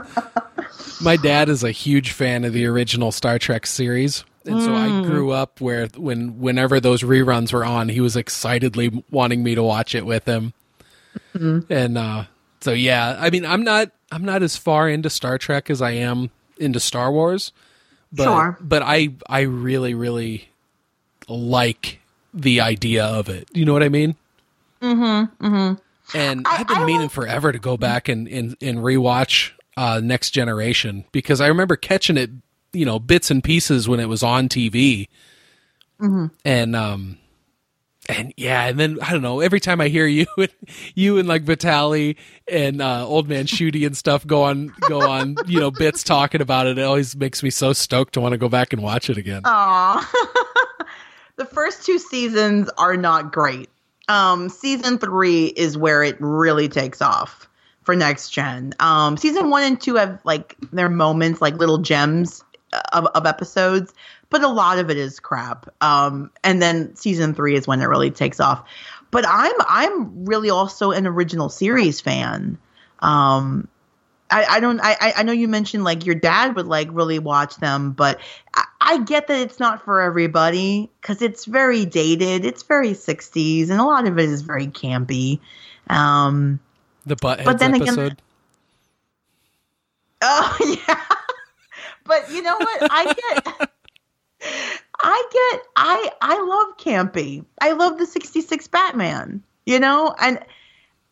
my 1.00 1.16
dad 1.16 1.48
is 1.48 1.62
a 1.62 1.70
huge 1.70 2.10
fan 2.10 2.44
of 2.44 2.52
the 2.52 2.66
original 2.66 3.12
Star 3.12 3.38
Trek 3.38 3.64
series 3.64 4.24
and 4.46 4.62
so 4.62 4.74
I 4.74 4.88
hmm. 4.88 5.02
grew 5.02 5.32
up 5.32 5.60
where 5.60 5.88
when 5.96 6.38
whenever 6.38 6.80
those 6.80 7.02
reruns 7.02 7.52
were 7.52 7.64
on, 7.64 7.88
he 7.88 8.00
was 8.00 8.16
excitedly 8.16 9.04
wanting 9.10 9.42
me 9.42 9.54
to 9.54 9.62
watch 9.62 9.94
it 9.94 10.06
with 10.06 10.26
him. 10.26 10.52
Mm-hmm. 11.34 11.72
And 11.72 11.98
uh, 11.98 12.24
so 12.60 12.72
yeah, 12.72 13.16
I 13.18 13.30
mean, 13.30 13.44
I'm 13.44 13.64
not 13.64 13.90
I'm 14.10 14.24
not 14.24 14.42
as 14.42 14.56
far 14.56 14.88
into 14.88 15.10
Star 15.10 15.38
Trek 15.38 15.70
as 15.70 15.82
I 15.82 15.92
am 15.92 16.30
into 16.58 16.80
Star 16.80 17.10
Wars, 17.12 17.52
but 18.12 18.24
sure. 18.24 18.58
but 18.60 18.82
I 18.82 19.10
I 19.28 19.40
really 19.40 19.94
really 19.94 20.48
like 21.28 22.00
the 22.32 22.60
idea 22.60 23.04
of 23.04 23.28
it. 23.28 23.48
You 23.52 23.64
know 23.64 23.72
what 23.72 23.82
I 23.82 23.88
mean? 23.88 24.16
Mm-hmm. 24.80 25.46
Mm-hmm. 25.46 26.16
And 26.16 26.46
I, 26.46 26.56
have 26.56 26.68
been 26.68 26.76
I 26.78 26.84
meaning 26.84 27.02
like- 27.02 27.10
forever 27.10 27.52
to 27.52 27.58
go 27.58 27.76
back 27.76 28.08
and 28.08 28.28
and, 28.28 28.56
and 28.60 28.78
rewatch 28.78 29.52
uh, 29.76 30.00
Next 30.02 30.30
Generation 30.30 31.04
because 31.12 31.40
I 31.40 31.48
remember 31.48 31.76
catching 31.76 32.16
it 32.16 32.30
you 32.76 32.84
know 32.84 32.98
bits 32.98 33.30
and 33.30 33.42
pieces 33.42 33.88
when 33.88 34.00
it 34.00 34.08
was 34.08 34.22
on 34.22 34.48
TV, 34.48 35.08
mm-hmm. 36.00 36.26
and 36.44 36.76
um, 36.76 37.18
and 38.08 38.32
yeah, 38.36 38.66
and 38.66 38.78
then 38.78 38.98
I 39.02 39.12
don't 39.12 39.22
know. 39.22 39.40
Every 39.40 39.60
time 39.60 39.80
I 39.80 39.88
hear 39.88 40.06
you, 40.06 40.26
and, 40.36 40.52
you 40.94 41.18
and 41.18 41.28
like 41.28 41.42
Vitali 41.42 42.16
and 42.48 42.80
uh, 42.80 43.06
Old 43.06 43.28
Man 43.28 43.46
Shooty 43.46 43.86
and 43.86 43.96
stuff 43.96 44.26
go 44.26 44.44
on, 44.44 44.72
go 44.88 45.08
on, 45.08 45.36
you 45.46 45.60
know, 45.60 45.70
bits 45.70 46.02
talking 46.02 46.40
about 46.40 46.66
it. 46.66 46.78
It 46.78 46.82
always 46.82 47.16
makes 47.16 47.42
me 47.42 47.50
so 47.50 47.72
stoked 47.72 48.14
to 48.14 48.20
want 48.20 48.32
to 48.32 48.38
go 48.38 48.48
back 48.48 48.72
and 48.72 48.82
watch 48.82 49.10
it 49.10 49.16
again. 49.16 49.42
Aw. 49.44 50.84
the 51.36 51.44
first 51.44 51.84
two 51.84 51.98
seasons 51.98 52.70
are 52.78 52.96
not 52.96 53.32
great. 53.32 53.68
Um, 54.08 54.48
season 54.48 54.98
three 54.98 55.46
is 55.56 55.76
where 55.76 56.02
it 56.02 56.16
really 56.20 56.68
takes 56.68 57.02
off 57.02 57.48
for 57.82 57.96
next 57.96 58.30
gen. 58.30 58.72
Um, 58.78 59.16
season 59.16 59.50
one 59.50 59.64
and 59.64 59.80
two 59.80 59.96
have 59.96 60.20
like 60.24 60.56
their 60.72 60.88
moments, 60.88 61.40
like 61.40 61.54
little 61.54 61.78
gems 61.78 62.44
of, 62.92 63.06
of 63.06 63.26
episodes. 63.26 63.92
but 64.30 64.42
a 64.42 64.48
lot 64.48 64.78
of 64.78 64.90
it 64.90 64.96
is 64.96 65.20
crap. 65.20 65.68
Um, 65.80 66.30
and 66.42 66.60
then 66.60 66.96
season 66.96 67.34
three 67.34 67.56
is 67.56 67.66
when 67.66 67.80
it 67.80 67.86
really 67.86 68.10
takes 68.10 68.40
off. 68.40 68.68
But 69.10 69.24
I'm 69.26 69.54
I'm 69.60 70.26
really 70.26 70.50
also 70.50 70.90
an 70.90 71.06
original 71.06 71.48
series 71.48 72.00
fan. 72.00 72.58
Um, 73.00 73.68
I, 74.28 74.44
I 74.44 74.60
don't 74.60 74.80
I 74.82 75.14
I 75.16 75.22
know 75.22 75.32
you 75.32 75.46
mentioned 75.46 75.84
like 75.84 76.04
your 76.04 76.16
dad 76.16 76.56
would 76.56 76.66
like 76.66 76.88
really 76.90 77.20
watch 77.20 77.56
them, 77.56 77.92
but 77.92 78.20
I, 78.54 78.64
I 78.80 78.98
get 78.98 79.28
that 79.28 79.38
it's 79.38 79.60
not 79.60 79.84
for 79.84 80.00
everybody 80.00 80.90
because 81.00 81.22
it's 81.22 81.44
very 81.44 81.84
dated. 81.84 82.44
It's 82.44 82.64
very 82.64 82.90
60s, 82.90 83.70
and 83.70 83.80
a 83.80 83.84
lot 83.84 84.06
of 84.06 84.18
it 84.18 84.28
is 84.28 84.42
very 84.42 84.66
campy. 84.66 85.40
Um, 85.88 86.58
the 87.04 87.16
Buttheads 87.16 87.44
but 87.44 87.58
then 87.60 87.74
episode. 87.76 87.98
Again, 87.98 88.16
oh 90.22 90.78
yeah, 90.88 91.04
but 92.06 92.30
you 92.30 92.42
know 92.42 92.56
what? 92.56 92.88
I 92.90 93.04
get. 93.04 93.70
I 94.98 95.28
get 95.32 95.62
I 95.76 96.10
I 96.20 96.40
love 96.42 96.76
campy. 96.78 97.44
I 97.60 97.72
love 97.72 97.98
the 97.98 98.06
66 98.06 98.68
Batman, 98.68 99.42
you 99.64 99.78
know? 99.78 100.14
And 100.18 100.38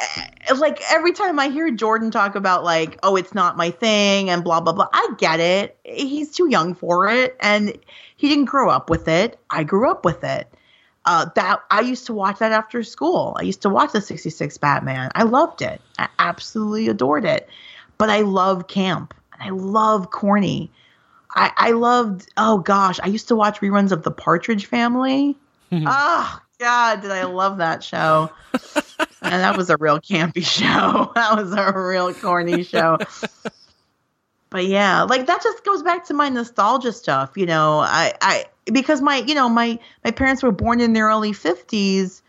uh, 0.00 0.56
like 0.56 0.80
every 0.90 1.12
time 1.12 1.38
I 1.38 1.48
hear 1.48 1.70
Jordan 1.70 2.10
talk 2.10 2.34
about 2.34 2.64
like, 2.64 2.98
oh, 3.02 3.16
it's 3.16 3.34
not 3.34 3.56
my 3.56 3.70
thing 3.70 4.30
and 4.30 4.42
blah 4.42 4.60
blah 4.60 4.72
blah, 4.72 4.88
I 4.92 5.14
get 5.18 5.40
it. 5.40 5.76
He's 5.84 6.32
too 6.34 6.48
young 6.48 6.74
for 6.74 7.08
it 7.08 7.36
and 7.40 7.76
he 8.16 8.28
didn't 8.28 8.46
grow 8.46 8.70
up 8.70 8.90
with 8.90 9.08
it. 9.08 9.38
I 9.50 9.64
grew 9.64 9.90
up 9.90 10.04
with 10.04 10.24
it. 10.24 10.48
Uh, 11.06 11.26
that 11.34 11.60
I 11.70 11.80
used 11.80 12.06
to 12.06 12.14
watch 12.14 12.38
that 12.38 12.52
after 12.52 12.82
school. 12.82 13.36
I 13.38 13.42
used 13.42 13.60
to 13.62 13.68
watch 13.68 13.92
the 13.92 14.00
66 14.00 14.56
Batman. 14.56 15.10
I 15.14 15.24
loved 15.24 15.60
it. 15.60 15.82
I 15.98 16.08
absolutely 16.18 16.88
adored 16.88 17.26
it. 17.26 17.48
But 17.98 18.08
I 18.08 18.22
love 18.22 18.68
camp 18.68 19.12
and 19.32 19.42
I 19.42 19.50
love 19.50 20.10
corny. 20.10 20.70
I, 21.34 21.52
I 21.56 21.70
loved, 21.72 22.30
oh 22.36 22.58
gosh, 22.58 23.00
I 23.02 23.08
used 23.08 23.28
to 23.28 23.36
watch 23.36 23.60
reruns 23.60 23.92
of 23.92 24.02
The 24.02 24.10
Partridge 24.10 24.66
Family. 24.66 25.36
oh, 25.72 26.40
God, 26.58 27.02
did 27.02 27.10
I 27.10 27.24
love 27.24 27.58
that 27.58 27.82
show. 27.82 28.30
and 29.22 29.42
that 29.42 29.56
was 29.56 29.70
a 29.70 29.76
real 29.76 30.00
campy 30.00 30.44
show. 30.46 31.12
That 31.14 31.36
was 31.36 31.52
a 31.52 31.72
real 31.74 32.14
corny 32.14 32.62
show. 32.62 32.98
but 34.50 34.66
yeah, 34.66 35.02
like 35.02 35.26
that 35.26 35.42
just 35.42 35.64
goes 35.64 35.82
back 35.82 36.04
to 36.06 36.14
my 36.14 36.28
nostalgia 36.28 36.92
stuff, 36.92 37.32
you 37.36 37.46
know. 37.46 37.80
I, 37.80 38.14
I 38.20 38.44
because 38.72 39.00
my, 39.00 39.18
you 39.18 39.34
know, 39.34 39.48
my 39.48 39.78
my 40.04 40.10
parents 40.12 40.42
were 40.42 40.52
born 40.52 40.80
in 40.80 40.92
their 40.92 41.06
early 41.06 41.32
50s 41.32 42.22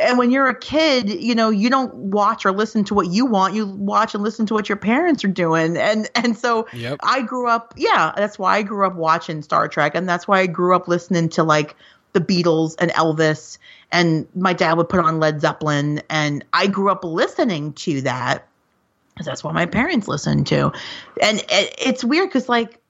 and 0.00 0.18
when 0.18 0.30
you're 0.30 0.48
a 0.48 0.58
kid, 0.58 1.08
you 1.08 1.34
know, 1.34 1.50
you 1.50 1.70
don't 1.70 1.94
watch 1.94 2.44
or 2.44 2.52
listen 2.52 2.84
to 2.84 2.94
what 2.94 3.08
you 3.08 3.26
want. 3.26 3.54
You 3.54 3.66
watch 3.66 4.14
and 4.14 4.22
listen 4.22 4.46
to 4.46 4.54
what 4.54 4.68
your 4.68 4.76
parents 4.76 5.24
are 5.24 5.28
doing. 5.28 5.76
And 5.76 6.08
and 6.14 6.36
so 6.36 6.66
yep. 6.72 6.98
I 7.02 7.22
grew 7.22 7.48
up, 7.48 7.74
yeah, 7.76 8.12
that's 8.16 8.38
why 8.38 8.56
I 8.56 8.62
grew 8.62 8.86
up 8.86 8.96
watching 8.96 9.42
Star 9.42 9.68
Trek 9.68 9.94
and 9.94 10.08
that's 10.08 10.26
why 10.26 10.40
I 10.40 10.46
grew 10.46 10.74
up 10.74 10.88
listening 10.88 11.28
to 11.30 11.44
like 11.44 11.76
the 12.12 12.20
Beatles 12.20 12.74
and 12.78 12.90
Elvis 12.92 13.58
and 13.92 14.26
my 14.34 14.52
dad 14.52 14.76
would 14.76 14.88
put 14.88 15.00
on 15.00 15.20
Led 15.20 15.40
Zeppelin 15.40 16.02
and 16.08 16.44
I 16.52 16.66
grew 16.66 16.90
up 16.90 17.04
listening 17.04 17.74
to 17.74 18.00
that 18.02 18.48
because 19.14 19.26
that's 19.26 19.44
what 19.44 19.54
my 19.54 19.66
parents 19.66 20.08
listened 20.08 20.46
to. 20.48 20.72
And 21.22 21.38
it, 21.38 21.74
it's 21.78 22.02
weird 22.02 22.30
cuz 22.30 22.48
like 22.48 22.80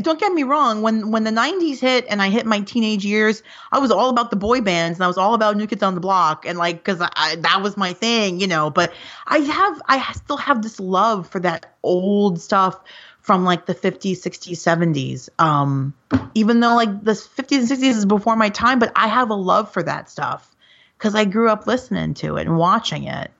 don't 0.00 0.18
get 0.18 0.32
me 0.32 0.42
wrong 0.42 0.82
when 0.82 1.10
when 1.10 1.24
the 1.24 1.30
90s 1.30 1.78
hit 1.78 2.06
and 2.08 2.22
i 2.22 2.28
hit 2.28 2.46
my 2.46 2.60
teenage 2.60 3.04
years 3.04 3.42
i 3.70 3.78
was 3.78 3.90
all 3.90 4.08
about 4.08 4.30
the 4.30 4.36
boy 4.36 4.60
bands 4.60 4.98
and 4.98 5.04
i 5.04 5.06
was 5.06 5.18
all 5.18 5.34
about 5.34 5.56
new 5.56 5.66
kids 5.66 5.82
on 5.82 5.94
the 5.94 6.00
block 6.00 6.46
and 6.46 6.58
like 6.58 6.82
because 6.82 6.98
that 6.98 7.60
was 7.62 7.76
my 7.76 7.92
thing 7.92 8.40
you 8.40 8.46
know 8.46 8.70
but 8.70 8.92
i 9.26 9.38
have 9.38 9.82
i 9.86 10.12
still 10.12 10.36
have 10.36 10.62
this 10.62 10.80
love 10.80 11.28
for 11.28 11.40
that 11.40 11.74
old 11.82 12.40
stuff 12.40 12.80
from 13.20 13.44
like 13.44 13.66
the 13.66 13.74
50s 13.74 14.12
60s 14.12 14.52
70s 14.52 15.28
um 15.38 15.94
even 16.34 16.60
though 16.60 16.74
like 16.74 17.04
the 17.04 17.12
50s 17.12 17.58
and 17.58 17.68
60s 17.68 17.82
is 17.82 18.06
before 18.06 18.36
my 18.36 18.48
time 18.48 18.78
but 18.78 18.90
i 18.96 19.06
have 19.06 19.30
a 19.30 19.34
love 19.34 19.70
for 19.70 19.82
that 19.82 20.08
stuff 20.08 20.54
because 20.98 21.14
i 21.14 21.24
grew 21.24 21.50
up 21.50 21.66
listening 21.66 22.14
to 22.14 22.36
it 22.36 22.46
and 22.46 22.56
watching 22.56 23.04
it. 23.04 23.30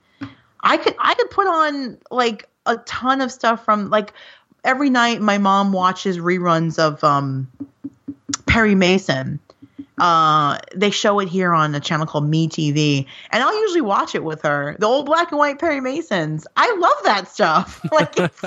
I 0.61 0.77
could 0.79 0.95
i 0.99 1.15
could 1.15 1.31
put 1.31 1.47
on 1.47 1.99
like 2.11 2.49
a 2.67 2.77
ton 2.79 3.21
of 3.21 3.31
stuff 3.31 3.65
from 3.65 3.91
like 3.91 4.13
every 4.65 4.91
night 4.91 5.21
my 5.21 5.39
mom 5.39 5.73
watches 5.73 6.19
reruns 6.19 6.79
of 6.79 7.05
um, 7.05 7.49
Perry 8.47 8.75
Mason. 8.75 9.39
Uh, 9.99 10.59
they 10.75 10.91
show 10.91 11.21
it 11.21 11.29
here 11.29 11.53
on 11.53 11.73
a 11.75 11.81
channel 11.81 12.07
called 12.07 12.29
Me 12.29 12.49
TV, 12.49 13.07
and 13.31 13.43
I'll 13.43 13.61
usually 13.61 13.81
watch 13.81 14.17
it 14.17 14.25
with 14.25 14.43
her. 14.43 14.75
The 14.79 14.87
old 14.87 15.07
black 15.07 15.31
and 15.31 15.39
white 15.39 15.61
Perry 15.61 15.81
Masons. 15.81 16.47
I 16.57 16.75
love 16.77 17.05
that 17.05 17.29
stuff. 17.29 17.81
Like 17.93 18.19
it's 18.19 18.41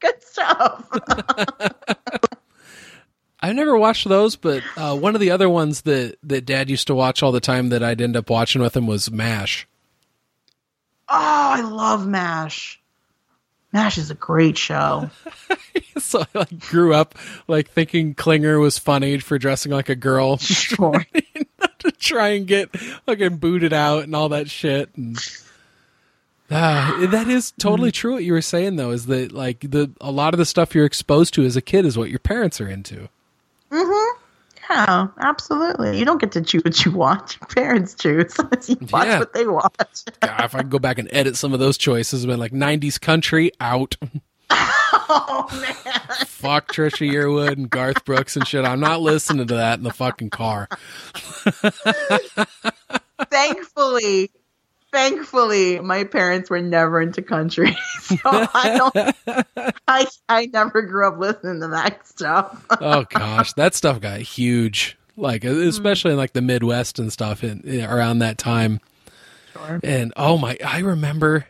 good 0.00 0.22
stuff. 0.22 0.88
I've 3.40 3.56
never 3.56 3.76
watched 3.76 4.08
those, 4.08 4.36
but 4.36 4.62
uh, 4.76 4.96
one 4.96 5.14
of 5.14 5.20
the 5.20 5.32
other 5.32 5.48
ones 5.48 5.82
that 5.82 6.16
that 6.22 6.46
Dad 6.46 6.70
used 6.70 6.86
to 6.86 6.94
watch 6.94 7.22
all 7.22 7.32
the 7.32 7.40
time 7.40 7.68
that 7.70 7.82
I'd 7.82 8.00
end 8.00 8.16
up 8.16 8.30
watching 8.30 8.62
with 8.62 8.74
him 8.76 8.86
was 8.86 9.10
Mash. 9.10 9.66
Oh, 11.08 11.16
I 11.18 11.60
love 11.60 12.06
Mash. 12.06 12.80
MASH 13.72 13.98
is 13.98 14.10
a 14.10 14.14
great 14.14 14.58
show. 14.58 15.10
so 15.98 16.20
I 16.20 16.38
like 16.38 16.60
grew 16.60 16.94
up 16.94 17.14
like 17.48 17.70
thinking 17.70 18.14
Klinger 18.14 18.58
was 18.58 18.78
funny 18.78 19.18
for 19.18 19.38
dressing 19.38 19.72
like 19.72 19.88
a 19.88 19.96
girl. 19.96 20.38
Sure. 20.52 21.04
to 21.78 21.92
try 21.92 22.28
and 22.28 22.46
get 22.46 22.76
fucking 22.76 23.36
booted 23.36 23.72
out 23.72 24.04
and 24.04 24.14
all 24.14 24.28
that 24.28 24.48
shit. 24.48 24.90
And 24.96 25.18
uh, 26.50 27.06
that 27.06 27.28
is 27.28 27.52
totally 27.52 27.90
mm. 27.90 27.94
true. 27.94 28.12
What 28.12 28.24
you 28.24 28.32
were 28.32 28.42
saying 28.42 28.76
though 28.76 28.90
is 28.90 29.06
that 29.06 29.32
like 29.32 29.60
the 29.60 29.90
a 30.00 30.10
lot 30.10 30.34
of 30.34 30.38
the 30.38 30.46
stuff 30.46 30.74
you're 30.74 30.84
exposed 30.84 31.34
to 31.34 31.44
as 31.44 31.56
a 31.56 31.62
kid 31.62 31.84
is 31.84 31.98
what 31.98 32.10
your 32.10 32.18
parents 32.18 32.60
are 32.60 32.68
into. 32.68 33.08
Mm-hmm. 33.70 34.21
Yeah, 34.70 35.08
absolutely. 35.20 35.98
You 35.98 36.04
don't 36.04 36.20
get 36.20 36.32
to 36.32 36.42
choose 36.42 36.62
what 36.64 36.84
you 36.84 36.92
watch. 36.92 37.38
Your 37.40 37.48
parents 37.48 37.94
choose. 37.94 38.34
you 38.68 38.76
watch 38.90 39.06
yeah. 39.06 39.18
what 39.18 39.34
they 39.34 39.46
watch. 39.46 40.04
God, 40.20 40.44
if 40.44 40.54
I 40.54 40.58
could 40.58 40.70
go 40.70 40.78
back 40.78 40.98
and 40.98 41.08
edit 41.12 41.36
some 41.36 41.52
of 41.52 41.60
those 41.60 41.76
choices, 41.76 42.24
been 42.26 42.38
like 42.38 42.52
'90s 42.52 43.00
country 43.00 43.52
out. 43.60 43.96
oh 44.50 45.48
man! 45.52 46.26
Fuck 46.26 46.72
Trisha 46.72 47.10
Yearwood 47.10 47.52
and 47.52 47.68
Garth 47.70 48.04
Brooks 48.04 48.36
and 48.36 48.46
shit. 48.46 48.64
I'm 48.64 48.80
not 48.80 49.00
listening 49.00 49.46
to 49.48 49.54
that 49.54 49.78
in 49.78 49.84
the 49.84 49.92
fucking 49.92 50.30
car. 50.30 50.68
Thankfully, 53.30 54.30
thankfully 54.92 55.80
my 55.80 56.04
parents 56.04 56.50
were 56.50 56.60
never 56.60 57.00
into 57.00 57.22
country 57.22 57.76
so 58.00 58.18
i 58.24 58.74
don't 58.76 59.74
i 59.88 60.06
i 60.28 60.46
never 60.52 60.82
grew 60.82 61.08
up 61.08 61.18
listening 61.18 61.60
to 61.60 61.68
that 61.68 62.06
stuff. 62.06 62.64
Oh 62.70 63.04
gosh. 63.08 63.52
That 63.54 63.74
stuff 63.74 64.00
got 64.00 64.20
huge. 64.20 64.98
Like 65.16 65.42
hmm. 65.42 65.62
especially 65.62 66.12
in 66.12 66.16
like 66.16 66.32
the 66.32 66.42
midwest 66.42 66.98
and 66.98 67.12
stuff 67.12 67.42
in, 67.42 67.62
in 67.62 67.84
around 67.84 68.20
that 68.20 68.38
time. 68.38 68.80
Sure. 69.52 69.80
and 69.82 70.14
oh 70.16 70.38
my 70.38 70.56
i 70.64 70.78
remember 70.78 71.46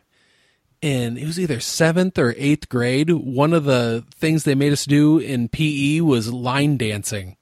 in 0.81 1.17
it 1.17 1.25
was 1.25 1.39
either 1.39 1.61
seventh 1.61 2.19
or 2.19 2.35
eighth 2.37 2.69
grade 2.69 3.11
one 3.11 3.53
of 3.53 3.63
the 3.63 4.05
things 4.13 4.43
they 4.43 4.57
made 4.57 4.73
us 4.73 4.85
do 4.85 5.19
in 5.19 5.49
pe 5.49 6.01
was 6.01 6.33
line 6.33 6.77
dancing. 6.77 7.37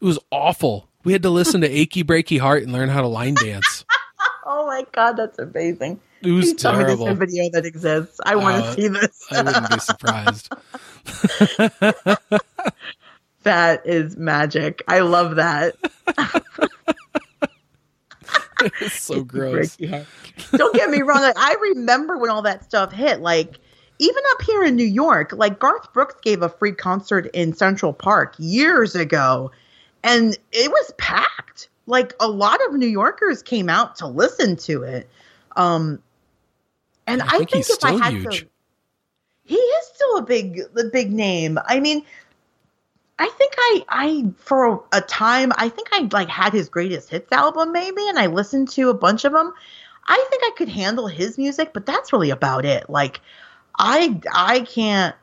It 0.00 0.04
was 0.04 0.18
awful. 0.30 0.88
We 1.02 1.12
had 1.12 1.22
to 1.22 1.30
listen 1.30 1.60
to 1.62 1.68
achy 1.68 2.04
breaky 2.04 2.38
heart 2.38 2.62
and 2.62 2.72
learn 2.72 2.88
how 2.88 3.00
to 3.00 3.08
line 3.08 3.34
dance 3.34 3.84
Oh 4.46 4.66
my 4.66 4.84
god, 4.92 5.12
that's 5.12 5.38
amazing. 5.38 6.00
It 6.22 6.30
was 6.30 6.46
Please 6.46 6.62
terrible. 6.62 7.04
Tell 7.04 7.14
me 7.14 7.14
this 7.14 7.18
video 7.18 7.50
that 7.52 7.64
exists. 7.64 8.20
I 8.24 8.36
want 8.36 8.62
to 8.62 8.70
uh, 8.70 8.74
see 8.74 8.88
this. 8.88 9.26
I 9.30 9.42
wouldn't 9.42 9.70
be 9.70 9.78
surprised. 9.78 10.52
that 13.42 13.86
is 13.86 14.16
magic. 14.16 14.82
I 14.86 15.00
love 15.00 15.36
that. 15.36 15.74
it's 18.80 19.00
so 19.00 19.24
gross. 19.24 19.76
Don't 20.52 20.74
get 20.74 20.90
me 20.90 21.02
wrong. 21.02 21.22
Like, 21.22 21.38
I 21.38 21.56
remember 21.74 22.18
when 22.18 22.30
all 22.30 22.42
that 22.42 22.64
stuff 22.64 22.92
hit. 22.92 23.20
Like 23.20 23.58
even 23.98 24.22
up 24.32 24.42
here 24.42 24.64
in 24.64 24.76
New 24.76 24.84
York, 24.84 25.32
like 25.32 25.58
Garth 25.58 25.92
Brooks 25.92 26.16
gave 26.22 26.42
a 26.42 26.48
free 26.48 26.72
concert 26.72 27.28
in 27.32 27.54
Central 27.54 27.92
Park 27.92 28.34
years 28.38 28.94
ago, 28.94 29.50
and 30.02 30.36
it 30.52 30.70
was 30.70 30.92
packed 30.98 31.68
like 31.86 32.14
a 32.20 32.28
lot 32.28 32.60
of 32.66 32.74
New 32.74 32.86
Yorkers 32.86 33.42
came 33.42 33.68
out 33.68 33.96
to 33.96 34.06
listen 34.06 34.56
to 34.56 34.82
it. 34.82 35.08
Um, 35.56 36.02
and 37.06 37.22
I 37.22 37.38
think, 37.38 37.54
I 37.54 37.62
think 37.62 37.70
if 37.70 37.84
I 37.84 37.92
had 37.92 38.14
huge. 38.14 38.40
to, 38.40 38.48
he 39.44 39.56
is 39.56 39.86
still 39.94 40.16
a 40.18 40.22
big, 40.22 40.60
the 40.72 40.84
big 40.84 41.12
name. 41.12 41.58
I 41.66 41.80
mean, 41.80 42.04
I 43.18 43.28
think 43.28 43.54
I, 43.56 43.84
I 43.88 44.24
for 44.38 44.64
a, 44.64 44.98
a, 44.98 45.00
time, 45.02 45.52
I 45.56 45.68
think 45.68 45.88
I 45.92 46.08
like 46.12 46.28
had 46.28 46.52
his 46.52 46.68
greatest 46.68 47.10
hits 47.10 47.30
album 47.30 47.72
maybe, 47.72 48.08
and 48.08 48.18
I 48.18 48.26
listened 48.26 48.70
to 48.70 48.90
a 48.90 48.94
bunch 48.94 49.24
of 49.24 49.32
them. 49.32 49.52
I 50.06 50.26
think 50.30 50.42
I 50.44 50.50
could 50.56 50.68
handle 50.68 51.06
his 51.06 51.38
music, 51.38 51.72
but 51.72 51.86
that's 51.86 52.12
really 52.12 52.30
about 52.30 52.64
it. 52.64 52.90
Like, 52.90 53.20
I, 53.78 54.20
I 54.32 54.60
can't 54.60 55.14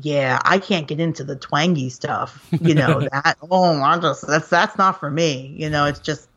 yeah, 0.00 0.38
I 0.44 0.58
can't 0.58 0.86
get 0.86 1.00
into 1.00 1.24
the 1.24 1.36
twangy 1.36 1.88
stuff. 1.88 2.46
You 2.60 2.74
know 2.74 3.00
that. 3.12 3.38
Oh, 3.50 3.80
I 3.80 3.98
just 3.98 4.26
that's 4.26 4.48
that's 4.48 4.76
not 4.76 5.00
for 5.00 5.10
me. 5.10 5.54
You 5.56 5.70
know, 5.70 5.86
it's 5.86 6.00
just. 6.00 6.28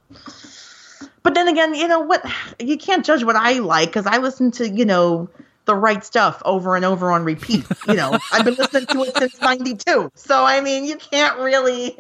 But 1.22 1.34
then 1.34 1.48
again, 1.48 1.76
you 1.76 1.88
know 1.88 2.00
what? 2.00 2.26
You 2.60 2.78
can't 2.78 3.06
judge 3.06 3.24
what 3.24 3.36
I 3.36 3.60
like 3.60 3.90
because 3.90 4.06
I 4.06 4.18
listen 4.18 4.52
to 4.52 4.70
you 4.70 4.86
know 4.86 5.30
the 5.66 5.76
right 5.76 6.04
stuff 6.04 6.42
over 6.46 6.76
and 6.76 6.84
over 6.84 7.12
on 7.12 7.24
repeat. 7.24 7.66
You 7.88 7.94
know, 7.94 8.18
I've 8.32 8.44
been 8.44 8.56
listening 8.56 8.88
to 8.88 9.04
it 9.04 9.16
since 9.18 9.40
92. 9.40 10.12
So, 10.16 10.44
I 10.44 10.62
mean, 10.62 10.84
you 10.86 10.96
can't 10.96 11.38
really 11.38 11.96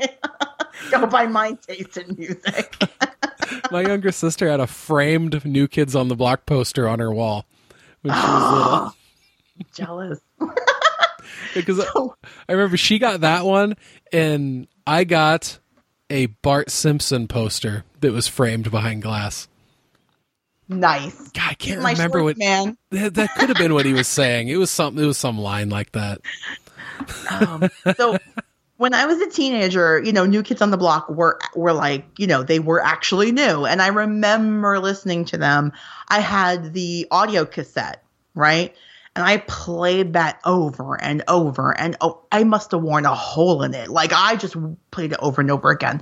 go 0.91 1.05
by 1.05 1.27
my 1.27 1.53
taste 1.67 1.97
in 1.97 2.15
music. 2.17 2.75
My 3.69 3.81
younger 3.81 4.11
sister 4.11 4.49
had 4.49 4.59
a 4.59 4.65
framed 4.65 5.45
New 5.45 5.67
Kids 5.67 5.95
on 5.95 6.07
the 6.07 6.15
Block 6.15 6.47
poster 6.47 6.87
on 6.87 6.97
her 6.97 7.13
wall 7.13 7.45
when 8.01 8.15
she 8.15 8.19
was 8.19 8.53
little. 8.53 8.95
Jealous. 9.75 10.19
Because 11.61 11.83
so, 11.93 12.15
I 12.47 12.53
remember 12.53 12.77
she 12.77 12.99
got 12.99 13.21
that 13.21 13.45
one 13.45 13.75
and 14.11 14.67
I 14.85 15.03
got 15.03 15.59
a 16.09 16.27
Bart 16.27 16.69
Simpson 16.69 17.27
poster 17.27 17.83
that 18.01 18.11
was 18.11 18.27
framed 18.27 18.71
behind 18.71 19.01
glass. 19.01 19.47
Nice. 20.67 21.15
God, 21.31 21.49
I 21.49 21.53
can't 21.55 21.81
My 21.81 21.93
remember 21.93 22.23
what 22.23 22.37
man. 22.37 22.77
That, 22.91 23.15
that 23.15 23.33
could 23.35 23.49
have 23.49 23.57
been 23.57 23.73
what 23.73 23.85
he 23.85 23.93
was 23.93 24.07
saying. 24.07 24.49
It 24.49 24.57
was 24.57 24.69
something. 24.69 25.03
It 25.03 25.07
was 25.07 25.17
some 25.17 25.37
line 25.37 25.69
like 25.69 25.91
that. 25.93 26.21
Um, 27.31 27.69
so 27.97 28.17
when 28.77 28.93
I 28.93 29.05
was 29.05 29.19
a 29.19 29.29
teenager, 29.29 29.99
you 29.99 30.13
know, 30.13 30.25
New 30.25 30.43
Kids 30.43 30.61
on 30.61 30.69
the 30.69 30.77
Block 30.77 31.09
were 31.09 31.39
were 31.55 31.73
like, 31.73 32.05
you 32.17 32.27
know, 32.27 32.43
they 32.43 32.59
were 32.59 32.83
actually 32.83 33.31
new, 33.31 33.65
and 33.65 33.81
I 33.81 33.87
remember 33.87 34.79
listening 34.79 35.25
to 35.25 35.37
them. 35.37 35.73
I 36.07 36.19
had 36.19 36.73
the 36.73 37.07
audio 37.09 37.45
cassette, 37.45 38.03
right? 38.35 38.75
And 39.19 39.27
I 39.27 39.35
played 39.47 40.13
that 40.13 40.39
over 40.45 40.95
and 41.01 41.25
over, 41.27 41.77
and 41.77 41.97
oh, 41.99 42.21
I 42.31 42.45
must 42.45 42.71
have 42.71 42.81
worn 42.81 43.05
a 43.05 43.13
hole 43.13 43.63
in 43.63 43.73
it. 43.73 43.89
Like 43.89 44.13
I 44.13 44.37
just 44.37 44.55
played 44.91 45.11
it 45.11 45.19
over 45.21 45.41
and 45.41 45.51
over 45.51 45.71
again. 45.71 46.01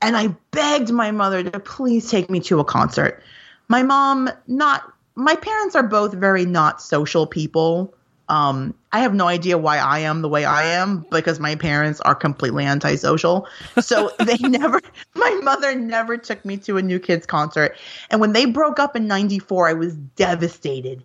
And 0.00 0.16
I 0.16 0.28
begged 0.52 0.90
my 0.90 1.10
mother 1.10 1.42
to 1.42 1.60
please 1.60 2.10
take 2.10 2.30
me 2.30 2.40
to 2.40 2.58
a 2.58 2.64
concert. 2.64 3.22
My 3.68 3.82
mom, 3.82 4.30
not 4.46 4.90
my 5.16 5.36
parents 5.36 5.76
are 5.76 5.82
both 5.82 6.14
very 6.14 6.46
not 6.46 6.80
social 6.80 7.26
people. 7.26 7.92
Um, 8.30 8.72
I 8.90 9.00
have 9.00 9.12
no 9.12 9.28
idea 9.28 9.58
why 9.58 9.76
I 9.76 9.98
am 9.98 10.22
the 10.22 10.28
way 10.30 10.46
I 10.46 10.62
am 10.62 11.04
because 11.10 11.38
my 11.38 11.56
parents 11.56 12.00
are 12.00 12.14
completely 12.14 12.64
antisocial. 12.64 13.46
So 13.80 14.12
they 14.18 14.38
never, 14.38 14.80
my 15.14 15.40
mother 15.42 15.74
never 15.74 16.16
took 16.16 16.42
me 16.46 16.56
to 16.56 16.78
a 16.78 16.82
New 16.82 17.00
Kids 17.00 17.26
concert. 17.26 17.76
And 18.10 18.18
when 18.18 18.32
they 18.32 18.46
broke 18.46 18.78
up 18.78 18.96
in 18.96 19.06
94, 19.06 19.68
I 19.68 19.72
was 19.74 19.94
devastated, 19.94 21.04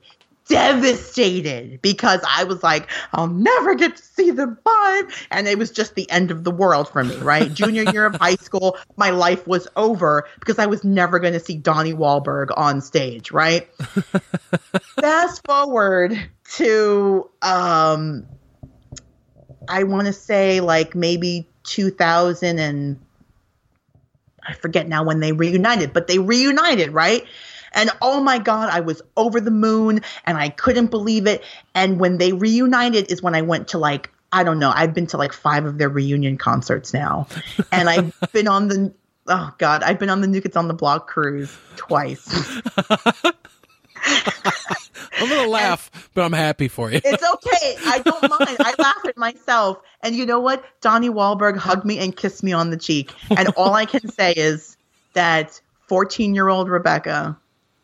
devastated 0.52 1.82
because 1.82 2.20
I 2.28 2.44
was 2.44 2.62
like, 2.62 2.90
I'll 3.14 3.28
never 3.28 3.74
get 3.76 3.96
to 3.96 4.04
see 4.04 4.32
them 4.32 4.60
live. 4.66 5.28
And 5.32 5.48
it 5.48 5.58
was 5.58 5.72
just 5.72 5.96
the 5.96 6.10
end 6.12 6.30
of 6.30 6.44
the 6.44 6.52
world 6.52 6.90
for 6.90 7.04
me, 7.04 7.16
right? 7.18 7.52
Junior 7.54 7.84
year 7.84 8.06
of 8.06 8.16
high 8.16 8.36
school, 8.36 8.78
my 8.98 9.12
life 9.12 9.48
was 9.48 9.68
over 9.78 10.28
because 10.40 10.60
I 10.60 10.66
was 10.66 10.84
never 10.84 11.20
going 11.20 11.34
to 11.34 11.40
see 11.40 11.56
Donnie 11.56 11.94
Wahlberg 11.94 12.50
on 12.56 12.82
stage, 12.82 13.32
right? 13.32 13.74
Fast 15.00 15.42
forward 15.48 16.20
to, 16.56 17.30
um, 17.42 18.26
I 19.70 19.84
want 19.84 20.08
to 20.08 20.14
say 20.14 20.60
like 20.60 20.96
maybe 20.96 21.48
2000 21.64 22.60
and 22.60 23.00
I 24.46 24.54
forget 24.54 24.88
now 24.88 25.06
when 25.06 25.22
they 25.22 25.32
reunited, 25.32 25.94
but 25.94 26.08
they 26.08 26.20
reunited, 26.20 26.92
right? 26.92 27.26
And 27.74 27.90
oh 28.02 28.22
my 28.22 28.40
God, 28.40 28.70
I 28.70 28.82
was 28.82 29.02
over 29.18 29.40
the 29.40 29.52
moon 29.52 30.02
and 30.26 30.38
I 30.38 30.50
couldn't 30.50 30.88
believe 30.88 31.28
it. 31.28 31.44
And 31.74 32.00
when 32.00 32.18
they 32.18 32.34
reunited 32.34 33.12
is 33.12 33.22
when 33.22 33.36
I 33.36 33.42
went 33.42 33.70
to 33.70 33.78
like, 33.78 34.10
I 34.32 34.44
don't 34.44 34.60
know, 34.60 34.72
I've 34.74 34.94
been 34.94 35.08
to 35.08 35.18
like 35.18 35.34
five 35.34 35.66
of 35.66 35.78
their 35.78 35.90
reunion 35.90 36.38
concerts 36.38 36.94
now. 36.94 37.28
And 37.72 37.90
I've 37.90 38.14
been 38.32 38.48
on 38.48 38.68
the, 38.68 38.94
oh 39.28 39.54
God, 39.58 39.84
I've 39.84 40.00
been 40.00 40.10
on 40.10 40.22
the 40.22 40.28
New 40.28 40.42
on 40.56 40.68
the 40.68 40.74
Block 40.74 41.08
cruise 41.08 41.56
twice. 41.76 42.28
I'm 45.22 45.30
gonna 45.30 45.48
laugh, 45.48 45.92
and 45.94 46.04
but 46.16 46.24
I'm 46.24 46.34
happy 46.34 46.68
for 46.68 46.92
you. 46.92 47.00
it's 47.04 47.24
okay. 47.24 47.76
I 47.86 48.00
don't 48.00 48.22
mind. 48.24 48.58
I 48.60 48.74
laugh 48.80 49.06
at 49.08 49.18
myself. 49.18 49.78
And 50.02 50.16
you 50.16 50.26
know 50.26 50.40
what? 50.40 50.64
Donnie 50.82 51.10
Wahlberg 51.10 51.58
hugged 51.58 51.86
me 51.86 52.00
and 52.00 52.16
kissed 52.16 52.44
me 52.44 52.54
on 52.54 52.72
the 52.72 52.78
cheek. 52.78 53.14
And 53.30 53.50
all 53.50 53.76
I 53.76 53.86
can 53.86 54.10
say 54.10 54.34
is 54.34 54.78
that 55.14 55.62
14 55.88 56.34
year 56.34 56.50
old 56.50 56.70
Rebecca 56.70 57.38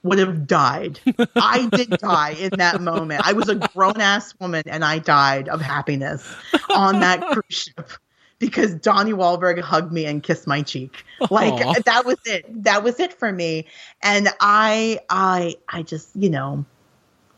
would 0.08 0.20
have 0.20 0.48
died. 0.48 1.00
I 1.36 1.68
did 1.72 1.90
die 1.90 2.32
in 2.32 2.52
that 2.58 2.82
moment. 2.82 3.22
I 3.26 3.34
was 3.34 3.50
a 3.50 3.56
grown 3.56 4.00
ass 4.00 4.34
woman 4.40 4.64
and 4.66 4.84
I 4.84 5.00
died 5.00 5.50
of 5.50 5.62
happiness 5.62 6.36
on 6.70 7.00
that 7.02 7.22
cruise 7.32 7.44
ship 7.50 7.92
because 8.40 8.74
Donnie 8.76 9.14
Wahlberg 9.14 9.60
hugged 9.60 9.92
me 9.92 10.06
and 10.06 10.22
kissed 10.22 10.48
my 10.48 10.62
cheek. 10.62 11.04
Like 11.30 11.54
Aww. 11.54 11.84
that 11.84 12.06
was 12.06 12.18
it. 12.26 12.64
That 12.64 12.84
was 12.84 13.00
it 13.00 13.14
for 13.14 13.32
me. 13.32 13.68
And 14.02 14.30
I 14.40 15.00
I 15.10 15.56
I 15.70 15.84
just, 15.84 16.16
you 16.16 16.30
know, 16.30 16.66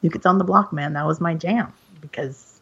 you 0.02 0.10
could 0.10 0.26
on 0.26 0.38
the 0.38 0.44
block, 0.44 0.74
man. 0.74 0.94
That 0.94 1.06
was 1.06 1.20
my 1.22 1.34
jam 1.34 1.74
because 2.02 2.62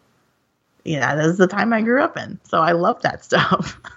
you 0.84 0.96
know, 0.96 1.02
that 1.02 1.28
was 1.28 1.38
the 1.38 1.48
time 1.48 1.74
I 1.74 1.82
grew 1.82 2.02
up 2.02 2.16
in. 2.16 2.40
So 2.46 2.62
I 2.62 2.72
love 2.72 3.02
that 3.02 3.26
stuff. 3.26 3.78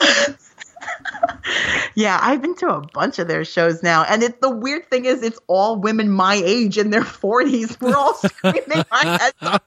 yeah, 1.94 2.18
I've 2.20 2.42
been 2.42 2.54
to 2.56 2.68
a 2.68 2.80
bunch 2.80 3.18
of 3.18 3.28
their 3.28 3.44
shows 3.44 3.82
now, 3.82 4.04
and 4.04 4.22
it, 4.22 4.40
the 4.40 4.50
weird 4.50 4.90
thing 4.90 5.04
is, 5.04 5.22
it's 5.22 5.38
all 5.46 5.76
women 5.76 6.10
my 6.10 6.34
age 6.34 6.78
in 6.78 6.90
their 6.90 7.04
forties. 7.20 7.80
We're 7.80 7.96
all 7.96 8.14
screaming 8.14 8.84
our 8.90 9.18
heads 9.18 9.34
off 9.42 9.62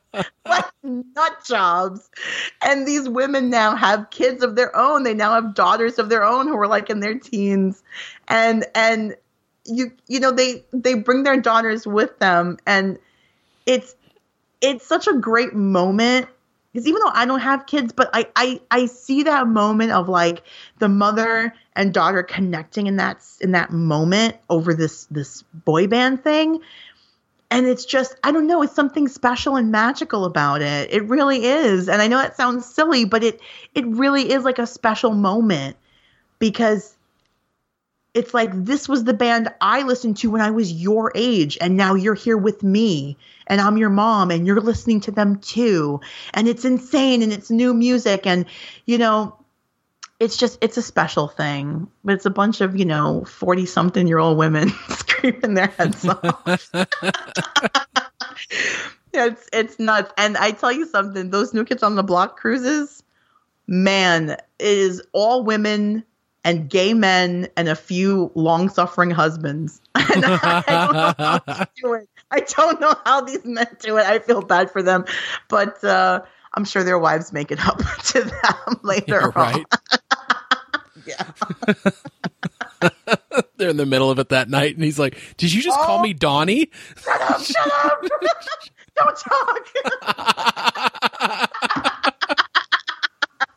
like 0.46 0.66
nut 0.84 1.46
jobs, 1.46 2.10
and 2.62 2.88
these 2.88 3.08
women 3.08 3.50
now 3.50 3.76
have 3.76 4.10
kids 4.10 4.44
of 4.44 4.56
their 4.56 4.76
own. 4.76 5.04
They 5.04 5.14
now 5.14 5.34
have 5.34 5.54
daughters 5.54 6.00
of 6.00 6.10
their 6.10 6.24
own 6.24 6.48
who 6.48 6.58
are 6.58 6.68
like 6.68 6.90
in 6.90 7.00
their 7.00 7.18
teens, 7.18 7.84
and 8.28 8.66
and 8.76 9.16
you 9.66 9.92
you 10.08 10.20
know 10.20 10.32
they 10.32 10.64
they 10.74 10.96
bring 10.96 11.24
their 11.24 11.40
daughters 11.40 11.86
with 11.86 12.20
them, 12.20 12.58
and 12.66 12.98
it's 13.66 13.96
it's 14.62 14.86
such 14.86 15.08
a 15.08 15.14
great 15.14 15.54
moment 15.54 16.28
because 16.74 16.88
even 16.88 17.02
though 17.02 17.12
I 17.14 17.26
don't 17.26 17.40
have 17.40 17.68
kids, 17.68 17.94
but 17.94 18.10
I, 18.14 18.28
I 18.36 18.62
I 18.72 18.86
see 18.88 19.24
that 19.24 19.48
moment 19.48 19.92
of 19.92 20.10
like 20.10 20.44
the 20.80 20.90
mother 20.90 21.54
and 21.76 21.94
daughter 21.94 22.24
connecting 22.24 22.88
in 22.88 22.98
that 22.98 23.24
in 23.42 23.52
that 23.52 23.72
moment 23.72 24.36
over 24.50 24.74
this 24.74 25.06
this 25.06 25.44
boy 25.54 25.88
band 25.88 26.24
thing. 26.24 26.60
And 27.52 27.68
it's 27.68 27.86
just 27.86 28.16
I 28.24 28.32
don't 28.32 28.48
know, 28.48 28.62
it's 28.64 28.76
something 28.76 29.08
special 29.08 29.56
and 29.56 29.72
magical 29.72 30.26
about 30.26 30.62
it. 30.62 30.92
It 30.92 31.04
really 31.08 31.46
is. 31.46 31.88
And 31.90 32.02
I 32.02 32.08
know 32.08 32.20
it 32.20 32.36
sounds 32.36 32.66
silly, 32.66 33.06
but 33.06 33.24
it 33.24 33.40
it 33.76 33.86
really 33.86 34.32
is 34.32 34.44
like 34.44 34.60
a 34.60 34.68
special 34.68 35.12
moment 35.12 35.78
because 36.40 36.96
it's 38.14 38.34
like 38.34 38.52
this 38.54 38.88
was 38.88 39.04
the 39.04 39.14
band 39.14 39.50
I 39.60 39.82
listened 39.84 40.18
to 40.18 40.30
when 40.30 40.42
I 40.42 40.52
was 40.52 40.72
your 40.72 41.12
age, 41.16 41.58
and 41.60 41.76
now 41.76 41.96
you're 41.96 42.14
here 42.14 42.38
with 42.38 42.62
me, 42.62 43.18
and 43.48 43.60
I'm 43.60 43.78
your 43.78 43.90
mom, 43.90 44.30
and 44.30 44.46
you're 44.46 44.62
listening 44.62 45.00
to 45.02 45.12
them 45.12 45.38
too. 45.38 46.00
And 46.34 46.48
it's 46.48 46.66
insane, 46.66 47.24
and 47.24 47.34
it's 47.34 47.50
new 47.50 47.74
music, 47.74 48.28
and 48.28 48.46
you 48.86 48.98
know, 49.00 49.36
it's 50.24 50.38
just 50.38 50.58
it's 50.62 50.78
a 50.78 50.82
special 50.82 51.28
thing. 51.28 51.90
But 52.04 52.16
it's 52.16 52.26
a 52.26 52.30
bunch 52.30 52.62
of 52.62 52.78
you 52.78 52.86
know 52.86 53.26
forty 53.26 53.66
something 53.66 54.08
year 54.08 54.20
old 54.20 54.38
women 54.38 54.70
screaming 54.90 55.54
their 55.54 55.68
heads 55.68 56.08
off. 56.08 56.70
it's 59.14 59.50
it's 59.52 59.80
nuts. 59.80 60.14
And 60.18 60.38
I 60.38 60.52
tell 60.52 60.72
you 60.72 60.86
something, 60.86 61.30
those 61.30 61.54
new 61.54 61.66
kids 61.66 61.84
on 61.84 61.96
the 61.96 62.04
block 62.04 62.38
cruises, 62.38 63.04
man, 63.68 64.30
it 64.32 64.42
is 64.60 65.04
all 65.12 65.44
women 65.44 66.06
and 66.46 66.70
gay 66.70 66.94
men 66.94 67.48
and 67.56 67.68
a 67.70 67.76
few 67.76 68.32
long 68.36 68.70
suffering 68.70 69.12
husbands. 69.12 69.82
And 69.96 70.26
I, 70.26 70.64
don't 70.68 70.94
know 70.94 71.14
how 71.18 71.40
they 71.40 71.66
do 71.76 71.94
it. 71.94 72.10
I 72.32 72.40
don't 72.42 72.82
know 72.82 72.96
how 73.06 73.22
these 73.22 73.46
men 73.46 73.68
do 73.80 73.98
it. 73.98 74.06
I 74.06 74.20
feel 74.20 74.42
bad 74.42 74.72
for 74.72 74.82
them, 74.82 75.06
but 75.48 75.84
uh, 75.84 76.24
I'm 76.54 76.66
sure 76.66 76.84
their 76.84 77.00
wives 77.00 77.34
make 77.34 77.52
it 77.52 77.66
up 77.66 77.78
to 78.06 78.22
them 78.22 78.80
later 78.84 79.20
yeah, 79.22 79.32
right. 79.36 79.66
yeah. 81.06 81.24
They're 83.58 83.70
in 83.70 83.78
the 83.78 83.86
middle 83.86 84.12
of 84.12 84.20
it 84.20 84.30
that 84.30 84.50
night, 84.50 84.76
and 84.76 84.84
he's 84.84 85.00
like, 85.00 85.18
"Did 85.38 85.54
you 85.54 85.62
just 85.62 85.80
oh, 85.80 85.84
call 85.86 86.02
me 86.02 86.14
Donnie?" 86.14 86.70
Shut 86.98 87.22
up! 87.22 87.42
Shut 87.42 87.72
up! 87.86 88.04
don't 88.96 89.18
talk. 89.18 89.68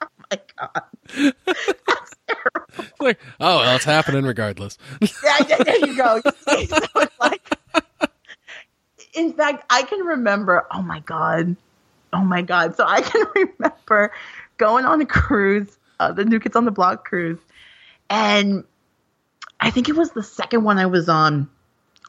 oh 0.01 0.09
my 0.31 0.41
god 0.59 1.35
like, 3.07 3.19
oh, 3.41 3.59
well, 3.59 3.77
it's 3.77 3.85
happening 3.85 4.25
regardless. 4.25 4.79
yeah, 5.25 5.57
there 5.59 5.87
you 5.87 5.97
go. 5.97 6.21
so 6.23 7.07
like, 7.21 7.49
in 9.15 9.33
fact, 9.33 9.65
I 9.71 9.83
can 9.83 10.01
remember. 10.01 10.67
Oh 10.73 10.83
my 10.83 11.01
god, 11.01 11.57
oh 12.17 12.25
my 12.25 12.43
god. 12.43 12.77
So 12.77 12.85
I 12.87 13.01
can 13.03 13.27
remember 13.35 14.13
going 14.57 14.85
on 14.85 15.01
a 15.01 15.07
cruise, 15.07 15.79
uh, 16.01 16.13
the 16.13 16.25
New 16.25 16.41
Kids 16.41 16.57
on 16.57 16.65
the 16.65 16.71
Block 16.71 17.07
cruise, 17.07 17.39
and 18.09 18.65
I 19.61 19.71
think 19.71 19.89
it 19.89 19.97
was 19.97 20.11
the 20.11 20.23
second 20.23 20.65
one 20.65 20.79
I 20.79 20.87
was 20.87 21.09
on, 21.09 21.49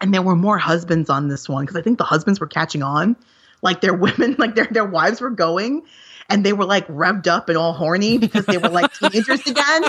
and 0.01 0.13
there 0.13 0.21
were 0.21 0.35
more 0.35 0.57
husbands 0.57 1.09
on 1.09 1.27
this 1.27 1.47
one 1.47 1.65
because 1.65 1.77
I 1.77 1.81
think 1.81 1.97
the 1.97 2.03
husbands 2.03 2.39
were 2.39 2.47
catching 2.47 2.84
on, 2.84 3.15
like 3.61 3.81
their 3.81 3.93
women, 4.05 4.35
like 4.38 4.55
their 4.55 4.67
their 4.69 4.85
wives 4.85 5.21
were 5.21 5.29
going, 5.29 5.84
and 6.29 6.45
they 6.45 6.53
were 6.53 6.65
like 6.65 6.88
revved 6.88 7.27
up 7.27 7.49
and 7.49 7.57
all 7.57 7.73
horny 7.73 8.17
because 8.17 8.45
they 8.45 8.57
were 8.57 8.69
like 8.69 8.93
teenagers 8.93 9.45
again. 9.45 9.84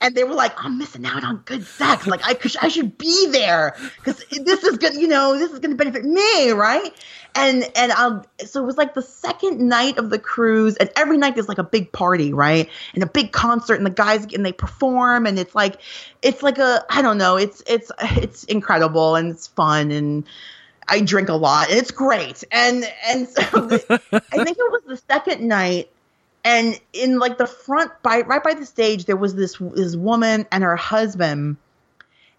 And 0.00 0.14
they 0.14 0.24
were 0.24 0.34
like, 0.34 0.52
"I'm 0.62 0.78
missing 0.78 1.06
out 1.06 1.24
on 1.24 1.38
good 1.44 1.64
sex. 1.64 2.06
Like 2.06 2.20
I 2.24 2.36
I 2.60 2.68
should 2.68 2.98
be 2.98 3.28
there 3.30 3.74
because 3.96 4.22
this 4.30 4.62
is 4.62 4.78
good. 4.78 4.94
You 4.94 5.08
know, 5.08 5.38
this 5.38 5.50
is 5.50 5.58
going 5.60 5.70
to 5.70 5.76
benefit 5.76 6.04
me, 6.04 6.50
right?" 6.50 6.92
And 7.34 7.68
and 7.74 7.90
um, 7.92 8.22
so 8.44 8.62
it 8.62 8.66
was 8.66 8.76
like 8.76 8.94
the 8.94 9.02
second 9.02 9.60
night 9.60 9.98
of 9.98 10.10
the 10.10 10.18
cruise, 10.18 10.76
and 10.76 10.90
every 10.96 11.16
night 11.16 11.34
there's 11.34 11.48
like 11.48 11.58
a 11.58 11.64
big 11.64 11.90
party, 11.90 12.32
right, 12.32 12.68
and 12.94 13.02
a 13.02 13.06
big 13.06 13.32
concert, 13.32 13.74
and 13.74 13.86
the 13.86 13.90
guys 13.90 14.26
and 14.32 14.44
they 14.44 14.52
perform, 14.52 15.26
and 15.26 15.38
it's 15.38 15.54
like, 15.54 15.80
it's 16.22 16.42
like 16.42 16.58
a, 16.58 16.84
I 16.90 17.02
don't 17.02 17.18
know, 17.18 17.36
it's 17.36 17.62
it's 17.66 17.90
it's 18.00 18.44
incredible 18.44 19.16
and 19.16 19.30
it's 19.30 19.46
fun 19.46 19.90
and. 19.90 20.24
I 20.86 21.00
drink 21.00 21.30
a 21.30 21.34
lot 21.34 21.70
and 21.70 21.78
it's 21.78 21.90
great. 21.90 22.44
And 22.52 22.84
and 23.06 23.26
so 23.26 23.40
I 23.40 24.44
think 24.44 24.58
it 24.58 24.70
was 24.70 24.82
the 24.86 25.00
second 25.08 25.40
night 25.48 25.88
and 26.44 26.78
in 26.92 27.18
like 27.18 27.38
the 27.38 27.46
front 27.46 27.90
by 28.02 28.20
right 28.20 28.42
by 28.42 28.54
the 28.54 28.66
stage 28.66 29.06
there 29.06 29.16
was 29.16 29.34
this 29.34 29.56
this 29.74 29.96
woman 29.96 30.46
and 30.52 30.62
her 30.62 30.76
husband. 30.76 31.56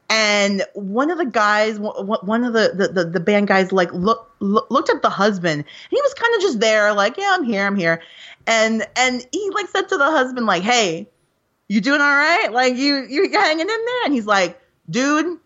And 0.07 0.64
one 0.76 1.10
of 1.10 1.18
the 1.18 1.26
guys 1.26 1.80
one 1.80 2.44
of 2.44 2.53
the 2.53 2.90
the, 2.94 3.06
the, 3.06 3.19
band 3.19 3.48
guys 3.48 3.72
like 3.72 3.91
look, 3.91 4.32
look, 4.40 4.69
looked 4.69 4.91
at 4.91 5.02
the 5.02 5.10
husband. 5.10 5.61
And 5.61 5.90
he 5.90 5.99
was 5.99 6.14
kind 6.14 6.36
of 6.36 6.41
just 6.41 6.60
there 6.60 6.94
like 6.94 7.18
yeah 7.18 7.36
i'm 7.36 7.44
here 7.44 7.65
i'm 7.65 7.76
here. 7.76 8.02
And 8.45 8.86
and 8.95 9.26
he 9.32 9.49
like 9.49 9.68
said 9.68 9.90
to 9.90 9.98
the 9.98 10.06
husband 10.06 10.45
like 10.45 10.61
hey 10.61 11.07
you 11.68 11.82
doing 11.82 12.02
all 12.02 12.07
right? 12.07 12.49
Like 12.52 12.76
you 12.76 13.06
you 13.10 13.32
hanging 13.32 13.61
in 13.61 13.68
there? 13.68 14.06
And 14.06 14.14
he's 14.14 14.27
like 14.27 14.61
dude 14.90 15.40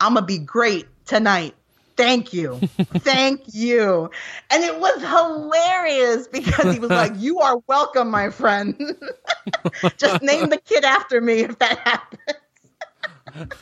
i'm 0.00 0.14
gonna 0.14 0.26
be 0.26 0.38
great 0.38 0.86
tonight 1.04 1.54
thank 1.96 2.32
you. 2.32 2.58
Thank 2.78 3.42
you. 3.52 4.10
And 4.50 4.64
it 4.64 4.78
was 4.78 5.00
hilarious 5.00 6.28
because 6.28 6.74
he 6.74 6.80
was 6.80 6.90
like 6.90 7.12
you 7.16 7.40
are 7.40 7.58
welcome 7.66 8.10
my 8.10 8.30
friend. 8.30 8.74
Just 9.96 10.22
name 10.22 10.50
the 10.50 10.58
kid 10.58 10.84
after 10.84 11.20
me 11.20 11.40
if 11.40 11.58
that 11.58 11.78
happens. 11.78 12.20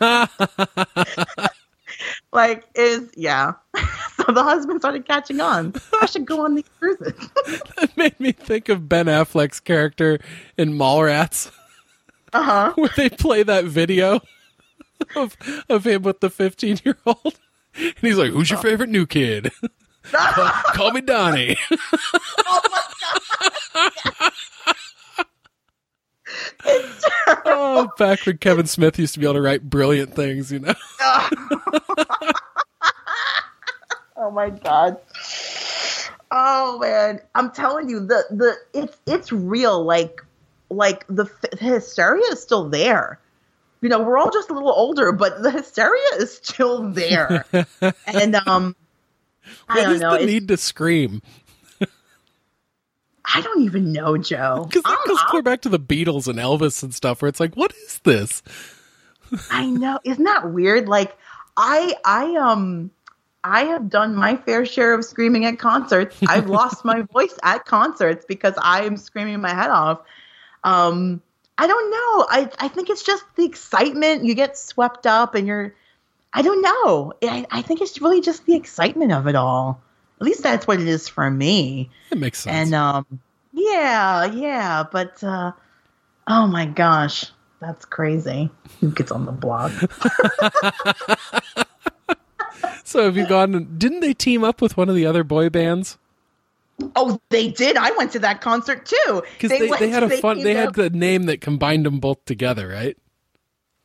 Like 2.33 2.65
is 2.75 3.11
yeah. 3.17 3.53
So 4.17 4.33
the 4.33 4.43
husband 4.43 4.81
started 4.81 5.07
catching 5.07 5.41
on. 5.41 5.75
I 6.01 6.07
should 6.07 6.25
go 6.25 6.45
on 6.45 6.55
these 6.55 6.69
cruises. 6.79 7.13
That 7.77 7.91
made 7.97 8.19
me 8.19 8.33
think 8.33 8.69
of 8.69 8.89
ben 8.89 9.07
affleck's 9.07 9.61
character 9.61 10.19
in 10.57 10.73
mallrats. 10.73 11.53
Uh-huh. 12.33 12.73
Where 12.77 12.91
they 12.97 13.11
play 13.11 13.43
that 13.43 13.67
video 13.67 14.21
of, 15.15 15.37
of 15.69 15.87
him 15.87 16.03
with 16.03 16.21
the 16.21 16.31
15 16.31 16.81
year 16.85 16.97
old 17.05 17.39
and 17.75 17.95
he's 18.01 18.17
like, 18.17 18.33
"Who's 18.33 18.51
your 18.51 18.59
uh. 18.59 18.63
favorite 18.63 18.91
new 18.91 19.07
kid?" 19.07 19.53
call, 20.11 20.51
call, 20.75 20.91
me 20.93 21.01
Donnie. 21.01 21.57
oh, 21.73 22.61
my 22.71 22.83
god! 23.01 24.33
oh, 27.47 27.89
back 27.99 28.25
when 28.27 28.39
Kevin 28.39 28.67
Smith 28.67 28.99
used 28.99 29.15
to 29.15 29.21
be 29.21 29.27
able 29.27 29.35
to 29.35 29.41
write 29.41 29.69
brilliant 29.69 30.15
things, 30.15 30.53
you 30.53 30.59
know. 30.61 30.75
oh 34.17 34.31
my 34.33 34.51
god. 34.51 34.99
Oh 36.31 36.79
man, 36.79 37.21
I'm 37.35 37.51
telling 37.51 37.89
you, 37.89 38.01
the 38.01 38.25
the 38.31 38.57
it's 38.73 38.97
it's 39.07 39.33
real. 39.33 39.85
Like 39.85 40.23
like 40.71 41.07
the, 41.09 41.25
the 41.51 41.57
hysteria 41.59 42.25
is 42.31 42.43
still 42.43 42.69
there 42.69 43.21
you 43.83 43.89
know, 43.89 44.01
we're 44.03 44.17
all 44.17 44.31
just 44.31 44.49
a 44.49 44.55
little 44.55 44.73
older, 44.73 45.13
but 45.13 45.43
the 45.43 45.51
hysteria 45.51 46.17
is 46.17 46.35
still 46.37 46.91
there. 46.91 47.45
and 48.07 48.37
um, 48.47 48.77
I 49.69 49.75
what 49.75 49.83
don't 49.83 49.95
is 49.95 50.01
know. 50.01 50.19
the 50.19 50.27
need 50.27 50.49
to 50.49 50.57
scream? 50.57 51.21
I 53.25 53.41
don't 53.41 53.63
even 53.63 53.93
know, 53.93 54.17
Joe. 54.17 54.67
Because 54.69 54.83
that 54.83 54.99
goes 55.07 55.23
clear 55.23 55.43
back 55.43 55.63
to 55.63 55.69
the 55.69 55.79
Beatles 55.79 56.27
and 56.29 56.39
Elvis 56.39 56.83
and 56.83 56.95
stuff, 56.95 57.23
where 57.23 57.29
it's 57.29 57.41
like, 57.41 57.55
what 57.55 57.73
is 57.87 58.01
this? 58.05 58.43
I 59.51 59.67
know. 59.67 60.01
Isn't 60.05 60.25
that 60.25 60.51
weird? 60.51 60.89
Like, 60.89 61.17
I, 61.57 61.95
I, 62.05 62.37
um, 62.37 62.91
I 63.45 63.65
have 63.65 63.89
done 63.89 64.15
my 64.15 64.37
fair 64.37 64.67
share 64.67 64.95
of 64.95 65.05
screaming 65.05 65.45
at 65.45 65.59
concerts. 65.59 66.17
I've 66.29 66.49
lost 66.49 66.85
my 66.85 67.03
voice 67.13 67.37
at 67.43 67.65
concerts 67.65 68.25
because 68.27 68.55
I 68.61 68.83
am 68.83 68.97
screaming 68.97 69.41
my 69.41 69.55
head 69.55 69.71
off. 69.71 70.01
Um, 70.65 71.23
I 71.59 71.67
don't 71.67 71.91
know. 71.91 72.27
I 72.29 72.51
I 72.59 72.69
think 72.69 72.91
it's 72.91 73.03
just 73.03 73.25
the 73.37 73.45
excitement. 73.45 74.25
You 74.25 74.35
get 74.35 74.59
swept 74.59 75.07
up, 75.07 75.35
and 75.35 75.47
you're. 75.47 75.75
I 76.35 76.41
don't 76.41 76.63
know. 76.63 77.13
I, 77.23 77.45
I 77.51 77.61
think 77.61 77.83
it's 77.83 78.01
really 78.01 78.23
just 78.23 78.47
the 78.47 78.55
excitement 78.55 79.13
of 79.13 79.27
it 79.27 79.35
all. 79.35 79.83
At 80.19 80.25
least 80.25 80.43
that's 80.43 80.67
what 80.67 80.81
it 80.81 80.89
is 80.89 81.07
for 81.07 81.31
me. 81.31 81.91
It 82.11 82.17
makes 82.17 82.39
sense. 82.39 82.55
And 82.55 82.75
um, 82.75 83.21
yeah, 83.53 84.25
yeah, 84.25 84.85
but 84.91 85.23
uh, 85.23 85.53
oh 86.27 86.47
my 86.47 86.65
gosh, 86.65 87.27
that's 87.61 87.85
crazy. 87.85 88.49
Who 88.81 88.93
gets 88.93 89.13
on 89.13 89.27
the 89.27 89.33
blog? 89.33 89.73
so 92.85 93.05
have 93.05 93.17
you 93.17 93.27
gone? 93.27 93.75
Didn't 93.77 94.01
they 94.01 94.15
team 94.15 94.43
up 94.43 94.63
with 94.63 94.77
one 94.77 94.89
of 94.89 94.95
the 94.95 95.07
other 95.07 95.25
boy 95.25 95.51
bands? 95.51 95.99
Oh, 96.97 97.21
they 97.31 97.49
did. 97.49 97.77
I 97.77 97.91
went 97.93 98.13
to 98.13 98.19
that 98.21 98.41
concert 98.41 98.87
too. 98.87 99.23
Because 99.33 99.51
they, 99.51 99.69
they, 99.69 99.79
they, 99.79 99.89
had 99.91 100.03
a 100.03 100.11
fun. 100.19 100.43
They 100.43 100.55
had 100.55 100.75
the 100.75 100.91
name 100.91 101.25
that 101.25 101.41
combined 101.41 101.87
them 101.87 102.01
both 102.01 102.25
together, 102.25 102.69
right? 102.69 102.97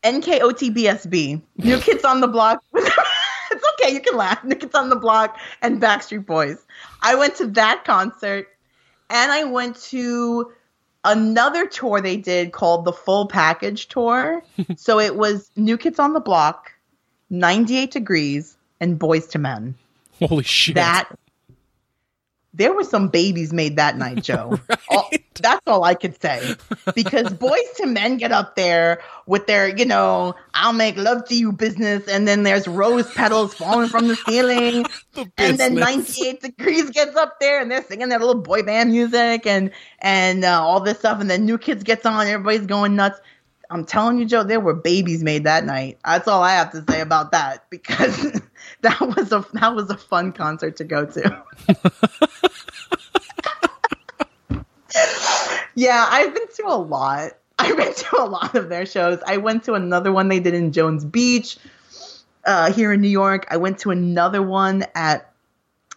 NKOTBSB. 0.03 1.41
New 1.57 1.79
Kids 1.79 2.03
on 2.05 2.21
the 2.21 2.27
Block. 2.27 2.63
it's 2.73 3.65
okay. 3.73 3.93
You 3.93 3.99
can 3.99 4.15
laugh. 4.15 4.43
New 4.43 4.55
Kids 4.55 4.75
on 4.75 4.89
the 4.89 4.95
Block 4.95 5.37
and 5.61 5.81
Backstreet 5.81 6.25
Boys. 6.25 6.65
I 7.01 7.15
went 7.15 7.35
to 7.35 7.47
that 7.47 7.83
concert, 7.85 8.47
and 9.09 9.31
I 9.31 9.43
went 9.43 9.75
to 9.83 10.51
another 11.03 11.65
tour 11.67 12.01
they 12.01 12.17
did 12.17 12.51
called 12.51 12.85
the 12.85 12.93
Full 12.93 13.27
Package 13.27 13.87
Tour. 13.87 14.43
so 14.77 14.99
it 14.99 15.15
was 15.15 15.49
New 15.55 15.77
Kids 15.77 15.99
on 15.99 16.13
the 16.13 16.19
Block, 16.19 16.71
98 17.29 17.91
Degrees, 17.91 18.57
and 18.79 18.99
Boyz 18.99 19.35
II 19.35 19.41
Men. 19.41 19.75
Holy 20.19 20.43
shit! 20.43 20.75
That 20.75 21.09
there 22.57 22.73
were 22.73 22.83
some 22.83 23.07
babies 23.07 23.53
made 23.53 23.75
that 23.75 23.97
night, 23.97 24.23
Joe. 24.23 24.59
right. 24.69 24.79
all, 24.89 25.09
that's 25.39 25.61
all 25.67 25.83
I 25.83 25.93
could 25.93 26.19
say. 26.19 26.55
Because 26.95 27.27
Boyz 27.27 27.79
II 27.79 27.91
Men 27.91 28.17
get 28.17 28.31
up 28.31 28.55
there 28.55 28.99
with 29.27 29.45
their, 29.45 29.67
you 29.67 29.85
know, 29.85 30.35
I'll 30.55 30.73
make 30.73 30.97
love 30.97 31.27
to 31.29 31.35
you 31.35 31.51
business, 31.51 32.07
and 32.07 32.27
then 32.27 32.43
there's 32.43 32.67
rose 32.67 33.11
petals 33.13 33.53
falling 33.53 33.89
from 33.89 34.07
the 34.07 34.15
ceiling. 34.15 34.85
the 35.13 35.31
and 35.37 35.57
then 35.57 35.75
98 35.75 36.41
Degrees 36.41 36.89
gets 36.89 37.15
up 37.15 37.39
there 37.39 37.61
and 37.61 37.69
they're 37.69 37.83
singing 37.83 38.09
their 38.09 38.19
little 38.19 38.41
boy 38.41 38.63
band 38.63 38.91
music 38.91 39.45
and 39.45 39.71
and 39.99 40.43
uh, 40.43 40.61
all 40.61 40.79
this 40.79 40.99
stuff. 40.99 41.21
And 41.21 41.29
then 41.29 41.45
New 41.45 41.59
Kids 41.59 41.83
gets 41.83 42.05
on, 42.05 42.25
everybody's 42.25 42.65
going 42.65 42.95
nuts. 42.95 43.19
I'm 43.69 43.85
telling 43.85 44.17
you, 44.17 44.25
Joe, 44.25 44.43
there 44.43 44.61
were 44.61 44.73
babies 44.73 45.23
made 45.23 45.43
that 45.43 45.65
night. 45.65 45.99
That's 46.05 46.27
all 46.27 46.41
I 46.41 46.53
have 46.53 46.71
to 46.71 46.83
say 46.89 47.01
about 47.01 47.33
that 47.33 47.69
because 47.69 48.41
that 48.81 48.99
was 49.01 49.31
a 49.31 49.45
that 49.53 49.75
was 49.75 49.89
a 49.89 49.97
fun 49.97 50.31
concert 50.31 50.77
to 50.77 50.83
go 50.83 51.05
to. 51.05 51.43
yeah, 55.75 56.07
I've 56.09 56.33
been 56.33 56.47
to 56.55 56.63
a 56.67 56.77
lot. 56.77 57.31
I've 57.59 57.75
been 57.75 57.93
to 57.93 58.21
a 58.21 58.25
lot 58.25 58.55
of 58.55 58.69
their 58.69 58.85
shows. 58.85 59.19
I 59.25 59.37
went 59.37 59.63
to 59.63 59.73
another 59.73 60.11
one 60.11 60.27
they 60.27 60.39
did 60.39 60.53
in 60.53 60.71
Jones 60.71 61.03
Beach 61.03 61.57
uh, 62.45 62.71
here 62.71 62.93
in 62.93 63.01
New 63.01 63.07
York. 63.07 63.47
I 63.49 63.57
went 63.57 63.79
to 63.79 63.89
another 63.89 64.43
one 64.43 64.85
at 64.93 65.33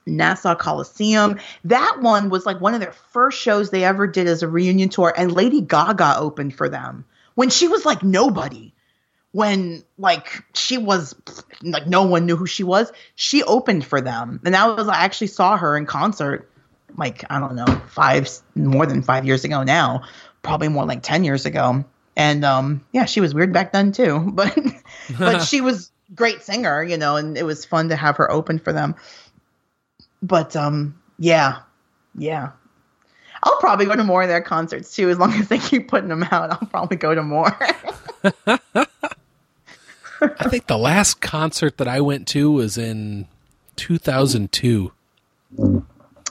Nassau 0.06 0.54
Coliseum. 0.54 1.38
That 1.64 1.98
one 2.00 2.30
was 2.30 2.46
like 2.46 2.62
one 2.62 2.72
of 2.72 2.80
their 2.80 2.92
first 2.92 3.38
shows 3.38 3.68
they 3.68 3.84
ever 3.84 4.06
did 4.06 4.26
as 4.26 4.42
a 4.42 4.48
reunion 4.48 4.88
tour, 4.88 5.12
and 5.14 5.32
Lady 5.32 5.60
Gaga 5.60 6.16
opened 6.16 6.54
for 6.54 6.70
them 6.70 7.04
when 7.34 7.50
she 7.50 7.68
was 7.68 7.84
like 7.84 8.02
nobody 8.02 8.72
when 9.32 9.84
like 9.96 10.42
she 10.54 10.76
was 10.78 11.14
like 11.62 11.86
no 11.86 12.04
one 12.04 12.26
knew 12.26 12.36
who 12.36 12.46
she 12.46 12.64
was 12.64 12.92
she 13.14 13.42
opened 13.44 13.84
for 13.84 14.00
them 14.00 14.40
and 14.44 14.54
that 14.54 14.76
was 14.76 14.88
i 14.88 15.04
actually 15.04 15.28
saw 15.28 15.56
her 15.56 15.76
in 15.76 15.86
concert 15.86 16.50
like 16.96 17.24
i 17.30 17.38
don't 17.38 17.54
know 17.54 17.66
five 17.88 18.28
more 18.56 18.86
than 18.86 19.02
five 19.02 19.24
years 19.24 19.44
ago 19.44 19.62
now 19.62 20.02
probably 20.42 20.68
more 20.68 20.84
like 20.84 21.02
10 21.02 21.22
years 21.22 21.46
ago 21.46 21.84
and 22.16 22.44
um 22.44 22.84
yeah 22.92 23.04
she 23.04 23.20
was 23.20 23.32
weird 23.32 23.52
back 23.52 23.72
then 23.72 23.92
too 23.92 24.18
but 24.32 24.56
but 25.18 25.38
she 25.44 25.60
was 25.60 25.92
great 26.14 26.42
singer 26.42 26.82
you 26.82 26.96
know 26.96 27.16
and 27.16 27.38
it 27.38 27.44
was 27.44 27.64
fun 27.64 27.88
to 27.90 27.96
have 27.96 28.16
her 28.16 28.28
open 28.30 28.58
for 28.58 28.72
them 28.72 28.96
but 30.22 30.56
um 30.56 31.00
yeah 31.18 31.60
yeah 32.16 32.50
I'll 33.42 33.58
probably 33.58 33.86
go 33.86 33.96
to 33.96 34.04
more 34.04 34.20
of 34.22 34.28
their 34.28 34.42
concerts 34.42 34.94
too, 34.94 35.08
as 35.08 35.18
long 35.18 35.32
as 35.32 35.48
they 35.48 35.58
keep 35.58 35.88
putting 35.88 36.08
them 36.08 36.22
out. 36.24 36.50
I'll 36.50 36.68
probably 36.68 36.98
go 36.98 37.14
to 37.14 37.22
more. 37.22 37.58
I 40.20 40.48
think 40.48 40.66
the 40.66 40.78
last 40.78 41.20
concert 41.20 41.78
that 41.78 41.88
I 41.88 42.00
went 42.00 42.28
to 42.28 42.50
was 42.50 42.76
in 42.78 43.26
2002. 43.76 44.92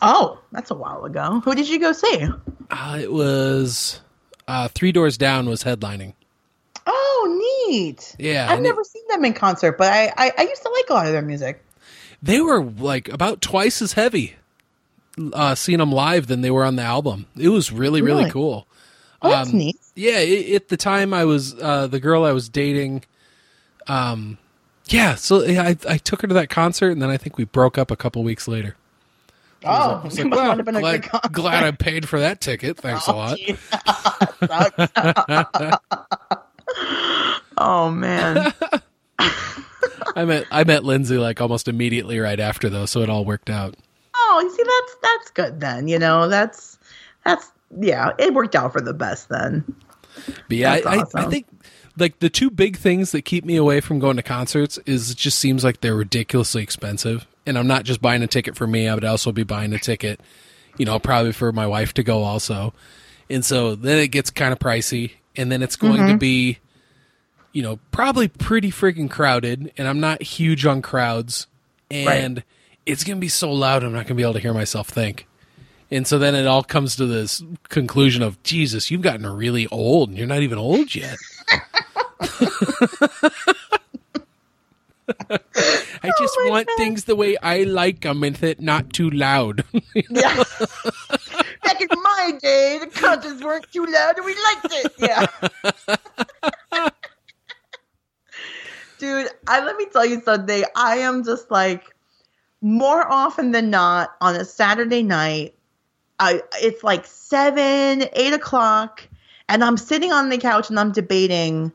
Oh, 0.02 0.40
that's 0.52 0.72
a 0.72 0.76
while 0.76 1.06
ago. 1.06 1.42
Who 1.44 1.56
did 1.56 1.68
you 1.68 1.80
go 1.80 1.92
see? 1.92 2.28
Uh, 2.72 3.00
it 3.02 3.12
was 3.12 4.02
uh, 4.48 4.68
3 4.70 4.92
Doors 4.92 5.18
Down 5.18 5.50
was 5.50 5.64
headlining. 5.64 6.14
Oh, 6.88 7.68
neat. 7.70 8.16
Yeah, 8.18 8.48
I've 8.50 8.62
never 8.62 8.82
it, 8.82 8.88
seen 8.88 9.04
them 9.10 9.26
in 9.26 9.34
concert, 9.34 9.78
but 9.78 9.92
I, 9.92 10.12
I 10.18 10.32
I 10.38 10.42
used 10.44 10.62
to 10.64 10.70
like 10.70 10.90
a 10.90 10.94
lot 10.94 11.06
of 11.06 11.12
their 11.12 11.22
music. 11.22 11.64
They 12.24 12.40
were 12.42 12.64
like 12.64 13.10
about 13.10 13.42
twice 13.42 13.82
as 13.82 13.94
heavy 13.94 14.36
uh, 15.34 15.56
seeing 15.56 15.80
them 15.80 15.92
live 15.92 16.28
than 16.28 16.42
they 16.42 16.52
were 16.52 16.64
on 16.66 16.76
the 16.78 16.82
album. 16.84 17.28
It 17.38 17.50
was 17.50 17.72
really 17.72 18.02
really, 18.02 18.22
really? 18.22 18.32
cool. 18.32 18.66
Oh, 19.22 19.30
that's 19.30 19.50
Um, 19.52 19.58
neat. 19.58 19.78
Yeah, 19.96 20.20
at 20.56 20.70
the 20.70 20.78
time 20.78 21.14
I 21.14 21.26
was 21.26 21.54
uh, 21.60 21.88
the 21.88 22.00
girl 22.00 22.24
I 22.24 22.32
was 22.32 22.48
dating. 22.50 23.04
Um, 23.90 24.38
yeah, 24.86 25.16
so 25.16 25.44
yeah, 25.44 25.64
I 25.64 25.78
I 25.88 25.98
took 25.98 26.22
her 26.22 26.28
to 26.28 26.34
that 26.36 26.50
concert, 26.50 26.92
and 26.92 27.02
then 27.02 27.10
I 27.10 27.18
think 27.18 27.38
we 27.38 27.44
broke 27.44 27.78
up 27.78 27.92
a 27.92 27.96
couple 27.96 28.24
weeks 28.24 28.48
later. 28.48 28.76
Oh, 29.66 30.02
I 30.02 30.06
was 30.06 30.18
like, 30.18 30.32
well, 30.32 30.56
have 30.56 30.66
been 30.66 30.76
a 30.76 30.80
glad, 30.80 31.10
glad 31.32 31.64
I 31.64 31.72
paid 31.72 32.08
for 32.08 32.20
that 32.20 32.42
ticket. 32.42 32.78
Thanks 32.78 33.08
a 33.08 33.12
lot. 33.12 33.38
gee. 33.38 33.58
oh 37.58 37.92
man. 37.92 38.54
I 40.16 40.26
met 40.26 40.46
I 40.52 40.64
met 40.64 40.84
Lindsay 40.84 41.18
like 41.18 41.42
almost 41.42 41.68
immediately 41.68 42.20
right 42.20 42.40
after 42.40 42.70
though, 42.70 42.86
so 42.86 43.02
it 43.02 43.10
all 43.10 43.26
worked 43.26 43.50
out. 43.50 43.76
Oh, 44.16 44.40
you 44.42 44.56
see, 44.56 44.64
that's 44.64 44.96
that's 45.02 45.32
good 45.32 45.60
then. 45.60 45.88
You 45.88 46.00
know, 46.00 46.28
that's 46.28 46.78
that's 47.26 47.52
yeah, 47.80 48.12
it 48.18 48.34
worked 48.34 48.56
out 48.56 48.74
for 48.74 48.82
the 48.82 48.94
best 48.94 49.30
then. 49.30 49.64
But 50.48 50.58
yeah, 50.58 50.80
That's 50.80 51.16
I, 51.16 51.22
I, 51.22 51.26
I 51.26 51.30
think 51.30 51.46
like 52.00 52.20
the 52.20 52.30
two 52.30 52.50
big 52.50 52.78
things 52.78 53.12
that 53.12 53.24
keep 53.24 53.44
me 53.46 53.56
away 53.56 53.82
from 53.82 54.00
going 54.00 54.18
to 54.18 54.24
concerts 54.24 54.78
is 54.86 55.12
it 55.12 55.18
just 55.18 55.38
seems 55.40 55.64
like 55.64 55.82
they're 55.82 55.96
ridiculously 55.96 56.64
expensive. 56.64 57.28
And 57.46 57.58
I'm 57.58 57.68
not 57.68 57.84
just 57.84 58.02
buying 58.02 58.22
a 58.24 58.28
ticket 58.28 58.56
for 58.56 58.68
me, 58.68 58.88
I 58.88 58.94
would 58.96 59.04
also 59.06 59.32
be 59.32 59.44
buying 59.44 59.74
a 59.74 59.80
ticket, 59.80 60.20
you 60.78 60.86
know, 60.86 61.00
probably 61.00 61.32
for 61.32 61.52
my 61.52 61.66
wife 61.68 61.94
to 61.96 62.04
go 62.04 62.24
also. 62.24 62.74
And 63.30 63.44
so 63.44 63.76
then 63.76 63.98
it 64.00 64.10
gets 64.10 64.30
kind 64.30 64.52
of 64.54 64.60
pricey. 64.60 65.14
And 65.36 65.52
then 65.52 65.62
it's 65.62 65.76
going 65.76 65.98
Mm-hmm. 66.02 66.12
to 66.12 66.18
be, 66.18 66.60
you 67.54 67.62
know, 67.62 67.80
probably 67.92 68.28
pretty 68.28 68.72
freaking 68.72 69.10
crowded. 69.10 69.72
And 69.78 69.88
I'm 69.88 70.00
not 70.00 70.22
huge 70.22 70.66
on 70.66 70.82
crowds. 70.82 71.48
And 71.90 72.44
it's 72.86 73.04
going 73.04 73.18
to 73.18 73.22
be 73.22 73.30
so 73.30 73.52
loud, 73.52 73.84
I'm 73.84 73.92
not 73.92 74.00
going 74.00 74.08
to 74.08 74.14
be 74.16 74.24
able 74.24 74.34
to 74.34 74.40
hear 74.40 74.54
myself 74.54 74.90
think. 74.90 75.28
And 75.92 76.06
so 76.06 76.20
then 76.20 76.36
it 76.36 76.46
all 76.46 76.64
comes 76.64 76.96
to 76.98 77.08
this 77.08 77.42
conclusion 77.70 78.22
of 78.22 78.42
Jesus, 78.44 78.92
you've 78.92 79.02
gotten 79.02 79.26
really 79.26 79.66
old 79.68 80.10
and 80.10 80.18
you're 80.18 80.28
not 80.28 80.42
even 80.42 80.60
old 80.60 80.94
yet. 80.94 81.18
I 86.02 86.12
just 86.18 86.36
Oh 86.38 86.48
want 86.50 86.68
God. 86.68 86.78
things 86.78 87.06
the 87.06 87.16
way 87.16 87.36
I 87.38 87.64
like 87.64 88.02
them 88.02 88.24
and 88.24 88.42
it 88.44 88.62
not 88.62 88.94
too 88.94 89.10
loud. 89.10 89.64
Yeah. 90.10 90.44
Back 91.64 91.82
in 91.82 91.88
my 92.02 92.32
day, 92.42 92.80
the 92.80 92.88
concerts 92.88 93.44
weren't 93.44 93.72
too 93.72 93.86
loud 93.86 94.18
and 94.18 94.26
we 94.26 94.36
liked 94.36 94.68
it. 94.72 94.94
Yeah. 95.00 95.28
Dude, 99.00 99.30
I 99.48 99.64
let 99.64 99.78
me 99.78 99.86
tell 99.92 100.06
you 100.06 100.22
something. 100.22 100.64
I 100.76 100.98
am 100.98 101.24
just 101.24 101.50
like 101.52 101.96
more 102.62 103.06
often 103.10 103.52
than 103.52 103.70
not 103.70 104.16
on 104.22 104.36
a 104.36 104.44
Saturday 104.46 105.04
night. 105.04 105.56
I 106.20 106.42
it's 106.56 106.84
like 106.84 107.06
seven, 107.06 108.04
eight 108.14 108.34
o'clock, 108.34 109.08
and 109.48 109.64
I'm 109.64 109.78
sitting 109.78 110.12
on 110.12 110.30
the 110.30 110.38
couch 110.38 110.70
and 110.70 110.80
I'm 110.80 110.92
debating. 110.92 111.72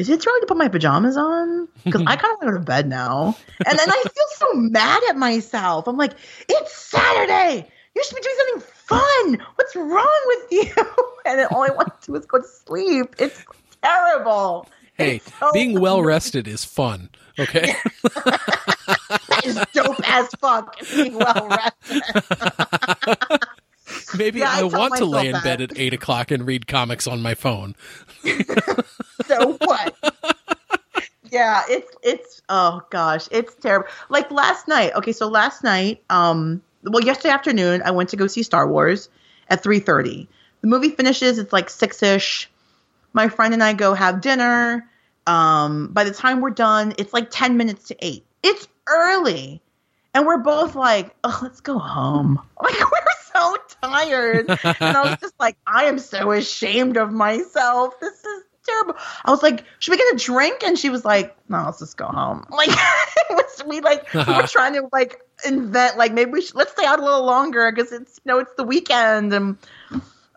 Is 0.00 0.08
it 0.08 0.22
too 0.22 0.30
early 0.30 0.40
to 0.40 0.46
put 0.46 0.56
my 0.56 0.68
pajamas 0.68 1.18
on? 1.18 1.68
Because 1.84 2.00
I 2.06 2.16
kind 2.16 2.32
of 2.32 2.38
want 2.38 2.40
to 2.40 2.46
go 2.46 2.52
to 2.52 2.64
bed 2.64 2.88
now. 2.88 3.36
And 3.66 3.78
then 3.78 3.90
I 3.90 4.02
feel 4.02 4.24
so 4.36 4.54
mad 4.54 5.02
at 5.10 5.18
myself. 5.18 5.86
I'm 5.86 5.98
like, 5.98 6.14
it's 6.48 6.74
Saturday. 6.74 7.68
You 7.94 8.02
should 8.04 8.14
be 8.16 8.22
doing 8.22 8.34
something 8.38 8.70
fun. 8.76 9.46
What's 9.56 9.76
wrong 9.76 10.20
with 10.26 10.52
you? 10.52 10.72
And 11.26 11.38
then 11.38 11.48
all 11.48 11.62
I 11.62 11.68
want 11.68 12.00
to 12.00 12.06
do 12.06 12.16
is 12.16 12.24
go 12.24 12.38
to 12.40 12.48
sleep. 12.48 13.14
It's 13.18 13.44
terrible. 13.82 14.66
hey, 14.96 15.16
It's 15.16 15.38
so 15.38 15.52
being 15.52 15.78
well 15.78 16.02
rested 16.02 16.48
is 16.48 16.64
fun. 16.64 17.10
Okay. 17.38 17.74
That 19.28 19.42
is 19.44 19.56
dope 19.74 20.00
as 20.08 20.28
fuck. 20.40 20.76
Being 20.94 21.14
well 21.14 21.46
rested. 21.48 22.02
Maybe 24.16 24.40
Yeah, 24.40 24.50
I 24.50 24.60
I, 24.60 24.64
want 24.64 24.96
to 24.96 25.04
lay 25.04 25.26
in 25.26 25.32
myself 25.32 25.44
bed 25.44 25.60
at 25.60 25.78
eight 25.78 25.94
o'clock 25.94 26.30
and 26.30 26.46
read 26.46 26.66
comics 26.66 27.06
on 27.06 27.22
my 27.22 27.34
phone. 27.34 27.74
so 29.26 29.52
what? 29.62 29.94
yeah, 31.30 31.62
it's 31.68 31.94
it's 32.02 32.42
oh 32.48 32.82
gosh, 32.90 33.28
it's 33.30 33.54
terrible. 33.54 33.88
Like 34.08 34.30
last 34.30 34.68
night. 34.68 34.94
Okay, 34.94 35.12
so 35.12 35.28
last 35.28 35.64
night, 35.64 36.02
um, 36.10 36.62
well, 36.84 37.02
yesterday 37.02 37.32
afternoon, 37.32 37.82
I 37.84 37.90
went 37.90 38.08
to 38.10 38.16
go 38.16 38.26
see 38.26 38.42
Star 38.42 38.68
Wars 38.68 39.08
at 39.48 39.62
three 39.62 39.80
thirty. 39.80 40.28
The 40.60 40.68
movie 40.68 40.90
finishes. 40.90 41.38
It's 41.38 41.52
like 41.52 41.70
six 41.70 42.02
ish. 42.02 42.50
My 43.12 43.28
friend 43.28 43.54
and 43.54 43.62
I 43.62 43.72
go 43.72 43.94
have 43.94 44.20
dinner. 44.20 44.88
Um, 45.26 45.88
by 45.88 46.04
the 46.04 46.12
time 46.12 46.40
we're 46.40 46.50
done, 46.50 46.94
it's 46.98 47.12
like 47.12 47.30
ten 47.30 47.56
minutes 47.56 47.88
to 47.88 47.96
eight. 48.00 48.24
It's 48.42 48.68
early, 48.88 49.60
and 50.14 50.26
we're 50.26 50.38
both 50.38 50.74
like, 50.74 51.14
"Oh, 51.24 51.38
let's 51.42 51.60
go 51.60 51.78
home." 51.78 52.40
Like 52.62 52.78
we're 52.78 53.00
so 53.32 53.56
tired, 53.82 54.46
and 54.48 54.96
I 54.96 55.02
was 55.10 55.18
just 55.20 55.34
like, 55.40 55.56
"I 55.66 55.84
am 55.84 55.98
so 55.98 56.32
ashamed 56.32 56.96
of 56.96 57.12
myself. 57.12 57.98
This 58.00 58.22
is 58.24 58.42
terrible." 58.66 58.96
I 59.24 59.30
was 59.30 59.42
like, 59.42 59.64
"Should 59.78 59.92
we 59.92 59.96
get 59.96 60.14
a 60.14 60.18
drink?" 60.18 60.62
And 60.62 60.78
she 60.78 60.90
was 60.90 61.04
like, 61.04 61.34
"No, 61.48 61.62
let's 61.64 61.78
just 61.78 61.96
go 61.96 62.06
home." 62.06 62.46
Like 62.50 62.68
was, 63.30 63.62
we 63.66 63.80
like 63.80 64.12
we 64.12 64.20
were 64.20 64.42
trying 64.46 64.74
to 64.74 64.88
like 64.92 65.20
invent 65.46 65.96
like 65.96 66.12
maybe 66.12 66.30
we 66.32 66.42
should 66.42 66.54
let's 66.56 66.72
stay 66.72 66.84
out 66.84 66.98
a 66.98 67.04
little 67.04 67.24
longer 67.24 67.72
because 67.72 67.92
it's 67.92 68.20
you 68.24 68.32
know 68.32 68.38
it's 68.40 68.54
the 68.56 68.64
weekend 68.64 69.32
and 69.32 69.56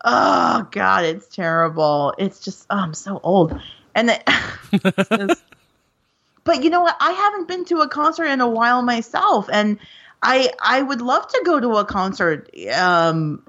oh 0.05 0.67
god, 0.71 1.03
it's 1.03 1.27
terrible. 1.27 2.13
It's 2.17 2.39
just 2.39 2.65
oh, 2.69 2.77
I'm 2.77 2.93
so 2.93 3.19
old, 3.23 3.59
and 3.95 4.09
then. 4.09 4.21
it's 4.71 5.09
just- 5.09 5.43
but 6.43 6.63
you 6.63 6.69
know 6.69 6.81
what? 6.81 6.95
I 6.99 7.11
haven't 7.11 7.47
been 7.47 7.65
to 7.65 7.79
a 7.79 7.87
concert 7.87 8.25
in 8.25 8.41
a 8.41 8.47
while 8.47 8.81
myself, 8.81 9.49
and 9.51 9.79
I 10.21 10.51
I 10.59 10.81
would 10.81 11.01
love 11.01 11.27
to 11.27 11.41
go 11.45 11.59
to 11.59 11.77
a 11.77 11.85
concert 11.85 12.49
um, 12.75 13.43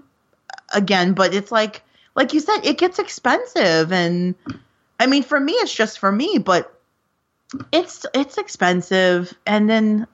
again. 0.73 1.15
But 1.15 1.35
it's 1.35 1.51
like 1.51 1.83
like 2.15 2.35
you 2.35 2.41
said, 2.41 2.61
it 2.65 2.79
gets 2.79 2.99
expensive, 2.99 3.93
and 3.93 4.35
I 5.01 5.07
mean 5.07 5.23
for 5.23 5.39
me, 5.39 5.53
it's 5.55 5.75
just 5.75 5.99
for 5.99 6.11
me, 6.11 6.39
but 6.39 6.73
it's 7.73 8.07
it's 8.15 8.39
expensive, 8.39 9.33
and 9.47 9.69
then. 9.69 10.07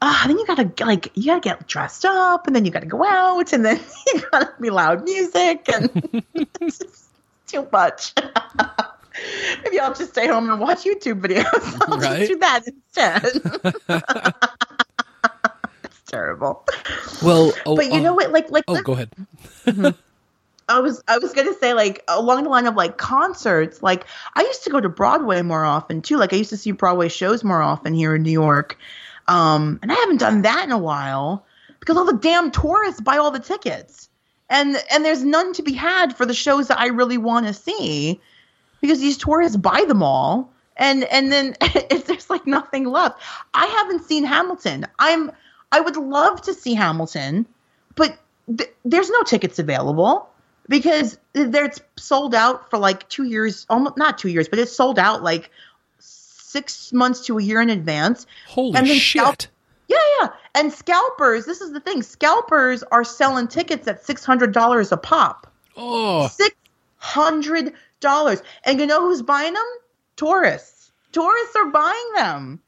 Uh, 0.00 0.28
then 0.28 0.38
you 0.38 0.46
gotta 0.46 0.70
like 0.84 1.10
you 1.14 1.26
gotta 1.26 1.40
get 1.40 1.66
dressed 1.66 2.04
up, 2.04 2.46
and 2.46 2.54
then 2.54 2.64
you 2.64 2.70
gotta 2.70 2.86
go 2.86 3.04
out, 3.04 3.52
and 3.52 3.64
then 3.64 3.80
you 4.14 4.22
gotta 4.30 4.54
be 4.60 4.70
loud 4.70 5.02
music, 5.02 5.68
and 5.74 6.22
it's 6.60 7.08
too 7.48 7.66
much. 7.72 8.14
Maybe 9.64 9.80
I'll 9.80 9.94
just 9.94 10.10
stay 10.10 10.26
home 10.26 10.48
and 10.50 10.60
watch 10.60 10.84
YouTube 10.84 11.20
videos. 11.20 11.44
I'll 11.88 11.98
Right. 11.98 12.18
just 12.28 12.30
do 12.32 12.38
that 12.38 12.62
instead. 12.66 13.24
it's 15.84 16.02
terrible. 16.06 16.64
Well, 17.22 17.52
oh, 17.66 17.76
But 17.76 17.86
you 17.86 17.92
oh, 18.00 18.02
know 18.02 18.14
what? 18.14 18.30
Like, 18.32 18.50
like 18.50 18.64
Oh, 18.68 18.80
go 18.82 18.92
ahead. 18.92 19.10
I 20.70 20.80
was, 20.80 21.02
I 21.08 21.16
was 21.18 21.32
gonna 21.32 21.54
say, 21.54 21.72
like 21.72 22.04
along 22.08 22.44
the 22.44 22.50
line 22.50 22.66
of 22.66 22.74
like 22.74 22.98
concerts. 22.98 23.82
Like 23.82 24.04
I 24.34 24.42
used 24.42 24.64
to 24.64 24.70
go 24.70 24.80
to 24.80 24.88
Broadway 24.88 25.40
more 25.42 25.64
often 25.64 26.02
too. 26.02 26.18
Like 26.18 26.32
I 26.32 26.36
used 26.36 26.50
to 26.50 26.58
see 26.58 26.72
Broadway 26.72 27.08
shows 27.08 27.42
more 27.42 27.62
often 27.62 27.94
here 27.94 28.14
in 28.14 28.22
New 28.22 28.30
York, 28.30 28.76
um, 29.28 29.78
and 29.82 29.90
I 29.90 29.94
haven't 29.94 30.18
done 30.18 30.42
that 30.42 30.64
in 30.64 30.72
a 30.72 30.78
while 30.78 31.46
because 31.80 31.96
all 31.96 32.04
the 32.04 32.18
damn 32.18 32.50
tourists 32.50 33.00
buy 33.00 33.16
all 33.16 33.30
the 33.30 33.38
tickets, 33.40 34.10
and 34.50 34.76
and 34.90 35.02
there's 35.06 35.24
none 35.24 35.54
to 35.54 35.62
be 35.62 35.72
had 35.72 36.14
for 36.14 36.26
the 36.26 36.34
shows 36.34 36.68
that 36.68 36.78
I 36.78 36.88
really 36.88 37.16
want 37.18 37.46
to 37.46 37.54
see 37.54 38.20
because 38.80 39.00
these 39.00 39.16
tourists 39.16 39.56
buy 39.56 39.84
them 39.86 40.02
all 40.02 40.50
and 40.76 41.04
and 41.04 41.30
then 41.32 41.56
it's, 41.60 42.04
there's 42.04 42.30
like 42.30 42.46
nothing 42.46 42.84
left 42.84 43.20
i 43.54 43.66
haven't 43.66 44.04
seen 44.04 44.24
hamilton. 44.24 44.86
I'm 44.98 45.30
i 45.72 45.80
would 45.80 45.96
love 45.96 46.42
to 46.42 46.54
see 46.54 46.74
hamilton 46.74 47.46
but 47.94 48.16
th- 48.56 48.70
there's 48.84 49.10
no 49.10 49.22
tickets 49.22 49.58
available 49.58 50.28
because 50.68 51.18
it's 51.34 51.80
sold 51.96 52.34
out 52.34 52.70
for 52.70 52.78
like 52.78 53.08
two 53.08 53.24
years 53.24 53.66
almost 53.68 53.96
not 53.96 54.18
two 54.18 54.28
years 54.28 54.48
but 54.48 54.58
it's 54.58 54.72
sold 54.72 54.98
out 54.98 55.22
like 55.22 55.50
six 56.48 56.92
months 56.92 57.26
to 57.26 57.38
a 57.38 57.42
year 57.42 57.60
in 57.60 57.70
advance. 57.70 58.26
Holy 58.48 58.76
and 58.76 58.86
then 58.86 58.96
shit! 58.96 59.20
scalp- 59.20 59.42
yeah 59.86 59.96
yeah. 60.20 60.28
And 60.54 60.72
scalpers 60.72 61.44
this 61.44 61.60
is 61.60 61.72
the 61.72 61.80
thing 61.80 62.02
scalpers 62.02 62.82
are 62.82 63.04
selling 63.04 63.48
tickets 63.48 63.86
at 63.86 64.04
$600 64.04 64.92
a 64.92 64.96
pop. 64.96 65.52
Oh 65.76 66.24
oh, 66.24 66.28
six 66.28 66.54
hundred 66.96 67.74
dollars. 68.00 68.42
And 68.64 68.80
you 68.80 68.86
know 68.86 69.00
who's 69.00 69.22
buying 69.22 69.54
them? 69.54 69.66
Tourists. 70.16 70.92
Tourists 71.12 71.56
are 71.56 71.70
buying 71.70 72.12
them. 72.16 72.60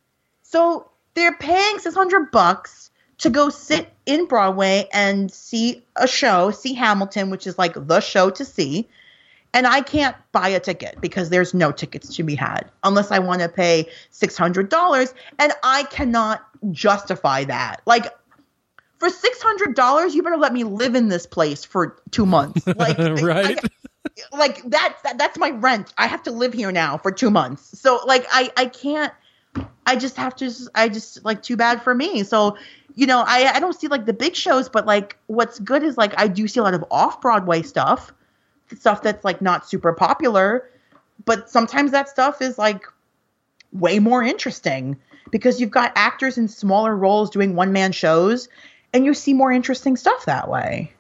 So 0.43 0.91
they're 1.15 1.37
paying 1.37 1.79
six 1.79 1.95
hundred 1.95 2.31
bucks 2.31 2.91
to 3.19 3.31
go 3.31 3.51
sit 3.51 3.93
in 4.07 4.27
Broadway 4.27 4.89
and 4.93 5.31
see 5.31 5.85
a 5.97 6.09
show, 6.09 6.51
see 6.51 6.73
Hamilton, 6.75 7.31
which 7.31 7.47
is 7.47 7.59
like 7.59 7.75
the 7.77 8.01
show 8.01 8.31
to 8.31 8.45
see. 8.45 8.89
And 9.53 9.67
I 9.67 9.81
can't 9.81 10.17
buy 10.33 10.49
a 10.49 10.61
ticket 10.61 11.01
because 11.01 11.29
there's 11.29 11.53
no 11.53 11.73
tickets 11.73 12.15
to 12.17 12.23
be 12.23 12.37
had 12.37 12.71
unless 12.85 13.11
I 13.11 13.19
want 13.19 13.43
to 13.43 13.49
pay 13.49 13.89
six 14.11 14.37
hundred 14.37 14.69
dollars, 14.69 15.13
and 15.39 15.53
I 15.63 15.83
cannot 15.85 16.43
justify 16.71 17.45
that. 17.45 17.83
Like 17.85 18.07
for 18.99 19.11
six 19.11 19.43
hundred 19.43 19.75
dollars, 19.75 20.15
you 20.15 20.23
better 20.23 20.37
let 20.37 20.53
me 20.53 20.65
live 20.65 20.95
in 20.95 21.09
this 21.09 21.27
place 21.27 21.65
for 21.65 21.97
two 22.11 22.27
months. 22.27 22.65
Like, 22.77 22.97
right. 22.99 23.59
I- 23.65 23.69
like 24.33 24.63
that's 24.65 25.03
that, 25.03 25.19
that's 25.19 25.39
my 25.39 25.51
rent. 25.51 25.93
I 25.99 26.07
have 26.07 26.23
to 26.25 26.31
live 26.31 26.53
here 26.53 26.73
now 26.73 26.99
for 26.99 27.11
two 27.13 27.31
months. 27.31 27.79
So 27.79 28.01
like 28.07 28.27
I 28.31 28.51
I 28.57 28.67
can't. 28.67 29.13
I 29.87 29.97
just 29.97 30.17
have 30.17 30.37
to. 30.37 30.53
I 30.75 30.89
just 30.89 31.25
like 31.25 31.43
too 31.43 31.57
bad 31.57 31.83
for 31.83 31.95
me. 31.95 32.23
So 32.23 32.57
you 32.95 33.07
know 33.07 33.25
I 33.27 33.53
I 33.55 33.61
don't 33.61 33.75
see 33.75 33.89
like 33.89 34.07
the 34.07 34.13
big 34.13 34.35
shows, 34.35 34.69
but 34.69 34.87
like 34.87 35.17
what's 35.27 35.59
good 35.59 35.83
is 35.83 35.97
like 35.97 36.19
I 36.19 36.29
do 36.29 36.47
see 36.49 36.61
a 36.61 36.63
lot 36.63 36.75
of 36.75 36.85
off 36.91 37.21
Broadway 37.21 37.63
stuff 37.63 38.13
stuff 38.79 39.03
that's 39.03 39.25
like 39.25 39.43
not 39.43 39.69
super 39.69 39.93
popular, 39.93 40.71
but 41.25 41.51
sometimes 41.51 41.91
that 41.91 42.09
stuff 42.09 42.41
is 42.41 42.59
like 42.59 42.85
way 43.73 43.99
more 43.99 44.23
interesting 44.23 44.97
because 45.31 45.61
you've 45.61 45.71
got 45.71 45.93
actors 45.95 46.39
in 46.39 46.49
smaller 46.49 46.95
roles 46.95 47.31
doing 47.31 47.55
one 47.55 47.73
man 47.73 47.93
shows 47.93 48.49
and 48.93 49.05
you 49.05 49.15
see 49.15 49.35
more 49.35 49.53
interesting 49.53 49.97
stuff 49.97 50.25
that 50.27 50.49
way. 50.49 50.93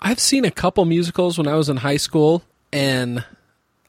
I've 0.00 0.20
seen 0.20 0.44
a 0.44 0.50
couple 0.50 0.84
musicals 0.84 1.38
when 1.38 1.48
I 1.48 1.54
was 1.54 1.68
in 1.68 1.78
high 1.78 1.96
school, 1.96 2.42
and 2.72 3.24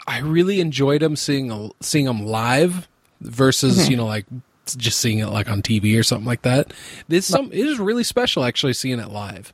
I 0.08 0.20
really 0.20 0.60
enjoyed 0.60 1.02
them 1.02 1.16
seeing 1.16 1.72
seeing 1.82 2.06
them 2.06 2.26
live 2.26 2.88
versus 3.22 3.78
mm-hmm. 3.78 3.92
you 3.92 3.98
know 3.98 4.06
like 4.06 4.26
just 4.78 5.00
seeing 5.00 5.20
it 5.20 5.28
like 5.28 5.50
on 5.50 5.62
TV 5.62 6.00
or 6.00 6.04
something 6.04 6.26
like 6.26 6.42
that. 6.44 6.74
This 7.08 7.28
some 7.28 7.52
it 7.52 7.66
is 7.66 7.80
really 7.80 8.04
special 8.04 8.44
actually 8.44 8.74
seeing 8.74 9.00
it 9.00 9.10
live. 9.10 9.54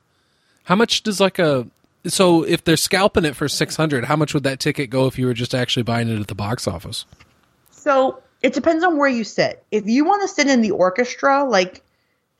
How 0.63 0.75
much 0.75 1.03
does 1.03 1.19
like 1.19 1.39
a 1.39 1.67
so 2.07 2.43
if 2.43 2.63
they're 2.63 2.77
scalping 2.77 3.25
it 3.25 3.35
for 3.35 3.47
six 3.47 3.75
hundred, 3.75 4.05
how 4.05 4.15
much 4.15 4.33
would 4.33 4.43
that 4.43 4.59
ticket 4.59 4.89
go 4.89 5.07
if 5.07 5.17
you 5.19 5.25
were 5.25 5.33
just 5.33 5.55
actually 5.55 5.83
buying 5.83 6.09
it 6.09 6.19
at 6.19 6.27
the 6.27 6.35
box 6.35 6.67
office? 6.67 7.05
So 7.71 8.21
it 8.41 8.53
depends 8.53 8.83
on 8.83 8.97
where 8.97 9.09
you 9.09 9.23
sit. 9.23 9.63
If 9.71 9.87
you 9.87 10.05
want 10.05 10.21
to 10.21 10.27
sit 10.27 10.47
in 10.47 10.61
the 10.61 10.71
orchestra, 10.71 11.43
like 11.43 11.81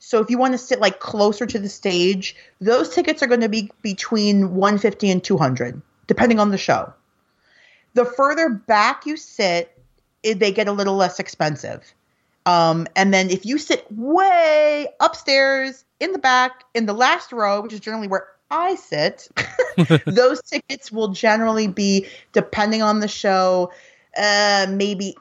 so 0.06 0.20
if 0.20 0.30
you 0.30 0.38
want 0.38 0.54
to 0.54 0.58
sit 0.58 0.78
like 0.78 1.00
closer 1.00 1.46
to 1.46 1.58
the 1.58 1.68
stage, 1.68 2.36
those 2.60 2.90
tickets 2.90 3.24
are 3.24 3.26
going 3.26 3.40
to 3.40 3.48
be 3.48 3.72
between 3.82 4.54
150 4.54 5.10
and 5.10 5.24
200 5.24 5.82
depending 6.06 6.38
on 6.38 6.52
the 6.52 6.56
show. 6.56 6.92
The 7.94 8.04
further 8.04 8.48
back 8.48 9.04
you 9.04 9.16
sit, 9.16 9.76
it, 10.22 10.38
they 10.38 10.52
get 10.52 10.68
a 10.68 10.72
little 10.72 10.94
less 10.94 11.18
expensive. 11.18 11.92
Um, 12.46 12.86
and 12.94 13.12
then 13.12 13.30
if 13.30 13.44
you 13.44 13.58
sit 13.58 13.84
way 13.90 14.86
upstairs 15.00 15.84
in 15.98 16.12
the 16.12 16.20
back 16.20 16.62
in 16.72 16.86
the 16.86 16.94
last 16.94 17.32
row, 17.32 17.60
which 17.60 17.72
is 17.72 17.80
generally 17.80 18.06
where 18.06 18.28
I 18.48 18.76
sit, 18.76 19.28
those 20.06 20.40
tickets 20.40 20.92
will 20.92 21.08
generally 21.08 21.66
be 21.66 22.06
depending 22.32 22.80
on 22.80 23.00
the 23.00 23.08
show, 23.08 23.72
uh, 24.16 24.68
maybe 24.70 25.16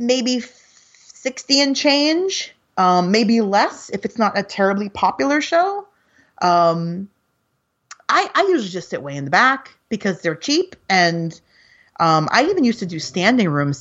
maybe 0.00 0.40
60 0.40 1.60
and 1.60 1.76
change 1.76 2.52
um, 2.80 3.10
maybe 3.10 3.42
less 3.42 3.90
if 3.90 4.06
it's 4.06 4.16
not 4.16 4.38
a 4.38 4.42
terribly 4.42 4.88
popular 4.88 5.42
show. 5.42 5.86
Um, 6.40 7.10
I, 8.08 8.30
I 8.34 8.42
usually 8.48 8.70
just 8.70 8.88
sit 8.88 9.02
way 9.02 9.16
in 9.16 9.26
the 9.26 9.30
back 9.30 9.76
because 9.90 10.22
they're 10.22 10.34
cheap, 10.34 10.76
and 10.88 11.38
um, 12.00 12.26
I 12.32 12.44
even 12.44 12.64
used 12.64 12.78
to 12.78 12.86
do 12.86 12.98
standing 12.98 13.50
room 13.50 13.74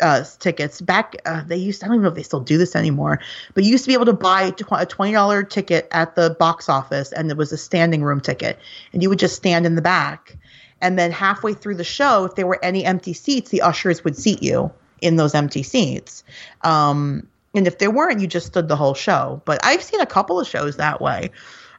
uh, 0.00 0.24
tickets 0.38 0.80
back. 0.80 1.16
Uh, 1.26 1.42
they 1.44 1.56
used 1.56 1.80
to, 1.80 1.86
I 1.86 1.88
don't 1.88 1.96
even 1.96 2.04
know 2.04 2.10
if 2.10 2.14
they 2.14 2.22
still 2.22 2.40
do 2.40 2.56
this 2.56 2.76
anymore, 2.76 3.18
but 3.54 3.64
you 3.64 3.70
used 3.72 3.84
to 3.84 3.88
be 3.88 3.94
able 3.94 4.06
to 4.06 4.12
buy 4.12 4.52
a 4.70 4.86
twenty 4.86 5.12
dollar 5.12 5.42
ticket 5.42 5.88
at 5.90 6.14
the 6.14 6.36
box 6.38 6.68
office, 6.68 7.10
and 7.10 7.28
it 7.32 7.36
was 7.36 7.50
a 7.50 7.58
standing 7.58 8.04
room 8.04 8.20
ticket, 8.20 8.60
and 8.92 9.02
you 9.02 9.08
would 9.08 9.18
just 9.18 9.34
stand 9.34 9.66
in 9.66 9.74
the 9.74 9.82
back, 9.82 10.36
and 10.80 10.96
then 10.96 11.10
halfway 11.10 11.52
through 11.52 11.74
the 11.74 11.84
show, 11.98 12.26
if 12.26 12.36
there 12.36 12.46
were 12.46 12.60
any 12.62 12.84
empty 12.84 13.12
seats, 13.12 13.50
the 13.50 13.62
ushers 13.62 14.04
would 14.04 14.16
seat 14.16 14.40
you 14.40 14.70
in 15.00 15.16
those 15.16 15.34
empty 15.34 15.64
seats. 15.64 16.22
Um, 16.62 17.26
and 17.56 17.66
if 17.66 17.78
there 17.78 17.90
weren't, 17.90 18.20
you 18.20 18.26
just 18.26 18.46
stood 18.46 18.68
the 18.68 18.76
whole 18.76 18.94
show. 18.94 19.42
But 19.44 19.64
I've 19.64 19.82
seen 19.82 20.00
a 20.00 20.06
couple 20.06 20.38
of 20.38 20.46
shows 20.46 20.76
that 20.76 21.00
way. 21.00 21.30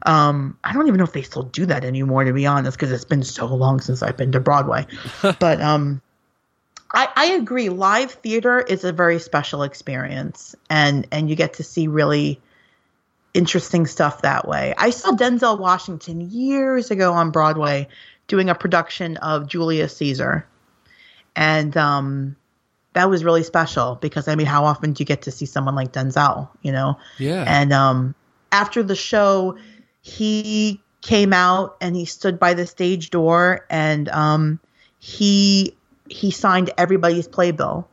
Um, 0.06 0.58
I 0.64 0.74
don't 0.74 0.88
even 0.88 0.98
know 0.98 1.04
if 1.04 1.14
they 1.14 1.22
still 1.22 1.44
do 1.44 1.66
that 1.68 1.84
anymore, 1.84 2.24
to 2.24 2.34
be 2.34 2.46
honest, 2.46 2.78
because 2.78 2.92
it's 2.92 3.06
been 3.06 3.24
so 3.24 3.46
long 3.48 3.80
since 3.80 4.04
I've 4.04 4.18
been 4.18 4.32
to 4.34 4.40
Broadway. 4.40 4.86
but 5.40 5.62
um, 5.62 6.02
I, 6.94 7.10
I 7.16 7.26
agree. 7.34 7.70
Live 7.70 8.12
theater 8.12 8.60
is 8.60 8.84
a 8.84 8.92
very 8.92 9.20
special 9.20 9.64
experience, 9.64 10.56
and 10.70 11.08
and 11.12 11.30
you 11.30 11.36
get 11.36 11.54
to 11.56 11.64
see 11.64 11.88
really 11.88 12.40
interesting 13.34 13.86
stuff 13.86 14.22
that 14.22 14.48
way. 14.48 14.74
I 14.78 14.92
saw 14.92 15.12
Denzel 15.12 15.60
Washington 15.60 16.22
years 16.22 16.90
ago 16.92 17.14
on 17.14 17.32
Broadway 17.32 17.88
doing 18.28 18.50
a 18.50 18.56
production 18.56 19.18
of 19.18 19.48
Julius 19.48 19.98
Caesar, 19.98 20.48
and 21.36 21.76
um, 21.76 22.36
that 22.94 23.10
was 23.10 23.24
really 23.24 23.44
special 23.44 23.96
because 23.96 24.28
I 24.28 24.36
mean, 24.36 24.48
how 24.48 24.66
often 24.66 24.94
do 24.94 25.02
you 25.02 25.06
get 25.06 25.24
to 25.24 25.32
see 25.32 25.46
someone 25.46 25.76
like 25.76 25.92
Denzel? 25.92 26.50
You 26.62 26.72
know? 26.72 26.98
Yeah. 27.20 27.44
And 27.48 27.72
um, 27.72 28.16
after 28.52 28.84
the 28.84 28.96
show, 28.96 29.58
he 30.02 30.82
came 31.02 31.32
out 31.32 31.78
and 31.80 31.96
he 31.96 32.06
stood 32.06 32.40
by 32.40 32.54
the 32.54 32.66
stage 32.66 33.10
door 33.10 33.66
and 33.70 34.10
um, 34.10 34.60
he 35.00 35.76
he 36.10 36.32
signed 36.32 36.72
everybody's 36.78 37.28
playbill. 37.28 37.88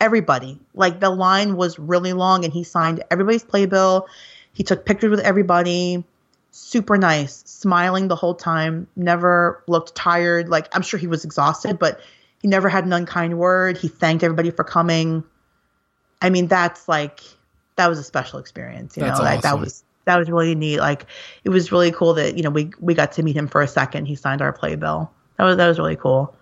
Everybody. 0.00 0.58
Like 0.74 1.00
the 1.00 1.10
line 1.10 1.56
was 1.56 1.78
really 1.78 2.12
long 2.12 2.44
and 2.44 2.52
he 2.52 2.64
signed 2.64 3.04
everybody's 3.10 3.44
playbill. 3.44 4.08
He 4.52 4.62
took 4.62 4.84
pictures 4.84 5.10
with 5.10 5.20
everybody. 5.20 6.04
Super 6.52 6.98
nice, 6.98 7.44
smiling 7.46 8.08
the 8.08 8.16
whole 8.16 8.34
time, 8.34 8.88
never 8.96 9.62
looked 9.68 9.94
tired. 9.94 10.48
Like 10.48 10.68
I'm 10.74 10.82
sure 10.82 10.98
he 10.98 11.06
was 11.06 11.24
exhausted, 11.24 11.78
but 11.78 12.00
he 12.40 12.48
never 12.48 12.68
had 12.68 12.84
an 12.84 12.92
unkind 12.92 13.38
word. 13.38 13.76
He 13.76 13.88
thanked 13.88 14.24
everybody 14.24 14.50
for 14.50 14.64
coming. 14.64 15.22
I 16.22 16.30
mean, 16.30 16.46
that's 16.46 16.88
like 16.88 17.20
that 17.76 17.88
was 17.88 17.98
a 17.98 18.04
special 18.04 18.38
experience. 18.38 18.96
You 18.96 19.02
that's 19.02 19.18
know, 19.18 19.24
awesome. 19.24 19.34
like 19.34 19.42
that 19.42 19.58
was 19.58 19.84
that 20.06 20.18
was 20.18 20.30
really 20.30 20.54
neat. 20.54 20.78
Like 20.78 21.06
it 21.44 21.50
was 21.50 21.70
really 21.70 21.92
cool 21.92 22.14
that 22.14 22.36
you 22.36 22.42
know 22.42 22.50
we 22.50 22.70
we 22.80 22.94
got 22.94 23.12
to 23.12 23.22
meet 23.22 23.36
him 23.36 23.46
for 23.46 23.62
a 23.62 23.68
second. 23.68 24.06
He 24.06 24.16
signed 24.16 24.42
our 24.42 24.52
playbill. 24.52 25.10
That 25.36 25.44
was 25.44 25.56
that 25.56 25.68
was 25.68 25.78
really 25.78 25.96
cool. 25.96 26.34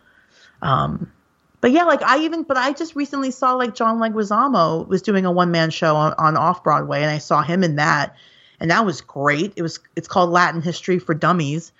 Um, 0.62 1.12
but 1.60 1.72
yeah, 1.72 1.84
like 1.84 2.02
I 2.02 2.20
even 2.20 2.44
but 2.44 2.56
I 2.56 2.72
just 2.72 2.94
recently 2.94 3.30
saw 3.30 3.54
like 3.54 3.74
John 3.74 3.98
Leguizamo 3.98 4.86
was 4.86 5.02
doing 5.02 5.26
a 5.26 5.32
one 5.32 5.50
man 5.50 5.70
show 5.70 5.96
on, 5.96 6.14
on 6.18 6.36
off 6.36 6.62
Broadway, 6.62 7.02
and 7.02 7.10
I 7.10 7.18
saw 7.18 7.42
him 7.42 7.64
in 7.64 7.76
that, 7.76 8.14
and 8.60 8.70
that 8.70 8.86
was 8.86 9.00
great. 9.00 9.52
It 9.56 9.62
was 9.62 9.80
it's 9.96 10.08
called 10.08 10.30
Latin 10.30 10.62
History 10.62 10.98
for 11.00 11.14
Dummies, 11.14 11.72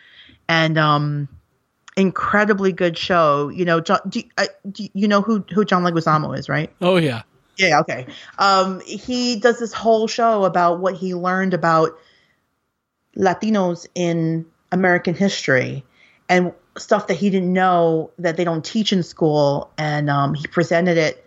and 0.48 0.76
um 0.78 1.28
incredibly 1.98 2.72
good 2.72 2.96
show. 2.96 3.48
You 3.48 3.64
know, 3.64 3.80
John, 3.80 4.00
do, 4.08 4.22
uh, 4.38 4.46
do 4.70 4.88
you 4.94 5.08
know 5.08 5.20
who 5.20 5.44
who 5.52 5.64
John 5.64 5.82
Leguizamo 5.82 6.38
is, 6.38 6.48
right? 6.48 6.72
Oh 6.80 6.96
yeah, 6.96 7.22
yeah. 7.58 7.80
Okay. 7.80 8.06
Um, 8.38 8.80
he 8.80 9.36
does 9.36 9.58
this 9.58 9.72
whole 9.72 10.06
show 10.06 10.44
about 10.44 10.80
what 10.80 10.94
he 10.94 11.14
learned 11.14 11.52
about 11.52 11.98
Latinos 13.16 13.86
in 13.94 14.46
American 14.70 15.14
history 15.14 15.84
and 16.28 16.52
stuff 16.76 17.08
that 17.08 17.14
he 17.14 17.30
didn't 17.30 17.52
know 17.52 18.12
that 18.18 18.36
they 18.36 18.44
don't 18.44 18.64
teach 18.64 18.92
in 18.92 19.02
school, 19.02 19.70
and 19.76 20.08
um, 20.08 20.34
he 20.34 20.46
presented 20.46 20.96
it 20.96 21.24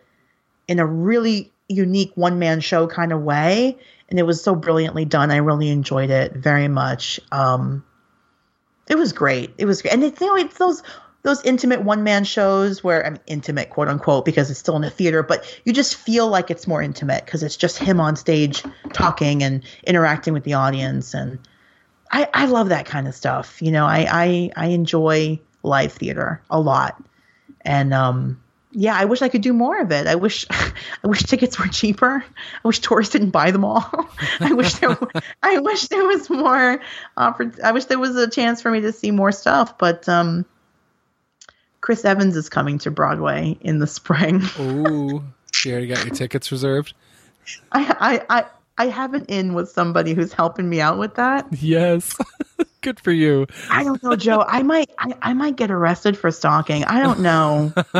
in 0.67 0.79
a 0.79 0.85
really 0.85 1.51
unique 1.67 2.11
one 2.15 2.39
man 2.39 2.61
show 2.61 2.87
kind 2.87 3.11
of 3.11 3.21
way. 3.21 3.77
And 4.09 4.19
it 4.19 4.23
was 4.23 4.43
so 4.43 4.55
brilliantly 4.55 5.05
done. 5.05 5.31
I 5.31 5.37
really 5.37 5.69
enjoyed 5.69 6.09
it 6.09 6.33
very 6.33 6.67
much. 6.67 7.21
Um, 7.31 7.85
it 8.91 8.97
was 8.97 9.13
great. 9.13 9.53
It 9.57 9.65
was 9.65 9.81
great. 9.81 9.93
And 9.93 10.03
it's 10.03 10.19
you 10.19 10.27
know 10.27 10.35
it's 10.35 10.57
those 10.57 10.83
those 11.23 11.41
intimate 11.45 11.81
one 11.81 12.03
man 12.03 12.25
shows 12.25 12.83
where 12.83 13.05
I'm 13.05 13.13
mean, 13.13 13.21
intimate 13.25 13.69
quote 13.69 13.87
unquote 13.87 14.25
because 14.25 14.51
it's 14.51 14.59
still 14.59 14.75
in 14.75 14.83
a 14.83 14.89
theater, 14.89 15.23
but 15.23 15.61
you 15.63 15.71
just 15.71 15.95
feel 15.95 16.27
like 16.27 16.51
it's 16.51 16.67
more 16.67 16.81
intimate 16.81 17.23
because 17.23 17.41
it's 17.41 17.55
just 17.55 17.77
him 17.77 18.01
on 18.01 18.17
stage 18.17 18.63
talking 18.91 19.43
and 19.43 19.63
interacting 19.87 20.33
with 20.33 20.43
the 20.43 20.55
audience 20.55 21.13
and 21.13 21.39
I, 22.11 22.27
I 22.33 22.45
love 22.47 22.67
that 22.67 22.85
kind 22.85 23.07
of 23.07 23.15
stuff. 23.15 23.61
You 23.61 23.71
know, 23.71 23.85
I, 23.85 24.05
I 24.11 24.51
I 24.57 24.67
enjoy 24.67 25.39
live 25.63 25.93
theater 25.93 26.41
a 26.49 26.59
lot. 26.59 27.01
And 27.61 27.93
um 27.93 28.40
yeah, 28.71 28.95
I 28.95 29.05
wish 29.05 29.21
I 29.21 29.29
could 29.29 29.41
do 29.41 29.53
more 29.53 29.79
of 29.79 29.91
it. 29.91 30.07
I 30.07 30.15
wish, 30.15 30.45
I 30.49 30.73
wish 31.03 31.23
tickets 31.23 31.59
were 31.59 31.67
cheaper. 31.67 32.23
I 32.63 32.67
wish 32.67 32.79
tourists 32.79 33.11
didn't 33.13 33.31
buy 33.31 33.51
them 33.51 33.65
all. 33.65 33.83
I 34.39 34.53
wish 34.53 34.73
there, 34.75 34.97
I 35.43 35.59
wish 35.59 35.87
there 35.87 36.05
was 36.05 36.29
more. 36.29 36.81
I 37.17 37.71
wish 37.71 37.85
there 37.85 37.99
was 37.99 38.15
a 38.15 38.29
chance 38.29 38.61
for 38.61 38.71
me 38.71 38.81
to 38.81 38.91
see 38.91 39.11
more 39.11 39.31
stuff. 39.31 39.77
But 39.77 40.07
um, 40.07 40.45
Chris 41.81 42.05
Evans 42.05 42.37
is 42.37 42.49
coming 42.49 42.77
to 42.79 42.91
Broadway 42.91 43.57
in 43.61 43.79
the 43.79 43.87
spring. 43.87 44.41
Ooh, 44.59 45.23
you 45.65 45.71
already 45.71 45.87
got 45.87 46.05
your 46.05 46.15
tickets 46.15 46.51
reserved. 46.51 46.93
I, 47.71 48.23
I, 48.29 48.39
I, 48.39 48.45
I 48.77 48.87
have 48.87 49.13
an 49.13 49.25
in 49.25 49.53
with 49.53 49.69
somebody 49.69 50.13
who's 50.13 50.31
helping 50.31 50.69
me 50.69 50.79
out 50.79 50.97
with 50.97 51.15
that. 51.15 51.47
Yes. 51.51 52.15
Good 52.81 52.99
for 52.99 53.11
you. 53.11 53.47
I 53.69 53.83
don't 53.83 54.01
know, 54.03 54.15
Joe. 54.15 54.43
I 54.47 54.63
might 54.63 54.89
I, 54.97 55.13
I 55.21 55.33
might 55.33 55.55
get 55.55 55.71
arrested 55.71 56.17
for 56.17 56.31
stalking. 56.31 56.83
I 56.85 57.01
don't 57.01 57.19
know. 57.19 57.71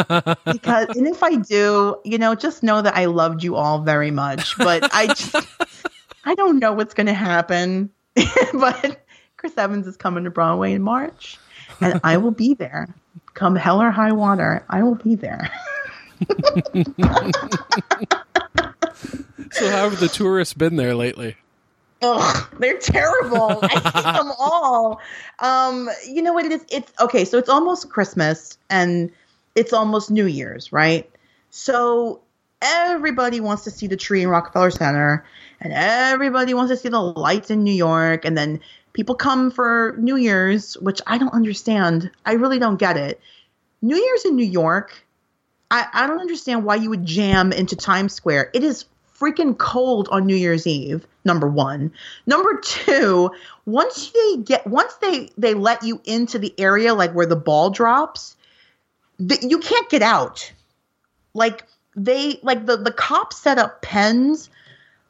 because 0.52 0.90
and 0.96 1.08
if 1.08 1.24
I 1.24 1.36
do, 1.36 1.98
you 2.04 2.18
know, 2.18 2.36
just 2.36 2.64
know 2.64 2.82
that 2.82 2.96
I 2.96 3.06
loved 3.06 3.44
you 3.44 3.56
all 3.56 3.82
very 3.82 4.12
much. 4.12 4.58
But 4.58 4.90
I 4.94 5.08
just 5.14 5.36
I 6.26 6.36
don't 6.36 6.60
know 6.60 6.74
what's 6.74 6.94
gonna 6.94 7.14
happen. 7.14 7.92
but 8.54 9.06
Chris 9.38 9.58
Evans 9.58 9.88
is 9.88 9.98
coming 9.98 10.24
to 10.24 10.32
Broadway 10.32 10.74
in 10.74 10.82
March. 10.82 11.38
And 11.80 12.00
I 12.04 12.18
will 12.18 12.32
be 12.32 12.54
there. 12.54 12.94
Come 13.34 13.56
hell 13.56 13.82
or 13.82 13.92
high 13.92 14.12
water, 14.12 14.64
I 14.70 14.84
will 14.84 14.96
be 14.96 15.16
there. 15.16 15.50
so 19.52 19.70
how 19.70 19.90
have 19.90 20.00
the 20.00 20.10
tourists 20.12 20.54
been 20.54 20.76
there 20.76 20.94
lately? 20.94 21.38
Ugh, 22.02 22.48
they're 22.60 22.78
terrible. 22.78 23.60
I 23.62 23.68
hate 23.68 23.84
them 23.84 24.32
all. 24.40 25.02
Um, 25.40 25.90
you 26.08 26.22
know 26.22 26.34
what 26.34 26.46
it 26.46 26.52
is? 26.52 26.66
It's 26.70 26.92
okay. 27.00 27.26
So 27.26 27.38
it's 27.38 27.50
almost 27.50 27.90
Christmas 27.90 28.58
and 28.70 29.12
it's 29.56 29.74
almost 29.74 30.10
New 30.10 30.26
Year's, 30.26 30.72
right? 30.72 31.10
So 31.50 32.22
everybody 32.62 33.40
wants 33.40 33.66
to 33.66 33.72
see 33.72 33.88
the 33.88 33.98
tree 33.98 34.22
in 34.22 34.30
Rockefeller 34.30 34.72
Center, 34.72 35.26
and 35.60 35.74
everybody 35.74 36.54
wants 36.54 36.72
to 36.72 36.78
see 36.78 36.90
the 36.90 37.02
lights 37.02 37.52
in 37.52 37.64
New 37.64 37.74
York, 37.74 38.26
and 38.26 38.38
then 38.38 38.62
People 38.94 39.16
come 39.16 39.52
for 39.52 39.96
New 39.98 40.18
Year's, 40.18 40.74
which 40.76 41.02
I 41.08 41.18
don't 41.18 41.34
understand. 41.34 42.12
I 42.26 42.34
really 42.34 42.60
don't 42.60 42.78
get 42.78 42.98
it. 42.98 43.22
New 43.82 43.96
Year's 43.96 44.26
in 44.26 44.36
New 44.36 44.46
York, 44.46 44.94
I, 45.70 45.88
I 45.94 46.08
don't 46.08 46.20
understand 46.20 46.66
why 46.66 46.76
you 46.76 46.90
would 46.90 47.06
jam 47.06 47.54
into 47.54 47.76
Times 47.76 48.14
Square. 48.14 48.52
It 48.54 48.64
is 48.64 48.86
freaking 49.22 49.56
cold 49.58 50.10
on 50.12 50.26
New 50.26 50.36
Year's 50.36 50.66
Eve. 50.66 51.06
Number 51.24 51.48
one. 51.48 51.94
Number 52.26 52.60
two, 52.60 53.32
once 53.66 54.10
they 54.10 54.38
get 54.38 54.66
once 54.66 54.96
they 54.96 55.30
they 55.38 55.54
let 55.54 55.84
you 55.84 56.02
into 56.04 56.40
the 56.40 56.54
area 56.60 56.96
like 56.96 57.14
where 57.14 57.28
the 57.28 57.36
ball 57.36 57.70
drops, 57.70 58.36
the, 59.20 59.38
you 59.48 59.60
can't 59.60 59.88
get 59.90 60.02
out. 60.02 60.52
Like 61.36 61.68
they 61.96 62.40
like 62.42 62.66
the 62.66 62.78
the 62.78 62.92
cops 62.92 63.38
set 63.38 63.60
up 63.60 63.82
pens 63.82 64.50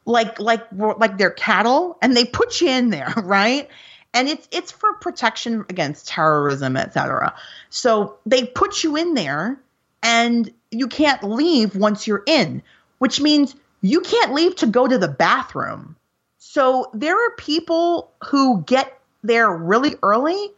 like 0.06 0.40
like 0.40 0.66
like 0.74 1.18
they're 1.18 1.32
cattle 1.32 1.98
and 2.02 2.16
they 2.16 2.26
put 2.26 2.60
you 2.60 2.70
in 2.70 2.90
there 2.90 3.14
right 3.24 3.70
and 4.14 4.28
it's 4.28 4.48
it's 4.52 4.72
for 4.72 4.94
protection 4.96 5.64
against 5.70 6.08
terrorism 6.08 6.76
etc 6.76 7.36
so 7.70 8.18
they 8.26 8.46
put 8.46 8.84
you 8.84 8.96
in 8.96 9.14
there 9.14 9.60
and 10.02 10.52
you 10.72 10.88
can't 10.88 11.24
leave 11.24 11.76
once 11.76 12.08
you're 12.08 12.24
in 12.26 12.64
which 12.98 13.22
means 13.22 13.56
you 13.82 14.02
can't 14.02 14.34
leave 14.34 14.56
to 14.58 14.68
go 14.68 14.88
to 14.88 14.98
the 14.98 15.08
bathroom 15.08 15.96
so 16.38 16.90
there 16.94 17.16
are 17.16 17.36
people 17.36 18.12
who 18.26 18.64
get 18.64 19.00
there 19.24 19.52
really 19.52 19.96
early 20.04 20.50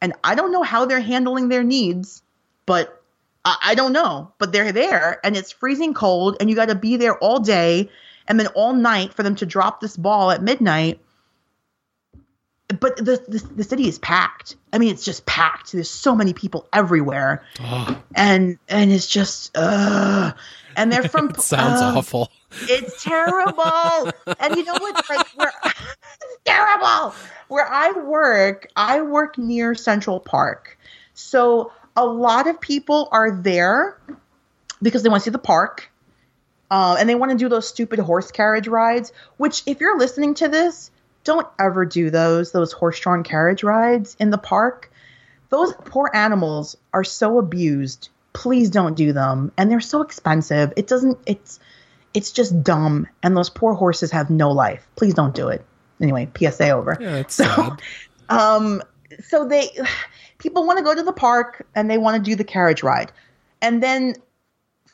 and 0.00 0.12
i 0.22 0.34
don't 0.34 0.52
know 0.52 0.62
how 0.62 0.84
they're 0.84 1.00
handling 1.00 1.48
their 1.48 1.64
needs 1.64 2.22
but 2.66 3.02
I, 3.44 3.56
I 3.62 3.74
don't 3.74 3.92
know 3.92 4.32
but 4.38 4.52
they're 4.52 4.72
there 4.72 5.20
and 5.24 5.36
it's 5.36 5.52
freezing 5.52 5.94
cold 5.94 6.36
and 6.40 6.48
you 6.48 6.56
got 6.56 6.68
to 6.68 6.74
be 6.74 6.96
there 6.96 7.18
all 7.18 7.40
day 7.40 7.90
and 8.26 8.38
then 8.38 8.48
all 8.48 8.72
night 8.72 9.12
for 9.14 9.22
them 9.22 9.36
to 9.36 9.46
drop 9.46 9.80
this 9.80 9.96
ball 9.96 10.30
at 10.30 10.42
midnight. 10.42 11.00
But 12.80 12.96
the, 12.96 13.22
the, 13.28 13.46
the 13.56 13.64
city 13.64 13.88
is 13.88 13.98
packed. 13.98 14.56
I 14.72 14.78
mean, 14.78 14.90
it's 14.90 15.04
just 15.04 15.26
packed. 15.26 15.72
There's 15.72 15.90
so 15.90 16.14
many 16.14 16.32
people 16.32 16.68
everywhere, 16.72 17.44
oh. 17.60 18.02
and 18.14 18.58
and 18.68 18.92
it's 18.92 19.06
just 19.06 19.56
uh, 19.56 20.32
and 20.76 20.92
they're 20.92 21.08
from. 21.08 21.30
it 21.30 21.40
sounds 21.40 21.80
uh, 21.80 21.96
awful. 21.96 22.30
It's 22.62 23.02
terrible. 23.02 24.12
and 24.38 24.56
you 24.56 24.64
know 24.64 24.74
what? 24.74 25.08
Like, 25.08 25.26
where 25.36 25.52
it's 25.64 26.38
terrible. 26.44 27.14
Where 27.48 27.66
I 27.66 27.92
work, 27.92 28.68
I 28.76 29.02
work 29.02 29.38
near 29.38 29.74
Central 29.74 30.20
Park, 30.20 30.78
so 31.14 31.72
a 31.96 32.04
lot 32.04 32.48
of 32.48 32.60
people 32.60 33.08
are 33.12 33.30
there 33.30 33.98
because 34.82 35.02
they 35.02 35.08
want 35.08 35.22
to 35.22 35.24
see 35.24 35.30
the 35.30 35.38
park 35.38 35.90
uh, 36.70 36.96
and 36.98 37.08
they 37.08 37.14
want 37.14 37.30
to 37.32 37.38
do 37.38 37.48
those 37.48 37.68
stupid 37.68 37.98
horse 37.98 38.30
carriage 38.30 38.68
rides, 38.68 39.12
which, 39.36 39.62
if 39.66 39.80
you're 39.80 39.98
listening 39.98 40.34
to 40.34 40.48
this, 40.48 40.90
don't 41.24 41.46
ever 41.58 41.84
do 41.84 42.10
those, 42.10 42.52
those 42.52 42.72
horse 42.72 43.00
drawn 43.00 43.22
carriage 43.22 43.62
rides 43.62 44.16
in 44.20 44.30
the 44.30 44.38
park. 44.38 44.92
Those 45.48 45.72
poor 45.84 46.10
animals 46.14 46.76
are 46.92 47.04
so 47.04 47.38
abused. 47.38 48.10
Please 48.32 48.70
don't 48.70 48.94
do 48.94 49.12
them. 49.12 49.52
And 49.56 49.70
they're 49.70 49.80
so 49.80 50.02
expensive. 50.02 50.72
It 50.76 50.86
doesn't, 50.86 51.18
it's, 51.26 51.60
it's 52.12 52.30
just 52.30 52.62
dumb. 52.62 53.08
And 53.22 53.36
those 53.36 53.50
poor 53.50 53.74
horses 53.74 54.10
have 54.10 54.30
no 54.30 54.50
life. 54.52 54.86
Please 54.96 55.14
don't 55.14 55.34
do 55.34 55.48
it. 55.48 55.64
Anyway, 56.00 56.28
PSA 56.36 56.70
over. 56.70 56.96
Yeah, 57.00 57.16
it's 57.16 57.34
so, 57.34 57.44
sad. 57.44 57.82
Um, 58.30 58.82
so 59.28 59.46
they, 59.46 59.68
people 60.38 60.66
want 60.66 60.78
to 60.78 60.84
go 60.84 60.94
to 60.94 61.02
the 61.02 61.12
park 61.12 61.66
and 61.74 61.90
they 61.90 61.98
want 61.98 62.16
to 62.16 62.30
do 62.30 62.36
the 62.36 62.44
carriage 62.44 62.82
ride. 62.82 63.12
And 63.60 63.82
then 63.82 64.14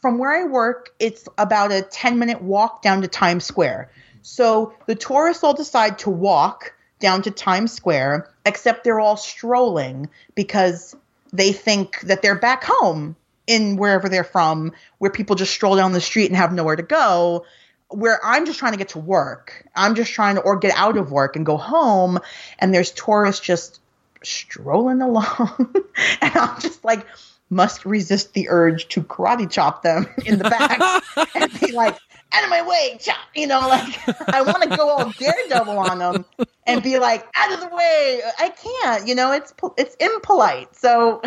from 0.00 0.18
where 0.18 0.33
I 0.33 0.44
work, 0.44 0.91
it's 0.99 1.28
about 1.39 1.73
a 1.73 1.83
10 1.83 2.18
minute 2.18 2.42
walk 2.42 2.83
down 2.83 3.02
to 3.02 3.09
Times 3.09 3.44
Square. 3.44 3.91
So 4.23 4.74
the 4.86 4.94
tourists 4.94 5.44
all 5.44 5.55
decide 5.55 5.99
to 6.00 6.10
walk 6.10 6.74
down 6.99 7.23
to 7.23 7.31
Times 7.31 7.73
Square, 7.73 8.31
except 8.44 8.84
they're 8.84 9.00
all 9.00 9.16
strolling 9.16 10.10
because 10.34 10.94
they 11.32 11.52
think 11.52 12.00
that 12.02 12.23
they're 12.23 12.39
back 12.39 12.65
home 12.65 13.16
in 13.47 13.76
wherever 13.76 14.08
they're 14.08 14.24
from, 14.24 14.73
where 14.99 15.10
people 15.10 15.36
just 15.36 15.52
stroll 15.52 15.76
down 15.76 15.92
the 15.92 16.00
street 16.00 16.26
and 16.26 16.36
have 16.36 16.52
nowhere 16.52 16.76
to 16.76 16.82
go. 16.82 17.44
Where 17.89 18.20
I'm 18.24 18.47
just 18.47 18.58
trying 18.58 18.73
to 18.73 18.78
get 18.78 18.90
to 18.90 19.00
work. 19.00 19.66
I'm 19.74 19.97
just 19.97 20.12
trying 20.12 20.36
to, 20.36 20.42
or 20.42 20.58
get 20.58 20.76
out 20.76 20.97
of 20.97 21.10
work 21.10 21.34
and 21.34 21.44
go 21.44 21.57
home. 21.57 22.20
And 22.58 22.73
there's 22.73 22.92
tourists 22.92 23.44
just 23.44 23.81
strolling 24.23 25.00
along. 25.02 25.74
and 26.20 26.36
I'm 26.36 26.60
just 26.60 26.84
like, 26.84 27.07
must 27.50 27.84
resist 27.84 28.32
the 28.32 28.49
urge 28.49 28.86
to 28.89 29.02
karate 29.02 29.50
chop 29.50 29.82
them 29.82 30.07
in 30.24 30.39
the 30.39 30.44
back 30.44 31.02
and 31.34 31.60
be 31.60 31.73
like, 31.73 31.99
out 32.33 32.44
of 32.44 32.50
my 32.50 32.62
way, 32.67 32.97
chop. 33.00 33.17
You 33.34 33.47
know, 33.47 33.60
like 33.60 33.99
I 34.33 34.42
want 34.42 34.62
to 34.62 34.76
go 34.76 34.89
all 34.89 35.10
daredevil 35.18 35.78
on 35.78 35.99
them 35.99 36.25
and 36.67 36.83
be 36.83 36.99
like, 36.99 37.26
out 37.34 37.52
of 37.52 37.60
the 37.60 37.75
way. 37.75 38.20
I 38.39 38.50
can't. 38.50 39.07
You 39.07 39.15
know, 39.15 39.33
it's 39.33 39.52
it's 39.76 39.94
impolite. 39.97 40.75
So 40.75 41.23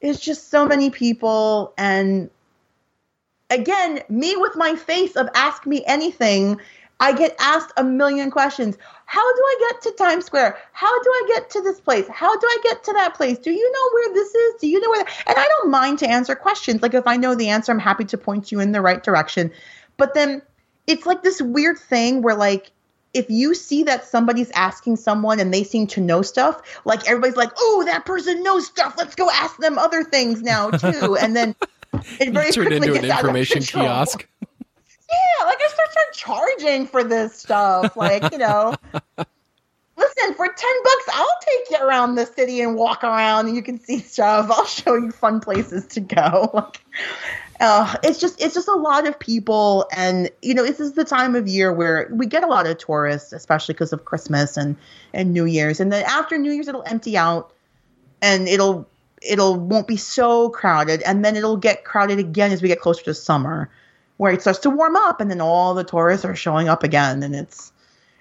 it's 0.00 0.20
just 0.20 0.50
so 0.50 0.66
many 0.66 0.90
people, 0.90 1.74
and 1.76 2.30
again, 3.50 4.00
me 4.08 4.36
with 4.36 4.56
my 4.56 4.76
face 4.76 5.16
of 5.16 5.28
ask 5.34 5.66
me 5.66 5.84
anything. 5.86 6.60
I 7.02 7.14
get 7.14 7.34
asked 7.40 7.72
a 7.78 7.82
million 7.82 8.30
questions. 8.30 8.76
How 9.06 9.34
do 9.34 9.42
I 9.42 9.70
get 9.70 9.82
to 9.82 9.92
Times 9.92 10.26
Square? 10.26 10.58
How 10.72 11.02
do 11.02 11.08
I 11.08 11.24
get 11.34 11.50
to 11.50 11.62
this 11.62 11.80
place? 11.80 12.06
How 12.08 12.38
do 12.38 12.46
I 12.46 12.58
get 12.62 12.84
to 12.84 12.92
that 12.92 13.14
place? 13.14 13.38
Do 13.38 13.50
you 13.50 13.72
know 13.72 13.90
where 13.94 14.14
this 14.14 14.34
is? 14.34 14.60
Do 14.60 14.68
you 14.68 14.80
know 14.80 14.90
where? 14.90 15.04
That? 15.04 15.24
And 15.28 15.38
I 15.38 15.48
don't 15.48 15.70
mind 15.70 15.98
to 16.00 16.08
answer 16.08 16.34
questions. 16.34 16.82
Like 16.82 16.92
if 16.92 17.06
I 17.06 17.16
know 17.16 17.34
the 17.34 17.48
answer, 17.48 17.72
I'm 17.72 17.78
happy 17.78 18.04
to 18.04 18.18
point 18.18 18.52
you 18.52 18.60
in 18.60 18.72
the 18.72 18.82
right 18.82 19.02
direction. 19.02 19.50
But 20.00 20.14
then 20.14 20.42
it's 20.86 21.06
like 21.06 21.22
this 21.22 21.40
weird 21.40 21.78
thing 21.78 22.22
where 22.22 22.34
like 22.34 22.72
if 23.14 23.30
you 23.30 23.54
see 23.54 23.84
that 23.84 24.04
somebody's 24.04 24.50
asking 24.52 24.96
someone 24.96 25.40
and 25.40 25.52
they 25.52 25.64
seem 25.64 25.86
to 25.88 26.00
know 26.00 26.22
stuff, 26.22 26.80
like 26.84 27.08
everybody's 27.08 27.36
like, 27.36 27.50
"Oh, 27.58 27.84
that 27.86 28.04
person 28.04 28.42
knows 28.42 28.66
stuff. 28.66 28.94
Let's 28.98 29.14
go 29.14 29.30
ask 29.30 29.56
them 29.58 29.78
other 29.78 30.02
things 30.02 30.42
now 30.42 30.70
too." 30.84 31.16
And 31.16 31.36
then 31.36 31.54
it 32.18 32.32
very 32.32 32.50
you 32.54 32.62
into 32.62 32.94
an 32.94 33.04
information 33.04 33.62
kiosk 33.62 34.26
yeah, 35.10 35.46
like 35.46 35.58
I 35.60 35.68
start 35.68 36.14
charging 36.14 36.86
for 36.86 37.04
this 37.04 37.34
stuff. 37.34 37.96
Like, 37.96 38.30
you 38.32 38.38
know, 38.38 38.74
listen, 39.96 40.34
for 40.34 40.46
10 40.46 40.54
bucks, 40.84 41.04
I'll 41.12 41.38
take 41.40 41.70
you 41.78 41.86
around 41.86 42.14
the 42.14 42.26
city 42.26 42.60
and 42.60 42.76
walk 42.76 43.04
around 43.04 43.46
and 43.46 43.56
you 43.56 43.62
can 43.62 43.78
see 43.78 43.98
stuff. 43.98 44.50
I'll 44.50 44.66
show 44.66 44.94
you 44.94 45.10
fun 45.10 45.40
places 45.40 45.86
to 45.88 46.00
go. 46.00 46.50
Like, 46.52 46.80
uh, 47.60 47.94
it's 48.02 48.18
just 48.18 48.40
it's 48.40 48.54
just 48.54 48.68
a 48.68 48.74
lot 48.74 49.06
of 49.06 49.18
people 49.18 49.86
and 49.94 50.30
you 50.42 50.54
know 50.54 50.64
this 50.64 50.80
is 50.80 50.94
the 50.94 51.04
time 51.04 51.34
of 51.34 51.46
year 51.46 51.72
where 51.72 52.08
we 52.12 52.26
get 52.26 52.42
a 52.42 52.46
lot 52.46 52.66
of 52.66 52.78
tourists 52.78 53.32
especially 53.32 53.74
because 53.74 53.92
of 53.92 54.04
christmas 54.04 54.56
and 54.56 54.76
and 55.12 55.32
new 55.32 55.44
year's 55.44 55.78
and 55.78 55.92
then 55.92 56.04
after 56.06 56.38
new 56.38 56.52
year's 56.52 56.68
it'll 56.68 56.82
empty 56.86 57.16
out 57.16 57.52
and 58.22 58.48
it'll 58.48 58.88
it'll 59.22 59.56
won't 59.56 59.86
be 59.86 59.96
so 59.96 60.48
crowded 60.48 61.02
and 61.02 61.24
then 61.24 61.36
it'll 61.36 61.58
get 61.58 61.84
crowded 61.84 62.18
again 62.18 62.50
as 62.50 62.62
we 62.62 62.68
get 62.68 62.80
closer 62.80 63.04
to 63.04 63.14
summer 63.14 63.70
where 64.16 64.32
it 64.32 64.40
starts 64.40 64.58
to 64.60 64.70
warm 64.70 64.96
up 64.96 65.20
and 65.20 65.30
then 65.30 65.40
all 65.40 65.74
the 65.74 65.84
tourists 65.84 66.24
are 66.24 66.36
showing 66.36 66.68
up 66.68 66.82
again 66.82 67.22
and 67.22 67.34
it's 67.34 67.72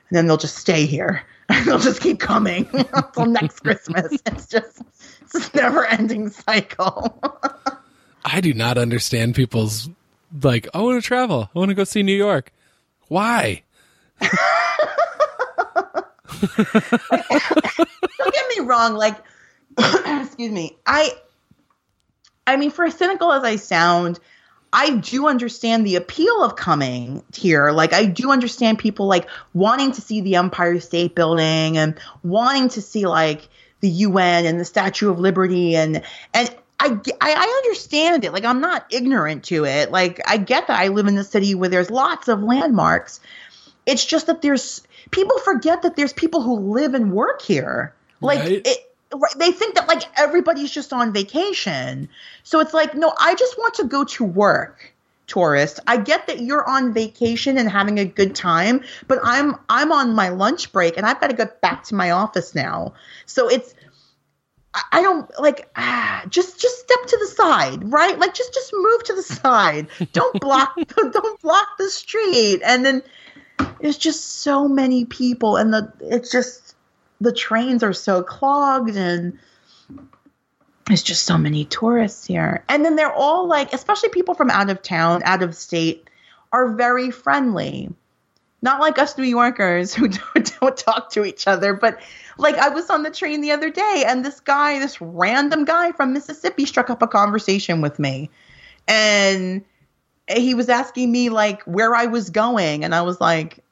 and 0.09 0.18
then 0.18 0.27
they'll 0.27 0.38
just 0.38 0.58
stay 0.58 0.85
here 0.85 1.24
they'll 1.66 1.80
just 1.80 2.01
keep 2.01 2.19
coming 2.19 2.68
until 2.93 3.26
next 3.26 3.61
Christmas. 3.61 4.22
It's 4.26 4.48
just 4.48 4.82
it's 5.22 5.34
this 5.34 5.53
never 5.53 5.85
ending 5.85 6.30
cycle. 6.30 7.19
I 8.23 8.41
do 8.41 8.53
not 8.53 8.77
understand 8.77 9.35
people's 9.35 9.89
like, 10.41 10.67
I 10.73 10.81
want 10.81 11.01
to 11.01 11.07
travel. 11.07 11.49
I 11.56 11.59
want 11.59 11.69
to 11.69 11.75
go 11.75 11.83
see 11.83 12.03
New 12.03 12.15
York. 12.15 12.51
Why? 13.07 13.64
don't 14.22 14.33
get 18.33 18.57
me 18.57 18.65
wrong, 18.65 18.93
like 18.93 19.15
excuse 19.77 20.51
me. 20.51 20.77
I 20.85 21.14
I 22.45 22.57
mean, 22.57 22.72
for 22.72 22.85
as 22.85 22.95
cynical 22.95 23.31
as 23.31 23.43
I 23.43 23.57
sound, 23.57 24.19
I 24.73 24.98
do 24.98 25.27
understand 25.27 25.85
the 25.85 25.95
appeal 25.95 26.43
of 26.43 26.56
coming 26.56 27.23
here. 27.33 27.72
Like, 27.72 27.93
I 27.93 28.06
do 28.06 28.31
understand 28.31 28.80
people 28.80 29.07
like 29.07 29.27
wanting 29.53 29.91
to 29.93 30.01
see 30.01 30.22
the 30.22 30.35
Empire 30.35 30.80
State 30.80 31.15
Building 31.15 31.77
and 31.77 31.99
wanting 32.23 32.69
to 32.69 32.81
see 32.81 33.06
like 33.07 33.48
the 33.81 33.89
UN 33.89 34.45
and 34.45 34.59
the 34.59 34.65
Statue 34.65 35.09
of 35.09 35.19
Liberty 35.19 35.75
and 35.75 36.03
and 36.33 36.56
I, 36.80 36.98
I 37.22 37.61
understand 37.66 38.24
it. 38.24 38.32
Like, 38.32 38.45
I'm 38.45 38.61
not 38.61 38.85
ignorant 38.90 39.43
to 39.45 39.66
it. 39.66 39.91
Like, 39.91 40.22
I 40.25 40.38
get 40.38 40.67
that 40.67 40.80
I 40.80 40.88
live 40.88 41.08
in 41.08 41.17
a 41.17 41.24
city 41.24 41.53
where 41.56 41.69
there's 41.69 41.90
lots 41.90 42.27
of 42.27 42.41
landmarks. 42.41 43.19
It's 43.85 44.06
just 44.06 44.27
that 44.27 44.41
there's 44.41 44.82
people 45.11 45.38
forget 45.40 45.82
that 45.82 45.95
there's 45.95 46.14
people 46.14 46.41
who 46.41 46.72
live 46.72 46.93
and 46.93 47.11
work 47.11 47.41
here. 47.41 47.93
Like, 48.22 48.40
right. 48.40 48.61
it, 48.66 48.90
they 49.38 49.51
think 49.51 49.75
that 49.75 49.88
like 49.88 50.03
everybody's 50.17 50.72
just 50.72 50.93
on 50.93 51.14
vacation. 51.14 52.09
So 52.43 52.59
it's 52.59 52.74
like, 52.74 52.95
no, 52.95 53.14
I 53.19 53.35
just 53.35 53.58
want 53.58 53.75
to 53.75 53.85
go 53.85 54.03
to 54.03 54.24
work, 54.24 54.93
tourist. 55.27 55.80
I 55.88 55.98
get 55.98 56.27
that 56.27 56.41
you're 56.41 56.67
on 56.67 56.93
vacation 56.93 57.58
and 57.58 57.69
having 57.69 57.99
a 57.99 58.06
good 58.06 58.35
time, 58.35 58.83
but 59.08 59.19
I'm 59.24 59.56
I'm 59.67 59.91
on 59.91 60.14
my 60.14 60.30
lunch 60.30 60.72
break 60.72 60.98
and 60.98 61.06
I've 61.06 61.19
got 61.19 61.30
to 61.30 61.35
get 61.35 61.61
back 61.61 61.83
to 61.85 61.95
my 61.95 62.11
office 62.11 62.53
now. 62.53 62.93
So 63.25 63.48
it's 63.48 63.74
I 64.73 65.01
don't 65.01 65.27
like 65.39 65.67
ah, 65.75 66.23
just 66.30 66.59
just 66.59 66.80
step 66.80 66.99
to 67.07 67.17
the 67.17 67.27
side, 67.27 67.91
right? 67.91 68.17
Like 68.19 68.33
just 68.33 68.53
just 68.53 68.72
move 68.73 69.03
to 69.06 69.15
the 69.15 69.23
side. 69.23 69.88
Don't 70.14 70.39
block 70.39 70.75
don't 70.88 71.41
block 71.41 71.67
the 71.77 71.89
street. 71.89 72.61
And 72.64 72.85
then 72.85 73.01
there's 73.81 73.98
just 73.98 74.41
so 74.41 74.67
many 74.67 75.06
people 75.06 75.57
and 75.57 75.73
the 75.73 75.91
it's 76.01 76.31
just 76.31 76.75
the 77.19 77.33
trains 77.33 77.83
are 77.83 77.93
so 77.93 78.23
clogged 78.23 78.95
and 78.95 79.39
there's 80.85 81.03
just 81.03 81.23
so 81.23 81.38
many 81.38 81.65
tourists 81.65 82.25
here. 82.25 82.64
And 82.67 82.83
then 82.83 82.95
they're 82.95 83.14
all 83.14 83.48
like, 83.48 83.73
especially 83.73 84.09
people 84.09 84.33
from 84.33 84.49
out 84.49 84.69
of 84.69 84.81
town, 84.81 85.22
out 85.23 85.43
of 85.43 85.56
state, 85.56 86.09
are 86.51 86.73
very 86.73 87.11
friendly. 87.11 87.93
Not 88.61 88.81
like 88.81 88.99
us 88.99 89.17
New 89.17 89.23
Yorkers 89.23 89.93
who 89.95 90.07
don't, 90.07 90.59
don't 90.59 90.77
talk 90.77 91.11
to 91.11 91.25
each 91.25 91.47
other, 91.47 91.73
but 91.73 91.99
like 92.38 92.55
I 92.55 92.69
was 92.69 92.89
on 92.89 93.03
the 93.03 93.11
train 93.11 93.41
the 93.41 93.51
other 93.51 93.69
day 93.69 94.03
and 94.07 94.23
this 94.23 94.39
guy, 94.39 94.79
this 94.79 94.99
random 95.01 95.65
guy 95.65 95.91
from 95.91 96.13
Mississippi 96.13 96.65
struck 96.65 96.89
up 96.89 97.01
a 97.01 97.07
conversation 97.07 97.81
with 97.81 97.99
me. 97.99 98.29
And 98.88 99.63
he 100.27 100.53
was 100.53 100.69
asking 100.69 101.11
me 101.11 101.29
like 101.29 101.63
where 101.63 101.95
I 101.95 102.05
was 102.05 102.29
going 102.29 102.83
and 102.83 102.93
I 102.93 103.01
was 103.01 103.19
like, 103.19 103.63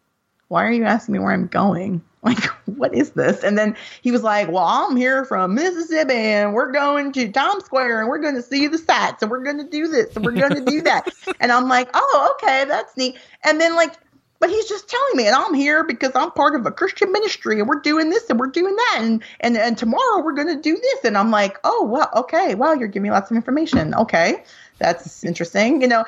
"Why 0.48 0.66
are 0.66 0.72
you 0.72 0.85
asking 0.85 1.14
me 1.14 1.19
where 1.19 1.32
I'm 1.32 1.48
going?" 1.48 2.01
Like, 2.24 2.45
what 2.66 2.93
is 2.93 3.11
this? 3.11 3.41
And 3.41 3.57
then 3.57 3.77
he 4.01 4.11
was 4.11 4.22
like, 4.22 4.49
Well, 4.49 4.66
I'm 4.66 4.98
here 4.98 5.24
from 5.24 5.53
Mississippi 5.53 6.14
and 6.14 6.53
we're 6.53 6.74
going 6.74 7.14
to 7.14 7.32
Times 7.32 7.64
Square 7.64 8.01
and 8.01 8.09
we're 8.09 8.17
going 8.17 8.35
to 8.35 8.41
see 8.41 8.67
the 8.67 8.77
sights 8.77 9.22
and 9.22 9.32
we're 9.32 9.43
going 9.43 9.59
to 9.59 9.64
do 9.64 9.88
this 9.88 10.14
and 10.14 10.25
we're 10.25 10.32
going 10.33 10.56
to 10.56 10.66
do 10.66 10.82
that. 10.82 11.07
and 11.40 11.53
I'm 11.53 11.69
like, 11.69 11.90
Oh, 11.93 12.35
okay, 12.35 12.66
that's 12.66 12.98
neat. 12.98 13.17
And 13.45 13.61
then, 13.61 13.75
like, 13.77 13.93
but 14.40 14.49
he's 14.49 14.67
just 14.67 14.88
telling 14.90 15.16
me, 15.16 15.27
and 15.27 15.35
I'm 15.35 15.53
here 15.53 15.83
because 15.83 16.11
I'm 16.16 16.32
part 16.32 16.56
of 16.56 16.66
a 16.66 16.72
Christian 16.72 17.11
ministry, 17.11 17.59
and 17.59 17.67
we're 17.67 17.80
doing 17.80 18.09
this 18.09 18.30
and 18.30 18.40
we're 18.40 18.48
doing 18.48 18.75
that, 18.75 18.98
and 19.01 19.24
and 19.40 19.57
and 19.57 19.77
tomorrow 19.77 20.24
we're 20.24 20.33
going 20.33 20.48
to 20.48 20.61
do 20.61 20.75
this, 20.75 21.06
and 21.06 21.17
I'm 21.17 21.32
like, 21.32 21.57
oh 21.64 21.85
well, 21.85 22.09
okay, 22.16 22.56
well 22.56 22.75
you're 22.77 22.88
giving 22.88 23.03
me 23.03 23.11
lots 23.11 23.32
of 23.32 23.38
information, 23.38 23.93
okay, 23.95 24.43
that's 24.80 25.24
interesting, 25.24 25.82
you 25.82 25.88
know, 25.88 26.06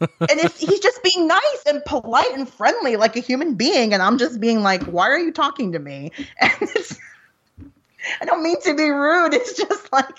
and, 0.00 0.10
and 0.30 0.40
he's 0.52 0.80
just 0.80 1.02
being 1.02 1.28
nice 1.28 1.62
and 1.66 1.84
polite 1.84 2.32
and 2.34 2.48
friendly 2.48 2.96
like 2.96 3.16
a 3.16 3.20
human 3.20 3.54
being, 3.54 3.94
and 3.94 4.02
I'm 4.02 4.18
just 4.18 4.40
being 4.40 4.62
like, 4.62 4.82
why 4.84 5.08
are 5.08 5.18
you 5.18 5.32
talking 5.32 5.72
to 5.72 5.78
me? 5.78 6.12
And 6.40 6.68
I 8.20 8.24
don't 8.26 8.42
mean 8.42 8.60
to 8.62 8.74
be 8.74 8.90
rude. 8.90 9.34
It's 9.34 9.56
just 9.56 9.92
like 9.92 10.18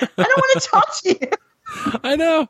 I 0.00 0.06
don't 0.16 0.36
want 0.36 0.62
to 0.62 0.68
talk 0.68 0.96
to 0.98 1.18
you. 1.20 1.98
I 2.04 2.16
know. 2.16 2.48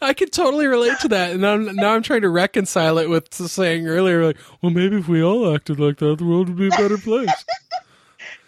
I 0.00 0.14
can 0.14 0.28
totally 0.30 0.66
relate 0.66 0.98
to 1.00 1.08
that, 1.08 1.32
and 1.32 1.40
now, 1.40 1.56
now 1.56 1.94
I'm 1.94 2.02
trying 2.02 2.22
to 2.22 2.28
reconcile 2.28 2.98
it 2.98 3.08
with 3.08 3.32
saying 3.32 3.86
earlier, 3.86 4.24
like, 4.24 4.38
well, 4.62 4.70
maybe 4.70 4.96
if 4.96 5.08
we 5.08 5.22
all 5.22 5.54
acted 5.54 5.80
like 5.80 5.98
that, 5.98 6.18
the 6.18 6.24
world 6.24 6.48
would 6.48 6.58
be 6.58 6.68
a 6.68 6.70
better 6.70 6.98
place. 6.98 7.30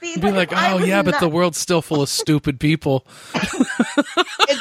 Be 0.00 0.32
like, 0.32 0.50
oh 0.52 0.78
yeah, 0.78 1.02
but 1.02 1.20
the 1.20 1.28
world's 1.28 1.58
still 1.58 1.82
full 1.82 2.00
of 2.00 2.08
stupid 2.08 2.58
people. 2.58 3.06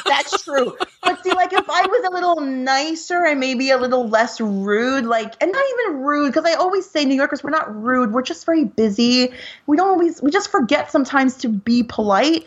that's 0.04 0.42
true. 0.44 0.76
But 1.02 1.22
see, 1.24 1.32
like 1.32 1.52
if 1.54 1.64
I 1.68 1.86
was 1.86 2.06
a 2.06 2.10
little 2.12 2.40
nicer 2.40 3.24
and 3.24 3.40
maybe 3.40 3.70
a 3.70 3.78
little 3.78 4.06
less 4.06 4.38
rude, 4.38 5.06
like, 5.06 5.42
and 5.42 5.50
not 5.50 5.64
even 5.72 6.02
rude, 6.02 6.34
because 6.34 6.44
I 6.44 6.54
always 6.54 6.88
say 6.88 7.06
New 7.06 7.14
Yorkers, 7.14 7.42
we're 7.42 7.50
not 7.50 7.74
rude. 7.74 8.12
We're 8.12 8.22
just 8.22 8.44
very 8.44 8.64
busy. 8.64 9.32
We 9.66 9.78
don't 9.78 9.88
always, 9.88 10.20
we 10.20 10.30
just 10.30 10.50
forget 10.50 10.92
sometimes 10.92 11.38
to 11.38 11.48
be 11.48 11.82
polite 11.84 12.44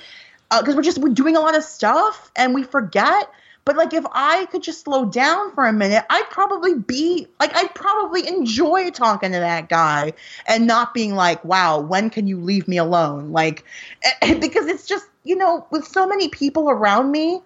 because 0.60 0.76
uh, 0.76 0.78
we're 0.78 0.84
just 0.84 1.00
we're 1.00 1.14
doing 1.14 1.36
a 1.36 1.40
lot 1.40 1.56
of 1.56 1.64
stuff 1.64 2.32
and 2.36 2.54
we 2.54 2.64
forget. 2.64 3.30
But 3.66 3.78
like 3.78 3.94
if 3.94 4.06
I 4.12 4.46
could 4.48 4.62
just 4.62 4.84
slow 4.84 5.06
down 5.06 5.54
for 5.54 5.66
a 5.66 5.74
minute, 5.74 6.04
I'd 6.10 6.30
probably 6.30 6.76
be 6.76 7.28
like 7.40 7.56
I'd 7.56 7.74
probably 7.74 8.28
enjoy 8.28 8.90
talking 8.90 9.32
to 9.32 9.40
that 9.40 9.70
guy 9.70 10.14
and 10.46 10.68
not 10.68 10.94
being 10.94 11.16
like, 11.16 11.44
"Wow, 11.46 11.80
when 11.80 12.10
can 12.10 12.28
you 12.28 12.40
leave 12.42 12.68
me 12.68 12.78
alone?" 12.78 13.32
Like 13.32 13.64
eh, 14.04 14.12
eh, 14.22 14.34
because 14.36 14.68
it's 14.68 14.86
just, 14.86 15.06
you 15.24 15.38
know, 15.38 15.66
with 15.72 15.88
so 15.88 16.06
many 16.08 16.28
people 16.28 16.70
around 16.70 17.10
me, 17.12 17.42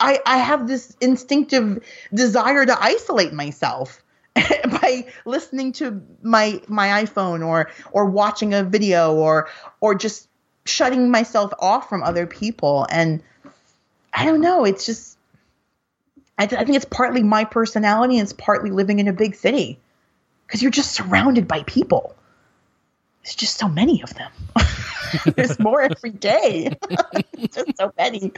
I 0.00 0.18
I 0.24 0.38
have 0.38 0.66
this 0.66 0.96
instinctive 1.00 1.84
desire 2.14 2.64
to 2.64 2.82
isolate 2.82 3.34
myself 3.34 4.02
by 4.34 5.06
listening 5.26 5.72
to 5.72 6.02
my 6.22 6.62
my 6.68 7.04
iPhone 7.04 7.46
or 7.46 7.70
or 7.92 8.06
watching 8.06 8.54
a 8.54 8.62
video 8.62 9.14
or 9.14 9.48
or 9.82 9.94
just 9.94 10.28
shutting 10.64 11.10
myself 11.10 11.52
off 11.58 11.88
from 11.88 12.02
other 12.02 12.26
people 12.26 12.86
and 12.90 13.22
I 14.12 14.24
don't 14.24 14.40
know. 14.40 14.64
It's 14.64 14.84
just, 14.86 15.18
I, 16.38 16.46
th- 16.46 16.60
I 16.60 16.64
think 16.64 16.76
it's 16.76 16.84
partly 16.84 17.22
my 17.22 17.44
personality 17.44 18.18
and 18.18 18.24
it's 18.24 18.32
partly 18.32 18.70
living 18.70 18.98
in 18.98 19.08
a 19.08 19.12
big 19.12 19.34
city 19.34 19.78
because 20.46 20.62
you're 20.62 20.70
just 20.70 20.92
surrounded 20.92 21.48
by 21.48 21.62
people. 21.62 22.14
There's 23.22 23.34
just 23.36 23.58
so 23.58 23.68
many 23.68 24.02
of 24.02 24.12
them. 24.14 24.32
There's 25.36 25.58
more 25.58 25.82
every 25.82 26.10
day. 26.10 26.76
just 27.52 27.76
so 27.78 27.92
many. 27.96 28.32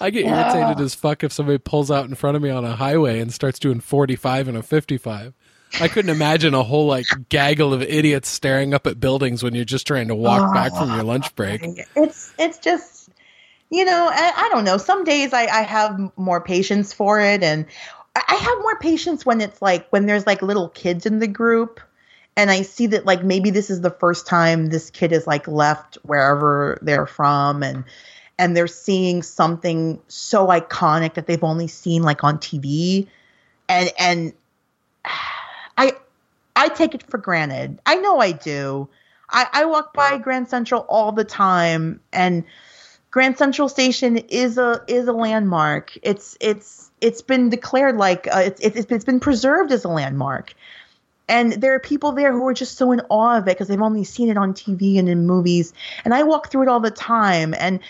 I 0.00 0.10
get 0.10 0.24
yeah. 0.24 0.52
irritated 0.52 0.84
as 0.84 0.94
fuck 0.94 1.22
if 1.22 1.32
somebody 1.32 1.58
pulls 1.58 1.90
out 1.90 2.06
in 2.06 2.14
front 2.14 2.36
of 2.36 2.42
me 2.42 2.50
on 2.50 2.64
a 2.64 2.74
highway 2.74 3.20
and 3.20 3.32
starts 3.32 3.58
doing 3.58 3.80
45 3.80 4.48
and 4.48 4.56
a 4.56 4.62
55. 4.62 5.34
I 5.80 5.88
couldn't 5.88 6.10
imagine 6.10 6.54
a 6.54 6.62
whole 6.62 6.86
like 6.86 7.06
gaggle 7.28 7.74
of 7.74 7.82
idiots 7.82 8.28
staring 8.28 8.74
up 8.74 8.86
at 8.86 8.98
buildings 8.98 9.42
when 9.42 9.54
you're 9.54 9.64
just 9.64 9.86
trying 9.86 10.08
to 10.08 10.14
walk 10.14 10.50
oh, 10.50 10.52
back 10.52 10.72
from 10.72 10.94
your 10.94 11.04
lunch 11.04 11.34
break. 11.36 11.62
It's 11.94 12.32
it's 12.38 12.58
just 12.58 12.97
you 13.70 13.84
know, 13.84 14.08
I, 14.10 14.32
I 14.36 14.48
don't 14.50 14.64
know. 14.64 14.78
Some 14.78 15.04
days 15.04 15.32
I, 15.32 15.46
I 15.46 15.62
have 15.62 16.10
more 16.16 16.40
patience 16.40 16.92
for 16.92 17.20
it, 17.20 17.42
and 17.42 17.66
I 18.16 18.34
have 18.34 18.58
more 18.62 18.78
patience 18.78 19.26
when 19.26 19.40
it's 19.40 19.60
like 19.60 19.88
when 19.90 20.06
there's 20.06 20.26
like 20.26 20.42
little 20.42 20.68
kids 20.68 21.06
in 21.06 21.18
the 21.18 21.26
group, 21.26 21.80
and 22.36 22.50
I 22.50 22.62
see 22.62 22.86
that 22.88 23.04
like 23.04 23.22
maybe 23.22 23.50
this 23.50 23.70
is 23.70 23.80
the 23.80 23.90
first 23.90 24.26
time 24.26 24.66
this 24.68 24.90
kid 24.90 25.12
is 25.12 25.26
like 25.26 25.46
left 25.46 25.96
wherever 26.02 26.78
they're 26.80 27.06
from, 27.06 27.62
and 27.62 27.84
and 28.38 28.56
they're 28.56 28.66
seeing 28.66 29.22
something 29.22 30.00
so 30.08 30.46
iconic 30.46 31.14
that 31.14 31.26
they've 31.26 31.44
only 31.44 31.68
seen 31.68 32.02
like 32.02 32.24
on 32.24 32.38
TV, 32.38 33.06
and 33.68 33.92
and 33.98 34.32
I 35.76 35.92
I 36.56 36.68
take 36.68 36.94
it 36.94 37.02
for 37.02 37.18
granted. 37.18 37.80
I 37.84 37.96
know 37.96 38.18
I 38.18 38.32
do. 38.32 38.88
I, 39.30 39.46
I 39.52 39.64
walk 39.66 39.92
by 39.92 40.16
Grand 40.16 40.48
Central 40.48 40.86
all 40.88 41.12
the 41.12 41.24
time, 41.24 42.00
and 42.12 42.44
Grand 43.10 43.38
Central 43.38 43.68
Station 43.68 44.18
is 44.18 44.58
a 44.58 44.82
is 44.86 45.08
a 45.08 45.12
landmark. 45.12 45.96
It's 46.02 46.36
it's 46.40 46.90
it's 47.00 47.22
been 47.22 47.48
declared 47.48 47.96
like 47.96 48.28
uh, 48.30 48.42
it's, 48.46 48.60
it's 48.60 48.86
it's 48.90 49.04
been 49.04 49.20
preserved 49.20 49.72
as 49.72 49.84
a 49.84 49.88
landmark, 49.88 50.52
and 51.26 51.52
there 51.52 51.74
are 51.74 51.80
people 51.80 52.12
there 52.12 52.32
who 52.32 52.46
are 52.48 52.54
just 52.54 52.76
so 52.76 52.92
in 52.92 53.00
awe 53.08 53.38
of 53.38 53.44
it 53.44 53.52
because 53.52 53.68
they've 53.68 53.80
only 53.80 54.04
seen 54.04 54.28
it 54.28 54.36
on 54.36 54.52
TV 54.52 54.98
and 54.98 55.08
in 55.08 55.26
movies. 55.26 55.72
And 56.04 56.12
I 56.12 56.24
walk 56.24 56.50
through 56.50 56.62
it 56.62 56.68
all 56.68 56.80
the 56.80 56.90
time, 56.90 57.54
and 57.58 57.80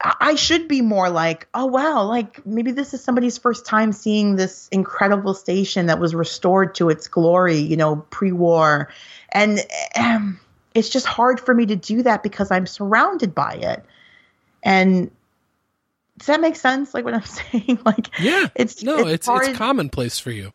I 0.00 0.36
should 0.36 0.68
be 0.68 0.80
more 0.80 1.10
like, 1.10 1.46
oh 1.52 1.66
wow, 1.66 2.04
like 2.04 2.46
maybe 2.46 2.72
this 2.72 2.94
is 2.94 3.04
somebody's 3.04 3.36
first 3.36 3.66
time 3.66 3.92
seeing 3.92 4.36
this 4.36 4.68
incredible 4.72 5.34
station 5.34 5.86
that 5.86 6.00
was 6.00 6.14
restored 6.14 6.76
to 6.76 6.88
its 6.88 7.08
glory, 7.08 7.58
you 7.58 7.76
know, 7.76 7.96
pre-war, 7.96 8.88
and. 9.30 9.60
Um, 9.98 10.40
it's 10.74 10.88
just 10.88 11.06
hard 11.06 11.40
for 11.40 11.54
me 11.54 11.66
to 11.66 11.76
do 11.76 12.02
that 12.02 12.22
because 12.22 12.50
I'm 12.50 12.66
surrounded 12.66 13.34
by 13.34 13.54
it. 13.54 13.84
And 14.62 15.10
does 16.18 16.26
that 16.26 16.40
make 16.40 16.56
sense? 16.56 16.94
Like 16.94 17.04
what 17.04 17.14
I'm 17.14 17.22
saying? 17.24 17.80
Like 17.84 18.08
yeah, 18.20 18.48
it's 18.54 18.82
no, 18.82 19.06
it's 19.06 19.28
it's, 19.28 19.48
it's 19.48 19.58
commonplace 19.58 20.18
for 20.18 20.30
you. 20.30 20.52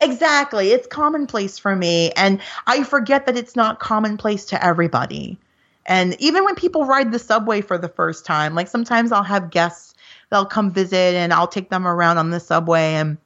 Exactly, 0.00 0.70
it's 0.70 0.86
commonplace 0.86 1.58
for 1.58 1.76
me, 1.76 2.10
and 2.12 2.40
I 2.66 2.84
forget 2.84 3.26
that 3.26 3.36
it's 3.36 3.54
not 3.54 3.80
commonplace 3.80 4.46
to 4.46 4.64
everybody. 4.64 5.38
And 5.86 6.16
even 6.20 6.44
when 6.44 6.54
people 6.54 6.84
ride 6.84 7.12
the 7.12 7.18
subway 7.18 7.60
for 7.60 7.76
the 7.76 7.88
first 7.88 8.24
time, 8.24 8.54
like 8.54 8.68
sometimes 8.68 9.12
I'll 9.12 9.22
have 9.22 9.50
guests 9.50 9.94
they'll 10.30 10.46
come 10.46 10.70
visit 10.70 11.14
and 11.14 11.32
I'll 11.32 11.48
take 11.48 11.70
them 11.70 11.86
around 11.86 12.18
on 12.18 12.30
the 12.30 12.40
subway 12.40 12.94
and 12.94 13.18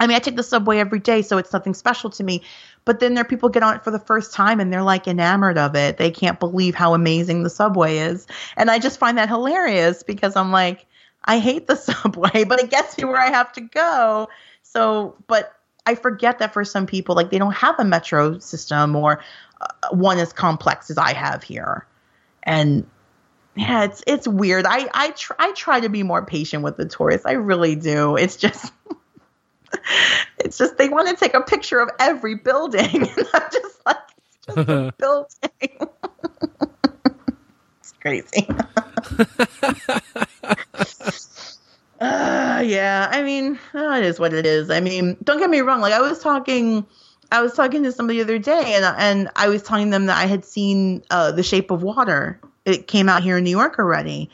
I 0.00 0.06
mean, 0.06 0.14
I 0.14 0.20
take 0.20 0.36
the 0.36 0.44
subway 0.44 0.78
every 0.78 1.00
day, 1.00 1.22
so 1.22 1.38
it's 1.38 1.52
nothing 1.52 1.74
special 1.74 2.08
to 2.10 2.22
me. 2.22 2.42
But 2.88 3.00
then 3.00 3.12
there 3.12 3.20
are 3.20 3.28
people 3.28 3.50
get 3.50 3.62
on 3.62 3.76
it 3.76 3.84
for 3.84 3.90
the 3.90 3.98
first 3.98 4.32
time 4.32 4.60
and 4.60 4.72
they're 4.72 4.82
like 4.82 5.06
enamored 5.06 5.58
of 5.58 5.76
it. 5.76 5.98
They 5.98 6.10
can't 6.10 6.40
believe 6.40 6.74
how 6.74 6.94
amazing 6.94 7.42
the 7.42 7.50
subway 7.50 7.98
is. 7.98 8.26
And 8.56 8.70
I 8.70 8.78
just 8.78 8.98
find 8.98 9.18
that 9.18 9.28
hilarious 9.28 10.02
because 10.02 10.36
I'm 10.36 10.52
like, 10.52 10.86
I 11.22 11.38
hate 11.38 11.66
the 11.66 11.76
subway, 11.76 12.44
but 12.44 12.60
it 12.62 12.70
gets 12.70 12.96
me 12.96 13.04
where 13.04 13.20
I 13.20 13.28
have 13.28 13.52
to 13.52 13.60
go. 13.60 14.30
So, 14.62 15.16
but 15.26 15.52
I 15.84 15.96
forget 15.96 16.38
that 16.38 16.54
for 16.54 16.64
some 16.64 16.86
people, 16.86 17.14
like 17.14 17.28
they 17.28 17.36
don't 17.36 17.52
have 17.52 17.78
a 17.78 17.84
metro 17.84 18.38
system 18.38 18.96
or 18.96 19.22
uh, 19.60 19.66
one 19.90 20.18
as 20.18 20.32
complex 20.32 20.88
as 20.88 20.96
I 20.96 21.12
have 21.12 21.42
here. 21.42 21.86
And 22.42 22.88
yeah, 23.54 23.84
it's 23.84 24.02
it's 24.06 24.26
weird. 24.26 24.64
I 24.66 24.88
I 24.94 25.10
try 25.10 25.36
I 25.38 25.52
try 25.52 25.80
to 25.80 25.90
be 25.90 26.04
more 26.04 26.24
patient 26.24 26.62
with 26.62 26.78
the 26.78 26.86
tourists. 26.86 27.26
I 27.26 27.32
really 27.32 27.74
do. 27.74 28.16
It's 28.16 28.36
just 28.36 28.72
it's 30.38 30.58
just 30.58 30.78
they 30.78 30.88
want 30.88 31.08
to 31.08 31.16
take 31.16 31.34
a 31.34 31.40
picture 31.40 31.80
of 31.80 31.90
every 31.98 32.34
building. 32.36 33.08
And 33.18 33.28
I'm 33.34 33.50
just 33.52 33.86
like, 33.86 33.96
it's 34.30 34.54
just 34.54 34.68
a 34.68 34.94
building. 34.98 35.90
it's 37.80 37.92
crazy. 38.00 38.48
uh, 42.00 42.62
yeah, 42.64 43.08
I 43.10 43.22
mean, 43.22 43.58
oh, 43.74 43.96
it 43.96 44.04
is 44.04 44.18
what 44.20 44.32
it 44.32 44.46
is. 44.46 44.70
I 44.70 44.80
mean, 44.80 45.16
don't 45.22 45.38
get 45.38 45.50
me 45.50 45.60
wrong. 45.60 45.80
Like 45.80 45.92
I 45.92 46.00
was 46.00 46.20
talking, 46.20 46.86
I 47.32 47.42
was 47.42 47.54
talking 47.54 47.82
to 47.84 47.92
somebody 47.92 48.18
the 48.18 48.24
other 48.24 48.38
day, 48.38 48.74
and 48.74 48.84
and 48.84 49.30
I 49.36 49.48
was 49.48 49.62
telling 49.62 49.90
them 49.90 50.06
that 50.06 50.18
I 50.18 50.26
had 50.26 50.44
seen 50.44 51.02
uh, 51.10 51.32
The 51.32 51.42
Shape 51.42 51.70
of 51.70 51.82
Water. 51.82 52.40
It 52.64 52.86
came 52.86 53.08
out 53.08 53.22
here 53.22 53.38
in 53.38 53.44
New 53.44 53.50
York 53.50 53.78
already, 53.78 54.30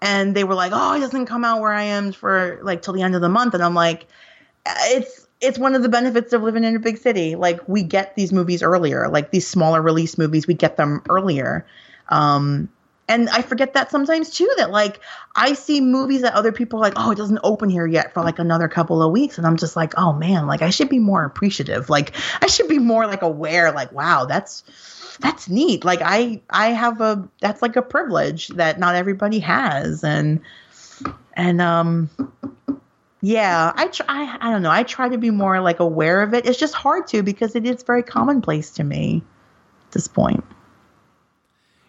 and 0.00 0.34
they 0.34 0.44
were 0.44 0.54
like, 0.54 0.72
"Oh, 0.74 0.94
it 0.94 1.00
doesn't 1.00 1.26
come 1.26 1.44
out 1.44 1.60
where 1.60 1.72
I 1.72 1.82
am 1.82 2.12
for 2.12 2.58
like 2.62 2.82
till 2.82 2.94
the 2.94 3.02
end 3.02 3.14
of 3.14 3.20
the 3.20 3.28
month," 3.28 3.54
and 3.54 3.62
I'm 3.62 3.74
like 3.74 4.06
it's 4.88 5.26
it's 5.40 5.58
one 5.58 5.74
of 5.74 5.82
the 5.82 5.88
benefits 5.88 6.32
of 6.32 6.42
living 6.42 6.64
in 6.64 6.76
a 6.76 6.78
big 6.78 6.98
city. 6.98 7.36
Like 7.36 7.68
we 7.68 7.82
get 7.82 8.16
these 8.16 8.32
movies 8.32 8.62
earlier, 8.62 9.08
like 9.08 9.30
these 9.30 9.46
smaller 9.46 9.82
release 9.82 10.16
movies, 10.16 10.46
we 10.46 10.54
get 10.54 10.76
them 10.76 11.02
earlier. 11.08 11.66
Um, 12.08 12.70
and 13.08 13.28
I 13.28 13.42
forget 13.42 13.74
that 13.74 13.90
sometimes 13.90 14.30
too. 14.30 14.50
That 14.56 14.70
like 14.70 15.00
I 15.34 15.52
see 15.52 15.80
movies 15.80 16.22
that 16.22 16.34
other 16.34 16.52
people 16.52 16.80
are 16.80 16.82
like, 16.82 16.94
oh, 16.96 17.12
it 17.12 17.16
doesn't 17.18 17.40
open 17.44 17.70
here 17.70 17.86
yet 17.86 18.14
for 18.14 18.22
like 18.22 18.38
another 18.38 18.68
couple 18.68 19.02
of 19.02 19.12
weeks, 19.12 19.38
and 19.38 19.46
I'm 19.46 19.56
just 19.56 19.76
like, 19.76 19.94
oh 19.96 20.12
man, 20.12 20.46
like 20.46 20.62
I 20.62 20.70
should 20.70 20.88
be 20.88 20.98
more 20.98 21.24
appreciative. 21.24 21.88
Like 21.88 22.12
I 22.40 22.46
should 22.46 22.68
be 22.68 22.78
more 22.78 23.06
like 23.06 23.22
aware. 23.22 23.70
Like 23.72 23.92
wow, 23.92 24.24
that's 24.24 24.64
that's 25.20 25.48
neat. 25.48 25.84
Like 25.84 26.00
I 26.02 26.40
I 26.50 26.68
have 26.68 27.00
a 27.00 27.28
that's 27.40 27.62
like 27.62 27.76
a 27.76 27.82
privilege 27.82 28.48
that 28.48 28.78
not 28.78 28.96
everybody 28.96 29.38
has, 29.40 30.02
and 30.02 30.40
and 31.34 31.60
um 31.60 32.10
yeah, 33.26 33.72
I 33.74 33.88
try. 33.88 34.06
I, 34.08 34.38
I 34.40 34.50
don't 34.52 34.62
know. 34.62 34.70
I 34.70 34.84
try 34.84 35.08
to 35.08 35.18
be 35.18 35.30
more 35.30 35.60
like 35.60 35.80
aware 35.80 36.22
of 36.22 36.32
it. 36.32 36.46
It's 36.46 36.56
just 36.56 36.74
hard 36.74 37.08
to 37.08 37.24
because 37.24 37.56
it 37.56 37.66
is 37.66 37.82
very 37.82 38.04
commonplace 38.04 38.70
to 38.74 38.84
me 38.84 39.24
at 39.86 39.92
this 39.92 40.06
point. 40.06 40.44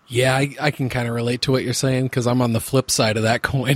Yeah, 0.07 0.35
I, 0.35 0.55
I 0.59 0.71
can 0.71 0.89
kind 0.89 1.07
of 1.07 1.13
relate 1.13 1.43
to 1.43 1.51
what 1.51 1.63
you're 1.63 1.73
saying 1.73 2.05
because 2.05 2.25
I'm 2.25 2.41
on 2.41 2.53
the 2.53 2.59
flip 2.59 2.89
side 2.89 3.17
of 3.17 3.23
that 3.23 3.41
coin. 3.43 3.75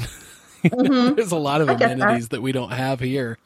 Mm-hmm. 0.64 1.14
There's 1.14 1.32
a 1.32 1.38
lot 1.38 1.62
of 1.62 1.70
amenities 1.70 2.30
that. 2.30 2.38
that 2.38 2.42
we 2.42 2.52
don't 2.52 2.72
have 2.72 3.00
here. 3.00 3.38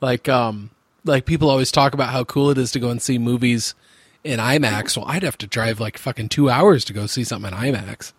Like, 0.00 0.28
um, 0.28 0.70
like 1.04 1.24
people 1.24 1.48
always 1.48 1.70
talk 1.70 1.94
about 1.94 2.08
how 2.08 2.24
cool 2.24 2.50
it 2.50 2.58
is 2.58 2.72
to 2.72 2.80
go 2.80 2.90
and 2.90 3.00
see 3.00 3.16
movies 3.16 3.76
in 4.24 4.40
IMAX. 4.40 4.96
Well, 4.96 5.06
I'd 5.06 5.22
have 5.22 5.38
to 5.38 5.46
drive 5.46 5.78
like 5.78 5.98
fucking 5.98 6.30
two 6.30 6.50
hours 6.50 6.84
to 6.86 6.92
go 6.92 7.06
see 7.06 7.22
something 7.22 7.52
in 7.52 7.56
IMAX. 7.56 8.12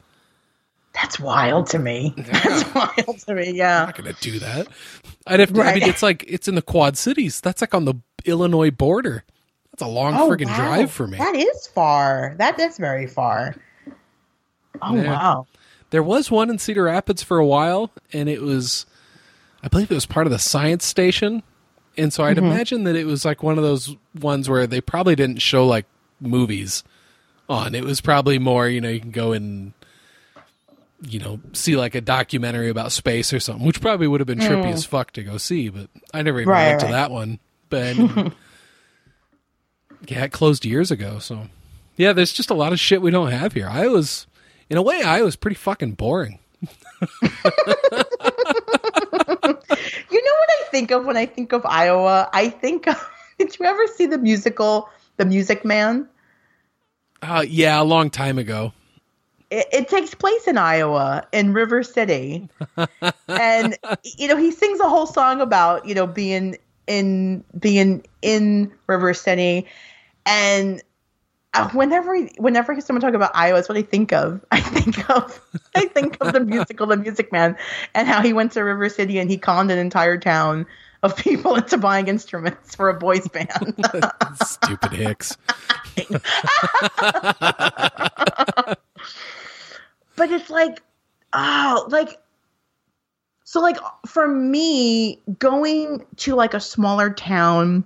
That's 0.93 1.19
wild 1.19 1.67
to 1.67 1.79
me. 1.79 2.13
Yeah. 2.23 2.23
That's 2.23 2.75
wild 2.75 3.19
to 3.19 3.33
me. 3.33 3.51
Yeah, 3.51 3.81
I'm 3.81 3.85
not 3.87 3.97
gonna 3.97 4.13
do 4.21 4.39
that. 4.39 4.67
I'd 5.27 5.39
have 5.39 5.53
to. 5.53 5.61
Right. 5.61 5.77
I 5.77 5.79
mean, 5.79 5.89
it's 5.89 6.03
like 6.03 6.23
it's 6.27 6.47
in 6.47 6.55
the 6.55 6.61
Quad 6.61 6.97
Cities. 6.97 7.41
That's 7.41 7.61
like 7.61 7.73
on 7.73 7.85
the 7.85 7.95
Illinois 8.25 8.71
border. 8.71 9.23
That's 9.71 9.83
a 9.83 9.87
long 9.87 10.13
oh, 10.13 10.29
friggin' 10.29 10.45
wow. 10.47 10.57
drive 10.57 10.91
for 10.91 11.07
me. 11.07 11.17
That 11.17 11.35
is 11.35 11.67
far. 11.67 12.35
That 12.37 12.59
is 12.59 12.77
very 12.77 13.07
far. 13.07 13.55
Oh 14.81 14.95
yeah. 14.95 15.11
wow. 15.11 15.47
There 15.89 16.03
was 16.03 16.31
one 16.31 16.49
in 16.49 16.57
Cedar 16.57 16.83
Rapids 16.83 17.21
for 17.21 17.37
a 17.37 17.45
while, 17.45 17.91
and 18.11 18.27
it 18.27 18.41
was, 18.41 18.87
I 19.61 19.67
believe 19.67 19.91
it 19.91 19.95
was 19.95 20.07
part 20.07 20.25
of 20.25 20.31
the 20.31 20.39
science 20.39 20.85
station, 20.85 21.43
and 21.97 22.11
so 22.11 22.23
I'd 22.23 22.37
mm-hmm. 22.37 22.47
imagine 22.47 22.83
that 22.85 22.95
it 22.95 23.05
was 23.05 23.25
like 23.25 23.43
one 23.43 23.57
of 23.57 23.63
those 23.63 23.95
ones 24.19 24.49
where 24.49 24.65
they 24.65 24.81
probably 24.81 25.15
didn't 25.15 25.41
show 25.41 25.67
like 25.67 25.85
movies 26.19 26.83
on. 27.47 27.75
It 27.75 27.83
was 27.83 28.01
probably 28.01 28.39
more, 28.39 28.67
you 28.67 28.81
know, 28.81 28.89
you 28.89 28.99
can 28.99 29.11
go 29.11 29.33
and 29.33 29.73
you 31.07 31.19
know, 31.19 31.39
see 31.53 31.75
like 31.75 31.95
a 31.95 32.01
documentary 32.01 32.69
about 32.69 32.91
space 32.91 33.33
or 33.33 33.39
something, 33.39 33.65
which 33.65 33.81
probably 33.81 34.07
would 34.07 34.19
have 34.21 34.27
been 34.27 34.39
trippy 34.39 34.65
mm. 34.65 34.73
as 34.73 34.85
fuck 34.85 35.11
to 35.11 35.23
go 35.23 35.37
see, 35.37 35.69
but 35.69 35.89
I 36.13 36.21
never 36.21 36.39
even 36.41 36.51
right, 36.51 36.69
went 36.69 36.81
right. 36.81 36.87
to 36.87 36.93
that 36.93 37.11
one. 37.11 37.39
But 37.69 37.95
yeah, 40.07 40.23
it 40.23 40.31
closed 40.31 40.65
years 40.65 40.91
ago. 40.91 41.19
So 41.19 41.47
yeah, 41.97 42.13
there's 42.13 42.33
just 42.33 42.49
a 42.49 42.55
lot 42.55 42.73
of 42.73 42.79
shit 42.79 43.01
we 43.01 43.11
don't 43.11 43.31
have 43.31 43.53
here. 43.53 43.67
I 43.69 43.87
was, 43.87 44.27
in 44.69 44.77
a 44.77 44.81
way, 44.81 45.01
I 45.01 45.21
was 45.21 45.35
pretty 45.35 45.55
fucking 45.55 45.93
boring. 45.93 46.39
you 46.61 47.29
know 47.91 48.03
what 50.09 50.49
I 50.49 50.63
think 50.71 50.91
of 50.91 51.05
when 51.05 51.17
I 51.17 51.25
think 51.25 51.51
of 51.51 51.65
Iowa? 51.65 52.29
I 52.33 52.49
think 52.49 52.87
of, 52.87 53.09
did 53.37 53.57
you 53.59 53.65
ever 53.65 53.87
see 53.87 54.05
the 54.05 54.17
musical 54.17 54.89
The 55.17 55.25
Music 55.25 55.65
Man? 55.65 56.07
Uh, 57.21 57.45
yeah, 57.47 57.81
a 57.81 57.83
long 57.83 58.09
time 58.09 58.37
ago 58.37 58.73
it, 59.53 59.67
it, 59.71 59.87
takes 59.87 60.15
place 60.15 60.47
in 60.47 60.57
Iowa 60.57 61.27
in 61.31 61.53
River 61.53 61.83
City. 61.83 62.49
and 63.27 63.77
you 64.03 64.27
know, 64.27 64.35
he 64.35 64.51
sings 64.51 64.79
a 64.79 64.89
whole 64.89 65.05
song 65.05 65.41
about, 65.41 65.87
you 65.87 65.93
know, 65.93 66.07
being 66.07 66.57
in 66.87 67.43
being 67.57 68.03
in 68.21 68.71
River 68.87 69.13
City 69.13 69.67
and 70.25 70.81
uh, 71.53 71.69
whenever 71.69 72.17
whenever 72.37 72.81
someone 72.81 73.01
talk 73.01 73.13
about 73.13 73.29
Iowa, 73.35 73.59
it's 73.59 73.69
what 73.69 73.77
I 73.77 73.83
think 73.83 74.11
of. 74.11 74.43
I 74.51 74.59
think 74.59 75.07
of 75.09 75.39
I 75.75 75.85
think 75.85 76.17
of 76.19 76.33
the 76.33 76.39
musical 76.39 76.87
The 76.87 76.97
Music 76.97 77.31
Man 77.31 77.55
and 77.93 78.07
how 78.07 78.21
he 78.21 78.33
went 78.33 78.53
to 78.53 78.63
River 78.63 78.89
City 78.89 79.19
and 79.19 79.29
he 79.29 79.37
conned 79.37 79.69
an 79.69 79.77
entire 79.77 80.17
town 80.17 80.65
of 81.03 81.15
people 81.15 81.55
into 81.57 81.77
buying 81.77 82.07
instruments 82.07 82.75
for 82.75 82.89
a 82.89 82.95
boys 82.95 83.27
band. 83.27 83.85
Stupid 84.43 84.93
Hicks 84.93 85.37
but 90.15 90.31
it's 90.31 90.49
like 90.49 90.81
oh 91.33 91.85
like 91.89 92.19
so 93.43 93.59
like 93.59 93.77
for 94.07 94.27
me 94.27 95.21
going 95.39 96.05
to 96.17 96.35
like 96.35 96.53
a 96.53 96.59
smaller 96.59 97.11
town 97.11 97.83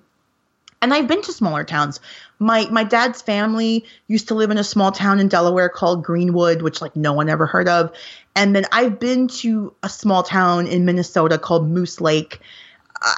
and 0.81 0.93
I've 0.93 1.07
been 1.07 1.21
to 1.23 1.33
smaller 1.33 1.63
towns. 1.63 1.99
My 2.39 2.67
my 2.69 2.83
dad's 2.83 3.21
family 3.21 3.85
used 4.07 4.27
to 4.27 4.35
live 4.35 4.51
in 4.51 4.57
a 4.57 4.63
small 4.63 4.91
town 4.91 5.19
in 5.19 5.27
Delaware 5.27 5.69
called 5.69 6.03
Greenwood, 6.03 6.61
which 6.61 6.81
like 6.81 6.95
no 6.95 7.13
one 7.13 7.29
ever 7.29 7.45
heard 7.45 7.67
of. 7.67 7.91
And 8.35 8.55
then 8.55 8.65
I've 8.71 8.99
been 8.99 9.27
to 9.27 9.73
a 9.81 9.89
small 9.89 10.23
town 10.23 10.67
in 10.67 10.85
Minnesota 10.85 11.39
called 11.39 11.67
Moose 11.67 11.99
Lake. 11.99 12.39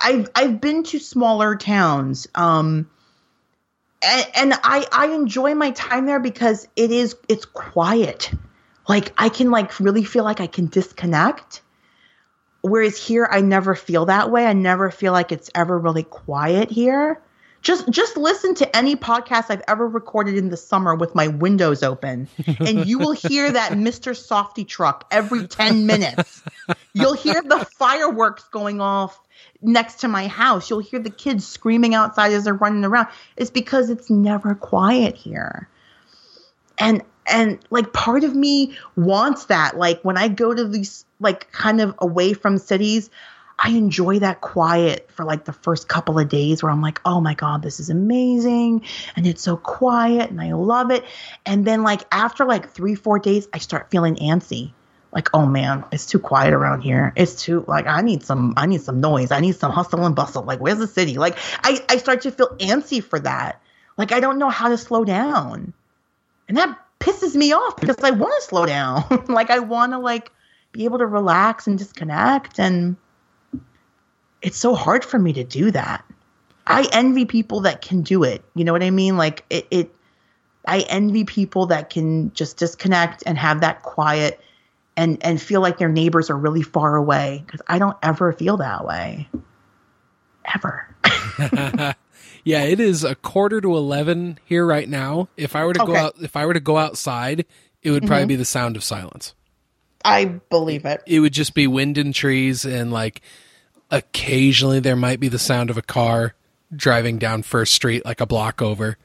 I've 0.04 0.30
I've 0.36 0.62
been 0.62 0.84
to 0.84 1.00
smaller 1.00 1.56
towns. 1.56 2.28
Um 2.36 2.90
and, 4.02 4.28
and 4.36 4.54
I 4.64 4.88
I 4.92 5.08
enjoy 5.08 5.54
my 5.56 5.72
time 5.72 6.06
there 6.06 6.22
because 6.22 6.68
it 6.78 6.92
is 6.92 7.16
it's 7.28 7.46
quiet 7.46 8.32
like 8.90 9.14
I 9.18 9.30
can 9.30 9.52
like 9.52 9.80
really 9.80 10.04
feel 10.04 10.26
like 10.26 10.42
I 10.42 10.48
can 10.48 10.66
disconnect. 10.66 11.62
Whereas 12.62 12.98
here 12.98 13.26
I 13.30 13.40
never 13.40 13.76
feel 13.76 14.08
that 14.08 14.32
way. 14.32 14.46
I 14.46 14.54
never 14.54 14.92
feel 14.92 15.14
like 15.14 15.32
it's 15.32 15.50
ever 15.56 15.78
really 15.78 16.04
quiet 16.04 16.72
here. 16.72 17.22
Just 17.62 17.90
just 17.90 18.18
listen 18.18 18.56
to 18.56 18.76
any 18.76 18.96
podcast 18.96 19.46
I've 19.50 19.62
ever 19.68 19.88
recorded 19.88 20.38
in 20.38 20.50
the 20.50 20.58
summer 20.58 20.96
with 20.96 21.14
my 21.14 21.28
windows 21.28 21.84
open 21.84 22.30
and 22.60 22.86
you 22.88 23.00
will 23.00 23.12
hear 23.12 23.52
that 23.52 23.72
Mr. 23.74 24.14
Softee 24.14 24.68
truck 24.68 25.06
every 25.12 25.48
10 25.48 25.86
minutes. 25.86 26.42
You'll 26.94 27.14
hear 27.14 27.42
the 27.42 27.66
fireworks 27.78 28.46
going 28.46 28.82
off 28.82 29.20
next 29.62 30.00
to 30.00 30.08
my 30.08 30.28
house. 30.28 30.70
You'll 30.70 30.80
hear 30.80 31.00
the 31.00 31.10
kids 31.10 31.46
screaming 31.46 31.94
outside 31.94 32.32
as 32.32 32.46
they're 32.46 32.54
running 32.54 32.86
around. 32.86 33.10
It's 33.38 33.52
because 33.52 33.90
it's 33.90 34.10
never 34.10 34.56
quiet 34.56 35.16
here. 35.16 35.70
And 36.80 37.04
and 37.30 37.60
like 37.70 37.94
part 37.94 38.24
of 38.24 38.36
me 38.36 38.78
wants 38.96 39.46
that. 39.46 39.78
Like 39.78 40.02
when 40.02 40.18
i 40.18 40.28
go 40.28 40.54
to 40.54 40.68
these 40.68 41.06
like 41.20 41.52
kind 41.52 41.82
of 41.82 41.96
away 42.00 42.34
from 42.34 42.58
cities 42.58 43.10
i 43.58 43.70
enjoy 43.72 44.20
that 44.20 44.42
quiet 44.42 45.10
for 45.12 45.26
like 45.26 45.46
the 45.46 45.54
first 45.54 45.88
couple 45.88 46.18
of 46.18 46.30
days 46.30 46.64
where 46.64 46.72
i'm 46.72 46.82
like 46.82 47.02
oh 47.06 47.20
my 47.20 47.34
god 47.34 47.62
this 47.62 47.80
is 47.80 47.90
amazing 47.90 48.86
and 49.16 49.28
it's 49.28 49.42
so 49.42 49.58
quiet 49.58 50.30
and 50.30 50.42
i 50.42 50.54
love 50.54 50.92
it. 50.92 51.04
And 51.46 51.66
then 51.66 51.84
like 51.84 52.02
after 52.12 52.46
like 52.46 52.70
three 52.70 52.96
four 52.96 53.20
days 53.20 53.48
i 53.54 53.58
start 53.58 53.92
feeling 53.92 54.16
antsy. 54.16 54.74
Like 55.12 55.30
oh 55.34 55.46
man 55.46 55.84
it's 55.92 56.06
too 56.06 56.20
quiet 56.20 56.54
around 56.54 56.82
here. 56.82 57.14
It's 57.16 57.42
too 57.42 57.66
like 57.68 57.88
i 57.88 58.02
need 58.02 58.24
some 58.24 58.54
i 58.58 58.66
need 58.66 58.82
some 58.82 59.02
noise. 59.02 59.32
I 59.32 59.40
need 59.40 59.56
some 59.56 59.72
hustle 59.72 60.06
and 60.06 60.16
bustle. 60.16 60.44
Like 60.44 60.60
where's 60.60 60.80
the 60.80 60.88
city? 60.88 61.18
Like 61.18 61.38
i 61.64 61.84
i 61.90 61.98
start 61.98 62.22
to 62.22 62.32
feel 62.32 62.56
antsy 62.60 63.04
for 63.04 63.20
that. 63.20 63.62
Like 63.98 64.12
i 64.12 64.20
don't 64.20 64.38
know 64.38 64.50
how 64.50 64.70
to 64.70 64.78
slow 64.78 65.04
down. 65.04 65.74
And 66.48 66.58
that 66.58 66.78
pisses 67.00 67.36
me 67.36 67.54
off 67.54 67.80
because 67.80 67.98
I 68.04 68.12
want 68.12 68.34
to 68.42 68.48
slow 68.48 68.66
down. 68.66 69.04
like 69.28 69.50
I 69.50 69.60
want 69.60 69.94
to 69.94 70.00
like 70.00 70.32
be 70.72 70.86
able 70.86 71.00
to 71.00 71.06
relax 71.06 71.68
and 71.68 71.78
disconnect 71.78 72.60
and 72.60 72.96
it's 74.42 74.58
so 74.58 74.74
hard 74.74 75.04
for 75.04 75.20
me 75.20 75.34
to 75.34 75.44
do 75.44 75.72
that. 75.72 76.06
I 76.68 76.88
envy 76.94 77.26
people 77.26 77.62
that 77.62 77.82
can 77.82 78.04
do 78.04 78.24
it. 78.24 78.44
You 78.56 78.64
know 78.64 78.72
what 78.72 78.84
I 78.84 78.92
mean? 78.92 79.18
Like 79.18 79.44
it, 79.50 79.68
it 79.72 79.96
I 80.66 80.82
envy 80.82 81.26
people 81.26 81.66
that 81.68 81.90
can 81.90 82.32
just 82.34 82.58
disconnect 82.58 83.24
and 83.26 83.38
have 83.38 83.62
that 83.62 83.82
quiet 83.82 84.40
and 84.96 85.18
and 85.24 85.42
feel 85.42 85.62
like 85.62 85.78
their 85.78 85.90
neighbors 85.90 86.30
are 86.30 86.38
really 86.38 86.62
far 86.62 86.96
away 86.96 87.44
because 87.46 87.62
I 87.68 87.80
don't 87.80 87.98
ever 88.04 88.32
feel 88.34 88.58
that 88.58 88.86
way. 88.86 89.28
Ever. 90.54 90.96
Yeah, 92.44 92.64
it 92.64 92.80
is 92.80 93.04
a 93.04 93.16
quarter 93.16 93.62
to 93.62 93.76
eleven 93.76 94.40
here 94.46 94.66
right 94.66 94.88
now. 94.88 95.30
If 95.38 95.56
I 95.56 95.66
were 95.66 95.74
to 95.74 95.84
okay. 95.84 95.92
go 95.92 95.98
out, 95.98 96.16
if 96.22 96.36
I 96.36 96.46
were 96.46 96.54
to 96.54 96.60
go 96.60 96.78
outside, 96.78 97.46
it 97.82 97.92
would 97.92 98.04
probably 98.04 98.24
mm-hmm. 98.24 98.28
be 98.30 98.36
the 98.38 98.46
sound 98.46 98.76
of 98.76 98.84
silence. 98.84 99.34
I 100.04 100.26
believe 100.26 100.86
it. 100.86 101.04
It 101.06 101.20
would 101.20 101.34
just 101.34 101.54
be 101.54 101.68
wind 101.68 101.98
and 101.98 102.14
trees, 102.14 102.66
and 102.66 102.92
like 102.92 103.22
occasionally 103.92 104.80
there 104.80 104.96
might 104.96 105.20
be 105.20 105.28
the 105.28 105.40
sound 105.40 105.70
of 105.70 105.78
a 105.78 105.82
car 105.82 106.36
driving 106.74 107.18
down 107.18 107.44
First 107.44 107.74
Street, 107.74 108.06
like 108.06 108.22
a 108.22 108.26
block 108.26 108.62
over. 108.62 108.98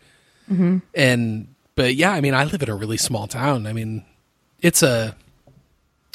Mm-hmm. 0.50 0.78
And 0.94 1.54
but 1.74 1.94
yeah, 1.94 2.12
I 2.12 2.20
mean, 2.20 2.34
I 2.34 2.44
live 2.44 2.62
in 2.62 2.68
a 2.68 2.74
really 2.74 2.96
small 2.96 3.26
town. 3.26 3.66
I 3.66 3.72
mean, 3.72 4.04
it's 4.60 4.82
a 4.82 5.16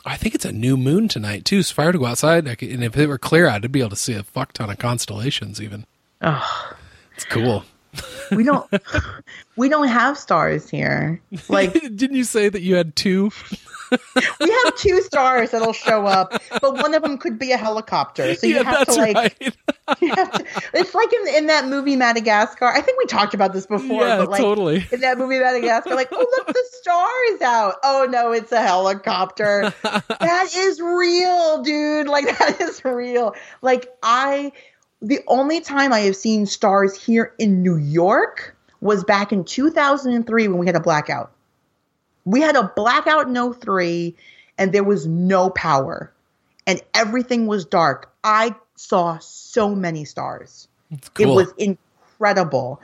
I 0.05 0.15
think 0.17 0.35
it's 0.35 0.45
a 0.45 0.51
new 0.51 0.77
moon 0.77 1.07
tonight 1.07 1.45
too. 1.45 1.63
So 1.63 1.73
if 1.73 1.79
I 1.79 1.85
were 1.85 1.91
to 1.91 1.99
go 1.99 2.05
outside, 2.05 2.45
could, 2.57 2.69
and 2.69 2.83
if 2.83 2.95
it 2.97 3.07
were 3.07 3.17
clear 3.17 3.47
out, 3.47 3.63
I'd 3.63 3.71
be 3.71 3.79
able 3.79 3.89
to 3.91 3.95
see 3.95 4.13
a 4.13 4.23
fuck 4.23 4.53
ton 4.53 4.69
of 4.69 4.77
constellations. 4.77 5.61
Even. 5.61 5.85
Oh, 6.21 6.73
it's 7.19 7.25
cool. 7.25 7.65
We 8.31 8.43
don't 8.43 8.71
we 9.57 9.69
don't 9.69 9.87
have 9.87 10.15
stars 10.15 10.69
here. 10.69 11.19
Like 11.47 11.73
didn't 11.95 12.15
you 12.15 12.23
say 12.23 12.47
that 12.47 12.61
you 12.61 12.75
had 12.75 12.95
two? 12.95 13.31
we 14.39 14.51
have 14.63 14.75
two 14.75 15.01
stars 15.01 15.49
that'll 15.49 15.73
show 15.73 16.05
up, 16.05 16.39
but 16.61 16.75
one 16.75 16.93
of 16.93 17.01
them 17.01 17.17
could 17.17 17.39
be 17.39 17.51
a 17.51 17.57
helicopter. 17.57 18.35
So 18.35 18.45
you 18.45 18.57
yeah, 18.57 18.63
have 18.63 18.87
to 18.87 18.93
like 18.93 19.15
right. 19.15 19.55
you 19.99 20.13
have 20.13 20.31
to, 20.31 20.45
it's 20.75 20.93
like 20.93 21.11
in, 21.11 21.27
in 21.37 21.47
that 21.47 21.67
movie 21.67 21.95
Madagascar. 21.95 22.67
I 22.67 22.81
think 22.81 22.99
we 22.99 23.07
talked 23.07 23.33
about 23.33 23.51
this 23.51 23.65
before, 23.65 24.05
yeah, 24.05 24.19
but 24.19 24.29
like 24.29 24.41
totally. 24.41 24.85
in 24.91 24.99
that 25.01 25.17
movie 25.17 25.39
Madagascar, 25.39 25.95
like, 25.95 26.09
oh 26.11 26.27
look, 26.37 26.47
the 26.47 26.63
star 26.73 27.09
is 27.31 27.41
out. 27.41 27.77
Oh 27.81 28.07
no, 28.07 28.31
it's 28.31 28.51
a 28.51 28.61
helicopter. 28.61 29.73
that 29.81 30.49
is 30.55 30.79
real, 30.79 31.63
dude. 31.63 32.07
Like 32.07 32.25
that 32.37 32.61
is 32.61 32.85
real. 32.85 33.33
Like 33.63 33.89
I 34.03 34.51
the 35.01 35.21
only 35.27 35.61
time 35.61 35.93
I 35.93 36.01
have 36.01 36.15
seen 36.15 36.45
stars 36.45 37.01
here 37.01 37.33
in 37.37 37.63
New 37.63 37.77
York 37.77 38.55
was 38.81 39.03
back 39.03 39.31
in 39.31 39.43
2003 39.43 40.47
when 40.47 40.57
we 40.57 40.65
had 40.65 40.75
a 40.75 40.81
blackout. 40.81 41.31
We 42.25 42.41
had 42.41 42.55
a 42.55 42.71
blackout 42.75 43.27
in 43.27 43.53
03 43.53 44.15
and 44.57 44.73
there 44.73 44.83
was 44.83 45.07
no 45.07 45.49
power 45.49 46.13
and 46.67 46.81
everything 46.93 47.47
was 47.47 47.65
dark. 47.65 48.13
I 48.23 48.55
saw 48.75 49.17
so 49.19 49.73
many 49.73 50.05
stars. 50.05 50.67
cool. 51.13 51.31
It 51.31 51.35
was 51.35 51.53
incredible. 51.57 52.81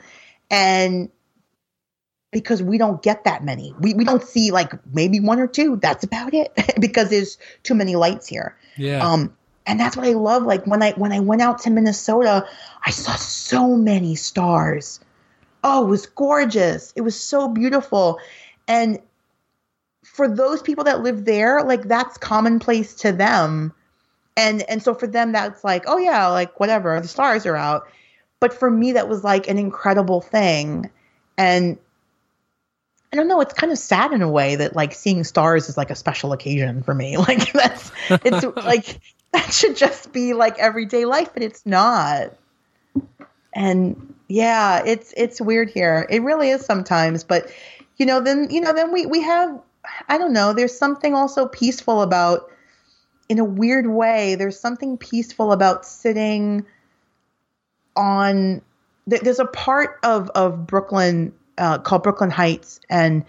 And 0.50 1.10
because 2.32 2.62
we 2.62 2.78
don't 2.78 3.02
get 3.02 3.24
that 3.24 3.44
many, 3.44 3.74
we, 3.78 3.94
we 3.94 4.04
don't 4.04 4.22
see 4.22 4.50
like 4.50 4.72
maybe 4.92 5.20
one 5.20 5.38
or 5.38 5.46
two. 5.46 5.76
That's 5.76 6.04
about 6.04 6.34
it 6.34 6.52
because 6.80 7.10
there's 7.10 7.38
too 7.62 7.74
many 7.74 7.96
lights 7.96 8.26
here. 8.26 8.56
Yeah. 8.76 9.06
Um, 9.06 9.36
and 9.66 9.80
that's 9.80 9.96
what 9.96 10.06
I 10.06 10.12
love. 10.12 10.44
Like 10.44 10.66
when 10.66 10.82
I 10.82 10.92
when 10.92 11.12
I 11.12 11.20
went 11.20 11.42
out 11.42 11.60
to 11.60 11.70
Minnesota, 11.70 12.46
I 12.84 12.90
saw 12.90 13.16
so 13.16 13.76
many 13.76 14.14
stars. 14.14 15.00
Oh, 15.64 15.84
it 15.84 15.88
was 15.88 16.06
gorgeous. 16.06 16.92
It 16.94 17.00
was 17.00 17.18
so 17.18 17.48
beautiful. 17.48 18.20
And 18.68 19.00
for 20.04 20.28
those 20.28 20.62
people 20.62 20.84
that 20.84 21.02
live 21.02 21.24
there, 21.24 21.62
like 21.64 21.82
that's 21.82 22.16
commonplace 22.18 22.94
to 22.96 23.12
them. 23.12 23.72
And 24.36 24.62
and 24.62 24.82
so 24.82 24.94
for 24.94 25.08
them 25.08 25.32
that's 25.32 25.64
like, 25.64 25.84
oh 25.86 25.98
yeah, 25.98 26.28
like 26.28 26.60
whatever, 26.60 27.00
the 27.00 27.08
stars 27.08 27.44
are 27.46 27.56
out. 27.56 27.88
But 28.38 28.54
for 28.54 28.70
me 28.70 28.92
that 28.92 29.08
was 29.08 29.24
like 29.24 29.48
an 29.48 29.58
incredible 29.58 30.20
thing. 30.20 30.90
And 31.36 31.78
I 33.12 33.16
don't 33.16 33.28
know, 33.28 33.40
it's 33.40 33.54
kind 33.54 33.72
of 33.72 33.78
sad 33.78 34.12
in 34.12 34.22
a 34.22 34.30
way 34.30 34.56
that 34.56 34.76
like 34.76 34.92
seeing 34.92 35.24
stars 35.24 35.68
is 35.68 35.76
like 35.76 35.90
a 35.90 35.96
special 35.96 36.32
occasion 36.32 36.82
for 36.82 36.94
me. 36.94 37.16
Like 37.28 37.52
that's 37.52 37.90
it's 38.10 38.44
like 38.64 39.00
that 39.36 39.52
should 39.52 39.76
just 39.76 40.12
be 40.12 40.32
like 40.32 40.58
everyday 40.58 41.04
life, 41.04 41.30
but 41.34 41.42
it's 41.42 41.66
not. 41.66 42.32
And 43.54 44.14
yeah, 44.28 44.82
it's 44.84 45.12
it's 45.16 45.40
weird 45.40 45.70
here. 45.70 46.06
It 46.10 46.22
really 46.22 46.48
is 46.50 46.64
sometimes, 46.64 47.22
but 47.22 47.50
you 47.98 48.06
know, 48.06 48.20
then 48.20 48.48
you 48.50 48.60
know, 48.60 48.72
then 48.72 48.92
we 48.92 49.04
we 49.04 49.20
have 49.20 49.60
I 50.08 50.16
don't 50.18 50.32
know, 50.32 50.52
there's 50.52 50.76
something 50.76 51.14
also 51.14 51.46
peaceful 51.46 52.00
about 52.00 52.50
in 53.28 53.38
a 53.38 53.44
weird 53.44 53.86
way, 53.86 54.36
there's 54.36 54.58
something 54.58 54.96
peaceful 54.96 55.52
about 55.52 55.84
sitting 55.84 56.64
on 57.94 58.62
there's 59.06 59.38
a 59.38 59.46
part 59.46 59.98
of 60.02 60.30
of 60.30 60.66
Brooklyn 60.66 61.32
uh, 61.58 61.78
called 61.78 62.02
Brooklyn 62.02 62.30
Heights 62.30 62.80
and 62.88 63.24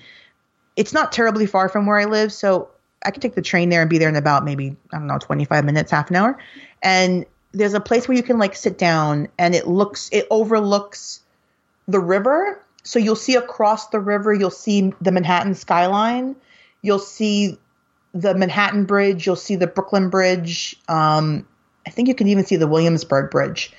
it's 0.78 0.94
not 0.94 1.12
terribly 1.12 1.48
far 1.48 1.68
from 1.68 1.86
where 1.86 2.00
I 2.00 2.06
live, 2.06 2.32
so 2.32 2.70
I 3.06 3.12
could 3.12 3.22
take 3.22 3.36
the 3.36 3.42
train 3.42 3.70
there 3.70 3.82
and 3.82 3.90
be 3.90 3.98
there 3.98 4.10
in 4.10 4.16
about 4.16 4.44
maybe 4.44 4.76
I 4.92 4.98
don't 4.98 5.08
know 5.08 5.18
25 5.20 5.66
minutes, 5.66 5.92
half 5.92 6.10
an 6.10 6.16
hour. 6.16 6.38
And 6.82 7.26
there's 7.54 7.74
a 7.74 7.80
place 7.80 8.08
where 8.08 8.18
you 8.18 8.24
can 8.24 8.38
like 8.38 8.56
sit 8.56 8.78
down 8.78 9.28
and 9.38 9.56
it 9.56 9.68
looks 9.68 10.10
it 10.12 10.28
overlooks 10.30 11.22
the 11.88 12.00
river. 12.00 12.62
So 12.84 13.00
you'll 13.00 13.16
see 13.16 13.36
across 13.36 13.88
the 13.88 14.00
river, 14.00 14.34
you'll 14.34 14.50
see 14.50 14.94
the 15.02 15.12
Manhattan 15.12 15.56
skyline. 15.56 16.36
You'll 16.82 17.00
see 17.00 17.58
the 18.14 18.34
Manhattan 18.34 18.86
Bridge. 18.86 19.26
You'll 19.26 19.36
see 19.36 19.56
the 19.56 19.68
Brooklyn 19.68 20.10
Bridge. 20.10 20.76
Um, 20.88 21.48
I 21.86 21.90
think 21.90 22.08
you 22.08 22.16
can 22.16 22.28
even 22.28 22.46
see 22.46 22.56
the 22.56 22.68
Williamsburg 22.68 23.32
Bridge. 23.32 23.72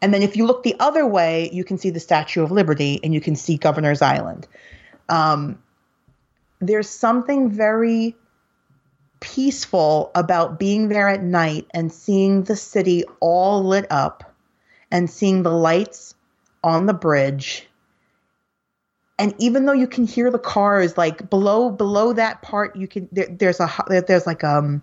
And 0.00 0.12
then 0.12 0.22
if 0.22 0.36
you 0.36 0.46
look 0.46 0.64
the 0.64 0.74
other 0.80 1.06
way, 1.06 1.48
you 1.52 1.64
can 1.64 1.78
see 1.78 1.90
the 1.90 2.00
Statue 2.00 2.42
of 2.42 2.50
Liberty 2.50 3.00
and 3.04 3.14
you 3.14 3.20
can 3.20 3.36
see 3.36 3.56
Governor's 3.56 4.02
Island. 4.02 4.48
Um, 5.08 5.62
there's 6.60 6.88
something 6.88 7.50
very 7.50 8.16
peaceful 9.22 10.10
about 10.14 10.58
being 10.58 10.88
there 10.88 11.08
at 11.08 11.22
night 11.22 11.66
and 11.72 11.90
seeing 11.90 12.42
the 12.42 12.56
city 12.56 13.04
all 13.20 13.64
lit 13.64 13.86
up 13.90 14.34
and 14.90 15.08
seeing 15.08 15.42
the 15.42 15.50
lights 15.50 16.14
on 16.62 16.86
the 16.86 16.92
bridge. 16.92 17.66
And 19.18 19.34
even 19.38 19.64
though 19.64 19.72
you 19.72 19.86
can 19.86 20.06
hear 20.06 20.30
the 20.30 20.38
cars 20.38 20.98
like 20.98 21.30
below 21.30 21.70
below 21.70 22.12
that 22.12 22.42
part 22.42 22.76
you 22.76 22.88
can 22.88 23.08
there, 23.12 23.28
there's 23.30 23.60
a 23.60 23.70
there's 23.88 24.26
like 24.26 24.42
um 24.42 24.82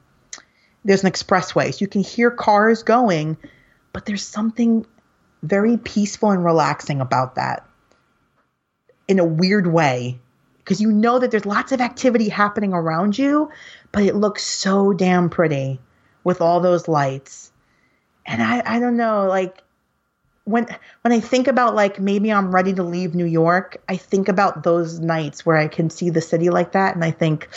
there's 0.85 1.03
an 1.03 1.11
expressway. 1.11 1.73
So 1.73 1.79
you 1.81 1.87
can 1.87 2.01
hear 2.01 2.31
cars 2.31 2.83
going 2.83 3.37
but 3.91 4.05
there's 4.05 4.25
something 4.25 4.85
very 5.43 5.77
peaceful 5.77 6.31
and 6.31 6.43
relaxing 6.43 7.01
about 7.01 7.35
that 7.35 7.67
in 9.07 9.19
a 9.19 9.25
weird 9.25 9.67
way 9.67 10.19
because 10.69 10.79
you 10.79 10.91
know 10.91 11.17
that 11.17 11.31
there's 11.31 11.47
lots 11.47 11.71
of 11.71 11.81
activity 11.81 12.29
happening 12.29 12.73
around 12.73 13.17
you 13.17 13.49
but 13.91 14.03
it 14.03 14.15
looks 14.15 14.43
so 14.43 14.93
damn 14.93 15.29
pretty 15.29 15.79
with 16.23 16.41
all 16.41 16.59
those 16.59 16.87
lights. 16.87 17.51
And 18.25 18.41
I, 18.41 18.61
I 18.65 18.79
don't 18.79 18.97
know, 18.97 19.25
like 19.25 19.63
when 20.43 20.67
when 21.01 21.11
I 21.11 21.19
think 21.19 21.47
about 21.47 21.75
like 21.75 21.99
maybe 21.99 22.31
I'm 22.31 22.53
ready 22.53 22.73
to 22.73 22.83
leave 22.83 23.15
New 23.15 23.25
York, 23.25 23.81
I 23.89 23.97
think 23.97 24.27
about 24.27 24.63
those 24.63 24.99
nights 24.99 25.45
where 25.45 25.57
I 25.57 25.67
can 25.67 25.89
see 25.89 26.09
the 26.09 26.21
city 26.21 26.49
like 26.49 26.73
that, 26.73 26.95
and 26.95 27.03
I 27.03 27.11
think 27.11 27.49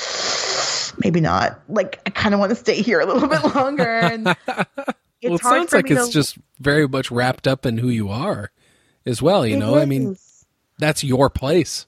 maybe 1.05 1.21
not. 1.21 1.61
Like 1.69 2.01
I 2.07 2.11
kind 2.11 2.35
of 2.35 2.41
want 2.41 2.51
to 2.51 2.57
stay 2.57 2.81
here 2.81 3.01
a 3.01 3.07
little 3.07 3.29
bit 3.29 3.55
longer. 3.55 3.99
And 3.99 4.29
it's 4.47 4.47
well, 5.23 5.35
it 5.35 5.43
sounds 5.43 5.73
like 5.73 5.91
it's 5.91 6.07
to- 6.07 6.13
just 6.13 6.39
very 6.59 6.89
much 6.89 7.11
wrapped 7.11 7.47
up 7.47 7.67
in 7.67 7.79
who 7.79 7.89
you 7.89 8.09
are 8.09 8.51
as 9.05 9.21
well. 9.21 9.47
You 9.47 9.57
It 9.57 9.61
know, 9.61 9.77
I 9.77 9.85
mean, 9.85 10.17
that's 10.79 11.05
your 11.05 11.29
place. 11.29 11.87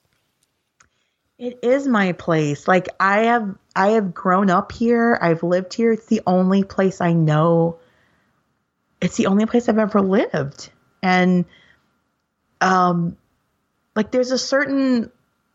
It 1.38 1.60
is 1.62 1.86
my 1.86 2.12
place. 2.12 2.68
Like 2.68 2.88
I 3.00 3.24
have 3.24 3.56
I 3.74 3.90
have 3.90 4.14
grown 4.14 4.50
up 4.50 4.70
here. 4.72 5.18
I've 5.20 5.42
lived 5.42 5.74
here. 5.74 5.92
It's 5.92 6.06
the 6.06 6.22
only 6.26 6.62
place 6.62 7.00
I 7.00 7.12
know. 7.12 7.78
It's 9.00 9.16
the 9.16 9.26
only 9.26 9.46
place 9.46 9.68
I've 9.68 9.78
ever 9.78 10.00
lived. 10.00 10.70
And 11.02 11.44
um 12.60 13.16
like 13.96 14.12
there's 14.12 14.30
a 14.30 14.38
certain 14.38 15.10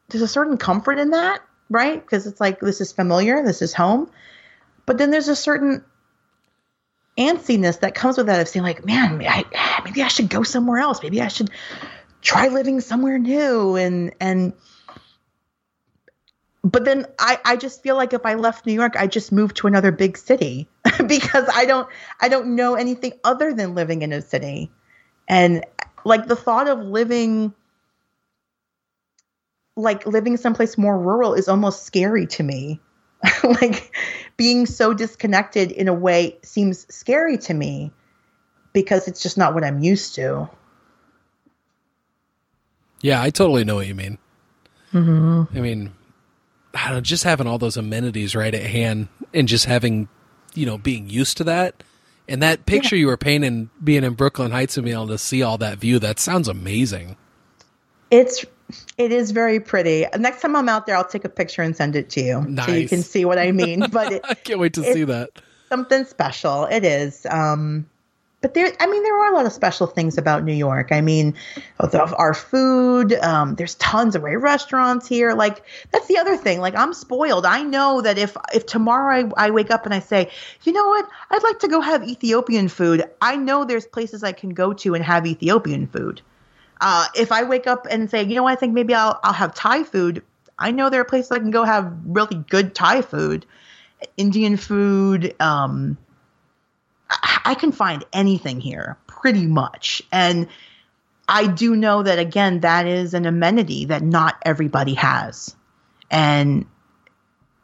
there's 0.10 0.22
a 0.22 0.28
certain 0.28 0.58
comfort 0.58 1.00
in 1.00 1.12
that, 1.12 1.42
right? 1.70 2.02
Because 2.02 2.28
it's 2.28 2.42
like 2.42 2.60
this 2.60 2.82
is 2.82 2.92
familiar, 2.92 3.44
this 3.44 3.62
is 3.62 3.74
home. 3.74 4.12
But 4.86 4.98
then 4.98 5.12
there's 5.12 5.30
a 5.30 5.36
certain 5.36 5.86
antsiness 7.18 7.82
that 7.82 7.96
comes 7.96 8.18
with 8.18 8.26
that 8.28 8.42
of 8.42 8.48
saying 8.48 8.64
like, 8.64 8.86
man, 8.86 9.22
I, 9.26 9.82
maybe 9.86 10.02
I 10.02 10.08
should 10.08 10.30
go 10.30 10.44
somewhere 10.44 10.80
else. 10.80 11.02
Maybe 11.04 11.22
I 11.22 11.28
should 11.28 11.52
try 12.22 12.48
living 12.48 12.82
somewhere 12.82 13.18
new 13.18 13.76
and 13.76 14.14
and 14.20 14.54
but 16.64 16.86
then 16.86 17.06
I, 17.18 17.40
I 17.46 17.56
just 17.56 17.82
feel 17.82 17.96
like 17.96 18.14
if 18.14 18.26
I 18.26 18.36
left 18.36 18.66
New 18.66 18.74
York, 18.74 18.96
I 18.98 19.08
just 19.08 19.32
moved 19.32 19.58
to 19.58 19.68
another 19.68 19.92
big 19.92 20.18
city 20.18 20.68
because 21.06 21.46
I 21.54 21.66
don't 21.66 21.88
I 22.20 22.28
don't 22.28 22.56
know 22.56 22.76
anything 22.76 23.14
other 23.24 23.54
than 23.54 23.76
living 23.76 24.02
in 24.02 24.12
a 24.12 24.22
city. 24.22 24.72
And 25.28 25.64
like 26.04 26.28
the 26.28 26.36
thought 26.36 26.68
of 26.68 26.80
living 26.80 27.54
like 29.76 30.06
living 30.06 30.36
someplace 30.36 30.78
more 30.78 30.98
rural 30.98 31.34
is 31.34 31.48
almost 31.48 31.84
scary 31.84 32.28
to 32.28 32.44
me. 32.44 32.82
like 33.44 33.96
being 34.38 34.66
so 34.66 34.94
disconnected 34.94 35.72
in 35.72 35.88
a 35.88 35.94
way 35.94 36.38
seems 36.44 36.86
scary 36.94 37.38
to 37.38 37.54
me 37.54 37.92
because 38.74 39.08
it's 39.08 39.22
just 39.22 39.38
not 39.38 39.54
what 39.54 39.64
I'm 39.64 39.80
used 39.80 40.16
to. 40.16 40.50
Yeah, 43.02 43.22
I 43.22 43.30
totally 43.30 43.64
know 43.64 43.76
what 43.76 43.88
you 43.88 43.96
mean. 43.96 44.18
Mm-hmm. 44.94 45.58
I 45.58 45.62
mean, 45.62 45.94
I 46.74 46.86
don't 46.86 46.96
know, 46.96 47.02
just 47.02 47.24
having 47.24 47.48
all 47.48 47.58
those 47.58 47.78
amenities 47.78 48.36
right 48.36 48.54
at 48.54 48.64
hand 48.64 49.08
and 49.34 49.48
just 49.48 49.66
having, 49.66 50.08
you 50.54 50.66
know, 50.66 50.78
being 50.78 51.10
used 51.10 51.38
to 51.38 51.44
that. 51.46 51.84
And 52.28 52.44
that 52.44 52.68
picture 52.68 52.96
you 52.96 53.08
were 53.08 53.18
painting, 53.18 53.72
being 53.84 54.04
in 54.04 54.14
Brooklyn 54.14 54.52
Heights 54.52 54.78
and 54.78 54.86
being 54.86 54.96
able 54.96 55.08
to 55.08 55.18
see 55.18 55.42
all 55.42 55.58
that 55.58 55.80
view, 55.80 55.98
that 56.00 56.20
sounds 56.20 56.48
amazing. 56.48 57.18
It's 58.12 58.46
it 59.00 59.12
is 59.12 59.32
very 59.32 59.60
pretty. 59.60 60.06
Next 60.18 60.42
time 60.42 60.56
I'm 60.56 60.70
out 60.70 60.86
there, 60.86 60.96
I'll 60.96 61.08
take 61.08 61.26
a 61.26 61.30
picture 61.30 61.64
and 61.64 61.76
send 61.76 61.96
it 61.96 62.12
to 62.12 62.22
you 62.22 62.56
so 62.66 62.72
you 62.72 62.88
can 62.88 63.02
see 63.02 63.26
what 63.26 63.40
I 63.40 63.52
mean. 63.52 63.84
But 63.92 64.14
it, 64.14 64.22
I 64.24 64.36
can't 64.36 64.60
wait 64.60 64.74
to 64.76 64.84
see 64.84 65.04
that. 65.06 65.30
something 65.70 66.06
special. 66.06 66.66
It 66.66 66.86
is. 66.86 67.26
Um, 67.28 67.90
but 68.42 68.54
there, 68.54 68.72
I 68.80 68.88
mean, 68.88 69.04
there 69.04 69.18
are 69.20 69.32
a 69.32 69.36
lot 69.36 69.46
of 69.46 69.52
special 69.52 69.86
things 69.86 70.18
about 70.18 70.46
New 70.46 70.54
York. 70.54 70.92
I 70.92 71.02
mean, 71.02 71.36
our 71.94 72.34
food. 72.34 73.14
Um, 73.14 73.56
there's 73.56 73.76
tons 73.76 74.16
of 74.16 74.22
great 74.22 74.38
restaurants 74.38 75.08
here. 75.08 75.34
Like 75.34 75.64
that's 75.92 76.08
the 76.08 76.18
other 76.18 76.38
thing. 76.38 76.62
Like 76.62 76.76
I'm 76.76 76.94
spoiled. 76.94 77.46
I 77.46 77.64
know 77.64 78.02
that 78.02 78.18
if 78.18 78.38
if 78.54 78.66
tomorrow 78.66 79.30
I, 79.36 79.48
I 79.48 79.50
wake 79.52 79.72
up 79.72 79.86
and 79.86 79.94
I 79.94 80.00
say, 80.00 80.32
you 80.64 80.72
know 80.72 80.88
what, 80.88 81.08
I'd 81.32 81.44
like 81.44 81.60
to 81.60 81.68
go 81.68 81.82
have 81.82 82.08
Ethiopian 82.08 82.70
food. 82.70 83.04
I 83.22 83.36
know 83.36 83.66
there's 83.66 83.86
places 83.86 84.24
I 84.24 84.32
can 84.32 84.52
go 84.52 84.72
to 84.74 84.96
and 84.96 85.04
have 85.04 85.28
Ethiopian 85.28 85.88
food. 85.88 86.22
Uh, 86.80 87.08
if 87.16 87.34
I 87.34 87.44
wake 87.44 87.68
up 87.68 87.88
and 87.92 88.10
say, 88.10 88.24
you 88.24 88.36
know, 88.36 88.44
what, 88.44 88.54
I 88.54 88.56
think 88.56 88.74
maybe 88.74 88.94
I'll 88.94 89.20
I'll 89.22 89.34
have 89.34 89.54
Thai 89.54 89.84
food. 89.84 90.24
I 90.58 90.72
know 90.72 90.90
there 90.90 91.02
are 91.02 91.06
places 91.06 91.32
I 91.32 91.40
can 91.40 91.52
go 91.52 91.64
have 91.64 91.94
really 92.06 92.38
good 92.50 92.74
Thai 92.74 93.02
food, 93.02 93.46
Indian 94.16 94.56
food. 94.56 95.36
Um, 95.42 95.98
I, 97.10 97.56
can 97.56 97.72
find 97.72 98.06
anything 98.14 98.62
here, 98.62 98.98
pretty 99.08 99.48
much, 99.48 100.02
and 100.12 100.48
I 101.28 101.48
do 101.48 101.76
know 101.76 102.04
that 102.04 102.20
again, 102.20 102.60
that 102.62 102.86
is 102.88 103.14
an 103.14 103.26
amenity 103.26 103.86
that 103.86 104.04
not 104.04 104.38
everybody 104.46 104.94
has, 104.94 105.56
and 106.12 106.66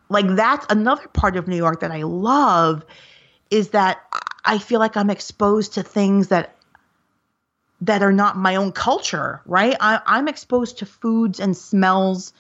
like 0.10 0.28
that's 0.36 0.66
another 0.70 1.08
part 1.08 1.36
of 1.36 1.48
New 1.48 1.58
York 1.58 1.82
that 1.82 1.92
I 1.92 2.04
love 2.04 2.86
is 3.52 3.70
that 3.70 4.00
I 4.44 4.58
feel 4.58 4.80
like 4.80 4.98
I'm 4.98 5.10
exposed 5.10 5.74
to 5.76 5.84
things 5.84 6.30
that 6.30 6.56
that 7.82 8.02
are 8.02 8.14
not 8.14 8.38
my 8.38 8.56
own 8.56 8.72
culture, 8.72 9.42
right? 9.46 9.76
I, 9.80 10.00
I'm 10.06 10.28
exposed 10.28 10.80
to 10.80 10.86
foods 10.86 11.40
and 11.40 11.56
smells 11.56 12.34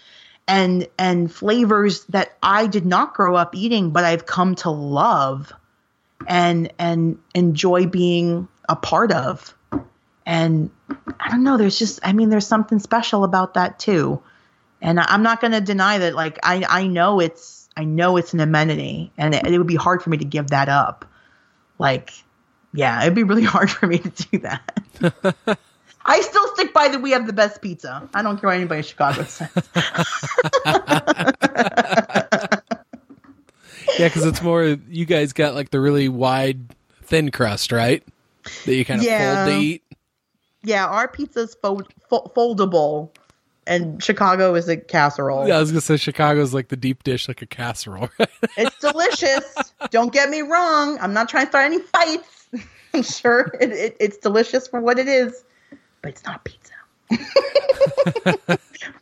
and 0.47 0.87
and 0.97 1.31
flavors 1.31 2.05
that 2.05 2.37
I 2.41 2.67
did 2.67 2.85
not 2.85 3.13
grow 3.13 3.35
up 3.35 3.55
eating, 3.55 3.91
but 3.91 4.03
I've 4.03 4.25
come 4.25 4.55
to 4.55 4.69
love 4.69 5.51
and 6.27 6.71
and 6.79 7.19
enjoy 7.33 7.87
being 7.87 8.47
a 8.67 8.75
part 8.75 9.11
of. 9.11 9.55
And 10.25 10.71
I 11.19 11.29
don't 11.29 11.43
know, 11.43 11.57
there's 11.57 11.77
just 11.77 11.99
I 12.03 12.13
mean, 12.13 12.29
there's 12.29 12.47
something 12.47 12.79
special 12.79 13.23
about 13.23 13.55
that 13.55 13.79
too. 13.79 14.21
And 14.81 14.99
I'm 14.99 15.23
not 15.23 15.41
going 15.41 15.53
to 15.53 15.61
deny 15.61 15.97
that. 15.99 16.15
Like 16.15 16.39
I 16.43 16.65
I 16.67 16.87
know 16.87 17.19
it's 17.19 17.69
I 17.77 17.83
know 17.83 18.17
it's 18.17 18.33
an 18.33 18.39
amenity, 18.39 19.11
and 19.17 19.35
it, 19.35 19.45
it 19.45 19.57
would 19.57 19.67
be 19.67 19.75
hard 19.75 20.01
for 20.01 20.09
me 20.09 20.17
to 20.17 20.25
give 20.25 20.49
that 20.49 20.69
up. 20.69 21.05
Like, 21.77 22.13
yeah, 22.73 23.01
it'd 23.01 23.15
be 23.15 23.23
really 23.23 23.43
hard 23.55 23.69
for 23.69 23.87
me 23.87 23.99
to 23.99 24.09
do 24.09 24.39
that. 24.39 24.81
I 26.07 26.21
still 26.21 26.47
stick 26.53 26.71
by 26.71 26.89
that 26.89 27.01
we 27.01 27.11
have 27.11 27.25
the 27.25 27.33
best 27.33 27.61
pizza. 27.61 28.07
I 28.13 28.21
don't 28.21 28.39
care 28.39 28.47
what 28.47 28.55
anybody 28.55 28.79
in 28.79 28.83
Chicago 28.83 29.23
says. 29.23 29.49
yeah, 33.99 34.07
because 34.07 34.25
it's 34.25 34.41
more 34.41 34.63
you 34.63 35.05
guys 35.05 35.33
got 35.33 35.55
like 35.55 35.71
the 35.71 35.79
really 35.79 36.09
wide, 36.09 36.75
thin 37.03 37.31
crust, 37.31 37.71
right? 37.71 38.03
That 38.65 38.75
you 38.75 38.85
kind 38.85 38.99
of 38.99 39.05
yeah. 39.05 39.45
fold 39.45 39.55
to 39.55 39.61
eat. 39.61 39.83
Yeah, 40.63 40.87
our 40.87 41.07
pizza's 41.07 41.55
fold, 41.61 41.87
fo- 42.09 42.31
foldable, 42.35 43.11
and 43.67 44.03
Chicago 44.03 44.55
is 44.55 44.67
a 44.67 44.77
casserole. 44.77 45.47
Yeah, 45.47 45.57
I 45.57 45.59
was 45.59 45.71
gonna 45.71 45.81
say 45.81 45.97
Chicago's 45.97 46.53
like 46.53 46.69
the 46.69 46.77
deep 46.77 47.03
dish, 47.03 47.27
like 47.27 47.41
a 47.41 47.45
casserole. 47.47 48.09
it's 48.57 48.77
delicious. 48.79 49.73
Don't 49.91 50.11
get 50.11 50.29
me 50.29 50.41
wrong. 50.41 50.97
I'm 50.99 51.13
not 51.13 51.29
trying 51.29 51.45
to 51.45 51.51
start 51.51 51.65
any 51.65 51.79
fights. 51.79 52.47
I'm 52.93 53.03
sure 53.03 53.51
it, 53.59 53.71
it, 53.71 53.97
it's 53.99 54.17
delicious 54.17 54.67
for 54.67 54.79
what 54.79 54.97
it 54.99 55.07
is 55.07 55.43
but 56.05 56.11
it's 56.11 56.23
not 56.23 56.43
pizza. 56.43 56.64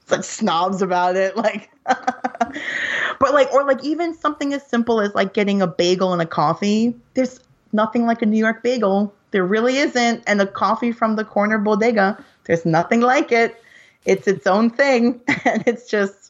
Such 0.05 0.25
snobs 0.25 0.81
about 0.81 1.15
it, 1.15 1.35
like. 1.37 1.69
but 1.85 3.33
like, 3.33 3.51
or 3.53 3.65
like 3.65 3.83
even 3.83 4.13
something 4.15 4.53
as 4.53 4.65
simple 4.65 5.01
as 5.01 5.13
like 5.15 5.33
getting 5.33 5.61
a 5.61 5.67
bagel 5.67 6.13
and 6.13 6.21
a 6.21 6.25
coffee. 6.25 6.95
There's 7.13 7.39
nothing 7.71 8.05
like 8.05 8.21
a 8.21 8.25
New 8.25 8.37
York 8.37 8.63
bagel. 8.63 9.13
There 9.31 9.45
really 9.45 9.77
isn't. 9.77 10.23
And 10.27 10.41
a 10.41 10.47
coffee 10.47 10.91
from 10.91 11.15
the 11.15 11.25
corner 11.25 11.57
bodega, 11.57 12.23
there's 12.45 12.65
nothing 12.65 13.01
like 13.01 13.31
it. 13.31 13.61
It's 14.05 14.27
its 14.27 14.47
own 14.47 14.69
thing, 14.69 15.21
and 15.45 15.63
it's 15.65 15.89
just 15.89 16.23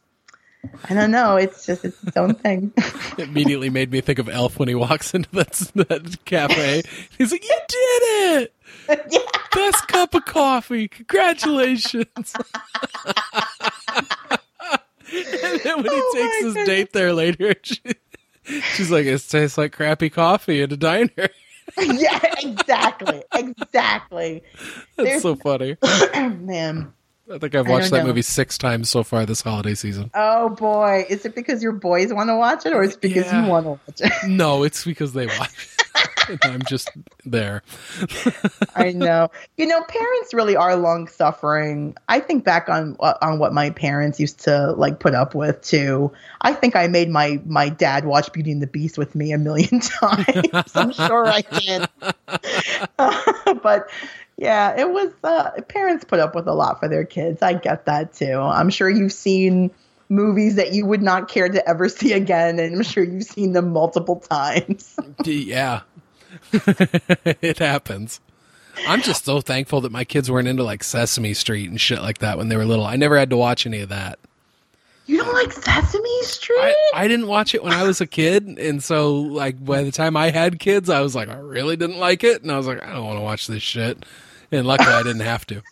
I 0.89 0.93
don't 0.93 1.11
know. 1.11 1.35
It's 1.35 1.65
just 1.65 1.83
it's 1.83 2.01
its 2.03 2.15
own 2.15 2.35
thing. 2.35 2.71
it 2.77 3.27
immediately 3.27 3.69
made 3.69 3.91
me 3.91 4.01
think 4.01 4.19
of 4.19 4.29
Elf 4.29 4.59
when 4.59 4.69
he 4.69 4.75
walks 4.75 5.13
into 5.13 5.29
that, 5.31 5.51
that 5.75 6.25
cafe. 6.25 6.83
He's 7.17 7.31
like, 7.31 7.43
"You 7.43 7.59
did 7.67 8.01
it! 8.41 8.53
Yeah. 8.89 9.19
Best 9.53 9.87
cup 9.87 10.15
of 10.15 10.25
coffee! 10.25 10.87
Congratulations!" 10.87 12.33
and 15.13 15.61
then 15.63 15.75
when 15.77 15.85
he 15.85 15.91
oh 15.91 16.11
takes 16.13 16.35
his 16.37 16.53
goodness. 16.53 16.67
date 16.67 16.93
there 16.93 17.13
later, 17.13 17.53
she, 17.63 17.79
she's 18.73 18.91
like, 18.91 19.05
"It 19.05 19.23
tastes 19.27 19.57
like 19.57 19.73
crappy 19.73 20.09
coffee 20.09 20.61
at 20.63 20.71
a 20.71 20.77
diner." 20.77 21.29
yeah, 21.77 22.19
exactly, 22.41 23.23
exactly. 23.33 24.43
That's 24.97 25.09
There's, 25.09 25.21
so 25.21 25.35
funny, 25.35 25.77
man. 26.13 26.93
I 27.31 27.37
think 27.37 27.55
I've 27.55 27.69
watched 27.69 27.91
that 27.91 27.99
know. 27.99 28.07
movie 28.07 28.21
six 28.21 28.57
times 28.57 28.89
so 28.89 29.01
far 29.01 29.25
this 29.25 29.41
holiday 29.41 29.75
season. 29.75 30.11
Oh 30.13 30.49
boy, 30.49 31.05
is 31.09 31.25
it 31.25 31.35
because 31.35 31.63
your 31.63 31.71
boys 31.71 32.13
want 32.13 32.29
to 32.29 32.35
watch 32.35 32.65
it, 32.65 32.73
or 32.73 32.83
is 32.83 32.95
it 32.95 33.01
because 33.01 33.25
yeah. 33.25 33.43
you 33.43 33.49
want 33.49 33.65
to 33.65 33.69
watch 33.69 34.01
it? 34.01 34.27
no, 34.27 34.63
it's 34.63 34.83
because 34.83 35.13
they 35.13 35.27
watch. 35.27 35.51
I'm 36.43 36.61
just 36.63 36.89
there. 37.25 37.63
I 38.75 38.91
know. 38.91 39.29
You 39.57 39.67
know, 39.67 39.83
parents 39.83 40.33
really 40.33 40.55
are 40.55 40.75
long 40.75 41.07
suffering. 41.07 41.95
I 42.09 42.19
think 42.19 42.43
back 42.43 42.69
on 42.69 42.95
on 42.99 43.39
what 43.39 43.53
my 43.53 43.69
parents 43.69 44.19
used 44.19 44.39
to 44.41 44.71
like 44.73 44.99
put 44.99 45.15
up 45.15 45.35
with 45.35 45.61
too. 45.61 46.11
I 46.41 46.53
think 46.53 46.75
I 46.75 46.87
made 46.87 47.09
my 47.09 47.41
my 47.45 47.69
dad 47.69 48.05
watch 48.05 48.31
Beauty 48.33 48.51
and 48.51 48.61
the 48.61 48.67
Beast 48.67 48.97
with 48.97 49.15
me 49.15 49.31
a 49.31 49.37
million 49.37 49.79
times. 49.79 50.71
I'm 50.75 50.91
sure 50.91 51.27
I 51.27 51.41
did. 51.41 51.87
Uh, 52.99 53.53
but 53.63 53.89
yeah, 54.37 54.79
it 54.79 54.89
was. 54.89 55.11
Uh, 55.23 55.51
parents 55.67 56.05
put 56.05 56.19
up 56.19 56.35
with 56.35 56.47
a 56.47 56.53
lot 56.53 56.79
for 56.79 56.87
their 56.87 57.05
kids. 57.05 57.41
I 57.41 57.53
get 57.53 57.85
that 57.85 58.13
too. 58.13 58.39
I'm 58.39 58.69
sure 58.69 58.89
you've 58.89 59.13
seen 59.13 59.71
movies 60.09 60.55
that 60.55 60.73
you 60.73 60.85
would 60.85 61.01
not 61.01 61.27
care 61.27 61.49
to 61.49 61.67
ever 61.67 61.89
see 61.89 62.13
again, 62.13 62.59
and 62.59 62.75
I'm 62.75 62.83
sure 62.83 63.03
you've 63.03 63.23
seen 63.23 63.53
them 63.53 63.71
multiple 63.71 64.17
times. 64.17 64.95
yeah, 65.25 65.81
it 67.41 67.59
happens. 67.59 68.19
I'm 68.87 69.01
just 69.01 69.25
so 69.25 69.41
thankful 69.41 69.81
that 69.81 69.91
my 69.91 70.03
kids 70.03 70.29
weren't 70.29 70.47
into 70.47 70.63
like 70.63 70.83
Sesame 70.83 71.33
Street 71.33 71.69
and 71.69 71.79
shit 71.79 72.01
like 72.01 72.19
that 72.19 72.37
when 72.37 72.49
they 72.49 72.57
were 72.57 72.65
little. 72.65 72.85
I 72.85 72.95
never 72.95 73.17
had 73.17 73.29
to 73.29 73.37
watch 73.37 73.65
any 73.65 73.81
of 73.81 73.89
that. 73.89 74.19
You 75.05 75.17
don't 75.17 75.33
like 75.33 75.51
Sesame 75.51 76.21
Street? 76.23 76.57
I, 76.59 76.91
I, 76.93 77.07
didn't 77.07 77.27
watch 77.27 77.53
it 77.53 77.63
when 77.63 77.73
I 77.73 77.83
was 77.83 77.99
a 77.99 78.07
kid, 78.07 78.47
and 78.47 78.81
so 78.81 79.15
like 79.15 79.63
by 79.63 79.83
the 79.83 79.91
time 79.91 80.15
I 80.15 80.31
had 80.31 80.59
kids, 80.59 80.89
I 80.89 81.01
was 81.01 81.13
like, 81.13 81.27
I 81.27 81.37
really 81.37 81.75
didn't 81.75 81.99
like 81.99 82.23
it, 82.23 82.41
and 82.41 82.51
I 82.51 82.57
was 82.57 82.67
like, 82.67 82.81
I 82.81 82.93
don't 82.93 83.05
want 83.05 83.17
to 83.17 83.23
watch 83.23 83.47
this 83.47 83.61
shit. 83.61 84.05
And 84.51 84.65
luckily, 84.65 84.93
I 84.93 85.03
didn't 85.03 85.21
have 85.21 85.45
to. 85.47 85.61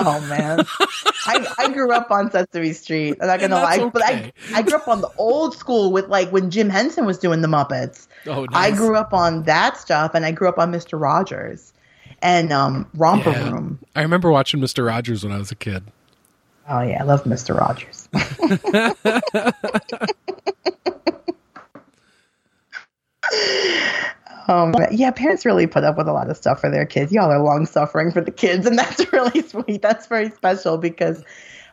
Oh 0.00 0.20
man, 0.28 0.64
I, 1.26 1.46
I 1.56 1.70
grew 1.70 1.92
up 1.92 2.10
on 2.10 2.30
Sesame 2.30 2.72
Street. 2.72 3.16
I'm 3.20 3.28
not 3.28 3.40
gonna 3.40 3.54
lie, 3.54 3.78
okay. 3.78 3.90
but 3.90 4.04
I 4.04 4.32
I 4.52 4.62
grew 4.62 4.76
up 4.76 4.88
on 4.88 5.00
the 5.00 5.10
old 5.16 5.56
school 5.56 5.92
with 5.92 6.08
like 6.08 6.30
when 6.30 6.50
Jim 6.50 6.68
Henson 6.68 7.06
was 7.06 7.16
doing 7.16 7.42
the 7.42 7.48
Muppets. 7.48 8.07
Oh, 8.26 8.44
nice. 8.44 8.72
I 8.72 8.76
grew 8.76 8.96
up 8.96 9.12
on 9.12 9.44
that 9.44 9.76
stuff, 9.76 10.12
and 10.14 10.24
I 10.26 10.32
grew 10.32 10.48
up 10.48 10.58
on 10.58 10.70
Mister 10.70 10.98
Rogers 10.98 11.72
and 12.20 12.52
um, 12.52 12.86
Romper 12.94 13.30
yeah. 13.30 13.50
Room. 13.50 13.78
I 13.96 14.02
remember 14.02 14.30
watching 14.30 14.60
Mister 14.60 14.84
Rogers 14.84 15.24
when 15.24 15.32
I 15.32 15.38
was 15.38 15.50
a 15.50 15.56
kid. 15.56 15.84
Oh 16.68 16.82
yeah, 16.82 17.00
I 17.00 17.04
love 17.04 17.24
Mister 17.24 17.54
Rogers. 17.54 18.08
um, 24.48 24.74
yeah, 24.90 25.10
parents 25.10 25.44
really 25.44 25.66
put 25.66 25.84
up 25.84 25.96
with 25.96 26.08
a 26.08 26.12
lot 26.12 26.30
of 26.30 26.36
stuff 26.36 26.60
for 26.60 26.70
their 26.70 26.86
kids. 26.86 27.12
Y'all 27.12 27.30
are 27.30 27.42
long 27.42 27.66
suffering 27.66 28.10
for 28.10 28.20
the 28.20 28.30
kids, 28.30 28.66
and 28.66 28.78
that's 28.78 29.12
really 29.12 29.42
sweet. 29.42 29.82
That's 29.82 30.06
very 30.06 30.30
special 30.30 30.78
because 30.78 31.22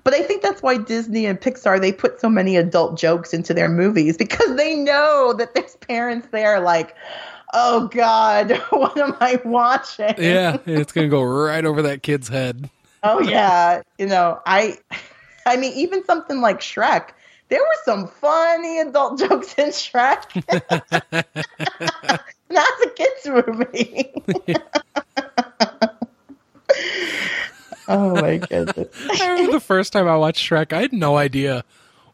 but 0.06 0.14
I 0.14 0.22
think 0.22 0.44
that's 0.44 0.62
why 0.62 0.78
Disney 0.78 1.26
and 1.26 1.42
Pixar 1.42 1.82
they 1.82 1.92
put 1.92 2.22
so 2.22 2.30
many 2.30 2.56
adult 2.56 2.96
jokes 2.96 3.34
into 3.34 3.54
their 3.54 3.68
movies 3.68 4.16
because 4.26 4.56
they 4.56 4.76
know 4.76 5.34
that 5.34 5.54
there's 5.54 5.76
parents 5.78 6.30
there 6.32 6.62
like, 6.62 6.96
"Oh 7.54 7.90
god, 7.90 8.52
what 8.70 8.98
am 8.98 9.18
I 9.20 9.42
watching?" 9.44 10.14
Yeah, 10.18 10.60
it's 10.66 10.94
going 10.94 11.08
to 11.08 11.12
go 11.12 11.24
right 11.24 11.66
over 11.66 11.82
that 11.82 12.04
kid's 12.04 12.30
head. 12.30 12.70
oh 13.04 13.20
yeah, 13.20 13.82
you 13.98 14.06
know, 14.06 14.40
I 14.46 14.78
I 15.46 15.58
mean, 15.58 15.74
even 15.74 16.06
something 16.06 16.40
like 16.40 16.62
Shrek, 16.62 17.10
there 17.50 17.60
were 17.60 17.78
some 17.84 18.08
funny 18.08 18.80
adult 18.80 19.20
jokes 19.20 19.56
in 19.56 19.70
Shrek. 19.70 20.46
That's 22.48 22.82
a 22.82 22.90
kids 22.90 23.28
movie. 23.28 24.14
Oh 27.88 28.22
my 28.22 28.38
goodness! 28.38 28.90
I 29.22 29.30
remember 29.30 29.54
the 29.54 29.60
first 29.60 29.94
time 29.94 30.08
I 30.08 30.18
watched 30.18 30.48
Shrek, 30.48 30.74
I 30.74 30.82
had 30.82 30.94
no 30.94 31.18
idea 31.18 31.64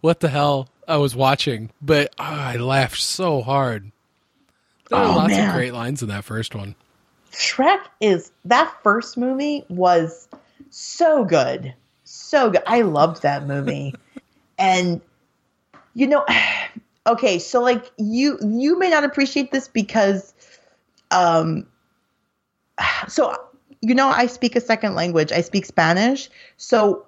what 0.02 0.20
the 0.20 0.30
hell 0.30 0.70
I 0.88 0.98
was 0.98 1.16
watching, 1.16 1.72
but 1.82 2.14
oh, 2.20 2.24
I 2.24 2.58
laughed 2.58 3.02
so 3.02 3.42
hard. 3.42 3.92
There 4.90 5.00
were 5.00 5.06
oh, 5.06 5.16
lots 5.16 5.34
man. 5.34 5.50
of 5.50 5.56
great 5.56 5.74
lines 5.74 6.02
in 6.02 6.10
that 6.10 6.26
first 6.26 6.56
one. 6.56 6.76
Shrek 7.32 7.82
is 8.02 8.32
that 8.46 8.74
first 8.84 9.18
movie 9.18 9.64
was 9.70 10.28
so 10.70 11.24
good 11.24 11.74
so 12.12 12.50
good. 12.50 12.64
I 12.68 12.82
loved 12.82 13.24
that 13.24 13.48
movie. 13.48 13.96
and 14.60 15.02
you 15.94 16.08
know, 16.08 16.26
okay, 17.08 17.40
so 17.40 17.62
like 17.62 17.92
you 17.98 18.38
you 18.42 18.78
may 18.78 18.90
not 18.90 19.04
appreciate 19.04 19.52
this 19.52 19.68
because 19.68 20.34
um 21.10 21.66
so 23.08 23.36
you 23.82 23.96
know, 23.96 24.08
I 24.10 24.28
speak 24.28 24.56
a 24.56 24.62
second 24.62 24.96
language. 24.96 25.32
I 25.32 25.42
speak 25.42 25.66
Spanish. 25.66 26.30
So 26.58 27.06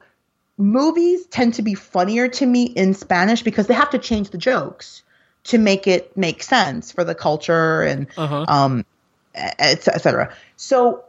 movies 0.58 1.26
tend 1.28 1.56
to 1.56 1.62
be 1.62 1.74
funnier 1.74 2.28
to 2.28 2.46
me 2.46 2.64
in 2.64 2.94
Spanish 2.94 3.44
because 3.44 3.68
they 3.68 3.74
have 3.74 3.92
to 3.92 4.00
change 4.00 4.32
the 4.32 4.38
jokes 4.38 5.04
to 5.46 5.58
make 5.58 5.88
it 5.88 6.16
make 6.16 6.42
sense 6.42 6.92
for 6.92 7.04
the 7.04 7.16
culture 7.16 7.82
and 7.82 8.08
uh-huh. 8.18 8.46
um 8.48 8.86
etc. 9.36 10.30
Et 10.30 10.38
so 10.56 11.04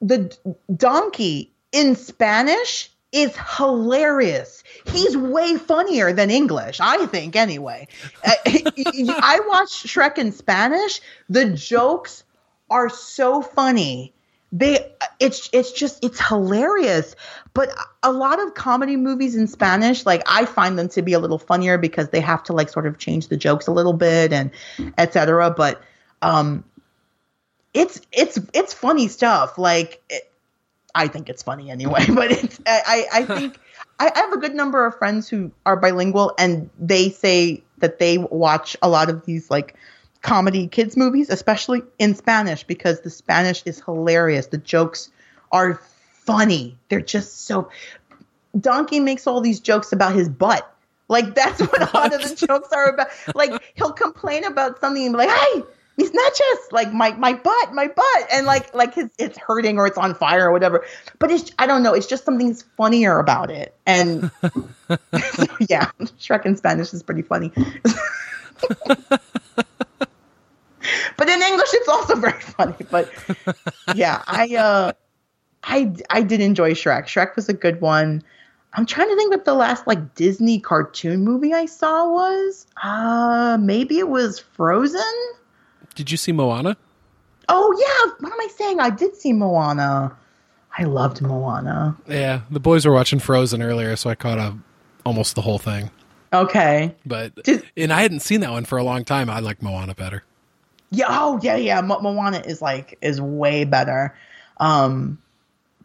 the 0.00 0.36
donkey 0.74 1.52
in 1.72 1.96
Spanish 1.96 2.90
is 3.12 3.34
hilarious. 3.56 4.62
He's 4.86 5.16
way 5.16 5.56
funnier 5.56 6.12
than 6.12 6.30
English, 6.30 6.78
I 6.80 7.06
think, 7.06 7.36
anyway. 7.36 7.88
I 8.24 9.40
watched 9.46 9.86
Shrek 9.86 10.18
in 10.18 10.32
Spanish. 10.32 11.00
The 11.28 11.50
jokes 11.50 12.24
are 12.70 12.90
so 12.90 13.40
funny. 13.40 14.12
They 14.50 14.92
it's 15.20 15.50
it's 15.52 15.72
just 15.72 16.04
it's 16.04 16.26
hilarious. 16.26 17.14
But 17.54 17.70
a 18.02 18.12
lot 18.12 18.40
of 18.40 18.54
comedy 18.54 18.96
movies 18.96 19.36
in 19.36 19.46
Spanish, 19.46 20.06
like 20.06 20.22
I 20.26 20.44
find 20.44 20.78
them 20.78 20.88
to 20.90 21.02
be 21.02 21.12
a 21.12 21.18
little 21.18 21.38
funnier 21.38 21.76
because 21.76 22.10
they 22.10 22.20
have 22.20 22.42
to 22.44 22.52
like 22.52 22.68
sort 22.68 22.86
of 22.86 22.98
change 22.98 23.28
the 23.28 23.36
jokes 23.36 23.66
a 23.66 23.72
little 23.72 23.92
bit 23.92 24.32
and 24.32 24.50
etc. 24.96 25.50
But 25.50 25.82
um 26.22 26.64
it's 27.74 28.00
it's 28.12 28.38
it's 28.54 28.72
funny 28.72 29.08
stuff. 29.08 29.58
Like 29.58 30.02
it, 30.08 30.30
I 30.94 31.08
think 31.08 31.28
it's 31.28 31.42
funny 31.42 31.70
anyway, 31.70 32.06
but 32.14 32.30
it's 32.30 32.60
I 32.66 33.06
I 33.12 33.24
think 33.38 33.58
I, 33.98 34.10
I 34.14 34.18
have 34.18 34.32
a 34.32 34.38
good 34.38 34.54
number 34.54 34.86
of 34.86 34.96
friends 34.96 35.28
who 35.28 35.52
are 35.66 35.76
bilingual 35.76 36.34
and 36.38 36.70
they 36.78 37.10
say 37.10 37.62
that 37.78 37.98
they 37.98 38.18
watch 38.18 38.76
a 38.82 38.88
lot 38.88 39.10
of 39.10 39.24
these 39.24 39.50
like 39.50 39.74
comedy 40.28 40.68
kids 40.68 40.96
movies, 40.96 41.30
especially 41.30 41.82
in 41.98 42.14
Spanish, 42.14 42.62
because 42.64 43.00
the 43.00 43.10
Spanish 43.10 43.62
is 43.64 43.80
hilarious. 43.80 44.46
The 44.48 44.58
jokes 44.58 45.10
are 45.50 45.80
funny. 46.24 46.76
They're 46.88 47.00
just 47.00 47.46
so. 47.46 47.70
Donkey 48.58 49.00
makes 49.00 49.26
all 49.26 49.40
these 49.40 49.60
jokes 49.60 49.92
about 49.92 50.14
his 50.14 50.28
butt. 50.28 50.70
Like 51.08 51.34
that's 51.34 51.60
what 51.60 51.80
a 51.80 51.96
lot 51.96 52.12
of 52.12 52.20
the 52.28 52.46
jokes 52.46 52.68
are 52.72 52.90
about. 52.90 53.08
Like 53.34 53.72
he'll 53.74 53.92
complain 53.92 54.44
about 54.44 54.78
something 54.80 55.02
and 55.02 55.14
be 55.14 55.18
like, 55.18 55.30
"Hey, 55.30 55.62
he's 55.96 56.12
not 56.12 56.34
just 56.36 56.72
like 56.72 56.92
my 56.92 57.12
my 57.12 57.32
butt, 57.32 57.72
my 57.72 57.86
butt," 57.86 58.28
and 58.30 58.44
like 58.44 58.74
like 58.74 58.94
his 58.94 59.08
it's 59.18 59.38
hurting 59.38 59.78
or 59.78 59.86
it's 59.86 59.96
on 59.96 60.14
fire 60.14 60.48
or 60.48 60.52
whatever. 60.52 60.84
But 61.18 61.30
it's 61.30 61.50
I 61.58 61.66
don't 61.66 61.82
know. 61.82 61.94
It's 61.94 62.06
just 62.06 62.26
something's 62.26 62.62
funnier 62.76 63.18
about 63.18 63.50
it. 63.50 63.74
And 63.86 64.30
so, 64.42 64.50
yeah, 65.68 65.90
Shrek 66.20 66.44
in 66.44 66.56
Spanish 66.58 66.92
is 66.92 67.02
pretty 67.02 67.22
funny. 67.22 67.52
but 71.16 71.28
in 71.28 71.42
English, 71.42 71.68
it's 71.72 71.88
also 71.88 72.16
very 72.20 72.40
funny. 72.40 72.74
But 72.90 73.10
yeah, 73.94 74.22
I 74.26 74.56
uh, 74.56 74.92
I 75.64 75.94
I 76.10 76.22
did 76.22 76.40
enjoy 76.40 76.72
Shrek. 76.72 77.04
Shrek 77.04 77.36
was 77.36 77.48
a 77.48 77.54
good 77.54 77.80
one. 77.80 78.22
I'm 78.74 78.86
trying 78.86 79.08
to 79.08 79.16
think 79.16 79.30
what 79.30 79.44
the 79.44 79.54
last 79.54 79.86
like 79.86 80.14
Disney 80.14 80.60
cartoon 80.60 81.24
movie 81.24 81.54
I 81.54 81.66
saw 81.66 82.12
was. 82.12 82.66
Uh, 82.82 83.56
maybe 83.60 83.98
it 83.98 84.08
was 84.08 84.38
Frozen. 84.38 85.00
Did 85.94 86.10
you 86.10 86.16
see 86.16 86.32
Moana? 86.32 86.76
Oh 87.48 87.74
yeah, 87.78 88.14
what 88.20 88.32
am 88.32 88.40
I 88.40 88.48
saying? 88.56 88.80
I 88.80 88.90
did 88.90 89.16
see 89.16 89.32
Moana. 89.32 90.16
I 90.76 90.84
loved 90.84 91.22
Moana. 91.22 91.96
Yeah, 92.06 92.42
the 92.50 92.60
boys 92.60 92.86
were 92.86 92.92
watching 92.92 93.18
Frozen 93.18 93.62
earlier, 93.62 93.96
so 93.96 94.10
I 94.10 94.14
caught 94.14 94.38
up 94.38 94.54
almost 95.04 95.34
the 95.34 95.42
whole 95.42 95.58
thing. 95.58 95.90
Okay. 96.32 96.94
But 97.06 97.42
did, 97.42 97.64
and 97.76 97.92
I 97.92 98.02
hadn't 98.02 98.20
seen 98.20 98.40
that 98.40 98.50
one 98.50 98.64
for 98.64 98.78
a 98.78 98.84
long 98.84 99.04
time. 99.04 99.30
I 99.30 99.40
like 99.40 99.62
Moana 99.62 99.94
better. 99.94 100.24
Yeah. 100.90 101.06
Oh 101.08 101.38
yeah, 101.42 101.56
yeah. 101.56 101.80
Mo- 101.80 102.00
Moana 102.00 102.42
is 102.44 102.62
like 102.62 102.98
is 103.00 103.20
way 103.20 103.64
better. 103.64 104.14
Um, 104.58 105.18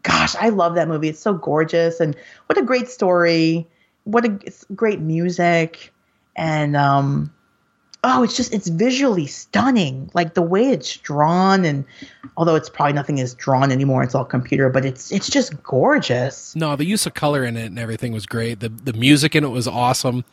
gosh, 0.02 0.34
I 0.36 0.48
love 0.48 0.74
that 0.76 0.88
movie. 0.88 1.08
It's 1.08 1.20
so 1.20 1.34
gorgeous 1.34 2.00
and 2.00 2.16
what 2.46 2.58
a 2.58 2.62
great 2.62 2.88
story. 2.88 3.66
What 4.04 4.24
a 4.24 4.38
great 4.74 5.00
music 5.00 5.92
and 6.36 6.76
um 6.76 7.32
oh, 8.04 8.22
it's 8.22 8.36
just 8.36 8.52
it's 8.52 8.68
visually 8.68 9.26
stunning. 9.26 10.10
Like 10.14 10.34
the 10.34 10.42
way 10.42 10.70
it's 10.70 10.96
drawn, 10.98 11.64
and 11.64 11.84
although 12.36 12.54
it's 12.54 12.68
probably 12.68 12.92
nothing 12.92 13.18
is 13.18 13.34
drawn 13.34 13.72
anymore, 13.72 14.02
it's 14.02 14.14
all 14.14 14.24
computer, 14.24 14.68
but 14.68 14.84
it's 14.84 15.10
it's 15.10 15.28
just 15.28 15.60
gorgeous. 15.62 16.54
No, 16.54 16.76
the 16.76 16.84
use 16.84 17.06
of 17.06 17.14
color 17.14 17.44
in 17.44 17.56
it 17.56 17.66
and 17.66 17.78
everything 17.78 18.12
was 18.12 18.26
great. 18.26 18.60
The 18.60 18.68
the 18.68 18.92
music 18.92 19.34
in 19.34 19.42
it 19.42 19.48
was 19.48 19.66
awesome. 19.66 20.24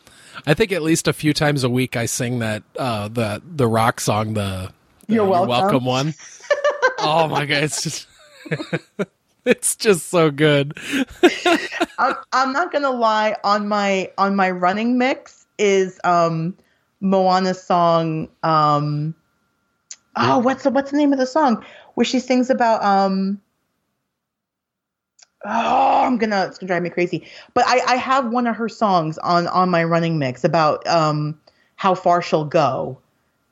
I 0.46 0.54
think 0.54 0.72
at 0.72 0.82
least 0.82 1.08
a 1.08 1.12
few 1.12 1.32
times 1.32 1.64
a 1.64 1.70
week 1.70 1.96
I 1.96 2.06
sing 2.06 2.40
that 2.40 2.62
uh 2.78 3.08
the 3.08 3.42
the 3.44 3.66
rock 3.66 4.00
song 4.00 4.34
the, 4.34 4.72
the 5.06 5.14
You're, 5.14 5.26
welcome. 5.26 5.50
You're 5.50 5.60
welcome 5.60 5.84
one. 5.84 6.14
oh 6.98 7.28
my 7.28 7.46
god, 7.46 7.64
it's 7.64 7.82
just 7.82 8.06
it's 9.44 9.76
just 9.76 10.08
so 10.08 10.30
good. 10.30 10.76
I'm, 11.98 12.14
I'm 12.32 12.52
not 12.52 12.72
gonna 12.72 12.90
lie 12.90 13.36
on 13.44 13.68
my 13.68 14.10
on 14.18 14.36
my 14.36 14.50
running 14.50 14.98
mix 14.98 15.46
is 15.58 16.00
um 16.04 16.56
Moana 17.00 17.54
song. 17.54 18.28
Um, 18.42 19.14
oh, 20.16 20.38
what's 20.38 20.64
the 20.64 20.70
what's 20.70 20.90
the 20.90 20.96
name 20.96 21.12
of 21.12 21.18
the 21.18 21.26
song 21.26 21.64
where 21.94 22.04
she 22.04 22.18
sings 22.20 22.50
about 22.50 22.82
um. 22.84 23.40
Oh, 25.44 26.02
I'm 26.04 26.18
gonna 26.18 26.46
it's 26.46 26.58
gonna 26.58 26.68
drive 26.68 26.82
me 26.82 26.90
crazy. 26.90 27.26
But 27.54 27.64
I, 27.66 27.80
I 27.86 27.96
have 27.96 28.30
one 28.30 28.46
of 28.46 28.56
her 28.56 28.68
songs 28.68 29.18
on 29.18 29.46
on 29.48 29.70
my 29.70 29.84
running 29.84 30.18
mix 30.18 30.44
about 30.44 30.86
um 30.86 31.38
how 31.76 31.94
far 31.94 32.22
she'll 32.22 32.44
go, 32.44 32.98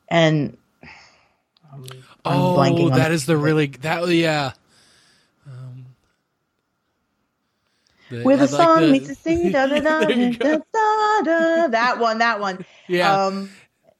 and 0.08 0.56
um, 2.24 2.56
oh, 2.56 2.88
that 2.90 3.10
is 3.10 3.26
the 3.26 3.36
really 3.36 3.66
that 3.66 4.06
yeah. 4.08 4.52
The, 8.10 8.24
Where 8.24 8.36
the 8.36 8.42
I'd 8.44 8.50
song 8.50 8.82
like 8.82 8.90
meets 8.90 9.08
the 9.08 9.14
sea, 9.14 9.50
da, 9.50 9.66
da, 9.66 9.80
da, 9.80 10.00
da, 10.10 10.58
da, 10.72 11.22
da, 11.22 11.68
that 11.68 11.98
one, 12.00 12.18
that 12.18 12.40
one. 12.40 12.64
Yeah. 12.88 13.26
Um, 13.26 13.50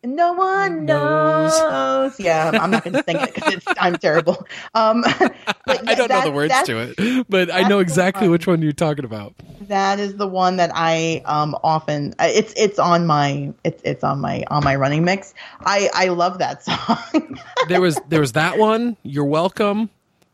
no 0.02 0.32
one 0.32 0.86
knows. 0.86 1.58
knows. 1.58 2.18
Yeah, 2.20 2.50
I'm 2.54 2.70
not 2.70 2.84
going 2.84 2.94
to 2.94 3.04
sing 3.04 3.16
it 3.16 3.34
because 3.34 3.62
I'm 3.78 3.96
terrible. 3.96 4.46
Um, 4.74 5.02
but 5.66 5.88
I 5.88 5.94
don't 5.94 6.08
that, 6.08 6.24
know 6.24 6.24
the 6.24 6.32
words 6.32 6.54
to 6.64 6.94
it, 6.96 7.26
but 7.28 7.52
I 7.52 7.68
know 7.68 7.80
exactly 7.80 8.28
which 8.28 8.46
one 8.46 8.62
you're 8.62 8.72
talking 8.72 9.04
about. 9.04 9.34
That 9.62 10.00
is 10.00 10.16
the 10.16 10.26
one 10.26 10.56
that 10.56 10.70
I 10.74 11.22
um, 11.26 11.56
often. 11.62 12.14
It's 12.18 12.54
it's 12.56 12.78
on 12.78 13.06
my 13.06 13.52
it's 13.64 13.82
it's 13.84 14.04
on 14.04 14.20
my 14.20 14.44
on 14.50 14.64
my 14.64 14.76
running 14.76 15.04
mix. 15.04 15.34
I 15.60 15.90
I 15.94 16.08
love 16.08 16.38
that 16.38 16.64
song. 16.64 17.38
there 17.68 17.80
was 17.80 18.00
there 18.08 18.20
was 18.20 18.32
that 18.32 18.58
one. 18.58 18.96
You're 19.02 19.24
welcome. 19.24 19.90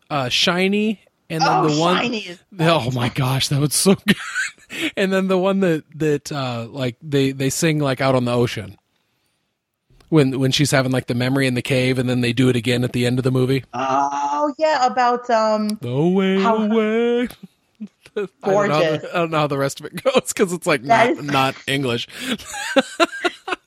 Uh, 0.08 0.28
shiny 0.28 1.00
and 1.28 1.42
then 1.42 1.48
oh, 1.50 1.68
the 1.68 1.80
one 1.80 2.14
is- 2.14 2.38
oh 2.60 2.90
my 2.92 3.08
gosh 3.08 3.48
that 3.48 3.60
was 3.60 3.74
so 3.74 3.96
good 4.06 4.16
and 4.96 5.12
then 5.12 5.26
the 5.26 5.36
one 5.36 5.58
that 5.58 5.82
that 5.96 6.30
uh 6.30 6.66
like 6.70 6.96
they 7.02 7.32
they 7.32 7.50
sing 7.50 7.80
like 7.80 8.00
out 8.00 8.14
on 8.14 8.24
the 8.24 8.32
ocean 8.32 8.76
when 10.08 10.38
when 10.38 10.52
she's 10.52 10.70
having 10.70 10.92
like 10.92 11.06
the 11.06 11.14
memory 11.14 11.46
in 11.46 11.54
the 11.54 11.62
cave 11.62 11.98
and 11.98 12.08
then 12.08 12.20
they 12.20 12.32
do 12.32 12.48
it 12.48 12.56
again 12.56 12.84
at 12.84 12.92
the 12.92 13.06
end 13.06 13.18
of 13.18 13.24
the 13.24 13.30
movie? 13.30 13.64
Oh 13.72 14.52
yeah 14.58 14.86
about 14.86 15.28
um 15.30 15.78
the 15.80 16.06
way 16.08 16.40
how, 16.40 16.56
away. 16.56 17.28
Gorgeous 18.14 18.36
I 18.42 18.66
don't, 18.66 19.02
the, 19.02 19.10
I 19.12 19.18
don't, 19.18 19.30
know 19.30 19.38
how 19.38 19.46
the 19.46 19.58
rest 19.58 19.80
of 19.80 19.86
it 19.86 20.02
goes 20.02 20.32
because 20.32 20.52
it's 20.52 20.66
like 20.66 20.82
not, 20.82 21.10
is, 21.10 21.22
not 21.22 21.54
english. 21.66 22.08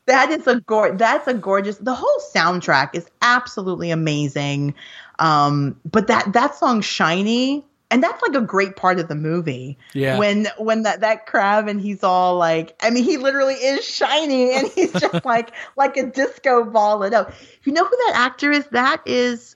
That 0.09 0.32
is 0.32 0.48
a 0.48 0.59
gor- 0.61 0.98
that's 0.98 1.27
a 1.27 1.35
gorgeous 1.35 1.77
the 1.77 1.93
whole 1.93 2.19
soundtrack 2.34 2.95
is 2.95 3.08
absolutely 3.22 3.92
amazing. 3.92 4.74
Um, 5.19 5.80
but 5.85 6.08
that 6.08 6.34
that 6.34 6.56
song 6.56 6.82
"Shiny" 6.82 7.64
and 7.92 8.03
that's 8.03 8.22
like 8.22 8.35
a 8.35 8.45
great 8.45 8.76
part 8.76 9.00
of 9.00 9.08
the 9.08 9.16
movie. 9.16 9.77
Yeah. 9.93 10.18
When 10.18 10.48
when 10.58 10.84
that 10.84 11.01
that 11.01 11.26
crab 11.26 11.68
and 11.68 11.82
he's 11.82 12.03
all 12.03 12.38
like, 12.38 12.76
I 12.82 12.90
mean, 12.92 13.03
he 13.03 13.18
literally 13.18 13.56
is 13.56 13.85
shiny 13.85 14.53
and 14.53 14.68
he's 14.68 14.93
just 14.93 15.26
like 15.26 15.51
like 15.76 15.98
a 15.98 16.06
disco 16.06 16.64
ball 16.64 17.03
it 17.03 17.14
up. 17.14 17.34
You 17.64 17.74
know 17.74 17.84
who 17.84 17.98
that 18.08 18.14
actor 18.16 18.51
is? 18.51 18.66
That 18.68 19.01
is 19.06 19.56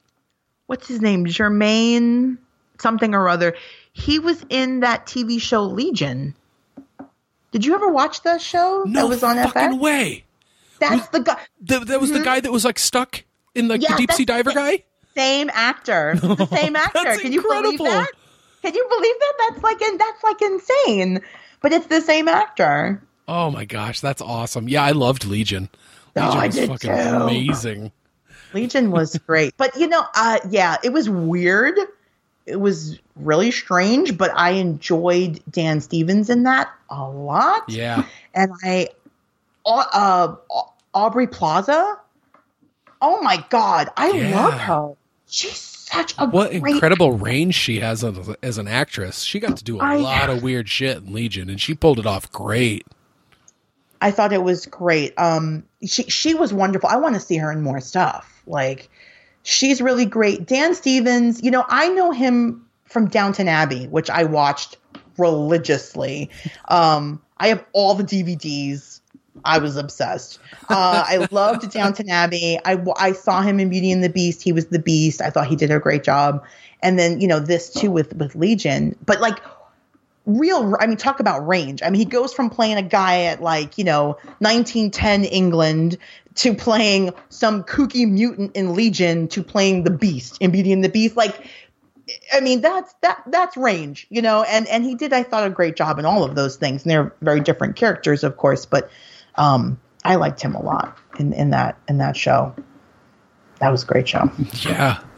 what's 0.66 0.88
his 0.88 1.02
name? 1.02 1.26
Jemaine 1.26 2.38
something 2.80 3.14
or 3.14 3.30
other. 3.30 3.56
He 3.94 4.18
was 4.18 4.44
in 4.50 4.80
that 4.80 5.06
TV 5.06 5.40
show 5.40 5.64
Legion. 5.64 6.36
Did 7.52 7.66
you 7.66 7.76
ever 7.76 7.90
watch 7.90 8.24
that 8.24 8.42
show? 8.42 8.84
No 8.88 9.02
that 9.02 9.10
was 9.10 9.24
on 9.24 9.36
fucking 9.36 9.78
FX? 9.78 9.80
way. 9.80 10.26
That's 10.80 11.08
the 11.10 11.20
guy. 11.20 11.40
The, 11.62 11.80
that 11.80 12.02
was 12.02 12.10
mm-hmm. 12.10 12.20
the 12.20 12.26
guy 12.26 12.40
that 12.40 12.52
was 12.52 12.66
like 12.66 12.80
stuck 12.80 13.24
in 13.54 13.68
like 13.68 13.84
yeah, 13.84 13.90
the 13.90 13.98
deep 13.98 14.12
sea 14.12 14.26
diver 14.26 14.52
guy 14.52 14.84
same 15.16 15.50
actor. 15.54 16.16
the 16.16 16.46
same 16.48 16.76
actor. 16.76 17.18
Can 17.18 17.32
you 17.32 17.42
believe 17.42 17.80
that? 17.80 18.10
Can 18.64 18.74
you 18.74 18.88
believe 18.90 19.16
that? 19.20 19.34
That's 19.40 19.62
like 19.62 19.80
that's 19.80 20.24
like 20.24 20.42
insane. 20.42 21.22
But 21.62 21.74
it's 21.74 21.88
the 21.88 22.00
same 22.00 22.30
actor. 22.30 23.04
Oh 23.28 23.52
my 23.52 23.66
gosh, 23.66 24.00
that's 24.00 24.22
awesome. 24.22 24.70
Yeah, 24.70 24.84
I 24.84 24.92
loved 24.92 25.26
Legion. 25.26 25.68
Legion 26.16 26.32
oh, 26.32 26.40
I 26.40 26.46
was 26.48 26.56
did 26.56 26.70
fucking 26.70 26.90
too. 26.90 26.96
amazing. 26.96 27.92
Legion 28.54 28.92
was 28.92 29.18
great. 29.28 29.54
but 29.58 29.76
you 29.76 29.88
know, 29.88 30.06
uh 30.16 30.40
yeah, 30.50 30.78
it 30.82 30.94
was 30.94 31.10
weird. 31.10 31.78
It 32.46 32.56
was 32.56 33.00
really 33.18 33.52
strange, 33.52 34.18
but 34.18 34.32
I 34.34 34.52
enjoyed 34.52 35.44
Dan 35.50 35.82
Stevens 35.82 36.30
in 36.30 36.44
that 36.44 36.74
a 36.90 37.04
lot. 37.04 37.64
Yeah. 37.68 38.06
And 38.34 38.54
I 38.64 38.88
uh, 39.66 40.36
uh 40.54 40.62
Aubrey 40.94 41.28
Plaza. 41.28 42.00
Oh 43.02 43.22
my 43.22 43.44
god, 43.50 43.90
I 43.98 44.12
yeah. 44.12 44.42
love 44.42 44.54
her. 44.54 44.94
She's 45.28 45.73
such 45.94 46.16
a 46.18 46.28
what 46.28 46.52
great... 46.52 46.74
incredible 46.74 47.14
range 47.14 47.56
she 47.56 47.80
has 47.80 48.04
as, 48.04 48.30
as, 48.42 48.58
an 48.58 48.68
actress. 48.68 49.22
She 49.22 49.40
got 49.40 49.58
to 49.58 49.64
do 49.64 49.80
a 49.80 49.84
I, 49.84 49.96
lot 49.98 50.30
of 50.30 50.44
weird 50.44 50.70
shit 50.70 50.98
in 50.98 51.14
Legion, 51.14 51.50
and 51.50 51.60
she 51.60 51.74
pulled 51.74 52.00
it 52.00 52.06
off 52.06 52.32
great. 52.32 52.86
I 54.02 54.12
thought 54.12 54.34
it 54.34 54.44
was 54.44 54.66
great. 54.66 55.14
Um, 55.18 55.64
she 55.86 56.04
she 56.04 56.34
was 56.34 56.54
wonderful. 56.54 56.90
I 56.90 56.98
want 56.98 57.16
to 57.16 57.22
see 57.22 57.38
her 57.38 57.52
in 57.52 57.62
more 57.62 57.80
stuff. 57.80 58.44
Like 58.46 58.90
she's 59.44 59.82
really 59.82 60.06
great. 60.06 60.46
Dan 60.46 60.76
Stevens, 60.76 61.42
you 61.42 61.52
know, 61.52 61.64
I 61.70 61.90
know 61.90 62.12
him 62.12 62.66
from 62.86 63.08
Downton 63.08 63.48
Abbey, 63.48 63.88
which 63.88 64.10
I 64.10 64.24
watched 64.24 64.78
religiously. 65.18 66.30
Um, 66.68 67.22
I 67.38 67.48
have 67.48 67.66
all 67.74 67.96
the 67.96 68.04
DVDs. 68.04 68.93
I 69.46 69.58
was 69.60 69.78
obsessed. 69.78 70.40
Uh, 70.70 71.04
I 71.08 71.28
loved 71.32 71.70
Downton 71.72 72.10
Abbey. 72.10 72.60
I, 72.64 72.84
I 72.98 73.12
saw 73.12 73.42
him 73.42 73.60
in 73.60 73.70
Beauty 73.70 73.92
and 73.92 74.04
the 74.04 74.10
Beast. 74.10 74.42
He 74.42 74.52
was 74.52 74.68
the 74.68 74.80
Beast. 74.80 75.22
I 75.22 75.30
thought 75.30 75.48
he 75.48 75.56
did 75.56 75.72
a 75.72 75.80
great 75.80 76.04
job. 76.04 76.44
And 76.82 77.00
then 77.00 77.22
you 77.22 77.28
know 77.28 77.40
this 77.40 77.70
too 77.70 77.92
with 77.92 78.14
with 78.16 78.36
Legion. 78.36 78.96
But 79.06 79.22
like 79.22 79.40
real 80.26 80.74
i 80.80 80.88
mean 80.88 80.96
talk 80.96 81.20
about 81.20 81.46
range 81.46 81.84
i 81.84 81.90
mean 81.90 82.00
he 82.00 82.06
goes 82.06 82.34
from 82.34 82.50
playing 82.50 82.78
a 82.78 82.82
guy 82.82 83.24
at 83.24 83.42
like 83.42 83.78
you 83.78 83.84
know 83.84 84.18
1910 84.40 85.26
england 85.26 85.98
to 86.36 86.54
playing 86.54 87.12
some 87.28 87.64
kooky 87.64 88.10
mutant 88.10 88.56
in 88.56 88.74
legion 88.74 89.28
to 89.28 89.44
playing 89.44 89.84
the 89.84 89.92
beast 89.92 90.38
in 90.40 90.50
beauty 90.50 90.72
and 90.72 90.82
the 90.82 90.88
beast 90.88 91.18
like 91.18 91.46
i 92.32 92.40
mean 92.40 92.62
that's 92.62 92.94
that 93.02 93.22
that's 93.28 93.58
range 93.58 94.08
you 94.10 94.22
know 94.22 94.44
and 94.44 94.66
and 94.70 94.86
he 94.86 94.96
did 94.96 95.12
i 95.12 95.24
thought 95.24 95.46
a 95.46 95.50
great 95.50 95.76
job 95.76 96.00
in 96.00 96.06
all 96.06 96.24
of 96.24 96.36
those 96.36 96.56
things 96.56 96.84
and 96.84 96.92
they're 96.92 97.14
very 97.22 97.42
different 97.42 97.76
characters 97.76 98.24
of 98.24 98.38
course 98.38 98.66
but 98.66 98.90
um 99.36 99.80
i 100.04 100.16
liked 100.16 100.42
him 100.42 100.56
a 100.56 100.62
lot 100.62 100.98
in 101.20 101.34
in 101.34 101.50
that 101.52 101.78
in 101.88 101.98
that 101.98 102.16
show 102.16 102.54
that 103.60 103.70
was 103.70 103.84
a 103.84 103.86
great 103.86 104.08
show 104.08 104.32
yeah 104.62 105.00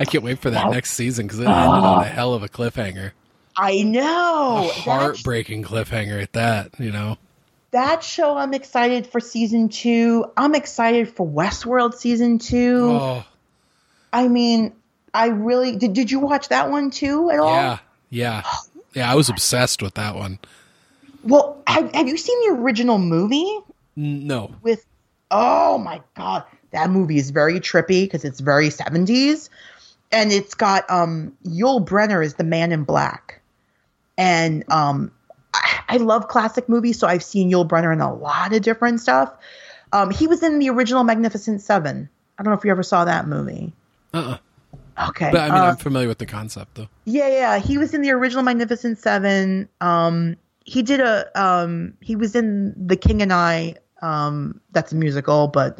I 0.00 0.04
can't 0.04 0.24
wait 0.24 0.40
for 0.40 0.50
that 0.50 0.70
next 0.70 0.92
season 0.92 1.26
because 1.26 1.38
it 1.38 1.46
ended 1.46 1.56
on 1.56 2.02
a 2.02 2.06
hell 2.06 2.34
of 2.34 2.42
a 2.42 2.48
cliffhanger. 2.48 3.12
I 3.56 3.82
know. 3.82 4.68
A 4.68 4.72
heartbreaking 4.72 5.62
That's, 5.62 5.72
cliffhanger 5.72 6.20
at 6.22 6.32
that, 6.32 6.72
you 6.78 6.90
know. 6.90 7.18
That 7.70 8.02
show, 8.02 8.36
I'm 8.36 8.54
excited 8.54 9.06
for 9.06 9.20
season 9.20 9.68
two. 9.68 10.26
I'm 10.36 10.54
excited 10.54 11.08
for 11.08 11.26
Westworld 11.26 11.94
season 11.94 12.38
two. 12.38 12.90
Oh. 12.90 13.24
I 14.12 14.28
mean, 14.28 14.72
I 15.12 15.28
really 15.28 15.76
did. 15.76 15.92
Did 15.92 16.10
you 16.10 16.20
watch 16.20 16.48
that 16.48 16.70
one 16.70 16.90
too 16.90 17.30
at 17.30 17.38
all? 17.38 17.52
Yeah, 17.52 17.78
yeah, 18.10 18.42
yeah. 18.94 19.10
I 19.10 19.14
was 19.14 19.28
obsessed 19.28 19.82
with 19.82 19.94
that 19.94 20.14
one. 20.14 20.38
Well, 21.24 21.62
have, 21.66 21.92
have 21.94 22.08
you 22.08 22.16
seen 22.16 22.38
the 22.48 22.60
original 22.60 22.98
movie? 22.98 23.58
No. 23.96 24.54
With 24.62 24.84
oh 25.30 25.78
my 25.78 26.00
god, 26.16 26.44
that 26.72 26.90
movie 26.90 27.16
is 27.16 27.30
very 27.30 27.60
trippy 27.60 28.04
because 28.04 28.24
it's 28.24 28.40
very 28.40 28.68
70s 28.68 29.48
and 30.12 30.32
it's 30.32 30.54
got 30.54 30.88
um 30.90 31.36
Yul 31.44 31.84
Brynner 31.84 32.24
is 32.24 32.34
the 32.34 32.44
man 32.44 32.72
in 32.72 32.84
black. 32.84 33.40
And 34.18 34.64
um 34.70 35.10
I, 35.52 35.80
I 35.88 35.96
love 35.98 36.28
classic 36.28 36.68
movies, 36.68 36.98
so 36.98 37.06
I've 37.06 37.24
seen 37.24 37.50
Yul 37.50 37.68
Brynner 37.68 37.92
in 37.92 38.00
a 38.00 38.12
lot 38.12 38.52
of 38.52 38.62
different 38.62 39.00
stuff. 39.00 39.32
Um 39.92 40.10
he 40.10 40.26
was 40.26 40.42
in 40.42 40.58
the 40.58 40.70
original 40.70 41.04
Magnificent 41.04 41.60
Seven. 41.60 42.08
I 42.38 42.42
don't 42.42 42.52
know 42.52 42.58
if 42.58 42.64
you 42.64 42.70
ever 42.70 42.82
saw 42.82 43.04
that 43.04 43.26
movie. 43.26 43.72
Uh-uh. 44.12 44.38
Okay. 45.08 45.30
But 45.32 45.40
I 45.40 45.48
mean, 45.48 45.58
uh, 45.58 45.64
I'm 45.66 45.76
familiar 45.76 46.08
with 46.08 46.18
the 46.18 46.26
concept 46.26 46.76
though. 46.76 46.88
Yeah, 47.04 47.28
yeah. 47.28 47.58
He 47.58 47.78
was 47.78 47.94
in 47.94 48.02
the 48.02 48.10
original 48.10 48.42
Magnificent 48.44 48.98
Seven. 48.98 49.68
Um, 49.80 50.36
he 50.64 50.82
did 50.82 51.00
a 51.00 51.30
um, 51.40 51.94
he 52.00 52.16
was 52.16 52.34
in 52.34 52.74
The 52.76 52.96
King 52.96 53.22
and 53.22 53.32
I. 53.32 53.76
Um, 54.02 54.60
that's 54.72 54.92
a 54.92 54.96
musical, 54.96 55.48
but 55.48 55.78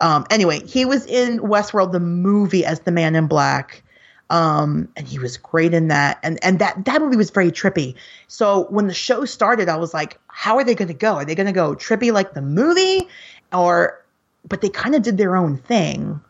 um, 0.00 0.26
anyway, 0.30 0.66
he 0.66 0.84
was 0.84 1.06
in 1.06 1.38
Westworld, 1.38 1.92
the 1.92 2.00
movie, 2.00 2.64
as 2.64 2.80
the 2.80 2.90
Man 2.90 3.14
in 3.14 3.28
Black. 3.28 3.84
Um, 4.30 4.88
and 4.96 5.06
he 5.06 5.18
was 5.18 5.36
great 5.36 5.74
in 5.74 5.88
that. 5.88 6.18
And 6.22 6.42
and 6.42 6.58
that 6.58 6.84
that 6.86 7.00
movie 7.00 7.16
was 7.16 7.30
very 7.30 7.52
trippy. 7.52 7.94
So 8.28 8.66
when 8.70 8.86
the 8.86 8.94
show 8.94 9.24
started, 9.24 9.68
I 9.68 9.76
was 9.76 9.92
like, 9.92 10.18
how 10.28 10.56
are 10.56 10.64
they 10.64 10.74
going 10.74 10.88
to 10.88 10.94
go? 10.94 11.16
Are 11.16 11.24
they 11.24 11.34
going 11.34 11.46
to 11.46 11.52
go 11.52 11.74
trippy 11.74 12.12
like 12.12 12.32
the 12.32 12.42
movie, 12.42 13.08
or? 13.52 14.02
But 14.48 14.60
they 14.60 14.68
kind 14.68 14.96
of 14.96 15.02
did 15.02 15.18
their 15.18 15.36
own 15.36 15.58
thing, 15.58 16.20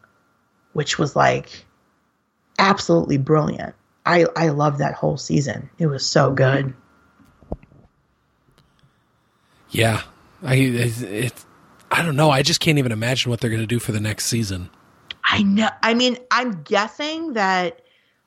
which 0.74 0.98
was 0.98 1.16
like 1.16 1.64
absolutely 2.58 3.16
brilliant. 3.18 3.74
I 4.04 4.26
I 4.36 4.48
loved 4.48 4.78
that 4.78 4.94
whole 4.94 5.16
season. 5.16 5.70
It 5.78 5.86
was 5.86 6.04
so 6.04 6.32
good. 6.32 6.74
Yeah, 9.72 10.02
I 10.42 10.54
it, 10.54 11.44
I 11.90 12.02
don't 12.02 12.16
know. 12.16 12.30
I 12.30 12.42
just 12.42 12.60
can't 12.60 12.78
even 12.78 12.92
imagine 12.92 13.30
what 13.30 13.40
they're 13.40 13.50
going 13.50 13.62
to 13.62 13.66
do 13.66 13.78
for 13.78 13.92
the 13.92 14.00
next 14.00 14.26
season. 14.26 14.70
I 15.24 15.42
know. 15.42 15.68
I 15.82 15.94
mean, 15.94 16.18
I'm 16.30 16.62
guessing 16.62 17.32
that 17.32 17.80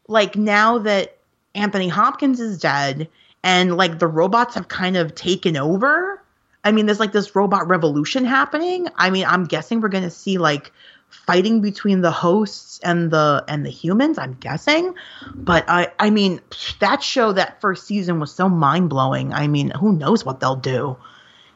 like 0.07 0.35
now 0.35 0.79
that 0.79 1.17
Anthony 1.53 1.87
Hopkins 1.87 2.39
is 2.39 2.59
dead 2.59 3.07
and 3.43 3.77
like 3.77 3.99
the 3.99 4.07
robots 4.07 4.55
have 4.55 4.67
kind 4.67 4.97
of 4.97 5.13
taken 5.15 5.55
over. 5.55 6.21
I 6.63 6.71
mean, 6.71 6.87
there's 6.87 6.99
like 6.99 7.11
this 7.11 7.35
robot 7.35 7.67
revolution 7.67 8.25
happening. 8.25 8.87
I 8.95 9.11
mean, 9.11 9.25
I'm 9.25 9.45
guessing 9.45 9.81
we're 9.81 9.89
going 9.89 10.03
to 10.03 10.09
see 10.09 10.39
like 10.39 10.71
fighting 11.09 11.61
between 11.61 12.01
the 12.01 12.11
hosts 12.11 12.79
and 12.83 13.09
the 13.09 13.43
and 13.47 13.65
the 13.65 13.69
humans 13.69 14.17
i'm 14.17 14.33
guessing 14.33 14.93
but 15.33 15.63
i 15.69 15.87
i 15.97 16.09
mean 16.09 16.41
that 16.79 17.01
show 17.01 17.31
that 17.31 17.61
first 17.61 17.87
season 17.87 18.19
was 18.19 18.33
so 18.33 18.49
mind-blowing 18.49 19.33
i 19.33 19.47
mean 19.47 19.69
who 19.69 19.93
knows 19.93 20.25
what 20.25 20.39
they'll 20.39 20.57
do 20.57 20.97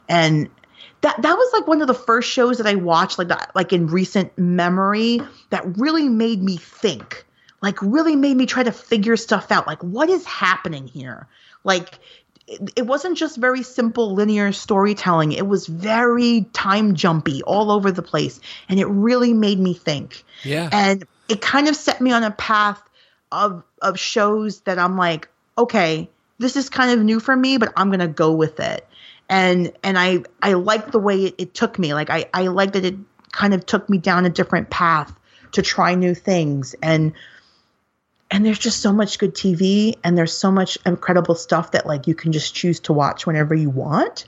and 0.10 0.50
that 1.02 1.22
that 1.22 1.34
was 1.34 1.54
like 1.54 1.68
one 1.68 1.82
of 1.82 1.88
the 1.88 1.94
first 1.94 2.30
shows 2.30 2.58
that 2.58 2.68
I 2.68 2.76
watched 2.76 3.18
like 3.18 3.30
that 3.30 3.52
like 3.56 3.72
in 3.72 3.88
recent 3.88 4.38
memory 4.38 5.22
that 5.50 5.78
really 5.78 6.10
made 6.10 6.42
me 6.44 6.58
think. 6.58 7.26
Like 7.62 7.82
really 7.82 8.16
made 8.16 8.38
me 8.38 8.46
try 8.46 8.64
to 8.64 8.72
figure 8.72 9.18
stuff 9.18 9.52
out. 9.52 9.68
Like 9.68 9.84
what 9.84 10.10
is 10.10 10.26
happening 10.26 10.88
here? 10.88 11.28
Like 11.64 12.00
it, 12.48 12.72
it 12.78 12.88
wasn't 12.88 13.18
just 13.18 13.38
very 13.38 13.64
simple 13.64 14.14
linear 14.14 14.52
storytelling. 14.52 15.34
It 15.34 15.46
was 15.46 15.68
very 15.68 16.48
time 16.54 16.96
jumpy 16.96 17.44
all 17.44 17.72
over 17.72 17.92
the 17.92 18.02
place 18.02 18.40
and 18.68 18.80
it 18.80 18.86
really 18.86 19.34
made 19.34 19.60
me 19.60 19.74
think. 19.74 20.24
Yeah. 20.44 20.70
And 20.72 21.06
it 21.28 21.42
kind 21.42 21.68
of 21.68 21.76
set 21.76 22.02
me 22.02 22.12
on 22.12 22.24
a 22.24 22.32
path 22.32 22.82
of 23.32 23.64
of 23.82 24.00
shows 24.00 24.62
that 24.62 24.80
I'm 24.80 24.98
like, 24.98 25.30
okay, 25.58 26.10
this 26.40 26.56
is 26.56 26.70
kind 26.70 26.92
of 26.92 27.06
new 27.06 27.20
for 27.20 27.36
me, 27.36 27.58
but 27.58 27.72
I'm 27.76 27.90
going 27.90 28.00
to 28.00 28.08
go 28.08 28.32
with 28.32 28.60
it 28.60 28.89
and 29.30 29.72
and 29.84 29.98
I 29.98 30.24
I 30.42 30.54
like 30.54 30.92
the 30.92 31.00
way 31.00 31.26
it, 31.26 31.36
it 31.38 31.54
took 31.54 31.78
me. 31.78 31.94
Like 31.94 32.10
I 32.10 32.26
I 32.34 32.48
like 32.48 32.74
that 32.74 32.84
it 32.84 32.96
kind 33.32 33.54
of 33.54 33.66
took 33.66 33.90
me 33.90 34.00
down 34.00 34.26
a 34.26 34.30
different 34.30 34.70
path 34.70 35.14
to 35.52 35.62
try 35.62 35.96
new 35.96 36.16
things 36.16 36.76
and 36.82 37.14
and 38.32 38.46
there's 38.46 38.60
just 38.60 38.82
so 38.82 38.94
much 38.94 39.18
good 39.18 39.34
TV 39.34 39.98
and 40.04 40.18
there's 40.18 40.34
so 40.34 40.52
much 40.52 40.78
incredible 40.86 41.36
stuff 41.36 41.72
that 41.72 41.86
like 41.86 42.08
you 42.08 42.16
can 42.16 42.32
just 42.32 42.54
choose 42.54 42.80
to 42.82 42.94
watch 42.94 43.26
whenever 43.26 43.56
you 43.56 43.70
want. 43.70 44.26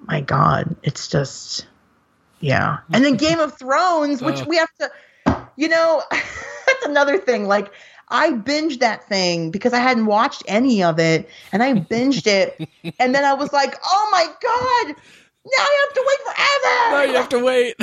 My 0.00 0.20
God, 0.20 0.76
it's 0.82 1.08
just 1.08 1.66
yeah. 2.40 2.78
And 2.92 3.04
then 3.04 3.16
Game 3.16 3.40
of 3.40 3.58
Thrones, 3.58 4.22
which 4.22 4.44
we 4.46 4.56
have 4.56 4.72
to, 4.80 5.48
you 5.56 5.68
know, 5.68 6.02
that's 6.10 6.86
another 6.86 7.18
thing. 7.18 7.46
Like 7.46 7.72
I 8.08 8.30
binged 8.32 8.80
that 8.80 9.08
thing 9.08 9.50
because 9.50 9.72
I 9.72 9.78
hadn't 9.78 10.06
watched 10.06 10.44
any 10.46 10.82
of 10.82 10.98
it 10.98 11.28
and 11.52 11.62
I 11.62 11.74
binged 11.74 12.26
it. 12.26 12.68
and 12.98 13.14
then 13.14 13.24
I 13.24 13.34
was 13.34 13.52
like, 13.52 13.76
oh 13.84 14.08
my 14.12 14.24
God, 14.24 14.96
now 15.46 15.58
I 15.58 15.86
have 15.86 15.94
to 15.94 16.04
wait 16.08 16.18
forever. 16.26 16.90
No, 16.90 17.02
you 17.02 17.16
have 17.16 17.28
to 17.28 17.44
wait. 17.44 17.74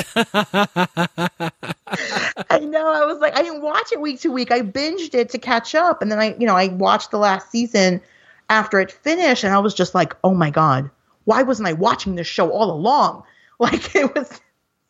I 2.49 2.59
know. 2.59 2.91
I 2.91 3.05
was 3.05 3.19
like, 3.19 3.37
I 3.37 3.41
didn't 3.41 3.61
watch 3.61 3.91
it 3.91 3.99
week 3.99 4.21
to 4.21 4.29
week. 4.29 4.51
I 4.51 4.61
binged 4.61 5.13
it 5.13 5.29
to 5.29 5.37
catch 5.37 5.75
up. 5.75 6.01
And 6.01 6.11
then 6.11 6.19
I, 6.19 6.35
you 6.37 6.47
know, 6.47 6.55
I 6.55 6.67
watched 6.69 7.11
the 7.11 7.19
last 7.19 7.51
season 7.51 8.01
after 8.49 8.79
it 8.79 8.91
finished 8.91 9.43
and 9.43 9.53
I 9.53 9.59
was 9.59 9.73
just 9.73 9.93
like, 9.93 10.15
oh 10.23 10.33
my 10.33 10.49
God, 10.49 10.89
why 11.25 11.43
wasn't 11.43 11.67
I 11.67 11.73
watching 11.73 12.15
this 12.15 12.27
show 12.27 12.49
all 12.49 12.71
along? 12.71 13.23
Like 13.59 13.95
it 13.95 14.13
was 14.13 14.41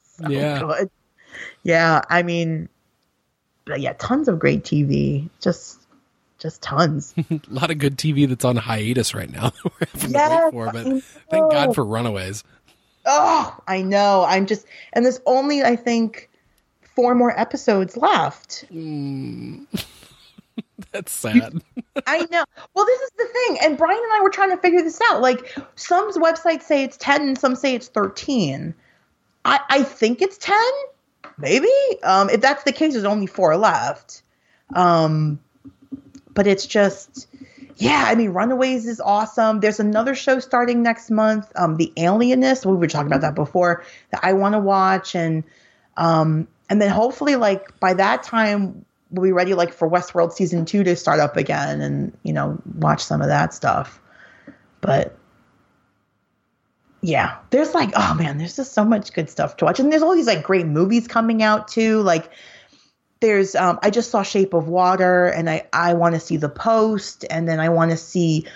so 0.02 0.30
yeah. 0.30 0.60
good. 0.62 0.90
Yeah. 1.64 2.02
I 2.10 2.24
mean, 2.24 2.70
but 3.66 3.82
yeah, 3.82 3.94
tons 3.94 4.28
of 4.28 4.40
great 4.40 4.64
TV. 4.64 5.30
Just 5.40 5.80
just 6.40 6.62
tons. 6.62 7.14
a 7.32 7.40
lot 7.50 7.72
of 7.72 7.78
good 7.78 7.98
TV 7.98 8.28
that's 8.28 8.44
on 8.44 8.58
hiatus 8.58 9.16
right 9.16 9.32
now. 9.32 9.52
we're 9.64 9.88
having 9.94 10.12
yes, 10.12 10.30
to 10.30 10.46
wait 10.46 10.52
for, 10.52 10.72
but 10.74 11.04
thank 11.30 11.52
God 11.52 11.74
for 11.74 11.86
Runaways. 11.86 12.44
Oh, 13.06 13.58
I 13.68 13.82
know. 13.82 14.26
I'm 14.28 14.46
just, 14.46 14.66
and 14.92 15.06
there's 15.06 15.22
only 15.26 15.64
I 15.64 15.76
think 15.76 16.30
four 16.96 17.16
more 17.16 17.38
episodes 17.40 17.98
left. 17.98 18.66
Mm. 18.72 19.66
That's 20.92 21.12
sad. 21.12 21.64
I 22.06 22.28
know. 22.30 22.44
Well, 22.74 22.86
this 22.86 23.02
is 23.02 23.12
the 23.18 23.26
thing, 23.26 23.58
and 23.64 23.78
Brian 23.78 23.98
and 23.98 24.14
I 24.14 24.22
were 24.22 24.30
trying 24.30 24.52
to 24.52 24.58
figure 24.58 24.82
this 24.82 25.00
out. 25.10 25.22
Like, 25.22 25.56
some 25.76 26.12
websites 26.14 26.64
say 26.64 26.84
it's 26.84 26.98
ten, 26.98 27.22
and 27.22 27.38
some 27.38 27.56
say 27.56 27.74
it's 27.74 27.88
thirteen. 27.88 28.76
I 29.46 29.60
I 29.70 29.84
think 29.84 30.22
it's 30.22 30.38
ten 30.38 30.72
maybe. 31.38 31.72
Um, 32.04 32.30
if 32.30 32.42
that's 32.42 32.64
the 32.64 32.72
case, 32.72 32.94
there's 32.94 33.06
only 33.06 33.28
four 33.28 33.56
left. 33.58 34.24
Um, 34.74 35.40
but 36.34 36.48
it's 36.48 36.66
just, 36.66 37.28
yeah. 37.78 38.06
I 38.08 38.16
mean, 38.16 38.32
Runaways 38.32 38.88
is 38.88 39.00
awesome. 39.00 39.60
There's 39.60 39.80
another 39.80 40.16
show 40.16 40.40
starting 40.40 40.84
next 40.84 41.12
month, 41.12 41.52
um, 41.56 41.78
The 41.78 41.92
Alienist. 41.98 42.66
We 42.66 42.76
were 42.76 42.88
talking 42.88 43.08
about 43.08 43.22
that 43.22 43.36
before 43.36 43.84
that 44.12 44.22
I 44.24 44.34
want 44.34 44.54
to 44.54 44.60
watch, 44.60 45.16
and 45.16 45.44
um, 45.98 46.48
and 46.70 46.82
then 46.82 46.90
hopefully, 46.90 47.36
like 47.36 47.80
by 47.80 47.94
that 47.94 48.24
time, 48.24 48.86
we'll 49.12 49.24
be 49.24 49.32
ready, 49.32 49.54
like 49.54 49.74
for 49.74 49.90
Westworld 49.90 50.34
season 50.34 50.66
two 50.66 50.84
to 50.84 50.96
start 50.96 51.20
up 51.20 51.38
again, 51.38 51.82
and 51.82 52.18
you 52.24 52.34
know, 52.34 52.60
watch 52.76 53.04
some 53.04 53.22
of 53.22 53.28
that 53.28 53.54
stuff. 53.54 54.00
But 54.82 55.16
yeah, 57.06 57.38
there's 57.50 57.74
like, 57.74 57.92
oh 57.96 58.14
man, 58.16 58.38
there's 58.38 58.56
just 58.56 58.74
so 58.74 58.86
much 58.86 59.12
good 59.14 59.30
stuff 59.30 59.58
to 59.58 59.66
watch. 59.66 59.80
And 59.80 59.92
there's 59.92 60.02
all 60.02 60.16
these 60.16 60.26
like 60.26 60.42
great 60.42 60.66
movies 60.66 61.06
coming 61.06 61.44
out 61.44 61.68
too. 61.68 62.02
Like 62.02 62.32
there's 63.20 63.56
um, 63.56 63.78
I 63.84 63.90
just 63.90 64.10
saw 64.10 64.24
Shape 64.24 64.54
of 64.54 64.70
Water, 64.70 65.28
and 65.28 65.50
I 65.50 65.68
I 65.74 65.94
want 65.96 66.16
to 66.16 66.22
see 66.22 66.38
The 66.38 66.48
Post, 66.50 67.26
and 67.30 67.48
then 67.48 67.60
I 67.60 67.70
want 67.70 67.92
to 67.92 67.98
see 67.98 68.48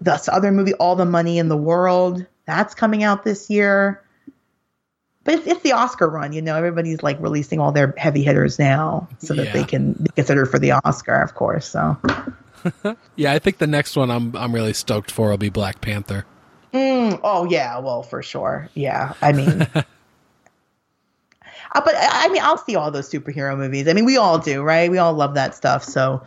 this 0.00 0.28
other 0.28 0.52
movie, 0.52 0.74
All 0.74 0.94
the 0.94 1.06
Money 1.06 1.38
in 1.38 1.48
the 1.48 1.56
World. 1.56 2.24
That's 2.44 2.74
coming 2.74 3.02
out 3.02 3.24
this 3.24 3.48
year. 3.50 4.02
But 5.24 5.34
it's, 5.36 5.46
it's 5.46 5.62
the 5.62 5.72
Oscar 5.72 6.06
run, 6.08 6.32
you 6.34 6.42
know. 6.42 6.54
Everybody's 6.54 7.02
like 7.02 7.18
releasing 7.20 7.60
all 7.60 7.72
their 7.72 7.94
heavy 7.96 8.22
hitters 8.22 8.58
now, 8.58 9.08
so 9.18 9.32
that 9.34 9.46
Yeah. 9.46 9.52
they 9.54 9.64
can 9.64 9.94
be 9.94 10.10
considered 10.14 10.46
for 10.46 10.58
the 10.58 10.72
Oscar, 10.72 11.14
of 11.22 11.34
course. 11.34 11.66
So, 11.66 11.96
Yeah, 13.16 13.32
I 13.32 13.38
think 13.38 13.56
the 13.58 13.66
next 13.66 13.96
one 13.96 14.10
I'm 14.10 14.36
I'm 14.36 14.54
really 14.54 14.74
stoked 14.74 15.10
for 15.10 15.30
will 15.30 15.38
be 15.38 15.48
Black 15.48 15.80
Panther. 15.80 16.26
Mm, 16.76 17.20
oh 17.22 17.44
yeah, 17.44 17.78
well 17.78 18.02
for 18.02 18.22
sure, 18.22 18.68
yeah. 18.74 19.14
I 19.22 19.32
mean, 19.32 19.66
Uh, 21.76 21.82
but 21.84 21.94
I 21.98 22.28
mean, 22.28 22.40
I'll 22.42 22.56
see 22.56 22.74
all 22.74 22.90
those 22.90 23.10
superhero 23.10 23.56
movies. 23.56 23.86
I 23.86 23.92
mean, 23.92 24.06
we 24.06 24.16
all 24.16 24.38
do, 24.38 24.62
right? 24.62 24.90
We 24.90 24.96
all 24.96 25.12
love 25.12 25.34
that 25.34 25.54
stuff. 25.54 25.84
So 25.84 26.22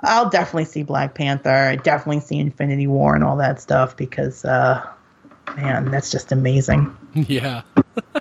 I'll 0.00 0.30
definitely 0.30 0.66
see 0.66 0.84
Black 0.84 1.14
Panther. 1.14 1.50
I 1.50 1.74
definitely 1.74 2.20
see 2.20 2.38
Infinity 2.38 2.86
War 2.86 3.16
and 3.16 3.24
all 3.24 3.36
that 3.38 3.60
stuff 3.60 3.96
because, 3.96 4.44
uh, 4.44 4.86
man, 5.56 5.90
that's 5.90 6.12
just 6.12 6.30
amazing. 6.30 6.96
yeah. 7.14 7.62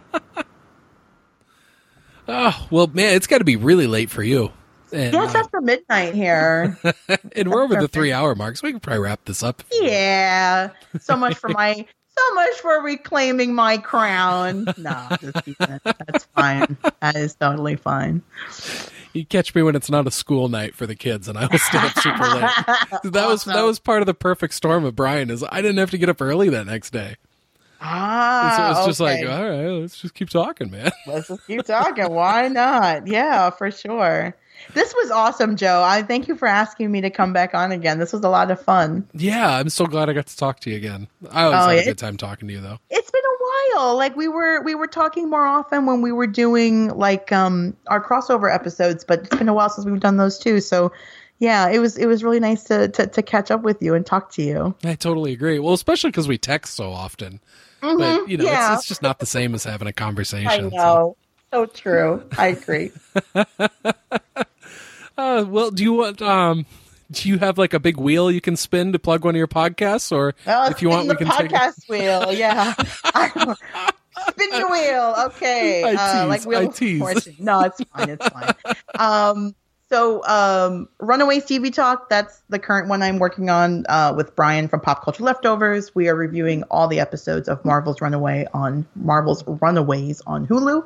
oh 2.28 2.68
well, 2.72 2.88
man, 2.88 3.16
it's 3.16 3.28
got 3.28 3.40
to 3.40 3.46
be 3.46 3.56
really 3.56 3.86
late 3.86 4.10
for 4.10 4.24
you. 4.24 4.52
And, 4.92 5.14
Yeah, 5.14 5.26
it's 5.26 5.36
uh, 5.36 5.40
after 5.40 5.62
midnight 5.62 6.16
here. 6.16 6.78
and 7.36 7.52
we're 7.52 7.64
over 7.64 7.76
the 7.76 7.88
three 7.88 8.12
hour 8.12 8.36
mark, 8.36 8.58
so 8.58 8.68
we 8.68 8.72
can 8.72 8.80
probably 8.80 9.02
wrap 9.02 9.26
this 9.26 9.44
up. 9.44 9.64
yeah, 9.72 10.70
so 11.00 11.16
much 11.16 11.36
for 11.36 11.50
my. 11.50 11.86
So 12.18 12.34
much 12.34 12.56
for 12.56 12.82
reclaiming 12.82 13.56
my 13.56 13.78
crown. 13.78 14.66
No, 14.78 15.08
it. 15.22 15.56
that's 15.84 16.26
fine. 16.36 16.76
That 17.00 17.16
is 17.16 17.34
totally 17.36 17.78
fine. 17.78 18.24
You 19.14 19.26
catch 19.26 19.56
me 19.56 19.62
when 19.62 19.74
it's 19.74 19.90
not 19.90 20.06
a 20.06 20.12
school 20.12 20.50
night 20.50 20.76
for 20.76 20.86
the 20.86 20.96
kids, 20.96 21.30
and 21.30 21.38
I 21.38 21.48
will 21.48 21.60
stay 21.60 21.78
up 21.78 21.98
super 21.98 22.28
late. 22.28 23.14
That 23.14 23.26
was 23.26 23.46
that 23.46 23.62
was 23.62 23.80
part 23.80 24.02
of 24.02 24.06
the 24.06 24.14
perfect 24.14 24.54
storm 24.54 24.84
of 24.84 24.98
Brian. 24.98 25.30
Is 25.30 25.46
I 25.50 25.62
didn't 25.62 25.78
have 25.78 25.92
to 25.92 25.98
get 25.98 26.10
up 26.10 26.22
early 26.22 26.50
that 26.50 26.66
next 26.66 26.90
day. 26.90 27.16
Ah, 27.80 28.74
so 28.76 28.80
it's 28.80 28.88
just 28.88 29.02
okay. 29.02 29.26
like, 29.26 29.40
all 29.40 29.50
right, 29.50 29.68
let's 29.80 29.98
just 30.02 30.14
keep 30.14 30.30
talking, 30.30 30.70
man. 30.70 30.92
Let's 31.08 31.30
just 31.30 31.48
keep 31.48 31.64
talking. 31.64 32.12
Why 32.12 32.50
not? 32.50 33.08
Yeah, 33.08 33.50
for 33.50 33.72
sure. 33.72 34.36
This 34.74 34.94
was 34.94 35.12
awesome, 35.12 35.56
Joe. 35.56 35.82
I 35.84 36.04
thank 36.04 36.28
you 36.28 36.36
for 36.36 36.48
asking 36.48 36.92
me 36.92 37.02
to 37.02 37.10
come 37.10 37.34
back 37.34 37.54
on 37.54 37.72
again. 37.72 38.00
This 38.00 38.14
was 38.14 38.24
a 38.24 38.30
lot 38.30 38.52
of 38.52 38.62
fun. 38.62 39.08
Yeah, 39.14 39.50
I'm 39.58 39.70
so 39.70 39.86
glad 39.86 40.10
I 40.10 40.14
got 40.14 40.28
to 40.28 40.38
talk 40.38 40.60
to 40.62 40.70
you 40.70 40.76
again. 40.78 41.08
I 41.32 41.44
always 41.44 41.60
Oh, 41.60 41.70
have 41.70 41.80
a 41.80 41.86
good 41.86 41.98
time 41.98 42.18
talking 42.18 42.48
to 42.48 42.54
you, 42.54 42.62
though. 42.62 42.78
It's 42.90 43.10
been 43.12 43.22
a 43.24 43.78
while. 43.80 43.96
Like 43.98 44.16
we 44.16 44.28
were 44.28 44.62
we 44.64 44.76
were 44.76 44.88
talking 44.88 45.30
more 45.30 45.46
often 45.46 45.86
when 45.86 46.02
we 46.02 46.12
were 46.12 46.28
doing 46.28 46.90
like 46.90 47.32
um 47.32 47.76
our 47.88 48.04
crossover 48.04 48.54
episodes, 48.54 49.04
but 49.04 49.20
it's 49.20 49.36
been 49.36 49.50
a 49.50 49.54
while 49.54 49.70
since 49.70 49.86
we've 49.86 50.00
done 50.00 50.18
those 50.18 50.38
too. 50.38 50.60
So 50.62 50.92
yeah, 51.40 51.70
it 51.70 51.80
was 51.80 51.98
it 51.98 52.06
was 52.06 52.24
really 52.24 52.40
nice 52.40 52.64
to 52.66 52.90
to, 52.90 53.08
to 53.08 53.22
catch 53.24 53.50
up 53.52 53.62
with 53.62 53.82
you 53.82 53.96
and 53.96 54.06
talk 54.06 54.32
to 54.34 54.42
you. 54.44 54.76
I 54.84 54.96
totally 54.96 55.32
agree. 55.34 55.58
Well, 55.60 55.74
especially 55.74 56.10
because 56.12 56.28
we 56.28 56.38
text 56.38 56.76
so 56.76 56.92
often. 56.92 57.40
But 57.82 57.90
you 57.92 57.98
know, 57.98 58.26
Mm-hmm. 58.26 58.42
yeah. 58.44 58.74
it's, 58.74 58.82
it's 58.82 58.88
just 58.90 59.02
not 59.02 59.20
the 59.20 59.26
same 59.26 59.56
as 59.56 59.64
having 59.64 59.88
a 59.88 59.94
conversation. 59.94 60.48
I 60.50 60.58
know. 60.58 60.70
So 60.70 61.18
true. 61.74 62.24
I 62.38 62.48
agree. 62.48 62.92
Uh, 65.18 65.44
well, 65.46 65.70
do 65.70 65.84
you 65.84 65.92
want? 65.92 66.22
Um, 66.22 66.66
do 67.12 67.28
you 67.28 67.40
have 67.40 67.58
like 67.58 67.74
a 67.74 67.80
big 67.80 67.98
wheel 67.98 68.32
you 68.32 68.40
can 68.40 68.56
spin 68.56 68.94
to 68.94 69.00
plug 69.00 69.26
one 69.26 69.36
of 69.36 69.38
your 69.38 69.50
podcasts, 69.50 70.14
or 70.14 70.34
Well, 70.46 70.72
if 70.72 70.82
you 70.82 70.88
want, 70.88 71.10
we 71.10 71.16
can 71.18 71.28
the 71.28 71.34
take. 71.34 71.52
podcast 71.52 71.90
wheel. 71.90 72.32
Yeah, 72.32 72.72
spin 74.30 74.50
the 74.52 74.68
wheel. 74.72 75.16
Okay, 75.28 75.84
I 75.84 76.22
uh, 76.24 76.28
like 76.28 76.46
wheel 76.46 76.60
I 76.60 76.66
tease. 76.68 77.00
fortune. 77.02 77.36
No, 77.40 77.60
it's 77.64 77.84
fine. 77.84 78.10
It's 78.12 78.28
fine. 78.30 78.54
Um, 78.98 79.56
so, 79.92 80.24
um, 80.26 80.88
Runaways 81.00 81.46
TV 81.46 81.74
Talk. 81.74 82.10
That's 82.10 82.44
the 82.50 82.60
current 82.60 82.90
one 82.90 83.02
I'm 83.02 83.18
working 83.18 83.50
on 83.50 83.86
uh, 83.90 84.14
with 84.16 84.36
Brian 84.36 84.68
from 84.68 84.82
Pop 84.82 85.04
Culture 85.04 85.24
Leftovers. 85.24 85.96
We 85.96 86.08
are 86.10 86.16
reviewing 86.16 86.64
all 86.70 86.88
the 86.88 87.00
episodes 87.00 87.50
of 87.50 87.64
Marvel's 87.66 88.00
Runaway 88.00 88.46
on 88.54 88.86
Marvel's 88.96 89.44
Runaways 89.48 90.22
on 90.28 90.46
Hulu. 90.46 90.86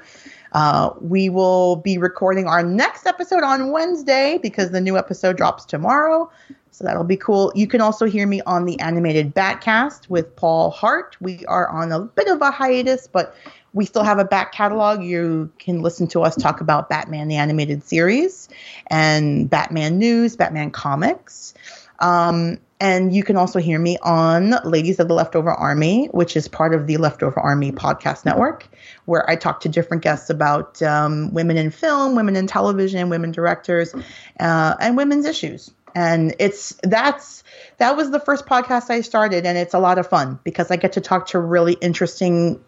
Uh, 0.54 0.92
we 1.02 1.28
will 1.28 1.76
be 1.78 1.98
recording 1.98 2.48
our 2.48 2.64
next 2.64 3.06
episode 3.06 3.44
on 3.44 3.72
Wednesday 3.72 4.40
because 4.42 4.72
the 4.72 4.80
new 4.80 4.98
episode 4.98 5.36
drops 5.36 5.66
tomorrow. 5.66 6.32
So 6.72 6.86
that'll 6.86 7.04
be 7.04 7.18
cool. 7.18 7.52
You 7.56 7.68
can 7.68 7.82
also 7.82 8.06
hear 8.06 8.26
me 8.26 8.42
on 8.48 8.66
the 8.66 8.80
animated 8.80 9.36
Batcast 9.36 10.10
with 10.10 10.36
Paul 10.36 10.72
Hart. 10.72 11.18
We 11.20 11.46
are 11.46 11.68
on 11.68 11.92
a 11.92 12.00
bit 12.00 12.28
of 12.28 12.42
a 12.42 12.52
hiatus, 12.52 13.08
but 13.08 13.36
we 13.74 13.86
still 13.86 14.04
have 14.04 14.20
a 14.20 14.26
back 14.26 14.54
catalog. 14.54 15.04
You 15.04 15.52
can 15.60 15.82
listen 15.82 16.08
to 16.10 16.22
us 16.22 16.36
talk 16.36 16.62
about 16.62 16.90
Batman 16.90 17.28
the 17.28 17.36
animated 17.36 17.84
series 17.84 18.48
and 18.88 19.50
Batman 19.50 19.98
news, 19.98 20.36
Batman 20.36 20.72
comics. 20.72 21.54
Um, 22.00 22.60
and 22.80 23.16
you 23.16 23.24
can 23.24 23.38
also 23.38 23.60
hear 23.60 23.80
me 23.80 23.98
on 24.02 24.56
Ladies 24.66 25.00
of 25.00 25.08
the 25.08 25.14
Leftover 25.14 25.52
Army, 25.52 26.08
which 26.08 26.36
is 26.36 26.50
part 26.50 26.76
of 26.76 26.86
the 26.86 26.98
Leftover 26.98 27.40
Army 27.40 27.72
podcast 27.72 28.26
network, 28.26 28.68
where 29.06 29.28
I 29.30 29.38
talk 29.38 29.62
to 29.62 29.70
different 29.70 30.04
guests 30.04 30.30
about 30.30 30.82
um, 30.82 31.34
women 31.34 31.56
in 31.56 31.72
film, 31.72 32.16
women 32.16 32.36
in 32.36 32.46
television, 32.46 33.10
women 33.10 33.32
directors, 33.32 33.96
uh, 34.40 34.76
and 34.82 34.98
women's 34.98 35.26
issues. 35.26 35.72
And 35.96 36.36
it's 36.40 36.78
that's 36.84 37.44
that 37.78 37.96
was 37.96 38.12
the 38.12 38.20
first 38.20 38.48
podcast 38.48 38.90
I 38.90 39.02
started, 39.02 39.46
and 39.46 39.58
it's 39.58 39.74
a 39.74 39.80
lot 39.80 39.98
of 39.98 40.08
fun 40.08 40.40
because 40.44 40.70
I 40.70 40.76
get 40.76 40.94
to 40.94 41.02
talk 41.02 41.28
to 41.28 41.40
really 41.40 41.74
interesting 41.74 42.60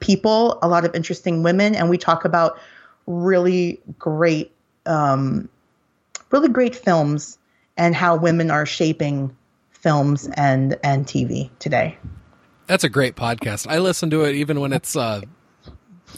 people, 0.00 0.58
a 0.62 0.68
lot 0.68 0.84
of 0.84 0.94
interesting 0.94 1.42
women, 1.42 1.74
and 1.74 1.88
we 1.90 1.98
talk 1.98 2.24
about 2.24 2.58
really 3.06 3.80
great, 3.98 4.52
um, 4.86 5.48
really 6.30 6.48
great 6.48 6.74
films 6.74 7.38
and 7.76 7.94
how 7.94 8.16
women 8.16 8.50
are 8.50 8.66
shaping 8.66 9.34
films 9.70 10.28
and 10.34 10.78
and 10.84 11.06
TV 11.06 11.50
today. 11.58 11.96
That's 12.66 12.84
a 12.84 12.88
great 12.88 13.16
podcast. 13.16 13.66
I 13.68 13.78
listen 13.78 14.10
to 14.10 14.24
it 14.24 14.34
even 14.34 14.60
when 14.60 14.72
it's 14.72 14.96
uh, 14.96 15.22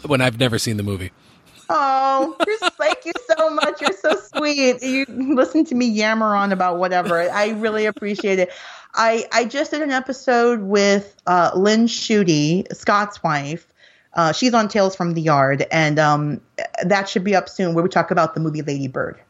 when 0.07 0.21
I've 0.21 0.39
never 0.39 0.59
seen 0.59 0.77
the 0.77 0.83
movie. 0.83 1.11
Oh, 1.69 2.37
thank 2.79 3.05
you 3.05 3.13
so 3.37 3.51
much. 3.51 3.81
You're 3.81 3.93
so 3.93 4.17
sweet. 4.17 4.83
You 4.83 5.07
listen 5.09 5.65
to 5.67 5.75
me 5.75 5.87
yammer 5.87 6.35
on 6.35 6.53
about 6.53 6.79
whatever. 6.79 7.21
I 7.21 7.51
really 7.51 7.87
appreciate 7.87 8.39
it. 8.39 8.51
I 8.95 9.27
I 9.33 9.45
just 9.45 9.71
did 9.71 9.83
an 9.83 9.91
episode 9.91 10.63
with 10.63 11.17
uh, 11.27 11.51
Lynn 11.55 11.87
Schutte, 11.87 12.75
Scott's 12.75 13.23
wife. 13.23 13.67
Uh, 14.13 14.33
she's 14.33 14.55
on 14.55 14.69
Tales 14.69 14.95
from 14.95 15.15
the 15.15 15.23
Yard, 15.23 15.67
and 15.73 15.99
um, 15.99 16.41
that 16.85 17.09
should 17.09 17.25
be 17.25 17.35
up 17.35 17.49
soon, 17.49 17.75
where 17.75 17.83
we 17.83 17.91
talk 17.91 18.11
about 18.11 18.35
the 18.35 18.41
movie 18.41 18.63
Lady 18.63 18.87
Bird. 18.87 19.21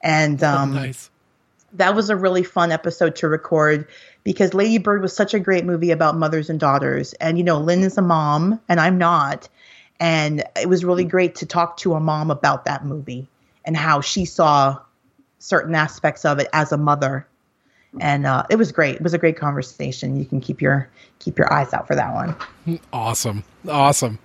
And 0.00 0.42
um, 0.42 0.74
nice. 0.74 1.10
that 1.74 1.94
was 1.94 2.10
a 2.10 2.16
really 2.16 2.42
fun 2.42 2.72
episode 2.72 3.16
to 3.16 3.28
record 3.28 3.86
because 4.24 4.54
Lady 4.54 4.78
Bird 4.78 5.02
was 5.02 5.14
such 5.14 5.34
a 5.34 5.38
great 5.38 5.64
movie 5.64 5.90
about 5.90 6.16
mothers 6.16 6.50
and 6.50 6.58
daughters. 6.58 7.12
And, 7.14 7.38
you 7.38 7.44
know, 7.44 7.58
Lynn 7.58 7.82
is 7.82 7.98
a 7.98 8.02
mom 8.02 8.60
and 8.68 8.80
I'm 8.80 8.98
not. 8.98 9.48
And 10.00 10.42
it 10.60 10.68
was 10.68 10.84
really 10.84 11.04
great 11.04 11.34
to 11.36 11.46
talk 11.46 11.76
to 11.78 11.94
a 11.94 12.00
mom 12.00 12.30
about 12.30 12.64
that 12.64 12.84
movie 12.84 13.28
and 13.64 13.76
how 13.76 14.00
she 14.00 14.24
saw 14.24 14.78
certain 15.38 15.74
aspects 15.74 16.24
of 16.24 16.38
it 16.38 16.48
as 16.52 16.72
a 16.72 16.78
mother. 16.78 17.26
And 18.00 18.26
uh, 18.26 18.44
it 18.48 18.56
was 18.56 18.72
great. 18.72 18.96
It 18.96 19.02
was 19.02 19.14
a 19.14 19.18
great 19.18 19.36
conversation. 19.36 20.16
You 20.16 20.24
can 20.24 20.40
keep 20.40 20.62
your 20.62 20.88
keep 21.18 21.36
your 21.36 21.52
eyes 21.52 21.74
out 21.74 21.86
for 21.86 21.94
that 21.96 22.14
one. 22.14 22.80
Awesome. 22.92 23.44
Awesome. 23.68 24.18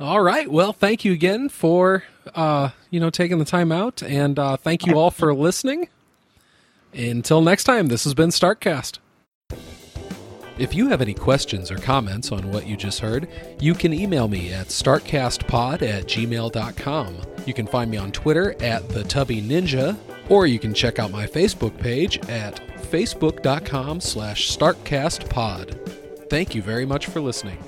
All 0.00 0.20
right. 0.20 0.50
Well, 0.50 0.72
thank 0.72 1.04
you 1.04 1.12
again 1.12 1.48
for 1.48 2.02
uh, 2.34 2.70
you 2.90 2.98
know 2.98 3.10
taking 3.10 3.38
the 3.38 3.44
time 3.44 3.70
out, 3.70 4.02
and 4.02 4.38
uh, 4.38 4.56
thank 4.56 4.86
you 4.86 4.98
all 4.98 5.10
for 5.10 5.34
listening. 5.34 5.88
Until 6.92 7.40
next 7.40 7.64
time, 7.64 7.88
this 7.88 8.04
has 8.04 8.14
been 8.14 8.30
Startcast. 8.30 8.98
If 10.56 10.72
you 10.72 10.88
have 10.88 11.02
any 11.02 11.14
questions 11.14 11.72
or 11.72 11.76
comments 11.78 12.30
on 12.30 12.52
what 12.52 12.66
you 12.66 12.76
just 12.76 13.00
heard, 13.00 13.28
you 13.60 13.74
can 13.74 13.92
email 13.92 14.28
me 14.28 14.52
at 14.52 14.68
startcastpod 14.68 15.82
at 15.82 16.04
gmail.com. 16.04 17.16
You 17.44 17.54
can 17.54 17.66
find 17.66 17.90
me 17.90 17.96
on 17.96 18.12
Twitter 18.12 18.54
at 18.62 18.88
the 18.88 19.02
Tubby 19.02 19.42
Ninja, 19.42 19.96
or 20.28 20.46
you 20.46 20.60
can 20.60 20.72
check 20.72 21.00
out 21.00 21.10
my 21.10 21.26
Facebook 21.26 21.76
page 21.78 22.18
at 22.28 22.56
facebook.com 22.90 24.00
slash 24.00 24.56
startcastpod. 24.56 26.28
Thank 26.30 26.54
you 26.54 26.62
very 26.62 26.86
much 26.86 27.06
for 27.06 27.20
listening. 27.20 27.58